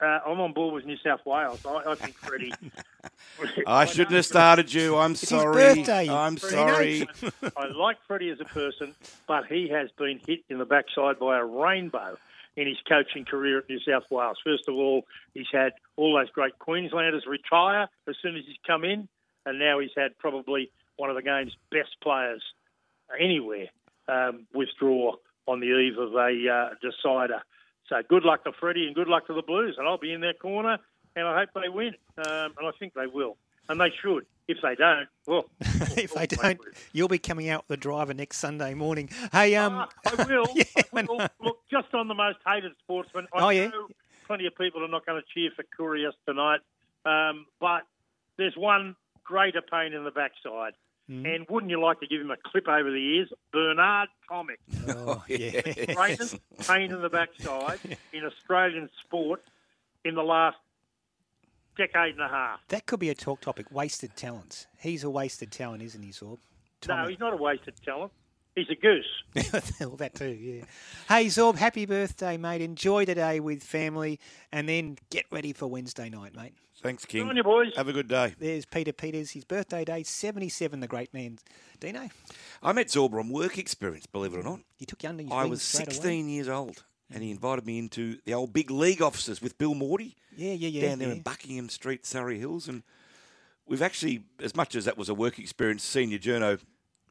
uh, 0.02 0.20
I'm 0.26 0.40
on 0.40 0.54
board 0.54 0.74
with 0.76 0.86
New 0.86 0.98
South 0.98 1.22
Wales. 1.26 1.66
I, 1.66 1.92
I 1.92 1.96
think 1.96 2.16
Freddie. 2.16 2.54
I 3.68 3.86
shouldn't 3.86 4.12
have 4.16 4.26
started 4.26 4.74
you. 4.74 4.96
I'm 4.98 5.12
It's 5.12 5.22
his 5.22 5.30
sorry. 5.30 5.54
birthday. 5.76 6.10
I'm 6.10 6.36
Freddie 6.38 7.06
sorry. 7.06 7.32
I 7.56 7.68
like 7.68 7.98
Freddie 8.08 8.30
as 8.30 8.40
a 8.42 8.46
person, 8.46 8.94
but 9.28 9.46
he 9.46 9.70
has 9.70 9.90
been 9.98 10.20
hit 10.26 10.40
in 10.50 10.58
the 10.58 10.66
backside 10.66 11.20
by 11.20 11.38
a 11.38 11.46
rainbow 11.46 12.18
in 12.56 12.68
his 12.68 12.78
coaching 12.90 13.24
career 13.26 13.60
at 13.60 13.70
New 13.70 13.80
South 13.80 14.04
Wales. 14.10 14.38
First 14.44 14.68
of 14.68 14.74
all, 14.76 15.06
he's 15.36 15.46
had 15.52 15.74
all 15.96 16.16
those 16.18 16.30
great 16.32 16.58
Queenslanders 16.60 17.26
retire 17.28 17.88
as 18.08 18.16
soon 18.22 18.36
as 18.36 18.44
he's 18.48 18.58
come 18.66 18.84
in, 18.84 19.08
and 19.46 19.60
now 19.60 19.80
he's 19.80 19.92
had 19.96 20.18
probably 20.18 20.72
one 20.98 21.10
of 21.10 21.16
the 21.16 21.22
game's 21.22 21.56
best 21.72 21.96
players 22.02 22.44
anywhere 23.20 23.68
um, 24.08 24.46
withdraw 24.54 25.14
on 25.48 25.60
the 25.60 25.68
eve 25.68 25.98
of 25.98 26.14
a 26.14 26.50
uh, 26.50 26.70
decider. 26.82 27.42
So 27.88 28.02
good 28.10 28.24
luck 28.24 28.44
to 28.44 28.52
Freddie 28.60 28.86
and 28.88 28.96
good 28.96 29.08
luck 29.08 29.28
to 29.28 29.34
the 29.34 29.42
Blues, 29.42 29.76
and 29.78 29.88
I'll 29.88 29.98
be 29.98 30.12
in 30.12 30.20
their 30.22 30.34
corner, 30.34 30.78
and 31.16 31.26
I 31.28 31.40
hope 31.40 31.50
they 31.56 31.70
win, 31.70 31.94
um, 32.18 32.54
and 32.58 32.68
I 32.68 32.72
think 32.78 32.94
they 32.94 33.08
will, 33.08 33.38
and 33.70 33.80
they 33.80 33.92
should. 34.02 34.26
If 34.50 34.60
they 34.62 34.76
don't, 34.76 35.08
well, 35.26 35.46
if 35.62 36.14
they 36.14 36.26
don't, 36.26 36.58
you'll 36.94 37.10
be 37.10 37.18
coming 37.20 37.50
out 37.50 37.66
with 37.68 37.80
the 37.80 37.82
driver 37.82 38.14
next 38.14 38.38
Sunday 38.38 38.74
morning. 38.74 39.10
Hey, 39.34 39.56
um, 39.56 39.86
I 40.06 40.24
will. 40.24 40.46
I 40.94 41.02
will. 41.04 41.28
Look, 41.42 41.60
just 41.70 41.94
on 41.94 42.08
the 42.08 42.14
most 42.14 42.38
hated 42.46 42.72
sportsman. 42.80 43.28
I 43.34 43.42
Oh, 43.42 43.50
yeah? 43.50 43.72
plenty 44.26 44.46
of 44.48 44.56
people 44.56 44.84
are 44.86 44.88
not 44.90 45.06
going 45.06 45.22
to 45.22 45.28
cheer 45.34 45.50
for 45.54 45.64
Kyrgios 45.78 46.14
tonight, 46.26 46.60
um, 47.06 47.46
but 47.60 47.82
there's 48.38 48.56
one 48.56 48.96
greater 49.26 49.62
pain 49.62 49.92
in 49.94 50.06
the 50.06 50.12
backside. 50.12 50.74
Mm. 51.10 51.36
And 51.36 51.46
wouldn't 51.50 51.70
you 51.70 51.82
like 51.82 52.00
to 52.02 52.08
give 52.08 52.20
him 52.20 52.32
a 52.32 52.38
clip 52.44 52.68
over 52.68 52.92
the 52.92 52.98
ears? 52.98 53.30
Bernard 53.52 54.10
Tomic. 54.30 54.58
Oh, 54.90 55.24
yeah. 55.28 55.94
Greatest 55.94 56.38
pain 56.68 56.92
in 56.92 57.02
the 57.02 57.10
backside 57.10 57.80
in 58.14 58.26
Australian 58.26 58.90
sport 59.04 59.42
in 60.04 60.16
the 60.16 60.24
last 60.24 60.58
decade 61.78 62.14
and 62.14 62.22
a 62.22 62.28
half. 62.28 62.60
That 62.70 62.86
could 62.86 63.00
be 63.00 63.10
a 63.10 63.16
talk 63.16 63.42
topic. 63.42 63.68
Wasted 63.72 64.16
talents. 64.16 64.68
He's 64.80 65.04
a 65.04 65.10
wasted 65.10 65.52
talent, 65.52 65.84
isn't 65.84 66.02
he, 66.02 66.10
Zorb? 66.12 66.40
No, 66.88 67.08
he's 67.08 67.20
not 67.20 67.34
a 67.34 67.38
wasted 67.38 67.76
talent. 67.84 68.12
He's 68.58 68.70
a 68.72 68.76
goose. 68.76 69.06
well, 69.80 69.98
that 69.98 70.16
too, 70.16 70.30
yeah. 70.30 70.64
Hey, 71.08 71.28
Zorb, 71.28 71.58
happy 71.58 71.86
birthday, 71.86 72.38
mate. 72.38 72.60
Enjoy 72.60 73.06
today 73.06 73.40
with 73.40 73.62
family, 73.62 74.20
and 74.52 74.68
then 74.68 74.98
get 75.12 75.26
ready 75.30 75.54
for 75.54 75.68
Wednesday 75.68 76.10
night, 76.10 76.36
mate. 76.36 76.56
Thanks, 76.82 77.06
King. 77.06 77.26
Good 77.26 77.30
on 77.30 77.38
you, 77.38 77.44
boys. 77.44 77.74
Have 77.76 77.88
a 77.88 77.94
good 77.94 78.08
day. 78.08 78.34
There's 78.40 78.66
Peter 78.66 78.92
Peters, 78.92 79.30
his 79.30 79.46
birthday 79.46 79.86
day, 79.86 80.02
77, 80.02 80.80
the 80.80 80.88
great 80.88 81.14
man. 81.14 81.38
Dino, 81.80 82.10
I 82.64 82.74
met 82.74 82.88
Zorba 82.88 83.20
on 83.20 83.30
work 83.30 83.60
experience, 83.60 84.08
believe 84.08 84.34
it 84.34 84.40
or 84.40 84.44
not. 84.44 84.62
you 84.80 84.88
took 84.88 85.04
you 85.04 85.10
under 85.10 85.22
his 85.22 85.32
I 85.32 85.46
was 85.46 85.62
straight 85.62 85.90
away. 85.90 85.94
16 85.94 86.30
years 86.30 86.50
old, 86.50 86.84
and 87.14 87.22
he 87.22 87.30
mm. 87.30 87.34
invited 87.34 87.64
me 87.64 87.78
into 87.78 88.18
the 88.26 88.34
old 88.34 88.54
big 88.54 88.72
league 88.72 89.04
offices 89.04 89.40
with 89.40 89.60
Bill 89.60 89.76
Morty. 89.76 90.16
Yeah, 90.36 90.54
yeah, 90.54 90.70
yeah, 90.70 90.90
Down 90.90 90.98
there 90.98 91.10
yeah. 91.10 91.14
in 91.14 91.22
Buckingham 91.22 91.70
Street, 91.70 92.08
Surry 92.08 92.40
Hills. 92.40 92.68
And 92.68 92.82
we've 93.68 93.84
actually, 93.84 94.24
as 94.42 94.56
much 94.56 94.74
as 94.74 94.86
that 94.86 94.98
was 94.98 95.10
a 95.10 95.14
work 95.14 95.38
experience, 95.38 95.84
senior 95.84 96.18
journo 96.18 96.60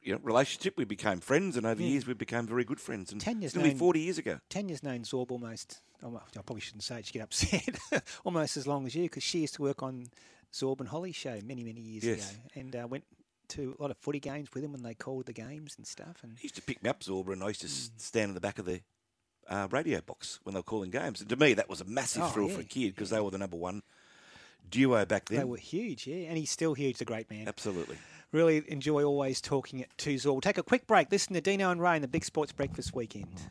you 0.07 0.13
know, 0.13 0.21
relationship, 0.23 0.75
we 0.77 0.85
became 0.85 1.19
friends, 1.21 1.57
and 1.57 1.67
over 1.67 1.83
Yeah. 1.83 1.89
years 1.89 2.07
we 2.07 2.15
became 2.15 2.47
very 2.47 2.65
good 2.65 2.81
friends. 2.81 3.11
And 3.13 3.21
Tanya's 3.21 3.47
it's 3.51 3.57
nearly 3.57 3.71
known- 3.71 3.79
40 3.79 4.01
years 4.01 4.19
ago. 4.19 4.39
Tanya's 4.49 4.83
known 4.83 5.01
Zorb 5.01 5.31
almost, 5.33 5.81
oh, 6.03 6.17
I 6.17 6.43
probably 6.43 6.61
shouldn't 6.61 6.85
say 6.85 7.01
it, 7.01 7.07
she 7.07 7.13
get 7.15 7.23
upset, 7.23 7.77
almost 8.25 8.57
as 8.57 8.67
long 8.67 8.87
as 8.87 8.95
you, 8.95 9.03
because 9.03 9.25
she 9.25 9.41
used 9.41 9.55
to 9.55 9.63
work 9.63 9.83
on 9.83 10.07
Zorb 10.53 10.79
and 10.81 10.89
Holly's 10.89 11.17
show 11.17 11.41
many, 11.45 11.65
many 11.65 11.81
years 11.81 12.05
Yes. 12.05 12.31
ago, 12.33 12.41
and 12.55 12.77
uh, 12.77 12.87
went 12.89 13.05
to 13.49 13.77
a 13.79 13.83
lot 13.83 13.91
of 13.91 13.97
footy 13.99 14.21
games 14.21 14.49
with 14.55 14.63
him 14.65 14.73
when 14.73 14.83
they 14.83 14.95
called 14.95 15.27
the 15.27 15.33
games 15.33 15.75
and 15.77 15.87
stuff. 15.87 16.23
And 16.23 16.39
He 16.39 16.45
used 16.47 16.55
to 16.57 16.63
pick 16.63 16.83
me 16.83 16.89
up, 16.91 17.01
Zorba, 17.01 17.33
and 17.33 17.43
I 17.43 17.49
used 17.49 17.61
to 17.63 17.67
Mm. 17.67 17.91
stand 18.01 18.29
in 18.31 18.35
the 18.35 18.41
back 18.41 18.59
of 18.59 18.65
the 18.65 18.81
uh, 19.49 19.69
radio 19.71 20.01
box 20.01 20.41
when 20.45 20.55
they 20.55 20.59
were 20.61 20.65
calling 20.65 20.91
games. 20.91 21.21
And 21.21 21.29
to 21.31 21.37
me, 21.37 21.55
that 21.55 21.69
was 21.69 21.81
a 21.81 21.85
massive 21.85 22.23
Oh, 22.23 22.29
thrill 22.29 22.49
yeah. 22.49 22.55
for 22.57 22.61
a 22.63 22.65
kid 22.65 22.95
because 22.95 23.11
they 23.11 23.21
were 23.21 23.31
the 23.31 23.39
number 23.39 23.57
one 23.57 23.83
duo 24.69 25.05
back 25.05 25.29
then. 25.29 25.39
they 25.39 25.45
were 25.45 25.57
huge, 25.57 26.07
yeah, 26.09 26.27
and 26.29 26.37
he's 26.39 26.51
still 26.51 26.75
huge, 26.75 26.99
the 26.99 27.05
great 27.05 27.31
man. 27.31 27.47
Absolutely. 27.47 27.97
Really 28.33 28.63
enjoy 28.69 29.05
always 29.05 29.41
talking 29.41 29.85
to 29.97 30.15
Zorb. 30.15 30.27
We'll 30.27 30.41
take 30.41 30.59
a 30.59 30.63
quick 30.63 30.87
break. 30.87 31.11
Listen 31.11 31.35
to 31.35 31.41
Dino 31.41 31.71
and 31.71 31.81
Ray 31.81 31.97
in 31.97 32.03
the 32.03 32.09
Big 32.09 32.25
Sports 32.25 32.53
Breakfast 32.53 32.95
Weekend. 32.95 33.49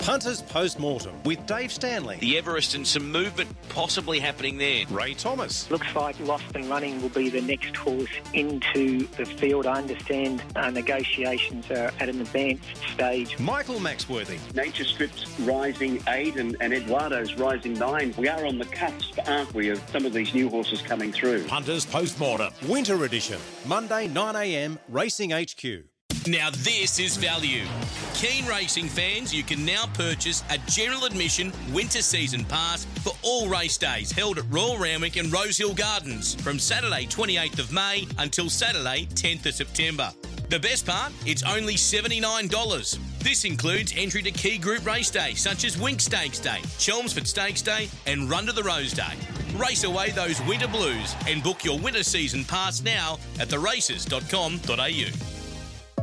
Punters 0.00 0.40
Post-Mortem 0.40 1.22
with 1.24 1.44
Dave 1.46 1.70
Stanley. 1.70 2.16
The 2.20 2.38
Everest 2.38 2.74
and 2.74 2.86
some 2.86 3.12
movement 3.12 3.50
possibly 3.68 4.18
happening 4.18 4.56
there. 4.56 4.84
Ray 4.90 5.12
Thomas. 5.12 5.70
Looks 5.70 5.94
like 5.94 6.18
Lost 6.20 6.44
and 6.54 6.64
Running 6.70 7.02
will 7.02 7.10
be 7.10 7.28
the 7.28 7.42
next 7.42 7.76
horse 7.76 8.08
into 8.32 9.06
the 9.18 9.26
field. 9.26 9.66
I 9.66 9.78
understand 9.78 10.42
uh, 10.56 10.70
negotiations 10.70 11.70
are 11.70 11.92
at 12.00 12.08
an 12.08 12.20
advanced 12.20 12.64
stage. 12.94 13.38
Michael 13.38 13.76
Maxworthy. 13.76 14.38
Nature 14.54 14.84
Strip's 14.84 15.38
rising 15.40 16.02
eight 16.08 16.36
and, 16.36 16.56
and 16.60 16.72
Eduardo's 16.72 17.34
rising 17.34 17.74
nine. 17.74 18.14
We 18.16 18.28
are 18.28 18.46
on 18.46 18.58
the 18.58 18.64
cusp, 18.66 19.18
aren't 19.28 19.52
we, 19.52 19.68
of 19.68 19.82
some 19.90 20.06
of 20.06 20.14
these 20.14 20.32
new 20.32 20.48
horses 20.48 20.80
coming 20.80 21.12
through. 21.12 21.44
Punters 21.44 21.84
Post-Mortem. 21.84 22.52
Winter 22.66 23.04
Edition. 23.04 23.38
Monday, 23.66 24.08
9am, 24.08 24.78
Racing 24.88 25.30
HQ. 25.30 25.84
Now 26.26 26.50
this 26.50 26.98
is 26.98 27.16
value. 27.16 27.64
Keen 28.12 28.44
racing 28.46 28.88
fans, 28.88 29.34
you 29.34 29.42
can 29.42 29.64
now 29.64 29.86
purchase 29.94 30.44
a 30.50 30.58
general 30.70 31.06
admission 31.06 31.50
winter 31.72 32.02
season 32.02 32.44
pass 32.44 32.84
for 33.02 33.14
all 33.22 33.48
race 33.48 33.78
days 33.78 34.12
held 34.12 34.36
at 34.36 34.44
Royal 34.50 34.76
Randwick 34.76 35.16
and 35.16 35.32
Rosehill 35.32 35.72
Gardens 35.74 36.34
from 36.34 36.58
Saturday 36.58 37.06
28th 37.06 37.58
of 37.58 37.72
May 37.72 38.06
until 38.18 38.50
Saturday 38.50 39.06
10th 39.14 39.46
of 39.46 39.54
September. 39.54 40.12
The 40.50 40.58
best 40.58 40.84
part, 40.84 41.12
it's 41.24 41.42
only 41.42 41.74
$79. 41.74 42.98
This 43.20 43.44
includes 43.44 43.94
entry 43.96 44.20
to 44.22 44.30
key 44.30 44.58
group 44.58 44.84
race 44.84 45.10
days 45.10 45.40
such 45.40 45.64
as 45.64 45.76
Winx 45.76 46.02
Stakes 46.02 46.38
Day, 46.38 46.58
Chelmsford 46.78 47.26
Stakes 47.26 47.62
Day, 47.62 47.88
and 48.06 48.28
Run 48.28 48.44
to 48.46 48.52
the 48.52 48.62
Rose 48.62 48.92
Day. 48.92 49.14
Race 49.56 49.84
away 49.84 50.10
those 50.10 50.40
winter 50.42 50.68
blues 50.68 51.14
and 51.26 51.42
book 51.42 51.64
your 51.64 51.78
winter 51.78 52.02
season 52.02 52.44
pass 52.44 52.82
now 52.82 53.18
at 53.38 53.48
theraces.com.au. 53.48 55.29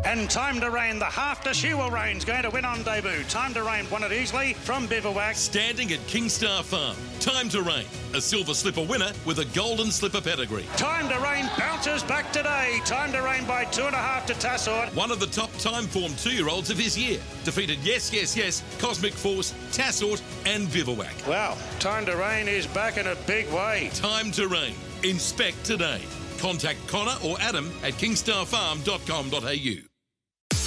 And 0.06 0.30
Time 0.30 0.60
to 0.62 0.70
Rain, 0.72 1.00
the 1.00 1.06
half 1.06 1.44
to 1.44 1.50
Shewa 1.50 1.92
Rain's 1.92 2.24
going 2.26 2.44
to 2.44 2.50
win 2.50 2.66
on 2.66 2.84
debut. 2.84 3.24
Time 3.30 3.54
to 3.54 3.64
Rain 3.64 3.90
won 3.90 4.04
it 4.04 4.12
easily 4.12 4.54
from 4.54 4.86
Bivouac. 4.88 5.36
Standing 5.36 5.92
at 5.92 6.00
Kingstar 6.08 6.64
Farm, 6.64 6.96
Time 7.20 7.50
to 7.50 7.62
Rain, 7.62 7.86
a 8.14 8.22
silver 8.22 8.54
slipper 8.54 8.84
winner 8.84 9.12
with 9.26 9.40
a 9.40 9.46
golden 9.54 9.92
slipper 9.92 10.22
pedigree. 10.22 10.66
Time 10.78 11.10
to 11.10 11.20
Rain 11.20 11.50
bounces 11.58 12.04
back 12.04 12.32
today. 12.32 12.80
Time 12.86 13.12
to 13.12 13.22
Rain 13.22 13.46
by 13.46 13.66
two 13.66 13.84
and 13.84 13.96
a 13.96 13.98
half 13.98 14.26
to 14.28 14.34
Tassort. 14.34 14.94
One 14.96 15.12
of 15.12 15.20
the 15.20 15.28
top 15.28 15.52
time 15.58 15.86
form 15.86 16.14
two 16.16 16.32
year 16.32 16.50
olds 16.50 16.70
of 16.70 16.78
his 16.78 16.98
year. 16.98 17.20
Defeated 17.44 17.80
Yes, 17.82 18.14
Yes, 18.14 18.36
Yes, 18.36 18.64
Cosmic 18.80 19.14
Force, 19.14 19.54
Tassort, 19.72 20.22
and 20.46 20.72
Bivouac. 20.72 21.14
Wow, 21.28 21.58
Time 21.80 22.06
to 22.06 22.16
Rain 22.16 22.48
is 22.48 22.68
back 22.68 22.98
in 22.98 23.08
a 23.08 23.16
big 23.28 23.52
way. 23.52 23.90
Time 23.94 24.32
to 24.34 24.48
Rain. 24.48 24.74
Inspect 25.04 25.64
today. 25.64 26.02
Contact 26.40 26.80
Connor 26.88 27.16
or 27.24 27.40
Adam 27.40 27.72
at 27.84 27.94
kingstarfarm.com.au. 27.94 29.88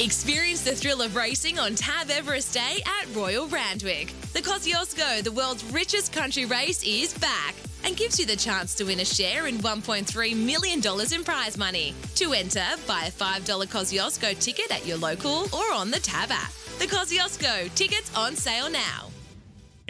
Experience 0.02 0.62
the 0.62 0.74
thrill 0.74 1.02
of 1.02 1.14
racing 1.14 1.58
on 1.58 1.74
Tab 1.74 2.10
Everest 2.10 2.54
Day 2.54 2.82
at 2.86 3.14
Royal 3.14 3.46
Randwick. 3.48 4.14
The 4.32 4.40
Kosciuszko, 4.40 5.22
the 5.22 5.32
world's 5.32 5.62
richest 5.72 6.10
country 6.10 6.46
race, 6.46 6.82
is 6.82 7.12
back 7.18 7.54
and 7.84 7.96
gives 7.98 8.18
you 8.18 8.24
the 8.24 8.36
chance 8.36 8.74
to 8.76 8.84
win 8.84 9.00
a 9.00 9.04
share 9.04 9.46
in 9.46 9.58
$1.3 9.58 10.36
million 10.36 10.80
in 10.80 11.24
prize 11.24 11.58
money. 11.58 11.94
To 12.14 12.32
enter, 12.32 12.64
buy 12.86 13.04
a 13.08 13.10
$5 13.10 13.66
Kosciuszko 13.66 14.38
ticket 14.38 14.70
at 14.70 14.86
your 14.86 14.96
local 14.96 15.54
or 15.54 15.70
on 15.74 15.90
the 15.90 16.00
Tab 16.00 16.30
app. 16.30 16.52
The 16.78 16.86
Kosciuszko, 16.86 17.74
tickets 17.74 18.10
on 18.16 18.36
sale 18.36 18.70
now. 18.70 19.10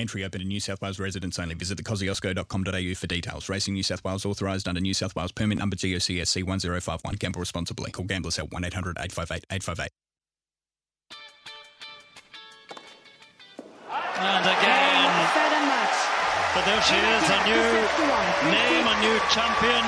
Entry 0.00 0.24
open 0.24 0.40
to 0.40 0.46
New 0.46 0.60
South 0.60 0.80
Wales 0.80 0.98
residents 0.98 1.38
only. 1.38 1.54
Visit 1.54 1.76
thekosciuszko.com.au 1.76 2.94
for 2.94 3.06
details. 3.06 3.50
Racing 3.50 3.74
New 3.74 3.82
South 3.82 4.02
Wales 4.02 4.24
authorised 4.24 4.66
under 4.66 4.80
New 4.80 4.94
South 4.94 5.14
Wales 5.14 5.30
permit 5.30 5.58
number 5.58 5.76
GOCSC 5.76 6.42
1051. 6.42 7.16
Gamble 7.16 7.38
responsibly. 7.38 7.90
Call 7.90 8.06
Gamblers 8.06 8.38
at 8.38 8.50
1 8.50 8.64
800 8.64 8.96
858 8.96 9.44
858. 9.52 9.90
And 14.20 14.44
again, 14.48 15.12
but 16.56 16.64
there 16.64 16.80
she 16.80 16.96
is, 16.96 17.24
a 17.28 17.38
new 17.44 17.68
name, 18.48 18.86
a 18.88 18.96
new 19.04 19.16
champion. 19.28 19.84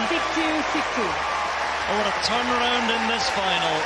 Oh, 1.89 1.97
what 1.97 2.07
a 2.07 2.15
turnaround 2.21 2.89
in 2.93 3.03
this 3.09 3.29
final. 3.33 3.77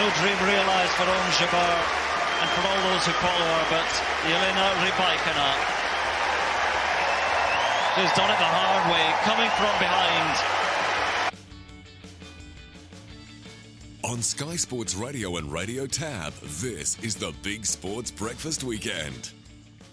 No 0.00 0.08
dream 0.16 0.38
realised 0.48 0.92
for 0.92 1.04
Ons 1.04 1.36
Jabeur 1.36 2.05
and 2.40 2.50
for 2.50 2.62
all 2.68 2.80
those 2.92 3.06
who 3.06 3.12
follow 3.12 3.46
her, 3.46 3.66
but 3.70 3.90
Yelena 4.28 4.66
Rybakina. 4.84 5.48
She's 7.96 8.12
done 8.12 8.30
it 8.30 8.38
the 8.38 8.44
hard 8.44 8.92
way, 8.92 9.06
coming 9.24 9.50
from 9.56 9.72
behind. 9.78 10.56
On 14.04 14.22
Sky 14.22 14.56
Sports 14.56 14.94
Radio 14.94 15.36
and 15.36 15.50
Radio 15.50 15.86
Tab, 15.86 16.32
this 16.60 16.98
is 17.02 17.16
the 17.16 17.32
Big 17.42 17.64
Sports 17.64 18.10
Breakfast 18.10 18.62
Weekend. 18.64 19.30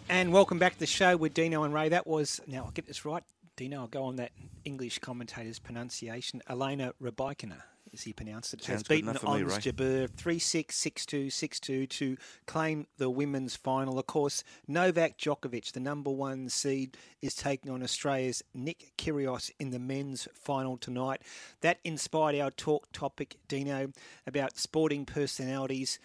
And 0.09 0.33
welcome 0.33 0.59
back 0.59 0.73
to 0.73 0.79
the 0.79 0.85
show 0.85 1.15
with 1.15 1.33
Dino 1.33 1.63
and 1.63 1.73
Ray. 1.73 1.89
That 1.89 2.05
was, 2.05 2.41
now 2.45 2.65
I'll 2.65 2.71
get 2.71 2.85
this 2.85 3.05
right, 3.05 3.23
Dino, 3.55 3.81
I'll 3.81 3.87
go 3.87 4.03
on 4.03 4.17
that 4.17 4.31
English 4.65 4.99
commentator's 4.99 5.59
pronunciation. 5.59 6.41
Elena 6.49 6.93
Rybakina, 7.01 7.61
as 7.93 8.01
he 8.01 8.13
pronounced 8.13 8.53
it, 8.53 8.63
Sounds 8.63 8.79
has 8.79 8.83
beaten 8.83 9.09
Ons. 9.09 9.57
Jabeur 9.59 10.09
3 10.09 10.39
6, 10.39 10.75
6 10.75 11.05
2, 11.05 11.29
6 11.29 11.59
2 11.59 11.87
to 11.87 12.17
claim 12.45 12.87
the 12.97 13.09
women's 13.09 13.55
final. 13.55 13.99
Of 13.99 14.07
course, 14.07 14.43
Novak 14.67 15.17
Djokovic, 15.17 15.71
the 15.71 15.79
number 15.79 16.09
one 16.09 16.49
seed, 16.49 16.97
is 17.21 17.35
taking 17.35 17.71
on 17.71 17.83
Australia's 17.83 18.43
Nick 18.53 18.93
Kyrgios 18.97 19.51
in 19.59 19.69
the 19.69 19.79
men's 19.79 20.27
final 20.33 20.77
tonight. 20.77 21.21
That 21.61 21.79
inspired 21.83 22.39
our 22.39 22.51
talk 22.51 22.91
topic, 22.91 23.37
Dino, 23.47 23.91
about 24.25 24.57
sporting 24.57 25.05
personalities 25.05 25.99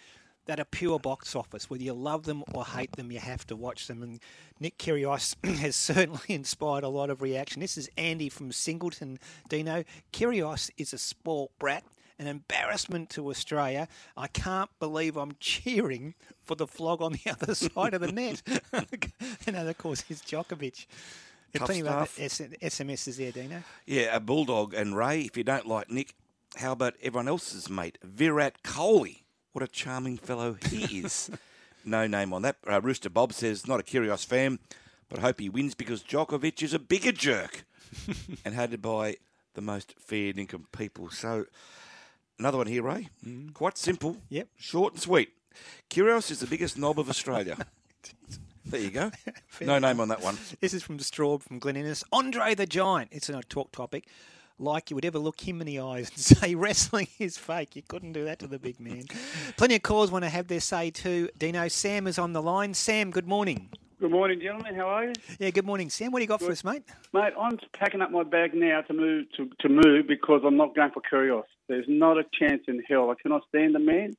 that 0.49 0.59
are 0.59 0.65
pure 0.65 0.97
box 0.97 1.35
office. 1.35 1.69
Whether 1.69 1.83
you 1.83 1.93
love 1.93 2.23
them 2.23 2.43
or 2.55 2.65
hate 2.65 2.93
them, 2.93 3.11
you 3.11 3.19
have 3.19 3.45
to 3.47 3.55
watch 3.55 3.85
them. 3.85 4.01
And 4.01 4.19
Nick 4.59 4.79
Kyrgios 4.79 5.35
has 5.59 5.75
certainly 5.75 6.19
inspired 6.27 6.83
a 6.83 6.89
lot 6.89 7.11
of 7.11 7.21
reaction. 7.21 7.61
This 7.61 7.77
is 7.77 7.87
Andy 7.99 8.29
from 8.29 8.51
Singleton. 8.51 9.19
Dino, 9.47 9.83
Kyrgios 10.11 10.71
is 10.75 10.91
a 10.91 10.97
spoilt 10.97 11.51
brat. 11.59 11.83
An 12.17 12.25
embarrassment 12.25 13.11
to 13.11 13.29
Australia. 13.29 13.87
I 14.17 14.25
can't 14.25 14.71
believe 14.79 15.17
I'm 15.17 15.33
cheering 15.39 16.15
for 16.43 16.55
the 16.55 16.65
flog 16.65 16.99
on 17.03 17.13
the 17.13 17.31
other 17.31 17.53
side 17.53 17.93
of 17.93 18.01
the 18.01 18.11
net. 18.11 18.41
and 19.45 19.55
of 19.55 19.77
course, 19.77 20.03
it's 20.09 20.21
Djokovic. 20.21 20.87
Tough 21.53 21.67
plenty 21.67 21.81
of 21.81 21.87
other 21.87 22.05
stuff. 22.07 22.41
S- 22.61 22.79
SMSs 22.79 23.17
there, 23.17 23.31
Dino. 23.31 23.63
Yeah, 23.85 24.15
a 24.15 24.19
bulldog 24.19 24.73
and 24.73 24.97
Ray. 24.97 25.21
If 25.21 25.37
you 25.37 25.43
don't 25.43 25.67
like 25.67 25.91
Nick, 25.91 26.15
how 26.55 26.71
about 26.71 26.95
everyone 27.03 27.27
else's 27.27 27.69
mate, 27.69 27.99
Virat 28.03 28.63
Kohli? 28.63 29.21
What 29.59 29.67
a 29.67 29.73
charming 29.73 30.15
fellow 30.15 30.55
he 30.69 30.99
is. 30.99 31.29
no 31.83 32.07
name 32.07 32.31
on 32.31 32.43
that. 32.43 32.55
Uh, 32.65 32.79
Rooster 32.79 33.09
Bob 33.09 33.33
says 33.33 33.67
not 33.67 33.81
a 33.81 33.83
Kyrgios 33.83 34.25
fan, 34.25 34.57
but 35.09 35.19
hope 35.19 35.41
he 35.41 35.49
wins 35.49 35.75
because 35.75 36.01
Djokovic 36.01 36.63
is 36.63 36.73
a 36.73 36.79
bigger 36.79 37.11
jerk 37.11 37.65
and 38.45 38.55
hated 38.55 38.81
by 38.81 39.17
the 39.55 39.61
most 39.61 39.95
fair 39.99 40.31
income 40.33 40.67
people. 40.71 41.09
So 41.09 41.43
another 42.39 42.57
one 42.57 42.67
here, 42.67 42.83
Ray. 42.83 43.09
Quite 43.53 43.77
simple. 43.77 44.15
Yep. 44.29 44.47
Short 44.55 44.93
and 44.93 45.01
sweet. 45.01 45.33
Kyrgios 45.89 46.31
is 46.31 46.39
the 46.39 46.47
biggest 46.47 46.77
knob 46.77 46.97
of 46.97 47.09
Australia. 47.09 47.57
there 48.65 48.79
you 48.79 48.91
go. 48.91 49.11
No 49.59 49.77
name 49.77 49.99
on 49.99 50.07
that 50.07 50.23
one. 50.23 50.37
This 50.61 50.73
is 50.73 50.83
from 50.83 50.99
Straub 50.99 51.41
from 51.41 51.59
Glen 51.59 51.75
Innes. 51.75 52.05
Andre 52.13 52.55
the 52.55 52.65
Giant. 52.65 53.09
It's 53.11 53.27
a 53.27 53.41
talk 53.41 53.73
topic. 53.73 54.07
Like 54.61 54.89
you 54.89 54.95
would 54.95 55.05
ever 55.05 55.19
look 55.19 55.39
him 55.47 55.61
in 55.61 55.67
the 55.67 55.79
eyes 55.79 56.09
and 56.09 56.19
say 56.37 56.53
wrestling 56.55 57.07
is 57.17 57.37
fake. 57.37 57.75
You 57.75 57.81
couldn't 57.87 58.11
do 58.13 58.25
that 58.25 58.39
to 58.39 58.47
the 58.47 58.59
big 58.59 58.79
man. 58.79 59.03
Plenty 59.57 59.75
of 59.75 59.83
callers 59.83 60.11
want 60.11 60.25
to 60.25 60.29
have 60.29 60.47
their 60.47 60.59
say 60.59 60.91
too. 60.91 61.29
Dino, 61.37 61.67
Sam 61.69 62.07
is 62.07 62.19
on 62.19 62.33
the 62.33 62.41
line. 62.41 62.73
Sam, 62.73 63.09
good 63.11 63.27
morning. 63.27 63.69
Good 64.01 64.11
morning, 64.11 64.39
gentlemen. 64.39 64.75
How 64.75 64.87
are 64.87 65.05
you? 65.05 65.13
Yeah, 65.39 65.49
good 65.49 65.65
morning, 65.65 65.89
Sam. 65.89 66.11
What 66.11 66.19
do 66.19 66.23
you 66.23 66.27
got 66.27 66.41
for 66.41 66.51
us, 66.51 66.63
mate? 66.63 66.83
Mate, 67.13 67.33
I'm 67.37 67.57
packing 67.77 68.01
up 68.01 68.11
my 68.11 68.23
bag 68.23 68.53
now 68.53 68.81
to 68.81 68.93
move 68.93 69.25
to, 69.35 69.49
to 69.59 69.69
move 69.69 70.07
because 70.07 70.41
I'm 70.45 70.55
not 70.55 70.73
going 70.75 70.91
for 70.91 71.01
Kyrgios. 71.01 71.43
There's 71.67 71.85
not 71.87 72.17
a 72.17 72.23
chance 72.37 72.63
in 72.67 72.81
hell. 72.87 73.11
I 73.11 73.15
cannot 73.21 73.41
stand 73.49 73.75
the 73.75 73.79
man. 73.79 74.15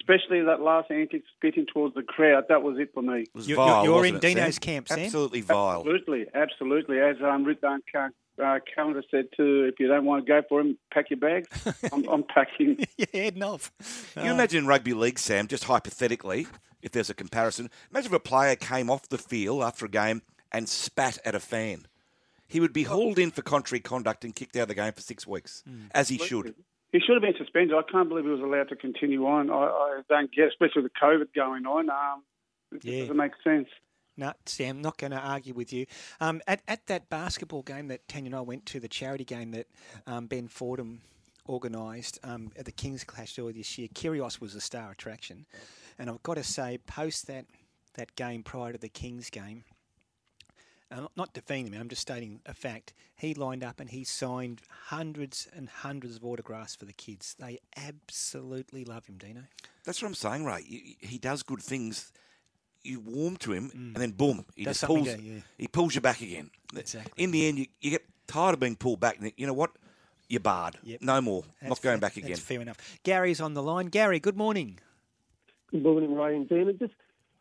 Especially 0.00 0.42
that 0.42 0.60
last 0.60 0.90
antic 0.90 1.22
spitting 1.36 1.64
towards 1.72 1.94
the 1.94 2.02
crowd. 2.02 2.44
That 2.48 2.62
was 2.62 2.76
it 2.78 2.90
for 2.92 3.02
me. 3.02 3.20
It 3.20 3.28
was 3.34 3.48
You're- 3.48 3.56
vile, 3.64 3.84
you're 3.84 4.04
in 4.04 4.14
wasn't 4.14 4.24
it, 4.24 4.34
Dino's 4.34 4.54
Sam? 4.56 4.60
camp, 4.60 4.88
Sam? 4.88 4.98
Absolutely 4.98 5.40
vile. 5.42 5.78
Absolutely, 5.78 6.26
absolutely. 6.34 7.00
As 7.00 7.16
um, 7.22 7.44
Rick 7.44 7.60
Dunn 7.60 7.80
Cal- 7.90 8.10
uh, 8.42 8.58
Calendar 8.74 9.02
said 9.10 9.26
too, 9.36 9.64
if 9.72 9.78
you 9.80 9.88
don't 9.88 10.04
want 10.04 10.24
to 10.24 10.28
go 10.28 10.42
for 10.48 10.60
him, 10.60 10.76
pack 10.92 11.10
your 11.10 11.18
bags. 11.18 11.48
I'm, 11.92 12.06
I'm 12.08 12.22
packing. 12.24 12.84
yeah, 12.96 13.06
heading 13.12 13.42
off. 13.42 13.72
You 14.16 14.30
imagine 14.30 14.66
rugby 14.66 14.92
league, 14.94 15.18
Sam, 15.18 15.46
just 15.48 15.64
hypothetically, 15.64 16.46
if 16.82 16.92
there's 16.92 17.10
a 17.10 17.14
comparison, 17.14 17.70
imagine 17.90 18.12
if 18.12 18.16
a 18.16 18.20
player 18.20 18.56
came 18.56 18.90
off 18.90 19.08
the 19.08 19.18
field 19.18 19.62
after 19.62 19.86
a 19.86 19.88
game 19.88 20.22
and 20.52 20.68
spat 20.68 21.18
at 21.24 21.34
a 21.34 21.40
fan. 21.40 21.86
He 22.48 22.60
would 22.60 22.72
be 22.72 22.84
hauled 22.84 23.18
in 23.18 23.32
for 23.32 23.42
contrary 23.42 23.80
conduct 23.80 24.24
and 24.24 24.34
kicked 24.34 24.54
out 24.56 24.62
of 24.62 24.68
the 24.68 24.74
game 24.74 24.92
for 24.92 25.00
six 25.00 25.26
weeks, 25.26 25.64
as 25.92 26.08
he 26.08 26.18
should. 26.18 26.54
He 26.92 27.00
should 27.00 27.14
have 27.14 27.22
been 27.22 27.34
suspended. 27.36 27.76
I 27.76 27.82
can't 27.90 28.08
believe 28.08 28.24
he 28.24 28.30
was 28.30 28.40
allowed 28.40 28.68
to 28.68 28.76
continue 28.76 29.26
on. 29.26 29.50
I, 29.50 29.54
I 29.64 30.00
don't 30.08 30.32
get, 30.32 30.46
especially 30.48 30.82
with 30.82 30.92
the 30.92 31.00
COVID 31.02 31.34
going 31.34 31.66
on. 31.66 31.90
Um, 31.90 32.22
it 32.72 32.84
Yeah. 32.84 33.00
doesn't 33.00 33.16
make 33.16 33.32
sense. 33.42 33.66
No, 34.16 34.32
Sam, 34.46 34.80
not 34.80 34.96
going 34.96 35.10
to 35.10 35.18
argue 35.18 35.52
with 35.52 35.72
you. 35.72 35.86
Um, 36.20 36.40
at, 36.46 36.62
at 36.66 36.86
that 36.86 37.10
basketball 37.10 37.62
game 37.62 37.88
that 37.88 38.08
Tanya 38.08 38.28
and 38.28 38.34
I 38.36 38.40
went 38.40 38.64
to, 38.66 38.80
the 38.80 38.88
charity 38.88 39.24
game 39.24 39.50
that 39.50 39.66
um, 40.06 40.26
Ben 40.26 40.48
Fordham 40.48 41.02
organised 41.48 42.18
um, 42.24 42.50
at 42.58 42.64
the 42.64 42.72
Kings 42.72 43.04
Clash 43.04 43.38
earlier 43.38 43.52
this 43.52 43.76
year, 43.78 43.88
Kyrgios 43.88 44.40
was 44.40 44.54
a 44.54 44.60
star 44.60 44.90
attraction. 44.90 45.44
And 45.98 46.08
I've 46.08 46.22
got 46.22 46.34
to 46.34 46.42
say, 46.42 46.78
post 46.86 47.26
that, 47.26 47.44
that 47.94 48.14
game 48.16 48.42
prior 48.42 48.72
to 48.72 48.78
the 48.78 48.88
Kings 48.88 49.28
game, 49.30 49.64
not 51.16 51.34
defending 51.34 51.72
him, 51.72 51.80
I'm 51.80 51.88
just 51.88 52.02
stating 52.02 52.40
a 52.46 52.54
fact. 52.54 52.94
He 53.16 53.34
lined 53.34 53.64
up 53.64 53.80
and 53.80 53.90
he 53.90 54.04
signed 54.04 54.62
hundreds 54.86 55.48
and 55.54 55.68
hundreds 55.68 56.16
of 56.16 56.24
autographs 56.24 56.74
for 56.76 56.84
the 56.84 56.92
kids. 56.92 57.34
They 57.38 57.58
absolutely 57.76 58.84
love 58.84 59.06
him, 59.06 59.18
Dino. 59.18 59.42
That's 59.84 60.00
what 60.00 60.08
I'm 60.08 60.14
saying. 60.14 60.46
He- 60.66 60.96
He 61.00 61.18
does 61.18 61.42
good 61.42 61.60
things. 61.60 62.12
You 62.84 63.00
warm 63.00 63.36
to 63.38 63.52
him, 63.52 63.70
and 63.74 63.96
then 63.96 64.12
boom, 64.12 64.44
he 64.54 64.64
Does 64.64 64.78
just 64.80 64.86
pulls. 64.86 65.08
to 65.12 65.20
you, 65.20 65.32
yeah. 65.34 65.40
He 65.58 65.66
pulls 65.66 65.94
you 65.94 66.00
back 66.00 66.20
again. 66.20 66.50
Exactly. 66.76 67.12
In 67.24 67.30
the 67.32 67.48
end, 67.48 67.58
you, 67.58 67.66
you 67.80 67.90
get 67.90 68.04
tired 68.28 68.54
of 68.54 68.60
being 68.60 68.76
pulled 68.76 69.00
back. 69.00 69.18
And 69.20 69.32
you 69.36 69.46
know 69.46 69.52
what? 69.54 69.72
You're 70.28 70.40
barred. 70.40 70.76
Yep. 70.84 71.02
No 71.02 71.20
more. 71.20 71.42
That's 71.60 71.68
Not 71.70 71.82
going 71.82 71.94
fair- 71.94 72.00
back 72.08 72.16
again. 72.16 72.30
That's 72.30 72.40
fair 72.40 72.60
enough. 72.60 72.78
Gary's 73.02 73.40
on 73.40 73.54
the 73.54 73.62
line. 73.62 73.86
Gary, 73.86 74.20
good 74.20 74.36
morning. 74.36 74.78
Good 75.72 75.82
morning, 75.82 76.14
Ray 76.14 76.36
and 76.36 76.48
Dean. 76.48 76.68
I 76.68 76.72
just, 76.72 76.94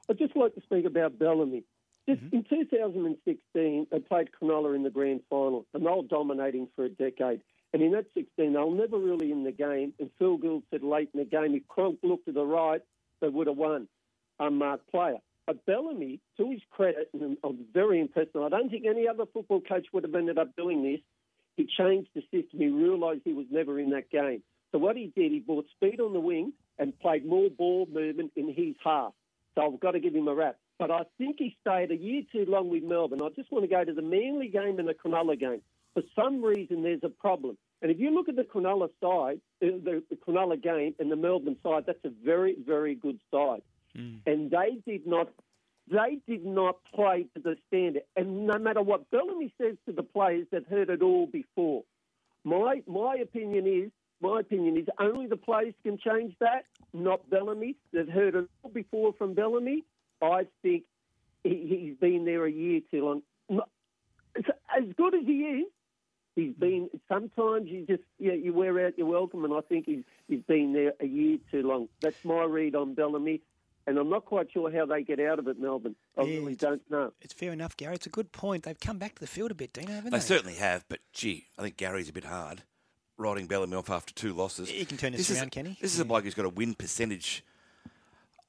I'd 0.09 0.17
just 0.17 0.35
like 0.35 0.55
to 0.55 0.61
speak 0.61 0.85
about 0.85 1.17
Bellamy. 1.19 1.63
Just 2.09 2.21
Mm-hmm. 2.21 2.35
in 2.35 2.43
2016, 2.43 3.87
they 3.91 3.99
played 3.99 4.29
Cronulla 4.31 4.75
in 4.75 4.83
the 4.83 4.89
grand 4.89 5.21
final, 5.29 5.65
and 5.73 5.85
they 5.85 5.89
were 5.89 6.03
dominating 6.03 6.67
for 6.75 6.85
a 6.85 6.89
decade. 6.89 7.41
And 7.73 7.81
in 7.81 7.91
that 7.93 8.05
16, 8.13 8.53
they 8.53 8.59
were 8.59 8.75
never 8.75 8.97
really 8.97 9.31
in 9.31 9.43
the 9.43 9.51
game. 9.51 9.93
And 9.99 10.09
Phil 10.17 10.37
Gould 10.37 10.63
said 10.71 10.83
late 10.83 11.09
in 11.13 11.19
the 11.19 11.25
game, 11.25 11.55
if 11.55 11.67
Cronk 11.67 11.99
looked 12.03 12.25
to 12.27 12.31
the 12.31 12.45
right, 12.45 12.81
they 13.21 13.27
would 13.29 13.47
have 13.47 13.57
won. 13.57 13.87
Unmarked 14.39 14.89
player. 14.91 15.17
But 15.45 15.65
Bellamy, 15.65 16.19
to 16.37 16.49
his 16.49 16.61
credit, 16.71 17.09
and 17.13 17.37
I'm 17.43 17.65
very 17.73 17.99
impressed, 17.99 18.31
and 18.33 18.43
I 18.43 18.49
don't 18.49 18.69
think 18.69 18.85
any 18.85 19.07
other 19.07 19.25
football 19.31 19.61
coach 19.61 19.87
would 19.93 20.03
have 20.03 20.15
ended 20.15 20.39
up 20.39 20.55
doing 20.55 20.83
this. 20.83 20.99
He 21.55 21.67
changed 21.77 22.09
the 22.15 22.21
system. 22.21 22.59
He 22.59 22.67
realised 22.67 23.21
he 23.23 23.33
was 23.33 23.45
never 23.51 23.79
in 23.79 23.91
that 23.91 24.09
game. 24.09 24.41
So 24.71 24.79
what 24.79 24.97
he 24.97 25.13
did, 25.15 25.31
he 25.31 25.39
brought 25.39 25.67
speed 25.69 26.01
on 26.01 26.13
the 26.13 26.19
wing 26.19 26.53
and 26.77 26.99
played 26.99 27.25
more 27.25 27.49
ball 27.49 27.87
movement 27.91 28.31
in 28.35 28.53
his 28.53 28.75
half. 28.83 29.13
So 29.53 29.61
I've 29.61 29.79
got 29.79 29.91
to 29.91 29.99
give 29.99 30.13
him 30.13 30.27
a 30.27 30.35
rap. 30.35 30.57
But 30.77 30.91
I 30.91 31.03
think 31.17 31.37
he 31.39 31.55
stayed 31.61 31.91
a 31.91 31.95
year 31.95 32.23
too 32.31 32.45
long 32.47 32.69
with 32.69 32.83
Melbourne. 32.83 33.21
I 33.21 33.29
just 33.29 33.51
want 33.51 33.63
to 33.63 33.73
go 33.73 33.83
to 33.83 33.93
the 33.93 34.01
Manly 34.01 34.49
game 34.49 34.79
and 34.79 34.87
the 34.87 34.93
Cronulla 34.93 35.39
game. 35.39 35.61
For 35.93 36.03
some 36.13 36.43
reason, 36.43 36.83
there's 36.83 37.03
a 37.03 37.09
problem. 37.09 37.57
And 37.81 37.89
if 37.89 37.99
you 37.99 38.13
look 38.13 38.27
at 38.27 38.35
the 38.35 38.43
Cronulla 38.43 38.89
side, 39.01 39.39
uh, 39.63 39.77
the 39.81 40.03
Cronulla 40.27 40.61
game 40.61 40.95
and 40.99 41.09
the 41.09 41.15
Melbourne 41.15 41.55
side, 41.63 41.85
that's 41.87 42.03
a 42.03 42.11
very, 42.23 42.57
very 42.65 42.95
good 42.95 43.19
side. 43.31 43.61
Mm. 43.97 44.19
And 44.25 44.51
they 44.51 44.81
did 44.85 45.07
not, 45.07 45.29
they 45.89 46.19
did 46.27 46.45
not 46.45 46.77
play 46.93 47.27
to 47.35 47.41
the 47.41 47.55
standard. 47.67 48.03
And 48.15 48.47
no 48.47 48.57
matter 48.59 48.81
what 48.81 49.09
Bellamy 49.11 49.53
says 49.61 49.75
to 49.87 49.93
the 49.93 50.03
players, 50.03 50.47
they've 50.51 50.65
heard 50.67 50.89
it 50.89 51.01
all 51.01 51.27
before. 51.27 51.83
My 52.43 52.81
my 52.87 53.15
opinion 53.15 53.65
is 53.67 53.91
my 54.21 54.39
opinion 54.39 54.77
is 54.77 54.87
only 54.99 55.27
the 55.27 55.37
players 55.37 55.73
can 55.83 55.97
change 55.97 56.35
that, 56.39 56.65
not 56.93 57.29
Bellamy. 57.29 57.75
They've 57.91 58.07
heard 58.07 58.35
it 58.35 58.47
all 58.63 58.71
before 58.71 59.13
from 59.13 59.33
Bellamy. 59.33 59.83
I 60.21 60.47
think 60.61 60.83
he, 61.43 61.65
he's 61.67 61.97
been 61.99 62.25
there 62.25 62.45
a 62.45 62.51
year 62.51 62.81
too 62.91 63.05
long. 63.05 63.21
Not- 63.49 63.69
As 64.35 64.83
good 64.95 65.15
as 65.15 65.25
he 65.25 65.39
is, 65.41 65.67
he's 66.35 66.53
mm. 66.53 66.59
been. 66.59 66.89
Sometimes 67.07 67.67
you 67.67 67.85
just 67.87 68.03
yeah 68.19 68.33
you 68.33 68.53
wear 68.53 68.85
out 68.85 68.97
your 68.97 69.07
welcome, 69.07 69.43
and 69.45 69.53
I 69.53 69.61
think 69.61 69.85
he's 69.85 70.03
he's 70.27 70.43
been 70.47 70.73
there 70.73 70.93
a 70.99 71.05
year 71.05 71.37
too 71.51 71.63
long. 71.63 71.89
That's 72.01 72.23
my 72.23 72.43
read 72.43 72.75
on 72.75 72.93
Bellamy. 72.93 73.41
And 73.87 73.99
I'm 73.99 74.09
not 74.09 74.25
quite 74.25 74.51
sure 74.51 74.71
how 74.71 74.85
they 74.87 75.03
get 75.03 75.19
out 75.19 75.37
of 75.37 75.47
it, 75.47 75.59
Melbourne. 75.59 75.95
I 76.17 76.23
Yeah, 76.23 76.37
really 76.39 76.55
don't 76.55 76.81
know. 76.89 77.13
It's 77.21 77.33
fair 77.33 77.53
enough, 77.53 77.77
Gary. 77.77 77.93
It's 77.95 78.07
a 78.07 78.09
good 78.09 78.31
point. 78.31 78.63
They've 78.63 78.79
come 78.79 78.97
back 78.97 79.13
to 79.15 79.21
the 79.21 79.27
field 79.27 79.51
a 79.51 79.55
bit, 79.55 79.73
Dino, 79.73 79.91
haven't 79.91 80.11
They 80.11 80.17
they? 80.17 80.23
certainly 80.23 80.55
have, 80.55 80.85
but 80.89 80.99
gee, 81.13 81.45
I 81.57 81.61
think 81.61 81.77
Gary's 81.77 82.09
a 82.09 82.13
bit 82.13 82.25
hard. 82.25 82.63
Riding 83.17 83.45
Bellamy 83.47 83.75
off 83.75 83.89
after 83.89 84.13
two 84.13 84.33
losses. 84.33 84.69
He 84.69 84.83
can 84.85 84.97
turn 84.97 85.11
this 85.13 85.29
is 85.29 85.37
around, 85.37 85.47
a, 85.47 85.51
can 85.51 85.65
he? 85.67 85.77
This 85.79 85.93
is 85.93 85.99
a 85.99 86.05
bloke 86.05 86.23
who's 86.23 86.33
got 86.33 86.45
a 86.45 86.49
win 86.49 86.73
percentage 86.73 87.43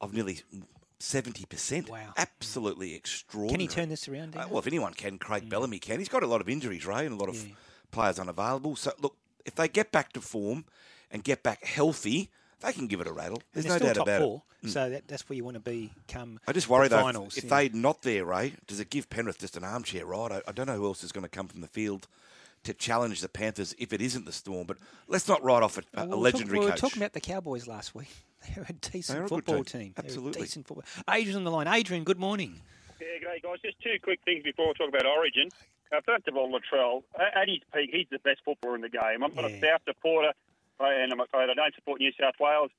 of 0.00 0.12
nearly 0.14 0.40
70%. 0.98 1.88
Wow. 1.90 2.14
Absolutely 2.16 2.94
extraordinary. 2.94 3.50
Can 3.52 3.60
he 3.60 3.68
turn 3.68 3.88
this 3.88 4.08
around, 4.08 4.36
Uh, 4.36 4.46
well, 4.48 4.58
if 4.58 4.66
anyone 4.66 4.94
can, 4.94 5.18
Craig 5.18 5.48
Bellamy 5.48 5.78
can. 5.78 5.98
He's 5.98 6.08
got 6.08 6.22
a 6.22 6.26
lot 6.26 6.40
of 6.40 6.48
injuries, 6.48 6.86
Ray, 6.86 7.04
and 7.06 7.14
a 7.14 7.16
lot 7.18 7.28
of 7.28 7.46
players 7.90 8.18
unavailable. 8.18 8.76
So, 8.76 8.92
look, 9.00 9.16
if 9.44 9.54
they 9.54 9.68
get 9.68 9.92
back 9.92 10.12
to 10.14 10.20
form 10.20 10.64
and 11.10 11.22
get 11.22 11.42
back 11.42 11.62
healthy, 11.64 12.30
they 12.60 12.72
can 12.72 12.86
give 12.86 13.00
it 13.00 13.06
a 13.06 13.12
rattle. 13.12 13.42
There's 13.52 13.66
they're 13.66 13.74
no 13.74 13.78
still 13.78 13.86
doubt 13.88 13.96
top 13.96 14.06
about 14.06 14.20
four, 14.22 14.42
it. 14.62 14.70
So 14.70 14.90
that, 14.90 15.08
that's 15.08 15.28
where 15.28 15.36
you 15.36 15.44
want 15.44 15.54
to 15.56 15.60
be 15.60 15.92
come 16.08 16.40
I 16.48 16.52
just 16.52 16.68
worry 16.68 16.88
the 16.88 16.96
though, 16.96 17.02
finals. 17.02 17.36
if, 17.36 17.44
if 17.44 17.50
yeah. 17.50 17.68
they're 17.68 17.70
not 17.80 18.02
there, 18.02 18.24
Ray, 18.24 18.54
does 18.66 18.80
it 18.80 18.90
give 18.90 19.08
Penrith 19.10 19.38
just 19.38 19.56
an 19.56 19.64
armchair 19.64 20.06
ride? 20.06 20.32
I, 20.32 20.42
I 20.48 20.52
don't 20.52 20.66
know 20.66 20.76
who 20.76 20.86
else 20.86 21.04
is 21.04 21.12
going 21.12 21.24
to 21.24 21.28
come 21.30 21.48
from 21.48 21.60
the 21.60 21.68
field 21.68 22.08
to 22.64 22.74
challenge 22.74 23.20
the 23.20 23.28
Panthers 23.28 23.74
if 23.78 23.92
it 23.92 24.00
isn't 24.02 24.24
the 24.26 24.32
Storm. 24.32 24.66
But 24.66 24.78
let's 25.06 25.28
not 25.28 25.42
write 25.44 25.62
off 25.62 25.78
a, 25.78 25.82
Well, 25.94 26.04
a 26.04 26.08
we 26.08 26.10
were 26.14 26.16
legendary 26.22 26.56
talk- 26.58 26.60
we 26.60 26.64
were 26.66 26.70
coach. 26.72 26.80
talking 26.80 27.02
about 27.02 27.12
the 27.12 27.20
Cowboys 27.20 27.66
last 27.68 27.94
week. 27.94 28.08
They're 28.54 28.66
a 28.68 28.72
decent 28.72 29.16
They're 29.18 29.24
a 29.26 29.28
football 29.28 29.62
team. 29.64 29.80
team. 29.82 29.92
They're 29.96 30.04
a 30.04 30.06
Absolutely. 30.06 30.42
decent 30.42 30.66
football. 30.66 30.84
Adrian 31.10 31.36
on 31.36 31.44
the 31.44 31.50
line. 31.50 31.68
Adrian, 31.68 32.04
good 32.04 32.18
morning. 32.18 32.60
Yeah, 33.00 33.06
great 33.22 33.42
guys. 33.42 33.58
Just 33.64 33.80
two 33.82 33.96
quick 34.02 34.20
things 34.24 34.42
before 34.42 34.68
we 34.68 34.74
talk 34.74 34.88
about 34.88 35.06
Origin. 35.06 35.48
Uh, 35.92 36.00
first 36.04 36.26
of 36.26 36.36
all, 36.36 36.50
Latrell, 36.50 37.02
uh, 37.18 37.38
at 37.40 37.48
his 37.48 37.58
peak, 37.72 37.90
he's 37.92 38.06
the 38.10 38.18
best 38.18 38.40
footballer 38.44 38.74
in 38.74 38.80
the 38.80 38.88
game. 38.88 39.22
I'm 39.22 39.32
not 39.34 39.44
a 39.44 39.60
South 39.60 39.82
supporter, 39.86 40.32
and 40.81 41.12
I'm 41.12 41.20
afraid 41.20 41.51
I 41.51 41.55
don't 41.55 41.74
support 41.74 42.01
New 42.01 42.12
South 42.19 42.35
Wales. 42.40 42.70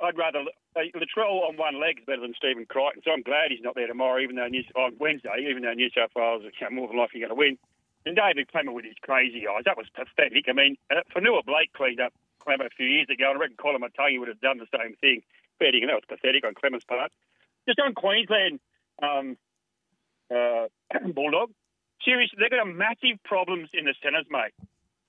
I'd 0.00 0.16
rather 0.16 0.46
uh, 0.76 0.80
Latrell 0.94 1.42
on 1.48 1.56
one 1.56 1.80
leg 1.80 1.98
is 1.98 2.06
better 2.06 2.22
than 2.22 2.34
Stephen 2.36 2.66
Crichton, 2.66 3.02
so 3.04 3.10
I'm 3.10 3.22
glad 3.22 3.50
he's 3.50 3.62
not 3.62 3.74
there 3.74 3.88
tomorrow, 3.88 4.20
even 4.22 4.36
though 4.36 4.46
New, 4.46 4.62
on 4.76 4.94
Wednesday, 4.98 5.48
even 5.50 5.62
though 5.62 5.72
New 5.72 5.90
South 5.90 6.10
Wales 6.14 6.42
are 6.44 6.54
you 6.54 6.70
know, 6.70 6.70
more 6.70 6.88
than 6.88 6.98
likely 6.98 7.20
going 7.20 7.34
to 7.34 7.34
win. 7.34 7.58
And 8.06 8.14
David 8.14 8.48
Klemmer 8.48 8.72
with 8.72 8.84
his 8.84 8.94
crazy 9.02 9.42
eyes, 9.48 9.66
that 9.66 9.76
was 9.76 9.90
pathetic. 9.90 10.46
I 10.48 10.52
mean, 10.52 10.76
uh, 10.90 11.02
Fonua-Blake 11.10 11.72
cleaned 11.74 12.00
up 12.00 12.14
Klemmer 12.38 12.66
a 12.66 12.76
few 12.76 12.86
years 12.86 13.08
ago, 13.10 13.30
and 13.30 13.38
I 13.38 13.40
reckon 13.40 13.56
Colin 13.58 13.82
Matangi 13.82 14.18
would 14.18 14.28
have 14.28 14.40
done 14.40 14.58
the 14.58 14.70
same 14.70 14.94
thing. 15.00 15.22
Fair 15.58 15.72
dinkum, 15.72 15.90
that 15.90 15.98
was 15.98 16.08
pathetic 16.08 16.46
on 16.46 16.54
Klemmer's 16.54 16.84
part. 16.84 17.10
Just 17.66 17.80
on 17.80 17.92
Queensland, 17.94 18.60
um, 19.02 19.36
uh, 20.30 20.70
Bulldog. 21.12 21.50
Seriously, 22.04 22.38
they've 22.38 22.50
got 22.50 22.70
massive 22.70 23.18
problems 23.24 23.68
in 23.74 23.84
the 23.84 23.94
centres, 24.00 24.26
mate. 24.30 24.54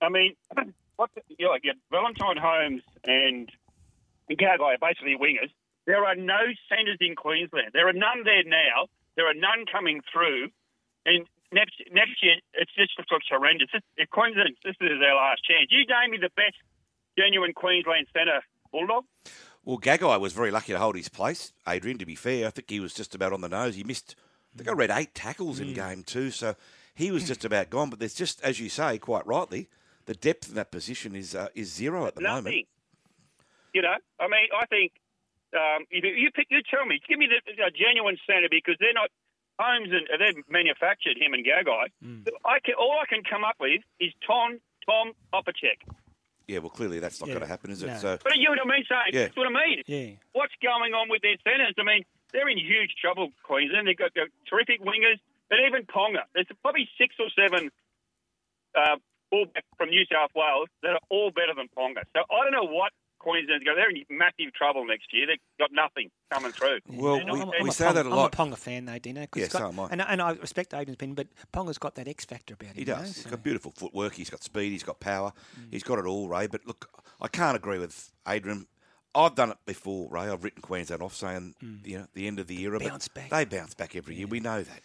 I 0.02 0.10
mean, 0.10 0.34
what 1.00 1.10
the, 1.16 1.22
you 1.38 1.46
know, 1.46 1.52
like, 1.56 1.64
you 1.64 1.72
Valentine 1.92 2.36
Holmes 2.36 2.84
and 3.06 3.50
Gagai 4.30 4.60
are 4.60 4.78
basically 4.78 5.16
wingers. 5.16 5.50
There 5.88 6.04
are 6.04 6.16
no 6.16 6.52
centres 6.68 7.00
in 7.00 7.16
Queensland. 7.16 7.72
There 7.72 7.88
are 7.88 7.96
none 7.96 8.28
there 8.28 8.44
now. 8.44 8.92
There 9.16 9.26
are 9.26 9.34
none 9.34 9.64
coming 9.72 10.02
through. 10.12 10.50
And 11.06 11.26
next 11.54 11.80
next 11.92 12.22
year, 12.22 12.36
it's 12.54 12.72
just 12.76 12.92
looks 13.00 13.26
horrendous. 13.32 13.70
This, 13.72 13.82
if 13.96 14.10
Queensland, 14.10 14.58
this 14.64 14.76
is 14.82 15.00
their 15.00 15.16
last 15.16 15.42
chance. 15.48 15.72
You 15.72 15.88
name 15.88 16.12
me 16.12 16.18
the 16.18 16.30
best 16.36 16.60
genuine 17.18 17.54
Queensland 17.54 18.08
centre, 18.14 18.44
Bulldog. 18.72 19.06
Well, 19.64 19.80
Gagai 19.80 20.20
was 20.20 20.34
very 20.34 20.52
lucky 20.52 20.74
to 20.74 20.80
hold 20.80 20.96
his 20.96 21.10
place, 21.10 21.54
Adrian, 21.68 21.98
to 22.00 22.06
be 22.06 22.16
fair. 22.16 22.48
I 22.48 22.50
think 22.50 22.70
he 22.70 22.80
was 22.80 22.94
just 22.94 23.16
about 23.16 23.32
on 23.32 23.42
the 23.42 23.50
nose. 23.50 23.76
He 23.76 23.84
missed, 23.84 24.16
I 24.54 24.58
think 24.58 24.70
I 24.70 24.74
read 24.74 24.92
eight 24.92 25.16
tackles 25.16 25.60
in 25.60 25.70
hmm. 25.70 25.74
game 25.74 26.04
two, 26.04 26.30
so 26.30 26.56
he 26.94 27.10
was 27.10 27.24
hmm. 27.24 27.28
just 27.30 27.46
about 27.46 27.70
gone. 27.70 27.90
But 27.90 28.00
there's 28.00 28.14
just, 28.14 28.44
as 28.44 28.60
you 28.60 28.68
say, 28.68 28.98
quite 29.00 29.26
rightly, 29.26 29.70
the 30.10 30.16
depth 30.16 30.50
in 30.50 30.56
that 30.56 30.72
position 30.72 31.16
is 31.16 31.36
uh, 31.36 31.50
is 31.54 31.72
zero 31.72 32.08
at 32.08 32.16
the 32.16 32.22
moment. 32.22 32.56
You 33.76 33.82
know, 33.84 33.94
I 34.20 34.26
mean, 34.26 34.50
I 34.60 34.66
think 34.66 34.92
um, 35.54 35.86
you, 35.92 36.02
you 36.10 36.32
pick, 36.34 36.48
you 36.50 36.62
tell 36.66 36.84
me, 36.90 37.00
give 37.08 37.20
me 37.20 37.30
the, 37.30 37.38
a 37.64 37.70
genuine 37.70 38.18
centre 38.26 38.50
because 38.50 38.74
they're 38.82 38.98
not 38.98 39.10
Holmes 39.60 39.90
and 39.94 40.08
they've 40.20 40.42
manufactured 40.50 41.18
him 41.22 41.34
and 41.38 41.46
Gagai. 41.46 41.94
I 42.46 42.58
can, 42.66 42.74
all 42.82 42.98
I 42.98 43.06
can 43.06 43.22
come 43.24 43.44
up 43.44 43.58
with 43.60 43.82
is 44.00 44.10
Tom 44.26 44.58
Tom 44.88 45.14
Opacic. 45.32 45.86
Yeah, 46.48 46.58
well, 46.66 46.72
clearly 46.74 46.98
that's 46.98 47.22
not 47.22 47.28
Yeah, 47.30 47.36
going 47.36 47.46
to 47.46 47.54
happen, 47.54 47.70
is 47.70 47.84
it? 47.84 47.94
no. 47.94 47.98
So 48.00 48.18
But 48.24 48.38
you 48.38 48.46
know 48.50 48.58
what 48.66 48.74
I 48.74 48.78
mean? 48.78 48.86
Saying 48.90 49.14
Yeah. 49.14 49.22
that's 49.30 49.38
what 49.38 49.46
I 49.46 49.54
mean. 49.54 49.78
Yeah. 49.86 50.18
What's 50.34 50.58
going 50.64 50.94
on 50.98 51.06
with 51.14 51.22
their 51.22 51.38
centres? 51.46 51.76
I 51.78 51.84
mean, 51.86 52.02
they're 52.34 52.50
in 52.50 52.58
huge 52.58 52.96
trouble, 53.00 53.30
Queensland. 53.44 53.86
They've 53.88 53.96
got, 53.96 54.16
got 54.16 54.30
terrific 54.50 54.82
wingers, 54.82 55.22
but 55.54 55.60
even 55.62 55.86
Ponga. 55.86 56.26
There's 56.34 56.50
probably 56.66 56.90
six 56.98 57.14
or 57.22 57.30
seven 57.38 57.70
uh, 58.74 58.98
fullback 59.30 59.64
from 59.78 59.90
New 59.90 60.04
South 60.12 60.32
Wales 60.36 60.68
that 60.84 60.92
are 60.92 61.00
all 61.10 61.32
better 61.32 61.54
than 61.56 61.68
Ponga. 61.78 62.04
So 62.16 62.22
I 62.32 62.44
don't 62.44 62.52
know 62.54 62.64
what 62.72 62.92
Queensland's 63.20 63.64
got. 63.66 63.76
They're 63.76 63.90
in 63.90 64.04
massive 64.10 64.54
trouble 64.54 64.86
next 64.88 65.14
year. 65.14 65.28
They've 65.28 65.38
got 65.60 65.72
nothing 65.74 66.10
coming 66.32 66.52
through. 66.52 66.80
Well, 66.88 67.18
we- 67.18 67.32
we 67.32 67.42
I'm 67.60 67.72
say 67.72 67.86
Pong- 67.86 67.94
that 67.96 68.06
a 68.06 68.10
I'm 68.10 68.16
lot. 68.16 68.34
a 68.34 68.38
Ponga 68.38 68.58
fan, 68.58 68.86
though, 68.86 68.98
Dino. 68.98 69.28
'cause 69.28 69.42
Yeah, 69.42 69.48
so 69.50 69.68
am 69.68 69.80
I. 69.80 69.88
And, 69.92 70.02
and 70.02 70.22
I 70.22 70.32
respect 70.32 70.74
Adrian's 70.74 70.96
opinion, 70.96 71.16
but 71.16 71.28
Ponga's 71.54 71.78
got 71.78 71.96
that 71.96 72.08
X 72.08 72.24
factor 72.26 72.54
about 72.54 72.70
him. 72.70 72.76
He 72.76 72.86
know, 72.86 72.96
does. 72.96 73.08
He's 73.16 73.24
so- 73.26 73.30
got 73.30 73.44
beautiful 73.44 73.72
footwork. 73.72 74.14
He's 74.16 74.30
got 74.30 74.42
speed. 74.44 74.72
He's 74.72 74.84
got 74.84 75.00
power. 75.02 75.34
He's 75.70 75.84
got 75.84 76.00
it 76.00 76.06
all, 76.06 76.30
Ray. 76.30 76.48
But 76.48 76.66
look, 76.66 76.90
I 77.20 77.28
can't 77.28 77.58
agree 77.58 77.78
with 77.80 78.12
Adrian. 78.28 78.68
I've 79.16 79.34
done 79.36 79.50
it 79.52 79.58
before, 79.66 80.08
Ray. 80.10 80.30
I've 80.30 80.44
written 80.44 80.62
Queensland 80.62 81.02
off 81.02 81.16
saying, 81.16 81.56
you 81.84 81.98
know, 81.98 82.08
the 82.14 82.28
end 82.28 82.40
of 82.40 82.48
the 82.48 82.62
era. 82.62 82.80
Bounce 82.80 83.08
back. 83.10 83.32
They 83.32 83.44
bounce 83.44 83.74
back 83.74 83.96
every 83.96 84.16
year. 84.16 84.28
We 84.28 84.40
know 84.40 84.62
that. 84.62 84.82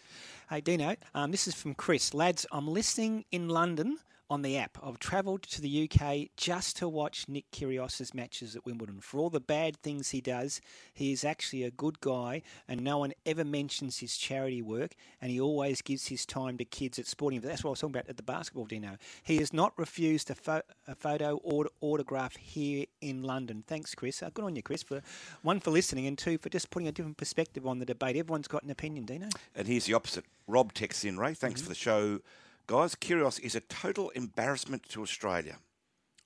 Hey, 0.51 0.61
Dino, 0.61 0.97
um, 1.15 1.31
this 1.31 1.47
is 1.47 1.55
from 1.55 1.75
Chris. 1.75 2.13
Lads, 2.15 2.47
I'm 2.51 2.67
listening 2.67 3.27
in 3.31 3.49
London 3.49 3.99
on 4.35 4.43
the 4.43 4.57
app. 4.59 4.77
I've 4.83 4.99
travelled 4.99 5.43
to 5.45 5.61
the 5.63 5.89
UK 5.89 6.29
just 6.37 6.77
to 6.79 6.89
watch 6.89 7.27
Nick 7.29 7.49
Kyrgios's 7.53 8.13
matches 8.13 8.57
at 8.57 8.67
Wimbledon. 8.67 9.01
For 9.01 9.19
all 9.21 9.31
the 9.31 9.39
bad 9.39 9.77
things 9.77 10.11
he 10.11 10.21
does, 10.21 10.61
he 10.93 11.13
is 11.13 11.25
actually 11.25 11.63
a 11.63 11.71
good 11.71 12.01
guy, 12.01 12.43
and 12.67 12.83
no 12.83 12.99
one 12.99 13.13
ever 13.25 13.45
mentions 13.45 13.99
his 13.99 14.17
charity 14.17 14.61
work, 14.61 14.97
and 15.23 15.31
he 15.31 15.41
always 15.41 15.83
gives 15.83 16.09
his 16.09 16.27
time 16.27 16.59
to 16.59 16.65
kids 16.65 16.99
at 16.99 17.07
sporting. 17.07 17.41
That's 17.41 17.63
what 17.63 17.69
I 17.69 17.73
was 17.73 17.81
talking 17.81 17.95
about 17.95 18.09
at 18.09 18.17
the 18.17 18.25
basketball, 18.25 18.65
Dino. 18.65 18.97
He 19.23 19.37
has 19.37 19.53
not 19.53 19.73
refused 19.79 20.29
a, 20.31 20.35
pho- 20.35 20.63
a 20.89 20.97
photo 20.97 21.37
or 21.45 21.69
autograph 21.81 22.35
here 22.37 22.87
in 23.01 23.23
London. 23.23 23.63
Thanks, 23.69 23.95
Chris. 23.95 24.21
Uh, 24.21 24.31
good 24.35 24.45
on 24.45 24.57
you, 24.57 24.63
Chris, 24.63 24.83
for 24.83 25.01
one 25.43 25.61
for 25.61 25.71
listening, 25.71 26.09
and 26.09 26.19
two 26.19 26.39
for 26.39 26.49
just 26.49 26.71
putting 26.71 26.89
a 26.89 26.93
different 26.93 27.19
perspective 27.19 27.69
on 27.69 27.79
the 27.79 27.87
debate. 27.87 28.17
Everyone's 28.17 28.49
got 28.49 28.65
an 28.65 28.71
opinion, 28.71 29.05
Dino. 29.05 29.29
And 29.55 29.69
here's 29.69 29.85
the 29.85 29.95
opposite. 29.95 30.25
Rob 30.49 30.73
texts 30.73 31.05
in, 31.05 31.19
Ray. 31.19 31.35
Thanks 31.35 31.61
Mm-hmm. 31.61 31.67
for 31.67 31.69
the 31.69 31.75
show. 31.77 32.21
Guys, 32.67 32.95
Kyrgios 32.95 33.39
is 33.41 33.55
a 33.55 33.61
total 33.61 34.11
embarrassment 34.11 34.89
to 34.91 35.03
Australia. 35.03 35.59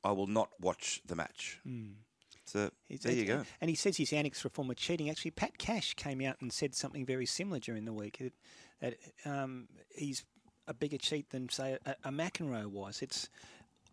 I 0.04 0.12
will 0.12 0.26
not 0.28 0.50
watch 0.60 1.00
the 1.04 1.16
match. 1.16 1.60
Mm. 1.66 1.94
So 2.44 2.70
He's- 2.88 3.02
there 3.02 3.12
you 3.12 3.24
go. 3.24 3.44
And 3.60 3.68
he 3.68 3.76
says 3.76 3.96
his 3.96 4.12
annex 4.12 4.40
for 4.40 4.48
former 4.48 4.74
cheating. 4.74 5.10
Actually, 5.10 5.32
Pat 5.32 5.58
Cash 5.58 5.94
came 5.94 6.20
out 6.22 6.36
and 6.40 6.52
said 6.52 6.74
something 6.74 7.04
very 7.04 7.26
similar 7.26 7.58
during 7.58 7.84
the 7.84 7.92
week 7.92 8.18
that, 8.18 8.32
that 8.80 9.30
um, 9.30 9.68
he's 9.94 10.24
a 10.66 10.72
bigger 10.74 10.96
cheat 10.98 11.30
than, 11.30 11.48
say, 11.48 11.76
a, 11.84 11.96
a 12.04 12.10
McEnroe 12.10 12.66
was. 12.66 13.02
It's 13.02 13.28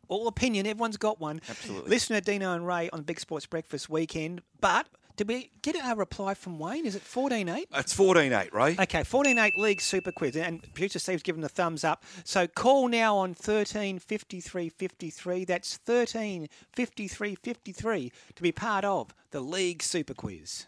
all 0.08 0.28
opinion. 0.28 0.68
Everyone's 0.68 0.98
got 0.98 1.20
one. 1.20 1.42
Absolutely. 1.50 1.90
Listener 1.90 2.22
Dino 2.22 2.54
and 2.54 2.66
Ray 2.66 2.90
on 2.92 3.02
Big 3.02 3.20
Sports 3.20 3.46
Breakfast 3.48 3.90
weekend. 3.90 4.42
But 4.62 4.88
did 5.16 5.28
we 5.28 5.52
get 5.62 5.76
a 5.76 5.96
reply 5.96 6.34
from 6.34 6.60
Wayne? 6.60 6.86
Is 6.86 6.96
it 6.96 7.04
14-8? 7.04 7.66
It's 7.74 7.94
14 7.94 8.34
8, 8.34 8.54
Ray. 8.54 8.76
Okay, 8.80 9.02
14-8 9.02 9.52
League 9.58 9.82
Super 9.82 10.12
Quiz. 10.12 10.36
And 10.36 10.62
producer 10.74 11.00
Steve's 11.00 11.24
given 11.24 11.42
the 11.42 11.50
thumbs 11.50 11.84
up. 11.84 12.04
So 12.24 12.48
call 12.48 12.88
now 12.88 13.18
on 13.18 13.34
13 13.34 14.00
53 14.00 14.70
53. 14.70 15.46
That's 15.46 15.78
13 15.78 16.48
53 16.74 17.36
53 17.36 18.12
to 18.36 18.42
be 18.42 18.52
part 18.52 18.86
of 18.86 19.14
the 19.32 19.42
League 19.42 19.82
Super 19.82 20.14
Quiz. 20.14 20.66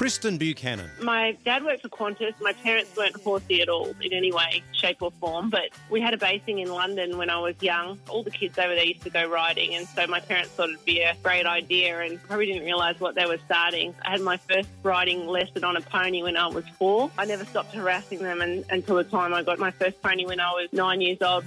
Kristen 0.00 0.38
Buchanan. 0.38 0.90
My 1.02 1.36
dad 1.44 1.62
worked 1.62 1.82
for 1.82 1.90
Qantas. 1.90 2.32
My 2.40 2.54
parents 2.54 2.96
weren't 2.96 3.20
horsey 3.20 3.60
at 3.60 3.68
all 3.68 3.94
in 4.00 4.14
any 4.14 4.32
way, 4.32 4.62
shape, 4.72 5.02
or 5.02 5.10
form. 5.20 5.50
But 5.50 5.70
we 5.90 6.00
had 6.00 6.14
a 6.14 6.16
basing 6.16 6.60
in 6.60 6.70
London 6.70 7.18
when 7.18 7.28
I 7.28 7.38
was 7.38 7.54
young. 7.60 7.98
All 8.08 8.22
the 8.22 8.30
kids 8.30 8.58
over 8.58 8.74
there 8.74 8.84
used 8.84 9.02
to 9.02 9.10
go 9.10 9.28
riding, 9.28 9.74
and 9.74 9.86
so 9.86 10.06
my 10.06 10.20
parents 10.20 10.50
thought 10.52 10.70
it'd 10.70 10.84
be 10.86 11.00
a 11.00 11.14
great 11.22 11.44
idea, 11.44 12.00
and 12.00 12.22
probably 12.22 12.46
didn't 12.46 12.64
realise 12.64 12.98
what 12.98 13.14
they 13.14 13.26
were 13.26 13.38
starting. 13.44 13.94
I 14.02 14.12
had 14.12 14.22
my 14.22 14.38
first 14.38 14.68
riding 14.82 15.26
lesson 15.26 15.64
on 15.64 15.76
a 15.76 15.82
pony 15.82 16.22
when 16.22 16.36
I 16.36 16.46
was 16.46 16.64
four. 16.78 17.10
I 17.18 17.26
never 17.26 17.44
stopped 17.44 17.74
harassing 17.74 18.20
them 18.20 18.40
and, 18.40 18.64
until 18.70 18.96
the 18.96 19.04
time 19.04 19.34
I 19.34 19.42
got 19.42 19.58
my 19.58 19.70
first 19.70 20.00
pony 20.00 20.24
when 20.24 20.40
I 20.40 20.50
was 20.52 20.68
nine 20.72 21.02
years 21.02 21.20
old. 21.20 21.44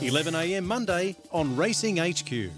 11am 0.00 0.64
Monday 0.64 1.16
on 1.32 1.54
Racing 1.54 1.98
HQ. 1.98 2.50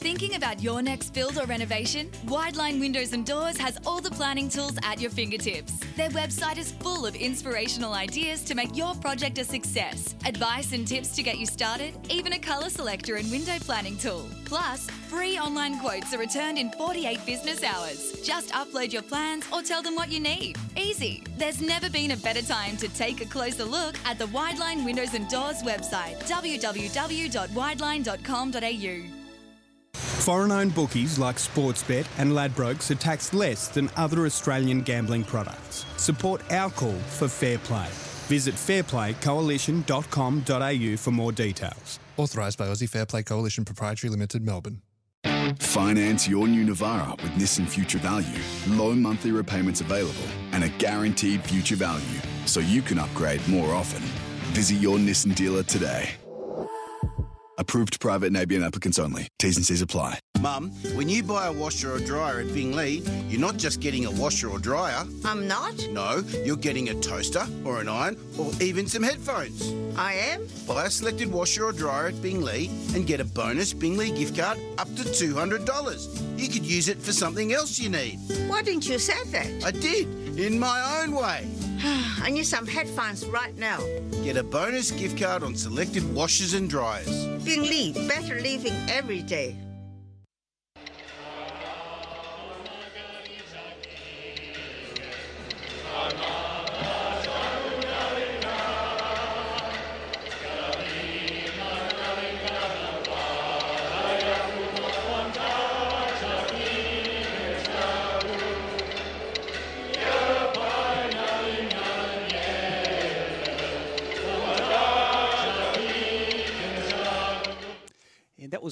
Thinking 0.00 0.36
about 0.36 0.62
your 0.62 0.80
next 0.80 1.12
build 1.12 1.36
or 1.36 1.44
renovation? 1.44 2.08
Wideline 2.24 2.80
Windows 2.80 3.12
and 3.12 3.26
Doors 3.26 3.58
has 3.58 3.78
all 3.86 4.00
the 4.00 4.10
planning 4.10 4.48
tools 4.48 4.78
at 4.82 4.98
your 4.98 5.10
fingertips. 5.10 5.74
Their 5.94 6.08
website 6.08 6.56
is 6.56 6.72
full 6.72 7.04
of 7.04 7.14
inspirational 7.14 7.92
ideas 7.92 8.42
to 8.44 8.54
make 8.54 8.74
your 8.74 8.94
project 8.94 9.36
a 9.36 9.44
success, 9.44 10.14
advice 10.24 10.72
and 10.72 10.88
tips 10.88 11.14
to 11.16 11.22
get 11.22 11.36
you 11.36 11.44
started, 11.44 11.92
even 12.08 12.32
a 12.32 12.38
colour 12.38 12.70
selector 12.70 13.16
and 13.16 13.30
window 13.30 13.58
planning 13.60 13.98
tool. 13.98 14.26
Plus, 14.46 14.88
free 14.88 15.38
online 15.38 15.78
quotes 15.78 16.14
are 16.14 16.18
returned 16.18 16.56
in 16.56 16.70
48 16.70 17.26
business 17.26 17.62
hours. 17.62 18.22
Just 18.24 18.52
upload 18.52 18.94
your 18.94 19.02
plans 19.02 19.44
or 19.52 19.60
tell 19.60 19.82
them 19.82 19.96
what 19.96 20.10
you 20.10 20.18
need. 20.18 20.56
Easy. 20.78 21.22
There's 21.36 21.60
never 21.60 21.90
been 21.90 22.12
a 22.12 22.16
better 22.16 22.40
time 22.40 22.78
to 22.78 22.88
take 22.88 23.20
a 23.20 23.26
closer 23.26 23.64
look 23.64 23.96
at 24.06 24.18
the 24.18 24.28
Wideline 24.28 24.82
Windows 24.82 25.12
and 25.12 25.28
Doors 25.28 25.62
website, 25.62 26.18
www.wideline.com.au. 26.26 29.19
Foreign 29.94 30.52
owned 30.52 30.74
bookies 30.74 31.18
like 31.18 31.36
Sportsbet 31.36 32.06
and 32.18 32.32
Ladbrokes 32.32 32.90
are 32.90 32.94
taxed 32.94 33.32
less 33.34 33.68
than 33.68 33.90
other 33.96 34.26
Australian 34.26 34.82
gambling 34.82 35.24
products. 35.24 35.84
Support 35.96 36.52
our 36.52 36.70
call 36.70 36.92
for 36.92 37.26
fair 37.26 37.58
play. 37.58 37.88
Visit 38.28 38.54
fairplaycoalition.com.au 38.54 40.96
for 40.96 41.10
more 41.10 41.32
details. 41.32 41.98
Authorised 42.16 42.58
by 42.58 42.66
Aussie 42.66 42.88
Fair 42.88 43.06
Play 43.06 43.22
Coalition 43.24 43.64
Proprietary 43.64 44.10
Limited, 44.10 44.44
Melbourne. 44.44 44.82
Finance 45.58 46.28
your 46.28 46.46
new 46.46 46.64
Navara 46.64 47.20
with 47.22 47.32
Nissan 47.32 47.68
Future 47.68 47.98
Value. 47.98 48.38
Low 48.68 48.94
monthly 48.94 49.32
repayments 49.32 49.80
available 49.80 50.28
and 50.52 50.62
a 50.62 50.68
guaranteed 50.68 51.42
future 51.42 51.74
value 51.76 52.20
so 52.46 52.60
you 52.60 52.82
can 52.82 52.98
upgrade 52.98 53.46
more 53.48 53.74
often. 53.74 54.02
Visit 54.52 54.76
your 54.76 54.98
Nissan 54.98 55.34
dealer 55.34 55.62
today. 55.64 56.10
Approved 57.60 58.00
private 58.00 58.28
and 58.28 58.36
ABN 58.36 58.64
applicants 58.66 58.98
only. 58.98 59.28
T's 59.38 59.58
and 59.58 59.66
C's 59.66 59.82
apply. 59.82 60.18
Mum, 60.40 60.70
when 60.94 61.10
you 61.10 61.22
buy 61.22 61.48
a 61.48 61.52
washer 61.52 61.92
or 61.92 61.98
dryer 61.98 62.40
at 62.40 62.54
Bing 62.54 62.74
Lee, 62.74 63.02
you're 63.28 63.38
not 63.38 63.58
just 63.58 63.80
getting 63.80 64.06
a 64.06 64.10
washer 64.10 64.48
or 64.48 64.58
dryer. 64.58 65.04
I'm 65.26 65.46
not. 65.46 65.74
No, 65.90 66.24
you're 66.42 66.56
getting 66.56 66.88
a 66.88 66.94
toaster 66.94 67.46
or 67.66 67.82
an 67.82 67.88
iron 67.90 68.16
or 68.38 68.50
even 68.62 68.86
some 68.86 69.02
headphones. 69.02 69.74
I 69.98 70.14
am. 70.14 70.48
Buy 70.66 70.86
a 70.86 70.90
selected 70.90 71.30
washer 71.30 71.66
or 71.66 71.72
dryer 71.72 72.06
at 72.06 72.22
Bing 72.22 72.40
Lee 72.40 72.70
and 72.94 73.06
get 73.06 73.20
a 73.20 73.26
bonus 73.26 73.74
Bing 73.74 73.98
Lee 73.98 74.10
gift 74.10 74.38
card 74.38 74.58
up 74.78 74.88
to 74.96 75.02
$200. 75.02 76.38
You 76.40 76.48
could 76.48 76.64
use 76.64 76.88
it 76.88 76.96
for 76.96 77.12
something 77.12 77.52
else 77.52 77.78
you 77.78 77.90
need. 77.90 78.18
Why 78.48 78.62
didn't 78.62 78.88
you 78.88 78.98
say 78.98 79.22
that? 79.32 79.62
I 79.62 79.70
did, 79.70 80.38
in 80.38 80.58
my 80.58 81.02
own 81.02 81.14
way. 81.14 81.46
I 81.82 82.30
need 82.30 82.46
some 82.46 82.66
headphones 82.66 83.26
right 83.26 83.54
now. 83.58 83.80
Get 84.24 84.38
a 84.38 84.42
bonus 84.42 84.90
gift 84.90 85.18
card 85.18 85.42
on 85.42 85.54
selected 85.54 86.14
washers 86.14 86.54
and 86.54 86.68
dryers. 86.70 87.26
Bing 87.44 87.62
Lee, 87.62 87.92
better 88.06 88.40
living 88.40 88.74
every 88.88 89.22
day. 89.22 89.56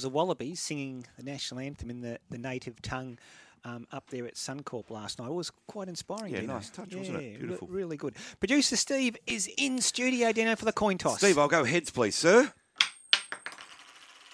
The 0.09 0.15
Wallabies 0.15 0.59
singing 0.61 1.05
the 1.19 1.23
national 1.23 1.61
anthem 1.61 1.91
in 1.91 2.01
the, 2.01 2.19
the 2.31 2.39
native 2.39 2.81
tongue 2.81 3.19
um, 3.65 3.87
up 3.93 4.09
there 4.09 4.27
at 4.27 4.37
Suncorp 4.37 4.89
last 4.91 5.19
night. 5.19 5.29
It 5.29 5.35
was 5.35 5.51
quite 5.67 5.89
inspiring. 5.89 6.33
Yeah, 6.33 6.41
Dino. 6.41 6.55
nice 6.55 6.71
touch, 6.71 6.95
wasn't 6.95 7.19
it? 7.19 7.23
Yeah, 7.23 7.29
re- 7.33 7.37
Beautiful. 7.39 7.69
really 7.69 7.97
good. 7.99 8.15
Producer 8.41 8.77
Steve 8.77 9.17
is 9.27 9.51
in 9.59 9.81
studio, 9.83 10.33
Dino, 10.33 10.57
for 10.57 10.65
the 10.65 10.73
coin 10.73 10.97
toss. 10.97 11.19
Steve, 11.19 11.37
I'll 11.39 11.49
go 11.49 11.65
heads, 11.65 11.91
please, 11.91 12.15
sir. 12.15 12.51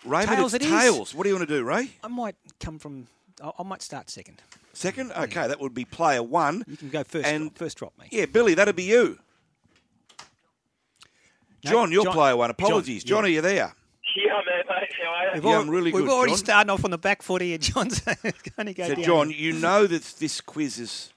Raymond, 0.05 0.37
Tails 0.37 0.55
it's 0.55 0.65
it 0.65 0.71
is. 0.71 0.81
tails. 0.81 1.15
What 1.15 1.25
do 1.25 1.31
you 1.31 1.35
want 1.37 1.49
to 1.49 1.55
do, 1.59 1.65
Ray? 1.65 1.91
I 2.05 2.09
might 2.09 2.37
come 2.61 2.79
from. 2.79 3.09
I, 3.43 3.51
I 3.59 3.63
might 3.65 3.83
start 3.83 4.11
second. 4.11 4.43
Second? 4.75 5.11
Okay, 5.13 5.49
that 5.49 5.59
would 5.61 5.75
be 5.75 5.85
player 5.85 6.23
one. 6.23 6.63
You 6.69 6.77
can 6.77 6.91
go 6.91 7.03
first. 7.03 7.27
And 7.27 7.57
first 7.57 7.79
drop 7.79 7.95
me. 7.99 8.07
Yeah, 8.13 8.27
Billy, 8.27 8.55
that'd 8.55 8.77
be 8.77 8.83
you. 8.85 9.19
John, 11.63 11.91
you're 11.91 12.05
John- 12.05 12.13
player 12.13 12.37
one. 12.37 12.49
John, 12.51 12.57
Apologies. 12.67 13.03
John, 13.03 13.25
yeah. 13.25 13.27
are 13.27 13.33
you 13.33 13.41
there? 13.41 13.75
Yeah, 14.17 14.41
man, 15.05 15.13
are 15.15 15.25
you? 15.27 15.31
We've, 15.35 15.45
Yeah, 15.45 15.51
al- 15.53 15.61
I'm 15.61 15.71
really 15.71 15.93
we've 15.93 16.05
good, 16.05 16.13
already 16.13 16.33
John. 16.33 16.39
started 16.39 16.71
off 16.73 16.85
on 16.85 16.91
the 16.91 16.99
back 16.99 17.23
foot 17.23 17.43
here, 17.43 17.59
John. 17.59 17.91
So 17.91 18.13
going 18.57 18.67
to 18.67 18.75
go 18.75 18.89
So, 18.89 18.95
down. 18.95 19.05
John, 19.05 19.31
you 19.31 19.53
know 19.53 19.87
that 19.87 20.03
this 20.19 20.41
quiz 20.41 20.79
is 20.79 21.13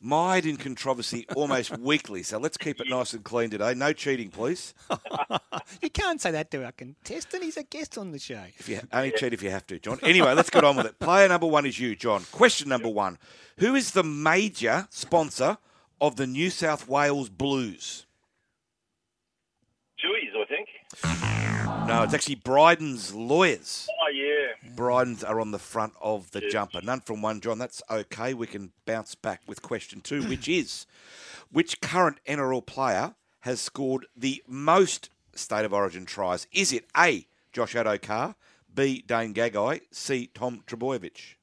mired 0.00 0.46
in 0.46 0.56
controversy 0.56 1.26
almost 1.36 1.76
weekly. 1.78 2.22
So 2.24 2.38
let's 2.38 2.56
keep 2.56 2.80
it 2.80 2.88
nice 2.88 3.12
and 3.12 3.22
clean 3.24 3.50
today. 3.50 3.74
No 3.74 3.92
cheating, 3.92 4.30
please. 4.30 4.74
you 5.82 5.90
can't 5.90 6.20
say 6.20 6.30
that 6.32 6.50
to 6.50 6.64
our 6.64 6.72
contestant. 6.72 7.44
He's 7.44 7.56
a 7.56 7.62
guest 7.62 7.96
on 7.98 8.10
the 8.10 8.18
show. 8.18 8.42
If 8.58 8.68
you 8.68 8.80
only 8.92 9.12
cheat 9.12 9.32
if 9.32 9.42
you 9.42 9.50
have 9.50 9.66
to, 9.68 9.78
John. 9.78 9.98
Anyway, 10.02 10.32
let's 10.34 10.50
get 10.50 10.64
on 10.64 10.76
with 10.76 10.86
it. 10.86 10.98
Player 10.98 11.28
number 11.28 11.46
one 11.46 11.66
is 11.66 11.78
you, 11.78 11.94
John. 11.94 12.24
Question 12.32 12.68
number 12.68 12.88
one: 12.88 13.18
Who 13.58 13.74
is 13.76 13.92
the 13.92 14.02
major 14.02 14.88
sponsor 14.90 15.58
of 16.00 16.16
the 16.16 16.26
New 16.26 16.50
South 16.50 16.88
Wales 16.88 17.28
Blues? 17.28 18.06
Jewies, 21.02 21.22
I 21.22 21.76
think. 21.76 21.88
No, 21.88 22.02
it's 22.02 22.14
actually 22.14 22.36
Bryden's 22.36 23.14
lawyers. 23.14 23.88
Oh, 24.02 24.08
yeah. 24.10 24.70
Bryden's 24.74 25.24
are 25.24 25.40
on 25.40 25.50
the 25.50 25.58
front 25.58 25.94
of 26.00 26.30
the 26.30 26.40
jumper. 26.48 26.80
None 26.82 27.00
from 27.00 27.22
one, 27.22 27.40
John. 27.40 27.58
That's 27.58 27.82
okay. 27.90 28.34
We 28.34 28.46
can 28.46 28.72
bounce 28.86 29.14
back 29.14 29.42
with 29.46 29.62
question 29.62 30.00
two, 30.00 30.22
which 30.22 30.48
is 30.48 30.86
which 31.50 31.80
current 31.80 32.18
NRL 32.26 32.64
player 32.64 33.14
has 33.40 33.60
scored 33.60 34.06
the 34.16 34.42
most 34.46 35.10
state 35.34 35.64
of 35.64 35.72
origin 35.72 36.06
tries? 36.06 36.46
Is 36.52 36.72
it 36.72 36.86
A. 36.96 37.26
Josh 37.52 37.74
Addo-Carr, 37.74 38.34
B. 38.74 39.04
Dane 39.06 39.34
Gagai, 39.34 39.82
C. 39.90 40.30
Tom 40.32 40.62
Trbojevic? 40.66 41.34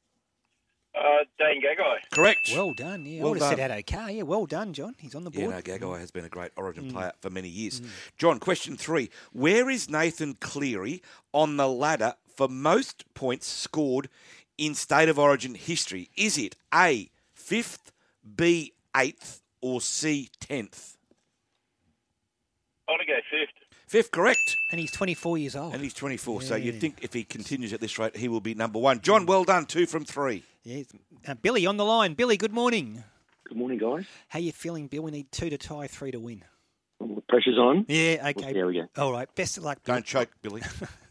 Uh, 0.95 1.23
Dane 1.37 1.61
Gagai. 1.61 1.97
Correct. 2.11 2.49
Well 2.53 2.73
done. 2.73 3.05
Yeah, 3.05 3.19
Well 3.21 3.27
I 3.27 3.31
would 3.31 3.41
have 3.41 3.57
done. 3.57 3.69
said 3.69 3.71
okay. 3.89 4.13
Yeah, 4.17 4.23
well 4.23 4.45
done, 4.45 4.73
John. 4.73 4.95
He's 4.99 5.13
on 5.15 5.23
the 5.23 5.29
board. 5.29 5.41
Yeah, 5.49 5.61
board. 5.61 5.81
no, 5.81 5.87
Gagai 5.87 5.99
has 5.99 6.11
been 6.11 6.25
a 6.25 6.29
great 6.29 6.51
Origin 6.57 6.85
Mm. 6.85 6.93
player 6.93 7.13
for 7.21 7.29
many 7.29 7.47
years. 7.47 7.81
John, 8.17 8.39
question 8.39 8.75
three: 8.75 9.09
Where 9.31 9.69
is 9.69 9.89
Nathan 9.89 10.33
Cleary 10.35 11.01
on 11.31 11.57
the 11.57 11.67
ladder 11.69 12.15
for 12.35 12.47
most 12.49 13.05
points 13.13 13.47
scored 13.47 14.09
in 14.57 14.73
State 14.75 15.09
of 15.09 15.19
Origin 15.19 15.53
history? 15.55 16.09
Is 16.17 16.37
it 16.37 16.55
A 16.73 17.09
fifth, 17.33 17.91
B 18.35 18.73
eighth, 18.97 19.41
or 19.61 19.81
C 19.81 20.29
tenth? 20.39 20.97
I 22.87 22.91
want 22.93 23.01
to 23.01 23.07
go 23.07 23.19
fifth. 23.29 23.58
Fifth, 23.89 24.11
correct. 24.11 24.55
And 24.69 24.79
he's 24.79 24.91
24 24.91 25.39
years 25.39 25.55
old. 25.55 25.73
And 25.73 25.81
he's 25.81 25.95
24, 25.95 26.43
so 26.43 26.55
you'd 26.55 26.79
think 26.79 26.99
if 27.01 27.11
he 27.11 27.23
continues 27.23 27.73
at 27.73 27.79
this 27.79 27.97
rate, 27.97 28.15
he 28.15 28.27
will 28.27 28.39
be 28.39 28.53
number 28.53 28.77
one. 28.77 29.01
John, 29.01 29.25
well 29.25 29.43
done, 29.43 29.65
two 29.65 29.87
from 29.87 30.05
three. 30.05 30.43
Yeah, 30.61 30.83
uh, 31.27 31.33
Billy 31.33 31.65
on 31.65 31.77
the 31.77 31.85
line. 31.85 32.13
Billy, 32.13 32.37
good 32.37 32.53
morning. 32.53 33.03
Good 33.47 33.57
morning, 33.57 33.79
guys. 33.79 34.05
How 34.27 34.37
you 34.37 34.51
feeling, 34.51 34.85
Bill? 34.85 35.01
We 35.01 35.09
need 35.09 35.31
two 35.31 35.49
to 35.49 35.57
tie, 35.57 35.87
three 35.87 36.11
to 36.11 36.19
win. 36.19 36.43
Pressure's 37.27 37.57
on. 37.57 37.85
Yeah, 37.87 38.29
okay. 38.29 38.53
There 38.53 38.67
we 38.67 38.75
go. 38.75 38.87
All 38.95 39.11
right, 39.11 39.33
best 39.33 39.57
of 39.57 39.63
luck. 39.63 39.83
Bill. 39.83 39.95
Don't 39.95 40.05
choke, 40.05 40.29
Billy. 40.43 40.61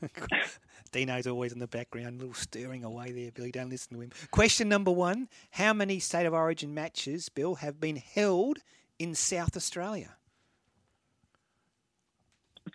Dino's 0.93 1.27
always 1.27 1.53
in 1.53 1.59
the 1.59 1.67
background, 1.67 2.15
a 2.15 2.19
little 2.21 2.35
stirring 2.35 2.85
away 2.85 3.11
there, 3.11 3.33
Billy. 3.33 3.51
Don't 3.51 3.71
listen 3.71 3.97
to 3.97 4.03
him. 4.03 4.13
Question 4.31 4.69
number 4.69 4.93
one 4.93 5.29
How 5.51 5.73
many 5.73 5.99
State 5.99 6.27
of 6.27 6.33
Origin 6.33 6.75
matches, 6.75 7.29
Bill, 7.29 7.57
have 7.57 7.81
been 7.81 7.97
held 7.97 8.59
in 9.01 9.17
South 9.17 9.57
Australia? 9.57 10.11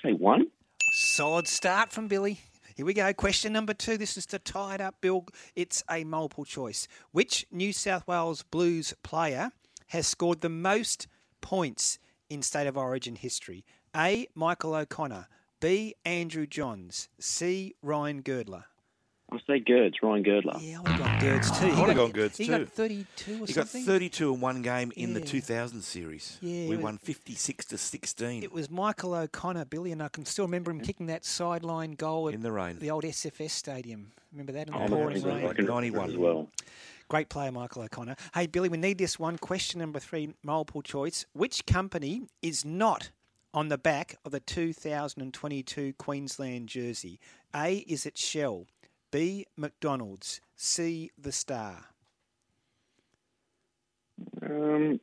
Okay, 0.05 0.13
one. 0.13 0.47
Solid 0.91 1.47
start 1.47 1.93
from 1.93 2.09
Billy. 2.09 2.41
Here 2.75 2.85
we 2.85 2.93
go. 2.93 3.13
Question 3.13 3.53
number 3.53 3.73
two. 3.73 3.95
This 3.97 4.17
is 4.17 4.25
to 4.27 4.39
tie 4.39 4.75
it 4.75 4.81
up, 4.81 4.95
Bill. 4.99 5.25
It's 5.55 5.81
a 5.89 6.03
multiple 6.03 6.43
choice. 6.43 6.89
Which 7.13 7.45
New 7.51 7.71
South 7.71 8.05
Wales 8.05 8.43
Blues 8.43 8.93
player 9.01 9.51
has 9.87 10.05
scored 10.05 10.41
the 10.41 10.49
most 10.49 11.07
points 11.39 11.99
in 12.29 12.41
State 12.41 12.67
of 12.67 12.75
Origin 12.75 13.15
history? 13.15 13.63
A. 13.95 14.27
Michael 14.35 14.75
O'Connor. 14.75 15.27
B. 15.61 15.95
Andrew 16.03 16.47
Johns. 16.47 17.07
C. 17.17 17.75
Ryan 17.81 18.23
Girdler. 18.23 18.65
I'll 19.33 19.39
say 19.47 19.59
Gerds, 19.59 19.95
Ryan 20.03 20.21
Girdler. 20.23 20.59
Yeah, 20.61 20.77
I 20.77 20.81
would 20.81 20.91
have 20.91 20.99
gone 20.99 21.19
Gerds 21.19 21.59
too. 21.59 21.65
I 21.65 21.69
He 21.69 21.79
would 21.81 21.87
have 21.89 21.97
got- 21.97 22.13
gone 22.13 22.13
Gerds 22.13 22.37
He 22.37 22.47
got 22.47 22.69
32 22.69 23.43
or 23.43 23.47
He 23.47 23.53
something. 23.53 23.81
got 23.81 23.87
32 23.87 24.33
in 24.35 24.39
one 24.41 24.61
game 24.61 24.91
in 24.95 25.13
the 25.15 25.21
2000 25.21 25.81
series. 25.81 26.37
Yeah, 26.41 26.67
we 26.69 26.75
was- 26.75 26.83
won 26.83 26.97
56 26.99 27.65
to 27.65 27.77
16. 27.79 28.43
It 28.43 28.51
was 28.51 28.69
Michael 28.69 29.15
O'Connor, 29.15 29.65
Billy, 29.65 29.91
and 29.91 30.03
I 30.03 30.09
can 30.09 30.25
still 30.25 30.45
remember 30.45 30.69
him 30.69 30.81
kicking 30.81 31.07
that 31.07 31.25
sideline 31.25 31.93
goal 31.93 32.27
at 32.29 32.35
In 32.35 32.41
the 32.43 32.51
rain. 32.51 32.77
the 32.77 32.91
old 32.91 33.05
SFS 33.05 33.53
stadium. 33.53 34.11
Remember 34.31 34.51
that 34.51 34.67
in 34.67 34.73
the 34.73 34.79
Oh, 34.83 34.87
pouring 34.87 35.01
I 35.01 35.09
rain? 35.09 35.55
can 35.55 35.65
remember 35.65 36.03
it 36.03 36.09
as 36.11 36.17
well. 36.17 36.49
Great 37.09 37.29
player, 37.29 37.51
Michael 37.51 37.81
O'Connor. 37.83 38.15
Hey, 38.35 38.45
Billy, 38.47 38.69
we 38.69 38.77
need 38.77 38.97
this 38.99 39.17
one. 39.19 39.37
Question 39.37 39.79
number 39.79 39.99
three, 39.99 40.33
multiple 40.43 40.81
choice. 40.83 41.25
Which 41.33 41.65
company 41.65 42.27
is 42.43 42.63
not 42.63 43.09
on 43.53 43.69
the 43.69 43.77
back 43.77 44.15
of 44.25 44.31
the 44.31 44.39
2022 44.39 45.93
Queensland 45.93 46.69
jersey? 46.69 47.19
A, 47.55 47.77
is 47.79 48.05
it 48.05 48.17
Shell? 48.17 48.65
B, 49.13 49.45
McDonald's? 49.55 50.41
C, 50.55 51.11
The 51.19 51.31
Star? 51.31 51.85
Um, 54.41 54.99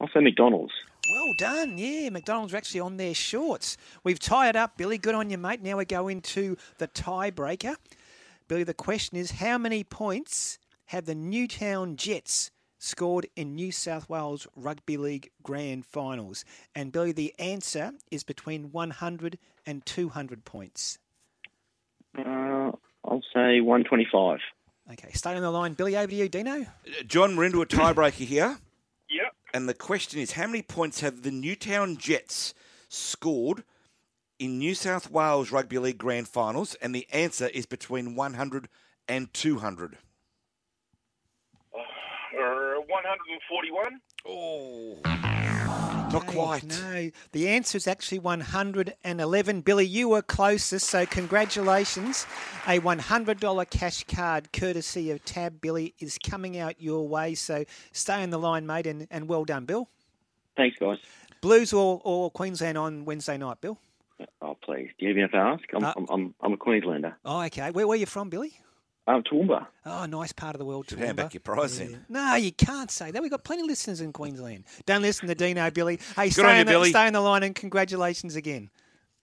I'll 0.00 0.08
say 0.12 0.18
McDonald's. 0.18 0.72
Well 1.08 1.32
done. 1.38 1.78
Yeah, 1.78 2.10
McDonald's 2.10 2.52
are 2.52 2.56
actually 2.56 2.80
on 2.80 2.96
their 2.96 3.14
shorts. 3.14 3.76
We've 4.02 4.18
tied 4.18 4.56
up, 4.56 4.76
Billy. 4.76 4.98
Good 4.98 5.14
on 5.14 5.30
you, 5.30 5.38
mate. 5.38 5.62
Now 5.62 5.76
we 5.76 5.84
go 5.84 6.08
into 6.08 6.56
the 6.78 6.88
tiebreaker. 6.88 7.76
Billy, 8.48 8.64
the 8.64 8.74
question 8.74 9.16
is 9.16 9.30
how 9.30 9.56
many 9.56 9.84
points 9.84 10.58
have 10.86 11.04
the 11.04 11.14
Newtown 11.14 11.94
Jets 11.94 12.50
scored 12.80 13.28
in 13.36 13.54
New 13.54 13.70
South 13.70 14.08
Wales 14.08 14.48
Rugby 14.56 14.96
League 14.96 15.30
Grand 15.44 15.86
Finals? 15.86 16.44
And 16.74 16.90
Billy, 16.90 17.12
the 17.12 17.32
answer 17.38 17.92
is 18.10 18.24
between 18.24 18.72
100 18.72 19.38
and 19.64 19.86
200 19.86 20.44
points. 20.44 20.98
Uh, 22.18 22.72
I'll 23.04 23.22
say 23.34 23.60
125. 23.60 24.38
Okay, 24.92 25.10
stay 25.12 25.34
on 25.34 25.42
the 25.42 25.50
line. 25.50 25.74
Billy, 25.74 25.96
over 25.96 26.08
to 26.08 26.14
you. 26.14 26.28
Dino? 26.28 26.66
John, 27.06 27.36
we're 27.36 27.44
into 27.44 27.62
a 27.62 27.66
tiebreaker 27.66 28.24
here. 28.24 28.58
Yep. 29.10 29.34
And 29.52 29.68
the 29.68 29.74
question 29.74 30.18
is 30.18 30.32
how 30.32 30.46
many 30.46 30.62
points 30.62 31.00
have 31.00 31.22
the 31.22 31.30
Newtown 31.30 31.98
Jets 31.98 32.52
scored 32.88 33.62
in 34.40 34.58
New 34.58 34.74
South 34.74 35.08
Wales 35.08 35.52
Rugby 35.52 35.78
League 35.78 35.98
Grand 35.98 36.26
Finals? 36.26 36.74
And 36.76 36.92
the 36.94 37.06
answer 37.12 37.46
is 37.48 37.66
between 37.66 38.16
100 38.16 38.68
and 39.06 39.32
200. 39.32 39.98
Uh, 41.72 41.78
141. 42.88 44.00
Oh. 44.26 45.93
Not 46.14 46.26
quite. 46.26 46.64
No, 46.64 47.10
the 47.32 47.48
answer 47.48 47.76
is 47.76 47.86
actually 47.86 48.20
111. 48.20 49.60
Billy, 49.62 49.86
you 49.86 50.08
were 50.08 50.22
closest, 50.22 50.88
so 50.88 51.04
congratulations. 51.06 52.26
A 52.66 52.80
$100 52.80 53.70
cash 53.70 54.04
card 54.04 54.52
courtesy 54.52 55.10
of 55.10 55.24
Tab 55.24 55.60
Billy 55.60 55.94
is 55.98 56.18
coming 56.18 56.58
out 56.58 56.80
your 56.80 57.06
way, 57.08 57.34
so 57.34 57.64
stay 57.92 58.22
on 58.22 58.30
the 58.30 58.38
line, 58.38 58.66
mate, 58.66 58.86
and, 58.86 59.06
and 59.10 59.28
well 59.28 59.44
done, 59.44 59.64
Bill. 59.64 59.88
Thanks, 60.56 60.78
guys. 60.78 60.98
Blues 61.40 61.72
or, 61.72 62.00
or 62.04 62.30
Queensland 62.30 62.78
on 62.78 63.04
Wednesday 63.04 63.36
night, 63.36 63.60
Bill? 63.60 63.78
Oh, 64.40 64.56
please. 64.62 64.90
Do 64.98 65.06
you 65.06 65.10
even 65.10 65.22
have 65.22 65.32
to 65.32 65.36
ask? 65.38 65.64
I'm, 65.74 65.84
Uh, 65.84 65.92
I'm, 65.96 66.06
I'm, 66.08 66.34
I'm 66.40 66.52
a 66.52 66.56
Queenslander. 66.56 67.16
Oh, 67.24 67.42
okay. 67.42 67.70
Where, 67.72 67.86
where 67.86 67.96
are 67.96 67.98
you 67.98 68.06
from, 68.06 68.30
Billy? 68.30 68.52
Um, 69.06 69.22
Toowoomba. 69.22 69.66
Oh, 69.84 70.06
nice 70.06 70.32
part 70.32 70.54
of 70.54 70.58
the 70.58 70.64
world, 70.64 70.88
Should 70.88 70.98
hand 70.98 71.18
back 71.18 71.34
your 71.34 71.42
prize 71.42 71.78
then. 71.78 72.06
No, 72.08 72.36
you 72.36 72.52
can't 72.52 72.90
say 72.90 73.10
that. 73.10 73.20
We've 73.20 73.30
got 73.30 73.44
plenty 73.44 73.60
of 73.62 73.68
listeners 73.68 74.00
in 74.00 74.12
Queensland. 74.14 74.64
Don't 74.86 75.02
listen 75.02 75.28
to 75.28 75.34
Dino, 75.34 75.70
Billy. 75.70 75.98
Hey, 76.16 76.28
Good 76.28 76.32
stay 76.32 76.42
on 76.42 76.48
on, 76.50 76.56
you, 76.58 76.64
the, 76.64 76.70
Billy. 76.70 76.88
stay 76.90 77.06
on 77.06 77.12
the 77.12 77.20
line 77.20 77.42
and 77.42 77.54
congratulations 77.54 78.34
again. 78.34 78.70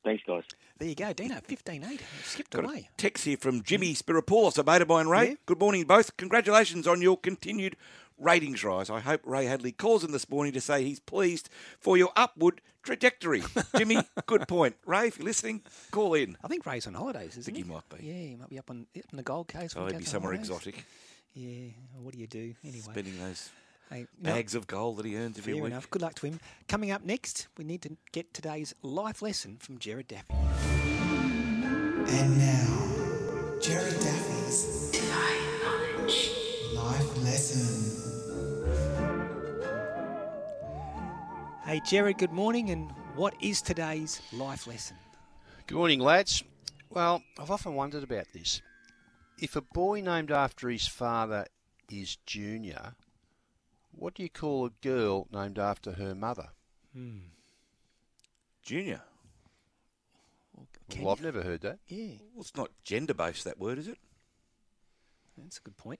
Thanks, 0.03 0.21
guys. 0.27 0.43
There 0.77 0.87
you 0.89 0.95
go, 0.95 1.13
Dino, 1.13 1.35
15-8. 1.35 1.99
Skipped 2.23 2.51
Got 2.51 2.63
a 2.65 2.67
away. 2.67 2.89
text 2.97 3.25
here 3.25 3.37
from 3.37 3.61
Jimmy 3.63 3.93
Spiropoulos, 3.93 4.57
a 4.57 4.63
mate 4.63 4.81
of 4.81 4.87
mine, 4.87 5.07
Ray. 5.07 5.37
Good 5.45 5.59
morning, 5.59 5.83
both. 5.85 6.15
Congratulations 6.17 6.87
on 6.87 7.01
your 7.01 7.17
continued 7.17 7.75
ratings 8.21 8.63
rise. 8.63 8.89
I 8.89 8.99
hope 8.99 9.21
Ray 9.25 9.45
Hadley 9.45 9.71
calls 9.71 10.03
in 10.03 10.11
this 10.11 10.29
morning 10.29 10.53
to 10.53 10.61
say 10.61 10.83
he's 10.83 10.99
pleased 10.99 11.49
for 11.79 11.97
your 11.97 12.11
upward 12.15 12.61
trajectory. 12.83 13.43
Jimmy, 13.77 13.97
good 14.25 14.47
point. 14.47 14.75
Ray, 14.85 15.07
if 15.07 15.17
you're 15.17 15.25
listening, 15.25 15.61
call 15.91 16.13
in. 16.13 16.37
I 16.43 16.47
think 16.47 16.65
Ray's 16.65 16.87
on 16.87 16.93
holidays, 16.93 17.31
isn't 17.37 17.43
think 17.43 17.57
he? 17.57 17.63
he 17.63 17.69
might 17.69 17.87
be. 17.89 18.05
Yeah, 18.05 18.13
he 18.29 18.35
might 18.35 18.49
be 18.49 18.59
up 18.59 18.69
on, 18.69 18.85
up 18.97 19.03
on 19.11 19.17
the 19.17 19.23
Gold 19.23 19.47
Coast. 19.47 19.75
Oh, 19.77 19.85
he 19.87 19.93
he'd 19.93 19.99
be 19.99 20.05
somewhere 20.05 20.33
holidays. 20.33 20.49
exotic. 20.49 20.85
Yeah, 21.33 21.69
what 22.01 22.13
do 22.13 22.19
you 22.19 22.27
do 22.27 22.53
anyway? 22.63 22.79
Spending 22.81 23.17
those 23.19 23.49
Hey, 23.89 24.07
no, 24.21 24.31
bags 24.31 24.55
of 24.55 24.67
gold 24.67 24.97
that 24.97 25.05
he 25.05 25.17
earns 25.17 25.37
every 25.37 25.53
Fair 25.53 25.63
week. 25.63 25.71
enough. 25.73 25.89
Good 25.89 26.01
luck 26.01 26.15
to 26.15 26.27
him. 26.27 26.39
Coming 26.69 26.91
up 26.91 27.03
next, 27.03 27.47
we 27.57 27.65
need 27.65 27.81
to 27.81 27.97
get 28.13 28.33
today's 28.33 28.73
life 28.81 29.21
lesson 29.21 29.57
from 29.59 29.79
Jared 29.79 30.07
Daffy. 30.07 30.33
And 30.33 32.37
now, 32.37 33.57
Jared 33.61 33.99
Daffy's 33.99 34.93
Life 36.73 37.17
Lesson. 37.23 37.90
Hey, 41.65 41.79
Jared, 41.85 42.17
good 42.17 42.31
morning. 42.31 42.69
And 42.71 42.91
what 43.15 43.33
is 43.41 43.61
today's 43.61 44.21
life 44.33 44.67
lesson? 44.67 44.97
Good 45.67 45.77
morning, 45.77 45.99
lads. 45.99 46.43
Well, 46.89 47.21
I've 47.39 47.51
often 47.51 47.75
wondered 47.75 48.03
about 48.03 48.25
this. 48.33 48.61
If 49.39 49.55
a 49.55 49.61
boy 49.61 50.01
named 50.01 50.31
after 50.31 50.69
his 50.69 50.87
father 50.87 51.45
is 51.89 52.17
Junior, 52.25 52.95
what 53.91 54.15
do 54.15 54.23
you 54.23 54.29
call 54.29 54.65
a 54.65 54.69
girl 54.81 55.27
named 55.31 55.57
after 55.59 55.93
her 55.93 56.13
mother? 56.15 56.49
Hmm. 56.93 57.17
Junior. 58.63 59.01
Well, 60.99 61.11
I've 61.11 61.21
never 61.21 61.41
heard 61.41 61.61
that. 61.61 61.79
Yeah, 61.87 62.15
Well, 62.33 62.41
it's 62.41 62.55
not 62.55 62.69
gender 62.83 63.13
based, 63.13 63.45
that 63.45 63.59
word, 63.59 63.77
is 63.79 63.87
it? 63.87 63.97
that's 65.37 65.57
a 65.57 65.61
good 65.61 65.77
point. 65.77 65.99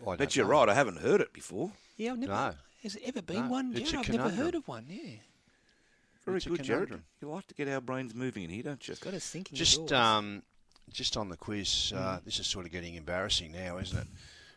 I 0.00 0.04
don't 0.06 0.18
But 0.18 0.34
you're 0.34 0.46
know. 0.46 0.52
right, 0.52 0.68
I 0.70 0.74
haven't 0.74 1.00
heard 1.00 1.20
it 1.20 1.32
before. 1.34 1.70
Yeah, 1.98 2.12
I've 2.12 2.18
never. 2.18 2.32
No. 2.32 2.54
Has 2.82 2.96
it 2.96 3.02
ever 3.06 3.22
been 3.22 3.44
No, 3.46 3.50
one, 3.50 3.72
it's 3.76 3.90
Jared? 3.90 4.08
a 4.08 4.12
I've 4.12 4.16
never 4.16 4.30
heard 4.30 4.54
of 4.54 4.66
one. 4.66 4.86
Yeah, 4.88 5.16
Very 6.24 6.36
It's 6.38 6.46
good, 6.46 6.62
Jared. 6.62 6.90
You 7.20 7.28
like 7.30 7.46
to 7.48 7.54
get 7.54 7.68
our 7.68 7.80
brains 7.80 8.14
moving 8.14 8.44
in 8.44 8.50
here, 8.50 8.62
don't 8.64 8.86
you? 8.88 8.94
got 9.00 9.14
us 9.14 9.28
thinking. 9.28 9.56
Just 9.56 9.92
um, 9.92 10.42
just 10.90 11.16
on 11.16 11.28
the 11.28 11.36
quiz, 11.36 11.92
uh, 11.94 12.18
Mm. 12.18 12.24
this 12.24 12.38
is 12.40 12.46
sort 12.46 12.66
of 12.66 12.72
getting 12.72 12.94
embarrassing 12.96 13.52
now, 13.52 13.78
isn't 13.78 13.98
it? 13.98 14.06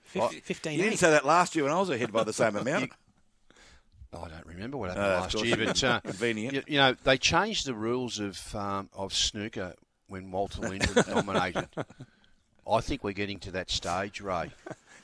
Fif- 0.03 0.21
I- 0.23 0.39
15 0.39 0.77
You 0.77 0.83
didn't 0.85 0.99
say 0.99 1.11
that 1.11 1.25
last 1.25 1.55
year 1.55 1.63
when 1.65 1.73
I 1.73 1.79
was 1.79 1.89
ahead 1.89 2.11
by 2.11 2.23
the 2.23 2.33
same 2.33 2.55
amount. 2.63 2.91
I 4.13 4.29
don't 4.29 4.45
remember 4.45 4.77
what 4.77 4.89
happened 4.91 5.05
Uh, 5.05 5.19
last 5.21 5.43
year, 5.43 5.57
but 5.57 5.83
uh, 5.83 5.99
Convenient. 5.99 6.53
You, 6.53 6.63
you 6.67 6.77
know 6.77 6.95
they 7.03 7.17
changed 7.17 7.65
the 7.65 7.73
rules 7.73 8.17
of 8.19 8.55
um, 8.55 8.89
of 8.93 9.13
snooker 9.13 9.73
when 10.07 10.31
Walter 10.31 10.61
Lindrum 10.61 11.05
dominated. 11.07 11.67
I 12.71 12.81
think 12.81 13.03
we're 13.03 13.11
getting 13.11 13.39
to 13.41 13.51
that 13.51 13.69
stage, 13.69 14.21
Ray. 14.21 14.51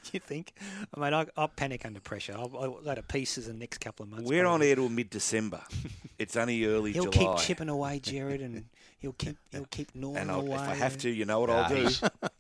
you 0.14 0.20
think? 0.20 0.54
I 0.96 1.00
mean, 1.00 1.14
I, 1.14 1.26
I'll 1.38 1.48
panic 1.48 1.86
under 1.86 2.00
pressure. 2.00 2.34
I'll, 2.38 2.52
I'll 2.58 2.82
go 2.82 2.96
to 2.96 3.04
pieces 3.04 3.48
in 3.48 3.54
the 3.54 3.60
next 3.60 3.80
couple 3.80 4.04
of 4.04 4.10
months. 4.10 4.30
We're 4.30 4.46
on 4.46 4.60
probably. 4.60 4.70
air 4.70 4.76
till 4.76 4.90
mid 4.90 5.10
December. 5.10 5.62
it's 6.20 6.36
only 6.36 6.66
early 6.66 6.92
He'll 6.94 7.06
July. 7.10 7.36
keep 7.36 7.46
chipping 7.46 7.70
away, 7.70 8.00
Jared, 8.00 8.42
and 8.42 8.66
he'll 9.00 9.14
keep 9.14 9.38
he'll 9.52 9.66
keep 9.66 9.94
gnawing 9.96 10.18
and 10.18 10.32
I'll, 10.32 10.42
away. 10.42 10.56
if 10.56 10.62
I 10.62 10.76
have 10.76 10.98
to, 11.00 11.10
you 11.10 11.26
know 11.26 11.40
what 11.40 11.50
Nah, 11.50 11.64
I'll 11.64 11.70
do. 11.70 11.90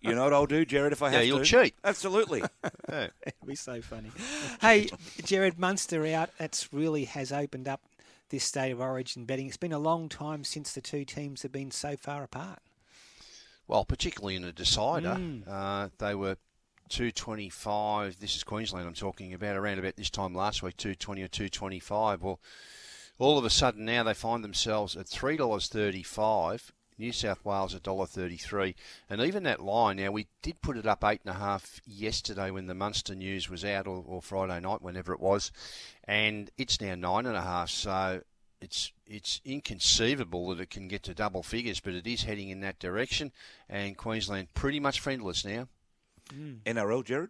you 0.01 0.13
know 0.15 0.23
what 0.23 0.33
I'll 0.33 0.45
do, 0.47 0.65
Jared, 0.65 0.93
if 0.93 1.01
I 1.01 1.09
have 1.09 1.13
to. 1.13 1.17
Yeah, 1.17 1.19
have 1.19 1.27
you'll 1.27 1.45
to. 1.45 1.63
cheat. 1.65 1.75
Absolutely. 1.83 2.43
Yeah. 2.89 3.07
It'll 3.25 3.47
be 3.47 3.55
so 3.55 3.81
funny. 3.81 4.11
hey, 4.59 4.89
Jared 5.23 5.57
Munster 5.57 6.05
out. 6.07 6.29
That's 6.37 6.73
really 6.73 7.05
has 7.05 7.31
opened 7.31 7.69
up 7.69 7.79
this 8.29 8.43
state 8.43 8.71
of 8.71 8.81
origin 8.81 9.23
betting. 9.23 9.47
It's 9.47 9.55
been 9.55 9.71
a 9.71 9.79
long 9.79 10.09
time 10.09 10.43
since 10.43 10.73
the 10.73 10.81
two 10.81 11.05
teams 11.05 11.43
have 11.43 11.53
been 11.53 11.71
so 11.71 11.95
far 11.95 12.23
apart. 12.23 12.59
Well, 13.67 13.85
particularly 13.85 14.35
in 14.35 14.43
a 14.43 14.51
decider, 14.51 15.15
Mm. 15.15 15.43
uh, 15.47 15.89
they 15.99 16.15
were 16.15 16.35
225. 16.91 18.19
This 18.19 18.35
is 18.35 18.43
Queensland 18.43 18.85
I'm 18.85 18.93
talking 18.93 19.33
about, 19.33 19.55
around 19.55 19.79
about 19.79 19.95
this 19.95 20.09
time 20.09 20.35
last 20.35 20.61
week, 20.61 20.75
220 20.75 21.23
or 21.23 21.27
225. 21.29 22.21
Well, 22.21 22.39
all 23.17 23.37
of 23.37 23.45
a 23.45 23.49
sudden 23.49 23.85
now 23.85 24.03
they 24.03 24.13
find 24.13 24.43
themselves 24.43 24.97
at 24.97 25.05
$3.35. 25.05 26.71
New 26.97 27.13
South 27.13 27.45
Wales 27.45 27.73
$1.33. 27.73 28.75
And 29.09 29.21
even 29.21 29.43
that 29.43 29.63
line, 29.63 29.97
now 29.97 30.11
we 30.11 30.27
did 30.41 30.61
put 30.61 30.75
it 30.75 30.85
up 30.85 31.01
8.5 31.01 31.79
yesterday 31.85 32.51
when 32.51 32.67
the 32.67 32.75
Munster 32.75 33.15
news 33.15 33.49
was 33.49 33.63
out, 33.63 33.87
or, 33.87 34.03
or 34.05 34.21
Friday 34.21 34.59
night, 34.59 34.81
whenever 34.81 35.13
it 35.13 35.21
was. 35.21 35.49
And 36.03 36.51
it's 36.57 36.81
now 36.81 36.95
9.5. 36.95 37.69
So 37.69 38.21
it's 38.59 38.91
it's 39.07 39.39
inconceivable 39.45 40.49
that 40.49 40.59
it 40.59 40.69
can 40.69 40.89
get 40.89 41.03
to 41.03 41.13
double 41.13 41.41
figures, 41.41 41.79
but 41.79 41.93
it 41.93 42.05
is 42.05 42.23
heading 42.23 42.49
in 42.49 42.59
that 42.61 42.79
direction. 42.79 43.31
And 43.69 43.97
Queensland 43.97 44.53
pretty 44.53 44.81
much 44.81 44.99
friendless 44.99 45.45
now. 45.45 45.69
NRL, 46.65 47.03
Jared? 47.05 47.29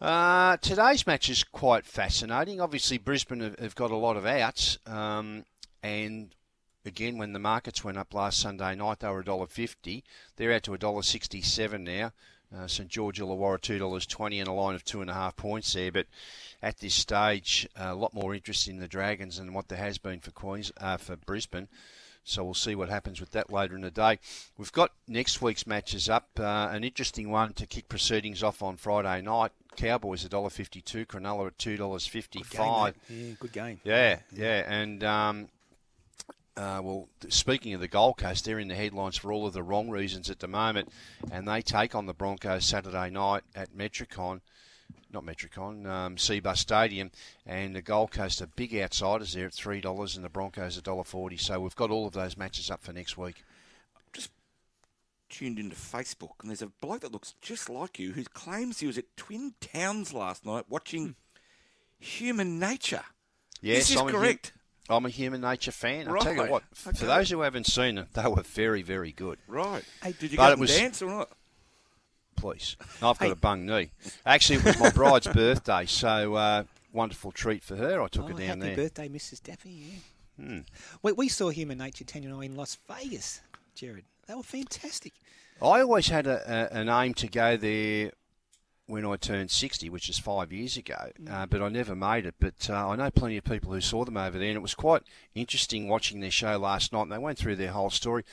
Uh, 0.00 0.56
today's 0.58 1.06
match 1.06 1.30
is 1.30 1.44
quite 1.44 1.86
fascinating. 1.86 2.60
Obviously, 2.60 2.98
Brisbane 2.98 3.40
have, 3.40 3.58
have 3.58 3.74
got 3.74 3.90
a 3.90 3.96
lot 3.96 4.16
of 4.16 4.26
outs, 4.26 4.78
um, 4.86 5.44
and 5.82 6.34
again, 6.84 7.16
when 7.16 7.32
the 7.32 7.38
markets 7.38 7.82
went 7.82 7.96
up 7.96 8.12
last 8.12 8.40
Sunday 8.40 8.74
night, 8.74 9.00
they 9.00 9.08
were 9.08 9.22
$1.50. 9.22 10.02
They're 10.36 10.52
out 10.52 10.62
to 10.64 10.72
$1.67 10.72 11.80
now. 11.80 12.12
Uh, 12.54 12.66
St 12.68 12.88
George 12.88 13.18
Illawarra 13.20 13.60
two 13.60 13.78
dollars 13.78 14.06
twenty 14.06 14.38
and 14.38 14.48
a 14.48 14.52
line 14.52 14.76
of 14.76 14.84
two 14.84 15.00
and 15.00 15.10
a 15.10 15.14
half 15.14 15.34
points 15.34 15.72
there. 15.72 15.90
But 15.90 16.06
at 16.62 16.78
this 16.78 16.94
stage, 16.94 17.68
uh, 17.76 17.88
a 17.88 17.94
lot 17.94 18.14
more 18.14 18.34
interest 18.34 18.68
in 18.68 18.78
the 18.78 18.86
Dragons 18.86 19.38
than 19.38 19.54
what 19.54 19.68
there 19.68 19.78
has 19.78 19.98
been 19.98 20.20
for 20.20 20.30
Queens 20.30 20.70
uh, 20.76 20.96
for 20.96 21.16
Brisbane. 21.16 21.68
So 22.24 22.42
we'll 22.42 22.54
see 22.54 22.74
what 22.74 22.88
happens 22.88 23.20
with 23.20 23.30
that 23.32 23.52
later 23.52 23.74
in 23.76 23.82
the 23.82 23.90
day. 23.90 24.18
We've 24.56 24.72
got 24.72 24.92
next 25.06 25.42
week's 25.42 25.66
matches 25.66 26.08
up. 26.08 26.28
Uh, 26.38 26.68
an 26.70 26.82
interesting 26.82 27.30
one 27.30 27.52
to 27.54 27.66
kick 27.66 27.88
proceedings 27.88 28.42
off 28.42 28.62
on 28.62 28.76
Friday 28.76 29.20
night. 29.22 29.52
Cowboys 29.76 30.26
$1.52, 30.26 31.06
Cronulla 31.06 31.48
at 31.48 31.58
$2.55. 31.58 32.94
Yeah, 33.08 33.34
good 33.38 33.52
game. 33.52 33.80
Yeah, 33.84 34.20
yeah, 34.32 34.64
and 34.66 35.02
um, 35.04 35.48
uh, 36.56 36.80
well, 36.82 37.08
speaking 37.28 37.74
of 37.74 37.80
the 37.80 37.88
Gold 37.88 38.16
Coast, 38.16 38.44
they're 38.44 38.60
in 38.60 38.68
the 38.68 38.74
headlines 38.74 39.16
for 39.16 39.32
all 39.32 39.46
of 39.46 39.52
the 39.52 39.62
wrong 39.62 39.90
reasons 39.90 40.30
at 40.30 40.38
the 40.38 40.48
moment, 40.48 40.90
and 41.30 41.48
they 41.48 41.60
take 41.60 41.94
on 41.94 42.06
the 42.06 42.14
Broncos 42.14 42.64
Saturday 42.64 43.10
night 43.10 43.42
at 43.56 43.76
Metricon, 43.76 44.40
not 45.12 45.24
Metricon, 45.24 45.86
um, 45.86 46.16
Cbus 46.16 46.56
Stadium, 46.58 47.10
and 47.46 47.74
the 47.76 47.82
Gold 47.82 48.10
Coast 48.10 48.42
are 48.42 48.46
big 48.48 48.74
outsiders 48.74 49.32
there 49.34 49.46
at 49.46 49.52
three 49.54 49.80
dollars, 49.80 50.16
and 50.16 50.24
the 50.24 50.28
Broncos 50.28 50.76
a 50.76 50.82
dollar 50.82 51.04
forty. 51.04 51.36
So 51.36 51.60
we've 51.60 51.76
got 51.76 51.90
all 51.90 52.06
of 52.06 52.12
those 52.14 52.36
matches 52.36 52.70
up 52.70 52.82
for 52.82 52.92
next 52.92 53.16
week. 53.16 53.44
I 53.96 54.00
just 54.12 54.30
tuned 55.28 55.58
into 55.58 55.76
Facebook, 55.76 56.40
and 56.40 56.50
there's 56.50 56.62
a 56.62 56.66
bloke 56.80 57.00
that 57.02 57.12
looks 57.12 57.34
just 57.40 57.68
like 57.70 57.98
you 57.98 58.12
who 58.12 58.24
claims 58.24 58.80
he 58.80 58.86
was 58.86 58.98
at 58.98 59.16
Twin 59.16 59.54
Towns 59.60 60.12
last 60.12 60.44
night 60.44 60.64
watching 60.68 61.14
Human 61.98 62.58
Nature. 62.58 63.04
Yes, 63.60 63.88
this 63.88 63.90
is 63.92 63.96
I'm 63.96 64.08
correct. 64.08 64.52
I'm 64.90 65.06
a 65.06 65.08
human 65.08 65.40
nature 65.40 65.72
fan. 65.72 66.06
I'll 66.08 66.18
tell 66.18 66.34
you 66.34 66.42
what, 66.46 66.62
Okay. 66.86 66.98
for 66.98 67.06
those 67.06 67.30
who 67.30 67.40
haven't 67.40 67.66
seen 67.66 67.94
them, 67.94 68.06
they 68.12 68.26
were 68.28 68.42
very, 68.42 68.82
very 68.82 69.12
good. 69.12 69.38
Right. 69.48 69.82
Hey, 70.02 70.12
Did 70.12 70.32
you 70.32 70.36
But 70.36 70.48
go 70.48 70.52
and 70.52 70.60
was- 70.60 70.76
dance 70.76 71.00
or 71.00 71.08
not? 71.08 71.30
Please. 72.36 72.76
I've 72.96 73.18
got 73.18 73.18
Hey. 73.18 73.30
a 73.30 73.36
bung 73.36 73.66
knee. 73.66 73.90
Actually, 74.26 74.56
it 74.58 74.64
was 74.64 74.78
my 74.78 74.90
bride's 74.90 75.26
birthday, 75.26 75.86
so 75.86 76.34
uh, 76.34 76.64
wonderful 76.92 77.32
treat 77.32 77.62
for 77.62 77.76
her. 77.76 78.02
I 78.02 78.08
took 78.08 78.24
oh, 78.24 78.28
her 78.28 78.34
down 78.34 78.60
happy 78.60 78.60
there. 78.60 78.76
birthday, 78.76 79.08
Mrs. 79.08 79.42
Daffy. 79.42 79.70
Yeah. 79.70 80.44
Hmm. 80.44 80.58
We, 81.02 81.12
we 81.12 81.28
saw 81.28 81.50
Human 81.50 81.78
Nature 81.78 82.04
10 82.04 82.24
and 82.24 82.34
I 82.34 82.44
in 82.44 82.56
Las 82.56 82.76
Vegas, 82.88 83.40
Jared. 83.74 84.04
They 84.26 84.34
were 84.34 84.42
fantastic. 84.42 85.12
I 85.62 85.80
always 85.80 86.08
had 86.08 86.26
a, 86.26 86.42
a, 86.46 86.76
an 86.76 86.88
aim 86.88 87.14
to 87.14 87.28
go 87.28 87.56
there 87.56 88.10
when 88.86 89.06
I 89.06 89.16
turned 89.16 89.50
60, 89.50 89.88
which 89.88 90.08
is 90.10 90.18
five 90.18 90.52
years 90.52 90.76
ago, 90.76 91.10
uh, 91.30 91.46
but 91.46 91.62
I 91.62 91.68
never 91.70 91.94
made 91.96 92.26
it. 92.26 92.34
But 92.38 92.68
uh, 92.68 92.88
I 92.90 92.96
know 92.96 93.10
plenty 93.10 93.36
of 93.38 93.44
people 93.44 93.72
who 93.72 93.80
saw 93.80 94.04
them 94.04 94.16
over 94.18 94.38
there, 94.38 94.48
and 94.48 94.56
it 94.56 94.62
was 94.62 94.74
quite 94.74 95.02
interesting 95.34 95.88
watching 95.88 96.20
their 96.20 96.30
show 96.30 96.58
last 96.58 96.92
night. 96.92 97.02
And 97.04 97.12
they 97.12 97.18
went 97.18 97.38
through 97.38 97.56
their 97.56 97.72
whole 97.72 97.88
story. 97.90 98.24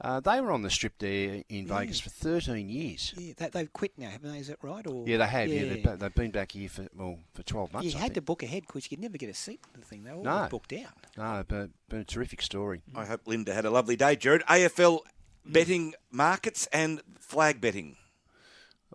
Uh, 0.00 0.20
they 0.20 0.40
were 0.40 0.52
on 0.52 0.62
the 0.62 0.70
strip 0.70 0.94
there 0.98 1.42
in 1.48 1.66
Yeah. 1.66 1.78
Vegas 1.80 1.98
for 2.00 2.08
13 2.08 2.68
years. 2.70 3.12
Yeah, 3.18 3.32
they, 3.36 3.48
they've 3.48 3.72
quit 3.72 3.92
now, 3.98 4.08
haven't 4.08 4.30
they? 4.32 4.38
Is 4.38 4.46
that 4.46 4.58
right? 4.62 4.86
Or 4.86 5.04
Yeah, 5.06 5.16
they 5.18 5.26
have. 5.26 5.48
Yeah, 5.48 5.74
they've, 5.74 5.98
they've 5.98 6.14
been 6.14 6.30
back 6.30 6.52
here 6.52 6.68
for 6.68 6.86
well 6.96 7.18
for 7.34 7.42
12 7.42 7.72
months. 7.72 7.86
you 7.92 7.98
I 7.98 8.00
had 8.00 8.02
think. 8.06 8.14
to 8.14 8.20
book 8.22 8.42
ahead 8.44 8.62
because 8.66 8.84
you 8.84 8.90
could 8.96 9.02
never 9.02 9.18
get 9.18 9.28
a 9.28 9.34
seat 9.34 9.60
in 9.74 9.80
the 9.80 9.86
thing. 9.86 10.04
They 10.04 10.12
were 10.12 10.18
all 10.18 10.22
No. 10.24 10.46
booked 10.48 10.72
out. 10.72 10.92
No, 11.16 11.44
but, 11.46 11.70
but 11.88 11.98
a 11.98 12.04
terrific 12.04 12.42
story. 12.42 12.82
I 12.94 13.04
hope 13.06 13.22
Linda 13.26 13.52
had 13.52 13.64
a 13.64 13.70
lovely 13.70 13.96
day, 13.96 14.14
Jared. 14.16 14.42
AFL 14.48 15.00
betting 15.44 15.94
markets 16.12 16.68
and 16.72 17.02
flag 17.18 17.60
betting. 17.60 17.96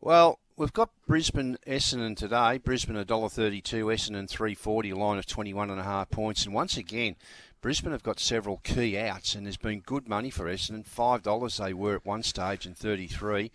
Well, 0.01 0.39
we've 0.57 0.73
got 0.73 0.89
Brisbane 1.07 1.57
Essendon 1.67 2.15
today. 2.15 2.57
Brisbane 2.57 2.95
$1.32, 2.95 3.61
Essendon 3.63 4.29
340, 4.29 4.89
a 4.89 4.95
line 4.95 5.17
of 5.17 5.25
21 5.25 5.69
and 5.69 5.79
a 5.79 5.83
half 5.83 6.09
points. 6.09 6.45
And 6.45 6.53
once 6.53 6.77
again, 6.77 7.15
Brisbane 7.61 7.91
have 7.91 8.03
got 8.03 8.19
several 8.19 8.57
key 8.63 8.97
outs, 8.97 9.35
and 9.35 9.45
there's 9.45 9.57
been 9.57 9.79
good 9.79 10.07
money 10.07 10.29
for 10.29 10.45
Essendon. 10.45 10.85
$5 10.85 11.57
they 11.57 11.73
were 11.73 11.95
at 11.95 12.05
one 12.05 12.23
stage 12.23 12.65
and 12.65 12.77
33 12.77 13.51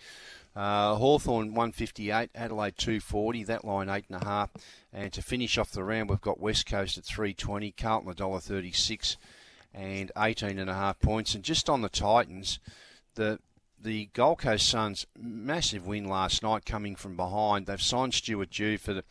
uh, 0.58 0.96
Hawthorn 0.96 1.54
158, 1.54 2.30
Adelaide 2.34 2.76
240, 2.76 3.44
that 3.44 3.64
line 3.64 3.88
eight 3.88 4.06
and 4.92 5.12
to 5.12 5.22
finish 5.22 5.56
off 5.56 5.70
the 5.70 5.84
round, 5.84 6.10
we've 6.10 6.20
got 6.20 6.40
West 6.40 6.66
Coast 6.66 6.98
at 6.98 7.04
320, 7.04 7.70
Carlton 7.72 8.12
$1.36 8.12 9.16
and 9.72 10.10
18 10.18 10.58
and 10.58 10.68
a 10.68 10.74
half 10.74 10.98
points. 10.98 11.36
And 11.36 11.44
just 11.44 11.70
on 11.70 11.82
the 11.82 11.88
Titans, 11.88 12.58
the 13.14 13.38
the 13.80 14.06
Gold 14.12 14.38
Coast 14.38 14.68
Suns 14.68 15.06
massive 15.18 15.86
win 15.86 16.08
last 16.08 16.42
night, 16.42 16.64
coming 16.64 16.96
from 16.96 17.16
behind. 17.16 17.66
They've 17.66 17.80
signed 17.80 18.14
Stuart 18.14 18.50
Dew 18.50 18.78
for 18.78 18.94
the 18.94 19.04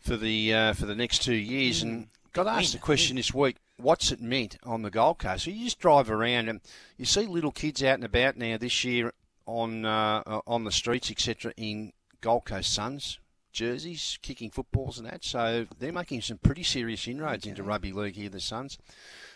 for 0.00 0.16
the 0.16 0.54
uh, 0.54 0.72
for 0.74 0.86
the 0.86 0.94
next 0.94 1.22
two 1.22 1.34
years, 1.34 1.82
and 1.82 2.08
got 2.32 2.46
asked 2.46 2.72
the 2.72 2.78
question 2.78 3.16
this 3.16 3.34
week: 3.34 3.56
What's 3.76 4.12
it 4.12 4.20
meant 4.20 4.56
on 4.64 4.82
the 4.82 4.90
Gold 4.90 5.18
Coast? 5.18 5.44
So 5.44 5.50
you 5.50 5.64
just 5.64 5.78
drive 5.78 6.10
around 6.10 6.48
and 6.48 6.60
you 6.96 7.04
see 7.04 7.26
little 7.26 7.52
kids 7.52 7.82
out 7.82 7.94
and 7.94 8.04
about 8.04 8.36
now 8.36 8.56
this 8.56 8.84
year 8.84 9.12
on 9.46 9.84
uh, 9.84 10.22
uh, 10.26 10.40
on 10.46 10.64
the 10.64 10.72
streets, 10.72 11.10
etc. 11.10 11.52
In 11.56 11.92
Gold 12.20 12.44
Coast 12.44 12.72
Suns 12.72 13.18
jerseys, 13.52 14.18
kicking 14.22 14.50
footballs 14.50 14.98
and 14.98 15.06
that. 15.06 15.24
So 15.24 15.66
they're 15.78 15.92
making 15.92 16.22
some 16.22 16.38
pretty 16.38 16.62
serious 16.62 17.06
inroads 17.06 17.46
into 17.46 17.62
rugby 17.62 17.92
league 17.92 18.16
here, 18.16 18.30
the 18.30 18.40
Suns, 18.40 18.78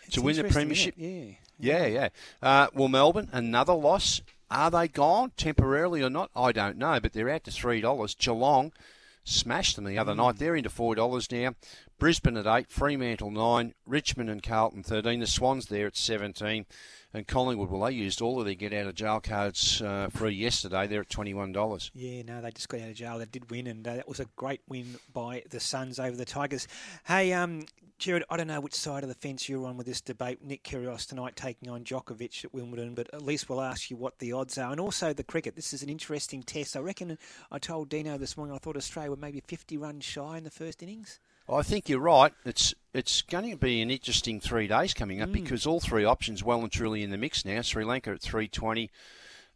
It's 0.05 0.15
to 0.15 0.21
win 0.21 0.35
the 0.35 0.45
premiership. 0.45 0.95
Yeah. 0.97 1.33
Yeah, 1.59 1.85
yeah. 1.85 2.09
Uh, 2.41 2.67
well, 2.73 2.87
Melbourne, 2.87 3.29
another 3.31 3.73
loss. 3.73 4.21
Are 4.49 4.71
they 4.71 4.87
gone 4.87 5.31
temporarily 5.35 6.01
or 6.01 6.09
not? 6.09 6.31
I 6.35 6.51
don't 6.51 6.77
know, 6.77 6.99
but 6.99 7.13
they're 7.13 7.29
out 7.29 7.43
to 7.45 7.51
three 7.51 7.81
dollars. 7.81 8.15
Geelong 8.15 8.71
smashed 9.23 9.75
them 9.75 9.85
the 9.85 9.97
other 9.97 10.13
Mm. 10.13 10.17
night. 10.17 10.37
They're 10.37 10.55
into 10.55 10.69
four 10.69 10.95
dollars 10.95 11.29
now. 11.31 11.55
Brisbane 11.99 12.37
at 12.37 12.47
eight, 12.47 12.69
Fremantle 12.69 13.31
nine, 13.31 13.73
Richmond 13.85 14.29
and 14.29 14.41
Carlton 14.41 14.83
thirteen. 14.83 15.19
The 15.19 15.27
Swans 15.27 15.65
there 15.65 15.87
at 15.87 15.97
seventeen, 15.97 16.65
and 17.13 17.27
Collingwood. 17.27 17.69
Well, 17.69 17.81
they 17.81 17.91
used 17.91 18.21
all 18.21 18.39
of 18.39 18.45
their 18.45 18.55
get 18.55 18.73
out 18.73 18.87
of 18.87 18.95
jail 18.95 19.19
cards 19.19 19.81
uh, 19.81 20.09
free 20.11 20.33
yesterday. 20.33 20.87
They're 20.87 21.01
at 21.01 21.09
twenty 21.09 21.33
one 21.33 21.51
dollars. 21.51 21.91
Yeah, 21.93 22.21
no, 22.23 22.41
they 22.41 22.51
just 22.51 22.69
got 22.69 22.81
out 22.81 22.89
of 22.89 22.95
jail. 22.95 23.19
They 23.19 23.25
did 23.25 23.49
win, 23.49 23.67
and 23.67 23.87
uh, 23.87 23.95
that 23.95 24.07
was 24.07 24.19
a 24.19 24.25
great 24.35 24.61
win 24.67 24.97
by 25.13 25.43
the 25.49 25.59
Suns 25.59 25.99
over 25.99 26.15
the 26.15 26.25
Tigers. 26.25 26.67
Hey, 27.05 27.33
um, 27.33 27.65
Jared, 27.97 28.23
I 28.29 28.37
don't 28.37 28.45
know 28.45 28.61
which 28.61 28.75
side 28.75 29.01
of 29.01 29.09
the 29.09 29.15
fence 29.15 29.49
you're 29.49 29.65
on 29.65 29.75
with 29.75 29.87
this 29.87 30.01
debate. 30.01 30.43
Nick 30.43 30.63
Kyrgios 30.63 31.07
tonight 31.07 31.35
taking 31.35 31.67
on 31.67 31.83
Djokovic 31.83 32.45
at 32.45 32.53
Wimbledon, 32.53 32.93
but 32.93 33.11
at 33.11 33.23
least 33.23 33.49
we'll 33.49 33.61
ask 33.61 33.89
you 33.89 33.97
what 33.97 34.19
the 34.19 34.33
odds 34.33 34.57
are. 34.59 34.71
And 34.71 34.79
also 34.79 35.13
the 35.13 35.23
cricket. 35.23 35.55
This 35.55 35.73
is 35.73 35.81
an 35.81 35.89
interesting 35.89 36.43
test. 36.43 36.77
I 36.77 36.81
reckon 36.81 37.17
I 37.51 37.57
told 37.57 37.89
Dino 37.89 38.19
this 38.19 38.37
morning 38.37 38.55
I 38.55 38.59
thought 38.59 38.77
Australia 38.77 39.09
were 39.09 39.17
maybe 39.17 39.41
50 39.47 39.77
runs 39.77 40.05
shy 40.05 40.37
in 40.37 40.43
the 40.43 40.51
first 40.51 40.83
innings. 40.83 41.19
I 41.49 41.61
think 41.63 41.87
you're 41.89 41.99
right. 41.99 42.33
It's 42.45 42.73
it's 42.93 43.21
going 43.21 43.49
to 43.51 43.57
be 43.57 43.81
an 43.81 43.89
interesting 43.91 44.39
three 44.39 44.67
days 44.67 44.93
coming 44.93 45.21
up 45.21 45.29
Mm. 45.29 45.33
because 45.33 45.65
all 45.65 45.79
three 45.79 46.03
options 46.03 46.43
well 46.43 46.61
and 46.61 46.71
truly 46.71 47.03
in 47.03 47.09
the 47.11 47.17
mix 47.17 47.45
now. 47.45 47.61
Sri 47.61 47.83
Lanka 47.85 48.11
at 48.11 48.21
three 48.21 48.47
twenty. 48.47 48.89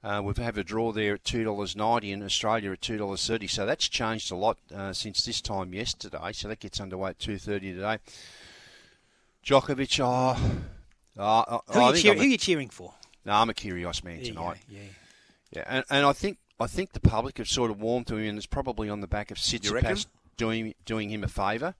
Uh, 0.04 0.20
we 0.24 0.34
have 0.44 0.58
a 0.58 0.64
draw 0.64 0.92
there 0.92 1.16
at 1.16 1.24
two 1.24 1.44
dollars 1.44 1.76
ninety, 1.76 2.12
and 2.12 2.24
Australia 2.24 2.72
at 2.72 2.82
two 2.82 2.98
dollars 2.98 3.26
thirty. 3.28 3.48
So 3.48 3.66
that's 3.66 3.88
changed 3.90 4.32
a 4.32 4.36
lot 4.36 4.58
uh, 4.74 4.94
since 4.94 5.24
this 5.26 5.42
time 5.42 5.74
yesterday. 5.74 6.32
So 6.34 6.48
that 6.48 6.60
gets 6.60 6.80
underway 6.80 7.12
at 7.12 7.20
two 7.20 7.38
thirty 7.38 7.74
today. 7.74 7.98
Djokovic, 9.46 10.00
oh, 10.04 10.38
oh, 11.18 11.62
Who, 11.74 11.80
I 11.80 11.90
you 11.92 11.98
cheer, 11.98 12.14
who 12.16 12.24
you 12.24 12.38
cheering 12.38 12.70
for? 12.70 12.94
no, 13.26 13.34
I'm 13.34 13.50
a 13.50 13.54
Kyrgios 13.54 14.04
man 14.04 14.18
There 14.18 14.26
you 14.26 14.34
go, 14.34 14.40
tonight. 14.42 14.58
yeah. 14.70 14.80
yeah, 15.52 15.64
and, 15.68 15.84
and 15.90 16.06
I 16.06 16.14
think 16.14 16.38
I 16.60 16.68
think 16.68 16.94
the 16.94 17.00
public 17.00 17.40
have 17.40 17.48
sort 17.48 17.72
of 17.72 17.82
warmed 17.82 18.06
to 18.08 18.18
him, 18.18 18.30
and 18.30 18.38
it's 18.38 18.46
probably 18.46 18.88
on 18.90 19.02
the 19.02 19.08
back 19.08 19.32
of? 19.32 19.38
Tsitsipas 19.38 20.06
doing 20.42 20.74
doing 20.86 21.12
him 21.12 21.24
a 21.24 21.28
favour. 21.28 21.76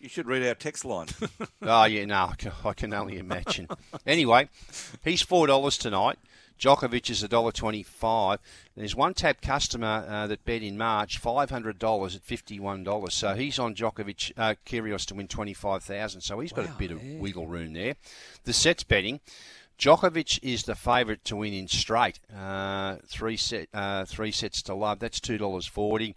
You 0.00 0.08
should 0.08 0.26
read 0.26 0.44
our 0.44 0.56
text 0.56 0.84
line. 0.84 1.06
oh 1.62 1.84
yeah, 1.84 2.04
no, 2.04 2.32
I 2.64 2.72
can, 2.72 2.92
only 2.92 3.18
imagine. 3.18 3.68
anyway, 4.04 4.48
he's 5.04 5.22
four 5.22 5.46
dollars 5.46 5.78
tonight. 5.78 6.18
Djokovic 6.58 7.10
is 7.10 7.24
$1.25. 7.24 8.38
There's 8.76 8.94
one 8.94 9.14
tab 9.14 9.40
customer 9.40 10.04
uh, 10.08 10.26
that 10.28 10.44
bet 10.44 10.62
in 10.62 10.78
March 10.78 11.20
$500 11.20 11.66
at 11.66 12.24
$51. 12.24 13.12
So 13.12 13.34
he's 13.34 13.58
on 13.58 13.74
Djokovic, 13.74 14.32
uh, 14.36 14.54
Kyrgios 14.64 15.04
to 15.06 15.14
win 15.14 15.26
25000 15.26 16.20
So 16.20 16.38
he's 16.38 16.52
got 16.52 16.66
a 16.66 16.72
bit 16.78 16.92
of 16.92 17.02
wiggle 17.02 17.48
room 17.48 17.72
there. 17.72 17.96
The 18.44 18.52
sets 18.52 18.84
betting. 18.84 19.18
Djokovic 19.76 20.38
is 20.44 20.62
the 20.62 20.76
favourite 20.76 21.24
to 21.24 21.34
win 21.34 21.52
in 21.52 21.66
straight. 21.66 22.20
Uh, 22.32 22.98
three 23.08 23.36
set, 23.36 23.68
uh, 23.74 24.04
three 24.04 24.30
sets 24.30 24.62
to 24.62 24.74
love. 24.74 25.00
That's 25.00 25.18
two 25.18 25.38
dollars 25.38 25.66
forty. 25.66 26.14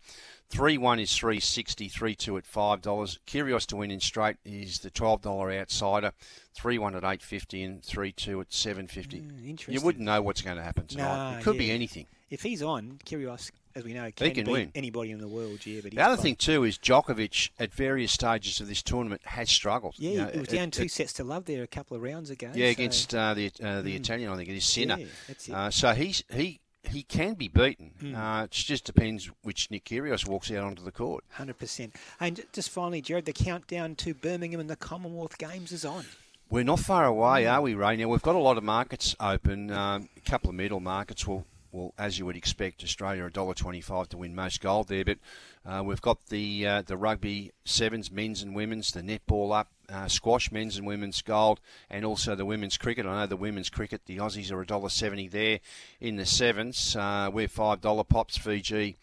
Three 0.56 0.78
one 0.78 1.00
is 1.00 1.16
three 1.16 1.40
sixty. 1.40 1.90
Three 1.90 2.16
two 2.16 2.38
at 2.38 2.46
five 2.46 2.82
dollars. 2.82 3.20
Kyrgios 3.28 3.66
to 3.68 3.76
win 3.76 3.92
in 3.92 4.00
straight 4.00 4.38
is 4.46 4.80
the 4.80 4.90
twelve 4.90 5.22
dollar 5.22 5.52
outsider. 5.52 6.14
Three 6.54 6.78
one 6.78 6.96
at 6.96 7.04
eight 7.04 7.22
fifty 7.22 7.62
and 7.64 7.84
three 7.84 8.12
two 8.14 8.40
at 8.42 8.54
seven 8.54 8.88
fifty. 8.88 9.18
you 9.18 9.50
interesting. 9.50 9.84
wouldn't 9.86 10.06
know 10.06 10.22
what's 10.22 10.42
going 10.42 10.58
to 10.58 10.64
happen 10.64 10.88
tonight. 10.88 11.40
It 11.40 11.44
could 11.44 11.58
be 11.58 11.72
anything. 11.72 12.06
If 12.30 12.42
he's 12.42 12.64
on, 12.64 13.00
Kyrgios, 13.06 13.52
as 13.76 13.84
we 13.84 13.94
know, 13.94 14.10
can, 14.16 14.32
can 14.34 14.46
beat 14.46 14.52
win. 14.52 14.72
anybody 14.74 15.12
in 15.12 15.20
the 15.20 15.28
world. 15.28 15.64
Yeah, 15.66 15.82
but 15.84 15.92
The 15.92 16.00
other 16.02 16.16
playing- 16.16 16.36
thing 16.38 16.54
too 16.56 16.64
is 16.64 16.78
Djokovic 16.80 17.50
at 17.60 17.72
various 17.74 18.12
stages 18.14 18.60
of 18.60 18.68
this 18.68 18.82
tournament 18.82 19.22
has 19.26 19.50
struggled. 19.52 19.94
Yeah, 19.98 20.10
You 20.12 20.18
know, 20.18 20.28
it 20.30 20.40
was 20.40 20.48
it- 20.48 20.56
down 20.56 20.72
two 20.72 20.84
it- 20.84 20.92
sets 20.92 21.14
to 21.14 21.24
love 21.24 21.46
there 21.46 21.62
a 21.64 21.68
couple 21.68 21.96
of 21.96 22.02
rounds 22.02 22.30
ago. 22.32 22.50
Yeah, 22.56 22.68
so- 22.68 22.72
against 22.72 23.14
uh, 23.14 23.34
the 23.36 23.52
uh, 23.62 23.82
the 23.82 23.94
Mm. 23.94 24.00
Italian, 24.00 24.32
I 24.32 24.38
think 24.38 24.50
it 24.50 24.56
is 24.56 24.66
Sinner. 24.66 24.98
Yeah, 25.00 25.06
it. 25.28 25.50
Uh, 25.52 25.70
so 25.70 25.94
he's 25.94 26.24
he 26.34 26.60
he 26.90 27.04
can 27.04 27.34
be 27.34 27.48
beaten. 27.48 27.92
Mm. 28.02 28.16
Uh, 28.16 28.44
it 28.46 28.52
just 28.52 28.86
depends 28.86 29.30
which 29.44 29.70
Nick 29.72 29.86
Kyrgios 29.86 30.28
walks 30.28 30.52
out 30.52 30.64
onto 30.64 30.84
the 30.84 30.92
court. 30.92 31.24
Hundred 31.32 31.58
percent. 31.60 31.96
And 32.20 32.44
just 32.54 32.70
finally, 32.70 33.02
Jared, 33.02 33.26
the 33.26 33.34
countdown 33.34 33.96
to 33.96 34.14
Birmingham 34.14 34.60
and 34.60 34.70
the 34.70 34.76
Commonwealth 34.76 35.38
Games 35.38 35.72
is 35.72 35.86
on. 35.86 36.06
We're 36.50 36.64
not 36.64 36.80
far 36.80 37.06
away, 37.06 37.48
are 37.48 37.62
we, 37.62 37.74
Ray? 37.74 37.98
Now 37.98 38.08
we've 38.08 38.22
got 38.22 38.36
a 38.36 38.40
lot 38.40 38.58
of 38.58 38.64
markets 38.64 39.16
open. 39.20 39.72
Um, 39.72 40.10
a 40.16 40.22
couple 40.22 40.50
of 40.50 40.56
middle 40.56 40.80
markets 40.80 41.28
will. 41.28 41.46
Well, 41.72 41.94
as 41.98 42.18
you 42.18 42.26
would 42.26 42.38
expect, 42.38 42.86
Australia 42.86 43.30
$1.25 43.30 44.08
to 44.08 44.18
win 44.18 44.34
most 44.34 44.62
gold 44.62 44.88
there, 44.88 45.04
but 45.04 45.18
uh, 45.66 45.84
we've 45.84 46.02
got 46.02 46.28
the 46.28 46.66
uh, 46.66 46.82
the 46.84 46.96
rugby 46.96 47.52
sevens, 47.66 48.10
men's 48.10 48.42
and 48.42 48.56
women's, 48.56 48.94
the 48.94 49.02
netball 49.02 49.54
up, 49.54 49.68
uh, 49.92 50.08
squash, 50.08 50.52
men's 50.52 50.78
and 50.78 50.88
women's 50.88 51.22
gold, 51.22 51.60
and 51.90 52.06
also 52.06 52.36
the 52.36 52.46
women's 52.46 52.78
cricket. 52.78 53.06
I 53.06 53.22
know 53.22 53.28
the 53.28 53.36
women's 53.36 53.70
cricket, 53.70 54.02
the 54.06 54.18
Aussies 54.18 54.52
are 54.52 54.64
$1.70 54.64 55.32
there 55.32 55.60
in 56.00 56.16
the 56.16 56.26
sevens. 56.26 56.96
Uh, 56.96 57.30
we're 57.32 57.48
$5 57.48 58.08
pops, 58.08 58.38
Fiji. 58.38 58.98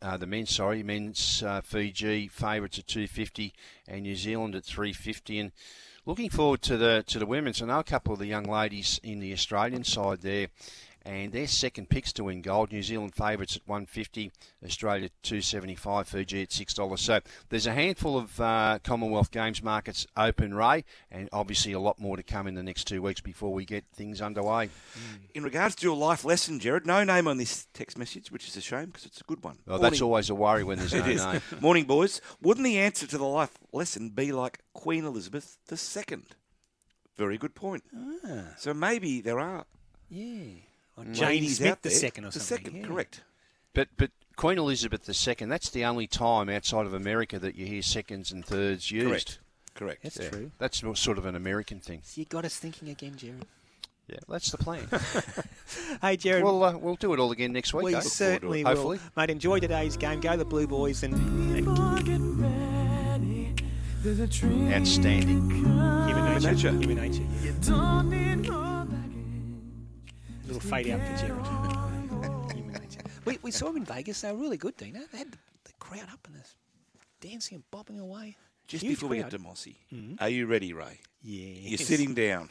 Uh, 0.00 0.16
the 0.16 0.26
men's, 0.26 0.54
sorry, 0.54 0.82
men's 0.82 1.42
uh, 1.42 1.60
Fiji 1.60 2.28
favourites 2.28 2.78
at 2.78 2.86
250 2.86 3.52
and 3.88 4.02
New 4.02 4.14
Zealand 4.14 4.54
at 4.54 4.64
350. 4.64 5.38
And 5.40 5.52
looking 6.06 6.30
forward 6.30 6.62
to 6.62 6.76
the 6.76 7.04
to 7.08 7.18
the 7.18 7.26
women's. 7.26 7.60
I 7.60 7.66
know 7.66 7.80
a 7.80 7.84
couple 7.84 8.12
of 8.12 8.18
the 8.18 8.26
young 8.26 8.44
ladies 8.44 9.00
in 9.02 9.20
the 9.20 9.32
Australian 9.32 9.84
side 9.84 10.22
there, 10.22 10.48
and 11.08 11.32
their 11.32 11.46
second 11.46 11.88
picks 11.88 12.12
to 12.12 12.24
win 12.24 12.42
gold. 12.42 12.70
New 12.70 12.82
Zealand 12.82 13.14
favourites 13.14 13.56
at 13.56 13.62
150, 13.66 14.30
Australia 14.62 15.08
275, 15.22 16.06
Fiji 16.06 16.42
at 16.42 16.52
six 16.52 16.74
dollars. 16.74 17.00
So 17.00 17.20
there's 17.48 17.66
a 17.66 17.72
handful 17.72 18.18
of 18.18 18.38
uh, 18.38 18.78
Commonwealth 18.84 19.30
Games 19.30 19.62
markets 19.62 20.06
open, 20.18 20.52
Ray, 20.54 20.84
and 21.10 21.30
obviously 21.32 21.72
a 21.72 21.80
lot 21.80 21.98
more 21.98 22.18
to 22.18 22.22
come 22.22 22.46
in 22.46 22.54
the 22.54 22.62
next 22.62 22.84
two 22.84 23.00
weeks 23.00 23.22
before 23.22 23.54
we 23.54 23.64
get 23.64 23.84
things 23.94 24.20
underway. 24.20 24.68
In 25.34 25.42
regards 25.42 25.74
to 25.76 25.86
your 25.86 25.96
life 25.96 26.26
lesson, 26.26 26.60
Jared, 26.60 26.86
no 26.86 27.02
name 27.04 27.26
on 27.26 27.38
this 27.38 27.66
text 27.72 27.96
message, 27.96 28.30
which 28.30 28.46
is 28.46 28.56
a 28.58 28.60
shame 28.60 28.86
because 28.86 29.06
it's 29.06 29.20
a 29.22 29.24
good 29.24 29.42
one. 29.42 29.56
Oh, 29.66 29.78
that's 29.78 30.02
always 30.02 30.28
a 30.28 30.34
worry 30.34 30.62
when 30.62 30.78
there's 30.78 30.92
no 31.18 31.32
name. 31.32 31.40
Morning, 31.60 31.84
boys. 31.84 32.20
Wouldn't 32.42 32.64
the 32.64 32.78
answer 32.78 33.06
to 33.06 33.16
the 33.16 33.24
life 33.24 33.56
lesson 33.72 34.10
be 34.10 34.30
like 34.30 34.58
Queen 34.74 35.04
Elizabeth 35.06 35.56
II? 35.72 36.18
Very 37.16 37.38
good 37.38 37.54
point. 37.54 37.82
Ah. 38.26 38.52
So 38.58 38.74
maybe 38.74 39.22
there 39.22 39.40
are 39.40 39.64
Yeah. 40.10 40.67
Or 40.98 41.04
ladies 41.04 41.18
Jane 41.18 41.48
Smith 41.50 41.70
out 41.70 41.82
the 41.82 41.90
second 41.90 42.24
or 42.24 42.30
the 42.30 42.40
something. 42.40 42.64
second, 42.64 42.80
yeah. 42.80 42.86
correct. 42.86 43.22
But 43.74 43.88
but 43.96 44.10
Queen 44.36 44.58
Elizabeth 44.58 45.08
II, 45.08 45.46
that's 45.46 45.70
the 45.70 45.84
only 45.84 46.06
time 46.06 46.48
outside 46.48 46.86
of 46.86 46.94
America 46.94 47.38
that 47.38 47.54
you 47.54 47.66
hear 47.66 47.82
seconds 47.82 48.32
and 48.32 48.44
thirds 48.44 48.90
used. 48.90 49.08
Correct. 49.08 49.38
Correct. 49.74 50.02
That's 50.02 50.18
Yeah. 50.18 50.30
true. 50.30 50.50
That's 50.58 50.82
sort 51.00 51.18
of 51.18 51.24
an 51.26 51.34
American 51.36 51.80
thing. 51.80 52.02
So 52.04 52.20
you 52.20 52.24
got 52.24 52.44
us 52.44 52.56
thinking 52.56 52.88
again, 52.88 53.16
Jared. 53.16 53.46
Yeah, 54.08 54.16
that's 54.28 54.50
the 54.50 54.58
plan. 54.58 54.88
hey, 56.02 56.16
Jared. 56.16 56.42
We'll, 56.42 56.64
uh, 56.64 56.76
we'll 56.78 56.96
do 56.96 57.12
it 57.12 57.20
all 57.20 57.30
again 57.30 57.52
next 57.52 57.74
week. 57.74 57.84
We 57.84 57.94
eh? 57.94 58.00
certainly 58.00 58.64
will. 58.64 58.70
Hopefully. 58.70 59.00
Mate, 59.16 59.30
enjoy 59.30 59.60
today's 59.60 59.96
game. 59.96 60.20
Go 60.20 60.36
the 60.36 60.46
Blue 60.46 60.66
Boys 60.66 61.02
and, 61.02 61.14
and 61.56 61.68
Outstanding. 64.72 65.50
human 65.50 66.24
nature. 66.24 66.52
nature. 66.52 66.70
Human 66.70 66.96
nature. 66.96 68.67
Little 70.48 70.60
fade 70.62 70.88
out 70.90 71.00
for 71.00 71.16
Jared. 71.26 71.46
We, 73.24 73.38
we 73.42 73.50
saw 73.50 73.66
them 73.66 73.76
in 73.76 73.84
Vegas. 73.84 74.22
They 74.22 74.32
were 74.32 74.38
really 74.38 74.56
good, 74.56 74.76
Dino. 74.76 75.00
They 75.12 75.18
had 75.18 75.30
the, 75.32 75.38
the 75.64 75.72
crowd 75.78 76.06
up 76.12 76.26
and 76.26 76.34
this 76.36 76.56
dancing 77.20 77.56
and 77.56 77.70
bobbing 77.70 78.00
away. 78.00 78.36
Just 78.66 78.82
Huge 78.82 78.94
before 78.96 79.10
we 79.10 79.18
get 79.18 79.30
to 79.30 79.38
Mossy, 79.38 79.76
Mhm. 79.92 80.16
are 80.20 80.28
you 80.28 80.46
ready, 80.46 80.72
Ray? 80.72 81.00
Yes. 81.22 81.58
You're 81.68 81.78
sitting 81.86 82.14
down. 82.14 82.50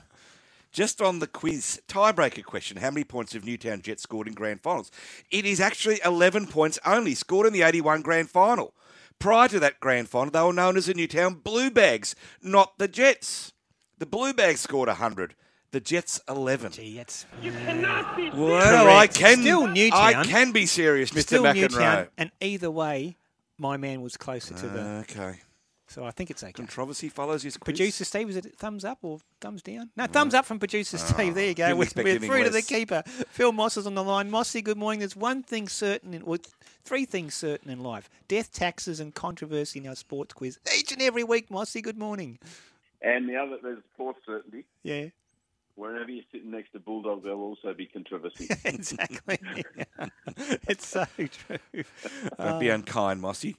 Just 0.72 1.02
on 1.02 1.20
the 1.20 1.28
quiz 1.28 1.82
tiebreaker 1.88 2.44
question, 2.44 2.78
how 2.78 2.92
many 2.92 3.04
points 3.04 3.34
have 3.34 3.44
Newtown 3.46 3.82
Jets 3.82 4.04
scored 4.04 4.28
in 4.28 4.34
grand 4.36 4.62
finals? 4.62 4.92
It 5.32 5.46
is 5.46 5.60
actually 5.60 6.00
11 6.06 6.48
points 6.48 6.78
only, 6.86 7.16
scored 7.16 7.48
in 7.48 7.54
the 7.54 7.62
81 7.64 8.02
grand 8.04 8.30
final. 8.30 8.76
Prior 9.20 9.48
to 9.48 9.60
that 9.60 9.80
grand 9.80 10.10
final, 10.10 10.30
they 10.32 10.42
were 10.42 10.54
known 10.54 10.78
as 10.78 10.86
the 10.86 10.94
Newtown 10.94 11.36
Blue 11.36 11.72
Bags, 11.72 12.14
not 12.44 12.78
the 12.78 12.88
Jets. 12.88 13.54
The 13.98 14.06
Blue 14.06 14.34
Bags 14.34 14.60
scored 14.62 14.90
100, 14.90 15.36
the 15.72 15.80
Jets 15.80 16.22
11. 16.30 16.72
Gee, 16.72 16.98
that's 16.98 17.26
Well, 17.44 17.52
Correct. 18.34 18.88
I 18.88 19.08
can, 19.08 19.42
Still 19.42 19.68
Newtown. 19.68 20.00
I 20.00 20.24
can 20.24 20.52
be 20.52 20.66
serious, 20.66 21.12
Mr. 21.12 21.22
Still 21.22 21.44
McEnroe. 21.44 21.56
Newtown, 21.56 22.08
and 22.18 22.32
either 22.42 22.72
way, 22.72 23.18
my 23.58 23.78
man 23.78 24.02
was 24.02 24.18
closer 24.18 24.54
to 24.54 24.68
the. 24.68 24.82
Okay. 25.10 25.40
So 25.90 26.04
I 26.04 26.12
think 26.12 26.30
it's 26.30 26.44
okay. 26.44 26.52
Controversy 26.52 27.08
follows 27.08 27.44
his 27.44 27.56
quiz. 27.56 27.78
Producer 27.78 28.04
Steve, 28.04 28.30
is 28.30 28.36
it 28.36 28.56
thumbs 28.58 28.84
up 28.84 29.00
or 29.04 29.20
thumbs 29.40 29.62
down? 29.62 29.90
No, 29.96 30.06
thumbs 30.06 30.34
up 30.34 30.46
from 30.46 30.60
producer 30.60 30.98
ah, 31.00 31.06
Steve. 31.06 31.34
There 31.34 31.48
you 31.48 31.54
go. 31.54 31.76
We're, 31.76 31.84
expect 31.84 32.04
we're 32.04 32.10
anything 32.12 32.30
through 32.30 32.44
to 32.44 32.50
the 32.50 32.62
keeper. 32.62 33.04
Phil 33.30 33.54
Moss 33.54 33.78
is 33.78 33.88
on 33.88 33.96
the 33.96 34.04
line. 34.04 34.30
Mossy, 34.30 34.62
good 34.62 34.78
morning. 34.78 35.00
There's 35.00 35.16
one 35.16 35.44
thing 35.44 35.70
certain, 35.70 36.14
in, 36.14 36.26
well, 36.26 36.40
three 36.84 37.06
things 37.06 37.36
certain 37.36 37.72
in 37.72 37.82
life: 37.82 38.10
death, 38.28 38.52
taxes, 38.52 39.00
and 39.00 39.16
controversy 39.16 39.80
in 39.80 39.88
our 39.88 39.96
sports 39.96 40.34
quiz 40.34 40.60
each 40.78 40.92
and 40.92 41.02
every 41.02 41.24
week. 41.24 41.50
Mossy, 41.50 41.82
good 41.82 41.98
morning. 41.98 42.38
And 43.02 43.30
the 43.30 43.38
other, 43.38 43.58
there's 43.62 43.80
fourth 43.96 44.18
certainty. 44.26 44.66
Yeah, 44.84 45.06
Wherever 45.78 46.10
you're 46.10 46.24
sitting 46.32 46.50
next 46.50 46.72
to 46.72 46.80
Bulldog, 46.80 47.24
there'll 47.24 47.40
also 47.40 47.72
be 47.72 47.86
controversy. 47.86 48.48
exactly. 48.66 49.38
it's 50.68 50.88
so 50.88 51.06
true. 51.16 51.84
Don't 52.40 52.60
be 52.60 52.70
unkind, 52.70 53.22
Mossy. 53.22 53.58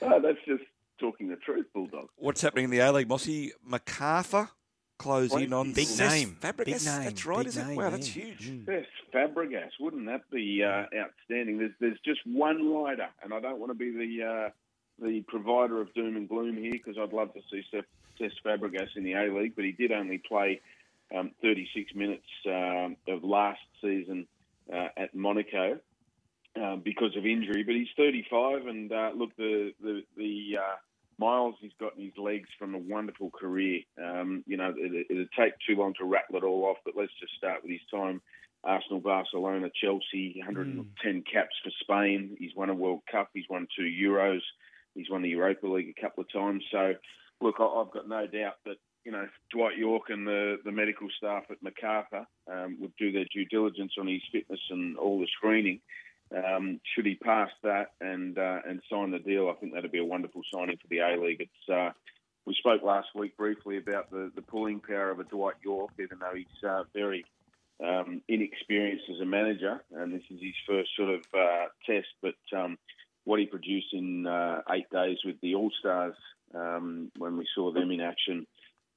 oh, 0.00 0.18
that's 0.18 0.38
just 0.46 0.64
talking 0.98 1.28
the 1.28 1.36
truth, 1.36 1.66
Bulldog. 1.74 2.08
What's 2.16 2.40
happening 2.40 2.64
in 2.64 2.70
the 2.70 2.78
A 2.78 2.90
League, 2.90 3.08
Mossy? 3.08 3.52
Macarthur 3.62 4.48
closing 4.96 5.52
on 5.52 5.74
Big 5.74 5.88
name. 5.98 6.38
Fabregas. 6.40 6.64
Big 6.64 6.84
name. 6.84 7.04
That's 7.04 7.26
right, 7.26 7.38
Big 7.38 7.46
is 7.48 7.56
it? 7.58 7.66
name, 7.66 7.76
Wow, 7.76 7.90
that's 7.90 8.06
huge. 8.06 8.52
Yes, 8.66 8.86
Fabregas. 9.12 9.72
Wouldn't 9.78 10.06
that 10.06 10.22
be 10.30 10.64
uh, 10.64 10.84
outstanding? 10.96 11.58
There's, 11.58 11.72
there's 11.80 12.00
just 12.02 12.20
one 12.24 12.72
rider, 12.72 13.08
and 13.22 13.34
I 13.34 13.40
don't 13.40 13.58
want 13.58 13.72
to 13.72 13.74
be 13.74 13.90
the 13.90 14.24
uh, 14.24 14.50
the 15.02 15.20
provider 15.28 15.82
of 15.82 15.92
doom 15.92 16.16
and 16.16 16.26
gloom 16.26 16.56
here 16.56 16.72
because 16.72 16.96
I'd 16.98 17.12
love 17.12 17.34
to 17.34 17.40
see 17.50 17.62
Cesc 17.74 17.84
Cesc 18.18 18.32
Fabregas 18.42 18.96
in 18.96 19.04
the 19.04 19.12
A 19.12 19.34
League, 19.34 19.54
but 19.54 19.66
he 19.66 19.72
did 19.72 19.92
only 19.92 20.16
play 20.16 20.62
um, 21.16 21.32
36 21.42 21.94
minutes 21.94 22.26
um, 22.46 22.96
of 23.08 23.24
last 23.24 23.60
season 23.80 24.26
uh, 24.72 24.88
at 24.96 25.14
Monaco 25.14 25.78
uh, 26.60 26.76
because 26.76 27.16
of 27.16 27.26
injury. 27.26 27.62
But 27.64 27.74
he's 27.74 27.88
35, 27.96 28.66
and 28.66 28.92
uh, 28.92 29.10
look, 29.14 29.34
the 29.36 29.72
the, 29.80 30.02
the 30.16 30.58
uh, 30.58 30.76
miles 31.18 31.54
he's 31.60 31.72
got 31.78 31.96
in 31.96 32.04
his 32.04 32.16
legs 32.16 32.48
from 32.58 32.74
a 32.74 32.78
wonderful 32.78 33.30
career. 33.30 33.80
Um, 34.02 34.42
you 34.46 34.56
know, 34.56 34.72
it, 34.76 35.06
it'd 35.10 35.28
take 35.38 35.52
too 35.66 35.76
long 35.76 35.94
to 35.98 36.04
rattle 36.04 36.36
it 36.36 36.44
all 36.44 36.64
off, 36.64 36.78
but 36.84 36.94
let's 36.96 37.12
just 37.20 37.34
start 37.36 37.62
with 37.62 37.72
his 37.72 37.80
time. 37.92 38.20
Arsenal, 38.62 39.00
Barcelona, 39.00 39.70
Chelsea, 39.82 40.34
110 40.36 41.24
caps 41.32 41.56
for 41.64 41.70
Spain. 41.80 42.36
He's 42.38 42.54
won 42.54 42.68
a 42.68 42.74
World 42.74 43.00
Cup. 43.10 43.30
He's 43.32 43.48
won 43.48 43.66
two 43.74 43.84
Euros. 43.84 44.42
He's 44.94 45.08
won 45.08 45.22
the 45.22 45.30
Europa 45.30 45.66
League 45.66 45.94
a 45.96 46.00
couple 46.00 46.22
of 46.22 46.32
times. 46.32 46.62
So, 46.70 46.94
look, 47.40 47.54
I've 47.58 47.92
got 47.92 48.08
no 48.08 48.26
doubt 48.26 48.56
that 48.66 48.76
you 49.04 49.12
know 49.12 49.26
Dwight 49.50 49.78
Yorke 49.78 50.10
and 50.10 50.26
the, 50.26 50.56
the 50.64 50.72
medical 50.72 51.08
staff 51.16 51.44
at 51.50 51.62
Macarthur 51.62 52.26
um, 52.50 52.76
would 52.80 52.92
do 52.98 53.12
their 53.12 53.26
due 53.32 53.46
diligence 53.46 53.92
on 53.98 54.06
his 54.06 54.22
fitness 54.32 54.60
and 54.70 54.96
all 54.96 55.18
the 55.18 55.28
screening. 55.36 55.80
Um, 56.32 56.80
should 56.94 57.06
he 57.06 57.16
pass 57.16 57.50
that 57.62 57.88
and 58.00 58.38
uh, 58.38 58.60
and 58.68 58.80
sign 58.90 59.10
the 59.10 59.18
deal, 59.18 59.48
I 59.48 59.58
think 59.58 59.74
that'd 59.74 59.90
be 59.90 59.98
a 59.98 60.04
wonderful 60.04 60.42
signing 60.54 60.76
for 60.76 60.88
the 60.88 60.98
A 60.98 61.20
League. 61.20 61.40
It's 61.40 61.68
uh, 61.68 61.90
we 62.46 62.54
spoke 62.54 62.82
last 62.82 63.08
week 63.14 63.36
briefly 63.36 63.78
about 63.78 64.10
the, 64.10 64.30
the 64.34 64.42
pulling 64.42 64.80
power 64.80 65.10
of 65.10 65.20
a 65.20 65.24
Dwight 65.24 65.56
Yorke, 65.62 65.92
even 65.98 66.18
though 66.20 66.34
he's 66.34 66.68
uh, 66.68 66.84
very 66.94 67.24
um, 67.84 68.22
inexperienced 68.28 69.04
as 69.12 69.20
a 69.20 69.26
manager, 69.26 69.82
and 69.92 70.12
this 70.12 70.22
is 70.30 70.40
his 70.40 70.54
first 70.66 70.90
sort 70.96 71.10
of 71.10 71.20
uh, 71.34 71.66
test. 71.84 72.08
But 72.22 72.36
um, 72.56 72.78
what 73.24 73.40
he 73.40 73.46
produced 73.46 73.92
in 73.92 74.26
uh, 74.26 74.62
eight 74.70 74.88
days 74.90 75.18
with 75.24 75.40
the 75.42 75.54
All 75.54 75.70
Stars 75.80 76.14
um, 76.54 77.10
when 77.18 77.36
we 77.36 77.46
saw 77.54 77.72
them 77.72 77.90
in 77.90 78.00
action 78.00 78.46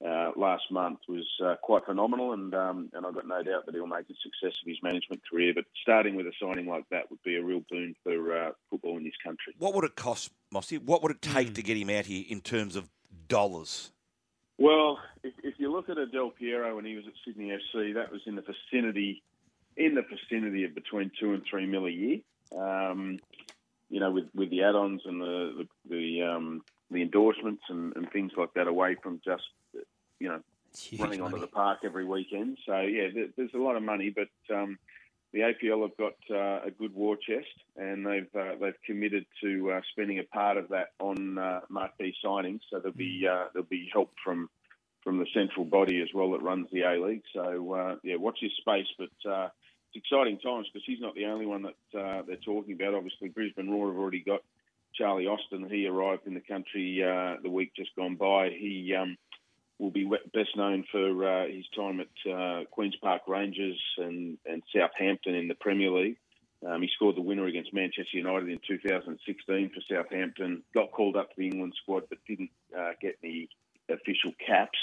uh, 0.05 0.31
last 0.35 0.63
month 0.69 0.99
was 1.07 1.25
uh, 1.43 1.55
quite 1.61 1.85
phenomenal, 1.85 2.33
and 2.33 2.53
um, 2.53 2.89
and 2.93 3.05
I've 3.05 3.13
got 3.13 3.27
no 3.27 3.41
doubt 3.41 3.65
that 3.65 3.73
he'll 3.73 3.87
make 3.87 4.09
a 4.09 4.13
success 4.21 4.57
of 4.61 4.67
his 4.67 4.77
management 4.83 5.21
career. 5.29 5.53
But 5.55 5.65
starting 5.81 6.15
with 6.15 6.27
a 6.27 6.33
signing 6.41 6.67
like 6.67 6.83
that 6.89 7.09
would 7.09 7.23
be 7.23 7.37
a 7.37 7.43
real 7.43 7.61
boon 7.69 7.95
for 8.03 8.37
uh, 8.37 8.51
football 8.69 8.97
in 8.97 9.05
this 9.05 9.13
country. 9.23 9.53
What 9.57 9.73
would 9.75 9.85
it 9.85 9.95
cost, 9.95 10.31
Mossy? 10.51 10.77
What 10.77 11.03
would 11.03 11.11
it 11.11 11.21
take 11.21 11.53
to 11.53 11.63
get 11.63 11.77
him 11.77 11.89
out 11.89 12.05
here 12.05 12.25
in 12.27 12.41
terms 12.41 12.75
of 12.75 12.89
dollars? 13.29 13.91
Well, 14.57 14.99
if, 15.23 15.33
if 15.41 15.53
you 15.57 15.71
look 15.71 15.89
at 15.89 15.97
a 15.97 16.05
Del 16.05 16.31
Piero 16.31 16.75
when 16.75 16.85
he 16.85 16.95
was 16.95 17.05
at 17.07 17.13
Sydney 17.25 17.49
FC, 17.51 17.93
that 17.93 18.11
was 18.11 18.21
in 18.25 18.35
the 18.35 18.43
vicinity, 18.43 19.23
in 19.77 19.95
the 19.95 20.03
vicinity 20.03 20.65
of 20.65 20.75
between 20.75 21.11
two 21.17 21.33
and 21.33 21.43
three 21.49 21.65
mil 21.65 21.85
a 21.85 21.89
year. 21.89 22.19
Um, 22.57 23.19
you 23.89 23.99
know, 23.99 24.11
with, 24.11 24.25
with 24.35 24.49
the 24.49 24.63
add-ons 24.63 25.01
and 25.05 25.21
the 25.21 25.65
the 25.87 25.95
the, 25.95 26.21
um, 26.23 26.61
the 26.91 27.01
endorsements 27.01 27.63
and, 27.69 27.95
and 27.95 28.11
things 28.11 28.33
like 28.35 28.53
that, 28.55 28.67
away 28.67 28.97
from 29.01 29.21
just 29.23 29.43
you 30.23 30.29
know 30.29 30.39
running 30.97 31.21
onto 31.21 31.39
the 31.39 31.47
park 31.47 31.79
every 31.83 32.05
weekend. 32.05 32.57
So 32.65 32.79
yeah, 32.79 33.09
there, 33.13 33.27
there's 33.35 33.53
a 33.53 33.57
lot 33.57 33.75
of 33.75 33.83
money, 33.83 34.09
but 34.09 34.55
um, 34.55 34.79
the 35.33 35.39
APL 35.39 35.81
have 35.81 35.97
got 35.97 36.15
uh, 36.31 36.65
a 36.65 36.71
good 36.71 36.93
war 36.95 37.17
chest, 37.17 37.53
and 37.75 38.05
they've 38.05 38.33
uh, 38.33 38.55
they've 38.59 38.81
committed 38.85 39.25
to 39.41 39.71
uh, 39.71 39.81
spending 39.91 40.19
a 40.19 40.23
part 40.23 40.55
of 40.57 40.69
that 40.69 40.93
on 40.99 41.37
uh, 41.37 41.59
marquee 41.69 42.15
signings. 42.23 42.61
So 42.69 42.79
there'll 42.79 42.95
be 42.95 43.27
uh, 43.29 43.47
there'll 43.53 43.67
be 43.67 43.89
help 43.91 44.11
from 44.23 44.49
from 45.03 45.19
the 45.19 45.27
central 45.33 45.65
body 45.65 46.01
as 46.01 46.07
well 46.15 46.31
that 46.31 46.41
runs 46.41 46.67
the 46.71 46.83
A 46.83 47.05
League. 47.05 47.23
So 47.33 47.73
uh, 47.73 47.95
yeah, 48.03 48.15
watch 48.15 48.39
this 48.41 48.53
space, 48.59 48.87
but. 48.97 49.29
Uh, 49.29 49.49
it's 49.95 50.03
exciting 50.05 50.39
times 50.39 50.65
because 50.73 50.83
he's 50.87 50.99
not 50.99 51.13
the 51.13 51.25
only 51.25 51.45
one 51.45 51.61
that 51.61 51.99
uh, 51.99 52.23
they're 52.25 52.37
talking 52.37 52.73
about. 52.73 52.95
Obviously, 52.95 53.29
Brisbane 53.29 53.69
Roar 53.69 53.89
have 53.89 53.95
already 53.97 54.23
got 54.23 54.41
Charlie 54.95 55.27
Austin. 55.27 55.67
He 55.69 55.87
arrived 55.87 56.25
in 56.25 56.33
the 56.33 56.41
country 56.41 57.03
uh, 57.03 57.35
the 57.41 57.49
week 57.49 57.73
just 57.75 57.95
gone 57.95 58.15
by. 58.15 58.49
He 58.49 58.95
um, 58.99 59.17
will 59.83 59.91
be 59.91 60.09
best 60.33 60.55
known 60.55 60.85
for 60.89 61.27
uh, 61.27 61.45
his 61.47 61.65
time 61.75 61.99
at 61.99 62.31
uh, 62.31 62.63
Queens 62.71 62.95
Park 63.01 63.23
Rangers 63.27 63.79
and, 63.97 64.37
and 64.45 64.63
Southampton 64.73 65.35
in 65.35 65.49
the 65.49 65.55
Premier 65.55 65.91
League. 65.91 66.17
Um, 66.65 66.81
he 66.81 66.89
scored 66.95 67.17
the 67.17 67.21
winner 67.21 67.45
against 67.45 67.73
Manchester 67.73 68.17
United 68.17 68.47
in 68.47 68.59
2016 68.65 69.71
for 69.71 69.81
Southampton. 69.93 70.63
Got 70.73 70.91
called 70.93 71.17
up 71.17 71.29
to 71.29 71.35
the 71.37 71.47
England 71.47 71.73
squad, 71.81 72.03
but 72.07 72.19
didn't 72.25 72.51
uh, 72.77 72.91
get 73.01 73.17
any 73.21 73.49
official 73.89 74.31
caps. 74.45 74.79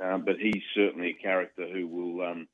Um, 0.00 0.24
but 0.24 0.36
he's 0.40 0.62
certainly 0.74 1.10
a 1.10 1.22
character 1.22 1.68
who 1.70 1.86
will. 1.86 2.26
Um, 2.26 2.48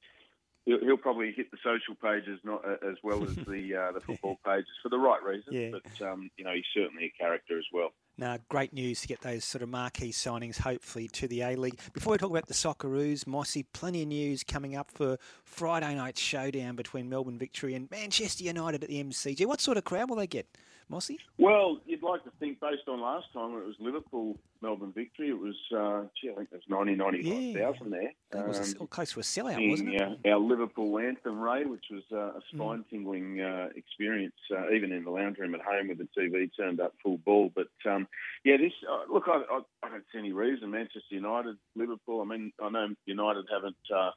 He'll, 0.66 0.80
he'll 0.80 0.96
probably 0.96 1.32
hit 1.32 1.50
the 1.50 1.58
social 1.62 1.94
pages 2.02 2.40
not 2.42 2.64
uh, 2.66 2.76
as 2.90 2.96
well 3.02 3.22
as 3.22 3.34
the 3.36 3.74
uh, 3.76 3.92
the 3.92 4.00
football 4.06 4.38
pages 4.46 4.68
for 4.82 4.88
the 4.88 4.98
right 4.98 5.22
reasons, 5.22 5.54
Yeah. 5.54 5.70
but 5.72 6.06
um, 6.08 6.30
you 6.36 6.44
know 6.44 6.52
he's 6.54 6.64
certainly 6.74 7.12
a 7.14 7.22
character 7.22 7.58
as 7.58 7.64
well. 7.72 7.90
Now, 8.16 8.38
great 8.48 8.72
news 8.72 9.00
to 9.00 9.08
get 9.08 9.20
those 9.22 9.44
sort 9.44 9.62
of 9.62 9.68
marquee 9.68 10.12
signings, 10.12 10.56
hopefully, 10.60 11.08
to 11.08 11.26
the 11.26 11.40
A 11.42 11.56
League. 11.56 11.80
Before 11.92 12.12
we 12.12 12.18
talk 12.18 12.30
about 12.30 12.46
the 12.46 12.54
Socceroos, 12.54 13.26
Mossy, 13.26 13.64
plenty 13.72 14.02
of 14.02 14.08
news 14.08 14.44
coming 14.44 14.76
up 14.76 14.88
for 14.92 15.18
Friday 15.42 15.96
night 15.96 16.16
showdown 16.16 16.76
between 16.76 17.08
Melbourne 17.08 17.38
Victory 17.38 17.74
and 17.74 17.90
Manchester 17.90 18.44
United 18.44 18.84
at 18.84 18.88
the 18.88 19.02
MCG. 19.02 19.44
What 19.46 19.60
sort 19.60 19.78
of 19.78 19.84
crowd 19.84 20.08
will 20.10 20.16
they 20.16 20.28
get, 20.28 20.46
Mossy? 20.90 21.18
Well, 21.38 21.80
you'd 21.86 22.02
like 22.02 22.22
to 22.24 22.30
think 22.38 22.60
based 22.60 22.86
on 22.88 23.00
last 23.00 23.26
time 23.32 23.52
when 23.54 23.62
it 23.62 23.66
was 23.66 23.76
Liverpool 23.80 24.36
Melbourne 24.60 24.92
victory, 24.94 25.30
it 25.30 25.38
was 25.38 25.56
uh, 25.74 26.06
gee, 26.20 26.30
I 26.30 26.34
think 26.34 26.50
there's 26.50 26.62
90, 26.68 26.94
95,000 26.96 27.90
there. 27.90 28.12
That 28.32 28.46
was 28.46 28.78
Um, 28.80 28.86
close 28.88 29.12
to 29.12 29.20
a 29.20 29.22
sellout, 29.22 29.54
singing, 29.54 29.70
wasn't 29.70 29.94
it? 29.94 30.02
uh, 30.02 30.28
our 30.30 30.38
Liverpool 30.38 30.98
anthem, 30.98 31.40
Ray, 31.40 31.64
which 31.64 31.86
was 31.90 32.02
uh, 32.12 32.16
a 32.38 32.40
Mm. 32.40 32.42
spine-tingling 32.54 33.40
uh, 33.40 33.68
experience, 33.74 34.34
uh, 34.54 34.70
even 34.72 34.92
in 34.92 35.04
the 35.04 35.10
lounge 35.10 35.38
room 35.38 35.54
at 35.54 35.62
home 35.62 35.88
with 35.88 35.98
the 35.98 36.08
TV 36.16 36.50
turned 36.54 36.80
up 36.80 36.94
full 37.02 37.18
ball. 37.18 37.50
But 37.54 37.68
um, 37.90 38.06
yeah, 38.44 38.58
this 38.58 38.72
uh, 38.88 39.12
look, 39.12 39.24
I, 39.26 39.42
I, 39.50 39.60
I 39.82 39.88
don't 39.88 40.04
see 40.12 40.18
any 40.18 40.32
reason. 40.32 40.70
Manchester 40.70 41.00
United, 41.14 41.56
Liverpool. 41.76 42.20
I 42.20 42.24
mean, 42.24 42.52
I 42.62 42.68
know 42.68 42.88
United 43.06 43.46
haven't 43.50 43.76
uh, 43.94 44.10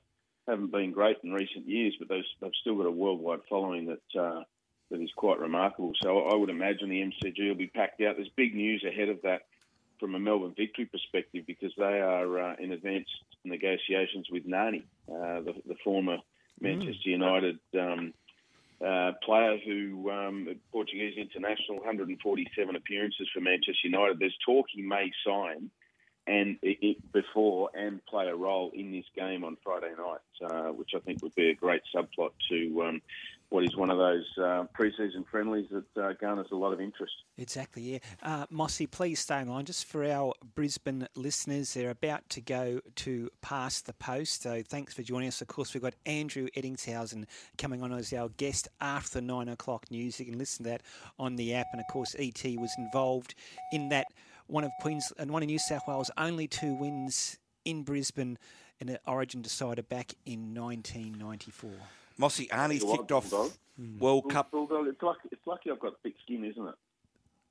haven't 0.47 0.71
been 0.71 0.91
great 0.91 1.17
in 1.23 1.31
recent 1.31 1.67
years, 1.67 1.95
but 1.99 2.09
they've, 2.09 2.23
they've 2.41 2.51
still 2.61 2.75
got 2.75 2.85
a 2.87 2.91
worldwide 2.91 3.39
following 3.49 3.85
that. 3.87 4.19
Uh, 4.21 4.43
that 4.89 5.01
is 5.01 5.11
quite 5.15 5.39
remarkable. 5.39 5.91
So 6.01 6.27
I 6.27 6.35
would 6.35 6.49
imagine 6.49 6.89
the 6.89 7.01
MCG 7.01 7.47
will 7.47 7.55
be 7.55 7.67
packed 7.67 8.01
out. 8.01 8.15
There's 8.15 8.29
big 8.35 8.55
news 8.55 8.83
ahead 8.87 9.09
of 9.09 9.21
that 9.23 9.43
from 9.99 10.15
a 10.15 10.19
Melbourne 10.19 10.53
Victory 10.55 10.85
perspective 10.85 11.45
because 11.47 11.73
they 11.77 11.99
are 11.99 12.39
uh, 12.39 12.55
in 12.59 12.71
advanced 12.71 13.09
negotiations 13.43 14.27
with 14.31 14.45
Nani, 14.45 14.85
uh, 15.09 15.41
the, 15.41 15.53
the 15.67 15.75
former 15.83 16.17
Manchester 16.61 17.09
United 17.09 17.59
um, 17.79 18.13
uh, 18.85 19.11
player 19.23 19.57
who 19.57 20.09
um, 20.11 20.47
Portuguese 20.71 21.17
international, 21.17 21.77
147 21.77 22.75
appearances 22.75 23.27
for 23.33 23.41
Manchester 23.41 23.73
United. 23.87 24.19
There's 24.19 24.37
talk 24.45 24.67
he 24.71 24.81
may 24.81 25.11
sign 25.25 25.71
and 26.27 26.57
it, 26.61 26.77
it, 26.81 27.11
before 27.13 27.69
and 27.73 28.05
play 28.05 28.27
a 28.27 28.35
role 28.35 28.71
in 28.73 28.91
this 28.91 29.05
game 29.15 29.43
on 29.43 29.57
Friday 29.63 29.93
night, 29.97 30.51
uh, 30.51 30.71
which 30.73 30.91
I 30.95 30.99
think 30.99 31.23
would 31.23 31.35
be 31.35 31.49
a 31.49 31.55
great 31.55 31.81
subplot 31.95 32.31
to 32.49 32.83
um, 32.83 33.01
what 33.49 33.63
is 33.63 33.75
one 33.77 33.89
of 33.89 33.97
those 33.97 34.25
uh, 34.43 34.65
pre-season 34.73 35.23
friendlies 35.31 35.67
that 35.71 36.03
uh, 36.03 36.13
garners 36.19 36.47
a 36.51 36.55
lot 36.55 36.73
of 36.73 36.81
interest. 36.81 37.13
Exactly, 37.37 37.81
yeah. 37.81 37.99
Uh, 38.21 38.45
Mossy, 38.49 38.87
please 38.87 39.21
stay 39.21 39.43
line. 39.43 39.63
Just 39.63 39.85
for 39.85 40.03
our 40.03 40.33
Brisbane 40.55 41.07
listeners, 41.15 41.73
they're 41.73 41.89
about 41.89 42.27
to 42.29 42.41
go 42.41 42.81
to 42.95 43.29
pass 43.41 43.79
the 43.81 43.93
post. 43.93 44.43
So 44.43 44.61
thanks 44.67 44.93
for 44.93 45.01
joining 45.01 45.29
us. 45.29 45.41
Of 45.41 45.47
course, 45.47 45.73
we've 45.73 45.83
got 45.83 45.93
Andrew 46.05 46.47
Ettingshausen 46.57 47.25
coming 47.57 47.81
on 47.81 47.93
as 47.93 48.11
our 48.11 48.29
guest 48.29 48.67
after 48.81 49.19
the 49.19 49.21
nine 49.21 49.47
o'clock 49.47 49.89
news. 49.89 50.19
You 50.19 50.25
can 50.25 50.37
listen 50.37 50.65
to 50.65 50.71
that 50.71 50.81
on 51.17 51.37
the 51.37 51.53
app. 51.53 51.67
And 51.71 51.79
of 51.79 51.87
course, 51.87 52.15
ET 52.19 52.43
was 52.57 52.73
involved 52.77 53.33
in 53.71 53.89
that 53.89 54.07
one 54.47 54.65
of 54.65 54.71
Queensland, 54.81 55.31
one 55.31 55.43
of 55.43 55.47
New 55.47 55.59
South 55.59 55.87
Wales' 55.87 56.11
only 56.17 56.47
two 56.47 56.73
wins 56.73 57.37
in 57.63 57.83
Brisbane 57.83 58.37
in 58.79 58.89
an 58.89 58.97
Origin 59.07 59.41
decider 59.41 59.83
back 59.83 60.13
in 60.25 60.53
1994. 60.53 61.71
Mossy 62.17 62.47
Arnie's 62.47 62.83
You're 62.83 62.97
kicked 62.97 63.11
off 63.11 63.29
Bulldog. 63.29 63.51
World 63.99 64.23
Bull- 64.23 64.31
Cup. 64.31 64.51
Bulldog, 64.51 64.87
it's 64.87 65.01
lucky, 65.01 65.29
it's 65.31 65.45
lucky 65.47 65.71
I've 65.71 65.79
got 65.79 65.93
thick 66.03 66.15
skin, 66.23 66.43
isn't 66.43 66.67
it? 66.67 66.75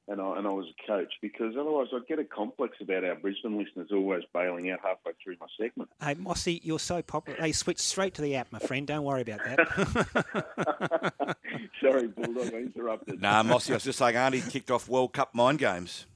And 0.09 0.20
I, 0.20 0.38
and 0.38 0.47
I 0.47 0.51
was 0.51 0.66
a 0.66 0.86
coach 0.86 1.12
because 1.20 1.56
otherwise 1.59 1.88
I'd 1.93 2.06
get 2.06 2.20
a 2.20 2.24
complex 2.24 2.76
about 2.80 3.02
our 3.02 3.16
Brisbane 3.16 3.59
listeners 3.59 3.88
always 3.93 4.22
bailing 4.32 4.70
out 4.70 4.78
halfway 4.80 5.12
through 5.22 5.34
my 5.40 5.47
segment. 5.60 5.90
Hey, 6.01 6.14
Mossy, 6.14 6.60
you're 6.62 6.78
so 6.78 7.02
popular. 7.02 7.40
They 7.40 7.51
switched 7.51 7.80
straight 7.80 8.14
to 8.14 8.22
the 8.22 8.36
app, 8.36 8.52
my 8.52 8.60
friend. 8.60 8.86
Don't 8.86 9.02
worry 9.02 9.22
about 9.22 9.40
that. 9.44 11.36
Sorry, 11.80 12.06
Bulldog, 12.06 12.55
I 12.55 12.59
interrupted. 12.59 13.20
Nah, 13.20 13.43
Mossy, 13.43 13.72
I 13.72 13.76
was 13.76 13.84
just 13.84 13.98
saying 13.98 14.14
Arnie 14.14 14.48
kicked 14.48 14.70
off 14.70 14.88
World 14.88 15.12
Cup 15.12 15.34
mind 15.34 15.59
games. 15.59 16.06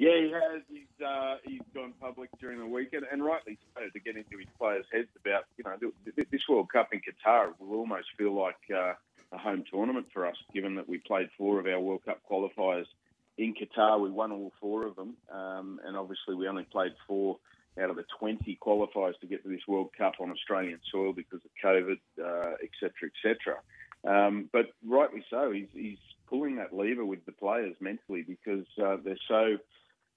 Yeah, 0.00 0.16
he 0.16 0.30
has. 0.32 0.62
He's 0.72 1.06
uh, 1.06 1.36
he's 1.44 1.60
gone 1.74 1.92
public 2.00 2.30
during 2.40 2.58
the 2.58 2.64
weekend, 2.64 3.04
and 3.12 3.22
rightly 3.22 3.58
so, 3.74 3.82
to 3.92 4.00
get 4.00 4.16
into 4.16 4.38
his 4.38 4.48
players' 4.58 4.86
heads 4.90 5.08
about 5.22 5.44
you 5.58 5.64
know 5.64 5.76
th- 5.76 6.16
th- 6.16 6.28
this 6.30 6.40
World 6.48 6.72
Cup 6.72 6.88
in 6.94 7.00
Qatar 7.00 7.52
will 7.58 7.76
almost 7.76 8.06
feel 8.16 8.32
like 8.32 8.56
uh, 8.74 8.94
a 9.30 9.36
home 9.36 9.62
tournament 9.70 10.06
for 10.10 10.26
us, 10.26 10.36
given 10.54 10.76
that 10.76 10.88
we 10.88 10.96
played 10.96 11.28
four 11.36 11.60
of 11.60 11.66
our 11.66 11.78
World 11.78 12.00
Cup 12.06 12.22
qualifiers 12.30 12.86
in 13.36 13.52
Qatar. 13.52 14.00
We 14.00 14.08
won 14.08 14.32
all 14.32 14.54
four 14.58 14.86
of 14.86 14.96
them, 14.96 15.16
um, 15.30 15.80
and 15.84 15.98
obviously 15.98 16.34
we 16.34 16.48
only 16.48 16.64
played 16.64 16.92
four 17.06 17.36
out 17.78 17.90
of 17.90 17.96
the 17.96 18.06
20 18.18 18.58
qualifiers 18.66 19.20
to 19.20 19.26
get 19.26 19.42
to 19.42 19.50
this 19.50 19.68
World 19.68 19.90
Cup 19.98 20.14
on 20.18 20.30
Australian 20.30 20.80
soil 20.90 21.12
because 21.12 21.40
of 21.44 21.50
COVID, 21.62 21.98
uh, 22.18 22.54
et 22.62 22.70
cetera, 22.80 23.04
et 23.04 23.12
cetera. 23.22 23.58
Um, 24.02 24.48
but 24.50 24.70
rightly 24.82 25.22
so, 25.28 25.52
he's, 25.52 25.68
he's 25.74 25.98
pulling 26.26 26.56
that 26.56 26.74
lever 26.74 27.04
with 27.04 27.26
the 27.26 27.32
players 27.32 27.76
mentally 27.80 28.22
because 28.22 28.64
uh, 28.82 28.96
they're 29.04 29.18
so 29.28 29.58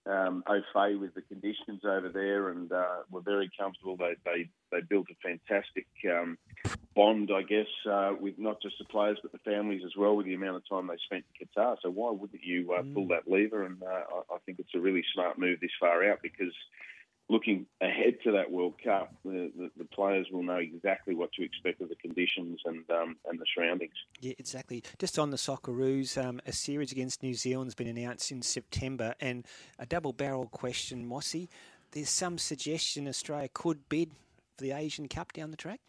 um, 0.05 0.43
au 0.47 0.61
fait 0.73 0.95
with 0.95 1.13
the 1.13 1.21
conditions 1.21 1.81
over 1.85 2.09
there, 2.09 2.49
and 2.49 2.71
uh, 2.71 3.03
were 3.09 3.21
very 3.21 3.49
comfortable. 3.57 3.95
They 3.97 4.15
they 4.25 4.49
they 4.71 4.81
built 4.81 5.07
a 5.09 5.15
fantastic 5.27 5.87
um, 6.11 6.37
bond, 6.95 7.31
I 7.33 7.43
guess, 7.43 7.67
uh, 7.89 8.13
with 8.19 8.37
not 8.37 8.61
just 8.61 8.75
the 8.79 8.85
players 8.85 9.17
but 9.21 9.31
the 9.31 9.37
families 9.39 9.83
as 9.85 9.95
well, 9.97 10.15
with 10.15 10.25
the 10.25 10.33
amount 10.33 10.57
of 10.57 10.67
time 10.69 10.87
they 10.87 10.97
spent 11.05 11.25
in 11.39 11.47
Qatar. 11.47 11.77
So 11.81 11.89
why 11.89 12.11
wouldn't 12.11 12.43
you 12.43 12.73
uh, 12.73 12.83
pull 12.93 13.07
that 13.07 13.27
lever? 13.27 13.63
And 13.63 13.81
uh, 13.81 13.85
I, 13.85 14.35
I 14.35 14.37
think 14.45 14.59
it's 14.59 14.75
a 14.75 14.79
really 14.79 15.03
smart 15.13 15.37
move 15.39 15.59
this 15.61 15.71
far 15.79 16.03
out 16.09 16.19
because 16.21 16.53
looking 17.29 17.65
ahead 17.81 18.17
to 18.23 18.31
that 18.31 18.51
World 18.51 18.75
Cup, 18.83 19.13
the, 19.23 19.51
the, 19.57 19.71
the 19.77 19.85
players 19.85 20.27
will 20.31 20.43
know 20.43 20.57
exactly 20.57 21.15
what 21.15 21.31
to 21.33 21.43
expect 21.43 21.81
of 21.81 21.89
the 21.89 21.95
conditions 21.95 22.59
and 22.65 22.83
um, 22.91 23.15
and 23.29 23.39
the 23.39 23.45
surroundings. 23.55 23.93
Yeah, 24.19 24.33
exactly. 24.37 24.83
Just 24.99 25.17
on 25.17 25.31
the 25.31 25.37
Socceroos, 25.37 26.21
um, 26.23 26.41
a 26.45 26.51
series 26.51 26.91
against 26.91 27.23
New 27.23 27.33
Zealand 27.33 27.67
has 27.67 27.75
been 27.75 27.87
announced 27.87 28.31
in 28.31 28.41
September, 28.41 29.15
and 29.19 29.45
a 29.79 29.85
double-barrel 29.85 30.47
question, 30.47 31.05
Mossy. 31.05 31.49
There's 31.91 32.09
some 32.09 32.37
suggestion 32.37 33.07
Australia 33.07 33.49
could 33.53 33.87
bid 33.87 34.11
for 34.57 34.63
the 34.63 34.71
Asian 34.71 35.07
Cup 35.07 35.31
down 35.33 35.51
the 35.51 35.57
track. 35.57 35.79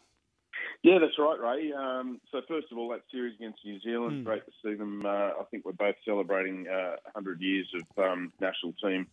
Yeah, 0.83 0.99
that's 0.99 1.17
right, 1.17 1.39
Ray. 1.39 1.71
Um, 1.73 2.21
so 2.31 2.41
first 2.47 2.67
of 2.71 2.77
all, 2.77 2.89
that 2.89 3.01
series 3.11 3.33
against 3.35 3.65
New 3.65 3.79
Zealand, 3.79 4.21
Mm. 4.21 4.23
great 4.23 4.45
to 4.45 4.51
see 4.63 4.75
them. 4.75 5.03
Uh, 5.03 5.31
I 5.39 5.43
think 5.49 5.65
we're 5.65 5.71
both 5.71 5.95
celebrating 6.05 6.67
uh, 6.67 6.97
100 7.13 7.41
years 7.41 7.67
of 7.73 8.03
um, 8.03 8.31
national 8.39 8.73
team 8.73 9.07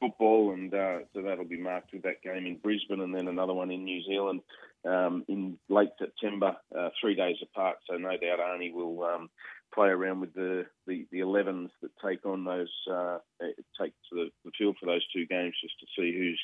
football, 0.00 0.52
and 0.52 0.72
uh, 0.72 0.98
so 1.12 1.22
that'll 1.22 1.44
be 1.44 1.60
marked 1.60 1.92
with 1.92 2.02
that 2.02 2.22
game 2.22 2.46
in 2.46 2.56
Brisbane, 2.56 3.00
and 3.00 3.14
then 3.14 3.28
another 3.28 3.54
one 3.54 3.70
in 3.70 3.84
New 3.84 4.02
Zealand 4.04 4.40
um, 4.84 5.24
in 5.28 5.58
late 5.68 5.90
September, 5.98 6.56
uh, 6.76 6.90
three 7.00 7.14
days 7.14 7.36
apart. 7.42 7.76
So 7.88 7.96
no 7.96 8.10
doubt 8.10 8.40
Arnie 8.40 8.72
will 8.72 9.02
um, 9.04 9.30
play 9.74 9.88
around 9.88 10.20
with 10.20 10.34
the, 10.34 10.66
the, 10.86 11.06
11s 11.12 11.70
that 11.82 11.90
take 12.04 12.24
on 12.24 12.44
those, 12.44 12.72
uh, 12.90 13.18
take 13.80 13.92
to 14.10 14.14
the, 14.14 14.30
the 14.44 14.50
field 14.56 14.76
for 14.78 14.86
those 14.86 15.04
two 15.12 15.26
games, 15.26 15.54
just 15.60 15.78
to 15.80 15.86
see 15.96 16.16
who's 16.16 16.40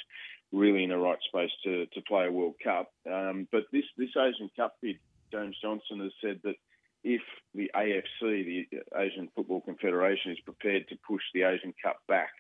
really 0.53 0.83
in 0.83 0.91
the 0.91 0.99
right 0.99 1.19
space 1.29 1.51
to, 1.65 1.87
to 1.87 2.01
play 2.03 2.27
a 2.27 2.33
World 2.33 2.55
Cup. 2.63 2.91
Um, 3.11 3.47
but 3.53 3.65
this 3.73 3.85
this 3.97 4.11
Asian 4.17 4.51
Cup 4.57 4.75
bid, 4.83 4.99
James 5.33 5.57
Johnson 5.63 6.01
has 6.01 6.13
said 6.21 6.41
that 6.45 6.57
if 7.05 7.23
the 7.55 7.71
AFC, 7.75 8.05
the 8.21 8.67
Asian 8.97 9.29
Football 9.35 9.61
Confederation, 9.61 10.33
is 10.33 10.41
prepared 10.41 10.89
to 10.89 10.99
push 11.07 11.23
the 11.33 11.45
Asian 11.45 11.73
Cup 11.83 11.99
back 12.09 12.31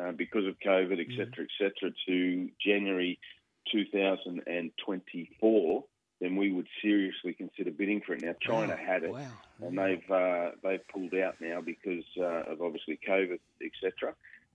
uh, 0.00 0.12
because 0.12 0.46
of 0.46 0.58
COVID, 0.60 1.00
et 1.00 1.08
cetera, 1.16 1.44
et 1.44 1.50
cetera, 1.58 1.90
to 2.06 2.48
January 2.64 3.18
2024, 3.70 5.84
then 6.20 6.36
we 6.36 6.52
would 6.52 6.68
seriously 6.80 7.32
consider 7.34 7.70
bidding 7.70 8.00
for 8.06 8.14
it. 8.14 8.22
Now, 8.22 8.34
China 8.40 8.76
had 8.76 9.02
it, 9.02 9.10
and 9.60 9.76
they've 9.78 10.10
uh, 10.10 10.52
they've 10.62 10.86
pulled 10.88 11.14
out 11.14 11.36
now 11.40 11.60
because 11.60 12.04
uh, 12.18 12.44
of 12.52 12.62
obviously 12.62 12.98
COVID, 13.08 13.40
etc. 13.64 14.14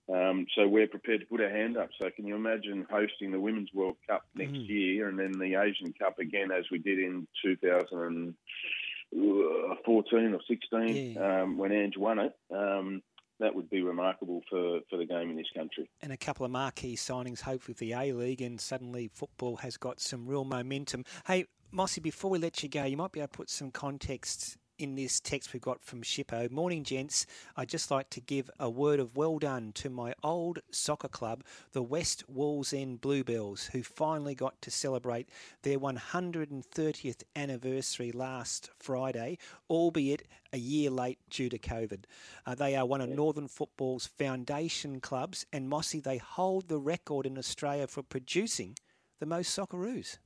Um, 0.09 0.47
so 0.55 0.65
we're 0.67 0.87
prepared 0.87 1.19
to 1.19 1.25
put 1.25 1.41
our 1.41 1.49
hand 1.49 1.75
up. 1.77 1.89
So 2.01 2.09
can 2.15 2.25
you 2.25 2.35
imagine 2.35 2.87
hosting 2.89 3.31
the 3.31 3.39
Women's 3.41 3.73
World 3.73 3.97
Cup 4.07 4.23
next 4.35 4.53
Mm. 4.53 4.69
year 4.69 5.09
and 5.09 5.19
then 5.19 5.33
the 5.33 5.55
Asian 5.55 5.91
Cup 5.93 6.19
again 6.19 6.49
as 6.51 6.63
we 6.71 6.77
did 6.79 6.97
in 6.99 7.27
2014 7.43 10.33
or 10.33 10.41
16 10.47 11.17
um, 11.21 11.57
when 11.57 11.71
Ange 11.73 11.97
won 11.97 12.19
it? 12.19 12.33
Um, 12.49 13.01
that 13.39 13.53
would 13.53 13.69
be 13.69 13.81
remarkable 13.81 14.41
for, 14.49 14.79
for 14.89 14.97
the 14.97 15.05
game 15.05 15.29
in 15.29 15.35
this 15.35 15.47
country. 15.55 15.89
and 16.01 16.11
a 16.11 16.17
couple 16.17 16.45
of 16.45 16.51
marquee 16.51 16.95
signings, 16.95 17.41
hopefully 17.41 17.73
for 17.73 17.83
the 17.85 17.93
A 17.93 18.11
League, 18.13 18.41
and 18.41 18.59
suddenly 18.59 19.09
football 19.13 19.57
has 19.57 19.77
got 19.77 19.99
some 19.99 20.27
real 20.27 20.43
momentum. 20.45 21.03
Hey, 21.25 21.45
Mossy, 21.71 22.01
before 22.01 22.31
we 22.31 22.39
let 22.39 22.63
you 22.63 22.69
go, 22.69 22.83
you 22.85 22.97
might 22.97 23.11
be 23.11 23.19
able 23.19 23.27
to 23.27 23.37
put 23.37 23.49
some 23.49 23.71
context 23.71 24.57
in 24.79 24.95
this 24.95 25.19
text 25.19 25.53
we've 25.53 25.61
got 25.61 25.81
from 25.81 26.03
Shippo. 26.03 26.49
Morning, 26.51 26.83
gents. 26.83 27.25
I'd 27.55 27.69
just 27.69 27.89
like 27.89 28.09
to 28.11 28.21
give 28.21 28.49
a 28.59 28.69
word 28.69 28.99
of 28.99 29.15
well 29.15 29.39
done 29.39 29.71
to 29.75 29.89
my 29.89 30.13
old 30.23 30.59
soccer 30.71 31.07
club, 31.07 31.43
the 31.71 31.81
West 31.81 32.23
Wallsend 32.31 33.01
Bluebells, 33.01 33.67
who 33.67 33.83
finally 33.83 34.35
got 34.35 34.61
to 34.61 34.71
celebrate 34.71 35.29
their 35.63 35.79
130th 35.79 37.23
anniversary 37.35 38.11
last 38.11 38.69
Friday, 38.77 39.37
albeit 39.69 40.27
a 40.53 40.57
year 40.57 40.89
late 40.89 41.19
due 41.29 41.49
to 41.49 41.57
COVID. 41.57 42.03
Uh, 42.45 42.55
they 42.55 42.75
are 42.75 42.85
one 42.85 43.01
of 43.01 43.09
Northern 43.09 43.47
Football's 43.47 44.07
foundation 44.07 44.99
clubs, 44.99 45.45
and 45.51 45.69
Mossy, 45.69 45.99
they 45.99 46.17
hold 46.17 46.67
the 46.67 46.79
record 46.79 47.25
in 47.25 47.37
Australia 47.37 47.87
for 47.87 48.03
producing 48.03 48.75
the 49.19 49.25
most 49.25 49.57
Socceroos. 49.57 50.17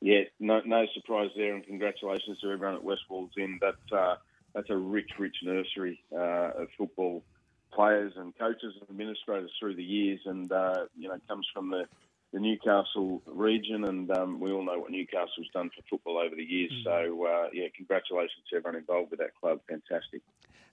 Yeah, 0.00 0.22
no, 0.38 0.60
no 0.64 0.86
surprise 0.94 1.30
there, 1.36 1.54
and 1.54 1.64
congratulations 1.64 2.38
to 2.40 2.50
everyone 2.50 2.76
at 2.76 2.84
West 2.84 3.02
Wallsend. 3.10 3.60
That 3.60 3.96
uh, 3.96 4.16
that's 4.54 4.70
a 4.70 4.76
rich, 4.76 5.10
rich 5.18 5.36
nursery 5.42 6.02
uh, 6.12 6.62
of 6.62 6.68
football 6.76 7.24
players 7.72 8.12
and 8.16 8.36
coaches 8.38 8.74
and 8.80 8.88
administrators 8.88 9.50
through 9.58 9.74
the 9.74 9.82
years, 9.82 10.20
and 10.24 10.50
uh, 10.52 10.86
you 10.96 11.08
know 11.08 11.16
comes 11.28 11.46
from 11.52 11.70
the, 11.70 11.84
the 12.32 12.38
Newcastle 12.38 13.22
region, 13.26 13.84
and 13.84 14.10
um, 14.12 14.38
we 14.38 14.52
all 14.52 14.64
know 14.64 14.78
what 14.78 14.90
Newcastle's 14.90 15.48
done 15.52 15.70
for 15.74 15.82
football 15.90 16.18
over 16.18 16.36
the 16.36 16.44
years. 16.44 16.72
So 16.84 17.26
uh, 17.26 17.48
yeah, 17.52 17.66
congratulations 17.76 18.44
to 18.50 18.56
everyone 18.56 18.78
involved 18.78 19.10
with 19.10 19.20
that 19.20 19.34
club. 19.40 19.60
Fantastic. 19.68 20.22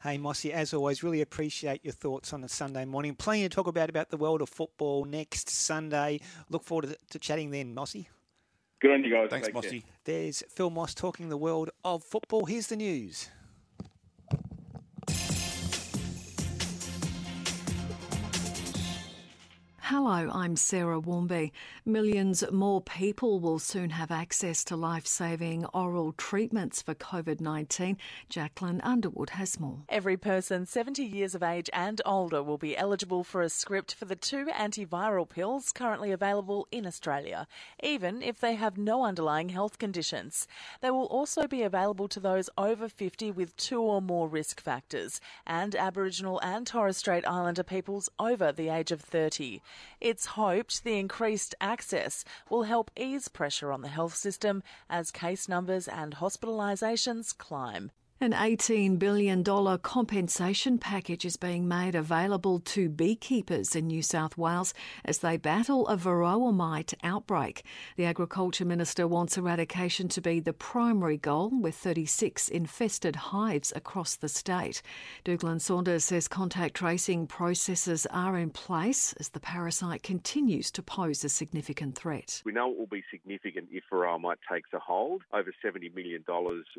Hey, 0.03 0.19
Mossy, 0.19 0.53
as 0.53 0.71
always, 0.71 1.01
really 1.01 1.21
appreciate 1.21 1.83
your 1.83 1.93
thoughts 1.93 2.31
on 2.31 2.43
a 2.43 2.49
Sunday 2.49 2.85
morning. 2.85 3.15
Plenty 3.15 3.41
to 3.41 3.49
talk 3.49 3.65
about 3.65 3.89
about 3.89 4.11
the 4.11 4.17
world 4.17 4.43
of 4.43 4.49
football 4.49 5.03
next 5.03 5.49
Sunday. 5.49 6.19
Look 6.49 6.63
forward 6.63 6.89
to, 6.89 6.97
to 7.09 7.17
chatting 7.17 7.49
then, 7.49 7.73
Mossy. 7.73 8.07
Good 8.81 8.91
on 8.91 9.03
you 9.03 9.11
guys. 9.11 9.29
Thanks. 9.29 9.49
Mossy. 9.53 9.83
There's 10.03 10.43
Phil 10.49 10.69
Moss 10.69 10.93
talking 10.93 11.29
the 11.29 11.37
world 11.37 11.69
of 11.83 12.03
football. 12.03 12.45
Here's 12.45 12.67
the 12.67 12.75
news. 12.75 13.29
Hello, 19.89 20.31
I'm 20.33 20.55
Sarah 20.55 20.99
Warmby. 20.99 21.53
Millions 21.85 22.43
more 22.51 22.81
people 22.81 23.39
will 23.39 23.59
soon 23.59 23.91
have 23.91 24.09
access 24.09 24.63
to 24.63 24.75
life 24.75 25.05
saving 25.05 25.63
oral 25.75 26.11
treatments 26.13 26.81
for 26.81 26.95
COVID 26.95 27.39
19. 27.39 27.95
Jacqueline 28.27 28.81
Underwood 28.81 29.29
has 29.29 29.59
more. 29.59 29.83
Every 29.87 30.17
person 30.17 30.65
70 30.65 31.03
years 31.03 31.35
of 31.35 31.43
age 31.43 31.69
and 31.71 32.01
older 32.03 32.41
will 32.41 32.57
be 32.57 32.75
eligible 32.75 33.23
for 33.23 33.43
a 33.43 33.47
script 33.49 33.93
for 33.93 34.05
the 34.05 34.15
two 34.15 34.47
antiviral 34.47 35.29
pills 35.29 35.71
currently 35.71 36.11
available 36.11 36.67
in 36.71 36.87
Australia, 36.87 37.45
even 37.83 38.23
if 38.23 38.39
they 38.39 38.55
have 38.55 38.79
no 38.79 39.05
underlying 39.05 39.49
health 39.49 39.77
conditions. 39.77 40.47
They 40.81 40.89
will 40.89 41.05
also 41.05 41.45
be 41.45 41.61
available 41.61 42.07
to 42.07 42.19
those 42.19 42.49
over 42.57 42.89
50 42.89 43.29
with 43.29 43.55
two 43.55 43.83
or 43.83 44.01
more 44.01 44.27
risk 44.27 44.59
factors, 44.59 45.21
and 45.45 45.75
Aboriginal 45.75 46.39
and 46.39 46.65
Torres 46.65 46.97
Strait 46.97 47.23
Islander 47.27 47.61
peoples 47.61 48.09
over 48.17 48.51
the 48.51 48.69
age 48.69 48.91
of 48.91 49.01
30. 49.01 49.61
It's 49.99 50.25
hoped 50.25 50.83
the 50.83 50.97
increased 50.97 51.55
access 51.59 52.23
will 52.49 52.63
help 52.63 52.91
ease 52.95 53.27
pressure 53.27 53.71
on 53.71 53.81
the 53.81 53.87
health 53.87 54.15
system 54.15 54.63
as 54.89 55.11
case 55.11 55.49
numbers 55.49 55.87
and 55.87 56.15
hospitalisations 56.15 57.37
climb. 57.37 57.91
An 58.21 58.31
$18 58.31 58.97
billion 58.97 59.43
compensation 59.43 60.77
package 60.77 61.25
is 61.25 61.35
being 61.35 61.67
made 61.67 61.95
available 61.95 62.61
to 62.61 62.87
beekeepers 62.87 63.75
in 63.75 63.87
New 63.87 64.01
South 64.01 64.37
Wales 64.37 64.73
as 65.03 65.17
they 65.17 65.35
battle 65.35 65.85
a 65.89 65.97
varroa 65.97 66.53
mite 66.53 66.93
outbreak. 67.03 67.65
The 67.97 68.05
Agriculture 68.05 68.63
Minister 68.63 69.05
wants 69.05 69.37
eradication 69.37 70.07
to 70.07 70.21
be 70.21 70.39
the 70.39 70.53
primary 70.53 71.17
goal, 71.17 71.51
with 71.59 71.75
36 71.75 72.47
infested 72.47 73.17
hives 73.17 73.73
across 73.75 74.15
the 74.15 74.29
state. 74.29 74.81
Dugald 75.25 75.61
Saunders 75.61 76.05
says 76.05 76.29
contact 76.29 76.75
tracing 76.75 77.27
processes 77.27 78.07
are 78.11 78.37
in 78.37 78.49
place 78.49 79.11
as 79.19 79.27
the 79.27 79.41
parasite 79.41 80.03
continues 80.03 80.71
to 80.71 80.81
pose 80.81 81.25
a 81.25 81.29
significant 81.29 81.97
threat. 81.97 82.41
We 82.45 82.53
know 82.53 82.71
it 82.71 82.77
will 82.77 82.87
be 82.87 83.03
significant 83.11 83.67
if 83.73 83.83
varroa 83.91 84.21
mite 84.21 84.39
takes 84.49 84.71
a 84.71 84.79
hold. 84.79 85.23
Over 85.33 85.53
$70 85.63 85.93
million 85.93 86.23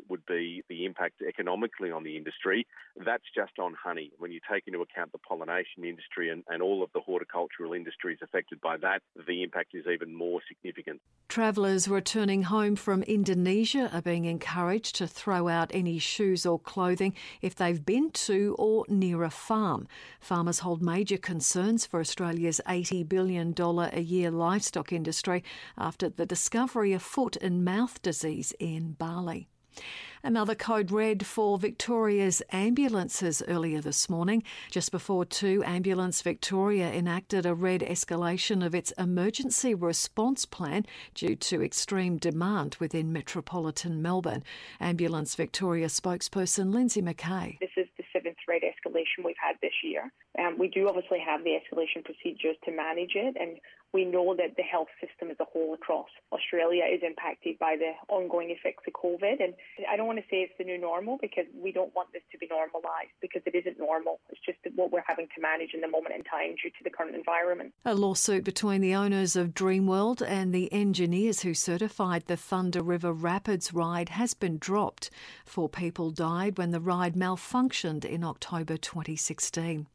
would 0.09 0.25
be 0.25 0.63
the 0.67 0.83
impact 0.85 1.21
economically 1.27 1.91
on 1.91 2.03
the 2.03 2.15
industry. 2.17 2.65
That's 2.95 3.23
just 3.35 3.59
on 3.59 3.73
honey. 3.73 4.11
When 4.17 4.31
you 4.31 4.39
take 4.51 4.63
into 4.67 4.81
account 4.81 5.11
the 5.11 5.17
pollination 5.19 5.83
industry 5.83 6.29
and, 6.29 6.43
and 6.47 6.61
all 6.61 6.83
of 6.83 6.89
the 6.93 7.01
horticultural 7.01 7.73
industries 7.73 8.19
affected 8.21 8.61
by 8.61 8.77
that, 8.77 9.01
the 9.27 9.43
impact 9.43 9.75
is 9.75 9.85
even 9.91 10.15
more 10.15 10.39
significant. 10.47 11.01
Travellers 11.27 11.87
returning 11.87 12.43
home 12.43 12.75
from 12.75 13.03
Indonesia 13.03 13.89
are 13.93 14.01
being 14.01 14.25
encouraged 14.25 14.95
to 14.95 15.07
throw 15.07 15.47
out 15.47 15.69
any 15.73 15.99
shoes 15.99 16.45
or 16.45 16.59
clothing 16.59 17.13
if 17.41 17.55
they've 17.55 17.85
been 17.85 18.11
to 18.11 18.55
or 18.57 18.85
near 18.87 19.23
a 19.23 19.29
farm. 19.29 19.87
Farmers 20.19 20.59
hold 20.59 20.81
major 20.81 21.17
concerns 21.17 21.85
for 21.85 21.99
Australia's 21.99 22.61
$80 22.67 23.07
billion 23.07 23.53
a 23.57 23.99
year 23.99 24.31
livestock 24.31 24.91
industry 24.93 25.43
after 25.77 26.09
the 26.09 26.25
discovery 26.25 26.93
of 26.93 27.01
foot 27.01 27.35
and 27.37 27.65
mouth 27.65 28.01
disease 28.01 28.53
in 28.59 28.93
Bali. 28.93 29.49
Another 30.27 30.55
code 30.55 30.91
red 30.91 31.25
for 31.25 31.57
Victoria's 31.57 32.41
ambulances 32.51 33.41
earlier 33.47 33.79
this 33.79 34.09
morning. 34.09 34.43
Just 34.69 34.91
before 34.91 35.23
two, 35.23 35.63
Ambulance 35.63 36.21
Victoria 36.21 36.91
enacted 36.91 37.45
a 37.45 37.55
red 37.55 37.79
escalation 37.79 38.61
of 38.61 38.75
its 38.75 38.91
emergency 38.97 39.73
response 39.73 40.43
plan 40.43 40.85
due 41.13 41.37
to 41.37 41.63
extreme 41.63 42.17
demand 42.17 42.75
within 42.77 43.13
metropolitan 43.13 44.01
Melbourne. 44.01 44.43
Ambulance 44.81 45.33
Victoria 45.33 45.87
spokesperson 45.87 46.73
Lindsay 46.73 47.01
McKay. 47.01 47.57
This 47.61 47.69
is 47.77 47.87
the 47.97 48.03
seventh 48.11 48.35
red 48.49 48.63
escalation 48.63 49.23
we've 49.23 49.35
had 49.41 49.55
this 49.61 49.71
year. 49.81 50.11
Um, 50.37 50.57
we 50.59 50.67
do 50.67 50.89
obviously 50.89 51.19
have 51.25 51.45
the 51.45 51.51
escalation 51.51 52.03
procedures 52.03 52.57
to 52.65 52.71
manage 52.73 53.15
it, 53.15 53.37
and 53.39 53.59
we 53.93 54.05
know 54.05 54.35
that 54.35 54.55
the 54.57 54.63
health 54.63 54.89
system 54.99 55.31
as 55.31 55.37
a 55.39 55.45
whole 55.45 55.73
across 55.73 56.09
Australia 56.31 56.83
is 56.83 57.01
impacted 57.03 57.57
by 57.59 57.75
the 57.77 57.93
ongoing 58.13 58.51
effects 58.51 58.83
of 58.87 58.93
COVID. 58.93 59.43
And 59.43 59.53
I 59.89 59.95
don't 59.95 60.07
want 60.07 60.19
to 60.19 60.25
say 60.29 60.43
it's 60.43 60.53
the 60.57 60.65
new 60.65 60.77
normal 60.77 61.17
because 61.21 61.45
we 61.55 61.71
don't 61.71 61.93
want 61.95 62.11
this 62.13 62.23
to 62.31 62.37
be 62.37 62.47
normalised 62.49 63.15
because 63.21 63.41
it 63.45 63.55
isn't 63.55 63.79
normal. 63.79 64.19
It's 64.29 64.41
just 64.45 64.59
what 64.75 64.91
we're 64.91 65.07
having 65.07 65.27
to 65.35 65.41
manage 65.41 65.73
in 65.73 65.81
the 65.81 65.87
moment 65.87 66.15
in 66.15 66.23
time 66.23 66.55
due 66.61 66.69
to 66.69 66.83
the 66.83 66.89
current 66.89 67.15
environment. 67.15 67.73
A 67.85 67.95
lawsuit 67.95 68.43
between 68.43 68.81
the 68.81 68.93
owners 68.93 69.35
of 69.35 69.53
Dreamworld 69.53 70.21
and 70.25 70.53
the 70.53 70.71
engineers 70.73 71.41
who 71.41 71.53
certified 71.53 72.23
the 72.27 72.37
Thunder 72.37 72.81
River 72.81 73.13
Rapids 73.13 73.73
ride 73.73 74.09
has 74.09 74.33
been 74.33 74.57
dropped. 74.57 75.09
Four 75.45 75.69
people 75.69 76.11
died 76.11 76.57
when 76.57 76.71
the 76.71 76.81
ride 76.81 77.15
malfunctioned 77.15 78.03
in 78.03 78.23
October 78.23 78.75
2016. 78.77 79.87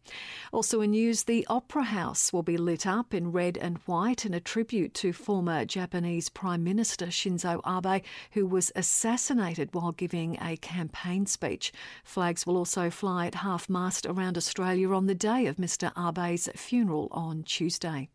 Also 0.53 0.81
in 0.81 0.93
news, 0.93 1.25
the 1.25 1.47
Opera 1.49 1.85
House 1.85 2.33
will 2.33 2.43
be 2.43 2.57
lit 2.57 2.87
up 2.87 3.13
in 3.13 3.33
red 3.33 3.59
and 3.59 3.82
white 3.87 4.25
in 4.25 4.35
a 4.35 4.41
tribute 4.41 4.95
to 4.95 5.13
former 5.13 5.65
Japanese 5.65 6.29
Prime 6.29 6.63
Minister 6.63 7.07
Shinzo 7.07 7.61
Abe, 7.67 8.03
who 8.33 8.47
was 8.47 8.73
assassinated 8.75 9.75
while 9.75 9.93
giving 9.93 10.39
a 10.41 10.57
campaign 10.59 11.27
speech. 11.27 11.73
Flags 12.05 12.47
will 12.47 12.57
also 12.57 12.91
fly 12.91 13.27
at 13.27 13.37
half 13.37 13.69
mast 13.69 14.07
around 14.07 14.37
Australia 14.37 14.93
on 14.93 15.07
the 15.07 15.15
day 15.15 15.47
of 15.47 15.57
Mr 15.57 15.93
Abe's 15.97 16.49
funeral 16.55 17.09
on 17.13 17.43
Tuesday. 17.43 18.09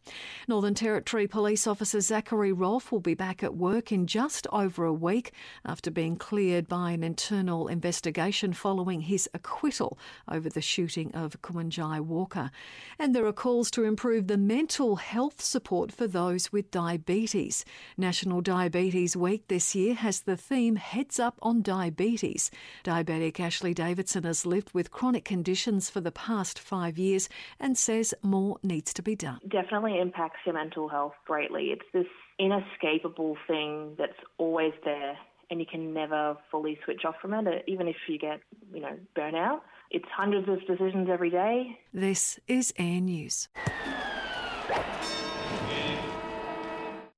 Northern 0.47 0.73
Territory 0.73 1.27
Police 1.27 1.67
Officer 1.67 2.01
Zachary 2.01 2.51
Rolfe 2.51 2.91
will 2.91 2.99
be 2.99 3.13
back 3.13 3.43
at 3.43 3.55
work 3.55 3.91
in 3.91 4.07
just 4.07 4.47
over 4.51 4.85
a 4.85 4.93
week 4.93 5.31
after 5.65 5.91
being 5.91 6.15
cleared 6.15 6.67
by 6.67 6.91
an 6.91 7.03
internal 7.03 7.67
investigation 7.67 8.53
following 8.53 9.01
his 9.01 9.29
acquittal 9.33 9.97
over 10.29 10.49
the 10.49 10.61
shooting 10.61 11.13
of 11.13 11.41
Kumanjai 11.41 11.99
Walker. 12.01 12.51
And 12.99 13.15
there 13.15 13.25
are 13.25 13.33
calls 13.33 13.71
to 13.71 13.83
improve 13.83 14.27
the 14.27 14.37
mental 14.37 14.97
health 14.97 15.41
support 15.57 15.91
for 15.91 16.05
those 16.05 16.51
with 16.51 16.69
diabetes. 16.69 17.65
National 17.97 18.41
Diabetes 18.41 19.17
Week 19.17 19.47
this 19.47 19.73
year 19.73 19.95
has 19.95 20.21
the 20.21 20.37
theme 20.37 20.75
Heads 20.75 21.19
Up 21.19 21.39
on 21.41 21.63
Diabetes. 21.63 22.51
Diabetic 22.83 23.39
Ashley 23.39 23.73
Davidson 23.73 24.23
has 24.23 24.45
lived 24.45 24.71
with 24.75 24.91
chronic 24.91 25.25
conditions 25.25 25.89
for 25.89 25.99
the 25.99 26.11
past 26.11 26.59
five 26.59 26.99
years 26.99 27.27
and 27.59 27.75
says 27.75 28.13
more 28.21 28.59
needs 28.61 28.93
to 28.93 29.01
be 29.01 29.15
done. 29.15 29.39
Definitely 29.47 29.99
impacts 29.99 30.41
your 30.45 30.53
mental 30.53 30.89
health 30.89 31.15
greatly. 31.25 31.71
It's 31.71 31.89
this 31.91 32.05
inescapable 32.37 33.35
thing 33.47 33.95
that's 33.97 34.19
always 34.37 34.73
there 34.85 35.17
and 35.49 35.59
you 35.59 35.65
can 35.65 35.91
never 35.91 36.37
fully 36.51 36.77
switch 36.85 37.01
off 37.03 37.15
from 37.19 37.33
it, 37.33 37.47
uh, 37.47 37.51
even 37.65 37.87
if 37.87 37.95
you 38.07 38.19
get, 38.19 38.41
you 38.71 38.81
know, 38.81 38.95
burnout. 39.17 39.61
It's 39.89 40.05
hundreds 40.15 40.47
of 40.49 40.59
decisions 40.67 41.07
every 41.11 41.31
day. 41.31 41.79
This 41.91 42.39
is 42.47 42.75
Air 42.77 43.01
News. 43.01 43.47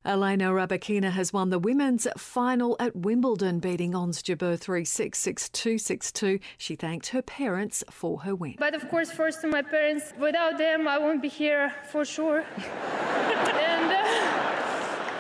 Elena 0.10 0.46
Rybakina 0.46 1.12
has 1.12 1.32
won 1.32 1.52
the 1.52 1.60
women's 1.60 2.08
final 2.18 2.76
at 2.80 2.96
Wimbledon, 2.96 3.60
beating 3.60 3.94
Ons 3.94 4.24
Jabeur 4.24 4.58
3 4.58 4.84
6 4.84 5.20
6 5.20 5.50
2 5.50 5.78
6 5.78 6.12
2. 6.12 6.40
She 6.58 6.76
thanked 6.76 7.10
her 7.10 7.22
parents 7.22 7.84
for 7.92 8.22
her 8.22 8.34
win. 8.34 8.56
But 8.58 8.74
of 8.74 8.90
course, 8.90 9.12
first 9.12 9.42
to 9.42 9.48
my 9.48 9.62
parents. 9.62 10.14
Without 10.20 10.58
them, 10.58 10.88
I 10.88 10.98
won't 10.98 11.22
be 11.22 11.30
here 11.30 11.72
for 11.92 12.06
sure. 12.06 12.40
and. 12.58 13.92
Uh, 13.92 14.50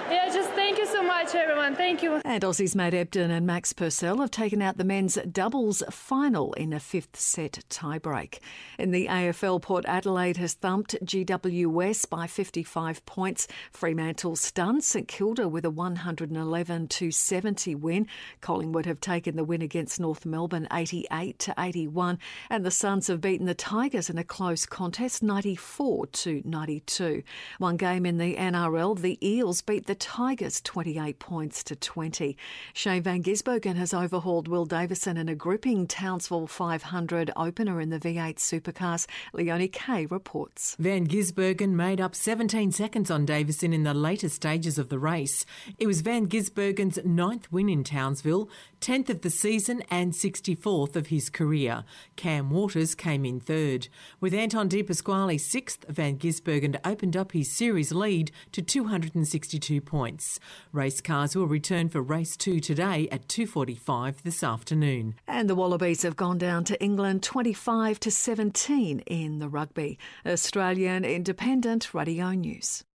yeah, 0.09 0.27
just 0.33 0.49
thank 0.53 0.79
you 0.79 0.87
so 0.99 1.05
much, 1.05 1.33
everyone. 1.33 1.75
Thank 1.75 2.03
you. 2.03 2.15
And 2.25 2.43
Aussies 2.43 2.75
Matt 2.75 2.91
Ebden 2.91 3.29
and 3.29 3.47
Max 3.47 3.71
Purcell 3.71 4.17
have 4.17 4.31
taken 4.31 4.61
out 4.61 4.77
the 4.77 4.83
men's 4.83 5.17
doubles 5.31 5.81
final 5.89 6.51
in 6.53 6.73
a 6.73 6.79
fifth 6.79 7.15
set 7.15 7.63
tiebreak. 7.69 8.39
In 8.77 8.91
the 8.91 9.07
AFL, 9.07 9.61
Port 9.61 9.85
Adelaide 9.87 10.35
has 10.37 10.55
thumped 10.55 10.97
GWS 11.03 12.09
by 12.09 12.27
55 12.27 13.05
points. 13.05 13.47
Fremantle 13.71 14.35
stunned 14.35 14.83
St 14.83 15.07
Kilda 15.07 15.47
with 15.47 15.63
a 15.63 15.69
111 15.69 16.87
to 16.89 17.11
70 17.11 17.75
win. 17.75 18.05
Collingwood 18.41 18.85
have 18.85 18.99
taken 18.99 19.37
the 19.37 19.45
win 19.45 19.61
against 19.61 20.01
North 20.01 20.25
Melbourne 20.25 20.67
88 20.73 21.39
to 21.39 21.53
81, 21.57 22.19
and 22.49 22.65
the 22.65 22.71
Suns 22.71 23.07
have 23.07 23.21
beaten 23.21 23.45
the 23.45 23.53
Tigers 23.53 24.09
in 24.09 24.17
a 24.17 24.23
close 24.25 24.65
contest 24.65 25.23
94 25.23 26.07
to 26.07 26.41
92. 26.43 27.23
One 27.57 27.77
game 27.77 28.05
in 28.05 28.17
the 28.17 28.35
NRL, 28.35 28.99
the 28.99 29.17
Eels 29.25 29.61
beat 29.61 29.87
the 29.87 29.95
Tigers 29.95 30.59
28 30.89 31.19
points 31.19 31.63
to 31.63 31.75
20. 31.75 32.35
Shane 32.73 33.03
Van 33.03 33.21
Gisbergen 33.21 33.75
has 33.75 33.93
overhauled 33.93 34.47
Will 34.47 34.65
Davison 34.65 35.17
in 35.17 35.29
a 35.29 35.35
gripping 35.35 35.85
Townsville 35.85 36.47
500 36.47 37.29
opener 37.35 37.79
in 37.79 37.91
the 37.91 37.99
V8 37.99 38.37
Supercars. 38.37 39.05
Leonie 39.31 39.67
Kay 39.67 40.07
reports. 40.07 40.75
Van 40.79 41.05
Gisbergen 41.05 41.73
made 41.73 42.01
up 42.01 42.15
17 42.15 42.71
seconds 42.71 43.11
on 43.11 43.23
Davison 43.23 43.71
in 43.71 43.83
the 43.83 43.93
later 43.93 44.29
stages 44.29 44.79
of 44.79 44.89
the 44.89 44.97
race. 44.97 45.45
It 45.77 45.85
was 45.85 46.01
Van 46.01 46.27
Gisbergen's 46.27 46.97
ninth 47.05 47.51
win 47.51 47.69
in 47.69 47.83
Townsville, 47.83 48.49
10th 48.81 49.09
of 49.09 49.21
the 49.21 49.29
season 49.29 49.83
and 49.91 50.13
64th 50.13 50.95
of 50.95 51.07
his 51.07 51.29
career. 51.29 51.83
Cam 52.15 52.49
Waters 52.49 52.95
came 52.95 53.25
in 53.25 53.39
third. 53.39 53.89
With 54.19 54.33
Anton 54.33 54.67
De 54.67 54.81
Pasquale 54.81 55.37
sixth, 55.37 55.85
Van 55.87 56.17
Gisbergen 56.17 56.79
opened 56.83 57.15
up 57.15 57.33
his 57.33 57.51
series 57.51 57.91
lead 57.91 58.31
to 58.53 58.63
262 58.63 59.81
points. 59.81 60.39
Race. 60.79 61.01
Cars 61.01 61.35
will 61.35 61.45
return 61.45 61.89
for 61.89 62.01
race 62.01 62.37
2 62.37 62.59
today 62.61 63.07
at 63.11 63.27
2:45 63.27 64.23
this 64.23 64.43
afternoon. 64.43 65.15
And 65.27 65.49
the 65.49 65.55
Wallabies 65.55 66.03
have 66.03 66.15
gone 66.15 66.37
down 66.37 66.63
to 66.65 66.81
England 66.81 67.21
25 67.21 67.99
to 67.99 68.09
17 68.09 68.99
in 69.01 69.39
the 69.39 69.49
rugby. 69.49 69.99
Australian 70.25 71.03
Independent 71.03 71.93
Radio 71.93 72.31
News. 72.31 72.85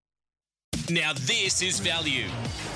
Now, 0.91 1.15
this 1.15 1.63
is 1.63 1.79
value. 1.81 2.27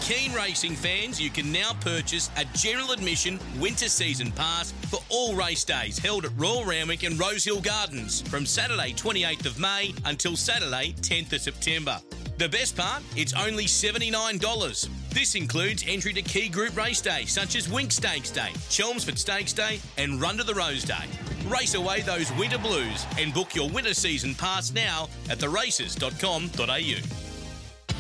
Keen 0.01 0.33
racing 0.33 0.77
fans, 0.77 1.21
you 1.21 1.29
can 1.29 1.53
now 1.53 1.73
purchase 1.83 2.31
a 2.39 2.45
general 2.57 2.93
admission 2.93 3.39
winter 3.61 3.89
season 3.89 4.33
pass 4.33 4.73
for 4.89 5.01
all 5.11 5.35
race 5.35 5.63
days 5.63 5.99
held 5.99 6.25
at 6.25 6.31
Royal 6.39 6.65
Randwick 6.65 7.03
and 7.03 7.21
Rosehill 7.21 7.61
Gardens 7.61 8.23
from 8.23 8.47
Saturday 8.47 8.95
28th 8.95 9.45
of 9.45 9.59
May 9.59 9.93
until 10.07 10.37
Saturday 10.37 10.95
10th 11.03 11.35
of 11.35 11.41
September. 11.43 12.01
The 12.39 12.49
best 12.49 12.79
part, 12.79 13.03
it's 13.15 13.35
only 13.35 13.67
$79. 13.67 14.89
This 15.11 15.35
includes 15.35 15.85
entry 15.87 16.15
to 16.15 16.23
key 16.23 16.49
group 16.49 16.79
race 16.79 17.03
days 17.03 17.31
such 17.31 17.57
as 17.57 17.69
Winx 17.69 17.93
Stakes 17.93 18.31
Day, 18.31 18.53
Chelmsford 18.71 19.19
Stakes 19.19 19.53
Day, 19.53 19.81
and 19.99 20.19
Run 20.19 20.39
to 20.39 20.45
the 20.45 20.55
Rose 20.55 20.85
Day. 20.85 21.05
Race 21.47 21.75
away 21.75 22.01
those 22.01 22.33
winter 22.35 22.59
blues 22.59 23.05
and 23.19 23.35
book 23.35 23.55
your 23.55 23.69
winter 23.69 23.93
season 23.93 24.35
pass 24.35 24.73
now 24.73 25.09
at 25.29 25.39
theraces.com.au. 25.39 27.28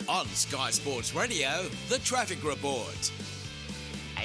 On 0.08 0.26
Sky 0.28 0.70
Sports 0.72 1.14
Radio, 1.16 1.68
the 1.90 1.98
traffic 2.00 2.44
report. 2.44 3.12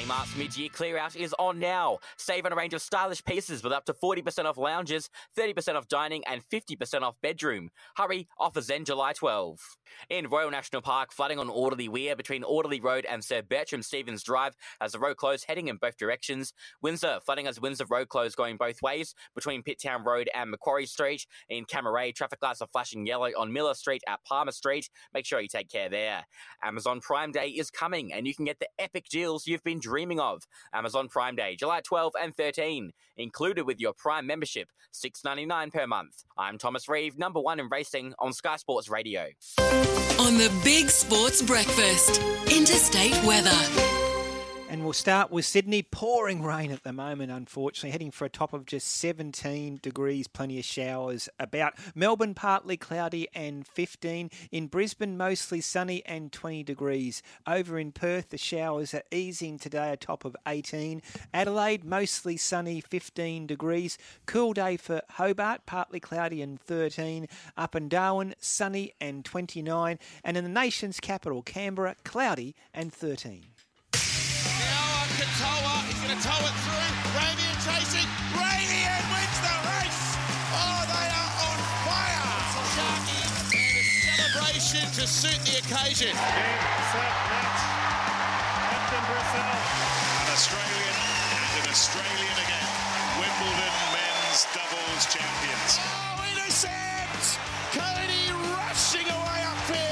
Amart's 0.01 0.37
mid-year 0.37 0.69
clear 0.73 0.99
out 0.99 1.17
is 1.17 1.35
on 1.39 1.59
now. 1.59 1.99
Save 2.17 2.47
on 2.47 2.53
a 2.53 2.57
range 2.57 2.75
of 2.75 2.83
stylish 2.83 3.25
pieces 3.25 3.65
with 3.65 3.73
up 3.73 3.85
to 3.87 3.93
40% 3.93 4.45
off 4.45 4.59
lounges, 4.59 5.11
30% 5.37 5.75
off 5.75 5.89
dining, 5.89 6.23
and 6.27 6.43
50% 6.53 7.03
off 7.03 7.17
bedroom. 7.21 7.71
Hurry, 7.97 8.29
offers 8.39 8.71
end 8.71 8.87
July 8.87 9.15
12. 9.15 9.59
In 10.11 10.29
Royal 10.29 10.51
National 10.51 10.83
Park, 10.83 11.13
flooding 11.13 11.39
on 11.39 11.49
Audley 11.49 11.89
Weir 11.89 12.17
between 12.17 12.45
Audley 12.45 12.81
Road 12.81 13.05
and 13.05 13.25
Sir 13.25 13.43
Bertram 13.43 13.83
Stevens 13.83 14.23
Drive 14.23 14.55
as 14.81 14.93
the 14.93 14.99
road 14.99 15.17
closed 15.17 15.45
heading 15.47 15.69
in 15.69 15.77
both 15.77 15.97
directions. 15.97 16.53
Windsor, 16.83 17.21
flooding 17.25 17.47
as 17.47 17.61
Windsor 17.61 17.87
Road 17.89 18.09
closed 18.09 18.37
going 18.37 18.57
both 18.57 18.83
ways 18.83 19.15
between 19.35 19.63
Pitttown 19.63 20.05
Road 20.05 20.29
and 20.35 20.51
Macquarie 20.51 20.87
Street. 20.87 21.27
In 21.49 21.65
Cammeray, 21.65 22.15
traffic 22.15 22.39
lights 22.43 22.63
are 22.63 22.69
flashing 22.73 23.07
yellow 23.07 23.31
on 23.39 23.53
Miller 23.53 23.75
Street 23.75 24.03
at 24.09 24.25
Palmer 24.25 24.53
Street. 24.53 24.89
Make 25.13 25.27
sure 25.27 25.41
you 25.41 25.49
take 25.49 25.69
care 25.69 25.89
there. 25.89 26.25
Amazon 26.63 27.01
Prime 27.01 27.33
Day 27.33 27.49
is 27.49 27.71
coming 27.71 28.13
and 28.13 28.27
you 28.27 28.35
can 28.35 28.45
get 28.45 28.59
the 28.59 28.69
epic 28.79 29.09
deals 29.09 29.47
you've 29.47 29.65
been 29.65 29.81
dreaming 29.81 30.21
of. 30.21 30.43
Amazon 30.73 31.09
Prime 31.09 31.37
Day, 31.37 31.57
July 31.57 31.81
12 31.81 32.15
and 32.21 32.35
13, 32.35 32.93
included 33.17 33.65
with 33.65 33.81
your 33.81 33.93
Prime 33.93 34.27
membership, 34.27 34.69
$6.99 34.93 35.73
per 35.73 35.87
month. 35.87 36.25
I'm 36.37 36.59
Thomas 36.59 36.89
Reeve, 36.89 37.19
number 37.19 37.41
one 37.41 37.61
in 37.61 37.69
racing 37.71 38.15
on 38.19 38.33
Sky 38.33 38.57
Sports 38.57 38.89
Radio. 38.89 39.27
On 40.19 40.37
the 40.37 40.51
Big 40.65 40.91
Sports 40.91 41.43
Breakfast, 41.43 42.21
interstate 42.51 43.15
weather. 43.25 44.18
And 44.71 44.85
we'll 44.85 44.93
start 44.93 45.31
with 45.31 45.47
Sydney. 45.47 45.83
Pouring 45.83 46.43
rain 46.43 46.71
at 46.71 46.83
the 46.83 46.93
moment, 46.93 47.33
unfortunately. 47.33 47.91
Heading 47.91 48.11
for 48.11 48.27
a 48.27 48.29
top 48.29 48.53
of 48.53 48.67
just 48.67 48.87
17 48.87 49.79
degrees, 49.81 50.29
plenty 50.29 50.59
of 50.59 50.65
showers 50.67 51.27
about. 51.41 51.73
Melbourne, 51.95 52.35
partly 52.35 52.77
cloudy 52.77 53.29
and 53.35 53.67
15. 53.67 54.31
In 54.53 54.67
Brisbane, 54.67 55.17
mostly 55.17 55.63
sunny 55.63 56.05
and 56.05 56.31
20 56.31 56.65
degrees. 56.65 57.23
Over 57.47 57.79
in 57.79 57.93
Perth, 57.93 58.29
the 58.29 58.37
showers 58.37 58.93
are 58.93 59.03
easing 59.11 59.59
today, 59.59 59.91
a 59.91 59.97
top 59.97 60.27
of 60.27 60.37
18. 60.47 61.01
Adelaide, 61.33 61.83
mostly 61.83 62.37
sunny, 62.37 62.83
15 62.83 63.47
degrees. 63.47 63.97
Cool 64.27 64.53
day 64.53 64.77
for 64.77 65.01
Hobart, 65.13 65.63
partly 65.65 65.99
cloudy 65.99 66.43
and 66.43 66.61
13. 66.61 67.27
Up 67.57 67.75
in 67.75 67.89
Darwin, 67.89 68.35
sunny 68.39 68.93
and 69.01 69.25
29. 69.25 69.99
And 70.23 70.37
in 70.37 70.45
the 70.45 70.51
nation's 70.51 71.01
capital, 71.01 71.41
Canberra, 71.41 71.97
cloudy 72.05 72.55
and 72.75 72.93
13. 72.93 73.47
Katoa, 75.19 75.83
he's 75.91 75.99
going 75.99 76.15
to 76.15 76.23
tow 76.23 76.39
it 76.47 76.55
through. 76.63 76.91
Ramian 77.19 77.59
chasing. 77.67 78.07
Ramian 78.39 79.03
wins 79.11 79.39
the 79.43 79.57
race. 79.67 80.15
Oh, 80.55 80.87
they 80.87 81.09
are 81.11 81.33
on 81.43 81.59
fire. 81.83 82.31
Sharky 82.79 83.19
and 83.27 83.35
a 83.35 83.83
celebration 84.15 84.87
to 84.95 85.11
suit 85.11 85.43
the 85.43 85.59
occasion. 85.59 86.15
Game, 86.15 86.63
set, 86.95 87.15
match. 87.35 87.63
Captain 88.71 89.03
Brissell. 89.11 89.59
An 90.23 90.29
Australian 90.39 90.95
and 91.35 91.67
an 91.67 91.71
Australian 91.75 92.37
again. 92.39 92.69
Wimbledon 93.19 93.75
men's 93.91 94.47
doubles 94.55 95.03
champions. 95.11 95.83
Oh, 95.83 96.23
intercept! 96.31 97.43
Cody 97.75 98.31
rushing 98.55 99.11
away 99.11 99.43
upfield. 99.51 99.79
Dom 99.79 99.88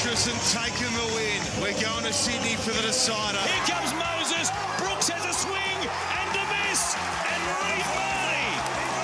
Wallabies 0.00 0.24
fortress 0.24 0.26
and 0.26 0.72
taken 0.72 0.92
the 0.94 1.14
win. 1.14 1.62
We're 1.62 1.80
going 1.80 2.04
to 2.04 2.12
Sydney 2.12 2.56
for 2.56 2.70
the 2.70 2.82
decider. 2.82 3.38
Here 3.38 3.74
comes 3.74 3.92
Moses. 3.94 4.50
Brooks 4.78 5.08
has 5.08 5.24
a 5.24 5.32
swing 5.32 5.78
and 5.80 6.36
a 6.36 6.44
miss. 6.68 6.96
And 7.28 7.40
Reed 7.60 7.86
Marty, 7.96 8.48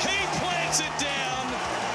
he 0.09 0.19
plants 0.39 0.81
it 0.81 0.93
down. 0.99 1.53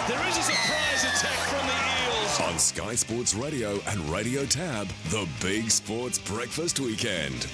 There 0.07 0.22
is 0.28 0.38
a 0.38 0.44
surprise 0.44 1.03
attack 1.03 1.40
from 1.49 1.65
the 1.68 1.78
Eels. 2.18 2.41
On 2.41 2.60
Sky 2.60 2.95
Sports 2.95 3.34
Radio 3.34 3.80
and 3.88 3.99
Radio 4.10 4.45
Tab, 4.45 4.88
the 5.10 5.28
Big 5.41 5.72
Sports 5.72 6.19
Breakfast 6.19 6.80
Weekend. 6.80 7.48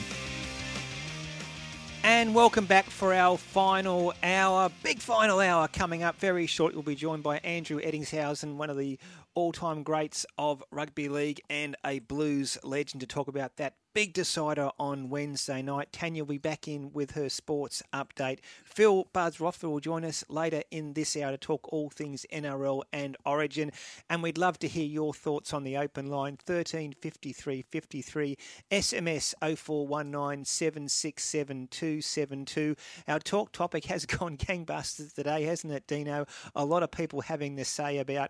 And 2.03 2.34
welcome 2.34 2.65
back 2.65 2.86
for 2.86 3.14
our 3.14 3.38
final 3.38 4.14
hour, 4.24 4.72
big 4.82 4.99
final 4.99 5.41
hour 5.41 5.68
coming 5.68 6.03
up 6.03 6.15
very 6.19 6.45
short. 6.45 6.74
We'll 6.74 6.84
be 6.84 6.95
joined 6.95 7.22
by 7.22 7.40
Andrew 7.40 7.82
Ettingshausen, 7.82 8.56
one 8.56 8.69
of 8.69 8.78
the 8.78 8.98
all-time 9.38 9.84
greats 9.84 10.26
of 10.39 10.64
rugby 10.72 11.07
league 11.07 11.39
and 11.47 11.76
a 11.85 11.99
blues 11.99 12.57
legend, 12.64 12.99
to 13.01 13.05
talk 13.05 13.27
about 13.27 13.55
that 13.57 13.76
big 13.93 14.11
decider 14.11 14.72
on 14.80 15.11
Wednesday 15.11 15.61
night. 15.61 15.91
Tanya 15.91 16.23
will 16.23 16.34
be 16.34 16.38
back 16.39 16.68
in 16.68 16.91
with 16.91 17.11
her 17.11 17.30
sports 17.30 17.84
update. 17.93 18.39
Phil 18.78 19.08
Rothfield 19.12 19.72
will 19.72 19.80
join 19.80 20.06
us 20.06 20.24
later 20.30 20.62
in 20.70 20.94
this 20.94 21.18
hour 21.18 21.32
to 21.32 21.38
talk 21.40 21.74
all 21.74 21.90
things 21.90 22.28
NRL 22.32 22.84
and 22.94 23.18
Origin. 23.26 23.72
And 24.08 24.22
we'd 24.22 24.38
love 24.38 24.60
to 24.60 24.68
hear 24.68 24.86
your 24.86 25.16
thoughts 25.16 25.52
on 25.52 25.64
the 25.64 25.76
open 25.78 26.12
line 26.12 26.38
13 26.38 26.94
53 26.94 27.64
53 27.64 28.38
SMS 28.70 29.34
0419 29.41 30.45
767 30.45 31.68
272. 31.72 32.76
Our 33.08 33.18
talk 33.18 33.52
topic 33.52 33.86
has 33.86 34.06
gone 34.06 34.38
gangbusters 34.38 35.16
today, 35.16 35.45
hasn't 35.45 35.74
it, 35.74 35.88
Dino? 35.88 36.28
A 36.56 36.64
lot 36.64 36.84
of 36.84 36.91
people 36.91 37.22
having 37.22 37.58
to 37.58 37.66
say 37.66 37.98
about 37.98 38.30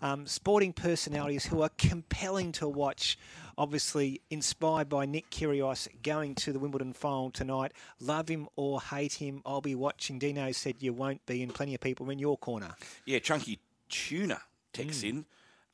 um, 0.00 0.28
sporting 0.28 0.72
personalities 0.72 1.44
who 1.44 1.60
are 1.62 1.70
compelling 1.76 2.52
to 2.52 2.68
watch 2.68 3.18
obviously 3.58 4.20
inspired 4.30 4.88
by 4.88 5.04
Nick 5.04 5.28
Kyrgios 5.30 5.88
going 6.04 6.36
to 6.36 6.52
the 6.52 6.60
Wimbledon 6.60 6.92
final 6.92 7.32
tonight. 7.32 7.72
Love 8.00 8.28
him 8.28 8.48
or 8.54 8.80
hate 8.80 9.14
him, 9.14 9.42
I'll 9.44 9.60
be 9.60 9.74
watching. 9.74 9.87
Dino 9.96 10.52
said 10.52 10.76
you 10.80 10.92
won't 10.92 11.24
be, 11.26 11.42
and 11.42 11.54
plenty 11.54 11.74
of 11.74 11.80
people 11.80 12.10
in 12.10 12.18
your 12.18 12.36
corner. 12.36 12.74
Yeah, 13.06 13.18
Chunky 13.18 13.60
Tuna 13.88 14.42
texts 14.72 15.02
in 15.02 15.24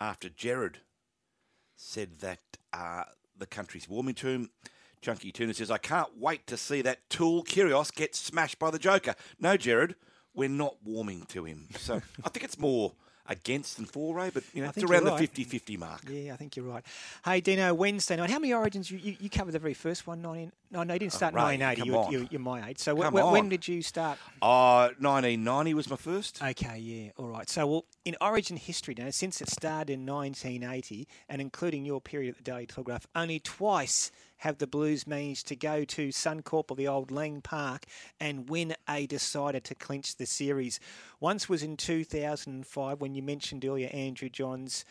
after 0.01 0.28
Jared 0.28 0.78
said 1.77 2.20
that 2.20 2.41
uh, 2.73 3.05
the 3.36 3.47
country's 3.47 3.89
warming 3.89 4.15
to 4.16 4.28
him. 4.28 4.51
Chunky 5.01 5.32
Tuna 5.32 5.53
says, 5.53 5.70
I 5.70 5.78
can't 5.78 6.16
wait 6.19 6.47
to 6.47 6.57
see 6.57 6.81
that 6.82 7.09
tool 7.11 7.45
Kyrgios 7.45 7.95
get 7.95 8.15
smashed 8.15 8.59
by 8.59 8.70
the 8.70 8.78
Joker. 8.78 9.15
No, 9.39 9.57
Jared, 9.57 9.97
we're 10.35 10.49
not 10.49 10.77
warming 10.82 11.27
to 11.28 11.45
him. 11.45 11.69
So 11.78 12.01
I 12.24 12.28
think 12.31 12.45
it's 12.45 12.59
more 12.59 12.93
against 13.27 13.77
than 13.77 13.87
for 13.87 14.15
Ray, 14.15 14.31
but 14.33 14.43
you 14.53 14.63
know, 14.63 14.69
it's 14.69 14.79
around 14.83 14.91
you're 14.91 15.01
the 15.05 15.11
right. 15.11 15.33
50-50 15.33 15.79
mark. 15.79 16.03
Yeah, 16.09 16.35
I 16.35 16.37
think 16.37 16.57
you're 16.57 16.65
right. 16.67 16.85
Hey, 17.25 17.41
Dino, 17.41 17.73
Wednesday 17.75 18.17
night. 18.17 18.31
How 18.31 18.39
many 18.39 18.53
origins? 18.53 18.91
You, 18.91 18.99
you, 18.99 19.17
you 19.21 19.31
covered 19.31 19.53
the 19.53 19.59
very 19.59 19.75
first 19.75 20.07
one. 20.07 20.21
19, 20.23 20.53
no, 20.71 20.83
no, 20.83 20.93
you 20.95 20.99
didn't 21.01 21.15
Oh, 21.15 21.17
start 21.17 21.33
in 21.33 21.37
Ray, 21.39 21.57
1980. 21.57 21.91
come 22.07 22.13
You, 22.13 22.29
you're 22.31 22.41
my 22.41 22.69
age. 22.69 22.79
So 22.79 22.97
wh- 22.97 23.03
Come 23.03 23.15
wh- 23.15 23.33
when 23.33 23.49
did 23.49 23.67
you 23.67 23.81
start? 23.83 24.19
Uh, 24.43 24.91
1990 24.99 25.75
was 25.75 25.89
my 25.89 25.97
first. 25.97 26.43
Okay, 26.43 26.79
yeah, 26.79 27.11
all 27.17 27.29
right. 27.29 27.49
So, 27.49 27.67
well, 27.67 27.85
in 28.05 28.17
Origin 28.21 28.57
history 28.57 28.95
now, 28.99 29.11
since 29.11 29.41
it 29.41 29.49
started 29.49 29.93
in 29.95 30.05
1980, 30.07 31.09
and 31.29 31.41
including 31.41 31.85
your 31.85 32.01
period 32.01 32.31
at 32.31 32.37
the 32.45 32.51
Daily 32.51 32.67
Telegraph, 32.67 33.07
only 33.15 33.39
twice 33.41 34.11
have 34.45 34.59
the 34.59 34.66
Blues 34.66 35.07
managed 35.07 35.47
to 35.47 35.57
go 35.57 35.85
to 35.87 36.09
Suncorp 36.09 36.71
or 36.71 36.77
the 36.77 36.87
old 36.87 37.11
Lang 37.11 37.41
Park 37.41 37.87
and 38.21 38.51
win 38.51 38.75
a 38.87 39.07
decider 39.07 39.59
to 39.61 39.75
clinch 39.75 40.16
the 40.16 40.27
series. 40.27 40.79
Once 41.19 41.49
was 41.49 41.62
in 41.62 41.79
2005 41.79 43.01
when 43.01 43.15
you 43.15 43.23
mentioned 43.23 43.65
earlier 43.65 43.89
Andrew 43.91 44.29
Johns 44.29 44.85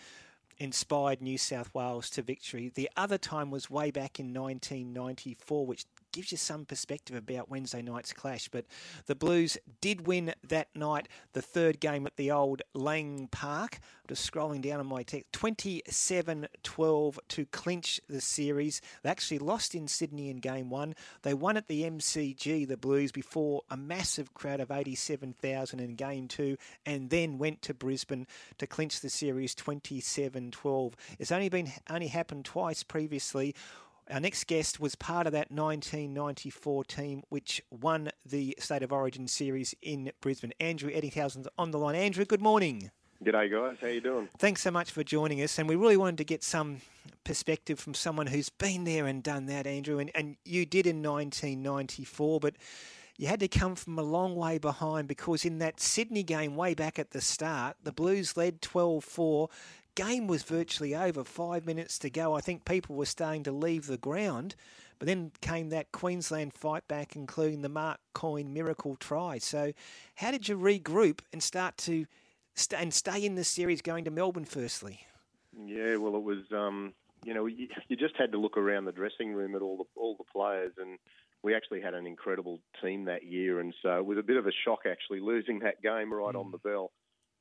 inspired 0.57 1.21
New 1.21 1.37
South 1.37 1.71
Wales 1.71 2.09
to 2.11 2.23
victory. 2.23 2.71
The 2.73 2.89
other 2.97 3.19
time 3.19 3.51
was 3.51 3.69
way 3.69 3.91
back 3.91 4.19
in 4.19 4.33
1994, 4.33 5.67
which 5.67 5.85
gives 6.13 6.31
you 6.31 6.37
some 6.37 6.63
perspective 6.63 7.15
about 7.15 7.49
Wednesday 7.49 7.81
night's 7.81 8.13
clash. 8.13 8.47
But 8.47 8.65
the 9.07 9.15
Blues 9.15 9.57
did 9.81 10.07
win 10.07 10.33
that 10.47 10.69
night, 10.75 11.09
the 11.33 11.41
third 11.41 11.81
game 11.81 12.07
at 12.07 12.15
the 12.15 12.31
old 12.31 12.61
Lang 12.73 13.27
Park. 13.31 13.79
Just 14.07 14.29
scrolling 14.29 14.61
down 14.61 14.81
on 14.81 14.85
my 14.85 15.03
text, 15.03 15.31
27 15.31 16.47
12 16.61 17.19
to 17.29 17.45
clinch 17.45 18.01
the 18.09 18.19
series. 18.19 18.81
They 19.01 19.09
actually 19.09 19.39
lost 19.39 19.75
in 19.75 19.87
Sydney 19.87 20.29
in 20.29 20.37
game 20.37 20.69
one. 20.69 20.93
They 21.21 21.33
won 21.33 21.55
at 21.55 21.67
the 21.67 21.83
MCG, 21.83 22.67
the 22.67 22.77
Blues, 22.77 23.13
before 23.13 23.61
a 23.69 23.77
massive 23.77 24.33
crowd 24.33 24.59
of 24.59 24.71
87,000 24.71 25.79
in 25.79 25.95
game 25.95 26.27
two, 26.27 26.57
and 26.85 27.09
then 27.09 27.37
went 27.37 27.61
to 27.63 27.73
Brisbane 27.73 28.27
to 28.57 28.67
clinch 28.67 28.99
the 28.99 29.09
series 29.09 29.55
27 29.55 30.51
12. 30.51 30.95
It's 31.17 31.31
only 31.31 31.49
been 31.49 31.71
only 31.89 32.07
happened 32.07 32.45
twice 32.45 32.83
previously. 32.83 33.55
Our 34.11 34.19
next 34.19 34.47
guest 34.47 34.79
was 34.79 34.95
part 34.95 35.27
of 35.27 35.33
that 35.33 35.49
1994 35.49 36.83
team 36.83 37.23
which 37.29 37.61
won 37.71 38.09
the 38.25 38.55
State 38.59 38.83
of 38.83 38.91
Origin 38.91 39.27
series 39.27 39.73
in 39.81 40.11
Brisbane. 40.19 40.53
Andrew 40.59 40.91
Ettingshausen's 40.91 41.47
on 41.57 41.71
the 41.71 41.79
line. 41.79 41.95
Andrew, 41.95 42.25
good 42.25 42.41
morning. 42.41 42.91
G'day, 43.23 43.49
guys. 43.49 43.77
How 43.79 43.87
you 43.87 44.01
doing? 44.01 44.27
Thanks 44.37 44.61
so 44.61 44.71
much 44.71 44.91
for 44.91 45.03
joining 45.03 45.41
us. 45.41 45.57
And 45.57 45.69
we 45.69 45.77
really 45.77 45.95
wanted 45.95 46.17
to 46.17 46.25
get 46.25 46.43
some 46.43 46.81
perspective 47.23 47.79
from 47.79 47.93
someone 47.93 48.27
who's 48.27 48.49
been 48.49 48.83
there 48.83 49.07
and 49.07 49.23
done 49.23 49.45
that, 49.45 49.65
Andrew. 49.65 49.99
And, 49.99 50.11
and 50.13 50.35
you 50.43 50.65
did 50.65 50.85
in 50.85 51.01
1994, 51.01 52.41
but 52.41 52.55
you 53.17 53.27
had 53.27 53.39
to 53.39 53.47
come 53.47 53.75
from 53.75 53.97
a 53.97 54.03
long 54.03 54.35
way 54.35 54.57
behind 54.57 55.07
because 55.07 55.45
in 55.45 55.59
that 55.59 55.79
Sydney 55.79 56.23
game 56.23 56.57
way 56.57 56.73
back 56.73 56.99
at 56.99 57.11
the 57.11 57.21
start, 57.21 57.77
the 57.83 57.93
Blues 57.93 58.35
led 58.35 58.61
12 58.61 59.03
4 59.03 59.49
game 59.95 60.27
was 60.27 60.43
virtually 60.43 60.95
over. 60.95 61.23
Five 61.23 61.65
minutes 61.65 61.99
to 61.99 62.09
go. 62.09 62.35
I 62.35 62.41
think 62.41 62.65
people 62.65 62.95
were 62.95 63.05
starting 63.05 63.43
to 63.43 63.51
leave 63.51 63.87
the 63.87 63.97
ground. 63.97 64.55
But 64.99 65.07
then 65.07 65.31
came 65.41 65.69
that 65.69 65.91
Queensland 65.91 66.53
fight 66.53 66.87
back, 66.87 67.15
including 67.15 67.61
the 67.61 67.69
Mark 67.69 67.99
Coyne 68.13 68.53
miracle 68.53 68.95
try. 68.95 69.37
So, 69.37 69.73
how 70.15 70.31
did 70.31 70.47
you 70.47 70.57
regroup 70.57 71.19
and 71.33 71.43
start 71.43 71.77
to 71.79 72.05
st- 72.53 72.81
and 72.81 72.93
stay 72.93 73.25
in 73.25 73.35
the 73.35 73.43
series 73.43 73.81
going 73.81 74.05
to 74.05 74.11
Melbourne 74.11 74.45
firstly? 74.45 75.05
Yeah, 75.65 75.97
well, 75.97 76.15
it 76.15 76.23
was 76.23 76.43
um, 76.55 76.93
you 77.25 77.33
know 77.33 77.47
you, 77.47 77.67
you 77.87 77.97
just 77.97 78.15
had 78.17 78.31
to 78.31 78.37
look 78.37 78.57
around 78.57 78.85
the 78.85 78.91
dressing 78.91 79.33
room 79.33 79.55
at 79.55 79.61
all 79.61 79.77
the 79.77 79.99
all 79.99 80.15
the 80.17 80.23
players, 80.31 80.73
and 80.77 80.97
we 81.43 81.53
actually 81.53 81.81
had 81.81 81.93
an 81.93 82.07
incredible 82.07 82.59
team 82.81 83.05
that 83.05 83.23
year, 83.23 83.59
and 83.59 83.73
so 83.81 83.97
it 83.97 84.05
was 84.05 84.17
a 84.17 84.23
bit 84.23 84.37
of 84.37 84.47
a 84.47 84.51
shock 84.63 84.81
actually 84.89 85.19
losing 85.19 85.59
that 85.59 85.81
game 85.81 86.13
right 86.13 86.33
mm. 86.33 86.39
on 86.39 86.51
the 86.51 86.57
bell. 86.57 86.91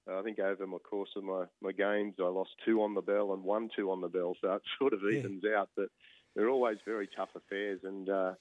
Uh, 0.09 0.19
I 0.19 0.23
think 0.23 0.39
over 0.39 0.67
my 0.67 0.79
course 0.79 1.11
of 1.17 1.25
my, 1.25 1.45
my 1.61 1.73
games, 1.73 2.15
I 2.19 2.25
lost 2.25 2.51
two 2.65 2.83
on 2.83 2.95
the 2.95 3.01
bell 3.01 3.33
and 3.33 3.45
one 3.45 3.69
two 3.75 3.91
on 3.91 4.01
the 4.01 4.09
bell, 4.09 4.35
so 4.41 4.55
it 4.55 4.63
sort 4.79 4.93
of 4.93 5.01
evens 5.05 5.43
yeah. 5.45 5.61
out. 5.61 5.71
But 5.77 5.89
they're 6.35 6.51
always 6.51 6.79
very 6.85 7.09
tough 7.15 7.31
affairs, 7.37 7.81
and 7.85 8.09
uh, 8.09 8.33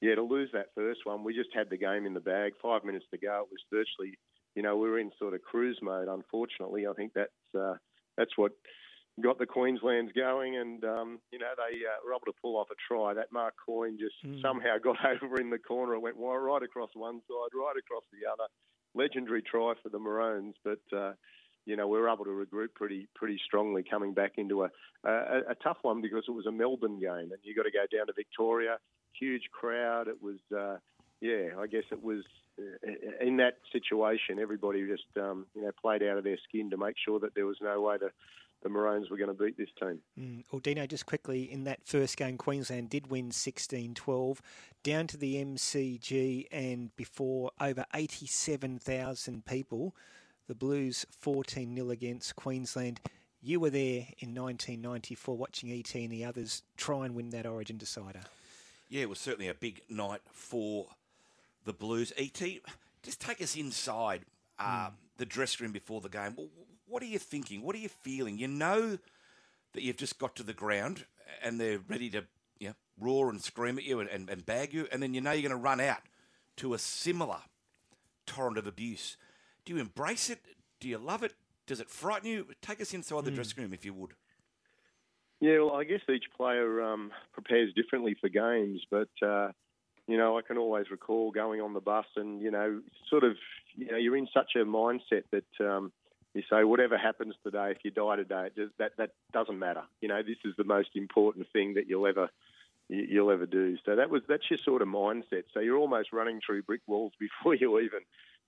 yeah, 0.00 0.14
to 0.14 0.22
lose 0.22 0.50
that 0.52 0.74
first 0.74 1.00
one, 1.04 1.24
we 1.24 1.34
just 1.34 1.50
had 1.54 1.70
the 1.70 1.76
game 1.76 2.06
in 2.06 2.14
the 2.14 2.20
bag. 2.20 2.52
Five 2.60 2.84
minutes 2.84 3.06
to 3.12 3.18
go, 3.18 3.44
it 3.44 3.50
was 3.50 3.64
virtually, 3.72 4.18
you 4.54 4.62
know, 4.62 4.76
we 4.76 4.90
were 4.90 4.98
in 4.98 5.10
sort 5.18 5.34
of 5.34 5.42
cruise 5.42 5.78
mode. 5.82 6.08
Unfortunately, 6.08 6.86
I 6.86 6.92
think 6.92 7.12
that's 7.14 7.58
uh, 7.58 7.74
that's 8.18 8.36
what 8.36 8.52
got 9.22 9.38
the 9.38 9.46
Queenslands 9.46 10.14
going, 10.14 10.58
and 10.58 10.84
um, 10.84 11.18
you 11.32 11.38
know 11.38 11.52
they 11.56 11.78
uh, 11.80 12.04
were 12.04 12.12
able 12.12 12.26
to 12.26 12.38
pull 12.42 12.58
off 12.58 12.68
a 12.70 12.76
try. 12.86 13.14
That 13.14 13.32
Mark 13.32 13.54
Coyne 13.64 13.96
just 13.98 14.16
mm. 14.24 14.42
somehow 14.42 14.76
got 14.82 14.98
over 15.22 15.40
in 15.40 15.48
the 15.48 15.58
corner. 15.58 15.94
It 15.94 16.00
went 16.00 16.16
right 16.18 16.62
across 16.62 16.90
one 16.92 17.20
side, 17.26 17.56
right 17.56 17.76
across 17.78 18.04
the 18.12 18.28
other 18.28 18.48
legendary 18.96 19.42
try 19.42 19.74
for 19.82 19.88
the 19.88 19.98
Maroons, 19.98 20.54
but 20.64 20.80
uh, 20.96 21.12
you 21.64 21.76
know 21.76 21.86
we 21.86 21.98
were 21.98 22.08
able 22.08 22.24
to 22.24 22.30
regroup 22.30 22.74
pretty 22.74 23.08
pretty 23.14 23.38
strongly 23.44 23.82
coming 23.82 24.14
back 24.14 24.32
into 24.36 24.64
a, 24.64 24.70
a, 25.04 25.40
a 25.50 25.54
tough 25.62 25.78
one 25.82 26.00
because 26.00 26.24
it 26.26 26.32
was 26.32 26.46
a 26.46 26.52
Melbourne 26.52 27.00
game 27.00 27.30
and 27.32 27.38
you 27.42 27.54
got 27.54 27.64
to 27.64 27.70
go 27.70 27.84
down 27.96 28.06
to 28.06 28.12
Victoria, 28.14 28.78
huge 29.18 29.50
crowd. 29.52 30.08
It 30.08 30.22
was 30.22 30.38
uh, 30.56 30.78
yeah, 31.20 31.58
I 31.58 31.66
guess 31.66 31.84
it 31.90 32.02
was 32.02 32.24
uh, 32.58 33.24
in 33.24 33.36
that 33.38 33.58
situation 33.72 34.38
everybody 34.40 34.86
just 34.86 35.04
um, 35.16 35.46
you 35.54 35.62
know 35.62 35.72
played 35.80 36.02
out 36.02 36.18
of 36.18 36.24
their 36.24 36.38
skin 36.48 36.70
to 36.70 36.76
make 36.76 36.96
sure 37.02 37.20
that 37.20 37.34
there 37.34 37.46
was 37.46 37.58
no 37.60 37.80
way 37.80 37.98
to 37.98 38.10
the 38.62 38.68
Maroons 38.68 39.10
were 39.10 39.16
going 39.16 39.34
to 39.34 39.44
beat 39.44 39.56
this 39.56 39.68
team. 39.78 40.00
Mm. 40.18 40.44
Well, 40.50 40.60
Dino, 40.60 40.86
just 40.86 41.06
quickly, 41.06 41.50
in 41.50 41.64
that 41.64 41.80
first 41.84 42.16
game, 42.16 42.36
Queensland 42.36 42.90
did 42.90 43.10
win 43.10 43.30
16 43.30 43.94
12 43.94 44.42
down 44.82 45.06
to 45.08 45.16
the 45.16 45.36
MCG 45.36 46.46
and 46.50 46.94
before 46.96 47.50
over 47.60 47.84
87,000 47.94 49.44
people. 49.44 49.94
The 50.48 50.54
Blues 50.54 51.04
14 51.18 51.74
0 51.74 51.90
against 51.90 52.36
Queensland. 52.36 53.00
You 53.42 53.60
were 53.60 53.70
there 53.70 54.06
in 54.18 54.34
1994 54.34 55.36
watching 55.36 55.70
ET 55.70 55.94
and 55.94 56.10
the 56.10 56.24
others 56.24 56.62
try 56.76 57.04
and 57.04 57.14
win 57.14 57.30
that 57.30 57.46
Origin 57.46 57.76
decider. 57.76 58.20
Yeah, 58.88 59.02
it 59.02 59.08
was 59.08 59.18
certainly 59.18 59.48
a 59.48 59.54
big 59.54 59.82
night 59.88 60.20
for 60.32 60.86
the 61.64 61.72
Blues. 61.72 62.12
ET, 62.16 62.40
just 63.02 63.20
take 63.20 63.42
us 63.42 63.56
inside 63.56 64.22
uh, 64.58 64.88
mm. 64.88 64.92
the 65.18 65.26
dressing 65.26 65.64
room 65.64 65.72
before 65.72 66.00
the 66.00 66.08
game 66.08 66.36
what 66.86 67.02
are 67.02 67.06
you 67.06 67.18
thinking? 67.18 67.62
What 67.62 67.74
are 67.74 67.80
you 67.80 67.88
feeling? 67.88 68.38
You 68.38 68.48
know 68.48 68.98
that 69.74 69.82
you've 69.82 69.96
just 69.96 70.18
got 70.18 70.36
to 70.36 70.42
the 70.42 70.52
ground 70.52 71.04
and 71.42 71.60
they're 71.60 71.80
ready 71.88 72.10
to 72.10 72.24
you 72.58 72.68
know, 72.68 72.74
roar 72.98 73.30
and 73.30 73.40
scream 73.42 73.78
at 73.78 73.84
you 73.84 74.00
and, 74.00 74.08
and, 74.08 74.30
and 74.30 74.46
bag 74.46 74.72
you, 74.72 74.86
and 74.90 75.02
then 75.02 75.14
you 75.14 75.20
know 75.20 75.32
you're 75.32 75.48
going 75.48 75.50
to 75.50 75.56
run 75.56 75.80
out 75.80 76.00
to 76.56 76.74
a 76.74 76.78
similar 76.78 77.38
torrent 78.26 78.58
of 78.58 78.66
abuse. 78.66 79.16
Do 79.64 79.74
you 79.74 79.80
embrace 79.80 80.30
it? 80.30 80.40
Do 80.80 80.88
you 80.88 80.98
love 80.98 81.22
it? 81.22 81.34
Does 81.66 81.80
it 81.80 81.90
frighten 81.90 82.28
you? 82.28 82.46
Take 82.62 82.80
us 82.80 82.94
inside 82.94 83.24
the 83.24 83.30
mm. 83.30 83.34
dressing 83.34 83.62
room 83.62 83.72
if 83.72 83.84
you 83.84 83.92
would. 83.92 84.12
Yeah, 85.40 85.58
well, 85.58 85.74
I 85.74 85.84
guess 85.84 86.00
each 86.08 86.24
player 86.34 86.82
um, 86.82 87.10
prepares 87.32 87.74
differently 87.74 88.16
for 88.18 88.28
games, 88.28 88.80
but 88.90 89.08
uh, 89.20 89.50
you 90.06 90.16
know, 90.16 90.38
I 90.38 90.42
can 90.42 90.56
always 90.56 90.90
recall 90.90 91.30
going 91.30 91.60
on 91.60 91.74
the 91.74 91.80
bus 91.80 92.06
and 92.16 92.40
you 92.40 92.50
know, 92.50 92.80
sort 93.10 93.24
of, 93.24 93.36
you 93.74 93.90
know, 93.90 93.98
you're 93.98 94.16
in 94.16 94.28
such 94.32 94.52
a 94.54 94.60
mindset 94.60 95.24
that 95.32 95.44
um, 95.60 95.92
you 96.36 96.42
say 96.50 96.64
whatever 96.64 96.98
happens 96.98 97.34
today, 97.42 97.70
if 97.70 97.78
you 97.84 97.90
die 97.90 98.16
today, 98.16 98.48
just, 98.56 98.72
that 98.78 98.92
that 98.98 99.10
doesn't 99.32 99.58
matter. 99.58 99.82
You 100.00 100.08
know, 100.08 100.22
this 100.22 100.36
is 100.44 100.54
the 100.56 100.64
most 100.64 100.90
important 100.94 101.46
thing 101.52 101.74
that 101.74 101.88
you'll 101.88 102.06
ever 102.06 102.30
you'll 102.88 103.30
ever 103.30 103.46
do. 103.46 103.76
So 103.84 103.96
that 103.96 104.10
was 104.10 104.22
that's 104.28 104.50
your 104.50 104.58
sort 104.64 104.82
of 104.82 104.88
mindset. 104.88 105.44
So 105.52 105.60
you're 105.60 105.78
almost 105.78 106.12
running 106.12 106.40
through 106.44 106.62
brick 106.62 106.82
walls 106.86 107.12
before 107.20 107.54
you 107.54 107.78
even 107.80 108.00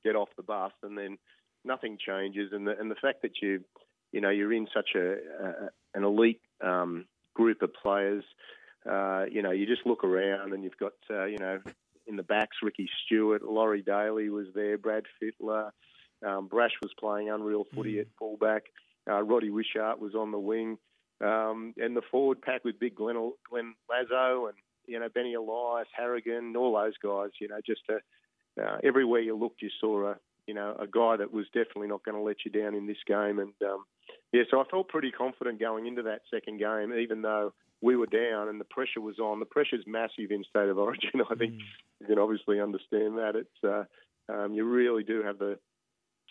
get 0.05 0.17
off 0.17 0.29
the 0.37 0.43
bus, 0.43 0.73
and 0.83 0.97
then 0.97 1.19
nothing 1.65 1.99
changes. 2.05 2.53
And 2.53 2.67
the 2.67 2.79
and 2.79 2.91
the 2.91 2.97
fact 2.97 3.23
that 3.23 3.43
you 3.43 3.65
you 4.13 4.21
know 4.21 4.31
you're 4.31 4.53
in 4.53 4.69
such 4.75 4.91
a, 4.95 5.13
a 5.13 5.71
an 5.95 6.05
elite 6.05 6.41
um, 6.63 7.07
group 7.35 7.63
of 7.63 7.73
players. 7.75 8.25
Uh, 8.89 9.25
you 9.31 9.43
know, 9.43 9.51
you 9.51 9.67
just 9.67 9.85
look 9.85 10.05
around 10.05 10.53
and 10.55 10.63
you've 10.63 10.79
got 10.79 10.93
uh, 11.11 11.25
you 11.25 11.39
know 11.39 11.61
in 12.07 12.17
the 12.17 12.23
backs 12.23 12.57
Ricky 12.63 12.89
Stewart, 13.05 13.43
Laurie 13.43 13.83
Daley 13.83 14.31
was 14.31 14.47
there, 14.55 14.79
Brad 14.79 15.05
Fittler. 15.23 15.71
Um, 16.27 16.49
Brash 16.49 16.73
was 16.83 16.91
playing 16.99 17.31
unreal 17.31 17.67
footy 17.75 17.95
mm. 17.95 18.01
at 18.01 18.07
fullback. 18.19 18.65
Uh, 19.09 19.23
Roddy 19.23 19.51
Wishart 19.51 20.01
was 20.01 20.15
on 20.15 20.31
the 20.31 20.39
wing. 20.39 20.79
Um, 21.21 21.75
and 21.79 21.97
the 21.97 22.03
forward 22.11 22.43
pack 22.43 22.65
with 22.65 22.79
big 22.79 22.95
Glenn, 22.95 23.33
Glenn 23.51 23.75
Lazo 23.91 24.47
and, 24.47 24.57
you 24.87 25.01
know, 25.01 25.09
Benny 25.09 25.35
Elias, 25.35 25.89
Harragon, 25.97 26.57
all 26.57 26.75
those 26.75 26.97
guys, 27.03 27.31
you 27.41 27.49
know, 27.49 27.59
just 27.65 27.83
a, 27.91 28.63
uh, 28.63 28.79
everywhere 28.85 29.21
you 29.21 29.37
looked, 29.37 29.63
you 29.63 29.71
saw 29.81 30.11
a, 30.11 30.17
you 30.47 30.55
know, 30.55 30.77
a 30.79 30.87
guy 30.87 31.17
that 31.17 31.33
was 31.33 31.47
definitely 31.47 31.89
not 31.89 32.05
going 32.05 32.17
to 32.17 32.23
let 32.23 32.37
you 32.45 32.51
down 32.51 32.75
in 32.75 32.87
this 32.87 33.03
game. 33.07 33.39
And, 33.39 33.53
um, 33.63 33.85
yeah, 34.33 34.43
so 34.51 34.61
I 34.61 34.65
felt 34.71 34.89
pretty 34.89 35.11
confident 35.11 35.61
going 35.61 35.87
into 35.87 36.03
that 36.03 36.23
second 36.33 36.59
game, 36.59 36.93
even 36.95 37.23
though 37.23 37.53
we 37.81 37.97
were 37.97 38.07
down 38.07 38.49
and 38.49 38.61
the 38.61 38.65
pressure 38.65 39.01
was 39.01 39.19
on. 39.19 39.41
The 39.41 39.47
pressure's 39.47 39.85
massive 39.87 40.31
in 40.31 40.45
State 40.49 40.69
of 40.69 40.79
Origin. 40.79 41.11
I 41.31 41.35
think 41.35 41.55
mm. 41.55 41.61
you 42.01 42.07
can 42.07 42.19
obviously 42.19 42.61
understand 42.61 43.19
that. 43.19 43.33
It's, 43.35 43.65
uh, 43.65 43.85
um, 44.33 44.55
you 44.55 44.65
really 44.65 45.05
do 45.05 45.23
have 45.23 45.39
the, 45.39 45.59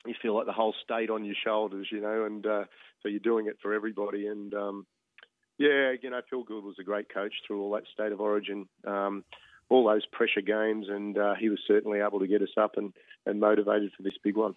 you 0.09 0.15
feel 0.21 0.35
like 0.35 0.45
the 0.45 0.53
whole 0.53 0.73
state 0.83 1.09
on 1.09 1.25
your 1.25 1.35
shoulders, 1.43 1.87
you 1.91 2.01
know, 2.01 2.25
and 2.25 2.45
uh, 2.45 2.63
so 3.01 3.09
you're 3.09 3.19
doing 3.19 3.47
it 3.47 3.57
for 3.61 3.73
everybody. 3.73 4.27
And 4.27 4.53
um, 4.53 4.85
yeah, 5.57 5.93
you 6.01 6.09
know, 6.09 6.21
Phil 6.29 6.43
Gould 6.43 6.63
was 6.63 6.75
a 6.79 6.83
great 6.83 7.13
coach 7.13 7.33
through 7.45 7.61
all 7.61 7.71
that 7.71 7.83
state 7.93 8.11
of 8.11 8.21
origin, 8.21 8.67
um, 8.85 9.23
all 9.69 9.87
those 9.87 10.05
pressure 10.05 10.41
games, 10.41 10.87
and 10.89 11.17
uh, 11.17 11.35
he 11.35 11.49
was 11.49 11.59
certainly 11.67 11.99
able 11.99 12.19
to 12.19 12.27
get 12.27 12.41
us 12.41 12.55
up 12.57 12.77
and, 12.77 12.93
and 13.25 13.39
motivated 13.39 13.91
for 13.95 14.03
this 14.03 14.17
big 14.23 14.37
one. 14.37 14.55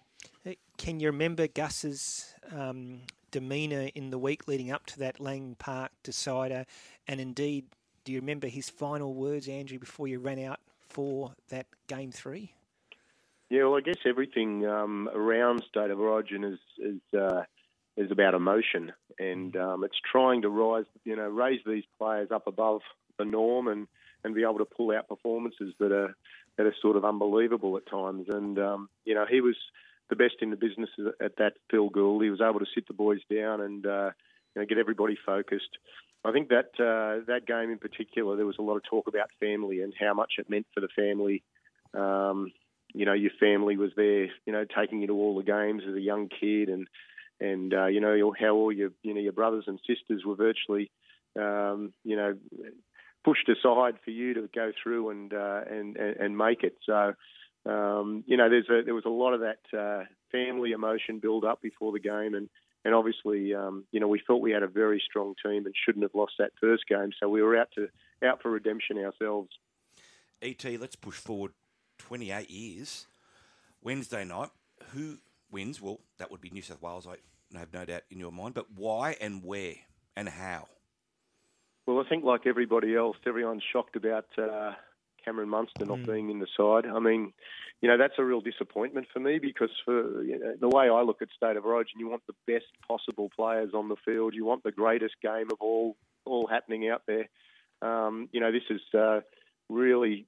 Can 0.77 0.99
you 0.99 1.07
remember 1.07 1.47
Gus's 1.47 2.33
um, 2.55 3.01
demeanour 3.31 3.89
in 3.95 4.09
the 4.09 4.19
week 4.19 4.47
leading 4.47 4.71
up 4.71 4.85
to 4.87 4.99
that 4.99 5.19
Lang 5.19 5.55
Park 5.59 5.91
decider? 6.03 6.65
And 7.07 7.19
indeed, 7.19 7.65
do 8.03 8.11
you 8.11 8.19
remember 8.19 8.47
his 8.47 8.69
final 8.69 9.13
words, 9.13 9.47
Andrew, 9.47 9.79
before 9.79 10.07
you 10.07 10.19
ran 10.19 10.39
out 10.39 10.59
for 10.89 11.33
that 11.49 11.67
game 11.87 12.11
three? 12.11 12.53
Yeah, 13.51 13.65
well, 13.65 13.75
I 13.75 13.81
guess 13.81 13.97
everything 14.05 14.65
um, 14.65 15.09
around 15.13 15.61
State 15.67 15.91
of 15.91 15.99
Origin 15.99 16.45
is 16.45 16.59
is 16.77 17.19
uh, 17.19 17.41
is 17.97 18.09
about 18.09 18.33
emotion, 18.33 18.93
and 19.19 19.53
um, 19.57 19.83
it's 19.83 19.99
trying 20.09 20.43
to 20.43 20.49
rise, 20.49 20.85
you 21.03 21.17
know, 21.17 21.27
raise 21.27 21.59
these 21.65 21.83
players 21.99 22.29
up 22.31 22.47
above 22.47 22.79
the 23.19 23.25
norm 23.25 23.67
and, 23.67 23.89
and 24.23 24.33
be 24.33 24.43
able 24.43 24.59
to 24.59 24.65
pull 24.65 24.95
out 24.95 25.09
performances 25.09 25.73
that 25.79 25.91
are 25.91 26.15
that 26.57 26.65
are 26.65 26.73
sort 26.81 26.95
of 26.95 27.03
unbelievable 27.03 27.75
at 27.75 27.85
times. 27.87 28.27
And 28.29 28.57
um, 28.57 28.87
you 29.03 29.15
know, 29.15 29.25
he 29.29 29.41
was 29.41 29.57
the 30.09 30.15
best 30.15 30.35
in 30.41 30.51
the 30.51 30.55
business 30.55 30.89
at 31.21 31.35
that. 31.35 31.55
Phil 31.69 31.89
Gould. 31.89 32.23
He 32.23 32.29
was 32.29 32.39
able 32.39 32.61
to 32.61 32.71
sit 32.73 32.87
the 32.87 32.93
boys 32.93 33.19
down 33.29 33.59
and 33.59 33.85
uh, 33.85 34.11
you 34.55 34.61
know 34.61 34.65
get 34.65 34.77
everybody 34.77 35.17
focused. 35.25 35.77
I 36.23 36.31
think 36.31 36.47
that 36.51 36.69
uh, 36.79 37.25
that 37.27 37.45
game 37.45 37.69
in 37.69 37.79
particular, 37.79 38.37
there 38.37 38.45
was 38.45 38.59
a 38.59 38.63
lot 38.63 38.77
of 38.77 38.83
talk 38.89 39.09
about 39.09 39.29
family 39.41 39.81
and 39.81 39.93
how 39.99 40.13
much 40.13 40.35
it 40.37 40.49
meant 40.49 40.67
for 40.73 40.79
the 40.79 40.87
family. 40.95 41.43
Um, 41.93 42.53
you 42.93 43.05
know, 43.05 43.13
your 43.13 43.31
family 43.39 43.77
was 43.77 43.91
there, 43.95 44.25
you 44.45 44.53
know, 44.53 44.65
taking 44.65 45.01
you 45.01 45.07
to 45.07 45.13
all 45.13 45.35
the 45.35 45.43
games 45.43 45.83
as 45.87 45.95
a 45.95 46.01
young 46.01 46.29
kid, 46.29 46.69
and 46.69 46.87
and 47.39 47.73
uh, 47.73 47.87
you 47.87 47.99
know 47.99 48.33
how 48.39 48.55
all 48.55 48.71
your 48.71 48.91
you 49.03 49.13
know 49.13 49.21
your 49.21 49.33
brothers 49.33 49.65
and 49.67 49.79
sisters 49.87 50.23
were 50.25 50.35
virtually, 50.35 50.91
um, 51.39 51.93
you 52.03 52.15
know, 52.15 52.35
pushed 53.23 53.49
aside 53.49 53.95
for 54.03 54.11
you 54.11 54.33
to 54.35 54.49
go 54.53 54.71
through 54.81 55.09
and 55.09 55.33
uh, 55.33 55.61
and, 55.69 55.97
and 55.97 56.37
make 56.37 56.63
it. 56.63 56.77
So, 56.85 57.13
um, 57.65 58.23
you 58.27 58.37
know, 58.37 58.49
there's 58.49 58.69
a, 58.69 58.83
there 58.83 58.95
was 58.95 59.05
a 59.05 59.09
lot 59.09 59.33
of 59.33 59.41
that 59.41 59.77
uh, 59.77 60.03
family 60.31 60.71
emotion 60.71 61.19
build 61.19 61.45
up 61.45 61.61
before 61.61 61.91
the 61.91 61.99
game, 61.99 62.33
and 62.33 62.49
and 62.83 62.95
obviously, 62.95 63.53
um, 63.53 63.85
you 63.91 63.99
know, 63.99 64.07
we 64.07 64.21
thought 64.25 64.41
we 64.41 64.51
had 64.51 64.63
a 64.63 64.67
very 64.67 65.01
strong 65.05 65.35
team 65.43 65.65
and 65.65 65.75
shouldn't 65.85 66.03
have 66.03 66.15
lost 66.15 66.33
that 66.39 66.51
first 66.59 66.83
game. 66.87 67.11
So 67.19 67.29
we 67.29 67.41
were 67.41 67.57
out 67.57 67.69
to 67.75 67.87
out 68.23 68.41
for 68.41 68.51
redemption 68.51 68.97
ourselves. 68.97 69.49
Et, 70.41 70.63
let's 70.79 70.95
push 70.95 71.17
forward 71.17 71.51
28 72.11 72.49
years. 72.49 73.07
Wednesday 73.81 74.25
night, 74.25 74.49
who 74.93 75.17
wins? 75.49 75.81
Well, 75.81 76.01
that 76.17 76.29
would 76.29 76.41
be 76.41 76.49
New 76.49 76.61
South 76.61 76.81
Wales. 76.81 77.07
I 77.07 77.57
have 77.57 77.73
no 77.73 77.85
doubt 77.85 78.01
in 78.11 78.19
your 78.19 78.33
mind, 78.33 78.53
but 78.53 78.65
why 78.75 79.15
and 79.21 79.41
where 79.41 79.75
and 80.17 80.27
how? 80.27 80.67
Well, 81.87 82.03
I 82.05 82.09
think 82.09 82.25
like 82.25 82.41
everybody 82.45 82.97
else, 82.97 83.15
everyone's 83.25 83.63
shocked 83.71 83.95
about 83.95 84.25
uh, 84.37 84.73
Cameron 85.23 85.47
Munster 85.47 85.85
not 85.85 85.99
mm. 85.99 86.05
being 86.05 86.29
in 86.29 86.39
the 86.39 86.47
side. 86.57 86.85
I 86.85 86.99
mean, 86.99 87.31
you 87.79 87.87
know, 87.87 87.97
that's 87.97 88.15
a 88.17 88.25
real 88.25 88.41
disappointment 88.41 89.07
for 89.13 89.21
me 89.21 89.39
because 89.41 89.71
for 89.85 90.21
you 90.21 90.37
know, 90.37 90.55
the 90.59 90.67
way 90.67 90.89
I 90.89 91.03
look 91.03 91.21
at 91.21 91.29
state 91.33 91.55
of 91.55 91.65
origin, 91.65 91.97
you 91.97 92.09
want 92.09 92.23
the 92.27 92.35
best 92.45 92.65
possible 92.85 93.31
players 93.33 93.71
on 93.73 93.87
the 93.87 93.95
field. 94.03 94.33
You 94.33 94.43
want 94.43 94.63
the 94.63 94.73
greatest 94.73 95.15
game 95.21 95.47
of 95.49 95.61
all 95.61 95.95
all 96.25 96.45
happening 96.45 96.89
out 96.89 97.03
there. 97.07 97.29
Um, 97.81 98.27
you 98.33 98.41
know, 98.41 98.51
this 98.51 98.63
is 98.69 98.81
uh, 98.93 99.21
really 99.69 100.27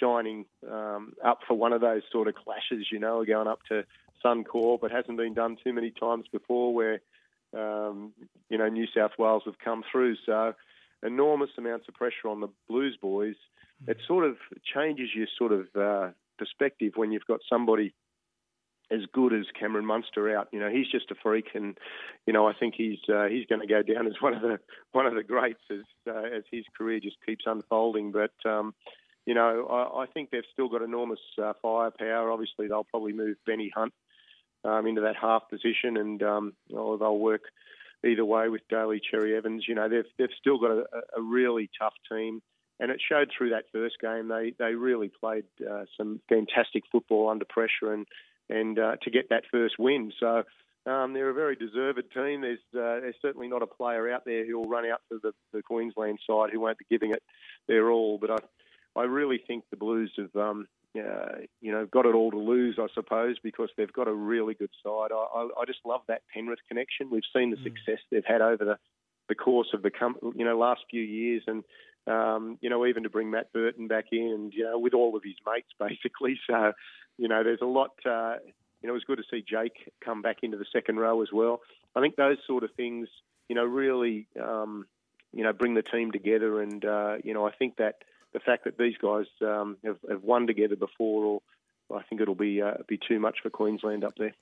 shining 0.00 0.46
um, 0.70 1.14
up 1.24 1.40
for 1.46 1.54
one 1.54 1.72
of 1.72 1.80
those 1.80 2.02
sort 2.12 2.28
of 2.28 2.34
clashes. 2.34 2.86
You 2.90 2.98
know, 2.98 3.24
going 3.24 3.48
up 3.48 3.60
to 3.68 3.84
Suncorp. 4.24 4.84
It 4.84 4.92
hasn't 4.92 5.18
been 5.18 5.34
done 5.34 5.56
too 5.62 5.72
many 5.72 5.90
times 5.90 6.26
before 6.32 6.74
where 6.74 7.00
um, 7.56 8.12
you 8.48 8.58
know 8.58 8.68
New 8.68 8.86
South 8.94 9.12
Wales 9.18 9.42
have 9.46 9.58
come 9.58 9.82
through. 9.90 10.16
So 10.26 10.54
enormous 11.02 11.50
amounts 11.58 11.86
of 11.88 11.94
pressure 11.94 12.28
on 12.28 12.40
the 12.40 12.48
Blues 12.68 12.96
boys. 13.00 13.36
It 13.86 13.98
sort 14.06 14.24
of 14.24 14.36
changes 14.74 15.10
your 15.14 15.26
sort 15.38 15.52
of 15.52 15.66
uh, 15.76 16.10
perspective 16.38 16.92
when 16.96 17.12
you've 17.12 17.26
got 17.26 17.40
somebody 17.48 17.92
as 18.90 19.00
good 19.12 19.32
as 19.32 19.44
Cameron 19.58 19.84
Munster 19.84 20.36
out. 20.36 20.48
You 20.52 20.60
know, 20.60 20.70
he's 20.70 20.88
just 20.90 21.10
a 21.10 21.14
freak, 21.22 21.48
and 21.54 21.76
you 22.26 22.32
know, 22.32 22.46
I 22.46 22.52
think 22.54 22.74
he's 22.76 22.98
uh, 23.12 23.26
he's 23.26 23.46
going 23.46 23.60
to 23.60 23.66
go 23.66 23.82
down 23.82 24.06
as 24.06 24.14
one 24.20 24.34
of 24.34 24.42
the 24.42 24.58
one 24.92 25.06
of 25.06 25.14
the 25.14 25.22
greats 25.22 25.62
as 25.70 25.84
uh, 26.08 26.36
as 26.36 26.44
his 26.50 26.64
career 26.76 27.00
just 27.00 27.16
keeps 27.24 27.44
unfolding. 27.46 28.12
But 28.12 28.32
um, 28.48 28.74
you 29.26 29.34
know, 29.34 29.66
I, 29.66 30.04
I 30.04 30.06
think 30.06 30.30
they've 30.30 30.42
still 30.52 30.68
got 30.68 30.82
enormous 30.82 31.20
uh, 31.42 31.52
firepower. 31.60 32.30
Obviously, 32.30 32.68
they'll 32.68 32.84
probably 32.84 33.12
move 33.12 33.36
Benny 33.44 33.70
Hunt 33.74 33.92
um, 34.64 34.86
into 34.86 35.02
that 35.02 35.16
half 35.20 35.50
position, 35.50 35.96
and 35.96 36.22
um, 36.22 36.52
well, 36.70 36.96
they'll 36.96 37.18
work 37.18 37.42
either 38.04 38.24
way 38.24 38.48
with 38.48 38.62
Daly 38.70 39.00
Cherry 39.10 39.36
Evans. 39.36 39.64
You 39.68 39.74
know, 39.74 39.88
they've 39.88 40.04
they've 40.16 40.28
still 40.38 40.58
got 40.58 40.70
a, 40.70 40.84
a 41.16 41.20
really 41.20 41.68
tough 41.78 41.94
team, 42.10 42.40
and 42.78 42.90
it 42.90 43.00
showed 43.06 43.30
through 43.36 43.50
that 43.50 43.64
first 43.72 43.96
game. 44.00 44.28
They 44.28 44.54
they 44.58 44.74
really 44.74 45.10
played 45.20 45.44
uh, 45.60 45.84
some 45.96 46.20
fantastic 46.28 46.84
football 46.90 47.28
under 47.28 47.44
pressure, 47.44 47.92
and 47.92 48.06
and 48.48 48.78
uh, 48.78 48.96
to 49.02 49.10
get 49.10 49.28
that 49.30 49.44
first 49.50 49.74
win. 49.78 50.12
So. 50.18 50.44
Um, 50.88 51.14
they're 51.14 51.30
a 51.30 51.34
very 51.34 51.56
deserved 51.56 52.00
team. 52.14 52.42
There's, 52.42 52.60
uh, 52.72 53.02
there's 53.02 53.16
certainly 53.20 53.48
not 53.48 53.60
a 53.60 53.66
player 53.66 54.08
out 54.08 54.24
there 54.24 54.46
who 54.46 54.56
will 54.56 54.68
run 54.68 54.86
out 54.86 55.00
to 55.10 55.18
the, 55.20 55.32
the 55.52 55.60
Queensland 55.60 56.20
side 56.24 56.50
who 56.52 56.60
won't 56.60 56.78
be 56.78 56.84
giving 56.88 57.10
it 57.10 57.24
their 57.66 57.90
all. 57.90 58.18
But 58.18 58.30
I, 58.30 58.36
I 58.96 59.04
really 59.04 59.38
think 59.46 59.64
the 59.70 59.76
Blues 59.76 60.12
have, 60.16 60.34
um, 60.36 60.66
uh, 60.98 61.40
you 61.60 61.72
know, 61.72 61.86
got 61.86 62.06
it 62.06 62.14
all 62.14 62.30
to 62.30 62.38
lose, 62.38 62.78
I 62.78 62.86
suppose, 62.94 63.36
because 63.42 63.68
they've 63.76 63.92
got 63.92 64.08
a 64.08 64.14
really 64.14 64.54
good 64.54 64.70
side. 64.82 65.10
I, 65.12 65.26
I, 65.34 65.48
I 65.60 65.64
just 65.66 65.80
love 65.84 66.00
that 66.08 66.22
Penrith 66.32 66.60
connection. 66.68 67.10
We've 67.10 67.22
seen 67.34 67.50
the 67.50 67.56
mm. 67.56 67.64
success 67.64 67.98
they've 68.10 68.24
had 68.26 68.40
over 68.40 68.64
the, 68.64 68.78
the 69.28 69.34
course 69.34 69.68
of 69.74 69.82
the 69.82 69.90
com- 69.90 70.34
you 70.36 70.44
know 70.44 70.56
last 70.56 70.82
few 70.90 71.02
years, 71.02 71.42
and 71.46 71.64
um, 72.06 72.58
you 72.60 72.70
know 72.70 72.86
even 72.86 73.02
to 73.02 73.10
bring 73.10 73.30
Matt 73.30 73.52
Burton 73.52 73.88
back 73.88 74.06
in, 74.12 74.28
and 74.28 74.54
you 74.54 74.64
know 74.64 74.78
with 74.78 74.94
all 74.94 75.16
of 75.16 75.22
his 75.22 75.34
mates 75.46 75.68
basically. 75.78 76.38
So 76.48 76.72
you 77.18 77.28
know 77.28 77.42
there's 77.42 77.62
a 77.62 77.66
lot. 77.66 77.90
Uh, 78.04 78.36
you 78.82 78.88
know 78.88 78.92
it 78.92 79.00
was 79.00 79.04
good 79.04 79.18
to 79.18 79.24
see 79.30 79.44
Jake 79.46 79.92
come 80.04 80.22
back 80.22 80.38
into 80.42 80.56
the 80.56 80.66
second 80.72 80.96
row 80.96 81.22
as 81.22 81.28
well. 81.32 81.60
I 81.94 82.00
think 82.00 82.16
those 82.16 82.36
sort 82.46 82.62
of 82.62 82.70
things, 82.76 83.08
you 83.48 83.56
know, 83.56 83.64
really, 83.64 84.28
um, 84.40 84.86
you 85.32 85.42
know, 85.42 85.52
bring 85.52 85.74
the 85.74 85.82
team 85.82 86.12
together, 86.12 86.60
and 86.60 86.84
uh, 86.84 87.16
you 87.24 87.34
know 87.34 87.46
I 87.46 87.52
think 87.52 87.76
that 87.76 87.96
the 88.32 88.40
fact 88.40 88.64
that 88.64 88.78
these 88.78 88.96
guys 89.00 89.26
um, 89.40 89.76
have, 89.84 89.98
have, 90.08 90.22
won 90.22 90.46
together 90.46 90.76
before, 90.76 91.24
or 91.24 91.98
I 91.98 92.02
think 92.02 92.20
it'll 92.20 92.34
be 92.34 92.60
uh, 92.60 92.74
be 92.88 92.98
too 92.98 93.18
much 93.20 93.38
for 93.42 93.50
Queensland 93.50 94.04
up 94.04 94.14
there. 94.18 94.34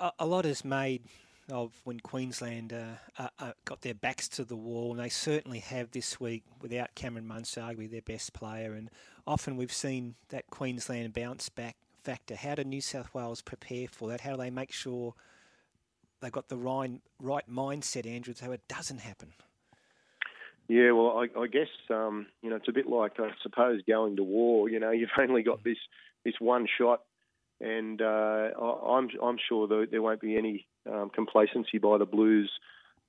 A, 0.00 0.12
a 0.20 0.26
lot 0.26 0.44
is 0.44 0.64
made 0.64 1.02
of 1.50 1.72
when 1.84 2.00
Queensland 2.00 2.72
uh, 2.72 2.96
uh, 3.18 3.28
uh, 3.38 3.52
got 3.64 3.80
their 3.80 3.94
backs 3.94 4.28
to 4.28 4.44
the 4.44 4.56
wall, 4.56 4.90
and 4.90 5.00
they 5.00 5.08
certainly 5.08 5.60
have 5.60 5.90
this 5.90 6.20
week 6.20 6.44
without 6.60 6.94
Cameron 6.94 7.26
Munster, 7.26 7.60
arguably 7.60 7.90
their 7.90 8.02
best 8.02 8.32
player. 8.32 8.74
And 8.74 8.90
often 9.26 9.56
we've 9.56 9.72
seen 9.72 10.14
that 10.28 10.46
Queensland 10.50 11.14
bounce 11.14 11.48
back 11.48 11.76
factor. 12.02 12.36
How 12.36 12.54
do 12.54 12.64
New 12.64 12.80
South 12.80 13.12
Wales 13.14 13.42
prepare 13.42 13.86
for 13.90 14.08
that? 14.08 14.20
How 14.20 14.32
do 14.32 14.36
they 14.36 14.50
make 14.50 14.72
sure 14.72 15.14
they've 16.20 16.32
got 16.32 16.48
the 16.48 16.56
right, 16.56 17.00
right 17.20 17.48
mindset, 17.50 18.06
Andrew, 18.06 18.34
so 18.34 18.52
it 18.52 18.62
doesn't 18.68 18.98
happen? 18.98 19.32
Yeah, 20.68 20.90
well, 20.92 21.18
I, 21.18 21.40
I 21.40 21.46
guess 21.46 21.68
um, 21.90 22.26
you 22.42 22.50
know 22.50 22.56
it's 22.56 22.68
a 22.68 22.72
bit 22.72 22.86
like 22.86 23.18
I 23.18 23.30
suppose 23.42 23.80
going 23.88 24.16
to 24.16 24.22
war. 24.22 24.68
You 24.68 24.78
know, 24.78 24.90
you've 24.92 25.10
only 25.18 25.42
got 25.42 25.64
this 25.64 25.78
this 26.24 26.34
one 26.38 26.66
shot, 26.78 27.02
and 27.60 28.00
uh, 28.00 28.50
I'm 28.54 29.08
I'm 29.22 29.38
sure 29.48 29.66
there 29.86 30.02
won't 30.02 30.20
be 30.20 30.36
any 30.36 30.66
um, 30.90 31.10
complacency 31.10 31.78
by 31.78 31.98
the 31.98 32.06
Blues. 32.06 32.50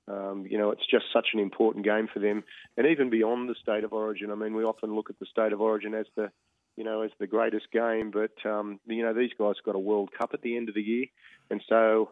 Um, 0.08 0.46
you 0.48 0.58
know, 0.58 0.70
it's 0.70 0.86
just 0.90 1.04
such 1.12 1.28
an 1.34 1.40
important 1.40 1.84
game 1.84 2.08
for 2.12 2.18
them, 2.18 2.42
and 2.76 2.86
even 2.86 3.10
beyond 3.10 3.48
the 3.48 3.54
state 3.62 3.84
of 3.84 3.92
origin. 3.92 4.30
I 4.32 4.34
mean, 4.34 4.54
we 4.54 4.64
often 4.64 4.94
look 4.94 5.10
at 5.10 5.18
the 5.20 5.26
state 5.26 5.52
of 5.52 5.60
origin 5.60 5.94
as 5.94 6.06
the 6.16 6.32
you 6.76 6.84
know 6.84 7.02
as 7.02 7.10
the 7.20 7.26
greatest 7.26 7.70
game, 7.72 8.10
but 8.10 8.50
um, 8.50 8.80
you 8.86 9.02
know 9.02 9.12
these 9.12 9.32
guys 9.38 9.54
got 9.64 9.74
a 9.74 9.78
World 9.78 10.10
Cup 10.18 10.30
at 10.32 10.40
the 10.40 10.56
end 10.56 10.70
of 10.70 10.74
the 10.74 10.82
year, 10.82 11.06
and 11.50 11.62
so 11.68 12.10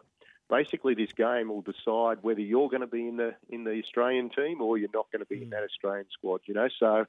basically 0.49 0.95
this 0.95 1.11
game 1.13 1.49
will 1.49 1.61
decide 1.61 2.19
whether 2.21 2.41
you're 2.41 2.69
going 2.69 2.81
to 2.81 2.87
be 2.87 3.07
in 3.07 3.17
the 3.17 3.35
in 3.49 3.63
the 3.63 3.79
Australian 3.83 4.29
team 4.29 4.61
or 4.61 4.77
you're 4.77 4.89
not 4.93 5.11
going 5.11 5.23
to 5.23 5.25
be 5.25 5.43
in 5.43 5.49
that 5.51 5.63
Australian 5.63 6.07
squad. 6.11 6.41
You 6.45 6.55
know, 6.55 6.67
so 6.79 7.05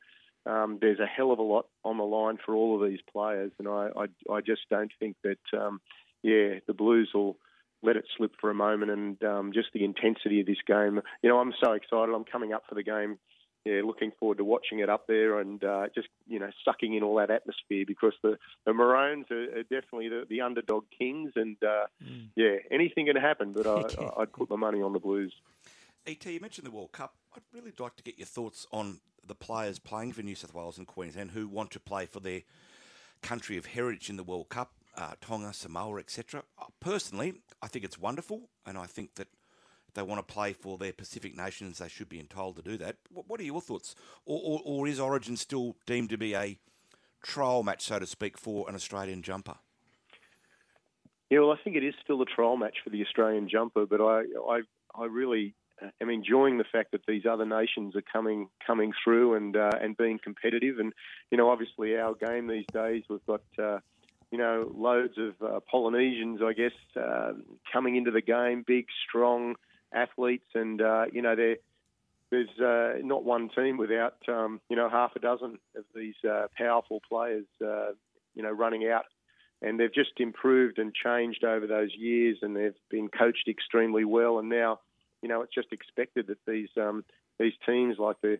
um, 0.47 0.79
there's 0.81 1.01
a 1.01 1.07
hell 1.07 1.33
of 1.33 1.39
a 1.39 1.43
lot 1.43 1.67
on 1.85 1.99
the 1.99 2.05
line 2.05 2.39
for 2.45 2.55
all 2.55 2.83
of 2.83 2.89
these 2.89 3.01
players, 3.13 3.53
and 3.59 3.69
I 3.69 3.89
I, 3.97 4.33
I 4.33 4.41
just 4.41 4.63
don't 4.71 4.93
think 4.99 5.17
that 5.25 5.59
um, 5.59 5.81
yeah 6.23 6.61
the 6.67 6.75
Blues 6.75 7.11
will 7.15 7.37
let 7.83 7.97
it 7.97 8.05
slip 8.17 8.33
for 8.41 8.51
a 8.51 8.55
moment, 8.55 8.91
and 8.91 9.25
um, 9.25 9.53
just 9.53 9.69
the 9.73 9.85
intensity 9.85 10.41
of 10.41 10.47
this 10.47 10.63
game. 10.67 11.01
You 11.23 11.31
know, 11.31 11.39
I'm 11.39 11.55
so 11.63 11.73
excited. 11.73 12.15
I'm 12.15 12.25
coming 12.25 12.53
up 12.53 12.65
for 12.69 12.75
the 12.75 12.83
game 12.83 13.19
yeah, 13.65 13.83
looking 13.85 14.13
forward 14.19 14.39
to 14.39 14.45
watching 14.45 14.79
it 14.79 14.89
up 14.89 15.07
there 15.07 15.39
and 15.39 15.63
uh, 15.63 15.87
just 15.95 16.09
you 16.27 16.39
know 16.39 16.51
sucking 16.65 16.95
in 16.95 17.03
all 17.03 17.17
that 17.17 17.31
atmosphere 17.31 17.85
because 17.87 18.15
the 18.23 18.39
the 18.65 18.73
Maroons 18.73 19.27
are, 19.31 19.59
are 19.59 19.63
definitely 19.65 20.09
the, 20.09 20.25
the, 20.29 20.41
underdog 20.41 20.85
kings 20.97 21.33
and 21.37 21.57
uh, 21.63 21.87
mm. 22.03 22.29
yeah, 22.37 22.57
anything 22.71 23.07
can 23.07 23.17
happen. 23.17 23.53
But 23.53 23.67
I, 23.67 24.11
would 24.19 24.33
put 24.33 24.49
my 24.51 24.57
money 24.57 24.81
on 24.81 24.93
the 24.93 24.99
Blues. 24.99 25.35
Et, 26.07 26.25
you 26.25 26.41
mentioned 26.41 26.67
the 26.67 26.71
World 26.71 26.93
Cup. 26.93 27.15
I'd 27.35 27.43
really 27.53 27.73
like 27.79 27.97
to 27.97 28.03
get 28.03 28.19
your 28.19 28.27
thoughts 28.27 28.67
on 28.73 29.01
the 29.27 29.35
players 29.35 29.79
playing 29.79 30.13
for 30.13 30.23
New 30.23 30.35
South 30.35 30.55
Wales 30.55 30.79
and 30.79 30.87
Queensland 30.87 31.33
who 31.33 31.47
want 31.47 31.71
to 31.73 31.81
play 31.81 32.07
for 32.07 32.21
their 32.21 32.41
country 33.23 33.59
of 33.59 33.67
heritage 33.67 34.09
in 34.09 34.17
the 34.17 34.25
World 34.25 34.49
Cup, 34.49 34.73
uh, 34.97 35.13
Tonga, 35.21 35.53
Samoa, 35.53 35.99
etc. 35.99 36.43
Personally, 36.81 37.35
I 37.63 37.69
think 37.69 37.85
it's 37.85 37.99
wonderful, 37.99 38.49
and 38.67 38.79
I 38.79 38.87
think 38.87 39.17
that 39.17 39.29
they 39.95 40.03
want 40.03 40.27
to 40.27 40.33
play 40.33 40.53
for 40.53 40.79
their 40.79 40.93
Pacific 40.93 41.37
nations, 41.37 41.79
they 41.79 41.89
should 41.89 42.09
be 42.09 42.21
entitled 42.21 42.57
to 42.57 42.63
do 42.63 42.77
that. 42.79 42.97
What, 43.11 43.41
are 43.41 43.45
your 43.45 43.61
thoughts? 43.61 43.95
Or, 44.27 44.41
or, 44.43 44.61
or, 44.65 44.89
is 44.89 45.01
Origin 45.01 45.37
still 45.37 45.77
deemed 45.87 46.11
to 46.11 46.19
be 46.19 46.35
a 46.35 46.59
trial 47.23 47.63
match, 47.63 47.85
so 47.85 47.99
to 47.99 48.07
speak, 48.07 48.39
for 48.39 48.69
an 48.69 48.75
Australian 48.75 49.23
jumper? 49.23 49.57
Yeah, 51.31 51.41
well, 51.41 51.53
I 51.53 51.57
think 51.63 51.77
it 51.77 51.85
is 51.85 51.95
still 52.03 52.21
a 52.23 52.27
trial 52.27 52.57
match 52.57 52.79
for 52.83 52.91
the 52.91 53.03
Australian 53.03 53.49
jumper, 53.49 53.87
but 53.87 54.01
I, 54.01 54.23
I, 54.49 54.61
I 54.95 55.05
really 55.07 55.55
am 56.01 56.11
enjoying 56.11 56.59
the 56.59 56.65
fact 56.65 56.93
that 56.93 57.07
these 57.07 57.25
other 57.25 57.47
nations 57.47 57.95
are 57.97 58.03
coming 58.13 58.49
coming 58.67 58.93
through 59.03 59.35
and 59.35 59.57
uh, 59.57 59.71
and 59.81 59.97
being 59.97 60.19
competitive. 60.23 60.79
And 60.79 60.93
you 61.31 61.39
know, 61.39 61.49
obviously, 61.51 61.97
our 61.97 62.15
game 62.15 62.49
these 62.49 62.67
days 62.73 63.05
we've 63.09 63.25
got. 63.27 63.43
Uh, 63.59 63.79
you 64.31 64.39
know, 64.39 64.73
loads 64.77 65.15
of 65.19 65.35
uh, 65.43 65.59
Polynesians, 65.69 66.41
I 66.41 66.53
guess, 66.53 66.71
uh, 66.97 67.33
coming 67.73 67.97
into 67.97 68.13
the 68.13 68.21
game, 68.21 68.63
big, 68.65 68.87
strong, 69.09 69.57
athletes, 69.93 70.49
and 70.55 70.81
uh, 70.81 71.07
you 71.13 71.23
know 71.23 71.37
they're 71.37 71.57
there's 72.31 72.59
uh, 72.61 72.99
not 73.05 73.25
one 73.25 73.49
team 73.49 73.77
without 73.77 74.17
um, 74.29 74.61
you 74.69 74.77
know 74.77 74.89
half 74.89 75.17
a 75.17 75.19
dozen 75.19 75.59
of 75.77 75.85
these 75.95 76.15
uh, 76.29 76.47
powerful 76.57 77.01
players, 77.09 77.47
uh, 77.65 77.91
you 78.35 78.43
know, 78.43 78.51
running 78.51 78.89
out, 78.89 79.05
and 79.63 79.79
they've 79.79 79.93
just 79.93 80.13
improved 80.19 80.79
and 80.79 80.95
changed 80.95 81.45
over 81.45 81.67
those 81.67 81.91
years, 81.97 82.39
and 82.43 82.57
they've 82.57 82.75
been 82.91 83.09
coached 83.09 83.49
extremely 83.49 84.05
well, 84.05 84.39
and 84.39 84.49
now, 84.49 84.81
you 85.23 85.29
know, 85.29 85.43
it's 85.43 85.55
just 85.55 85.73
expected 85.73 86.29
that 86.29 86.39
these 86.47 86.69
um, 86.77 87.05
these 87.39 87.55
teams 87.67 87.97
like 87.99 88.21
the 88.23 88.39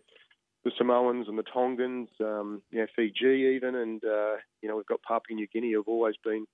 the 0.63 0.71
Samoans 0.77 1.27
and 1.27 1.37
the 1.37 1.43
Tongans, 1.43 2.09
um, 2.19 2.61
you 2.71 2.79
know, 2.79 2.87
Fiji 2.95 3.55
even, 3.55 3.75
and 3.75 4.03
uh, 4.03 4.35
you 4.61 4.69
know, 4.69 4.77
we've 4.77 4.85
got 4.85 5.01
Papua 5.01 5.35
New 5.35 5.47
Guinea 5.47 5.73
have 5.73 5.87
always 5.87 6.15
been 6.23 6.45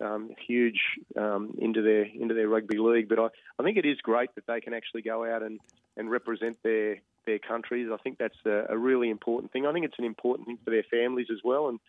um, 0.00 0.30
huge 0.46 0.80
um, 1.16 1.54
into 1.58 1.82
their 1.82 2.04
into 2.04 2.34
their 2.34 2.48
rugby 2.48 2.78
league. 2.78 3.08
But 3.08 3.18
I, 3.18 3.28
I 3.58 3.62
think 3.62 3.76
it 3.76 3.86
is 3.86 3.98
great 4.02 4.34
that 4.34 4.46
they 4.46 4.60
can 4.60 4.74
actually 4.74 5.02
go 5.02 5.24
out 5.24 5.42
and, 5.42 5.60
and 5.96 6.10
represent 6.10 6.58
their 6.62 6.96
their 7.26 7.38
countries. 7.38 7.88
I 7.92 7.96
think 7.98 8.18
that's 8.18 8.38
a, 8.46 8.66
a 8.70 8.78
really 8.78 9.10
important 9.10 9.52
thing. 9.52 9.66
I 9.66 9.72
think 9.72 9.84
it's 9.84 9.98
an 9.98 10.04
important 10.04 10.48
thing 10.48 10.58
for 10.64 10.70
their 10.70 10.84
families 10.90 11.28
as 11.30 11.40
well. 11.44 11.68
And 11.68 11.80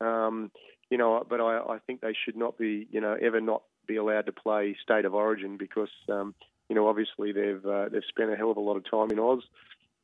um, 0.00 0.50
you 0.90 0.98
know, 0.98 1.24
but 1.28 1.40
I, 1.40 1.58
I 1.58 1.78
think 1.86 2.00
they 2.00 2.14
should 2.24 2.36
not 2.36 2.58
be 2.58 2.86
you 2.90 3.00
know 3.00 3.16
ever 3.20 3.40
not 3.40 3.62
be 3.86 3.96
allowed 3.96 4.26
to 4.26 4.32
play 4.32 4.76
state 4.82 5.04
of 5.04 5.14
origin 5.14 5.56
because 5.56 5.90
um, 6.08 6.34
you 6.68 6.76
know 6.76 6.88
obviously 6.88 7.32
they've 7.32 7.64
uh, 7.64 7.88
they've 7.90 8.02
spent 8.08 8.32
a 8.32 8.36
hell 8.36 8.50
of 8.50 8.56
a 8.56 8.60
lot 8.60 8.76
of 8.76 8.90
time 8.90 9.10
in 9.10 9.18
Oz, 9.18 9.42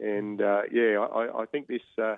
and 0.01 0.41
uh, 0.41 0.63
yeah, 0.71 0.99
I, 0.99 1.43
I 1.43 1.47
think 1.47 1.69
this. 1.69 1.83
Uh, 2.01 2.17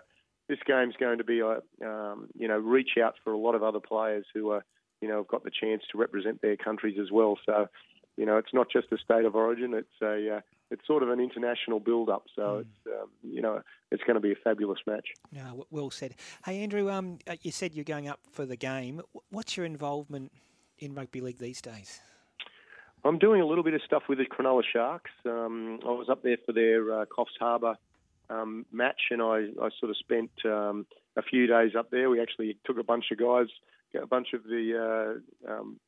this 0.49 0.59
game's 0.67 0.95
going 1.01 1.19
to 1.19 1.25
be, 1.25 1.41
a, 1.41 1.63
um, 1.87 2.29
you 2.35 2.49
know, 2.49 2.59
reach 2.59 2.99
out 3.03 3.15
for 3.25 3.33
a 3.33 3.39
lot 3.39 3.55
of 3.55 3.63
other 3.63 3.81
players 3.81 4.27
who 4.35 4.51
are, 4.51 4.65
you 5.05 5.11
know, 5.11 5.19
have 5.19 5.29
got 5.29 5.45
the 5.45 5.51
chance 5.51 5.83
to 5.93 5.99
represent 5.99 6.41
their 6.41 6.57
countries 6.57 6.97
as 6.99 7.13
well. 7.13 7.39
So, 7.45 7.69
you 8.17 8.25
know, 8.25 8.39
it's 8.39 8.55
not 8.55 8.69
just 8.71 8.91
a 8.91 8.97
state 8.97 9.27
of 9.27 9.35
origin; 9.35 9.75
it's 9.75 10.01
a 10.01 10.37
uh, 10.37 10.41
it's 10.71 10.87
sort 10.87 11.03
of 11.03 11.11
an 11.11 11.21
international 11.21 11.79
build-up. 11.79 12.25
So 12.35 12.43
mm. 12.43 12.61
it's 12.61 12.87
um, 12.87 13.11
you 13.23 13.43
know 13.43 13.61
it's 13.91 14.03
going 14.05 14.15
to 14.15 14.21
be 14.21 14.33
a 14.33 14.37
fabulous 14.43 14.79
match. 14.87 15.09
No, 15.31 15.67
well 15.71 15.91
said. 15.91 16.15
Hey 16.47 16.63
Andrew, 16.63 16.91
um, 16.91 17.19
uh, 17.27 17.37
you 17.43 17.51
said 17.51 17.75
you're 17.75 17.85
going 17.85 18.09
up 18.09 18.21
for 18.33 18.47
the 18.47 18.57
game. 18.57 19.03
What's 19.29 19.59
your 19.59 19.67
involvement 19.67 20.33
in 20.79 20.95
rugby 20.95 21.21
league 21.21 21.39
these 21.39 21.61
days? 21.61 22.01
I'm 23.05 23.19
doing 23.19 23.43
a 23.43 23.47
little 23.47 23.65
bit 23.65 23.75
of 23.75 23.83
stuff 23.83 24.05
with 24.09 24.17
the 24.17 24.25
Cronulla 24.25 24.63
Sharks. 24.73 25.11
Um, 25.27 25.81
I 25.85 25.91
was 25.91 26.09
up 26.09 26.23
there 26.23 26.39
for 26.47 26.53
their 26.53 27.01
uh, 27.01 27.05
Coffs 27.05 27.37
Harbour 27.39 27.77
um, 28.31 28.65
match, 28.73 29.03
and 29.11 29.21
I, 29.21 29.49
I 29.61 29.69
sort 29.79 29.91
of 29.91 29.99
spent 29.99 30.31
um, 30.47 30.87
a 31.15 31.23
few 31.23 31.47
days 31.47 31.73
up 31.79 31.91
there. 31.91 32.09
We 32.09 32.23
actually 32.23 32.57
took 32.65 32.79
a 32.79 32.83
bunch 32.83 33.07
of 33.13 33.19
guys, 33.19 33.49
a 34.03 34.07
bunch 34.07 34.33
of 34.33 34.45
the 34.45 35.21
uh, 35.47 35.53
um, 35.53 35.81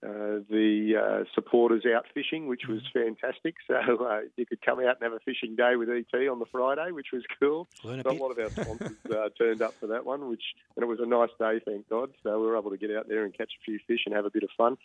uh, 0.00 0.38
the 0.48 0.94
uh, 0.94 1.24
supporters 1.34 1.84
out 1.84 2.06
fishing, 2.14 2.46
which 2.46 2.62
was 2.68 2.80
fantastic. 2.92 3.56
So 3.66 4.06
uh, 4.06 4.20
you 4.36 4.46
could 4.46 4.62
come 4.62 4.78
out 4.78 4.96
and 4.96 5.02
have 5.02 5.12
a 5.12 5.18
fishing 5.20 5.56
day 5.56 5.76
with 5.76 5.90
ET 5.90 6.28
on 6.28 6.38
the 6.38 6.46
Friday, 6.50 6.90
which 6.92 7.08
was 7.12 7.22
cool. 7.38 7.68
A, 7.84 7.88
a, 7.88 8.12
lot 8.12 8.30
of 8.30 8.38
our 8.38 8.50
sponsors 8.64 8.96
uh, 9.10 9.28
turned 9.36 9.60
up 9.60 9.74
for 9.78 9.88
that 9.88 10.06
one, 10.06 10.28
which 10.30 10.42
and 10.76 10.82
it 10.82 10.86
was 10.86 11.00
a 11.00 11.06
nice 11.06 11.30
day, 11.38 11.60
thank 11.64 11.88
God. 11.88 12.10
So 12.22 12.40
we 12.40 12.46
were 12.46 12.56
able 12.56 12.70
to 12.70 12.78
get 12.78 12.90
out 12.96 13.08
there 13.08 13.24
and 13.24 13.36
catch 13.36 13.50
a 13.60 13.64
few 13.64 13.78
fish 13.86 14.00
and 14.06 14.14
have 14.14 14.24
a 14.24 14.30
bit 14.30 14.42
of 14.42 14.50
fun. 14.56 14.76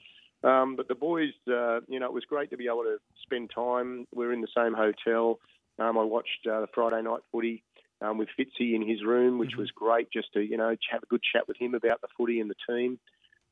Um, 0.43 0.75
but 0.75 0.87
the 0.87 0.95
boys, 0.95 1.31
uh, 1.47 1.79
you 1.87 1.99
know, 1.99 2.07
it 2.07 2.13
was 2.13 2.25
great 2.25 2.49
to 2.49 2.57
be 2.57 2.65
able 2.65 2.83
to 2.83 2.97
spend 3.21 3.51
time. 3.53 4.07
We 4.13 4.25
are 4.25 4.33
in 4.33 4.41
the 4.41 4.47
same 4.55 4.73
hotel. 4.73 5.39
Um, 5.79 5.97
I 5.97 6.03
watched 6.03 6.45
uh, 6.45 6.61
the 6.61 6.67
Friday 6.73 7.01
night 7.01 7.21
footy 7.31 7.63
um, 8.03 8.17
with 8.17 8.29
Fitzy 8.37 8.75
in 8.75 8.87
his 8.87 9.03
room, 9.03 9.39
which 9.39 9.51
mm-hmm. 9.51 9.61
was 9.61 9.71
great 9.71 10.11
just 10.11 10.33
to, 10.33 10.41
you 10.41 10.57
know, 10.57 10.75
have 10.91 11.03
a 11.03 11.07
good 11.07 11.21
chat 11.23 11.47
with 11.47 11.57
him 11.57 11.73
about 11.73 12.01
the 12.01 12.07
footy 12.17 12.39
and 12.39 12.49
the 12.51 12.55
team. 12.69 12.99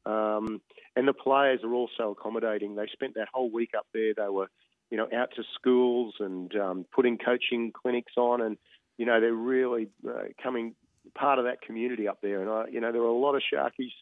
Um, 0.05 0.61
and 0.95 1.07
the 1.07 1.13
players 1.13 1.61
are 1.63 1.73
also 1.73 2.11
accommodating. 2.11 2.75
They 2.75 2.87
spent 2.91 3.15
that 3.15 3.29
whole 3.33 3.49
week 3.49 3.71
up 3.77 3.87
there. 3.93 4.13
They 4.15 4.29
were, 4.29 4.49
you 4.89 4.97
know, 4.97 5.07
out 5.15 5.29
to 5.35 5.43
schools 5.55 6.15
and 6.19 6.53
um, 6.55 6.85
putting 6.93 7.17
coaching 7.17 7.71
clinics 7.71 8.13
on, 8.17 8.41
and 8.41 8.57
you 8.97 9.05
know, 9.05 9.21
they're 9.21 9.33
really 9.33 9.87
uh, 10.07 10.23
coming 10.43 10.75
part 11.15 11.39
of 11.39 11.45
that 11.45 11.61
community 11.61 12.07
up 12.07 12.19
there. 12.21 12.41
And 12.41 12.49
I, 12.49 12.65
you 12.71 12.81
know, 12.81 12.91
there 12.91 13.01
were 13.01 13.07
a 13.07 13.13
lot 13.13 13.35
of 13.35 13.41
Sharkies, 13.53 13.93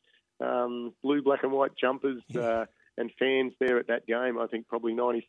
um, 0.44 0.94
blue, 1.04 1.22
black, 1.22 1.44
and 1.44 1.52
white 1.52 1.72
jumpers, 1.80 2.22
yeah. 2.30 2.42
uh, 2.42 2.66
and 2.98 3.12
fans 3.20 3.54
there 3.60 3.78
at 3.78 3.88
that 3.88 4.08
game. 4.08 4.40
I 4.40 4.48
think 4.48 4.68
probably 4.68 4.94
95% 4.94 5.20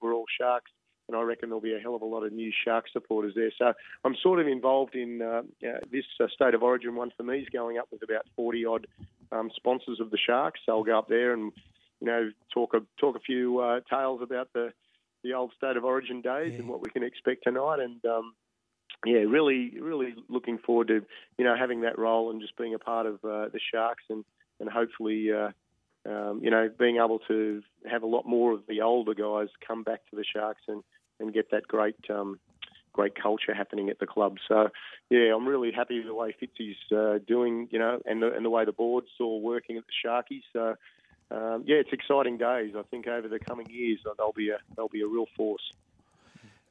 were 0.00 0.12
all 0.12 0.26
Sharks 0.40 0.70
and 1.12 1.20
I 1.20 1.24
reckon 1.24 1.50
there'll 1.50 1.60
be 1.60 1.74
a 1.74 1.78
hell 1.78 1.94
of 1.94 2.02
a 2.02 2.06
lot 2.06 2.24
of 2.24 2.32
new 2.32 2.50
Shark 2.64 2.86
supporters 2.90 3.34
there. 3.34 3.50
So 3.58 3.72
I'm 4.04 4.16
sort 4.22 4.40
of 4.40 4.46
involved 4.46 4.94
in 4.94 5.20
uh, 5.20 5.42
uh, 5.66 5.78
this 5.90 6.04
uh, 6.18 6.26
state 6.34 6.54
of 6.54 6.62
origin 6.62 6.94
one 6.94 7.12
for 7.16 7.22
me 7.22 7.40
is 7.40 7.48
going 7.50 7.76
up 7.76 7.88
with 7.92 8.02
about 8.02 8.24
40 8.34 8.64
odd 8.64 8.86
um, 9.30 9.50
sponsors 9.54 10.00
of 10.00 10.10
the 10.10 10.18
Sharks. 10.18 10.60
So 10.64 10.72
I'll 10.72 10.84
go 10.84 10.98
up 10.98 11.08
there 11.08 11.34
and 11.34 11.52
you 12.00 12.06
know 12.06 12.30
talk 12.52 12.74
a 12.74 12.80
talk 12.98 13.16
a 13.16 13.20
few 13.20 13.58
uh, 13.58 13.80
tales 13.90 14.22
about 14.22 14.48
the 14.54 14.72
the 15.22 15.34
old 15.34 15.52
state 15.56 15.76
of 15.76 15.84
origin 15.84 16.20
days 16.22 16.52
yeah. 16.52 16.60
and 16.60 16.68
what 16.68 16.82
we 16.82 16.90
can 16.90 17.02
expect 17.02 17.44
tonight. 17.44 17.78
And 17.80 18.04
um, 18.06 18.34
yeah, 19.04 19.20
really, 19.20 19.78
really 19.80 20.14
looking 20.28 20.58
forward 20.58 20.88
to 20.88 21.04
you 21.36 21.44
know 21.44 21.54
having 21.58 21.82
that 21.82 21.98
role 21.98 22.30
and 22.30 22.40
just 22.40 22.56
being 22.56 22.74
a 22.74 22.78
part 22.78 23.06
of 23.06 23.16
uh, 23.16 23.48
the 23.52 23.60
Sharks 23.72 24.04
and 24.08 24.24
and 24.60 24.70
hopefully. 24.70 25.30
Uh, 25.30 25.50
um, 26.04 26.40
you 26.42 26.50
know, 26.50 26.68
being 26.80 26.96
able 26.96 27.20
to 27.28 27.62
have 27.88 28.02
a 28.02 28.06
lot 28.06 28.26
more 28.26 28.52
of 28.52 28.62
the 28.68 28.80
older 28.80 29.14
guys 29.14 29.46
come 29.64 29.84
back 29.84 30.00
to 30.10 30.16
the 30.16 30.24
Sharks 30.24 30.62
and, 30.66 30.82
and 31.22 31.32
get 31.32 31.50
that 31.52 31.66
great 31.66 31.96
um, 32.10 32.38
great 32.92 33.14
culture 33.14 33.54
happening 33.54 33.88
at 33.88 33.98
the 33.98 34.06
club. 34.06 34.36
So, 34.48 34.68
yeah, 35.10 35.34
I'm 35.34 35.48
really 35.48 35.72
happy 35.72 35.98
with 35.98 36.06
the 36.06 36.14
way 36.14 36.34
Fitzy's 36.40 36.76
uh, 36.94 37.18
doing, 37.26 37.68
you 37.70 37.78
know, 37.78 38.00
and 38.04 38.22
the, 38.22 38.32
and 38.34 38.44
the 38.44 38.50
way 38.50 38.64
the 38.64 38.72
board's 38.72 39.08
all 39.18 39.40
working 39.40 39.78
at 39.78 39.84
the 39.86 40.08
Sharkies. 40.08 40.42
So, 40.52 40.74
um, 41.30 41.64
yeah, 41.66 41.76
it's 41.76 41.92
exciting 41.92 42.36
days. 42.36 42.74
I 42.76 42.82
think 42.90 43.06
over 43.06 43.28
the 43.28 43.38
coming 43.38 43.68
years 43.70 44.00
they'll 44.18 44.32
be 44.32 44.50
a 44.50 44.58
they'll 44.76 44.88
be 44.88 45.02
a 45.02 45.06
real 45.06 45.26
force. 45.36 45.72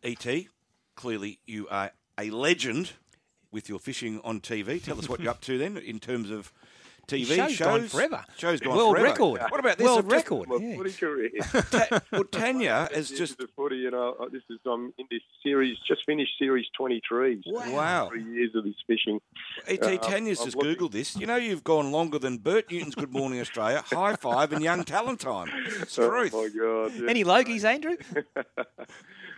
Et, 0.04 0.48
clearly 0.96 1.40
you 1.46 1.68
are 1.70 1.92
a 2.18 2.30
legend 2.30 2.92
with 3.52 3.68
your 3.68 3.80
fishing 3.80 4.22
on 4.24 4.40
TV. 4.40 4.82
Tell 4.84 5.00
us 5.00 5.10
what 5.10 5.20
you're 5.20 5.32
up 5.32 5.42
to 5.42 5.58
then 5.58 5.78
in 5.78 6.00
terms 6.00 6.30
of 6.30 6.54
TV 7.12 7.36
show's 7.36 7.52
shows. 7.54 7.58
gone 7.68 7.88
forever. 7.88 8.26
Show's 8.38 8.60
gone 8.60 8.76
World 8.78 8.96
forever. 8.98 9.08
record. 9.10 9.42
What 9.50 9.60
about 9.60 9.78
this? 9.78 9.86
World 9.86 10.04
just- 10.10 10.16
record. 10.16 10.50
My 10.50 10.56
yeah. 10.58 10.76
footy 10.78 10.92
career. 10.94 11.30
Ta- 11.72 12.02
well, 12.12 12.24
Tanya 12.26 12.90
has 12.94 13.10
just 13.10 13.38
the 13.38 13.48
footy, 13.56 13.78
you 13.78 13.92
know. 13.92 14.16
uh, 14.20 14.30
This 14.30 14.44
is 14.50 14.60
I'm 14.66 14.94
in 14.98 15.06
this 15.12 15.22
series, 15.44 15.78
just 15.88 16.06
finished 16.06 16.32
series 16.40 16.66
23. 16.78 17.42
So 17.46 17.72
Wow. 17.72 18.10
Three 18.10 18.24
years 18.24 18.52
of 18.56 18.64
this 18.64 18.76
fishing. 18.88 19.20
Et 19.68 19.82
Um, 19.84 19.98
Tanya's 20.00 20.40
I'm 20.40 20.46
just 20.46 20.58
looking- 20.58 20.76
googled 20.76 20.92
this. 20.92 21.16
You 21.16 21.26
know 21.28 21.36
you've 21.36 21.64
gone 21.64 21.92
longer 21.92 22.20
than 22.20 22.38
Bert 22.38 22.72
Newton's 22.72 22.96
Good 22.96 23.12
Morning 23.12 23.40
Australia, 23.40 23.84
High 23.92 24.16
Five, 24.16 24.54
and 24.54 24.64
Young 24.64 24.84
Talent 24.84 25.20
Time. 25.20 25.50
It's 25.82 25.98
Oh 26.00 26.10
truth. 26.10 26.34
my 26.34 26.50
god! 26.58 26.92
yeah. 26.96 27.10
Any 27.10 27.24
Logies, 27.24 27.64
Andrew? 27.64 27.98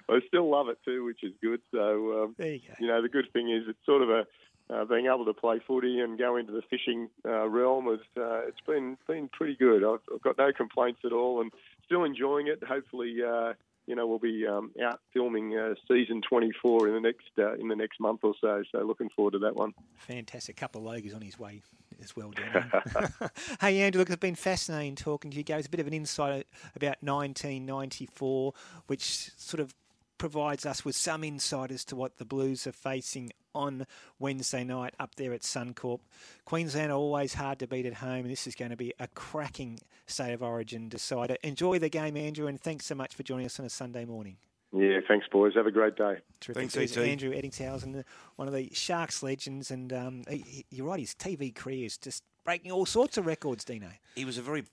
I 0.10 0.20
still 0.28 0.50
love 0.50 0.68
it 0.70 0.78
too, 0.86 1.06
which 1.06 1.24
is 1.24 1.32
good. 1.42 1.62
So 1.72 2.24
um, 2.24 2.36
There 2.38 2.54
you 2.54 2.60
go. 2.68 2.74
you 2.80 2.88
know, 2.88 3.02
the 3.02 3.10
good 3.10 3.32
thing 3.34 3.50
is 3.50 3.64
it's 3.68 3.80
sort 3.86 4.02
of 4.02 4.10
a 4.10 4.28
uh, 4.70 4.86
being 4.86 5.08
able 5.08 5.26
to 5.26 5.34
play 5.34 5.60
footy 5.66 6.00
and 6.00 6.18
go 6.18 6.38
into 6.38 6.52
the 6.52 6.62
fishing 6.70 7.10
uh, 7.26 7.48
realm. 7.48 7.88
Is, 7.90 8.00
uh, 8.18 8.48
it's 8.48 8.62
been 8.66 8.98
been 9.08 9.30
pretty 9.30 9.56
good. 9.56 9.84
I've, 9.84 10.02
I've 10.14 10.22
got 10.22 10.38
no 10.38 10.52
complaints 10.52 11.02
at 11.06 11.12
all, 11.12 11.42
and 11.42 11.52
still 11.86 12.04
enjoying 12.04 12.48
it. 12.48 12.64
Hopefully, 12.64 13.18
uh, 13.26 13.54
you 13.86 13.96
know, 13.96 14.08
we'll 14.08 14.20
be 14.20 14.48
um, 14.48 14.72
out 14.82 15.02
filming 15.14 15.58
uh, 15.58 15.74
season 15.88 16.22
24 16.28 16.88
in 16.88 16.94
the 16.94 17.02
next 17.02 17.28
uh, 17.38 17.54
in 17.54 17.68
the 17.68 17.76
next 17.76 18.00
month 18.00 18.22
or 18.24 18.34
so. 18.40 18.64
So 18.72 18.80
looking 18.80 19.10
forward 19.10 19.32
to 19.32 19.40
that 19.40 19.56
one. 19.56 19.74
Fantastic. 19.98 20.56
couple 20.56 20.88
of 20.88 20.96
Logies 20.96 21.16
on 21.16 21.22
his 21.22 21.38
way 21.38 21.62
as 22.02 22.16
well, 22.16 22.32
Dan. 22.32 22.72
hey, 23.62 23.82
Andrew, 23.82 24.00
look, 24.00 24.10
it's 24.10 24.18
been 24.18 24.36
fascinating 24.36 24.96
talking 24.96 25.32
to 25.32 25.38
you. 25.38 25.44
Gave 25.44 25.58
us 25.58 25.66
a 25.66 25.70
bit 25.70 25.80
of 25.80 25.88
an 25.88 25.94
insight 25.94 26.48
about 26.76 26.98
1994, 27.02 28.54
which 28.88 29.32
sort 29.38 29.60
of 29.60 29.74
provides 30.18 30.66
us 30.66 30.86
with 30.86 30.96
some 30.96 31.24
insight 31.24 31.72
as 31.72 31.84
to 31.86 31.96
what 31.96 32.18
the 32.18 32.26
Blues 32.26 32.66
are 32.68 32.72
facing 32.72 33.32
on 33.56 33.86
Wednesday 34.20 34.64
night 34.64 34.94
up 35.00 35.16
there 35.16 35.34
at 35.34 35.42
Suncorp. 35.42 36.00
Queensland 36.46 36.92
are 36.92 36.96
always 36.98 37.34
hard 37.36 37.60
to 37.60 37.68
beat 37.68 37.86
at 37.86 37.96
home, 37.96 38.22
and 38.22 38.30
this 38.32 38.48
is 38.48 38.56
going 38.56 38.72
to 38.72 38.78
be 38.78 38.94
a 39.00 39.08
cracking 39.08 39.80
state 40.08 40.34
of 40.34 40.42
origin 40.42 40.90
decider. 40.90 41.36
Enjoy 41.44 41.78
the 41.80 41.90
game, 41.90 42.18
Andrew, 42.18 42.48
and 42.48 42.60
thanks 42.60 42.86
so 42.86 42.96
much 42.96 43.14
for 43.16 43.24
joining 43.24 43.46
us 43.46 43.60
on 43.60 43.66
a 43.66 43.70
Sunday 43.70 44.06
morning. 44.06 44.38
Yeah, 44.76 45.02
thanks, 45.08 45.28
boys. 45.32 45.54
Have 45.54 45.68
a 45.68 45.72
great 45.72 45.96
day. 45.96 46.18
Terrific. 46.40 46.72
There's 46.72 46.98
Andrew 46.98 47.32
Ettingshausen, 47.32 48.04
one 48.38 48.48
of 48.48 48.56
the 48.56 48.72
Sharks 48.74 49.22
legends, 49.22 49.70
and 49.70 49.94
um, 49.94 50.24
he, 50.28 50.38
he- 50.38 50.66
you're 50.72 50.88
right, 50.88 51.00
his 51.00 51.14
TV 51.14 51.54
career 51.54 51.86
is 51.86 51.98
just 51.98 52.24
breaking 52.44 52.72
all 52.72 52.88
sorts 52.88 53.18
of 53.20 53.28
records, 53.28 53.64
Dino. 53.64 53.90
He 54.16 54.26
was 54.26 54.40
a 54.40 54.42
very 54.42 54.64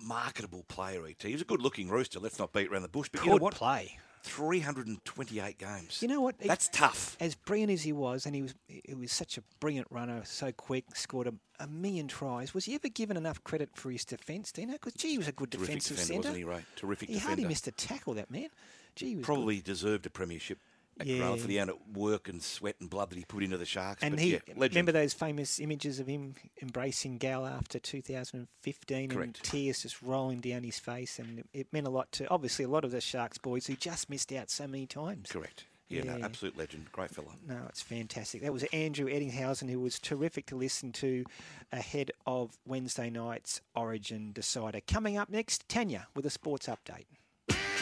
marketable 0.00 0.64
player, 0.68 1.04
Et. 1.08 1.20
He 1.20 1.32
was 1.32 1.42
a 1.42 1.44
good 1.44 1.60
looking 1.62 1.88
rooster, 1.88 2.20
let's 2.20 2.38
not 2.38 2.52
beat 2.52 2.68
around 2.70 2.82
the 2.82 2.88
bush. 2.88 3.08
But 3.10 3.22
you 3.22 3.26
know 3.30 3.32
Could 3.34 3.42
what? 3.42 3.54
play. 3.54 3.98
328 4.24 5.58
games. 5.58 5.98
You 6.02 6.08
know 6.08 6.20
what? 6.20 6.34
He- 6.40 6.48
That's 6.48 6.68
tough. 6.68 7.16
As 7.20 7.34
brilliant 7.34 7.72
as 7.72 7.82
he 7.82 7.92
was, 7.92 8.26
and 8.26 8.34
he 8.34 8.42
was 8.42 8.54
he 8.68 8.94
was 8.94 9.12
such 9.12 9.38
a 9.38 9.42
brilliant 9.60 9.86
runner, 9.90 10.22
so 10.24 10.50
quick, 10.52 10.84
scored 10.96 11.26
a, 11.26 11.34
a 11.60 11.66
million 11.66 12.08
tries. 12.08 12.52
Was 12.54 12.64
he 12.64 12.74
ever 12.74 12.88
given 12.88 13.16
enough 13.16 13.42
credit 13.44 13.70
for 13.74 13.90
his 13.90 14.04
defence, 14.04 14.50
Dino? 14.52 14.72
Because 14.72 14.94
gee, 14.94 15.10
he 15.12 15.18
was 15.18 15.28
a 15.28 15.32
good 15.32 15.50
Terrific 15.50 15.66
defensive 15.76 15.96
defender, 15.96 16.12
centre. 16.14 16.28
wasn't 16.28 16.38
he, 16.38 16.44
Ray? 16.44 16.64
Terrific 16.76 17.08
he 17.08 17.14
defender. 17.14 17.28
hardly 17.28 17.44
missed 17.46 17.66
a 17.68 17.72
tackle, 17.72 18.14
that 18.14 18.30
man. 18.30 18.48
Gee, 18.96 19.08
he 19.10 19.16
was 19.16 19.24
Probably 19.24 19.60
deserved 19.60 20.06
a 20.06 20.10
premiership 20.10 20.58
at 21.00 21.06
Yeah. 21.06 21.18
Cronulla 21.18 21.40
for 21.40 21.46
the 21.46 21.58
amount 21.58 21.78
of 21.80 21.96
work 21.96 22.28
and 22.28 22.42
sweat 22.42 22.76
and 22.80 22.88
blood 22.88 23.10
that 23.10 23.18
he 23.18 23.24
put 23.24 23.42
into 23.42 23.56
the 23.56 23.64
Sharks. 23.66 24.02
And 24.02 24.14
but 24.14 24.20
he 24.22 24.32
yeah, 24.34 24.38
remember 24.56 24.92
those 24.92 25.12
famous 25.12 25.58
images 25.60 25.98
of 26.00 26.06
him 26.06 26.34
embracing 26.62 27.18
Gal 27.18 27.46
after 27.46 27.78
2015 27.78 28.98
and 28.98 29.10
Correct. 29.12 29.42
tears 29.44 29.82
just 29.82 30.00
rolling 30.02 30.40
down 30.40 30.62
his 30.62 30.78
face, 30.78 31.18
and 31.18 31.44
it 31.52 31.72
meant 31.72 31.86
a 31.86 31.90
lot 31.90 32.12
to 32.12 32.28
obviously 32.28 32.64
a 32.64 32.68
lot 32.68 32.84
of 32.84 32.90
the 32.90 33.00
Sharks 33.00 33.38
boys 33.38 33.66
who 33.66 33.74
just 33.76 34.08
missed 34.10 34.32
out 34.32 34.50
so 34.50 34.66
many 34.66 34.86
times. 34.86 35.30
Correct. 35.30 35.64
Yeah, 35.88 36.02
no, 36.04 36.16
Yeah. 36.16 36.24
absolute 36.24 36.56
legend. 36.56 36.90
Great 36.92 37.10
fella. 37.10 37.36
No, 37.46 37.66
it's 37.68 37.82
fantastic. 37.82 38.40
That 38.42 38.52
was 38.54 38.62
Andrew 38.72 39.06
Ettingshausen, 39.06 39.68
who 39.70 39.78
was 39.80 39.98
terrific 39.98 40.46
to 40.46 40.56
listen 40.56 40.92
to 40.92 41.24
ahead 41.70 42.10
of 42.26 42.58
Wednesday 42.64 43.10
night's 43.10 43.60
Origin 43.76 44.32
decider. 44.32 44.80
Coming 44.80 45.18
up 45.18 45.28
next, 45.28 45.68
Tanya 45.68 46.06
with 46.14 46.24
a 46.24 46.30
sports 46.30 46.66
update. 46.68 47.04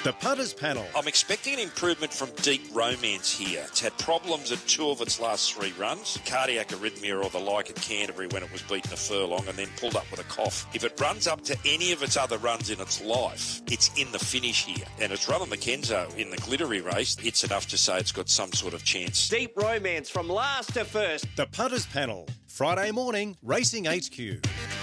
The 0.05 0.13
Punters 0.15 0.53
Panel. 0.53 0.85
I'm 0.97 1.07
expecting 1.07 1.55
an 1.55 1.61
improvement 1.61 2.13
from 2.13 2.29
Deep 2.43 2.63
Romance 2.73 3.31
here. 3.33 3.63
It's 3.69 3.79
had 3.79 3.97
problems 3.99 4.51
at 4.51 4.59
two 4.67 4.91
of 4.91 5.01
its 5.01 5.21
last 5.21 5.55
three 5.55 5.73
runs, 5.79 6.19
cardiac 6.27 6.71
arrhythmia 6.71 7.25
or 7.25 7.31
the 7.31 7.39
like 7.39 7.71
at 7.71 7.77
Canterbury 7.77 8.27
when 8.27 8.43
it 8.43 8.51
was 8.51 8.63
beaten 8.63 8.93
a 8.93 8.97
furlong 8.97 9.47
and 9.47 9.57
then 9.57 9.69
pulled 9.77 9.95
up 9.95 10.11
with 10.11 10.19
a 10.19 10.25
cough. 10.25 10.67
If 10.75 10.83
it 10.83 11.01
runs 11.01 11.29
up 11.29 11.43
to 11.45 11.57
any 11.65 11.93
of 11.93 12.03
its 12.03 12.17
other 12.17 12.37
runs 12.39 12.69
in 12.69 12.81
its 12.81 13.01
life, 13.01 13.63
it's 13.71 13.97
in 13.97 14.11
the 14.11 14.19
finish 14.19 14.65
here. 14.65 14.85
And 15.01 15.13
it's 15.13 15.29
run 15.29 15.41
on 15.41 15.51
the 15.51 15.57
Kenzo 15.57 16.13
in 16.17 16.31
the 16.31 16.37
glittery 16.39 16.81
race. 16.81 17.17
It's 17.23 17.45
enough 17.45 17.69
to 17.69 17.79
say 17.79 17.99
it's 17.99 18.11
got 18.11 18.29
some 18.29 18.53
sort 18.53 18.75
of 18.75 18.83
chance. 18.83 19.29
Deep 19.29 19.57
Romance 19.57 20.11
from 20.11 20.29
last 20.29 20.75
to 20.75 20.85
first. 20.85 21.27
The 21.37 21.47
Punters 21.47 21.87
Panel. 21.87 22.27
Friday 22.49 22.91
morning, 22.91 23.37
Racing 23.41 23.85
HQ. 23.85 24.82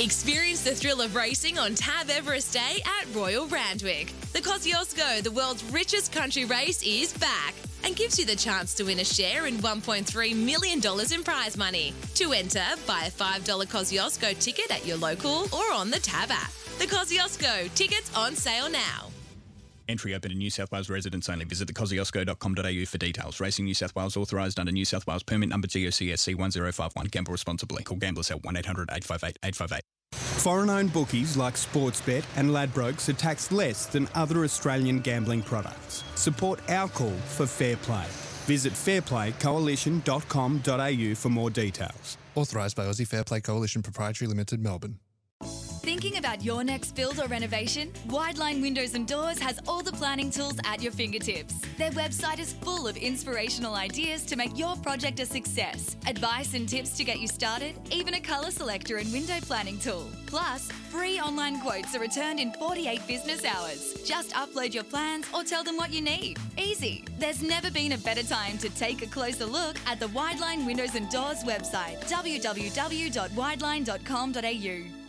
Experience 0.00 0.64
the 0.64 0.74
thrill 0.74 1.00
of 1.00 1.14
racing 1.14 1.56
on 1.56 1.76
Tab 1.76 2.10
Everest 2.10 2.52
Day 2.52 2.82
at 3.00 3.14
Royal 3.14 3.46
Randwick. 3.46 4.12
The 4.32 4.40
Kosciuszko, 4.40 5.22
the 5.22 5.30
world's 5.30 5.62
richest 5.72 6.10
country 6.10 6.44
race, 6.44 6.82
is 6.82 7.12
back 7.12 7.54
and 7.84 7.94
gives 7.94 8.18
you 8.18 8.26
the 8.26 8.34
chance 8.34 8.74
to 8.74 8.82
win 8.82 8.98
a 8.98 9.04
share 9.04 9.46
in 9.46 9.54
$1.3 9.58 10.34
million 10.34 10.80
in 11.12 11.22
prize 11.22 11.56
money. 11.56 11.94
To 12.14 12.32
enter, 12.32 12.64
buy 12.88 13.04
a 13.04 13.10
$5 13.10 13.66
Kosciuszko 13.66 14.36
ticket 14.40 14.72
at 14.72 14.84
your 14.84 14.96
local 14.96 15.44
or 15.52 15.72
on 15.72 15.90
the 15.90 16.00
Tab 16.00 16.32
app. 16.32 16.50
The 16.80 16.86
Kosciuszko, 16.86 17.72
tickets 17.76 18.10
on 18.16 18.34
sale 18.34 18.68
now. 18.68 19.13
Entry 19.88 20.14
open 20.14 20.30
to 20.30 20.36
New 20.36 20.50
South 20.50 20.72
Wales 20.72 20.90
residents 20.90 21.28
only. 21.28 21.44
Visit 21.44 21.68
thekosciuszko.com.au 21.68 22.86
for 22.86 22.98
details. 22.98 23.40
Racing 23.40 23.66
New 23.66 23.74
South 23.74 23.94
Wales 23.94 24.16
authorised 24.16 24.58
under 24.58 24.72
New 24.72 24.84
South 24.84 25.06
Wales 25.06 25.22
permit 25.22 25.48
number 25.48 25.68
GOCSC 25.68 26.34
1051. 26.34 27.06
Gamble 27.06 27.32
responsibly. 27.32 27.82
Call 27.82 27.98
Gamblers 27.98 28.28
Help 28.28 28.44
1800 28.44 28.90
858 28.90 29.38
858. 29.42 29.80
Foreign 30.44 30.70
owned 30.70 30.92
bookies 30.92 31.36
like 31.36 31.54
Sportsbet 31.54 32.24
and 32.36 32.50
Ladbrokes 32.50 33.08
are 33.08 33.14
taxed 33.14 33.50
less 33.50 33.86
than 33.86 34.06
other 34.14 34.44
Australian 34.44 35.00
gambling 35.00 35.42
products. 35.42 36.04
Support 36.16 36.60
our 36.68 36.88
call 36.88 37.10
for 37.10 37.46
fair 37.46 37.76
play. 37.76 38.06
Visit 38.46 38.74
fairplaycoalition.com.au 38.74 41.14
for 41.14 41.28
more 41.30 41.50
details. 41.50 42.18
Authorised 42.34 42.76
by 42.76 42.84
Aussie 42.84 43.06
Fair 43.06 43.24
Play 43.24 43.40
Coalition 43.40 43.82
Proprietary 43.82 44.28
Limited, 44.28 44.60
Melbourne. 44.60 44.98
Thinking 45.84 46.16
about 46.16 46.42
your 46.42 46.64
next 46.64 46.96
build 46.96 47.20
or 47.20 47.26
renovation? 47.26 47.92
Wideline 48.08 48.62
Windows 48.62 48.94
and 48.94 49.06
Doors 49.06 49.38
has 49.38 49.60
all 49.68 49.82
the 49.82 49.92
planning 49.92 50.30
tools 50.30 50.54
at 50.64 50.80
your 50.80 50.92
fingertips. 50.92 51.56
Their 51.76 51.90
website 51.90 52.38
is 52.38 52.54
full 52.54 52.88
of 52.88 52.96
inspirational 52.96 53.74
ideas 53.74 54.24
to 54.24 54.36
make 54.36 54.58
your 54.58 54.76
project 54.76 55.20
a 55.20 55.26
success, 55.26 55.98
advice 56.06 56.54
and 56.54 56.66
tips 56.66 56.96
to 56.96 57.04
get 57.04 57.20
you 57.20 57.28
started, 57.28 57.78
even 57.92 58.14
a 58.14 58.20
colour 58.20 58.50
selector 58.50 58.96
and 58.96 59.12
window 59.12 59.38
planning 59.42 59.78
tool. 59.78 60.08
Plus, 60.24 60.72
free 60.88 61.20
online 61.20 61.60
quotes 61.60 61.94
are 61.94 62.00
returned 62.00 62.40
in 62.40 62.54
48 62.54 63.06
business 63.06 63.44
hours. 63.44 63.92
Just 64.06 64.30
upload 64.30 64.72
your 64.72 64.84
plans 64.84 65.26
or 65.34 65.44
tell 65.44 65.64
them 65.64 65.76
what 65.76 65.92
you 65.92 66.00
need. 66.00 66.38
Easy. 66.56 67.04
There's 67.18 67.42
never 67.42 67.70
been 67.70 67.92
a 67.92 67.98
better 67.98 68.22
time 68.22 68.56
to 68.56 68.70
take 68.70 69.02
a 69.02 69.06
closer 69.06 69.44
look 69.44 69.76
at 69.86 70.00
the 70.00 70.06
Wideline 70.06 70.64
Windows 70.64 70.94
and 70.94 71.10
Doors 71.10 71.44
website 71.44 72.00
www.wideline.com.au. 72.08 75.03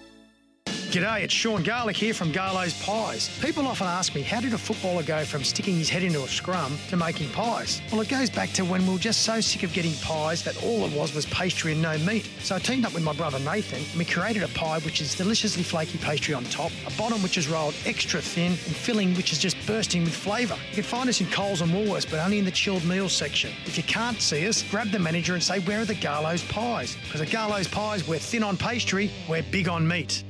G'day, 0.86 1.24
it's 1.24 1.34
Sean 1.34 1.62
Garlick 1.62 1.98
here 1.98 2.14
from 2.14 2.32
Garlo's 2.32 2.82
Pies. 2.82 3.30
People 3.42 3.68
often 3.68 3.86
ask 3.86 4.16
me, 4.16 4.22
how 4.22 4.40
did 4.40 4.54
a 4.54 4.58
footballer 4.58 5.04
go 5.04 5.26
from 5.26 5.44
sticking 5.44 5.76
his 5.76 5.90
head 5.90 6.04
into 6.04 6.24
a 6.24 6.28
scrum 6.28 6.78
to 6.90 6.96
making 6.96 7.30
pies? 7.32 7.82
Well, 7.92 8.00
it 8.02 8.08
goes 8.08 8.30
back 8.30 8.52
to 8.54 8.64
when 8.64 8.86
we 8.88 8.94
were 8.94 9.00
just 9.00 9.24
so 9.24 9.42
sick 9.42 9.64
of 9.64 9.74
getting 9.74 9.94
pies 9.96 10.44
that 10.44 10.64
all 10.64 10.86
it 10.86 10.94
was 10.94 11.14
was 11.14 11.26
pastry 11.26 11.74
and 11.74 11.82
no 11.82 11.98
meat. 12.00 12.30
So 12.40 12.56
I 12.56 12.60
teamed 12.60 12.86
up 12.86 12.94
with 12.94 13.04
my 13.04 13.14
brother 13.14 13.40
Nathan 13.40 13.80
and 13.80 13.98
we 13.98 14.06
created 14.06 14.44
a 14.44 14.48
pie 14.50 14.80
which 14.80 15.02
is 15.02 15.16
deliciously 15.16 15.64
flaky 15.64 15.98
pastry 15.98 16.34
on 16.34 16.46
top, 16.46 16.72
a 16.88 16.92
bottom 16.98 17.22
which 17.22 17.38
is 17.38 17.50
rolled 17.50 17.76
extra 17.86 18.22
thin, 18.22 18.52
and 18.52 18.58
filling 18.58 19.16
which 19.16 19.34
is 19.34 19.40
just 19.40 19.58
bursting 19.68 20.04
with 20.04 20.16
flavour. 20.16 20.58
You 20.70 20.76
can 20.76 20.84
find 20.84 21.10
us 21.10 21.20
in 21.20 21.28
Coles 21.28 21.62
and 21.62 21.72
Woolworths, 21.72 22.10
but 22.10 22.20
only 22.20 22.40
in 22.40 22.46
the 22.46 22.52
chilled 22.52 22.86
meals 22.86 23.12
section. 23.12 23.52
If 23.66 23.76
you 23.76 23.84
can't 23.84 24.22
see 24.22 24.48
us, 24.48 24.64
grab 24.70 24.92
the 24.92 25.00
manager 25.00 25.34
and 25.34 25.44
say, 25.44 25.60
where 25.60 25.82
are 25.82 25.86
the 25.86 25.96
Garlo's 25.96 26.44
Pies? 26.44 26.96
Because 27.04 27.22
at 27.22 27.32
Garlo's 27.32 27.68
Pies, 27.68 28.08
we're 28.08 28.20
thin 28.20 28.44
on 28.44 28.56
pastry, 28.56 29.12
we're 29.28 29.44
big 29.52 29.68
on 29.68 29.88
meat. 29.88 30.24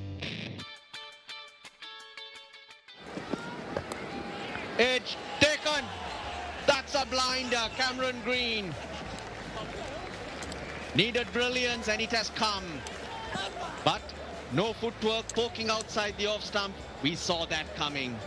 Edge 4.77 5.17
taken. 5.39 5.83
That's 6.67 6.95
a 6.95 7.05
blinder, 7.05 7.69
Cameron 7.77 8.17
Green. 8.23 8.73
Needed 10.95 11.27
brilliance 11.33 11.87
and 11.87 12.01
it 12.01 12.11
has 12.11 12.29
come. 12.31 12.63
But 13.83 14.01
no 14.51 14.73
footwork 14.73 15.27
poking 15.33 15.69
outside 15.69 16.15
the 16.17 16.27
off 16.27 16.43
stump. 16.43 16.73
We 17.03 17.15
saw 17.15 17.45
that 17.45 17.75
coming. 17.75 18.17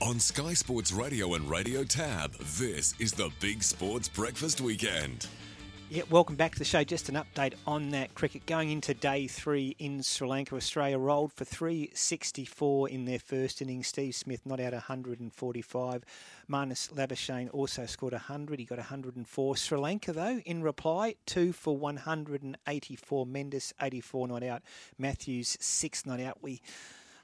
On 0.00 0.20
Sky 0.20 0.54
Sports 0.54 0.92
Radio 0.92 1.34
and 1.34 1.50
Radio 1.50 1.82
Tab, 1.82 2.32
this 2.34 2.94
is 3.00 3.12
the 3.12 3.30
Big 3.40 3.62
Sports 3.62 4.08
Breakfast 4.08 4.60
Weekend. 4.60 5.26
Yeah, 5.90 6.02
welcome 6.10 6.36
back 6.36 6.52
to 6.52 6.58
the 6.58 6.66
show. 6.66 6.84
Just 6.84 7.08
an 7.08 7.14
update 7.14 7.54
on 7.66 7.88
that 7.92 8.14
cricket. 8.14 8.44
Going 8.44 8.70
into 8.70 8.92
day 8.92 9.26
three 9.26 9.74
in 9.78 10.02
Sri 10.02 10.28
Lanka, 10.28 10.54
Australia 10.54 10.98
rolled 10.98 11.32
for 11.32 11.46
364 11.46 12.90
in 12.90 13.06
their 13.06 13.18
first 13.18 13.62
innings. 13.62 13.86
Steve 13.86 14.14
Smith 14.14 14.44
not 14.44 14.60
out 14.60 14.74
145. 14.74 16.04
Marnus 16.46 16.92
Labuschagne 16.92 17.48
also 17.54 17.86
scored 17.86 18.12
100. 18.12 18.58
He 18.58 18.66
got 18.66 18.76
104. 18.76 19.56
Sri 19.56 19.78
Lanka, 19.78 20.12
though, 20.12 20.42
in 20.44 20.62
reply, 20.62 21.14
two 21.24 21.54
for 21.54 21.74
184. 21.74 23.24
Mendes, 23.24 23.72
84 23.80 24.28
not 24.28 24.42
out. 24.42 24.60
Matthews, 24.98 25.56
six 25.58 26.04
not 26.04 26.20
out. 26.20 26.42
We 26.42 26.60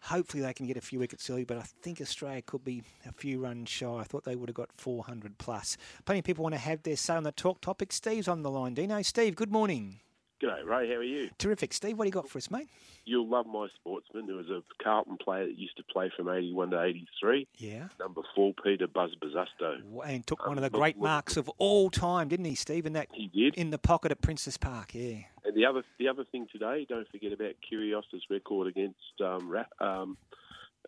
Hopefully 0.04 0.42
they 0.42 0.52
can 0.52 0.66
get 0.66 0.76
a 0.76 0.82
few 0.82 0.98
wickets 0.98 1.30
early, 1.30 1.44
but 1.44 1.56
I 1.56 1.62
think 1.82 2.00
Australia 2.00 2.42
could 2.42 2.62
be 2.62 2.82
a 3.06 3.12
few 3.12 3.38
runs 3.38 3.70
shy. 3.70 3.86
I 3.86 4.04
thought 4.04 4.24
they 4.24 4.36
would 4.36 4.50
have 4.50 4.56
got 4.56 4.68
400 4.76 5.38
plus. 5.38 5.78
Plenty 6.04 6.18
of 6.18 6.24
people 6.26 6.42
want 6.42 6.54
to 6.54 6.60
have 6.60 6.82
their 6.82 6.96
say 6.96 7.14
on 7.14 7.22
the 7.22 7.32
talk 7.32 7.62
topic. 7.62 7.90
Steve's 7.90 8.28
on 8.28 8.42
the 8.42 8.50
line. 8.50 8.74
Dino, 8.74 9.00
Steve, 9.00 9.34
good 9.34 9.50
morning. 9.50 10.00
G'day, 10.44 10.64
Ray. 10.66 10.88
How 10.88 10.96
are 10.96 11.02
you? 11.02 11.30
Terrific. 11.38 11.72
Steve, 11.72 11.98
what 11.98 12.04
do 12.04 12.08
you 12.08 12.12
got 12.12 12.28
for 12.28 12.38
us, 12.38 12.50
mate? 12.50 12.68
You'll 13.06 13.28
love 13.28 13.46
my 13.46 13.68
sportsman. 13.74 14.26
There 14.26 14.36
was 14.36 14.48
a 14.48 14.62
Carlton 14.82 15.16
player 15.16 15.46
that 15.46 15.58
used 15.58 15.76
to 15.76 15.82
play 15.84 16.10
from 16.16 16.28
81 16.28 16.70
to 16.70 16.82
83. 16.82 17.46
Yeah. 17.56 17.88
Number 17.98 18.22
four, 18.34 18.52
Peter 18.62 18.86
Buzz 18.86 19.10
Bosustow. 19.22 19.80
And 20.06 20.26
took 20.26 20.46
one 20.46 20.58
of 20.58 20.62
the 20.62 20.70
great 20.70 20.98
marks 20.98 21.36
of 21.36 21.48
all 21.58 21.90
time, 21.90 22.28
didn't 22.28 22.46
he, 22.46 22.54
Steve? 22.54 22.86
In 22.86 22.92
that 22.94 23.08
he 23.12 23.28
did. 23.28 23.54
in 23.54 23.70
the 23.70 23.78
pocket 23.78 24.10
at 24.10 24.20
Princes 24.20 24.56
Park. 24.56 24.94
Yeah. 24.94 25.18
And 25.44 25.54
the 25.54 25.66
other 25.66 25.82
the 25.98 26.08
other 26.08 26.24
thing 26.24 26.46
today, 26.50 26.86
don't 26.88 27.08
forget 27.08 27.32
about 27.32 27.54
Kyrgios's 27.70 28.24
record 28.30 28.66
against 28.68 29.20
um, 29.22 29.54
um, 29.80 30.16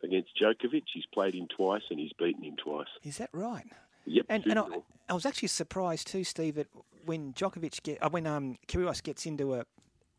against 0.03 0.31
Djokovic. 0.41 0.85
He's 0.93 1.07
played 1.13 1.35
him 1.35 1.49
twice 1.55 1.83
and 1.91 1.99
he's 1.99 2.13
beaten 2.15 2.43
him 2.43 2.57
twice. 2.57 2.89
Is 3.03 3.19
that 3.19 3.31
right? 3.33 3.67
Yep. 4.07 4.27
And, 4.29 4.47
and 4.47 4.59
I, 4.59 4.65
I 5.09 5.15
was 5.15 5.27
actually 5.27 5.49
surprised 5.49 6.07
too, 6.09 6.25
Steve, 6.25 6.55
that 6.57 6.69
when 7.05 7.33
Djokovic 7.35 7.83
get 7.83 8.03
uh, 8.03 8.09
when 8.11 8.27
um, 8.27 8.57
Kyrgios 8.69 9.03
gets 9.03 9.27
into 9.27 9.55
a 9.55 9.65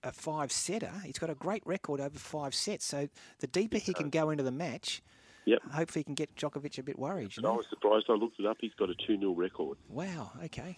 a 0.04 0.12
five 0.12 0.52
setter, 0.52 0.92
he's 1.04 1.18
got 1.18 1.30
a 1.30 1.36
great 1.36 1.66
record 1.66 2.00
over 2.00 2.18
five 2.20 2.54
sets. 2.54 2.86
So 2.86 3.10
the 3.40 3.48
deeper 3.48 3.78
he 3.78 3.94
can 3.94 4.10
go 4.10 4.30
into 4.30 4.44
the 4.44 4.52
match, 4.52 5.02
Yep. 5.46 5.62
hopefully 5.72 6.02
he 6.02 6.04
can 6.04 6.14
get 6.14 6.36
Djokovic 6.36 6.78
a 6.78 6.84
bit 6.84 7.00
worried. 7.00 7.36
You 7.36 7.42
And 7.42 7.48
I 7.48 7.52
was 7.52 7.66
surprised. 7.70 8.06
I 8.10 8.14
looked 8.14 8.40
it 8.40 8.46
up. 8.46 8.58
He's 8.62 8.74
got 8.76 8.90
a 8.90 8.96
2 8.96 9.18
0 9.20 9.32
record. 9.32 9.78
Wow. 9.90 10.32
Okay. 10.46 10.78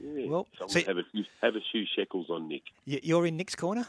Yeah. 0.00 0.26
Well, 0.28 0.48
so 0.66 0.80
have 0.80 0.98
a 0.98 1.02
few 1.12 1.24
have 1.42 1.54
a 1.56 1.60
few 1.72 1.84
shekels 1.96 2.30
on 2.30 2.48
Nick. 2.48 2.62
You're 2.84 3.26
in 3.26 3.36
Nick's 3.36 3.54
corner. 3.54 3.86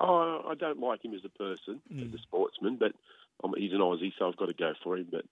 Oh, 0.00 0.42
I 0.48 0.54
don't 0.54 0.78
like 0.80 1.04
him 1.04 1.12
as 1.14 1.24
a 1.24 1.28
person, 1.28 1.80
Mm. 1.92 2.08
as 2.08 2.14
a 2.14 2.22
sportsman, 2.22 2.76
but 2.76 2.92
he's 3.56 3.72
an 3.72 3.78
Aussie, 3.80 4.12
so 4.18 4.28
I've 4.28 4.36
got 4.36 4.46
to 4.46 4.52
go 4.54 4.72
for 4.82 4.96
him. 4.96 5.08
But 5.10 5.24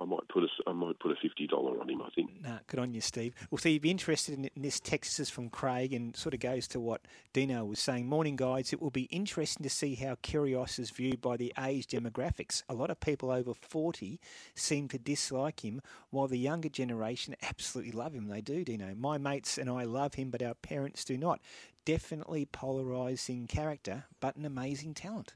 I 0.00 0.04
might 0.04 0.26
put 0.28 0.44
a 0.44 0.48
I 0.66 0.72
might 0.72 0.98
put 0.98 1.12
a 1.12 1.16
fifty 1.20 1.46
dollar 1.46 1.80
on 1.80 1.88
him. 1.88 2.00
I 2.02 2.08
think. 2.10 2.30
Nah, 2.42 2.58
good 2.66 2.80
on 2.80 2.92
you, 2.94 3.00
Steve. 3.00 3.34
Well, 3.50 3.58
so 3.58 3.68
you'd 3.68 3.82
be 3.82 3.90
interested 3.90 4.38
in, 4.38 4.50
in 4.56 4.62
this 4.62 4.80
text 4.80 5.20
is 5.20 5.28
from 5.28 5.50
Craig 5.50 5.92
and 5.92 6.16
sort 6.16 6.34
of 6.34 6.40
goes 6.40 6.66
to 6.68 6.80
what 6.80 7.02
Dino 7.32 7.64
was 7.64 7.78
saying. 7.78 8.08
Morning, 8.08 8.36
guys. 8.36 8.72
It 8.72 8.80
will 8.80 8.90
be 8.90 9.02
interesting 9.04 9.62
to 9.64 9.70
see 9.70 9.94
how 9.94 10.14
Kyrgios 10.16 10.78
is 10.78 10.90
viewed 10.90 11.20
by 11.20 11.36
the 11.36 11.52
age 11.58 11.86
demographics. 11.88 12.62
A 12.68 12.74
lot 12.74 12.90
of 12.90 13.00
people 13.00 13.30
over 13.30 13.52
40 13.54 14.20
seem 14.54 14.88
to 14.88 14.98
dislike 14.98 15.64
him, 15.64 15.82
while 16.10 16.28
the 16.28 16.38
younger 16.38 16.68
generation 16.68 17.36
absolutely 17.42 17.92
love 17.92 18.14
him. 18.14 18.28
They 18.28 18.40
do, 18.40 18.64
Dino. 18.64 18.94
My 18.94 19.18
mates 19.18 19.58
and 19.58 19.68
I 19.68 19.84
love 19.84 20.14
him, 20.14 20.30
but 20.30 20.42
our 20.42 20.54
parents 20.54 21.04
do 21.04 21.18
not. 21.18 21.40
Definitely 21.84 22.46
polarising 22.46 23.48
character, 23.48 24.04
but 24.20 24.36
an 24.36 24.44
amazing 24.44 24.94
talent. 24.94 25.34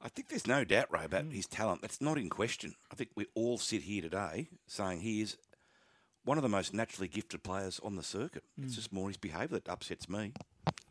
I 0.00 0.08
think 0.08 0.28
there's 0.28 0.46
no 0.46 0.64
doubt, 0.64 0.92
Ray, 0.92 1.04
about 1.04 1.24
hmm. 1.24 1.30
his 1.30 1.46
talent. 1.46 1.82
That's 1.82 2.00
not 2.00 2.18
in 2.18 2.28
question. 2.28 2.74
I 2.90 2.94
think 2.94 3.10
we 3.14 3.26
all 3.34 3.58
sit 3.58 3.82
here 3.82 4.02
today 4.02 4.48
saying 4.66 5.00
he 5.00 5.20
is 5.20 5.36
one 6.28 6.36
of 6.38 6.42
the 6.42 6.48
most 6.48 6.74
naturally 6.74 7.08
gifted 7.08 7.42
players 7.42 7.80
on 7.82 7.96
the 7.96 8.02
circuit. 8.02 8.44
It's 8.62 8.72
Mm. 8.72 8.76
just 8.76 8.92
more 8.92 9.08
his 9.08 9.16
behaviour 9.16 9.58
that 9.58 9.68
upsets 9.68 10.08
me. 10.08 10.32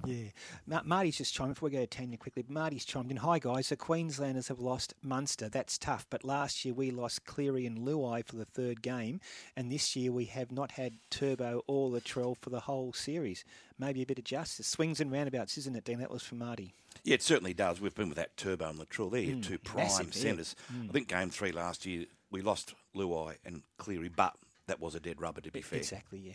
Yeah. 0.06 0.30
Ma- 0.66 0.82
Marty's 0.84 1.18
just 1.18 1.34
chimed, 1.34 1.54
before 1.54 1.70
we 1.70 1.74
go 1.76 1.82
to 1.82 1.88
Tanya 1.88 2.18
quickly, 2.18 2.44
Marty's 2.48 2.86
chimed 2.86 3.12
in. 3.12 3.18
Hi, 3.18 3.38
guys. 3.38 3.70
The 3.70 3.76
Queenslanders 3.78 4.48
have 4.48 4.60
lost 4.60 4.94
Munster. 5.04 5.50
That's 5.50 5.78
tough. 5.78 6.08
But 6.10 6.24
last 6.24 6.66
year 6.66 6.74
we 6.74 6.90
lost 6.90 7.26
Cleary 7.26 7.66
and 7.68 7.80
Luai 7.80 8.26
for 8.26 8.36
the 8.36 8.46
third 8.46 8.82
game. 8.82 9.20
And 9.56 9.72
this 9.72 9.96
year 9.96 10.12
we 10.12 10.26
have 10.26 10.52
not 10.52 10.72
had 10.72 10.98
Turbo 11.12 11.64
or 11.68 11.90
Latrell 11.92 12.36
for 12.38 12.50
the 12.50 12.62
whole 12.62 12.92
series. 12.94 13.44
Maybe 13.78 14.02
a 14.02 14.06
bit 14.06 14.18
of 14.20 14.26
justice. 14.26 14.66
Swings 14.68 15.00
and 15.00 15.12
roundabouts, 15.12 15.58
isn't 15.60 15.76
it, 15.76 15.84
Dean? 15.84 16.00
That 16.00 16.10
was 16.12 16.24
for 16.24 16.36
Marty. 16.36 16.74
Yeah, 17.04 17.14
it 17.16 17.22
certainly 17.22 17.54
does. 17.54 17.80
We've 17.80 17.94
been 17.94 18.10
with 18.10 18.18
that 18.18 18.38
Turbo 18.38 18.70
and 18.70 18.80
Latrell. 18.80 19.12
They're 19.12 19.36
Mm, 19.36 19.44
two 19.44 19.60
prime 19.60 19.86
massive, 19.86 20.16
yeah. 20.16 20.22
centres. 20.22 20.56
Mm. 20.74 20.90
I 20.90 20.92
think 20.94 21.08
game 21.10 21.30
three 21.30 21.52
last 21.52 21.86
year 21.86 22.08
we 22.32 22.42
lost 22.42 22.74
Luai 22.96 23.38
and 23.46 23.62
Cleary, 23.78 24.10
but 24.10 24.36
that 24.68 24.80
was 24.80 24.96
a 24.96 25.00
dead 25.00 25.20
rubber 25.20 25.42
to 25.42 25.52
be 25.52 25.62
fair. 25.62 25.80
Exactly, 25.80 26.20
yeah. 26.20 26.34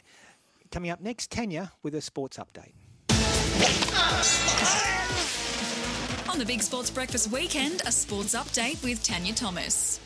Coming 0.70 0.90
up 0.90 1.00
next, 1.00 1.30
Tanya 1.30 1.72
with 1.82 1.94
a 1.94 2.00
sports 2.00 2.38
update. 2.38 2.72
On 6.30 6.38
the 6.38 6.46
Big 6.46 6.62
Sports 6.62 6.90
Breakfast 6.90 7.30
weekend, 7.30 7.82
a 7.86 7.92
sports 7.92 8.34
update 8.34 8.82
with 8.82 9.02
Tanya 9.02 9.34
Thomas. 9.34 10.00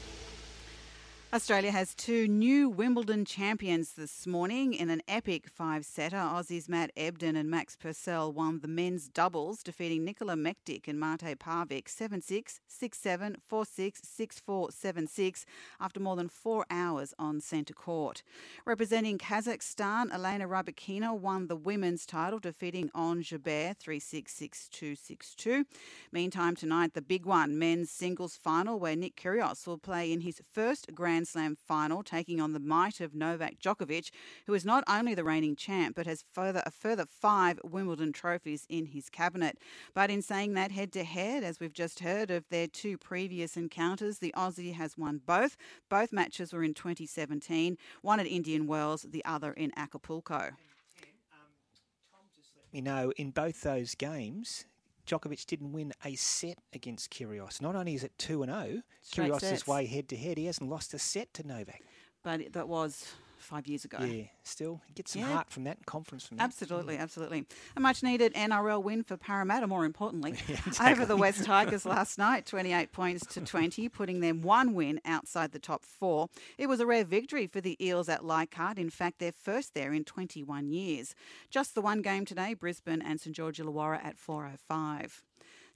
Australia 1.33 1.73
has 1.73 1.93
two 1.93 2.29
new 2.29 2.69
Wimbledon 2.69 3.25
champions 3.25 3.95
this 3.95 4.29
morning 4.29 4.73
in 4.73 4.89
an 4.91 5.03
epic 5.09 5.49
five 5.49 5.85
setter. 5.85 6.17
Aussies 6.17 6.69
Matt 6.69 6.95
Ebden 6.97 7.37
and 7.37 7.51
Max 7.51 7.75
Purcell 7.75 8.33
won 8.33 8.61
the 8.61 8.69
men's 8.69 9.09
doubles, 9.09 9.65
defeating 9.65 10.05
Nikola 10.05 10.35
Mektic 10.35 10.87
and 10.87 11.01
Mate 11.01 11.37
Pavic 11.37 11.89
7 11.89 12.23
6, 12.23 12.61
6 12.69 12.99
7, 12.99 13.37
4 13.45 13.67
6, 13.67 14.01
6 14.05 14.41
4, 14.41 14.71
7 14.71 15.07
6 15.09 15.47
after 15.81 15.99
more 15.99 16.15
than 16.15 16.29
four 16.29 16.65
hours 16.71 17.13
on 17.19 17.41
centre 17.41 17.75
court. 17.75 18.23
Representing 18.65 19.19
Kazakhstan, 19.19 20.15
Elena 20.15 20.47
Rybakina 20.47 21.19
won 21.19 21.49
the 21.49 21.57
women's 21.57 22.07
title, 22.07 22.39
defeating 22.39 22.89
Ons 22.95 23.29
Jabeur 23.29 23.77
3 23.77 23.99
6, 23.99 24.33
6 24.33 24.69
2, 24.69 24.95
6 24.95 25.35
2. 25.35 25.65
Meantime, 26.13 26.55
tonight, 26.55 26.95
the 26.95 27.03
big 27.03 27.27
one, 27.27 27.59
men's 27.59 27.91
singles 27.91 28.37
final, 28.37 28.79
where 28.79 28.95
Nick 28.95 29.17
Kyrgios 29.17 29.67
will 29.67 29.77
play 29.77 30.13
in 30.13 30.21
his 30.21 30.41
first 30.53 30.95
Grand 30.95 31.16
Slam 31.25 31.57
final, 31.57 32.03
taking 32.03 32.41
on 32.41 32.53
the 32.53 32.61
might 32.61 33.01
of 33.01 33.15
Novak 33.15 33.59
Djokovic, 33.59 34.11
who 34.47 34.55
is 34.55 34.65
not 34.65 34.85
only 34.89 35.15
the 35.15 35.25
reigning 35.25 35.57
champ, 35.57 35.97
but 35.97 36.07
has 36.07 36.25
further 36.33 36.63
a 36.67 36.71
further 36.71 37.07
five 37.09 37.59
Wimbledon 37.65 38.13
trophies 38.13 38.67
in 38.69 38.87
his 38.87 39.09
cabinet. 39.09 39.59
But 39.95 40.11
in 40.11 40.23
saying 40.23 40.55
that 40.55 40.71
head 40.71 40.93
to 40.93 41.05
head, 41.05 41.43
as 41.43 41.61
we've 41.61 41.73
just 41.73 42.01
heard 42.01 42.31
of 42.31 42.49
their 42.51 42.67
two 42.67 42.99
previous 42.99 43.57
encounters, 43.57 44.19
the 44.19 44.35
Aussie 44.37 44.75
has 44.75 44.99
won 44.99 45.21
both. 45.25 45.57
Both 45.89 46.13
matches 46.13 46.53
were 46.53 46.63
in 46.63 46.75
2017, 46.75 47.79
one 48.03 48.21
at 48.21 48.27
Indian 48.27 48.67
Wells, 48.67 49.07
the 49.09 49.25
other 49.25 49.53
in 49.53 49.73
Acapulco. 49.77 50.51
You 52.73 52.83
know, 52.83 53.13
in 53.17 53.31
both 53.31 53.63
those 53.63 53.95
games, 53.95 54.67
Djokovic 55.07 55.47
didn't 55.47 55.73
win 55.73 55.93
a 56.05 56.15
set 56.17 56.59
against 56.73 57.11
Kyrgios. 57.11 57.61
Not 57.61 57.77
only 57.77 57.95
is 57.95 58.05
it 58.05 58.13
2 58.19 58.43
and 58.43 58.53
0, 58.53 58.83
Straight 59.03 59.33
Kyrgios' 59.33 59.67
way 59.67 59.87
head 59.87 60.09
to 60.09 60.17
head, 60.17 60.37
he 60.37 60.47
hasn't 60.47 60.69
lost 60.69 60.95
a 60.95 60.99
set 60.99 61.33
to 61.35 61.47
Novak. 61.47 61.83
But 62.23 62.53
that 62.53 62.69
was 62.69 63.07
five 63.47 63.67
years 63.67 63.85
ago. 63.85 63.99
Yeah, 64.01 64.25
still, 64.43 64.81
get 64.95 65.09
some 65.09 65.23
Yeah. 65.23 65.33
heart 65.33 65.51
from 65.51 65.65
that 65.65 65.87
conference 65.87 66.27
from 66.27 66.37
that. 66.39 66.45
Absolutely, 66.45 66.97
mm. 66.97 67.01
absolutely. 67.01 67.47
A 67.77 67.81
much 67.81 68.03
needed 68.03 68.35
NRL 68.35 68.83
win 68.83 69.03
for 69.03 69.17
Parramatta, 69.17 69.67
more 69.67 69.85
importantly, 69.85 70.33
exactly. 70.49 70.87
over 70.93 71.07
the 71.07 71.17
West 71.17 71.45
Tigers 71.47 71.87
last 71.87 72.19
night, 72.19 72.45
28 72.47 72.93
points 72.93 73.25
to 73.27 73.41
20, 73.41 73.89
putting 73.89 74.21
them 74.21 74.43
one 74.43 74.75
win 74.75 75.01
outside 75.05 75.53
the 75.53 75.59
top 75.59 75.85
four. 75.85 76.29
It 76.59 76.67
was 76.69 76.81
a 76.81 76.87
rare 76.87 77.05
victory 77.05 77.47
for 77.47 77.61
the 77.61 77.77
Eels 77.85 78.09
at 78.09 78.25
Leichhardt, 78.25 78.79
in 78.79 78.91
fact, 78.91 79.19
their 79.21 79.33
first 79.33 79.75
there 79.75 79.93
in 79.93 80.05
21 80.05 80.69
years. 80.69 81.15
Just 81.51 81.75
the 81.75 81.81
one 81.81 82.03
game 82.03 82.25
today, 82.25 82.55
Brisbane 82.55 83.01
and 83.03 83.21
St 83.21 83.35
George 83.35 83.59
Illawarra 83.59 84.05
at 84.05 84.17
4.05. 84.19 85.23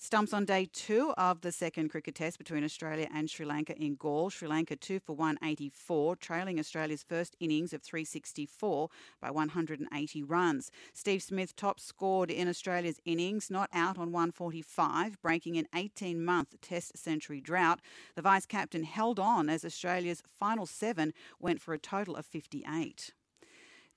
Stumps 0.03 0.33
on 0.33 0.47
day 0.47 0.67
two 0.73 1.13
of 1.19 1.43
the 1.43 1.53
second 1.53 1.91
cricket 1.91 2.15
test 2.15 2.39
between 2.39 2.65
Australia 2.65 3.07
and 3.15 3.29
Sri 3.29 3.45
Lanka 3.45 3.77
in 3.77 3.97
Galle. 3.97 4.31
Sri 4.31 4.49
Lanka 4.49 4.75
2 4.75 4.99
for 4.99 5.15
184, 5.15 6.17
trailing 6.17 6.59
Australia's 6.59 7.03
first 7.03 7.37
innings 7.39 7.75
of 7.75 7.83
364 7.83 8.89
by 9.21 9.31
180 9.31 10.23
runs. 10.23 10.71
Steve 10.95 11.23
Smith 11.23 11.55
top 11.55 11.79
scored 11.79 12.31
in 12.31 12.49
Australia's 12.49 12.99
innings, 13.05 13.51
not 13.51 13.69
out 13.75 13.99
on 13.99 14.11
145, 14.11 15.21
breaking 15.21 15.59
an 15.59 15.67
18 15.75 16.25
month 16.25 16.59
test 16.63 16.97
century 16.97 17.43
drought. 17.43 17.81
The 18.17 18.23
vice 18.23 18.47
captain 18.47 18.85
held 18.85 19.21
on 19.21 19.51
as 19.51 19.67
Australia's 19.67 20.23
final 20.39 20.65
seven 20.65 21.13
went 21.39 21.61
for 21.61 21.75
a 21.75 21.79
total 21.79 22.17
of 22.17 22.25
58. 22.25 23.13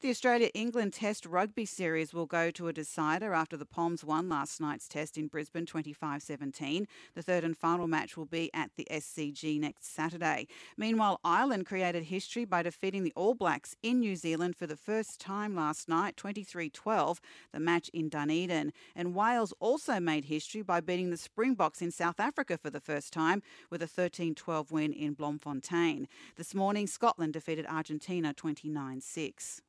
The 0.04 0.10
Australia 0.10 0.50
England 0.54 0.92
Test 0.92 1.26
Rugby 1.26 1.64
Series 1.64 2.14
will 2.14 2.26
go 2.26 2.52
to 2.52 2.68
a 2.68 2.74
decider 2.74 3.34
after 3.34 3.56
the 3.56 3.66
Poms 3.66 4.04
won 4.04 4.28
last 4.28 4.60
night's 4.60 4.90
test 4.90 5.18
in 5.18 5.28
Brisbane 5.28 5.66
25 5.66 6.22
17. 6.22 6.90
The 7.16 7.22
third 7.22 7.46
and 7.46 7.58
final 7.58 7.88
match 7.88 8.18
will 8.18 8.26
be 8.26 8.54
at 8.54 8.72
the 8.76 8.86
SCG 8.92 9.58
next 9.62 9.86
Saturday. 9.96 10.48
Meanwhile, 10.76 11.22
Ireland 11.24 11.68
created 11.68 12.04
history 12.04 12.44
by 12.44 12.64
defeating 12.64 13.06
the 13.06 13.14
All 13.16 13.34
Blacks 13.34 13.78
in 13.82 14.02
New 14.02 14.18
Zealand 14.18 14.58
for 14.58 14.68
the 14.68 14.76
first 14.76 15.22
time 15.22 15.56
last 15.56 15.88
night 15.88 16.18
23 16.18 16.70
12, 16.70 17.22
the 17.54 17.62
match 17.62 17.90
in 17.94 18.10
Dunedin. 18.10 18.74
And 18.98 19.16
Wales 19.16 19.54
also 19.62 20.02
made 20.02 20.26
history 20.26 20.64
by 20.64 20.82
beating 20.82 21.12
the 21.12 21.18
Springboks 21.18 21.82
in 21.82 21.92
South 21.92 22.20
Africa 22.20 22.58
for 22.58 22.70
the 22.70 22.82
first 22.82 23.14
time 23.14 23.42
with 23.70 23.82
a 23.82 23.88
13 23.88 24.36
12 24.36 24.70
win 24.70 24.92
in 24.92 25.14
Bloemfontein. 25.14 26.10
This 26.36 26.54
morning, 26.54 26.88
Scotland 26.88 27.32
defeated 27.32 27.66
Argentina 27.68 28.34
29 28.34 29.00
6. 29.00 29.62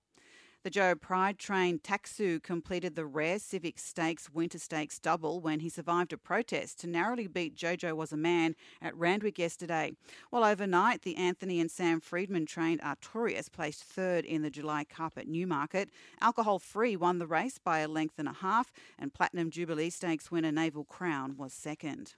The 0.65 0.70
Joe 0.70 0.94
Pride 0.94 1.39
trained 1.39 1.83
Taxu 1.83 2.41
completed 2.43 2.94
the 2.94 3.05
rare 3.05 3.39
Civic 3.39 3.78
Stakes 3.78 4.31
Winter 4.33 4.59
Stakes 4.59 4.99
double 4.99 5.43
when 5.43 5.60
he 5.60 5.68
survived 5.68 6.15
a 6.15 6.17
protest 6.17 6.81
to 6.81 6.86
narrowly 6.86 7.26
beat 7.26 7.55
Jojo 7.55 7.94
Was 7.94 8.15
a 8.15 8.17
Man 8.17 8.57
at 8.81 8.97
Randwick 8.97 9.39
yesterday. 9.39 9.93
While 10.31 10.43
overnight, 10.43 11.02
the 11.02 11.17
Anthony 11.17 11.60
and 11.60 11.70
Sam 11.70 12.01
Freedman 12.01 12.47
trained 12.47 12.81
Artorius 12.81 13.52
placed 13.52 13.84
third 13.84 14.25
in 14.25 14.41
the 14.41 14.49
July 14.49 14.84
Cup 14.84 15.18
at 15.18 15.28
Newmarket. 15.28 15.91
Alcohol 16.23 16.59
Free 16.59 16.97
won 16.97 17.18
the 17.18 17.26
race 17.26 17.59
by 17.59 17.81
a 17.81 17.86
length 17.89 18.18
and 18.18 18.26
a 18.26 18.33
half, 18.33 18.73
and 18.99 19.12
Platinum 19.12 19.51
Jubilee 19.51 19.91
Stakes 19.91 20.31
winner 20.31 20.51
Naval 20.51 20.84
Crown 20.84 21.36
was 21.36 21.52
second. 21.52 22.15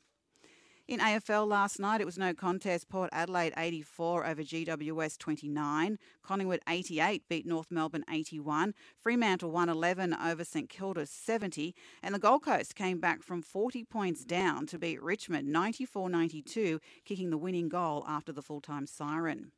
In 0.89 1.01
AFL 1.01 1.49
last 1.49 1.81
night, 1.81 2.01
it 2.01 2.05
was 2.05 2.17
no 2.17 2.33
contest. 2.33 2.89
Port 2.89 3.11
Adelaide 3.13 3.53
84 3.57 4.25
over 4.25 4.43
GWS 4.43 5.19
29. 5.19 5.99
Collingwood 6.23 6.61
88 6.69 7.25
beat 7.29 7.45
North 7.45 7.73
Melbourne 7.73 8.05
81. 8.09 8.73
Fremantle 8.97 9.51
111 9.51 10.15
over 10.15 10.45
St 10.45 10.69
Kilda 10.69 11.07
70. 11.07 11.75
And 12.05 12.15
the 12.15 12.21
Gold 12.21 12.45
Coast 12.45 12.77
came 12.77 13.01
back 13.01 13.25
from 13.25 13.43
40 13.43 13.83
points 13.83 14.25
down 14.25 14.65
to 14.67 14.79
beat 14.79 15.03
Richmond 15.03 15.49
94 15.49 16.09
92, 16.09 16.79
kicking 17.05 17.31
the 17.31 17.39
winning 17.39 17.69
goal 17.69 18.05
after 18.07 18.31
the 18.31 18.43
full 18.43 18.61
time 18.61 18.87
siren. 18.87 19.51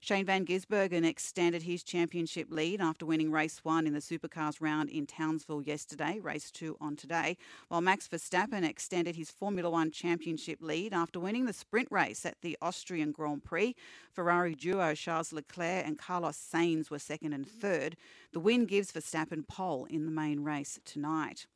Shane 0.00 0.26
Van 0.26 0.44
Gisbergen 0.44 1.04
extended 1.04 1.62
his 1.62 1.82
championship 1.82 2.48
lead 2.50 2.80
after 2.80 3.04
winning 3.04 3.32
race 3.32 3.64
one 3.64 3.86
in 3.86 3.92
the 3.92 4.00
Supercars 4.00 4.60
round 4.60 4.88
in 4.88 5.06
Townsville 5.06 5.62
yesterday, 5.62 6.20
race 6.20 6.50
two 6.50 6.76
on 6.80 6.94
today, 6.94 7.36
while 7.68 7.80
Max 7.80 8.06
Verstappen 8.06 8.62
extended 8.62 9.16
his 9.16 9.30
Formula 9.30 9.68
One 9.68 9.90
championship 9.90 10.58
lead 10.60 10.92
after 10.92 11.18
winning 11.18 11.46
the 11.46 11.52
sprint 11.52 11.88
race 11.90 12.24
at 12.24 12.40
the 12.40 12.56
Austrian 12.62 13.10
Grand 13.10 13.42
Prix. 13.42 13.74
Ferrari 14.12 14.54
duo 14.54 14.94
Charles 14.94 15.32
Leclerc 15.32 15.84
and 15.84 15.98
Carlos 15.98 16.36
Sainz 16.36 16.88
were 16.88 17.00
second 17.00 17.32
and 17.32 17.48
third. 17.48 17.96
The 18.32 18.40
win 18.40 18.66
gives 18.66 18.92
Verstappen 18.92 19.48
pole 19.48 19.86
in 19.86 20.04
the 20.04 20.12
main 20.12 20.44
race 20.44 20.78
tonight. 20.84 21.46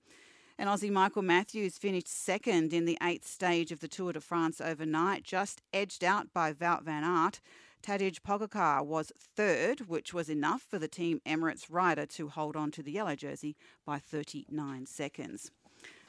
And 0.58 0.68
Aussie 0.68 0.90
Michael 0.90 1.22
Matthews 1.22 1.78
finished 1.78 2.08
second 2.08 2.74
in 2.74 2.84
the 2.84 2.98
eighth 3.02 3.26
stage 3.26 3.70
of 3.72 3.80
the 3.80 3.88
Tour 3.88 4.12
de 4.12 4.20
France 4.20 4.60
overnight, 4.60 5.22
just 5.22 5.62
edged 5.72 6.04
out 6.04 6.34
by 6.34 6.52
Wout 6.52 6.82
van 6.82 7.04
Aert. 7.04 7.40
Tadej 7.82 8.20
Pogacar 8.20 8.84
was 8.84 9.10
third, 9.18 9.88
which 9.88 10.12
was 10.12 10.28
enough 10.28 10.62
for 10.62 10.78
the 10.78 10.88
Team 10.88 11.20
Emirates 11.26 11.66
rider 11.70 12.04
to 12.06 12.28
hold 12.28 12.54
on 12.56 12.70
to 12.72 12.82
the 12.82 12.92
yellow 12.92 13.16
jersey 13.16 13.56
by 13.86 13.98
39 13.98 14.86
seconds. 14.86 15.50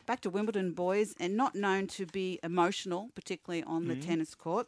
Back 0.05 0.19
to 0.21 0.29
Wimbledon, 0.29 0.73
boys, 0.73 1.15
and 1.19 1.37
not 1.37 1.55
known 1.55 1.87
to 1.87 2.05
be 2.05 2.39
emotional, 2.43 3.09
particularly 3.15 3.63
on 3.63 3.87
the 3.87 3.95
Mhm. 3.95 4.01
tennis 4.05 4.35
court, 4.35 4.67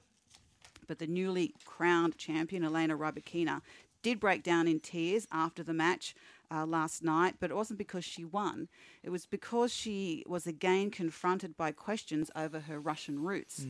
but 0.87 0.99
the 0.99 1.07
newly 1.07 1.53
crowned 1.65 2.17
champion, 2.17 2.63
Elena 2.63 2.97
Rybakina, 2.97 3.61
did 4.01 4.19
break 4.19 4.43
down 4.43 4.67
in 4.67 4.79
tears 4.79 5.27
after 5.31 5.63
the 5.63 5.73
match 5.73 6.15
uh, 6.51 6.65
last 6.67 7.03
night, 7.03 7.35
but 7.39 7.49
it 7.49 7.55
wasn't 7.55 7.79
because 7.79 8.05
she 8.05 8.23
won. 8.23 8.69
It 9.01 9.09
was 9.09 9.25
because 9.25 9.73
she 9.73 10.23
was 10.27 10.45
again 10.45 10.91
confronted 10.91 11.57
by 11.57 11.71
questions 11.71 12.29
over 12.35 12.59
her 12.61 12.79
Russian 12.79 13.19
roots. 13.23 13.65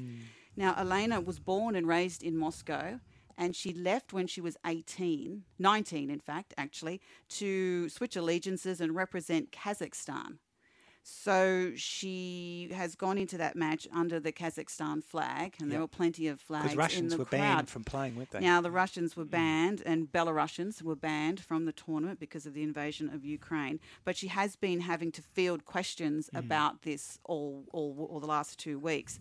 Now, 0.58 0.76
Elena 0.76 1.22
was 1.22 1.40
born 1.40 1.76
and 1.76 1.88
raised 1.88 2.22
in 2.24 2.36
Moscow, 2.36 3.00
and 3.38 3.56
she 3.56 3.74
left 3.74 4.14
when 4.14 4.28
she 4.28 4.42
was 4.42 4.58
18, 4.66 5.44
19 5.60 6.10
in 6.10 6.20
fact, 6.20 6.54
actually, 6.58 7.02
to 7.30 7.90
switch 7.90 8.16
allegiances 8.16 8.80
and 8.82 8.96
represent 8.96 9.52
Kazakhstan. 9.52 10.38
So 11.06 11.74
she 11.76 12.70
has 12.74 12.96
gone 12.96 13.18
into 13.18 13.38
that 13.38 13.58
match 13.58 13.90
under 13.94 14.22
the 14.22 14.32
Kazakhstan 14.32 15.04
flag, 15.04 15.56
and 15.60 15.70
there 15.70 15.82
were 15.82 15.88
plenty 15.88 16.30
of 16.30 16.40
flags 16.40 16.64
Because 16.64 16.78
Russians 16.78 17.12
in 17.12 17.18
the 17.18 17.24
were 17.24 17.26
crowd. 17.26 17.40
banned 17.42 17.70
from 17.70 17.84
playing, 17.84 18.16
weren't 18.16 18.32
they? 18.32 18.40
Now 18.40 18.62
the 18.62 18.72
Russians 18.72 19.18
were 19.18 19.26
banned, 19.26 19.84
and 19.86 20.10
Belarusians 20.10 20.82
were 20.82 20.96
banned 20.96 21.42
from 21.42 21.66
the 21.66 21.74
tournament 21.74 22.22
because 22.22 22.46
of 22.46 22.54
the 22.54 22.64
invasion 22.64 23.10
of 23.14 23.26
Ukraine. 23.26 23.82
But 24.06 24.16
she 24.16 24.28
has 24.28 24.56
been 24.56 24.80
having 24.80 25.12
to 25.12 25.22
field 25.22 25.66
questions 25.66 26.30
Mm. 26.34 26.40
about 26.40 26.84
this 26.84 27.20
all, 27.26 27.66
all, 27.74 28.08
all 28.10 28.22
the 28.22 28.28
last 28.28 28.58
two 28.58 28.80
weeks. 28.80 29.20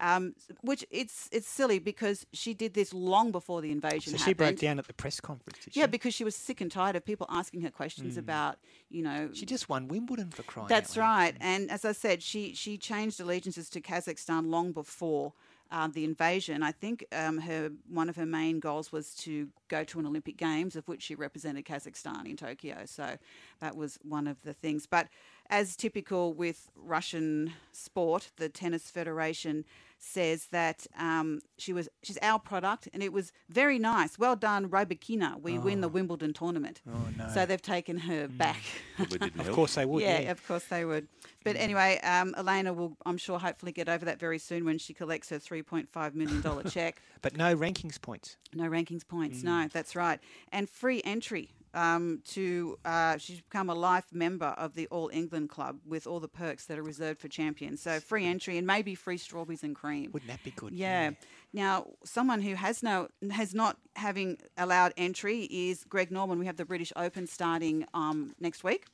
Um, 0.00 0.34
which 0.60 0.84
it's 0.90 1.28
it's 1.32 1.48
silly 1.48 1.78
because 1.80 2.24
she 2.32 2.54
did 2.54 2.74
this 2.74 2.94
long 2.94 3.32
before 3.32 3.60
the 3.60 3.72
invasion 3.72 4.12
So 4.12 4.18
happened. 4.18 4.24
she 4.30 4.34
broke 4.34 4.56
down 4.58 4.78
at 4.78 4.86
the 4.86 4.94
press 4.94 5.20
conference. 5.20 5.58
Did 5.64 5.74
she? 5.74 5.80
Yeah, 5.80 5.86
because 5.86 6.14
she 6.14 6.22
was 6.24 6.36
sick 6.36 6.60
and 6.60 6.70
tired 6.70 6.94
of 6.96 7.04
people 7.04 7.26
asking 7.28 7.62
her 7.62 7.70
questions 7.70 8.14
Mm. 8.14 8.18
about, 8.18 8.58
you 8.90 9.02
know. 9.02 9.30
She 9.32 9.44
just 9.46 9.68
won 9.68 9.88
Wimbledon 9.88 10.30
for 10.30 10.44
crying. 10.44 10.68
That's 10.68 10.96
out 10.96 11.00
loud. 11.00 11.06
right. 11.08 11.36
And 11.40 11.70
as 11.70 11.84
I 11.84 11.92
said, 11.92 12.22
she 12.22 12.54
she 12.54 12.78
changed 12.78 13.20
allegiances 13.20 13.68
to 13.70 13.80
Kazakhstan 13.80 14.48
long 14.50 14.70
before 14.72 15.32
uh, 15.70 15.86
the 15.88 16.02
invasion. 16.04 16.62
I 16.62 16.72
think 16.72 17.04
um, 17.12 17.38
her 17.40 17.70
one 17.88 18.08
of 18.08 18.16
her 18.16 18.24
main 18.24 18.58
goals 18.60 18.90
was 18.92 19.14
to 19.16 19.48
go 19.68 19.84
to 19.84 19.98
an 19.98 20.06
Olympic 20.06 20.36
Games, 20.36 20.76
of 20.76 20.86
which 20.88 21.02
she 21.02 21.14
represented 21.14 21.64
Kazakhstan 21.66 22.24
in 22.24 22.36
Tokyo. 22.36 22.84
So 22.86 23.18
that 23.60 23.76
was 23.76 23.98
one 24.02 24.26
of 24.26 24.40
the 24.44 24.54
things. 24.54 24.86
But 24.86 25.08
as 25.50 25.76
typical 25.76 26.32
with 26.32 26.70
Russian 26.76 27.52
sport, 27.72 28.30
the 28.36 28.48
Tennis 28.48 28.90
Federation 28.90 29.64
says 29.98 30.46
that 30.52 30.86
um, 30.98 31.40
she 31.58 31.72
was 31.72 31.88
she's 32.02 32.18
our 32.22 32.38
product, 32.38 32.88
and 32.92 33.02
it 33.02 33.12
was 33.12 33.32
very 33.48 33.78
nice. 33.78 34.18
Well 34.18 34.36
done, 34.36 34.68
Rybakina. 34.68 35.40
We 35.42 35.58
win 35.58 35.80
the 35.80 35.88
Oh. 35.88 35.90
Wimbledon 35.90 36.32
tournament. 36.32 36.80
Oh, 36.88 37.08
no. 37.16 37.28
So 37.34 37.44
they've 37.46 37.60
taken 37.60 37.98
her 37.98 38.28
back. 38.28 38.62
Of 38.98 39.12
help. 39.36 39.54
course 39.54 39.74
they 39.76 39.86
would. 39.86 40.02
Yeah, 40.02 40.18
Yeah. 40.20 40.30
of 40.32 40.44
course 40.46 40.64
they 40.64 40.84
would. 40.84 41.06
But 41.44 41.54
anyway, 41.56 42.00
um, 42.02 42.34
Elena 42.36 42.72
will, 42.72 42.96
I'm 43.06 43.16
sure, 43.16 43.38
hopefully 43.38 43.70
get 43.70 43.88
over 43.88 44.04
that 44.06 44.18
very 44.18 44.38
soon 44.38 44.64
when 44.64 44.76
she 44.78 44.92
collects 44.92 45.28
her 45.30 45.38
$3.5 45.38 46.14
million 46.14 46.42
check. 46.70 47.00
But 47.22 47.36
no 47.36 47.56
rankings 47.56 48.00
points. 48.00 48.36
No 48.54 48.64
rankings 48.64 49.06
points. 49.06 49.38
Mm. 49.40 49.44
No, 49.44 49.68
that's 49.72 49.94
right. 49.94 50.18
And 50.50 50.68
free 50.68 51.00
entry 51.04 51.50
um, 51.78 52.20
to, 52.24 52.76
uh, 52.84 53.16
she's 53.18 53.40
become 53.40 53.70
a 53.70 53.74
life 53.74 54.06
member 54.12 54.46
of 54.46 54.74
the 54.74 54.88
All 54.88 55.08
England 55.12 55.48
Club 55.48 55.78
with 55.86 56.08
all 56.08 56.18
the 56.18 56.28
perks 56.28 56.66
that 56.66 56.76
are 56.76 56.82
reserved 56.82 57.20
for 57.20 57.28
champions. 57.28 57.80
So 57.80 58.00
free 58.00 58.26
entry 58.26 58.58
and 58.58 58.66
maybe 58.66 58.96
free 58.96 59.16
strawberries 59.16 59.62
and 59.62 59.76
cream. 59.76 60.10
Wouldn't 60.12 60.28
that 60.28 60.42
be 60.42 60.50
good? 60.50 60.72
Yeah. 60.72 61.12
Now, 61.52 61.86
someone 62.04 62.42
who 62.42 62.56
has 62.56 62.82
no 62.82 63.08
has 63.30 63.54
not 63.54 63.76
having 63.94 64.38
allowed 64.56 64.92
entry 64.96 65.42
is 65.44 65.84
Greg 65.84 66.10
Norman. 66.10 66.38
We 66.40 66.46
have 66.46 66.56
the 66.56 66.64
British 66.64 66.92
Open 66.96 67.26
starting 67.28 67.86
um, 67.94 68.34
next 68.40 68.64
week. 68.64 68.86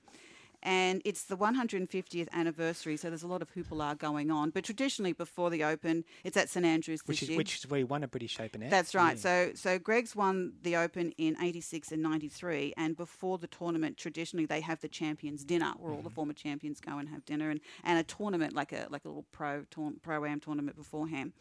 And 0.67 1.03
it's 1.05 1.25
the 1.25 1.37
150th 1.37 2.29
anniversary, 2.33 2.97
so 2.97 3.11
there's 3.11 3.23
a 3.23 3.27
lot 3.27 3.43
of 3.43 3.53
hoopla 3.55 3.99
going 3.99 4.31
on. 4.31 4.49
But 4.49 4.65
traditionally, 4.65 5.13
before 5.13 5.51
the 5.51 5.63
Open, 5.63 6.05
it's 6.25 6.39
at 6.39 6.49
St 6.49 6.65
Andrews 6.65 7.03
this 7.03 7.09
Which 7.09 7.23
is 7.23 7.29
year. 7.29 7.37
which 7.37 7.57
is 7.59 7.69
where 7.69 7.79
he 7.79 7.85
won 7.85 8.03
a 8.03 8.09
British 8.09 8.41
Open 8.41 8.63
at. 8.63 8.71
That's 8.71 8.95
right. 8.95 9.17
Yeah. 9.17 9.21
So 9.21 9.51
so 9.55 9.79
Greg's 9.79 10.17
won 10.17 10.55
the 10.63 10.77
Open 10.77 11.13
in 11.19 11.37
86 11.41 11.93
and 11.93 12.03
93 12.03 12.73
and 12.79 12.97
before 12.97 13.37
the 13.37 13.47
tournament 13.47 13.99
traditionally 13.99 14.47
they 14.47 14.63
have 14.63 14.81
the 14.81 14.89
champions 14.89 15.45
dinner 15.45 15.75
where 15.79 15.91
all 15.93 15.99
Mm-hmm. 15.99 16.05
the 16.05 16.11
former 16.11 16.33
champions 16.33 16.81
go 16.81 16.97
and 16.99 17.09
have 17.11 17.25
dinner 17.27 17.51
and, 17.51 17.61
and 17.85 17.99
a 17.99 18.03
tournament 18.03 18.55
like 18.55 18.73
a 18.73 18.87
like 18.91 19.05
a 19.05 19.09
little 19.09 19.27
pro 19.33 19.65
tour, 19.71 19.93
pro 20.03 20.25
am 20.25 20.41
tournament 20.41 20.77
beforehand. 20.77 21.33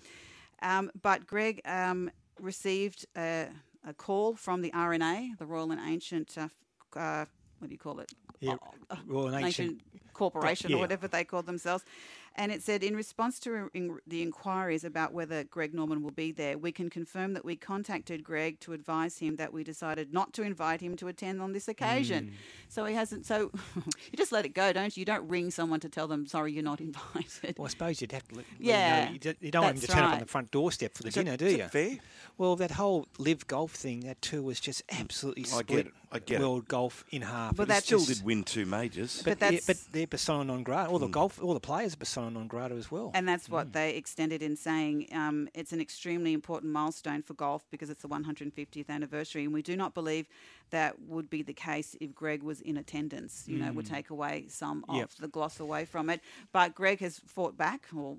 Um, 0.62 0.92
but 1.02 1.26
Greg 1.28 1.62
um, 1.66 2.12
received 2.40 3.06
a, 3.18 3.48
a 3.88 3.94
call 3.94 4.36
from 4.36 4.62
the 4.62 4.72
R&A, 4.74 5.34
the 5.40 5.46
Royal 5.46 5.72
and 5.72 5.80
Ancient 5.86 6.38
uh, 6.38 6.48
uh, 6.98 7.26
what 7.64 7.70
do 7.70 7.74
you 7.74 7.80
call 7.80 8.00
it? 8.02 8.12
Yeah, 8.42 8.56
Royal 9.08 9.28
and 9.28 9.46
Ancient 9.46 9.80
Corporation 10.14 10.70
yeah. 10.70 10.76
or 10.76 10.80
whatever 10.80 11.08
they 11.08 11.24
call 11.24 11.44
themselves. 11.44 11.86
And 12.36 12.52
it 12.52 12.64
said, 12.64 12.84
in 12.84 12.96
response 12.96 13.40
to 13.42 13.70
in, 13.76 14.00
the 14.08 14.24
inquiries 14.24 14.84
about 14.84 15.14
whether 15.14 15.44
Greg 15.44 15.72
Norman 15.74 16.02
will 16.02 16.12
be 16.12 16.32
there, 16.32 16.58
we 16.58 16.72
can 16.72 16.90
confirm 16.90 17.34
that 17.36 17.46
we 17.46 17.56
contacted 17.56 18.24
Greg 18.24 18.60
to 18.62 18.74
advise 18.74 19.20
him 19.20 19.36
that 19.36 19.54
we 19.54 19.64
decided 19.64 20.12
not 20.12 20.34
to 20.34 20.42
invite 20.42 20.82
him 20.82 20.96
to 20.98 21.08
attend 21.08 21.44
on 21.44 21.54
this 21.54 21.68
occasion. 21.68 22.26
Mm. 22.26 22.34
So 22.70 22.86
he 22.86 22.96
hasn't. 22.96 23.28
So 23.28 23.52
you 23.76 24.18
just 24.18 24.32
let 24.32 24.46
it 24.46 24.56
go, 24.56 24.74
don't 24.74 24.98
you? 24.98 25.02
You 25.02 25.06
don't 25.06 25.30
ring 25.30 25.52
someone 25.52 25.80
to 25.82 25.90
tell 25.90 26.08
them, 26.08 26.26
sorry, 26.26 26.52
you're 26.54 26.64
not 26.64 26.82
invited. 26.90 27.56
Well, 27.58 27.68
I 27.68 27.70
suppose 27.70 28.02
you'd 28.02 28.12
have 28.14 28.28
to. 28.30 28.36
Let, 28.38 28.46
let 28.60 28.66
Yeah. 28.68 29.12
You, 29.12 29.20
d- 29.20 29.36
you 29.40 29.52
don't 29.52 29.64
want 29.64 29.76
him 29.76 29.82
to 29.82 29.88
that's 29.88 29.94
turn 30.00 30.04
up 30.04 30.14
on 30.14 30.20
the 30.20 30.26
front 30.26 30.50
doorstep 30.50 30.96
for 30.96 31.04
the 31.04 31.10
Is 31.10 31.16
that- 31.16 31.24
dinner, 31.26 31.38
do 31.38 31.46
is 31.46 31.52
you? 31.52 31.58
that 31.60 31.72
fair? 31.72 31.98
Well, 32.40 32.56
that 32.56 32.72
whole 32.72 33.08
live 33.20 33.46
golf 33.46 33.74
thing, 33.74 34.00
that 34.02 34.20
too 34.24 34.42
was 34.42 34.60
just 34.60 34.82
absolutely 34.90 35.44
I 35.44 35.48
split 35.48 35.68
get 35.68 35.86
it. 35.86 35.94
I 36.14 36.20
get 36.20 36.40
it. 36.40 36.44
world 36.44 36.68
golf 36.68 37.04
in 37.12 37.22
half. 37.24 37.56
But 37.56 37.70
It 37.70 37.74
was 37.74 37.84
Still 37.84 38.00
just- 38.00 38.20
did 38.20 38.26
win 38.26 38.44
two 38.44 38.66
majors. 38.66 39.22
But, 39.24 39.40
But 39.40 39.54
yeah, 39.54 39.60
but 39.68 39.78
they're 39.92 40.08
persona 40.08 40.44
non 40.44 40.64
grata. 40.64 40.90
All 40.90 41.00
the 41.00 41.08
golf, 41.08 41.42
all 41.42 41.54
the 41.54 41.60
players 41.60 41.94
are 41.94 41.98
persona 41.98 42.30
non 42.32 42.48
grata 42.48 42.76
as 42.76 42.92
well. 42.92 43.12
And 43.14 43.28
that's 43.28 43.50
what 43.50 43.74
they 43.74 43.96
extended 43.96 44.42
in 44.42 44.56
saying 44.56 45.08
um, 45.12 45.50
it's 45.54 45.74
an 45.74 45.82
extremely 45.82 46.34
important 46.34 46.72
milestone 46.72 47.22
for 47.24 47.34
golf 47.34 47.66
because 47.72 47.90
it's 47.90 48.02
the 48.04 48.08
150th 48.10 48.90
anniversary. 48.90 49.44
And 49.44 49.54
we 49.54 49.62
do 49.62 49.76
not 49.76 49.94
believe 49.94 50.28
that 50.70 51.00
would 51.02 51.30
be 51.30 51.42
the 51.44 51.54
case 51.54 51.96
if 52.00 52.14
Greg 52.16 52.42
was 52.44 52.62
in 52.62 52.78
attendance. 52.78 53.44
You 53.48 53.58
know, 53.60 53.68
it 53.68 53.76
would 53.76 53.86
Mm. 53.86 53.90
take 53.96 54.10
away 54.10 54.46
some 54.50 54.84
Yep. 54.92 55.04
of 55.12 55.18
the 55.18 55.28
gloss 55.28 55.60
away 55.60 55.86
from 55.86 56.10
it. 56.10 56.22
But 56.52 56.74
Greg 56.76 57.00
has 57.00 57.20
fought 57.26 57.58
back 57.58 57.88
or 57.96 58.18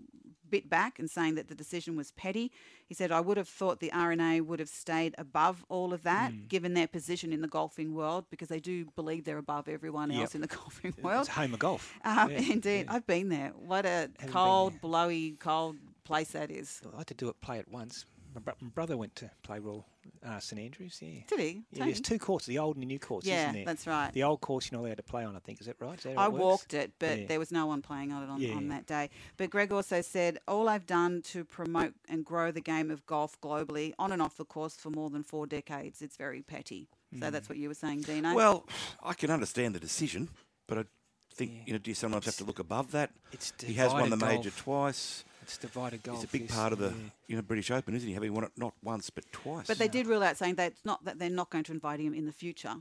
bit 0.54 0.68
back 0.70 0.98
and 1.00 1.08
saying 1.10 1.34
that 1.38 1.48
the 1.48 1.54
decision 1.64 1.92
was 1.96 2.08
petty. 2.12 2.46
He 2.90 2.94
said, 2.94 3.10
I 3.10 3.20
would 3.26 3.36
have 3.42 3.48
thought 3.48 3.80
the 3.80 3.92
R&A 3.92 4.40
would 4.48 4.60
have 4.64 4.68
stayed 4.68 5.14
above 5.18 5.56
all 5.68 5.92
of 5.92 6.02
that, 6.04 6.32
Mm. 6.32 6.48
given 6.54 6.74
their 6.74 6.86
position 6.98 7.32
in 7.32 7.40
the 7.40 7.48
golfing 7.58 7.90
world, 7.94 8.22
because 8.30 8.48
they 8.54 8.60
do 8.60 8.76
believe 9.00 9.24
they're 9.24 9.38
above 9.48 9.68
everyone 9.68 10.10
Yep. 10.10 10.20
else 10.20 10.34
in 10.34 10.40
the 10.42 10.46
golfing 10.60 10.94
world. 11.02 11.26
It's 11.26 11.36
home 11.36 11.54
of 11.54 11.60
golf. 11.60 11.82
Um, 12.04 12.30
Yeah, 12.30 12.38
indeed, 12.56 12.86
I've 12.88 13.06
been 13.06 13.28
there. 13.30 13.50
What 13.72 13.84
a 13.86 14.10
been 14.18 14.28
cold, 14.30 14.80
blowy, 14.80 15.32
cold 15.50 15.76
place 16.04 16.30
that 16.32 16.50
is. 16.50 16.80
I 16.94 16.98
had 16.98 17.06
to 17.08 17.14
do 17.14 17.28
it, 17.30 17.40
play 17.40 17.58
it 17.58 17.68
once. 17.68 18.04
My, 18.34 18.40
bro- 18.40 18.54
my 18.60 18.68
brother 18.68 18.96
went 18.96 19.14
to 19.16 19.30
play 19.42 19.58
Royal 19.60 19.86
uh, 20.26 20.38
St 20.40 20.60
Andrews. 20.60 20.98
Yeah. 21.00 21.20
Did 21.28 21.38
he? 21.40 21.62
Yeah, 21.72 21.84
there's 21.84 22.00
two 22.00 22.18
courses, 22.18 22.46
the 22.48 22.58
old 22.58 22.76
and 22.76 22.82
the 22.82 22.86
new 22.86 22.98
course, 22.98 23.24
Yeah, 23.24 23.42
isn't 23.42 23.54
there? 23.54 23.64
that's 23.64 23.86
right. 23.86 24.12
The 24.12 24.24
old 24.24 24.40
course 24.40 24.70
you're 24.70 24.80
not 24.80 24.86
allowed 24.86 24.96
to 24.96 25.02
play 25.04 25.24
on, 25.24 25.36
I 25.36 25.38
think. 25.38 25.60
Is 25.60 25.66
that 25.66 25.76
right? 25.78 25.96
Is 25.96 26.02
that 26.04 26.16
how 26.16 26.22
I 26.22 26.26
it 26.26 26.32
walked 26.32 26.74
it, 26.74 26.92
but 26.98 27.20
Yeah. 27.20 27.26
there 27.26 27.38
was 27.38 27.52
no 27.52 27.66
one 27.66 27.80
playing 27.80 28.12
on 28.12 28.22
it 28.24 28.28
on, 28.28 28.40
Yeah. 28.40 28.54
on 28.54 28.68
that 28.68 28.86
day. 28.86 29.10
But 29.36 29.50
Greg 29.50 29.72
also 29.72 30.00
said, 30.00 30.38
All 30.48 30.68
I've 30.68 30.86
done 30.86 31.22
to 31.26 31.44
promote 31.44 31.94
and 32.08 32.24
grow 32.24 32.50
the 32.50 32.60
game 32.60 32.90
of 32.90 33.06
golf 33.06 33.40
globally, 33.40 33.92
on 33.98 34.10
and 34.12 34.20
off 34.20 34.36
the 34.36 34.44
course 34.44 34.74
for 34.74 34.90
more 34.90 35.10
than 35.10 35.22
four 35.22 35.46
decades, 35.46 36.02
it's 36.02 36.16
very 36.16 36.42
petty. 36.42 36.88
So 37.12 37.20
Mm. 37.26 37.30
that's 37.32 37.48
what 37.48 37.58
you 37.58 37.68
were 37.68 37.74
saying, 37.74 38.00
Dino. 38.02 38.34
Well, 38.34 38.66
I 39.02 39.14
can 39.14 39.30
understand 39.30 39.74
the 39.76 39.80
decision, 39.80 40.28
but 40.66 40.78
I 40.78 40.84
think 41.32 41.52
you 41.66 41.72
know, 41.72 41.78
do 41.78 41.90
you 41.90 41.94
sometimes 41.94 42.24
have 42.26 42.36
to 42.38 42.44
look 42.44 42.58
above 42.58 42.90
that? 42.90 43.10
It's 43.32 43.52
he 43.64 43.74
has 43.74 43.92
won 43.92 44.10
the 44.10 44.16
divided 44.16 44.36
major 44.38 44.50
twice. 44.50 45.24
It's 45.44 45.58
divided 45.58 46.02
golf. 46.02 46.18
He's 46.18 46.24
a 46.24 46.28
big 46.28 46.48
part 46.48 46.72
of 46.72 46.78
the 46.78 46.88
yeah. 46.88 47.10
you 47.28 47.36
know 47.36 47.42
British 47.42 47.70
Open, 47.70 47.94
isn't 47.94 48.08
he? 48.08 48.14
Having 48.14 48.34
won 48.34 48.44
it 48.44 48.52
not 48.56 48.72
once 48.82 49.10
but 49.10 49.30
twice. 49.30 49.66
but 49.66 49.78
they 49.78 49.88
did 49.88 50.06
rule 50.06 50.22
out 50.22 50.36
saying 50.36 50.54
that 50.54 50.72
it's 50.72 50.84
not 50.84 51.04
that 51.04 51.18
they're 51.18 51.30
not 51.30 51.50
going 51.50 51.64
to 51.64 51.72
invite 51.72 52.00
him 52.00 52.14
in 52.14 52.26
the 52.26 52.32
future. 52.32 52.74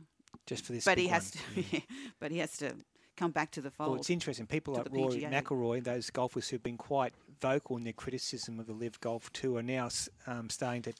Just 0.45 0.65
for 0.65 0.73
this 0.73 0.85
But 0.85 0.95
big 0.95 1.03
he 1.03 1.07
has 1.09 1.33
one. 1.55 1.63
to, 1.63 1.69
yeah, 1.75 1.81
but 2.19 2.31
he 2.31 2.39
has 2.39 2.57
to 2.57 2.73
come 3.15 3.31
back 3.31 3.51
to 3.51 3.61
the 3.61 3.69
fold. 3.69 3.91
Well, 3.91 3.99
it's 3.99 4.09
interesting. 4.09 4.45
People 4.45 4.73
like 4.73 4.85
the 4.85 4.89
Rory 4.91 5.21
PGA. 5.21 5.31
McIlroy, 5.31 5.83
those 5.83 6.09
golfers 6.09 6.49
who've 6.49 6.63
been 6.63 6.77
quite 6.77 7.13
vocal 7.41 7.77
in 7.77 7.83
their 7.83 7.93
criticism 7.93 8.59
of 8.59 8.67
the 8.67 8.73
Live 8.73 8.99
Golf 8.99 9.31
Tour, 9.33 9.59
are 9.59 9.63
now 9.63 9.89
um, 10.25 10.49
starting 10.49 10.81
to 10.83 10.93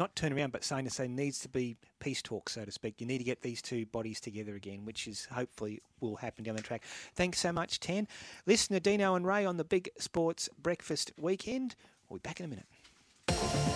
not 0.00 0.16
turn 0.16 0.32
around, 0.32 0.50
but 0.50 0.64
saying 0.64 0.86
to 0.86 0.90
say 0.90 1.06
needs 1.06 1.38
to 1.40 1.48
be 1.48 1.76
peace 2.00 2.22
talk, 2.22 2.48
so 2.48 2.64
to 2.64 2.72
speak. 2.72 3.00
You 3.00 3.06
need 3.06 3.18
to 3.18 3.24
get 3.24 3.42
these 3.42 3.62
two 3.62 3.86
bodies 3.86 4.18
together 4.18 4.56
again, 4.56 4.84
which 4.84 5.06
is 5.06 5.28
hopefully 5.30 5.80
will 6.00 6.16
happen 6.16 6.42
down 6.42 6.56
the 6.56 6.62
track. 6.62 6.82
Thanks 7.14 7.38
so 7.38 7.52
much, 7.52 7.78
Tan. 7.78 8.08
Listen 8.46 8.74
to 8.74 8.80
Dino 8.80 9.14
and 9.14 9.26
Ray 9.26 9.44
on 9.44 9.58
the 9.58 9.64
Big 9.64 9.90
Sports 9.98 10.48
Breakfast 10.60 11.12
Weekend. 11.18 11.76
We'll 12.08 12.18
be 12.18 12.22
back 12.22 12.40
in 12.40 12.46
a 12.46 12.48
minute. 12.48 12.66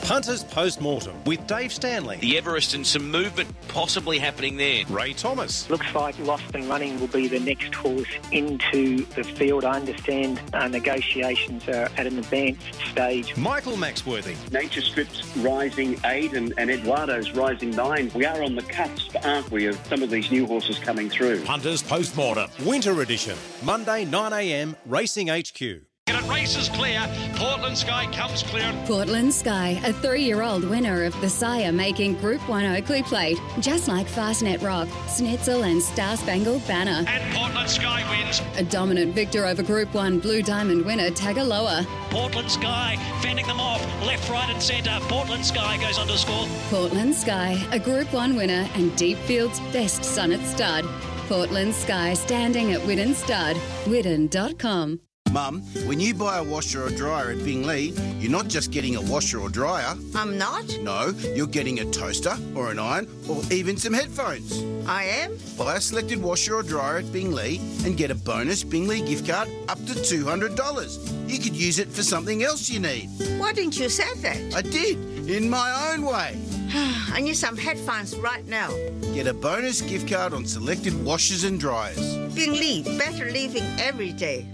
Punters 0.04 0.44
Postmortem 0.44 1.24
with 1.24 1.46
Dave 1.46 1.72
Stanley. 1.72 2.18
The 2.18 2.36
Everest 2.36 2.74
and 2.74 2.86
some 2.86 3.10
movement 3.10 3.48
possibly 3.68 4.18
happening 4.18 4.58
there. 4.58 4.84
Ray 4.90 5.14
Thomas. 5.14 5.68
Looks 5.70 5.94
like 5.94 6.18
Lost 6.18 6.54
and 6.54 6.68
Running 6.68 7.00
will 7.00 7.06
be 7.06 7.26
the 7.26 7.40
next 7.40 7.74
horse 7.74 8.10
into 8.30 9.06
the 9.14 9.24
field. 9.24 9.64
I 9.64 9.76
understand 9.76 10.42
uh, 10.52 10.68
negotiations 10.68 11.66
are 11.68 11.88
at 11.96 12.06
an 12.06 12.18
advanced 12.18 12.74
stage. 12.90 13.34
Michael 13.38 13.78
Maxworthy. 13.78 14.36
Nature 14.52 14.82
Strip's 14.82 15.34
rising 15.38 15.98
eight 16.04 16.34
and, 16.34 16.52
and 16.58 16.70
Eduardo's 16.70 17.32
rising 17.32 17.70
nine. 17.70 18.10
We 18.14 18.26
are 18.26 18.42
on 18.42 18.56
the 18.56 18.62
cusp, 18.62 19.16
aren't 19.24 19.50
we, 19.50 19.68
of 19.68 19.86
some 19.86 20.02
of 20.02 20.10
these 20.10 20.30
new 20.30 20.44
horses 20.46 20.78
coming 20.78 21.08
through. 21.08 21.44
Punters 21.44 21.82
Postmortem. 21.82 22.50
Winter 22.66 23.00
edition. 23.00 23.38
Monday 23.64 24.04
9am 24.04 24.76
Racing 24.84 25.28
HQ. 25.28 25.93
And 26.06 26.18
it 26.18 26.28
races 26.28 26.68
clear. 26.68 27.00
Portland 27.34 27.78
Sky 27.78 28.06
comes 28.12 28.42
clear. 28.42 28.70
Portland 28.84 29.32
Sky, 29.32 29.80
a 29.86 29.90
three 29.90 30.22
year 30.22 30.42
old 30.42 30.62
winner 30.62 31.04
of 31.04 31.18
the 31.22 31.30
Sire 31.30 31.72
making 31.72 32.16
Group 32.16 32.46
1 32.46 32.62
Oakleigh 32.62 33.04
Plate, 33.04 33.40
just 33.60 33.88
like 33.88 34.06
Fastnet 34.06 34.62
Rock, 34.62 34.86
Snitzel 35.06 35.64
and 35.64 35.82
Star 35.82 36.18
Spangled 36.18 36.66
Banner. 36.66 37.08
And 37.08 37.34
Portland 37.34 37.70
Sky 37.70 38.04
wins. 38.10 38.42
A 38.58 38.64
dominant 38.64 39.14
victor 39.14 39.46
over 39.46 39.62
Group 39.62 39.94
1 39.94 40.18
Blue 40.18 40.42
Diamond 40.42 40.84
winner 40.84 41.10
Tagaloa. 41.10 41.86
Portland 42.10 42.50
Sky 42.50 42.98
fending 43.22 43.46
them 43.46 43.58
off. 43.58 43.80
Left, 44.04 44.28
right, 44.28 44.50
and 44.50 44.62
centre. 44.62 44.98
Portland 45.08 45.46
Sky 45.46 45.78
goes 45.78 45.98
on 45.98 46.06
to 46.08 46.18
score. 46.18 46.46
Portland 46.68 47.14
Sky, 47.14 47.66
a 47.72 47.78
Group 47.78 48.12
1 48.12 48.36
winner 48.36 48.68
and 48.74 48.94
Deep 48.96 49.16
Field's 49.20 49.60
best 49.72 50.04
son 50.04 50.32
at 50.32 50.46
stud. 50.46 50.84
Portland 51.28 51.74
Sky 51.74 52.12
standing 52.12 52.74
at 52.74 52.80
Widden 52.82 53.14
Stud. 53.14 53.56
Widden.com. 53.86 55.00
Mum, 55.34 55.62
when 55.86 55.98
you 55.98 56.14
buy 56.14 56.38
a 56.38 56.44
washer 56.44 56.84
or 56.86 56.90
dryer 56.90 57.32
at 57.32 57.38
Bing 57.38 57.66
Lee, 57.66 57.88
you're 58.20 58.30
not 58.30 58.46
just 58.46 58.70
getting 58.70 58.94
a 58.94 59.00
washer 59.00 59.40
or 59.40 59.48
dryer. 59.48 59.96
I'm 60.14 60.38
not? 60.38 60.78
No, 60.80 61.12
you're 61.34 61.48
getting 61.48 61.80
a 61.80 61.84
toaster 61.86 62.36
or 62.54 62.70
an 62.70 62.78
iron 62.78 63.08
or 63.28 63.42
even 63.50 63.76
some 63.76 63.92
headphones. 63.92 64.62
I 64.88 65.02
am? 65.02 65.36
Buy 65.58 65.74
a 65.74 65.80
selected 65.80 66.22
washer 66.22 66.54
or 66.54 66.62
dryer 66.62 66.98
at 66.98 67.12
Bing 67.12 67.32
Lee 67.32 67.58
and 67.84 67.96
get 67.96 68.12
a 68.12 68.14
bonus 68.14 68.62
Bing 68.62 68.86
Lee 68.86 69.02
gift 69.02 69.26
card 69.28 69.48
up 69.68 69.78
to 69.86 69.94
$200. 69.94 71.28
You 71.28 71.40
could 71.40 71.56
use 71.56 71.80
it 71.80 71.88
for 71.88 72.04
something 72.04 72.44
else 72.44 72.70
you 72.70 72.78
need. 72.78 73.08
Why 73.40 73.52
didn't 73.52 73.76
you 73.76 73.88
say 73.88 74.14
that? 74.14 74.54
I 74.54 74.62
did, 74.62 75.28
in 75.28 75.50
my 75.50 75.90
own 75.90 76.02
way. 76.02 76.38
I 77.12 77.20
need 77.20 77.34
some 77.34 77.56
headphones 77.56 78.16
right 78.18 78.46
now. 78.46 78.70
Get 79.12 79.26
a 79.26 79.34
bonus 79.34 79.80
gift 79.80 80.08
card 80.08 80.32
on 80.32 80.46
selected 80.46 80.94
washers 81.04 81.42
and 81.42 81.58
dryers. 81.58 82.18
Bing 82.36 82.52
Lee, 82.52 82.84
better 82.98 83.32
living 83.32 83.64
every 83.80 84.12
day. 84.12 84.46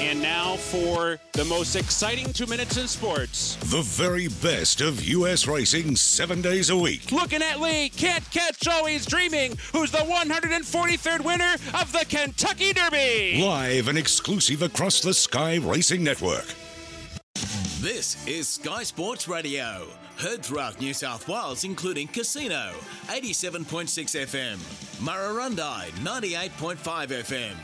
And 0.00 0.20
now 0.20 0.56
for 0.56 1.18
the 1.32 1.44
most 1.44 1.76
exciting 1.76 2.32
two 2.32 2.46
minutes 2.46 2.76
in 2.76 2.86
sports. 2.88 3.56
The 3.56 3.82
very 3.82 4.28
best 4.28 4.80
of 4.80 5.02
U.S. 5.04 5.46
racing 5.46 5.96
seven 5.96 6.42
days 6.42 6.70
a 6.70 6.76
week. 6.76 7.10
Looking 7.10 7.42
at 7.42 7.60
Lee, 7.60 7.88
can't 7.88 8.28
catch 8.30 8.68
always 8.68 9.06
dreaming, 9.06 9.56
who's 9.72 9.90
the 9.90 9.98
143rd 9.98 11.20
winner 11.24 11.54
of 11.80 11.92
the 11.92 12.04
Kentucky 12.08 12.72
Derby. 12.72 13.40
Live 13.42 13.88
and 13.88 13.98
exclusive 13.98 14.62
across 14.62 15.00
the 15.00 15.14
Sky 15.14 15.56
Racing 15.56 16.04
Network. 16.04 16.46
This 17.80 18.24
is 18.26 18.48
Sky 18.48 18.82
Sports 18.82 19.26
Radio. 19.26 19.86
Heard 20.18 20.42
throughout 20.44 20.80
New 20.80 20.94
South 20.94 21.28
Wales, 21.28 21.64
including 21.64 22.06
Casino, 22.08 22.70
87.6 23.06 23.88
FM, 24.26 24.56
Murrurundi, 25.04 25.90
98.5 25.90 26.76
FM, 27.08 27.54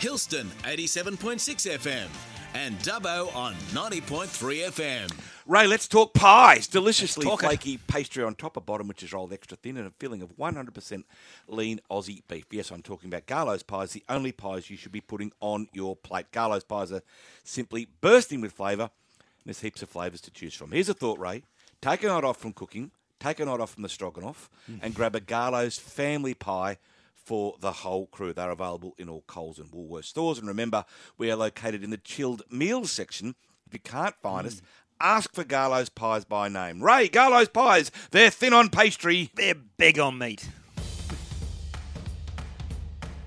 Hillston, 0.00 0.46
87.6 0.64 1.78
FM, 1.78 2.06
and 2.54 2.76
Dubbo 2.80 3.34
on 3.34 3.54
90.3 3.72 4.26
FM. 4.68 5.10
Ray, 5.46 5.66
let's 5.66 5.88
talk 5.88 6.12
pies. 6.12 6.66
Deliciously 6.66 7.24
Let's 7.26 7.42
it. 7.42 7.46
flaky 7.46 7.78
pastry 7.86 8.22
on 8.24 8.34
top 8.34 8.56
of 8.56 8.66
bottom, 8.66 8.88
which 8.88 9.02
is 9.02 9.12
rolled 9.12 9.32
extra 9.32 9.56
thin, 9.56 9.76
and 9.76 9.86
a 9.86 9.92
filling 9.98 10.20
of 10.20 10.36
100% 10.36 11.04
lean 11.48 11.80
Aussie 11.90 12.22
beef. 12.28 12.44
Yes, 12.50 12.70
I'm 12.70 12.82
talking 12.82 13.08
about 13.08 13.26
Garlo's 13.26 13.62
pies, 13.62 13.92
the 13.92 14.04
only 14.08 14.32
pies 14.32 14.68
you 14.68 14.76
should 14.76 14.92
be 14.92 15.00
putting 15.00 15.32
on 15.40 15.68
your 15.72 15.96
plate. 15.96 16.32
Garlo's 16.32 16.64
pies 16.64 16.92
are 16.92 17.02
simply 17.44 17.88
bursting 18.00 18.40
with 18.40 18.52
flavour. 18.52 18.82
and 19.20 19.46
There's 19.46 19.60
heaps 19.60 19.82
of 19.82 19.88
flavours 19.88 20.20
to 20.22 20.30
choose 20.30 20.54
from. 20.54 20.72
Here's 20.72 20.88
a 20.88 20.94
thought, 20.94 21.18
Ray. 21.18 21.42
Take 21.82 22.04
a 22.04 22.08
night 22.08 22.24
off 22.24 22.36
from 22.36 22.52
cooking, 22.52 22.90
take 23.18 23.40
a 23.40 23.46
night 23.46 23.58
off 23.58 23.72
from 23.72 23.82
the 23.82 23.88
stroganoff, 23.88 24.50
mm. 24.70 24.80
and 24.82 24.94
grab 24.94 25.14
a 25.14 25.20
Garlo's 25.20 25.78
family 25.78 26.34
pie 26.34 26.76
for 27.14 27.56
the 27.60 27.72
whole 27.72 28.06
crew. 28.06 28.34
They're 28.34 28.50
available 28.50 28.94
in 28.98 29.08
all 29.08 29.24
Coles 29.26 29.58
and 29.58 29.70
Woolworths 29.70 30.04
stores. 30.04 30.38
And 30.38 30.46
remember, 30.46 30.84
we 31.16 31.30
are 31.30 31.36
located 31.36 31.82
in 31.82 31.88
the 31.88 31.96
chilled 31.96 32.42
meals 32.50 32.92
section. 32.92 33.34
If 33.66 33.72
you 33.72 33.80
can't 33.80 34.14
find 34.22 34.46
us, 34.46 34.56
mm. 34.56 34.62
ask 35.00 35.32
for 35.34 35.42
Garlo's 35.42 35.88
Pies 35.88 36.26
by 36.26 36.50
name. 36.50 36.82
Ray, 36.82 37.08
Garlo's 37.08 37.48
Pies, 37.48 37.90
they're 38.10 38.30
thin 38.30 38.52
on 38.52 38.68
pastry. 38.68 39.30
They're 39.34 39.54
big 39.54 39.98
on 39.98 40.18
meat. 40.18 40.50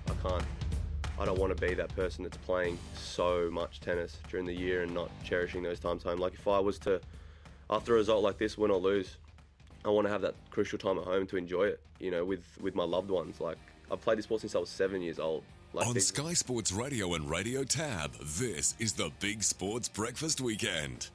I 0.08 0.14
can't. 0.22 0.44
I 1.18 1.26
don't 1.26 1.40
want 1.40 1.58
to 1.58 1.68
be 1.68 1.74
that 1.74 1.96
person 1.96 2.24
that's 2.24 2.38
playing 2.38 2.78
so 2.94 3.50
much 3.52 3.80
tennis 3.80 4.18
during 4.30 4.46
the 4.46 4.54
year 4.54 4.84
and 4.84 4.94
not 4.94 5.10
cherishing 5.24 5.64
those 5.64 5.80
times 5.80 6.04
home. 6.04 6.20
Like 6.20 6.34
if 6.34 6.48
I 6.48 6.60
was 6.60 6.78
to, 6.80 7.02
after 7.70 7.94
a 7.94 7.98
result 7.98 8.24
like 8.24 8.38
this, 8.38 8.58
win 8.58 8.72
or 8.72 8.78
lose, 8.80 9.18
I 9.86 9.90
want 9.90 10.08
to 10.08 10.12
have 10.12 10.22
that 10.22 10.36
crucial 10.52 10.78
time 10.80 10.98
at 10.98 11.04
home 11.06 11.28
to 11.28 11.38
enjoy 11.38 11.64
it. 11.66 11.80
You 12.00 12.12
know, 12.12 12.26
with 12.26 12.44
with 12.62 12.76
my 12.76 12.84
loved 12.84 13.10
ones. 13.10 13.40
Like 13.40 13.58
I've 13.92 14.02
played 14.02 14.18
this 14.18 14.26
sport 14.26 14.42
since 14.42 14.56
I 14.56 14.60
was 14.60 14.70
seven 14.70 15.02
years 15.02 15.20
old. 15.20 15.44
Like 15.74 15.88
On 15.88 15.94
these- 15.94 16.08
Sky 16.08 16.34
Sports 16.34 16.72
Radio 16.72 17.14
and 17.16 17.30
Radio 17.30 17.64
Tab, 17.64 18.14
this 18.22 18.76
is 18.78 18.94
the 18.94 19.12
Big 19.20 19.42
Sports 19.42 19.90
Breakfast 19.90 20.40
Weekend. 20.42 21.10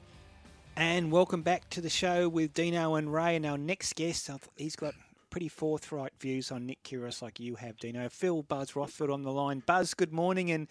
And 0.75 1.11
welcome 1.11 1.41
back 1.41 1.69
to 1.71 1.81
the 1.81 1.89
show 1.89 2.27
with 2.27 2.53
Dino 2.53 2.95
and 2.95 3.13
Ray. 3.13 3.35
And 3.35 3.45
our 3.45 3.57
next 3.57 3.95
guest, 3.95 4.29
he's 4.55 4.75
got 4.75 4.93
pretty 5.29 5.47
forthright 5.47 6.13
views 6.19 6.51
on 6.51 6.65
Nick 6.65 6.81
Kyrgios 6.83 7.21
like 7.21 7.39
you 7.39 7.55
have, 7.55 7.77
Dino. 7.77 8.09
Phil 8.09 8.43
Buzz 8.43 8.71
Rothfield 8.71 9.13
on 9.13 9.23
the 9.23 9.31
line. 9.31 9.61
Buzz, 9.65 9.93
good 9.93 10.11
morning. 10.13 10.51
And 10.51 10.67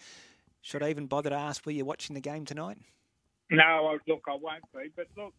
should 0.61 0.83
I 0.83 0.89
even 0.89 1.07
bother 1.07 1.29
to 1.29 1.35
ask, 1.35 1.65
were 1.65 1.71
you 1.71 1.85
watching 1.85 2.13
the 2.15 2.21
game 2.21 2.45
tonight? 2.45 2.77
No, 3.49 3.63
I- 3.63 3.97
look, 4.07 4.21
I 4.27 4.35
won't 4.35 4.63
be. 4.73 4.89
But 4.95 5.07
look, 5.17 5.33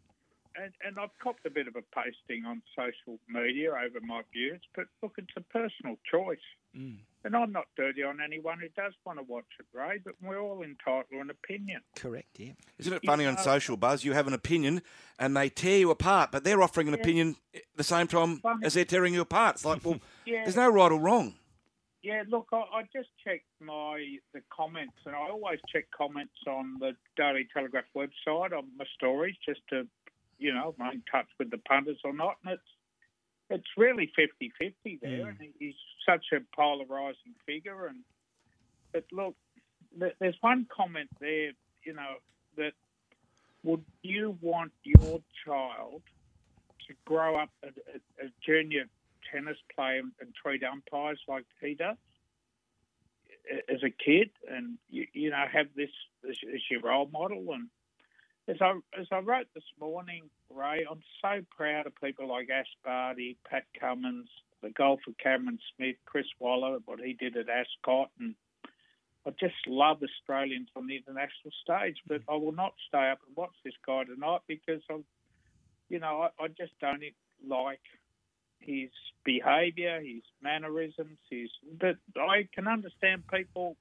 and, 0.61 0.73
and 0.87 0.99
I've 0.99 1.17
copped 1.23 1.45
a 1.47 1.51
bit 1.51 1.67
of 1.67 1.77
a 1.77 1.83
pasting 1.95 2.45
on 2.45 2.63
social 2.77 3.19
media 3.29 3.71
over 3.71 4.01
my 4.01 4.23
views. 4.33 4.61
But 4.75 4.87
look, 5.03 5.13
it's 5.19 5.33
a 5.37 5.41
personal 5.41 5.97
choice. 6.11 6.39
Mm. 6.77 6.99
And 7.25 7.37
I'm 7.37 7.53
not 7.53 7.67
dirty 7.77 8.03
on 8.03 8.19
anyone 8.25 8.59
who 8.61 8.69
does 8.81 8.93
want 9.05 9.19
to 9.19 9.23
watch 9.25 9.45
it, 9.59 9.67
Ray, 9.77 9.99
but 10.05 10.15
we're 10.23 10.41
all 10.41 10.63
entitled 10.63 11.05
to 11.13 11.21
an 11.21 11.31
opinion. 11.31 11.81
Correct, 11.97 12.39
yeah. 12.39 12.53
Isn't 12.79 12.93
it 12.93 13.01
You 13.03 13.09
funny 13.09 13.27
on 13.27 13.35
know- 13.35 13.43
social, 13.43 13.77
Buzz? 13.77 14.05
You 14.05 14.13
have 14.15 14.27
an 14.27 14.33
opinion 14.35 14.83
and 15.19 15.37
they 15.37 15.49
tear 15.51 15.79
you 15.81 15.91
apart, 15.91 16.31
but 16.33 16.45
they're 16.45 16.63
offering 16.63 16.89
an 16.89 16.95
Yeah. 16.95 17.01
opinion 17.01 17.37
at 17.55 17.63
the 17.77 17.85
same 17.85 18.07
time 18.07 18.41
as 18.63 18.75
they're 18.75 18.85
tearing 18.85 19.15
you 19.15 19.21
apart. 19.23 19.57
It's 19.57 19.65
like, 19.65 19.85
well, 19.85 20.01
Yeah. 20.27 20.45
there's 20.45 20.57
no 20.57 20.69
right 20.71 20.93
or 20.93 20.99
wrong. 21.01 21.35
Yeah, 22.03 22.23
look, 22.31 22.49
I, 22.51 22.57
I 22.57 22.83
just 22.95 23.11
checked 23.23 23.45
my 23.61 24.17
the 24.33 24.41
comments, 24.51 24.97
and 25.05 25.15
I 25.15 25.29
always 25.29 25.59
check 25.71 25.85
comments 25.95 26.33
on 26.47 26.79
the 26.81 26.93
Daily 27.19 27.47
Telegraph 27.53 27.85
website 27.95 28.57
on 28.57 28.69
my 28.79 28.87
stories 28.95 29.35
just 29.47 29.61
to, 29.69 29.87
you 30.41 30.53
know, 30.53 30.75
am 30.79 30.87
I 30.87 30.93
in 30.93 31.03
touch 31.11 31.29
with 31.39 31.51
the 31.51 31.59
punters 31.59 31.99
or 32.05 32.13
not. 32.13 32.37
And 32.45 32.55
it's 32.55 32.71
it's 33.53 33.67
really 33.77 34.13
50-50 34.17 35.01
there, 35.01 35.27
Mm. 35.27 35.41
and 35.41 35.53
he's 35.59 35.75
such 36.09 36.27
a 36.33 36.41
polarising 36.57 37.35
figure. 37.47 37.87
And 37.87 37.99
but 38.93 39.05
look, 39.13 39.37
there's 40.21 40.37
one 40.41 40.67
comment 40.75 41.11
there, 41.21 41.53
you 41.85 41.93
know, 41.95 42.15
that 42.57 42.73
would 43.65 43.85
you 44.03 44.39
want 44.41 44.73
your 44.85 45.21
child 45.45 46.03
to 46.87 46.95
grow 47.05 47.37
up 47.37 47.51
a, 47.63 47.69
a, 47.69 48.27
a 48.27 48.31
junior 48.45 48.85
tennis 49.33 49.59
player 49.75 50.03
and, 50.21 50.35
treat 50.35 50.63
umpires 50.65 51.21
like 51.29 51.45
he 51.61 51.75
does 51.75 51.97
as 53.69 53.83
a 53.83 53.91
kid, 53.91 54.31
and 54.49 54.79
you, 54.89 55.07
you 55.13 55.31
know 55.31 55.45
have 55.53 55.67
this 55.75 55.91
as, 56.29 56.37
as 56.55 56.61
your 56.71 56.81
role 56.81 57.09
model. 57.13 57.53
And 57.53 57.69
as 58.51 58.57
I 58.61 58.73
as 58.99 59.07
I 59.13 59.19
wrote 59.19 59.47
this 59.55 59.65
morning, 59.79 60.29
Ray, 60.51 60.85
I'm 60.91 61.03
so 61.23 61.41
proud 61.57 61.87
of 61.87 61.93
people 62.03 62.29
like 62.29 62.49
Ash 62.51 62.67
Barty, 62.85 63.37
Pat 63.49 63.65
Cummins, 63.79 64.29
the 64.63 64.71
golfer 64.71 65.13
Cameron 65.23 65.59
Smith, 65.77 65.97
Chris 66.05 66.27
Waller, 66.41 66.79
what 66.85 67.01
he 67.01 67.13
did 67.13 67.37
at 67.37 67.47
Ascot, 67.49 68.11
and 68.19 68.35
I 69.27 69.31
just 69.39 69.55
love 69.67 69.99
Australians 70.03 70.69
on 70.75 70.87
the 70.89 70.97
international 70.97 71.53
stage. 71.63 71.97
But 72.07 72.23
I 72.29 72.35
will 72.35 72.53
not 72.53 72.75
stay 72.89 73.11
up 73.11 73.21
and 73.27 73.37
watch 73.37 73.55
this 73.65 73.75
guy 73.87 74.05
tonight 74.05 74.41
because 74.49 74.83
I'm, 74.91 75.05
you 75.89 76.01
know, 76.01 76.23
I, 76.23 76.45
I 76.45 76.49
just 76.49 76.73
don't 76.81 77.03
like 77.47 77.81
his 78.59 78.91
behaviour, 79.25 80.01
his 80.01 80.23
mannerisms, 80.43 81.19
his. 81.31 81.51
But 81.79 81.97
I 82.17 82.49
can 82.53 82.67
understand 82.67 83.23
people 83.33 83.77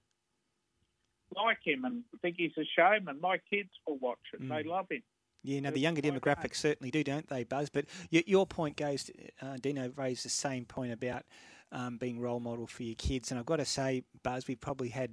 like 1.35 1.59
him 1.63 1.85
and 1.85 2.03
think 2.21 2.35
he's 2.37 2.51
a 2.57 2.65
showman. 2.75 3.19
My 3.21 3.37
kids 3.49 3.69
will 3.87 3.97
watch 3.97 4.19
it; 4.33 4.47
they 4.47 4.63
love 4.63 4.87
him. 4.89 5.03
Yeah, 5.43 5.61
no, 5.61 5.71
the 5.71 5.79
younger 5.79 6.01
demographics 6.01 6.57
certainly 6.57 6.91
do, 6.91 7.03
don't 7.03 7.27
they, 7.29 7.45
Buzz? 7.45 7.69
But 7.69 7.85
your 8.09 8.45
point 8.45 8.75
goes, 8.75 9.09
uh, 9.41 9.55
Dino 9.61 9.91
raised 9.95 10.25
the 10.25 10.29
same 10.29 10.65
point 10.65 10.91
about 10.91 11.23
um, 11.71 11.97
being 11.97 12.19
role 12.19 12.39
model 12.39 12.67
for 12.67 12.83
your 12.83 12.95
kids. 12.95 13.31
And 13.31 13.39
I've 13.39 13.45
got 13.45 13.57
to 13.57 13.65
say, 13.65 14.03
Buzz, 14.21 14.47
we 14.47 14.55
probably 14.55 14.89
had 14.89 15.11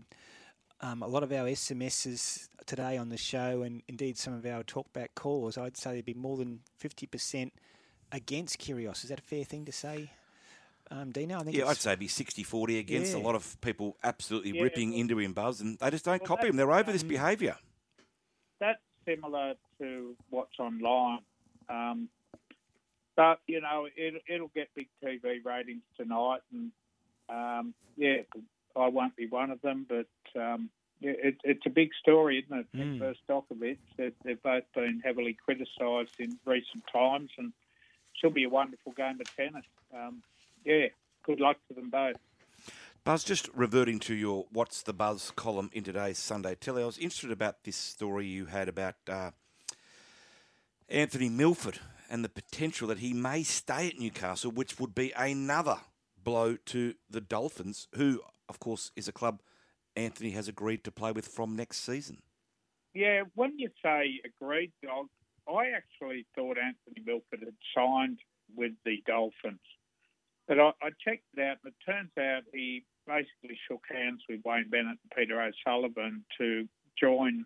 um, 0.80 1.02
a 1.02 1.06
lot 1.06 1.22
of 1.22 1.32
our 1.32 1.46
SMSs 1.46 2.48
today 2.66 2.96
on 2.96 3.08
the 3.08 3.16
show, 3.16 3.62
and 3.62 3.82
indeed 3.88 4.18
some 4.18 4.34
of 4.34 4.44
our 4.46 4.62
talkback 4.64 5.08
calls. 5.14 5.56
I'd 5.56 5.76
say 5.76 5.92
there'd 5.92 6.04
be 6.04 6.14
more 6.14 6.36
than 6.36 6.60
50% 6.82 7.52
against 8.12 8.58
Kyrgios. 8.58 9.04
Is 9.04 9.10
that 9.10 9.20
a 9.20 9.22
fair 9.22 9.44
thing 9.44 9.64
to 9.64 9.72
say, 9.72 10.10
um, 10.90 11.10
Dino? 11.12 11.38
I 11.38 11.42
think 11.42 11.56
Yeah, 11.56 11.66
I'd 11.66 11.76
say 11.76 11.90
it'd 11.90 12.00
be 12.00 12.08
60 12.08 12.42
40 12.42 12.78
against 12.78 13.12
Yeah. 13.14 13.20
a 13.20 13.22
lot 13.22 13.34
of 13.34 13.60
people 13.60 13.96
absolutely 14.02 14.52
Yeah, 14.52 14.62
ripping 14.62 14.90
well- 14.90 15.00
into 15.00 15.18
him, 15.18 15.32
Buzz, 15.32 15.60
and 15.60 15.78
they 15.78 15.90
just 15.90 16.04
don't 16.04 16.20
Well, 16.22 16.36
copy 16.36 16.48
him. 16.48 16.56
They're 16.56 16.72
over 16.72 16.92
this 16.92 17.02
um, 17.02 17.08
behaviour. 17.08 17.56
That's 18.60 18.80
similar 19.04 19.54
to 19.80 20.16
what's 20.30 20.58
online. 20.58 21.20
Um, 21.68 22.08
but 23.16 23.40
you 23.46 23.60
know, 23.60 23.88
it, 23.96 24.22
it'll 24.28 24.48
get 24.48 24.68
big 24.74 24.88
TV 25.02 25.44
ratings 25.44 25.82
tonight, 25.96 26.40
and 26.52 26.70
um, 27.28 27.74
yeah, 27.96 28.22
I 28.76 28.88
won't 28.88 29.16
be 29.16 29.26
one 29.26 29.50
of 29.50 29.60
them. 29.62 29.86
But 29.88 30.06
um, 30.40 30.70
it, 31.00 31.36
it's 31.44 31.66
a 31.66 31.70
big 31.70 31.90
story, 32.00 32.44
isn't 32.44 32.58
it? 32.58 32.66
Mm. 32.74 32.92
Nick 32.92 33.00
versus 33.00 33.22
Djokovic, 33.28 33.78
they've, 33.96 34.14
they've 34.24 34.42
both 34.42 34.64
been 34.74 35.00
heavily 35.04 35.34
criticised 35.34 36.14
in 36.18 36.38
recent 36.44 36.84
times, 36.92 37.30
and 37.38 37.52
she'll 38.14 38.30
be 38.30 38.44
a 38.44 38.48
wonderful 38.50 38.92
game 38.92 39.18
of 39.20 39.36
tennis. 39.36 39.64
Um, 39.94 40.22
yeah, 40.66 40.86
good 41.24 41.40
luck 41.40 41.56
to 41.68 41.74
them 41.74 41.90
both. 41.90 42.16
Buzz, 43.04 43.22
just 43.22 43.48
reverting 43.54 44.00
to 44.00 44.14
your 44.14 44.46
What's 44.50 44.82
the 44.82 44.92
Buzz 44.92 45.32
column 45.36 45.70
in 45.72 45.84
today's 45.84 46.18
Sunday 46.18 46.56
Telly, 46.56 46.82
I 46.82 46.86
was 46.86 46.98
interested 46.98 47.30
about 47.30 47.62
this 47.62 47.76
story 47.76 48.26
you 48.26 48.46
had 48.46 48.68
about 48.68 48.96
uh, 49.08 49.30
Anthony 50.88 51.28
Milford 51.28 51.78
and 52.10 52.24
the 52.24 52.28
potential 52.28 52.88
that 52.88 52.98
he 52.98 53.12
may 53.12 53.44
stay 53.44 53.86
at 53.88 53.98
Newcastle, 53.98 54.50
which 54.50 54.80
would 54.80 54.92
be 54.92 55.12
another 55.16 55.78
blow 56.22 56.56
to 56.66 56.94
the 57.08 57.20
Dolphins, 57.20 57.86
who, 57.94 58.20
of 58.48 58.58
course, 58.58 58.90
is 58.96 59.06
a 59.06 59.12
club 59.12 59.40
Anthony 59.94 60.30
has 60.32 60.48
agreed 60.48 60.82
to 60.82 60.90
play 60.90 61.12
with 61.12 61.28
from 61.28 61.54
next 61.54 61.84
season. 61.84 62.18
Yeah, 62.92 63.22
when 63.36 63.56
you 63.56 63.70
say 63.84 64.20
agreed, 64.24 64.72
dog, 64.82 65.06
I 65.48 65.68
actually 65.76 66.26
thought 66.34 66.56
Anthony 66.58 67.04
Milford 67.06 67.40
had 67.40 67.54
signed 67.72 68.18
with 68.56 68.72
the 68.84 69.02
Dolphins. 69.06 69.60
But 70.48 70.60
I, 70.60 70.68
I 70.82 70.90
checked 71.04 71.24
it 71.36 71.40
out, 71.40 71.58
and 71.64 71.72
it 71.72 71.90
turns 71.90 72.10
out 72.18 72.42
he 72.52 72.84
basically 73.06 73.58
shook 73.68 73.84
hands 73.90 74.22
with 74.28 74.40
Wayne 74.44 74.68
Bennett 74.70 74.98
and 75.02 75.10
Peter 75.16 75.40
O'Sullivan 75.40 76.24
to 76.38 76.68
join 76.98 77.44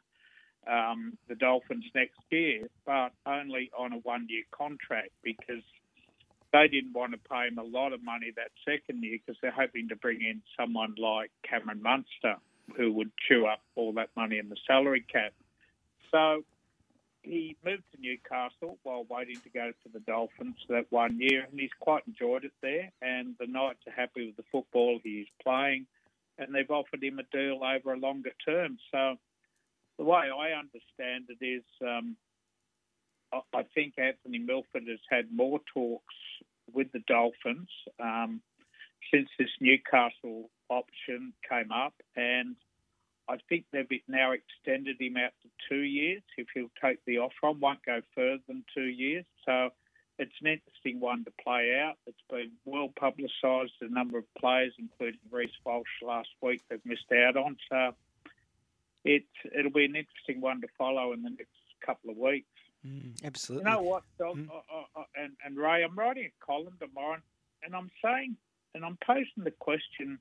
um, 0.71 1.17
the 1.29 1.35
Dolphins 1.35 1.85
next 1.95 2.21
year, 2.31 2.69
but 2.85 3.13
only 3.27 3.71
on 3.77 3.93
a 3.93 3.97
one 3.97 4.27
year 4.29 4.45
contract 4.51 5.11
because 5.23 5.63
they 6.53 6.69
didn't 6.69 6.93
want 6.93 7.13
to 7.13 7.19
pay 7.19 7.47
him 7.47 7.59
a 7.59 7.63
lot 7.63 7.93
of 7.93 8.03
money 8.03 8.33
that 8.37 8.51
second 8.65 9.03
year 9.03 9.19
because 9.25 9.39
they're 9.41 9.51
hoping 9.51 9.89
to 9.89 9.97
bring 9.97 10.21
in 10.21 10.43
someone 10.59 10.95
like 10.99 11.31
Cameron 11.49 11.83
Munster 11.83 12.37
who 12.77 12.93
would 12.93 13.11
chew 13.29 13.47
up 13.47 13.61
all 13.77 13.93
that 13.95 14.11
money 14.17 14.39
in 14.39 14.49
the 14.49 14.57
salary 14.67 15.05
cap. 15.13 15.33
So 16.11 16.45
he 17.23 17.57
moved 17.65 17.85
to 17.93 18.01
Newcastle 18.01 18.79
while 18.83 19.05
waiting 19.09 19.41
to 19.43 19.51
go 19.51 19.71
to 19.71 19.89
the 19.93 20.01
Dolphins 20.01 20.57
for 20.67 20.75
that 20.75 20.87
one 20.91 21.19
year, 21.21 21.47
and 21.51 21.61
he's 21.61 21.71
quite 21.79 22.03
enjoyed 22.07 22.45
it 22.45 22.53
there. 22.63 22.91
And 23.03 23.35
the 23.39 23.47
Knights 23.47 23.87
are 23.87 23.93
happy 23.93 24.27
with 24.27 24.37
the 24.37 24.45
football 24.51 24.99
he's 25.03 25.27
playing, 25.43 25.87
and 26.39 26.55
they've 26.55 26.71
offered 26.71 27.03
him 27.03 27.19
a 27.19 27.37
deal 27.37 27.61
over 27.63 27.93
a 27.93 27.99
longer 27.99 28.33
term. 28.47 28.79
So 28.91 29.17
the 29.99 30.05
way 30.05 30.31
I 30.31 30.59
understand 30.59 31.27
it 31.29 31.45
is, 31.45 31.65
um, 31.87 32.17
I, 33.33 33.65
think 33.75 33.95
Anthony 33.99 34.39
Milford 34.39 34.89
has 34.89 34.99
had 35.09 35.27
more 35.33 35.61
talks 35.73 36.15
with 36.73 36.91
the 36.93 37.03
Dolphins 37.07 37.69
um, 38.03 38.41
since 39.13 39.29
this 39.39 39.51
Newcastle 39.61 40.51
option 40.69 41.35
came 41.49 41.71
up, 41.71 41.95
and 42.17 42.57
I 43.31 43.39
think 43.49 43.65
they've 43.71 43.87
now 44.09 44.33
extended 44.33 45.01
him 45.01 45.17
out 45.17 45.31
to 45.43 45.49
two 45.69 45.83
years 45.83 46.23
if 46.37 46.49
he'll 46.53 46.71
take 46.83 46.99
the 47.05 47.19
offer 47.19 47.47
on, 47.47 47.61
won't 47.61 47.85
go 47.87 48.01
further 48.15 48.43
than 48.49 48.65
two 48.75 48.87
years. 48.87 49.25
So 49.47 49.71
it's 50.19 50.35
an 50.43 50.49
interesting 50.49 50.99
one 50.99 51.25
to 51.25 51.33
play 51.43 51.79
out. 51.81 51.97
It's 52.09 52.21
been 52.29 52.51
well 52.65 52.93
publicised. 52.99 53.73
A 53.83 53.89
number 53.89 54.19
of 54.19 54.25
players, 54.35 54.73
including 54.81 55.21
Reece 55.31 55.51
Walsh 55.65 55.87
last 56.03 56.31
week, 56.43 56.61
have 56.73 56.81
missed 56.85 57.13
out 57.13 57.37
on. 57.37 57.57
So 57.71 57.95
it, 59.05 59.23
it'll 59.57 59.71
be 59.71 59.85
an 59.85 59.95
interesting 59.95 60.41
one 60.41 60.61
to 60.63 60.67
follow 60.77 61.13
in 61.13 61.23
the 61.23 61.31
next 61.31 61.55
couple 61.87 62.11
of 62.11 62.17
weeks. 62.17 62.49
Mm, 62.85 63.25
absolutely. 63.25 63.71
You 63.71 63.77
know 63.77 63.83
what, 63.83 64.03
Doc? 64.19 64.35
Mm. 64.35 64.49
I, 64.51 65.01
I, 65.01 65.05
and, 65.23 65.33
and 65.45 65.57
Ray, 65.57 65.85
I'm 65.85 65.95
writing 65.97 66.25
a 66.27 66.45
column 66.45 66.75
tomorrow, 66.81 67.19
and 67.63 67.77
I'm 67.77 67.91
saying, 68.05 68.37
and 68.75 68.85
I'm 68.85 68.99
posing 69.07 69.45
the 69.45 69.53
question 69.53 70.19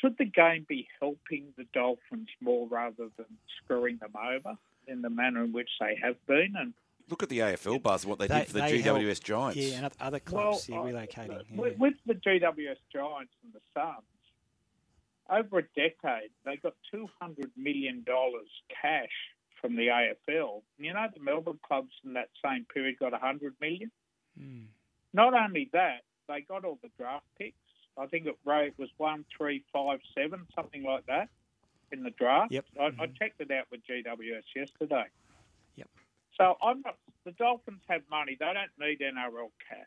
should 0.00 0.16
the 0.18 0.24
game 0.24 0.66
be 0.68 0.88
helping 1.00 1.52
the 1.56 1.64
Dolphins 1.72 2.28
more 2.40 2.66
rather 2.68 3.08
than 3.16 3.26
screwing 3.62 3.98
them 3.98 4.12
over 4.16 4.56
in 4.86 5.02
the 5.02 5.10
manner 5.10 5.44
in 5.44 5.52
which 5.52 5.70
they 5.80 5.98
have 6.02 6.16
been? 6.26 6.54
And 6.56 6.74
look 7.08 7.22
at 7.22 7.28
the 7.28 7.40
AFL 7.40 7.82
buzz, 7.82 8.06
what 8.06 8.18
they, 8.18 8.26
they 8.26 8.40
did 8.40 8.48
for 8.48 8.52
the 8.54 8.60
GWS 8.60 8.82
help, 8.84 9.24
Giants. 9.24 9.56
Yeah, 9.58 9.78
and 9.78 9.92
other 10.00 10.20
clubs 10.20 10.68
well, 10.68 10.86
yeah, 10.86 10.92
relocating. 10.92 11.44
Yeah. 11.50 11.60
With, 11.60 11.78
with 11.78 11.94
the 12.06 12.14
GWS 12.14 12.76
Giants 12.92 13.32
and 13.42 13.52
the 13.52 13.60
Suns, 13.74 14.04
over 15.28 15.58
a 15.58 15.62
decade, 15.74 16.30
they 16.44 16.56
got 16.56 16.74
$200 16.94 17.50
million 17.56 18.04
cash 18.82 19.08
from 19.60 19.76
the 19.76 19.88
AFL. 19.88 20.62
You 20.78 20.92
know, 20.94 21.06
the 21.12 21.22
Melbourne 21.22 21.58
clubs 21.66 21.92
in 22.04 22.12
that 22.14 22.28
same 22.44 22.66
period 22.72 22.98
got 22.98 23.12
a 23.14 23.18
$100 23.18 23.52
million. 23.60 23.90
Mm. 24.40 24.66
Not 25.12 25.34
only 25.34 25.70
that, 25.72 26.02
they 26.28 26.42
got 26.42 26.64
all 26.64 26.78
the 26.82 26.90
draft 26.98 27.24
picks. 27.38 27.56
I 27.98 28.06
think 28.06 28.26
it 28.26 28.36
was 28.44 28.88
one, 28.98 29.24
three, 29.36 29.64
five, 29.72 30.00
seven, 30.14 30.46
something 30.54 30.82
like 30.82 31.06
that 31.06 31.28
in 31.92 32.02
the 32.02 32.10
draft. 32.10 32.52
Yep. 32.52 32.64
I, 32.78 32.82
mm-hmm. 32.82 33.00
I 33.00 33.06
checked 33.06 33.40
it 33.40 33.50
out 33.50 33.66
with 33.70 33.80
GWS 33.86 34.42
yesterday. 34.54 35.04
Yep. 35.76 35.88
So 36.38 36.56
I'm 36.62 36.82
not. 36.82 36.96
The 37.24 37.32
Dolphins 37.32 37.82
have 37.88 38.02
money. 38.10 38.36
They 38.38 38.46
don't 38.46 38.70
need 38.78 39.00
NRL 39.00 39.50
cash, 39.68 39.86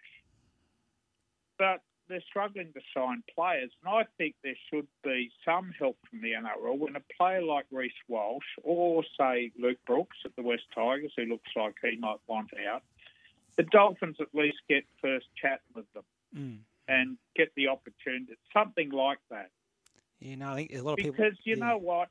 but 1.58 1.82
they're 2.10 2.24
struggling 2.28 2.74
to 2.74 2.82
sign 2.94 3.24
players, 3.34 3.72
and 3.84 3.94
I 3.94 4.06
think 4.18 4.36
there 4.44 4.58
should 4.70 4.88
be 5.04 5.30
some 5.46 5.72
help 5.78 5.96
from 6.10 6.22
the 6.22 6.32
NRL 6.32 6.78
when 6.78 6.96
a 6.96 7.04
player 7.16 7.44
like 7.44 7.66
Reece 7.72 7.92
Walsh 8.08 8.44
or 8.64 9.04
say 9.18 9.52
Luke 9.60 9.78
Brooks 9.86 10.18
at 10.26 10.36
the 10.36 10.42
West 10.42 10.64
Tigers, 10.74 11.14
who 11.16 11.26
looks 11.26 11.52
like 11.56 11.76
he 11.84 11.98
might 11.98 12.18
want 12.28 12.50
out, 12.68 12.82
the 13.58 13.64
Dolphins 13.64 14.18
at 14.20 14.34
least 14.34 14.58
get 14.68 14.86
first 15.02 15.28
chat 15.40 15.62
with 15.76 15.86
them. 15.94 16.04
Mm 16.36 16.58
and 16.90 17.18
get 17.36 17.50
the 17.56 17.68
opportunity. 17.68 18.34
Something 18.54 18.90
like 18.90 19.20
that. 19.30 19.50
I 20.22 20.56
think 20.56 20.74
a 20.74 20.82
lot 20.82 20.94
of 20.94 20.98
because 20.98 21.12
people. 21.12 21.26
Because 21.26 21.40
you 21.46 21.56
yeah. 21.58 21.66
know 21.70 21.78
what, 21.78 22.10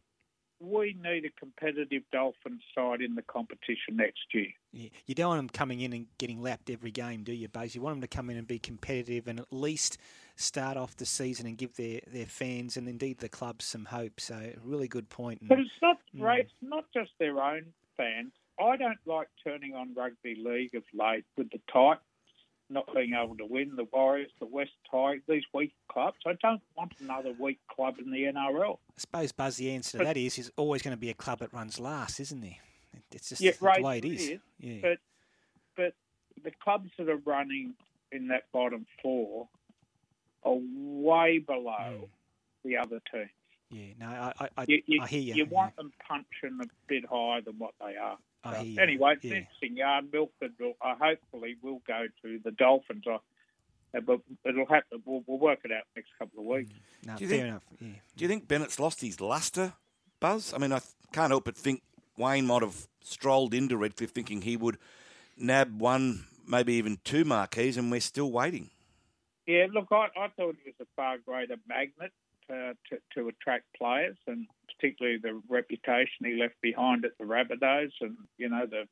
we 0.60 0.96
need 1.02 1.24
a 1.24 1.30
competitive 1.38 2.02
Dolphins 2.10 2.62
side 2.74 3.00
in 3.00 3.14
the 3.14 3.22
competition 3.22 3.96
next 3.96 4.22
year. 4.32 4.48
Yeah. 4.72 4.88
You 5.06 5.14
don't 5.14 5.28
want 5.28 5.38
them 5.40 5.48
coming 5.50 5.80
in 5.80 5.92
and 5.92 6.06
getting 6.18 6.42
lapped 6.42 6.70
every 6.70 6.90
game, 6.90 7.22
do 7.22 7.32
you, 7.32 7.48
Buzz? 7.48 7.74
You 7.74 7.80
want 7.80 7.96
them 7.96 8.00
to 8.02 8.08
come 8.08 8.30
in 8.30 8.36
and 8.36 8.46
be 8.46 8.58
competitive 8.58 9.28
and 9.28 9.38
at 9.38 9.52
least 9.52 9.98
start 10.36 10.76
off 10.76 10.96
the 10.96 11.06
season 11.06 11.46
and 11.46 11.56
give 11.56 11.76
their, 11.76 12.00
their 12.06 12.26
fans 12.26 12.76
and 12.76 12.88
indeed 12.88 13.18
the 13.18 13.28
club 13.28 13.62
some 13.62 13.84
hope. 13.84 14.20
So, 14.20 14.52
really 14.64 14.88
good 14.88 15.08
point. 15.10 15.46
But 15.46 15.60
it's 15.60 15.70
not 15.82 15.98
mm. 16.16 16.38
It's 16.40 16.52
not 16.62 16.84
just 16.94 17.10
their 17.18 17.40
own 17.40 17.66
fans. 17.96 18.32
I 18.60 18.76
don't 18.76 18.98
like 19.06 19.28
turning 19.44 19.74
on 19.74 19.94
rugby 19.94 20.36
league 20.44 20.74
of 20.74 20.82
late 20.92 21.24
with 21.36 21.50
the 21.50 21.60
type 21.72 22.00
not 22.70 22.92
being 22.94 23.14
able 23.14 23.36
to 23.36 23.46
win, 23.46 23.76
the 23.76 23.86
Warriors, 23.92 24.30
the 24.40 24.46
West 24.46 24.72
Tigers, 24.90 25.22
these 25.28 25.44
weak 25.54 25.72
clubs. 25.90 26.18
I 26.26 26.34
don't 26.42 26.60
want 26.76 26.92
another 27.00 27.32
weak 27.38 27.58
club 27.68 27.96
in 27.98 28.10
the 28.10 28.24
NRL. 28.24 28.74
I 28.74 28.98
suppose, 29.00 29.32
Buzz, 29.32 29.56
the 29.56 29.70
answer 29.70 29.98
to 29.98 30.04
that 30.04 30.16
is 30.16 30.38
is 30.38 30.50
always 30.56 30.82
going 30.82 30.94
to 30.96 31.00
be 31.00 31.10
a 31.10 31.14
club 31.14 31.38
that 31.40 31.52
runs 31.52 31.80
last, 31.80 32.20
isn't 32.20 32.40
there? 32.40 32.56
It's 33.12 33.30
just 33.30 33.40
yeah, 33.40 33.52
the 33.52 33.64
right, 33.64 33.82
way 33.82 33.98
it 33.98 34.04
is. 34.04 34.28
is. 34.28 34.38
Yeah. 34.58 34.78
But, 34.82 34.98
but 35.76 35.94
the 36.44 36.50
clubs 36.62 36.90
that 36.98 37.08
are 37.08 37.20
running 37.24 37.74
in 38.12 38.28
that 38.28 38.44
bottom 38.52 38.86
four 39.02 39.48
are 40.44 40.58
way 40.58 41.38
below 41.38 42.02
mm. 42.02 42.08
the 42.64 42.76
other 42.76 43.00
teams. 43.10 43.30
Yeah, 43.70 43.92
no, 44.00 44.06
I, 44.06 44.48
I, 44.56 44.64
you, 44.66 44.82
you, 44.86 45.02
I 45.02 45.06
hear 45.06 45.20
you. 45.20 45.34
You 45.34 45.44
want 45.44 45.76
them 45.76 45.92
punching 46.06 46.58
a 46.62 46.66
bit 46.86 47.04
higher 47.04 47.42
than 47.42 47.58
what 47.58 47.74
they 47.80 47.96
are. 47.96 48.16
I 48.44 48.52
so, 48.54 48.64
hear 48.64 48.80
anyway, 48.80 49.14
it's 49.14 49.24
yeah. 49.24 49.34
interesting. 49.36 49.76
Yeah, 49.76 50.00
Milford 50.12 50.52
will, 50.58 50.74
uh, 50.80 50.94
hopefully 51.00 51.56
will 51.62 51.82
go 51.86 52.06
to 52.22 52.40
the 52.44 52.50
Dolphins. 52.52 53.04
Uh, 53.06 53.18
but 54.00 54.20
it'll 54.44 54.66
happen. 54.66 55.02
We'll, 55.04 55.24
we'll, 55.26 55.38
work 55.38 55.60
it 55.64 55.72
out 55.72 55.84
next 55.96 56.10
couple 56.18 56.40
of 56.40 56.46
weeks. 56.46 56.72
No, 57.04 57.16
do 57.16 57.24
you 57.24 57.30
fair 57.30 57.38
think, 57.38 57.48
enough. 57.48 57.62
Yeah. 57.80 57.88
Do 58.16 58.24
you 58.24 58.28
think 58.28 58.48
Bennett's 58.48 58.78
lost 58.78 59.00
his 59.00 59.20
lustre, 59.20 59.72
Buzz? 60.20 60.52
I 60.54 60.58
mean, 60.58 60.72
I 60.72 60.80
can't 61.12 61.30
help 61.30 61.44
but 61.44 61.56
think 61.56 61.82
Wayne 62.16 62.46
might 62.46 62.62
have 62.62 62.86
strolled 63.02 63.54
into 63.54 63.76
Redcliffe 63.76 64.10
thinking 64.10 64.42
he 64.42 64.56
would 64.56 64.78
nab 65.36 65.80
one, 65.80 66.26
maybe 66.46 66.74
even 66.74 66.98
two 67.04 67.24
marquees, 67.24 67.76
and 67.76 67.90
we're 67.90 68.00
still 68.00 68.30
waiting. 68.30 68.70
Yeah, 69.46 69.66
look, 69.72 69.88
I, 69.90 70.08
I 70.16 70.28
thought 70.36 70.56
he 70.62 70.70
was 70.70 70.74
a 70.80 70.86
far 70.94 71.16
greater 71.18 71.56
magnet 71.66 72.12
uh, 72.50 72.72
to, 72.88 72.98
to 73.14 73.28
attract 73.28 73.64
players, 73.76 74.16
and 74.26 74.46
particularly 74.74 75.18
the 75.18 75.40
reputation 75.48 76.24
he 76.24 76.40
left 76.40 76.54
behind 76.62 77.04
at 77.04 77.12
the 77.18 77.24
Rabbitohs, 77.24 77.92
and 78.00 78.16
you 78.36 78.48
know 78.48 78.66
the, 78.66 78.84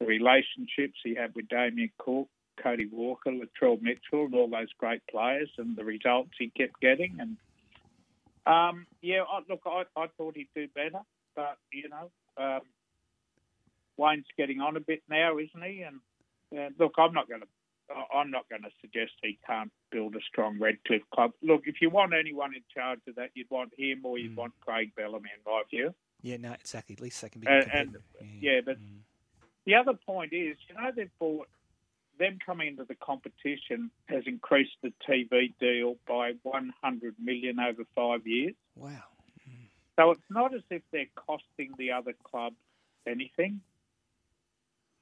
the 0.00 0.06
relationships 0.06 0.98
he 1.02 1.14
had 1.14 1.34
with 1.34 1.48
Damien 1.48 1.90
Cook, 1.98 2.28
Cody 2.62 2.86
Walker, 2.86 3.30
Latrell 3.30 3.80
Mitchell, 3.80 4.26
and 4.26 4.34
all 4.34 4.48
those 4.48 4.72
great 4.78 5.02
players, 5.10 5.50
and 5.58 5.76
the 5.76 5.84
results 5.84 6.30
he 6.38 6.50
kept 6.50 6.80
getting. 6.80 7.18
And 7.20 7.36
um, 8.46 8.86
yeah, 9.02 9.22
I, 9.22 9.40
look, 9.48 9.62
I, 9.66 9.84
I 9.96 10.06
thought 10.16 10.36
he'd 10.36 10.48
do 10.54 10.68
better, 10.74 11.00
but 11.34 11.58
you 11.72 11.88
know, 11.88 12.10
um, 12.36 12.60
Wayne's 13.96 14.26
getting 14.36 14.60
on 14.60 14.76
a 14.76 14.80
bit 14.80 15.02
now, 15.08 15.38
isn't 15.38 15.64
he? 15.64 15.82
And 15.82 16.00
uh, 16.58 16.70
look, 16.78 16.94
I'm 16.98 17.12
not 17.12 17.28
going 17.28 17.40
to 17.40 17.48
I'm 18.12 18.30
not 18.30 18.48
going 18.48 18.62
to 18.62 18.70
suggest 18.80 19.12
he 19.22 19.38
can't 19.46 19.70
build 19.90 20.16
a 20.16 20.20
strong 20.28 20.58
Redcliffe 20.58 21.08
club. 21.14 21.32
Look, 21.42 21.62
if 21.66 21.76
you 21.80 21.90
want 21.90 22.12
anyone 22.14 22.54
in 22.54 22.62
charge 22.74 23.00
of 23.08 23.14
that, 23.16 23.30
you'd 23.34 23.50
want 23.50 23.72
him 23.76 24.00
or 24.04 24.18
you'd 24.18 24.32
mm. 24.32 24.36
want 24.36 24.54
Craig 24.60 24.92
Bellamy, 24.96 25.30
in 25.34 25.52
my 25.52 25.62
view. 25.70 25.94
Yeah, 26.22 26.38
no, 26.38 26.52
exactly. 26.52 26.94
At 26.94 27.00
least 27.00 27.22
they 27.22 27.28
can 27.28 27.40
be. 27.40 27.46
Uh, 27.46 27.62
and 27.72 27.96
yeah, 28.40 28.52
yeah 28.52 28.60
but 28.64 28.78
mm. 28.78 28.98
the 29.64 29.74
other 29.74 29.94
point 29.94 30.32
is, 30.32 30.56
you 30.68 30.74
know, 30.74 30.90
they've 30.94 31.10
bought 31.18 31.48
them 32.18 32.38
coming 32.44 32.68
into 32.68 32.84
the 32.84 32.94
competition 32.94 33.90
has 34.06 34.24
increased 34.26 34.76
the 34.82 34.92
TV 35.08 35.52
deal 35.60 35.96
by 36.08 36.32
100 36.42 37.14
million 37.22 37.60
over 37.60 37.82
five 37.94 38.26
years. 38.26 38.54
Wow. 38.74 38.90
Mm. 39.48 39.68
So 39.96 40.10
it's 40.12 40.20
not 40.30 40.54
as 40.54 40.62
if 40.70 40.82
they're 40.92 41.06
costing 41.14 41.72
the 41.78 41.92
other 41.92 42.14
club 42.24 42.54
anything. 43.06 43.60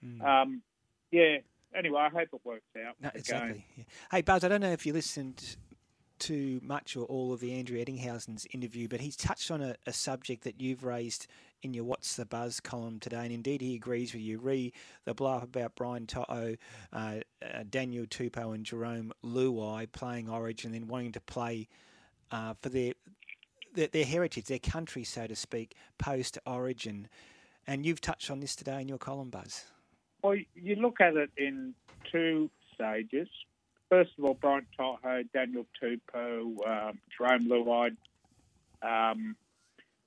Mm. 0.05 0.23
Um, 0.23 0.63
yeah, 1.11 1.39
anyway, 1.75 2.01
I 2.01 2.09
hope 2.09 2.29
it 2.33 2.41
works 2.45 2.65
out. 2.87 2.95
No, 3.01 3.11
exactly. 3.15 3.67
Yeah. 3.77 3.85
Hey, 4.11 4.23
Buzz, 4.23 4.45
I 4.45 4.49
don't 4.49 4.61
know 4.61 4.73
if 4.73 4.87
you 4.87 4.93
listened 4.93 5.57
to 6.21 6.61
much 6.63 6.97
or 6.97 7.05
all 7.07 7.33
of 7.33 7.41
the 7.41 7.53
Andrew 7.53 7.79
Ettingshausen's 7.79 8.47
interview, 8.53 8.89
but 8.89 9.01
he's 9.01 9.17
touched 9.17 9.51
on 9.51 9.61
a, 9.61 9.75
a, 9.87 9.93
subject 9.93 10.45
that 10.45 10.61
you've 10.61 10.85
raised 10.85 11.27
in 11.63 11.75
your 11.75 11.85
What's 11.85 12.17
the 12.17 12.25
Buzz 12.25 12.61
column 12.61 13.01
today, 13.01 13.25
and 13.25 13.33
indeed 13.33 13.61
he 13.61 13.75
agrees 13.75 14.13
with 14.13 14.23
you. 14.23 14.39
Re 14.39 14.73
the 15.05 15.15
blow 15.15 15.35
up 15.35 15.43
about 15.43 15.75
Brian 15.75 16.07
To'o, 16.07 16.57
uh, 16.93 16.97
uh, 17.43 17.65
Daniel 17.69 18.07
Tupou, 18.07 18.55
and 18.55 18.65
Jarome 18.65 19.11
Luai 19.25 19.91
playing 19.91 20.29
Origin 20.29 20.73
and 20.73 20.83
then 20.83 20.89
wanting 20.89 21.13
to 21.13 21.21
play 21.21 21.69
uh, 22.31 22.55
for 22.61 22.69
their, 22.69 22.93
their, 23.75 23.89
their 23.89 24.05
heritage, 24.05 24.47
their 24.47 24.59
country, 24.59 25.05
so 25.05 25.27
to 25.27 25.37
speak, 25.37 25.75
post 25.99 26.39
Origin. 26.47 27.09
And 27.67 27.85
you've 27.85 28.01
touched 28.01 28.31
on 28.31 28.41
this 28.41 28.55
today 28.55 28.81
in 28.81 28.89
your 28.89 28.99
column, 28.99 29.31
Buzz. 29.31 29.65
Well, 30.25 30.39
you 30.55 30.77
look 30.77 31.03
at 31.03 31.17
it 31.17 31.31
in 31.37 31.75
two 32.11 32.51
stages. 32.75 33.29
First 33.91 34.13
of 34.17 34.25
all, 34.25 34.33
Brian 34.33 34.67
To'o, 34.75 35.23
Daniel 35.35 35.67
Tupou, 35.79 36.57
um, 36.67 36.99
Jarome 37.21 37.47
Luai, 37.47 37.95
um, 38.83 39.37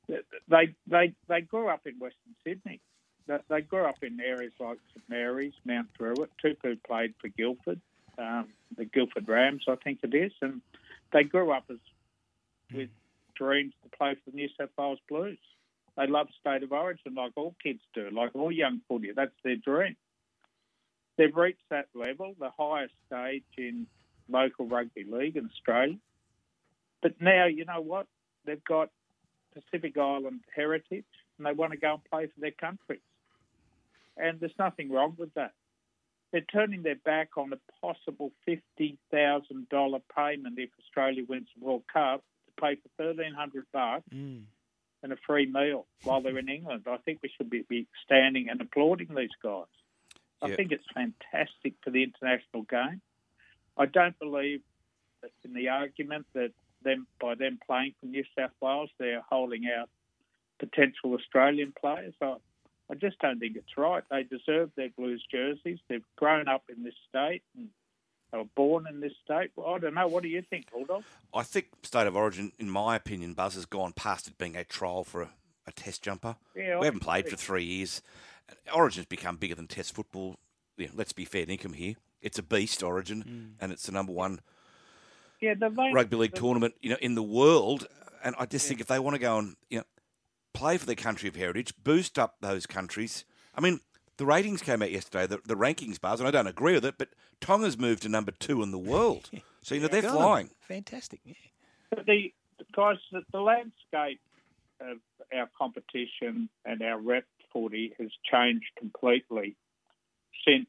they 0.07 0.73
they 0.87 1.13
they 1.27 1.41
grew 1.41 1.67
up 1.67 1.85
in 1.85 1.99
Western 1.99 2.33
Sydney. 2.43 2.81
They, 3.27 3.61
grew 3.61 3.83
up 3.83 3.97
in 4.01 4.19
areas 4.19 4.53
like 4.59 4.79
St 4.93 5.03
Mary's, 5.07 5.53
Mount 5.65 5.93
Druitt. 5.93 6.31
Tupou 6.43 6.79
played 6.87 7.13
for 7.21 7.27
Guildford, 7.27 7.79
um, 8.17 8.47
the 8.75 8.85
Guildford 8.85 9.27
Rams, 9.27 9.65
I 9.67 9.75
think 9.75 9.99
it 10.01 10.15
is, 10.15 10.31
and 10.41 10.61
they 11.13 11.23
grew 11.23 11.51
up 11.51 11.65
as 11.69 11.77
with 12.73 12.89
dreams 13.35 13.73
to 13.83 13.95
play 13.95 14.15
for 14.15 14.31
the 14.31 14.35
New 14.35 14.49
South 14.57 14.69
Wales 14.79 14.99
Blues. 15.07 15.37
They 15.95 16.07
love 16.07 16.27
state 16.39 16.63
of 16.63 16.71
origin 16.71 17.13
like 17.13 17.33
all 17.35 17.53
kids 17.61 17.81
do, 17.93 18.09
like 18.11 18.31
all 18.33 18.51
young 18.51 18.81
footy. 18.87 19.11
That's 19.15 19.35
their 19.43 19.57
dream. 19.57 19.95
They've 21.17 21.35
reached 21.35 21.69
that 21.69 21.87
level, 21.95 22.35
the 22.39 22.51
highest 22.57 22.93
stage 23.07 23.43
in 23.57 23.87
local 24.29 24.67
rugby 24.67 25.05
league 25.09 25.35
in 25.35 25.45
Australia. 25.45 25.97
But 27.01 27.19
now, 27.19 27.45
you 27.45 27.65
know 27.65 27.81
what? 27.81 28.07
They've 28.45 28.63
got 28.63 28.89
Pacific 29.53 29.97
Island 29.97 30.41
heritage 30.55 31.05
and 31.37 31.45
they 31.45 31.53
want 31.53 31.71
to 31.71 31.77
go 31.77 31.93
and 31.93 32.03
play 32.05 32.27
for 32.27 32.39
their 32.39 32.51
countries. 32.51 33.01
And 34.15 34.39
there's 34.39 34.51
nothing 34.57 34.91
wrong 34.91 35.15
with 35.17 35.33
that. 35.35 35.53
They're 36.31 36.41
turning 36.41 36.83
their 36.83 36.95
back 36.95 37.37
on 37.37 37.53
a 37.53 37.85
possible 37.85 38.31
$50,000 38.47 40.01
payment 40.15 40.59
if 40.59 40.69
Australia 40.79 41.23
wins 41.27 41.47
the 41.57 41.65
World 41.65 41.83
Cup 41.91 42.23
to 42.47 42.61
pay 42.61 42.75
for 42.75 43.03
1300 43.03 43.65
bucks 43.71 44.03
mm. 44.13 44.41
and 45.03 45.13
a 45.13 45.17
free 45.25 45.45
meal 45.45 45.85
while 46.03 46.21
they're 46.21 46.37
in 46.37 46.49
England. 46.49 46.85
I 46.87 46.97
think 46.97 47.19
we 47.23 47.31
should 47.37 47.49
be, 47.49 47.63
be 47.69 47.87
standing 48.03 48.49
and 48.49 48.59
applauding 48.59 49.15
these 49.15 49.29
guys. 49.41 49.65
I 50.41 50.56
think 50.56 50.72
it's 50.72 50.85
fantastic 50.93 51.74
for 51.83 51.90
the 51.90 52.03
international 52.03 52.64
game. 52.64 53.01
I 53.77 53.85
don't 53.85 54.17
believe 54.19 54.61
that's 55.22 55.33
in 55.43 55.53
the 55.53 55.69
argument 55.69 56.25
that 56.33 56.51
them 56.83 57.07
by 57.19 57.35
them 57.35 57.59
playing 57.66 57.93
for 57.99 58.06
New 58.06 58.24
South 58.38 58.51
Wales, 58.61 58.90
they're 58.99 59.24
holding 59.30 59.64
out 59.67 59.90
potential 60.59 61.14
Australian 61.14 61.74
players. 61.80 62.14
I, 62.22 62.35
I 62.90 62.95
just 62.95 63.19
don't 63.19 63.40
think 63.40 63.56
it's 63.56 63.77
right. 63.77 64.03
They 64.09 64.24
deserve 64.24 64.72
their 64.75 64.90
Blues 64.90 65.24
jerseys. 65.30 65.80
They've 65.88 66.03
grown 66.16 66.48
up 66.48 66.64
in 66.75 66.83
this 66.83 66.93
state 67.09 67.43
and 67.56 67.69
they 68.32 68.38
were 68.38 68.45
born 68.56 68.88
in 68.88 68.99
this 68.99 69.14
state. 69.24 69.51
Well, 69.56 69.75
I 69.75 69.80
don't 69.80 69.93
know. 69.93 70.07
What 70.07 70.24
do 70.24 70.30
you 70.30 70.43
think, 70.49 70.72
Bulldog? 70.72 71.03
I 71.33 71.43
think 71.43 71.67
State 71.83 72.07
of 72.07 72.16
Origin, 72.16 72.51
in 72.59 72.69
my 72.69 72.95
opinion, 72.95 73.33
Buzz 73.33 73.56
has 73.56 73.66
gone 73.66 73.93
past 73.93 74.27
it 74.27 74.38
being 74.38 74.56
a 74.56 74.64
trial 74.64 75.03
for 75.03 75.24
a, 75.24 75.30
a 75.66 75.72
test 75.72 76.03
jumper. 76.03 76.35
Yeah, 76.56 76.80
we 76.80 76.85
haven't 76.85 77.01
played 77.01 77.30
for 77.30 77.38
three 77.38 77.64
years. 77.64 78.01
Origin's 78.74 79.06
become 79.06 79.38
bigger 79.38 79.56
than 79.56 79.67
Test 79.67 79.93
football. 79.95 80.38
Yeah, 80.77 80.88
let's 80.93 81.14
be 81.14 81.26
fair 81.26 81.45
income 81.48 81.74
here. 81.74 81.95
It's 82.22 82.38
a 82.40 82.43
beast, 82.43 82.84
Origin, 82.84 83.24
Mm. 83.24 83.61
and 83.61 83.72
it's 83.72 83.85
the 83.85 83.92
number 83.92 84.11
one 84.11 84.40
yeah, 85.40 85.53
the 85.53 85.69
main, 85.69 85.93
rugby 85.93 86.17
league 86.17 86.32
the, 86.32 86.40
tournament, 86.40 86.76
you 86.82 86.90
know, 86.90 86.98
in 87.01 87.16
the 87.16 87.24
world. 87.24 87.88
And 88.24 88.35
I 88.40 88.45
just 88.45 88.66
yeah. 88.66 88.69
think 88.69 88.82
if 88.82 88.88
they 88.88 89.00
want 89.00 89.16
to 89.16 89.19
go 89.19 89.38
and 89.38 89.56
you 89.69 89.80
know 89.80 89.85
play 90.53 90.77
for 90.77 90.85
their 90.85 90.95
country 90.95 91.30
of 91.30 91.35
heritage, 91.35 91.74
boost 91.84 92.17
up 92.17 92.38
those 92.42 92.66
countries. 92.66 93.26
I 93.56 93.61
mean, 93.61 93.80
the 94.17 94.26
ratings 94.26 94.61
came 94.61 94.82
out 94.82 94.92
yesterday, 94.92 95.27
the, 95.27 95.40
the 95.45 95.56
rankings 95.56 96.01
bars, 96.01 96.19
and 96.19 96.27
I 96.27 96.32
don't 96.32 96.48
agree 96.48 96.74
with 96.74 96.85
it, 96.85 96.95
but 96.98 97.09
Tonga's 97.40 97.77
moved 97.77 98.01
to 98.03 98.09
number 98.09 98.32
two 98.32 98.61
in 98.64 98.72
the 98.72 98.80
world. 98.80 99.30
So 99.64 99.76
you 99.76 99.82
know 99.82 99.90
they're 99.90 100.01
flying. 100.01 100.51
Fantastic. 100.61 101.19
Yeah. 101.26 101.34
The, 101.92 102.32
the 102.58 102.66
guys, 102.74 102.95
the, 103.11 103.22
the 103.34 103.42
landscape 103.42 104.22
of 104.80 105.00
our 105.34 105.50
competition 105.58 106.48
and 106.64 106.82
our 106.82 106.98
rep 106.98 107.26
footy 107.51 107.93
has 108.00 108.09
changed 108.30 108.67
completely 108.77 109.56
since 110.45 110.67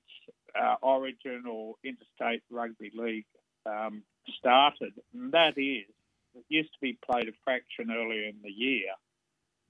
uh, 0.58 0.76
Origin 0.82 1.44
or 1.50 1.74
Interstate 1.84 2.42
Rugby 2.50 2.90
League 2.94 3.26
um, 3.66 4.02
started. 4.38 4.92
And 5.14 5.32
that 5.32 5.58
is, 5.58 5.86
it 6.34 6.44
used 6.48 6.72
to 6.72 6.78
be 6.80 6.98
played 7.04 7.28
a 7.28 7.32
fraction 7.44 7.90
earlier 7.90 8.24
in 8.28 8.36
the 8.42 8.50
year. 8.50 8.90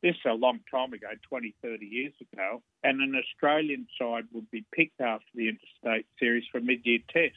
This 0.02 0.14
is 0.14 0.30
a 0.30 0.34
long 0.34 0.60
time 0.70 0.92
ago, 0.92 1.08
20, 1.28 1.54
30 1.62 1.86
years 1.86 2.12
ago. 2.32 2.62
And 2.84 3.00
an 3.00 3.14
Australian 3.16 3.86
side 4.00 4.24
would 4.32 4.50
be 4.50 4.64
picked 4.72 5.00
after 5.00 5.26
the 5.34 5.48
Interstate 5.48 6.06
Series 6.18 6.44
for 6.52 6.60
mid-year 6.60 7.00
test. 7.12 7.34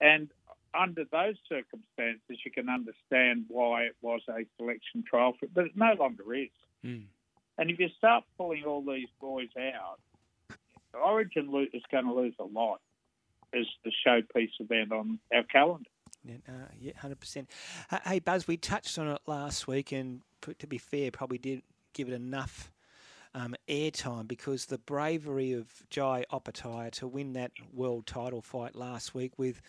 And 0.00 0.30
under 0.74 1.04
those 1.04 1.36
circumstances, 1.48 2.38
you 2.44 2.50
can 2.50 2.68
understand 2.68 3.44
why 3.48 3.82
it 3.82 3.96
was 4.00 4.22
a 4.28 4.44
selection 4.56 5.04
trial, 5.08 5.34
for, 5.38 5.46
but 5.54 5.66
it 5.66 5.76
no 5.76 5.94
longer 5.98 6.34
is. 6.34 6.48
Mm. 6.84 7.04
And 7.58 7.70
if 7.70 7.78
you 7.78 7.88
start 7.98 8.24
pulling 8.36 8.64
all 8.64 8.82
these 8.82 9.08
boys 9.20 9.48
out, 9.58 9.98
Origin 10.94 11.68
is 11.72 11.82
going 11.90 12.04
to 12.04 12.12
lose 12.12 12.34
a 12.38 12.44
lot 12.44 12.80
as 13.54 13.66
the 13.84 13.92
showpiece 14.06 14.50
event 14.60 14.92
on 14.92 15.18
our 15.34 15.42
calendar. 15.44 15.88
Yeah, 16.24 16.36
uh, 16.48 16.68
yeah, 16.78 16.92
hundred 16.98 17.20
percent. 17.20 17.50
Hey, 18.04 18.20
Buzz, 18.20 18.46
we 18.46 18.56
touched 18.56 18.98
on 18.98 19.08
it 19.08 19.20
last 19.26 19.66
week, 19.66 19.92
and 19.92 20.22
to 20.58 20.66
be 20.66 20.78
fair, 20.78 21.10
probably 21.10 21.38
did 21.38 21.62
give 21.94 22.08
it 22.08 22.14
enough 22.14 22.70
um, 23.34 23.54
airtime 23.68 24.28
because 24.28 24.66
the 24.66 24.78
bravery 24.78 25.52
of 25.52 25.66
Jai 25.90 26.24
Opetaia 26.32 26.90
to 26.92 27.08
win 27.08 27.32
that 27.32 27.52
world 27.72 28.06
title 28.06 28.42
fight 28.42 28.76
last 28.76 29.14
week 29.14 29.32
with 29.38 29.60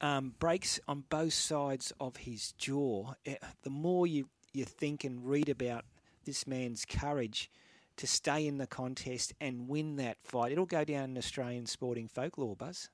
um, 0.00 0.34
breaks 0.38 0.80
on 0.88 1.04
both 1.08 1.32
sides 1.32 1.92
of 2.00 2.18
his 2.18 2.52
jaw. 2.52 3.14
Eh, 3.24 3.36
the 3.62 3.70
more 3.70 4.06
you 4.06 4.28
you 4.52 4.64
think 4.64 5.04
and 5.04 5.28
read 5.28 5.48
about 5.48 5.84
this 6.24 6.46
man's 6.46 6.84
courage 6.84 7.50
to 7.96 8.06
stay 8.06 8.46
in 8.46 8.58
the 8.58 8.66
contest 8.66 9.34
and 9.40 9.68
win 9.68 9.96
that 9.96 10.16
fight, 10.22 10.52
it'll 10.52 10.66
go 10.66 10.84
down 10.84 11.10
in 11.10 11.18
Australian 11.18 11.66
sporting 11.66 12.08
folklore, 12.08 12.56
Buzz. 12.56 12.88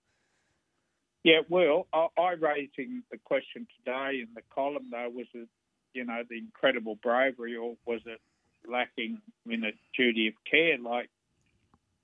Yeah, 1.23 1.41
well, 1.49 1.87
I, 1.93 2.07
I 2.19 2.31
raising 2.33 3.03
the 3.11 3.19
question 3.19 3.67
today 3.79 4.21
in 4.21 4.29
the 4.35 4.43
column 4.55 4.91
though 4.93 5.11
was 5.13 5.27
it, 5.35 5.49
you 5.93 6.05
know, 6.05 6.23
the 6.29 6.39
incredible 6.39 6.97
bravery, 7.03 7.57
or 7.57 7.75
was 7.85 8.01
it 8.07 8.21
lacking 8.69 9.21
in 9.49 9.65
a 9.65 9.73
duty 9.97 10.29
of 10.29 10.35
care? 10.49 10.79
Like 10.79 11.11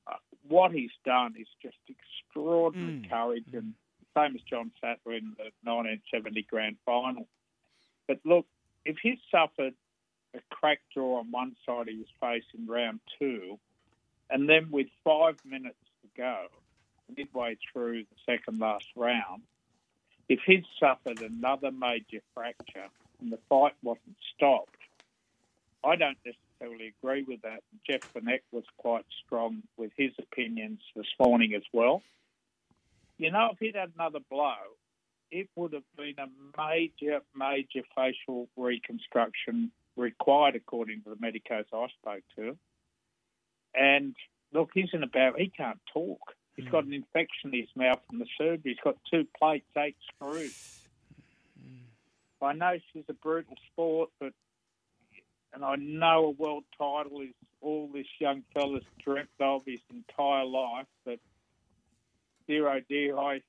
uh, 0.08 0.16
what 0.48 0.72
he's 0.72 0.90
done 1.04 1.34
is 1.38 1.46
just 1.62 1.76
extraordinary 1.88 3.00
mm. 3.00 3.10
courage, 3.10 3.46
and 3.52 3.74
same 4.16 4.34
as 4.34 4.42
John 4.42 4.72
Sattler 4.80 5.14
in 5.14 5.34
the 5.36 5.50
1970 5.70 6.46
Grand 6.50 6.76
Final. 6.84 7.28
But 8.08 8.18
look, 8.24 8.46
if 8.84 8.96
he 9.02 9.20
suffered 9.30 9.74
a 10.34 10.40
cracked 10.50 10.90
jaw 10.94 11.18
on 11.18 11.30
one 11.30 11.56
side 11.66 11.88
of 11.88 11.94
his 11.94 12.06
face 12.20 12.44
in 12.56 12.66
round 12.66 13.00
two, 13.18 13.58
and 14.30 14.48
then 14.48 14.68
with 14.70 14.86
five 15.04 15.36
minutes 15.44 15.76
to 16.02 16.08
go, 16.16 16.46
midway 17.16 17.56
through 17.72 18.04
the 18.04 18.16
second 18.24 18.58
last 18.58 18.86
round, 18.96 19.42
if 20.28 20.40
he'd 20.46 20.64
suffered 20.80 21.20
another 21.20 21.70
major 21.70 22.20
fracture 22.34 22.88
and 23.20 23.32
the 23.32 23.38
fight 23.48 23.74
wasn't 23.82 24.16
stopped, 24.34 24.76
I 25.84 25.96
don't 25.96 26.18
necessarily 26.24 26.94
agree 26.98 27.24
with 27.24 27.42
that. 27.42 27.62
Jeff 27.88 28.12
Burnett 28.12 28.42
was 28.52 28.64
quite 28.78 29.04
strong 29.24 29.62
with 29.76 29.90
his 29.96 30.12
opinions 30.18 30.80
this 30.94 31.08
morning 31.18 31.54
as 31.54 31.64
well. 31.72 32.02
You 33.18 33.30
know, 33.30 33.50
if 33.52 33.58
he'd 33.58 33.76
had 33.76 33.92
another 33.94 34.20
blow, 34.30 34.54
it 35.30 35.48
would 35.56 35.72
have 35.72 35.82
been 35.96 36.14
a 36.18 36.28
major, 36.56 37.20
major 37.34 37.82
facial 37.94 38.48
reconstruction 38.56 39.72
required, 39.96 40.56
according 40.56 41.02
to 41.02 41.10
the 41.10 41.16
medicos 41.16 41.66
I 41.72 41.86
spoke 42.00 42.24
to. 42.36 42.56
And 43.74 44.14
look, 44.52 44.70
he's 44.74 44.90
in 44.92 45.02
about, 45.02 45.38
he 45.38 45.48
can't 45.48 45.80
talk. 45.92 46.34
He's 46.56 46.68
got 46.68 46.84
an 46.84 46.92
infection 46.92 47.54
in 47.54 47.60
his 47.60 47.68
mouth 47.74 48.00
from 48.08 48.18
the 48.18 48.26
surgery. 48.36 48.60
He's 48.64 48.76
got 48.84 48.96
two 49.10 49.26
plates, 49.38 49.66
eight 49.76 49.96
screws. 50.14 50.80
I 52.42 52.52
know 52.52 52.76
she's 52.92 53.04
a 53.08 53.14
brutal 53.14 53.54
sport, 53.72 54.10
but 54.20 54.32
and 55.54 55.64
I 55.64 55.76
know 55.76 56.26
a 56.26 56.30
world 56.30 56.64
title 56.78 57.20
is 57.20 57.34
all 57.60 57.88
this 57.92 58.06
young 58.18 58.42
fella's 58.52 58.84
dreamt 59.02 59.28
of 59.38 59.62
his 59.66 59.80
entire 59.92 60.44
life. 60.44 60.86
But 61.04 61.20
dear 62.48 62.68
oh 62.68 62.80
dear, 62.88 63.16
I, 63.16 63.40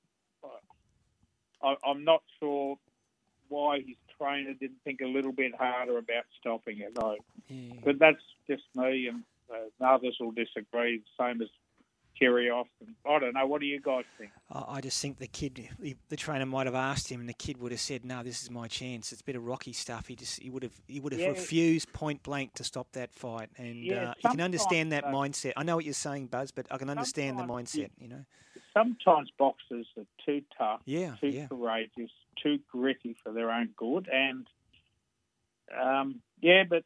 I 1.62 1.76
I'm 1.84 2.04
not 2.04 2.22
sure 2.38 2.76
why 3.48 3.80
his 3.80 3.96
trainer 4.24 4.54
didn't 4.54 4.82
think 4.84 5.00
a 5.00 5.06
little 5.06 5.32
bit 5.32 5.54
harder 5.54 5.98
about 5.98 6.24
stopping 6.40 6.80
it. 6.80 6.92
I, 7.02 7.16
yeah. 7.48 7.74
But 7.84 7.98
that's 7.98 8.22
just 8.48 8.62
me, 8.74 9.08
and 9.08 9.22
uh, 9.50 9.86
others 9.86 10.16
will 10.20 10.32
disagree. 10.32 11.02
Same 11.18 11.42
as 11.42 11.48
Kyrgios. 12.20 12.60
Austin. 12.60 12.94
I 13.06 13.18
don't 13.18 13.34
know. 13.34 13.46
What 13.46 13.60
do 13.60 13.66
you 13.66 13.80
guys 13.80 14.04
think? 14.18 14.30
I 14.50 14.76
I 14.76 14.80
just 14.80 15.00
think 15.00 15.18
the 15.18 15.26
kid, 15.26 15.68
the, 15.80 16.16
trainer 16.16 16.46
might 16.46 16.66
have 16.66 16.74
asked 16.74 17.10
him, 17.10 17.20
and 17.20 17.28
the 17.28 17.34
kid 17.34 17.58
would 17.58 17.72
have 17.72 17.80
said, 17.80 18.04
"No, 18.04 18.22
this 18.22 18.42
is 18.42 18.50
my 18.50 18.68
chance." 18.68 19.12
It's 19.12 19.20
a 19.20 19.24
bit 19.24 19.36
of 19.36 19.44
rocky 19.44 19.72
stuff. 19.72 20.06
He 20.06 20.16
just 20.16 20.40
he 20.40 20.50
would 20.50 20.62
have 20.62 20.80
he 20.86 21.00
would 21.00 21.12
have 21.12 21.20
Yeah. 21.22 21.30
refused 21.30 21.92
point 21.92 22.22
blank 22.22 22.54
to 22.54 22.64
stop 22.64 22.92
that 22.92 23.12
fight, 23.14 23.50
and 23.56 23.84
Yeah, 23.84 24.10
uh, 24.10 24.14
you 24.22 24.30
can 24.30 24.40
understand 24.40 24.92
that 24.92 25.04
uh, 25.04 25.08
mindset. 25.12 25.52
I 25.56 25.64
know 25.64 25.76
what 25.76 25.84
you're 25.84 25.94
saying, 25.94 26.28
Buzz, 26.28 26.52
but 26.52 26.66
I 26.70 26.78
can 26.78 26.88
understand 26.88 27.38
the 27.38 27.42
mindset. 27.42 27.90
You 27.98 28.08
know, 28.08 28.24
Sometimes 28.74 29.30
boxers 29.38 29.86
are 29.96 30.06
too 30.26 30.42
tough, 30.58 30.80
Yeah, 30.84 31.14
too 31.20 31.28
yeah. 31.28 31.46
courageous, 31.46 32.10
too 32.42 32.58
gritty 32.70 33.16
for 33.22 33.32
their 33.32 33.50
own 33.50 33.70
good, 33.76 34.08
and 34.12 34.46
um, 35.80 36.20
yeah, 36.40 36.64
but 36.68 36.84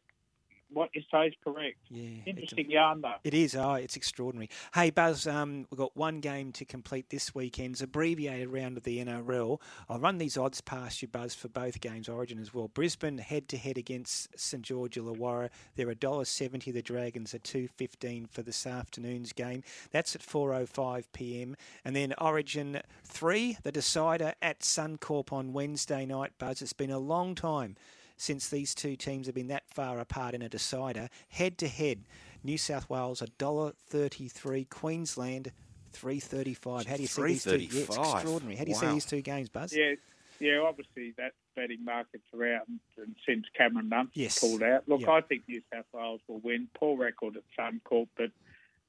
what 0.72 0.90
you 0.94 1.02
say 1.10 1.28
is 1.28 1.34
correct. 1.42 1.76
Yeah, 1.88 2.22
interesting 2.26 2.70
yarn 2.70 3.00
though. 3.00 3.14
It 3.24 3.34
is. 3.34 3.54
Oh, 3.54 3.74
it's 3.74 3.96
extraordinary. 3.96 4.50
Hey, 4.74 4.90
Buzz, 4.90 5.26
um, 5.26 5.66
we've 5.70 5.78
got 5.78 5.96
one 5.96 6.20
game 6.20 6.52
to 6.52 6.64
complete 6.64 7.10
this 7.10 7.34
weekend's 7.34 7.82
abbreviated 7.82 8.48
round 8.48 8.76
of 8.76 8.82
the 8.82 9.04
NRL. 9.04 9.60
I'll 9.88 9.98
run 9.98 10.18
these 10.18 10.36
odds 10.36 10.60
past 10.60 11.02
you, 11.02 11.08
Buzz, 11.08 11.34
for 11.34 11.48
both 11.48 11.80
games, 11.80 12.08
Origin 12.08 12.38
as 12.38 12.52
well. 12.52 12.68
Brisbane 12.68 13.18
head 13.18 13.48
to 13.48 13.56
head 13.56 13.78
against 13.78 14.38
St 14.38 14.62
George 14.62 14.96
Illawarra. 14.96 15.50
They're 15.76 15.86
$1.70. 15.86 16.72
The 16.72 16.82
Dragons 16.82 17.34
are 17.34 17.38
two 17.38 17.68
fifteen 17.68 18.26
for 18.26 18.42
this 18.42 18.66
afternoon's 18.66 19.32
game. 19.32 19.62
That's 19.90 20.14
at 20.14 20.22
4:05 20.22 21.04
p.m. 21.12 21.56
And 21.84 21.96
then 21.96 22.14
Origin 22.18 22.80
three, 23.04 23.56
the 23.62 23.72
decider 23.72 24.34
at 24.42 24.60
Suncorp 24.60 25.32
on 25.32 25.52
Wednesday 25.52 26.04
night. 26.06 26.32
Buzz, 26.38 26.62
it's 26.62 26.72
been 26.72 26.90
a 26.90 26.98
long 26.98 27.34
time 27.34 27.76
since 28.18 28.48
these 28.50 28.74
two 28.74 28.94
teams 28.96 29.26
have 29.26 29.34
been 29.34 29.48
that 29.48 29.64
far 29.70 29.98
apart 30.00 30.34
in 30.34 30.42
a 30.42 30.48
decider. 30.48 31.08
Head 31.30 31.56
to 31.58 31.68
head, 31.68 32.04
New 32.44 32.58
South 32.58 32.90
Wales 32.90 33.22
$1.33, 33.38 34.68
Queensland 34.68 35.52
three 35.90 36.20
thirty 36.20 36.52
five. 36.54 36.86
How 36.86 36.96
do 36.96 37.02
you 37.02 37.08
see 37.08 37.22
these 37.22 37.44
two? 37.44 37.56
Yeah, 37.56 37.80
it's 37.80 37.96
$3.35. 37.96 38.14
extraordinary. 38.14 38.56
How 38.56 38.64
do 38.64 38.70
you 38.70 38.76
see 38.76 38.86
these 38.88 39.04
two 39.06 39.22
games, 39.22 39.48
Buzz? 39.48 39.74
Yeah, 39.74 39.94
yeah. 40.38 40.58
Obviously, 40.60 41.14
that 41.16 41.32
betting 41.56 41.84
markets 41.84 42.24
are 42.34 42.54
out, 42.56 42.68
and, 42.68 42.78
and 42.98 43.16
since 43.26 43.46
Cameron 43.56 43.88
Nunn's 43.88 44.10
Yes. 44.14 44.38
pulled 44.38 44.62
out, 44.62 44.88
look, 44.88 45.00
Yep. 45.00 45.08
I 45.08 45.20
think 45.22 45.42
New 45.48 45.62
South 45.72 45.86
Wales 45.92 46.20
will 46.28 46.40
win. 46.40 46.68
Poor 46.74 46.96
record 46.98 47.36
at 47.36 47.42
Suncorp, 47.58 48.08
but 48.16 48.30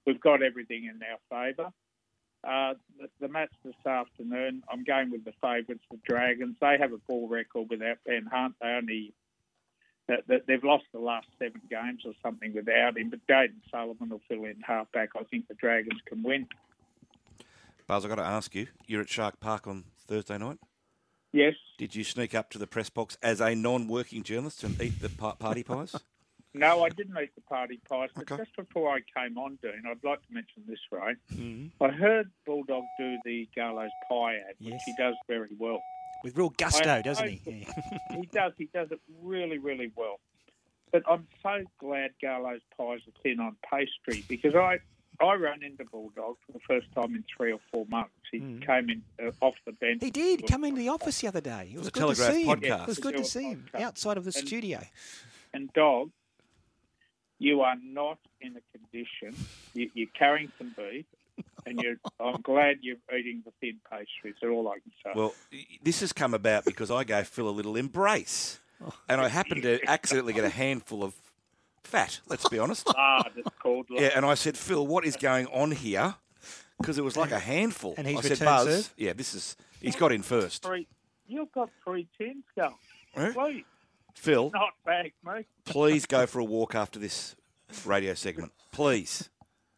we've 0.06 0.19
got 0.19 0.43
everything 0.43 0.85
in 0.85 0.99
our 1.03 1.19
favour. 1.30 1.72
Uh, 2.41 2.74
the, 2.98 3.09
the 3.19 3.27
match 3.27 3.51
this 3.66 3.75
afternoon, 3.85 4.64
I'm 4.72 4.83
going 4.85 5.11
with 5.11 5.25
the 5.25 5.33
favourites, 5.41 5.83
the 5.91 5.98
Dragons. 6.08 6.56
They 6.61 6.77
have 6.80 6.93
a 6.93 6.98
poor 6.99 7.27
record 7.30 7.69
without 7.69 7.98
Ben 8.06 8.25
Hunt. 8.32 8.56
They 8.61 8.67
only 8.69 9.14
that, 10.10 10.28
that 10.28 10.48
they've 10.48 10.64
lost 10.64 10.84
the 10.92 11.00
last 11.00 11.28
seven 11.40 11.62
games 11.70 12.02
or 12.06 12.12
something 12.22 12.54
without 12.54 12.98
him. 12.98 13.10
But 13.10 13.26
Jayden 13.30 13.62
Sullivan 13.72 14.10
will 14.10 14.22
fill 14.28 14.44
in 14.44 14.56
halfback. 14.62 15.10
I 15.18 15.24
think 15.24 15.48
the 15.48 15.54
Dragons 15.54 16.02
can 16.06 16.22
win. 16.24 16.48
Buzz, 17.88 18.04
I've 18.04 18.10
got 18.10 18.16
to 18.16 18.24
ask 18.24 18.54
you. 18.54 18.68
You're 18.88 19.02
at 19.02 19.10
Shark 19.10 19.40
Park 19.40 19.66
on 19.68 19.86
Thursday 20.08 20.38
night. 20.38 20.58
Yes. 21.32 21.54
Did 21.78 21.96
you 21.96 22.04
sneak 22.04 22.36
up 22.36 22.50
to 22.52 22.58
the 22.58 22.68
press 22.68 22.90
box 22.90 23.18
as 23.24 23.40
a 23.40 23.56
non-working 23.56 24.24
journalist 24.24 24.64
and 24.64 24.80
eat 24.82 25.00
the 25.02 25.10
party 25.10 25.64
pies? 25.64 25.96
No, 26.56 26.84
I 26.84 26.90
didn't 26.90 27.16
eat 27.22 27.30
the 27.36 27.42
party 27.42 27.80
pies, 27.88 28.10
but 28.16 28.28
just 28.28 28.56
before 28.58 28.90
I 28.90 29.02
came 29.16 29.38
on, 29.38 29.60
Dean, 29.62 29.84
I'd 29.88 30.04
like 30.04 30.20
to 30.26 30.34
mention 30.34 30.64
this, 30.68 30.80
right? 30.92 31.16
Mm-hmm. 31.32 31.82
I 31.84 31.90
heard 31.92 32.32
Bulldog 32.44 32.86
do 32.98 33.18
the 33.24 33.48
Garlo's 33.56 33.92
pie 34.10 34.38
ad, 34.38 34.56
which 34.60 34.72
Yes. 34.74 34.82
he 34.84 34.96
does 34.98 35.14
very 35.28 35.50
well. 35.60 35.80
With 36.24 36.38
real 36.38 36.50
gusto, 36.50 36.90
I- 36.90 37.02
doesn't 37.02 37.26
I- 37.26 37.30
he? 37.44 37.68
he 38.12 38.26
does. 38.32 38.54
He 38.58 38.66
does 38.74 38.92
it 38.92 39.00
really, 39.22 39.58
really 39.58 39.92
well. 39.96 40.20
But 40.92 41.04
I'm 41.10 41.28
so 41.44 41.64
glad 41.80 42.12
Garlo's 42.22 42.62
pies 42.78 43.02
are 43.08 43.22
thin 43.22 43.40
on 43.40 43.56
pastry 43.70 44.24
because 44.28 44.56
I 44.56 44.80
I 45.22 45.34
ran 45.34 45.62
into 45.64 45.84
Bulldog 45.86 46.38
for 46.46 46.54
the 46.54 46.60
first 46.68 46.88
time 46.96 47.14
in 47.14 47.24
three 47.36 47.52
or 47.52 47.60
four 47.72 47.86
months. 47.88 48.14
He 48.32 48.40
came 48.66 48.90
in 48.90 49.04
uh, 49.22 49.32
off 49.42 49.56
the 49.66 49.74
bench. 49.74 50.00
Mm. 50.00 50.06
He 50.06 50.12
did 50.12 50.48
come 50.48 50.64
into 50.64 50.80
the 50.80 50.90
office 50.90 51.20
the 51.22 51.28
other 51.28 51.42
day. 51.42 51.70
It 51.74 51.78
was 51.78 51.88
a 51.90 51.92
good 51.92 52.00
to 52.08 52.16
Telegraph 52.16 52.34
see 52.34 52.44
him. 52.46 52.60
podcast. 52.62 52.82
It 52.84 52.88
was 52.88 53.00
good 53.00 53.16
to 53.18 53.22
a 53.22 53.26
see 53.26 53.44
him 53.44 53.68
outside 53.76 54.18
of 54.18 54.24
the 54.24 54.34
And- 54.36 54.48
studio. 54.48 54.80
And 55.54 55.72
dog, 55.74 56.12
you 57.38 57.62
are 57.62 57.76
not 57.84 58.18
in 58.42 58.56
a 58.56 58.78
condition. 58.78 59.36
You, 59.74 59.90
you're 59.94 60.08
carrying 60.18 60.52
some 60.58 60.74
beef, 60.78 61.06
and 61.66 61.80
you're. 61.80 61.96
I'm 62.20 62.42
glad 62.42 62.78
you're 62.82 62.98
eating 63.18 63.44
the 63.46 63.52
thin 63.60 63.80
pastries. 63.90 64.36
They're 64.42 64.52
all 64.52 64.68
I 64.68 64.80
can 64.80 64.92
say. 65.04 65.12
Well, 65.16 65.34
this 65.84 66.02
has 66.02 66.14
come 66.14 66.34
about 66.34 66.66
because 66.66 66.92
I 66.92 67.04
gave 67.04 67.28
Phil 67.28 67.48
a 67.48 67.52
little 67.52 67.76
embrace, 67.76 68.60
and 69.08 69.22
I 69.22 69.28
happened 69.30 69.64
to 69.64 69.80
accidentally 69.88 70.34
get 70.34 70.44
a 70.44 70.50
handful 70.50 71.04
of 71.04 71.14
fat. 71.84 72.20
Let's 72.28 72.48
be 72.50 72.60
honest. 72.60 72.88
ah, 72.96 73.24
that's 73.36 73.56
called. 73.62 73.88
Yeah, 73.90 74.12
and 74.16 74.26
I 74.26 74.36
said, 74.36 74.58
Phil, 74.58 74.86
what 74.86 75.06
is 75.06 75.16
going 75.16 75.48
on 75.48 75.72
here? 75.72 76.16
Because 76.80 76.98
it 76.98 77.04
was 77.04 77.18
like 77.18 77.32
a 77.32 77.40
handful. 77.40 77.94
And 77.98 78.08
he's 78.08 78.20
I 78.20 78.22
said, 78.22 78.32
returned 78.32 78.48
Buzz, 78.48 78.68
serve? 78.68 78.94
yeah, 78.98 79.14
this 79.14 79.34
is. 79.34 79.58
He's 79.82 79.96
got 79.96 80.12
in 80.12 80.22
first. 80.22 80.64
Three. 80.64 80.88
You've 81.28 81.52
got 81.52 81.70
three 81.84 82.08
tins 82.18 82.44
going. 82.56 83.34
Please, 83.34 83.64
Phil, 84.16 84.52
not 84.54 84.74
bag 84.86 85.14
mate. 85.26 85.46
please 85.66 86.06
go 86.06 86.26
for 86.26 86.40
a 86.40 86.44
walk 86.44 86.76
after 86.76 87.00
this 87.00 87.36
radio 87.86 88.14
segment. 88.14 88.52
Please. 88.72 89.30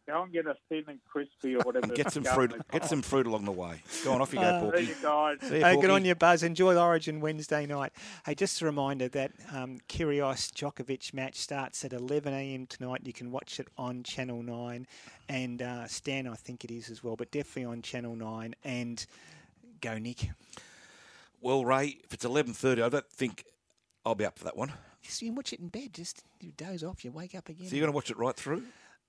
Go 0.08 0.24
and 0.24 0.32
get 0.32 0.46
a 0.46 0.56
thin 0.68 0.82
and 0.88 0.98
crispy 1.10 1.54
or 1.54 1.60
whatever. 1.60 1.86
Get 1.94 2.10
some 2.12 2.24
fruit. 2.24 2.52
Get 2.72 2.84
some 2.86 3.02
fruit 3.02 3.26
along 3.28 3.44
the 3.44 3.52
way. 3.52 3.82
Go 4.04 4.12
on, 4.12 4.20
off 4.20 4.32
you 4.32 4.40
go, 4.40 4.44
Uh, 4.46 4.60
Porky. 4.60 4.84
See 4.86 4.88
you 4.90 4.96
guys. 5.00 5.36
See 5.42 5.58
you, 5.58 5.64
Hey, 5.64 5.80
good 5.80 5.90
on 5.90 6.04
you, 6.04 6.16
Buzz. 6.16 6.42
Enjoy 6.42 6.74
the 6.74 6.82
Origin 6.82 7.20
Wednesday 7.20 7.66
night. 7.66 7.92
Hey, 8.26 8.34
just 8.34 8.60
a 8.62 8.64
reminder 8.64 9.06
that 9.10 9.30
um, 9.52 9.78
Kyrgios 9.88 10.50
Djokovic 10.52 11.14
match 11.14 11.36
starts 11.36 11.84
at 11.84 11.92
11 11.92 12.32
a.m. 12.34 12.66
tonight. 12.66 13.02
You 13.04 13.12
can 13.12 13.30
watch 13.30 13.60
it 13.60 13.68
on 13.78 14.02
Channel 14.02 14.42
9 14.42 14.86
and 15.28 15.62
uh, 15.62 15.86
Stan, 15.86 16.26
I 16.26 16.34
think 16.34 16.64
it 16.64 16.72
is 16.72 16.90
as 16.90 17.04
well, 17.04 17.14
but 17.14 17.30
definitely 17.30 17.66
on 17.66 17.80
Channel 17.82 18.16
9. 18.16 18.54
And 18.64 19.06
go, 19.80 19.98
Nick. 19.98 20.30
Well, 21.40 21.64
Ray, 21.64 21.98
if 22.04 22.12
it's 22.12 22.24
eleven 22.24 22.52
thirty, 22.54 22.82
I 22.82 22.88
don't 22.88 23.08
think 23.10 23.44
I'll 24.06 24.14
be 24.14 24.24
up 24.24 24.38
for 24.38 24.44
that 24.44 24.56
one. 24.56 24.72
Just 25.02 25.20
you 25.22 25.28
can 25.28 25.34
watch 25.34 25.52
it 25.52 25.58
in 25.60 25.68
bed. 25.68 25.92
Just 25.92 26.22
you 26.40 26.52
doze 26.56 26.84
off. 26.84 27.04
You 27.04 27.10
wake 27.10 27.34
up 27.34 27.48
again. 27.48 27.66
So 27.66 27.74
you're 27.74 27.82
going 27.82 27.92
to 27.92 27.96
watch 27.96 28.10
it 28.10 28.16
right 28.16 28.36
through? 28.36 28.62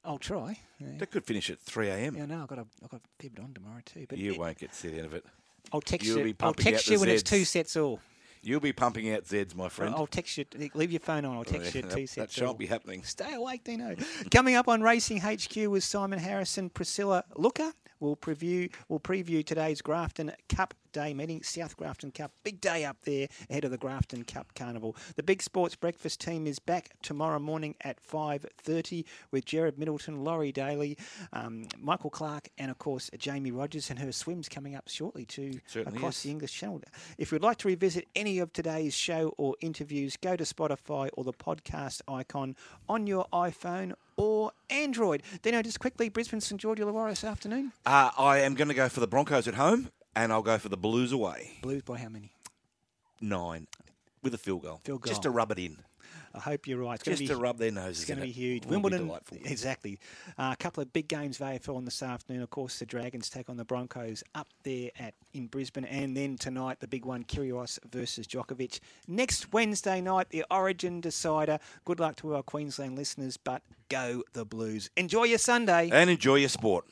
I'll 0.06 0.18
try. 0.18 0.60
Yeah. 0.80 0.88
That 1.00 1.12
could 1.12 1.24
finish 1.24 1.50
at 1.50 1.60
three 1.60 1.90
a.m. 1.90 2.16
Yeah, 2.16 2.26
no, 2.26 2.42
I've 2.42 2.48
got 2.48 2.60
a, 2.60 2.66
I've 2.84 2.90
got 2.90 3.02
a 3.02 3.22
fair 3.22 3.30
bit 3.30 3.44
on 3.44 3.54
tomorrow 3.54 3.82
too. 3.86 4.06
But 4.10 4.18
you 4.18 4.34
it- 4.34 4.40
won't 4.40 4.58
get 4.58 4.74
to 4.74 4.90
the 4.90 4.98
end 4.98 5.06
of 5.06 5.14
it. 5.14 5.26
I'll 5.72 5.82
text 5.82 6.06
You'll 6.06 6.28
you. 6.28 6.36
I'll 6.42 6.54
text 6.54 6.90
you 6.90 7.00
when 7.00 7.10
it's 7.10 7.24
two 7.24 7.46
sets 7.46 7.78
all. 7.78 8.00
You'll 8.46 8.60
be 8.60 8.74
pumping 8.74 9.10
out 9.14 9.24
Zeds, 9.24 9.56
my 9.56 9.70
friend. 9.70 9.96
I'll 9.96 10.06
text 10.06 10.38
you. 10.38 10.44
Leave 10.74 10.92
your 10.92 11.00
phone 11.00 11.24
on. 11.24 11.38
I'll 11.38 11.46
text 11.46 11.74
oh, 11.74 11.80
yeah, 11.80 11.84
you 11.86 11.90
that- 11.90 11.96
two 11.96 12.06
that 12.22 12.32
shan't 12.32 12.48
all. 12.50 12.54
be 12.54 12.66
happening. 12.66 13.02
Stay 13.04 13.34
awake, 13.34 13.64
Dino. 13.64 13.96
Coming 14.32 14.56
up 14.56 14.68
on 14.68 14.82
Racing 14.82 15.22
HQ 15.22 15.56
with 15.70 15.84
Simon 15.86 16.20
Harrison, 16.20 16.70
Priscilla 16.70 17.24
Looker. 17.38 17.72
We'll 18.02 18.18
preview. 18.18 18.70
We'll 18.90 19.00
preview 19.00 19.46
today's 19.46 19.82
Grafton 19.82 20.34
Cup 20.50 20.74
Day 20.94 21.14
meeting, 21.14 21.44
South 21.44 21.76
Grafton 21.76 22.12
Cup. 22.12 22.32
Big 22.44 22.62
day 22.62 22.86
up 22.86 22.98
there 23.04 23.28
ahead 23.50 23.66
of 23.66 23.72
the 23.72 23.78
Grafton 23.78 24.24
Cup 24.24 24.54
Carnival. 24.56 24.96
The 25.16 25.24
Big 25.24 25.42
Sports 25.42 25.76
Breakfast 25.76 26.22
team 26.22 26.48
is 26.48 26.60
back 26.60 26.92
tomorrow 27.02 27.40
morning 27.40 27.76
at 27.82 28.00
five 28.00 28.46
thirty 28.58 29.06
with 29.32 29.44
Jared 29.46 29.78
Middleton, 29.78 30.24
Laurie 30.24 30.52
Daley, 30.52 30.98
um, 31.34 31.66
Michael 31.80 32.10
Clarke, 32.12 32.50
and 32.58 32.70
of 32.72 32.78
course 32.78 33.10
Jamie 33.18 33.52
Rogers 33.52 33.90
and 33.90 34.00
her 34.00 34.12
swims 34.12 34.48
coming 34.48 34.76
up 34.76 34.88
shortly 34.88 35.26
too 35.26 35.60
Certainly 35.68 35.98
across 35.98 36.18
is. 36.18 36.24
the 36.24 36.30
English 36.32 36.54
Channel. 36.54 36.82
If 37.18 37.32
you'd 37.32 37.42
like 37.42 37.58
to 37.58 37.68
revisit 37.68 38.08
any 38.16 38.40
of 38.40 38.54
today's 38.54 38.94
show 38.94 39.34
or 39.38 39.56
interviews, 39.62 40.16
go 40.16 40.36
to 40.36 40.44
Spotify 40.44 41.10
or 41.14 41.24
the 41.24 41.34
podcast 41.34 42.02
icon 42.08 42.56
on 42.88 43.08
your 43.08 43.26
iPhone 43.34 43.94
or 44.16 44.52
Android. 44.70 45.24
Dino, 45.42 45.62
just 45.64 45.80
quickly, 45.80 46.08
Brisbane 46.10 46.40
St 46.40 46.62
George 46.62 46.78
Illawarra 46.78 47.10
this 47.10 47.24
afternoon. 47.24 47.72
Uh, 47.86 48.12
I 48.16 48.40
am 48.40 48.54
going 48.54 48.68
to 48.68 48.74
go 48.76 48.88
for 48.88 49.00
the 49.00 49.08
Broncos 49.08 49.48
at 49.48 49.56
home, 49.56 49.90
and 50.16 50.32
I'll 50.32 50.42
go 50.42 50.58
for 50.58 50.70
the 50.70 50.78
Blues 50.78 51.12
away. 51.12 51.52
Blues 51.62 51.82
by 51.84 51.98
how 51.98 52.10
many? 52.10 52.32
Nine, 53.22 53.68
with 54.22 54.34
a 54.34 54.38
field 54.38 54.64
goal. 54.64 54.82
Field 54.84 55.02
goal. 55.02 55.10
Just 55.10 55.24
to 55.24 55.30
rub 55.30 55.52
it 55.52 55.60
in. 55.60 55.78
I 56.36 56.40
hope 56.40 56.66
you're 56.68 56.80
right. 56.80 56.96
It's 56.96 57.04
Just 57.04 57.20
be, 57.20 57.28
to 57.28 57.36
rub 57.36 57.60
their 57.60 57.72
noses 57.72 58.00
It's 58.02 58.08
going 58.10 58.20
to 58.20 58.26
be 58.26 58.32
huge. 58.32 58.64
Be 58.64 58.70
Wimbledon, 58.70 59.06
delightful. 59.06 59.38
exactly. 59.46 60.00
Uh, 60.38 60.50
a 60.52 60.56
couple 60.56 60.82
of 60.82 60.92
big 60.92 61.08
games 61.08 61.40
of 61.40 61.46
AFL 61.46 61.76
on 61.76 61.86
this 61.86 62.02
afternoon. 62.02 62.42
Of 62.42 62.50
course, 62.50 62.80
the 62.80 62.88
Dragons 62.88 63.30
take 63.30 63.50
on 63.50 63.58
the 63.58 63.64
Broncos 63.66 64.24
up 64.34 64.48
there 64.64 64.90
at 64.98 65.14
in 65.34 65.46
Brisbane, 65.48 65.86
and 65.86 66.18
then 66.18 66.38
tonight 66.38 66.80
the 66.80 66.88
big 66.88 67.06
one, 67.06 67.24
Kyrgios 67.24 67.78
versus 67.92 68.26
Djokovic. 68.26 68.80
Next 69.08 69.54
Wednesday 69.54 70.02
night, 70.02 70.30
the 70.30 70.44
Origin 70.50 71.02
decider. 71.02 71.60
Good 71.86 72.00
luck 72.00 72.16
to 72.18 72.36
our 72.36 72.42
Queensland 72.42 72.98
listeners, 72.98 73.38
but 73.38 73.62
go 73.90 74.24
the 74.34 74.44
Blues. 74.44 74.90
Enjoy 74.98 75.26
your 75.26 75.38
Sunday. 75.38 75.90
And 75.92 76.10
enjoy 76.10 76.36
your 76.36 76.50
sport. 76.50 76.86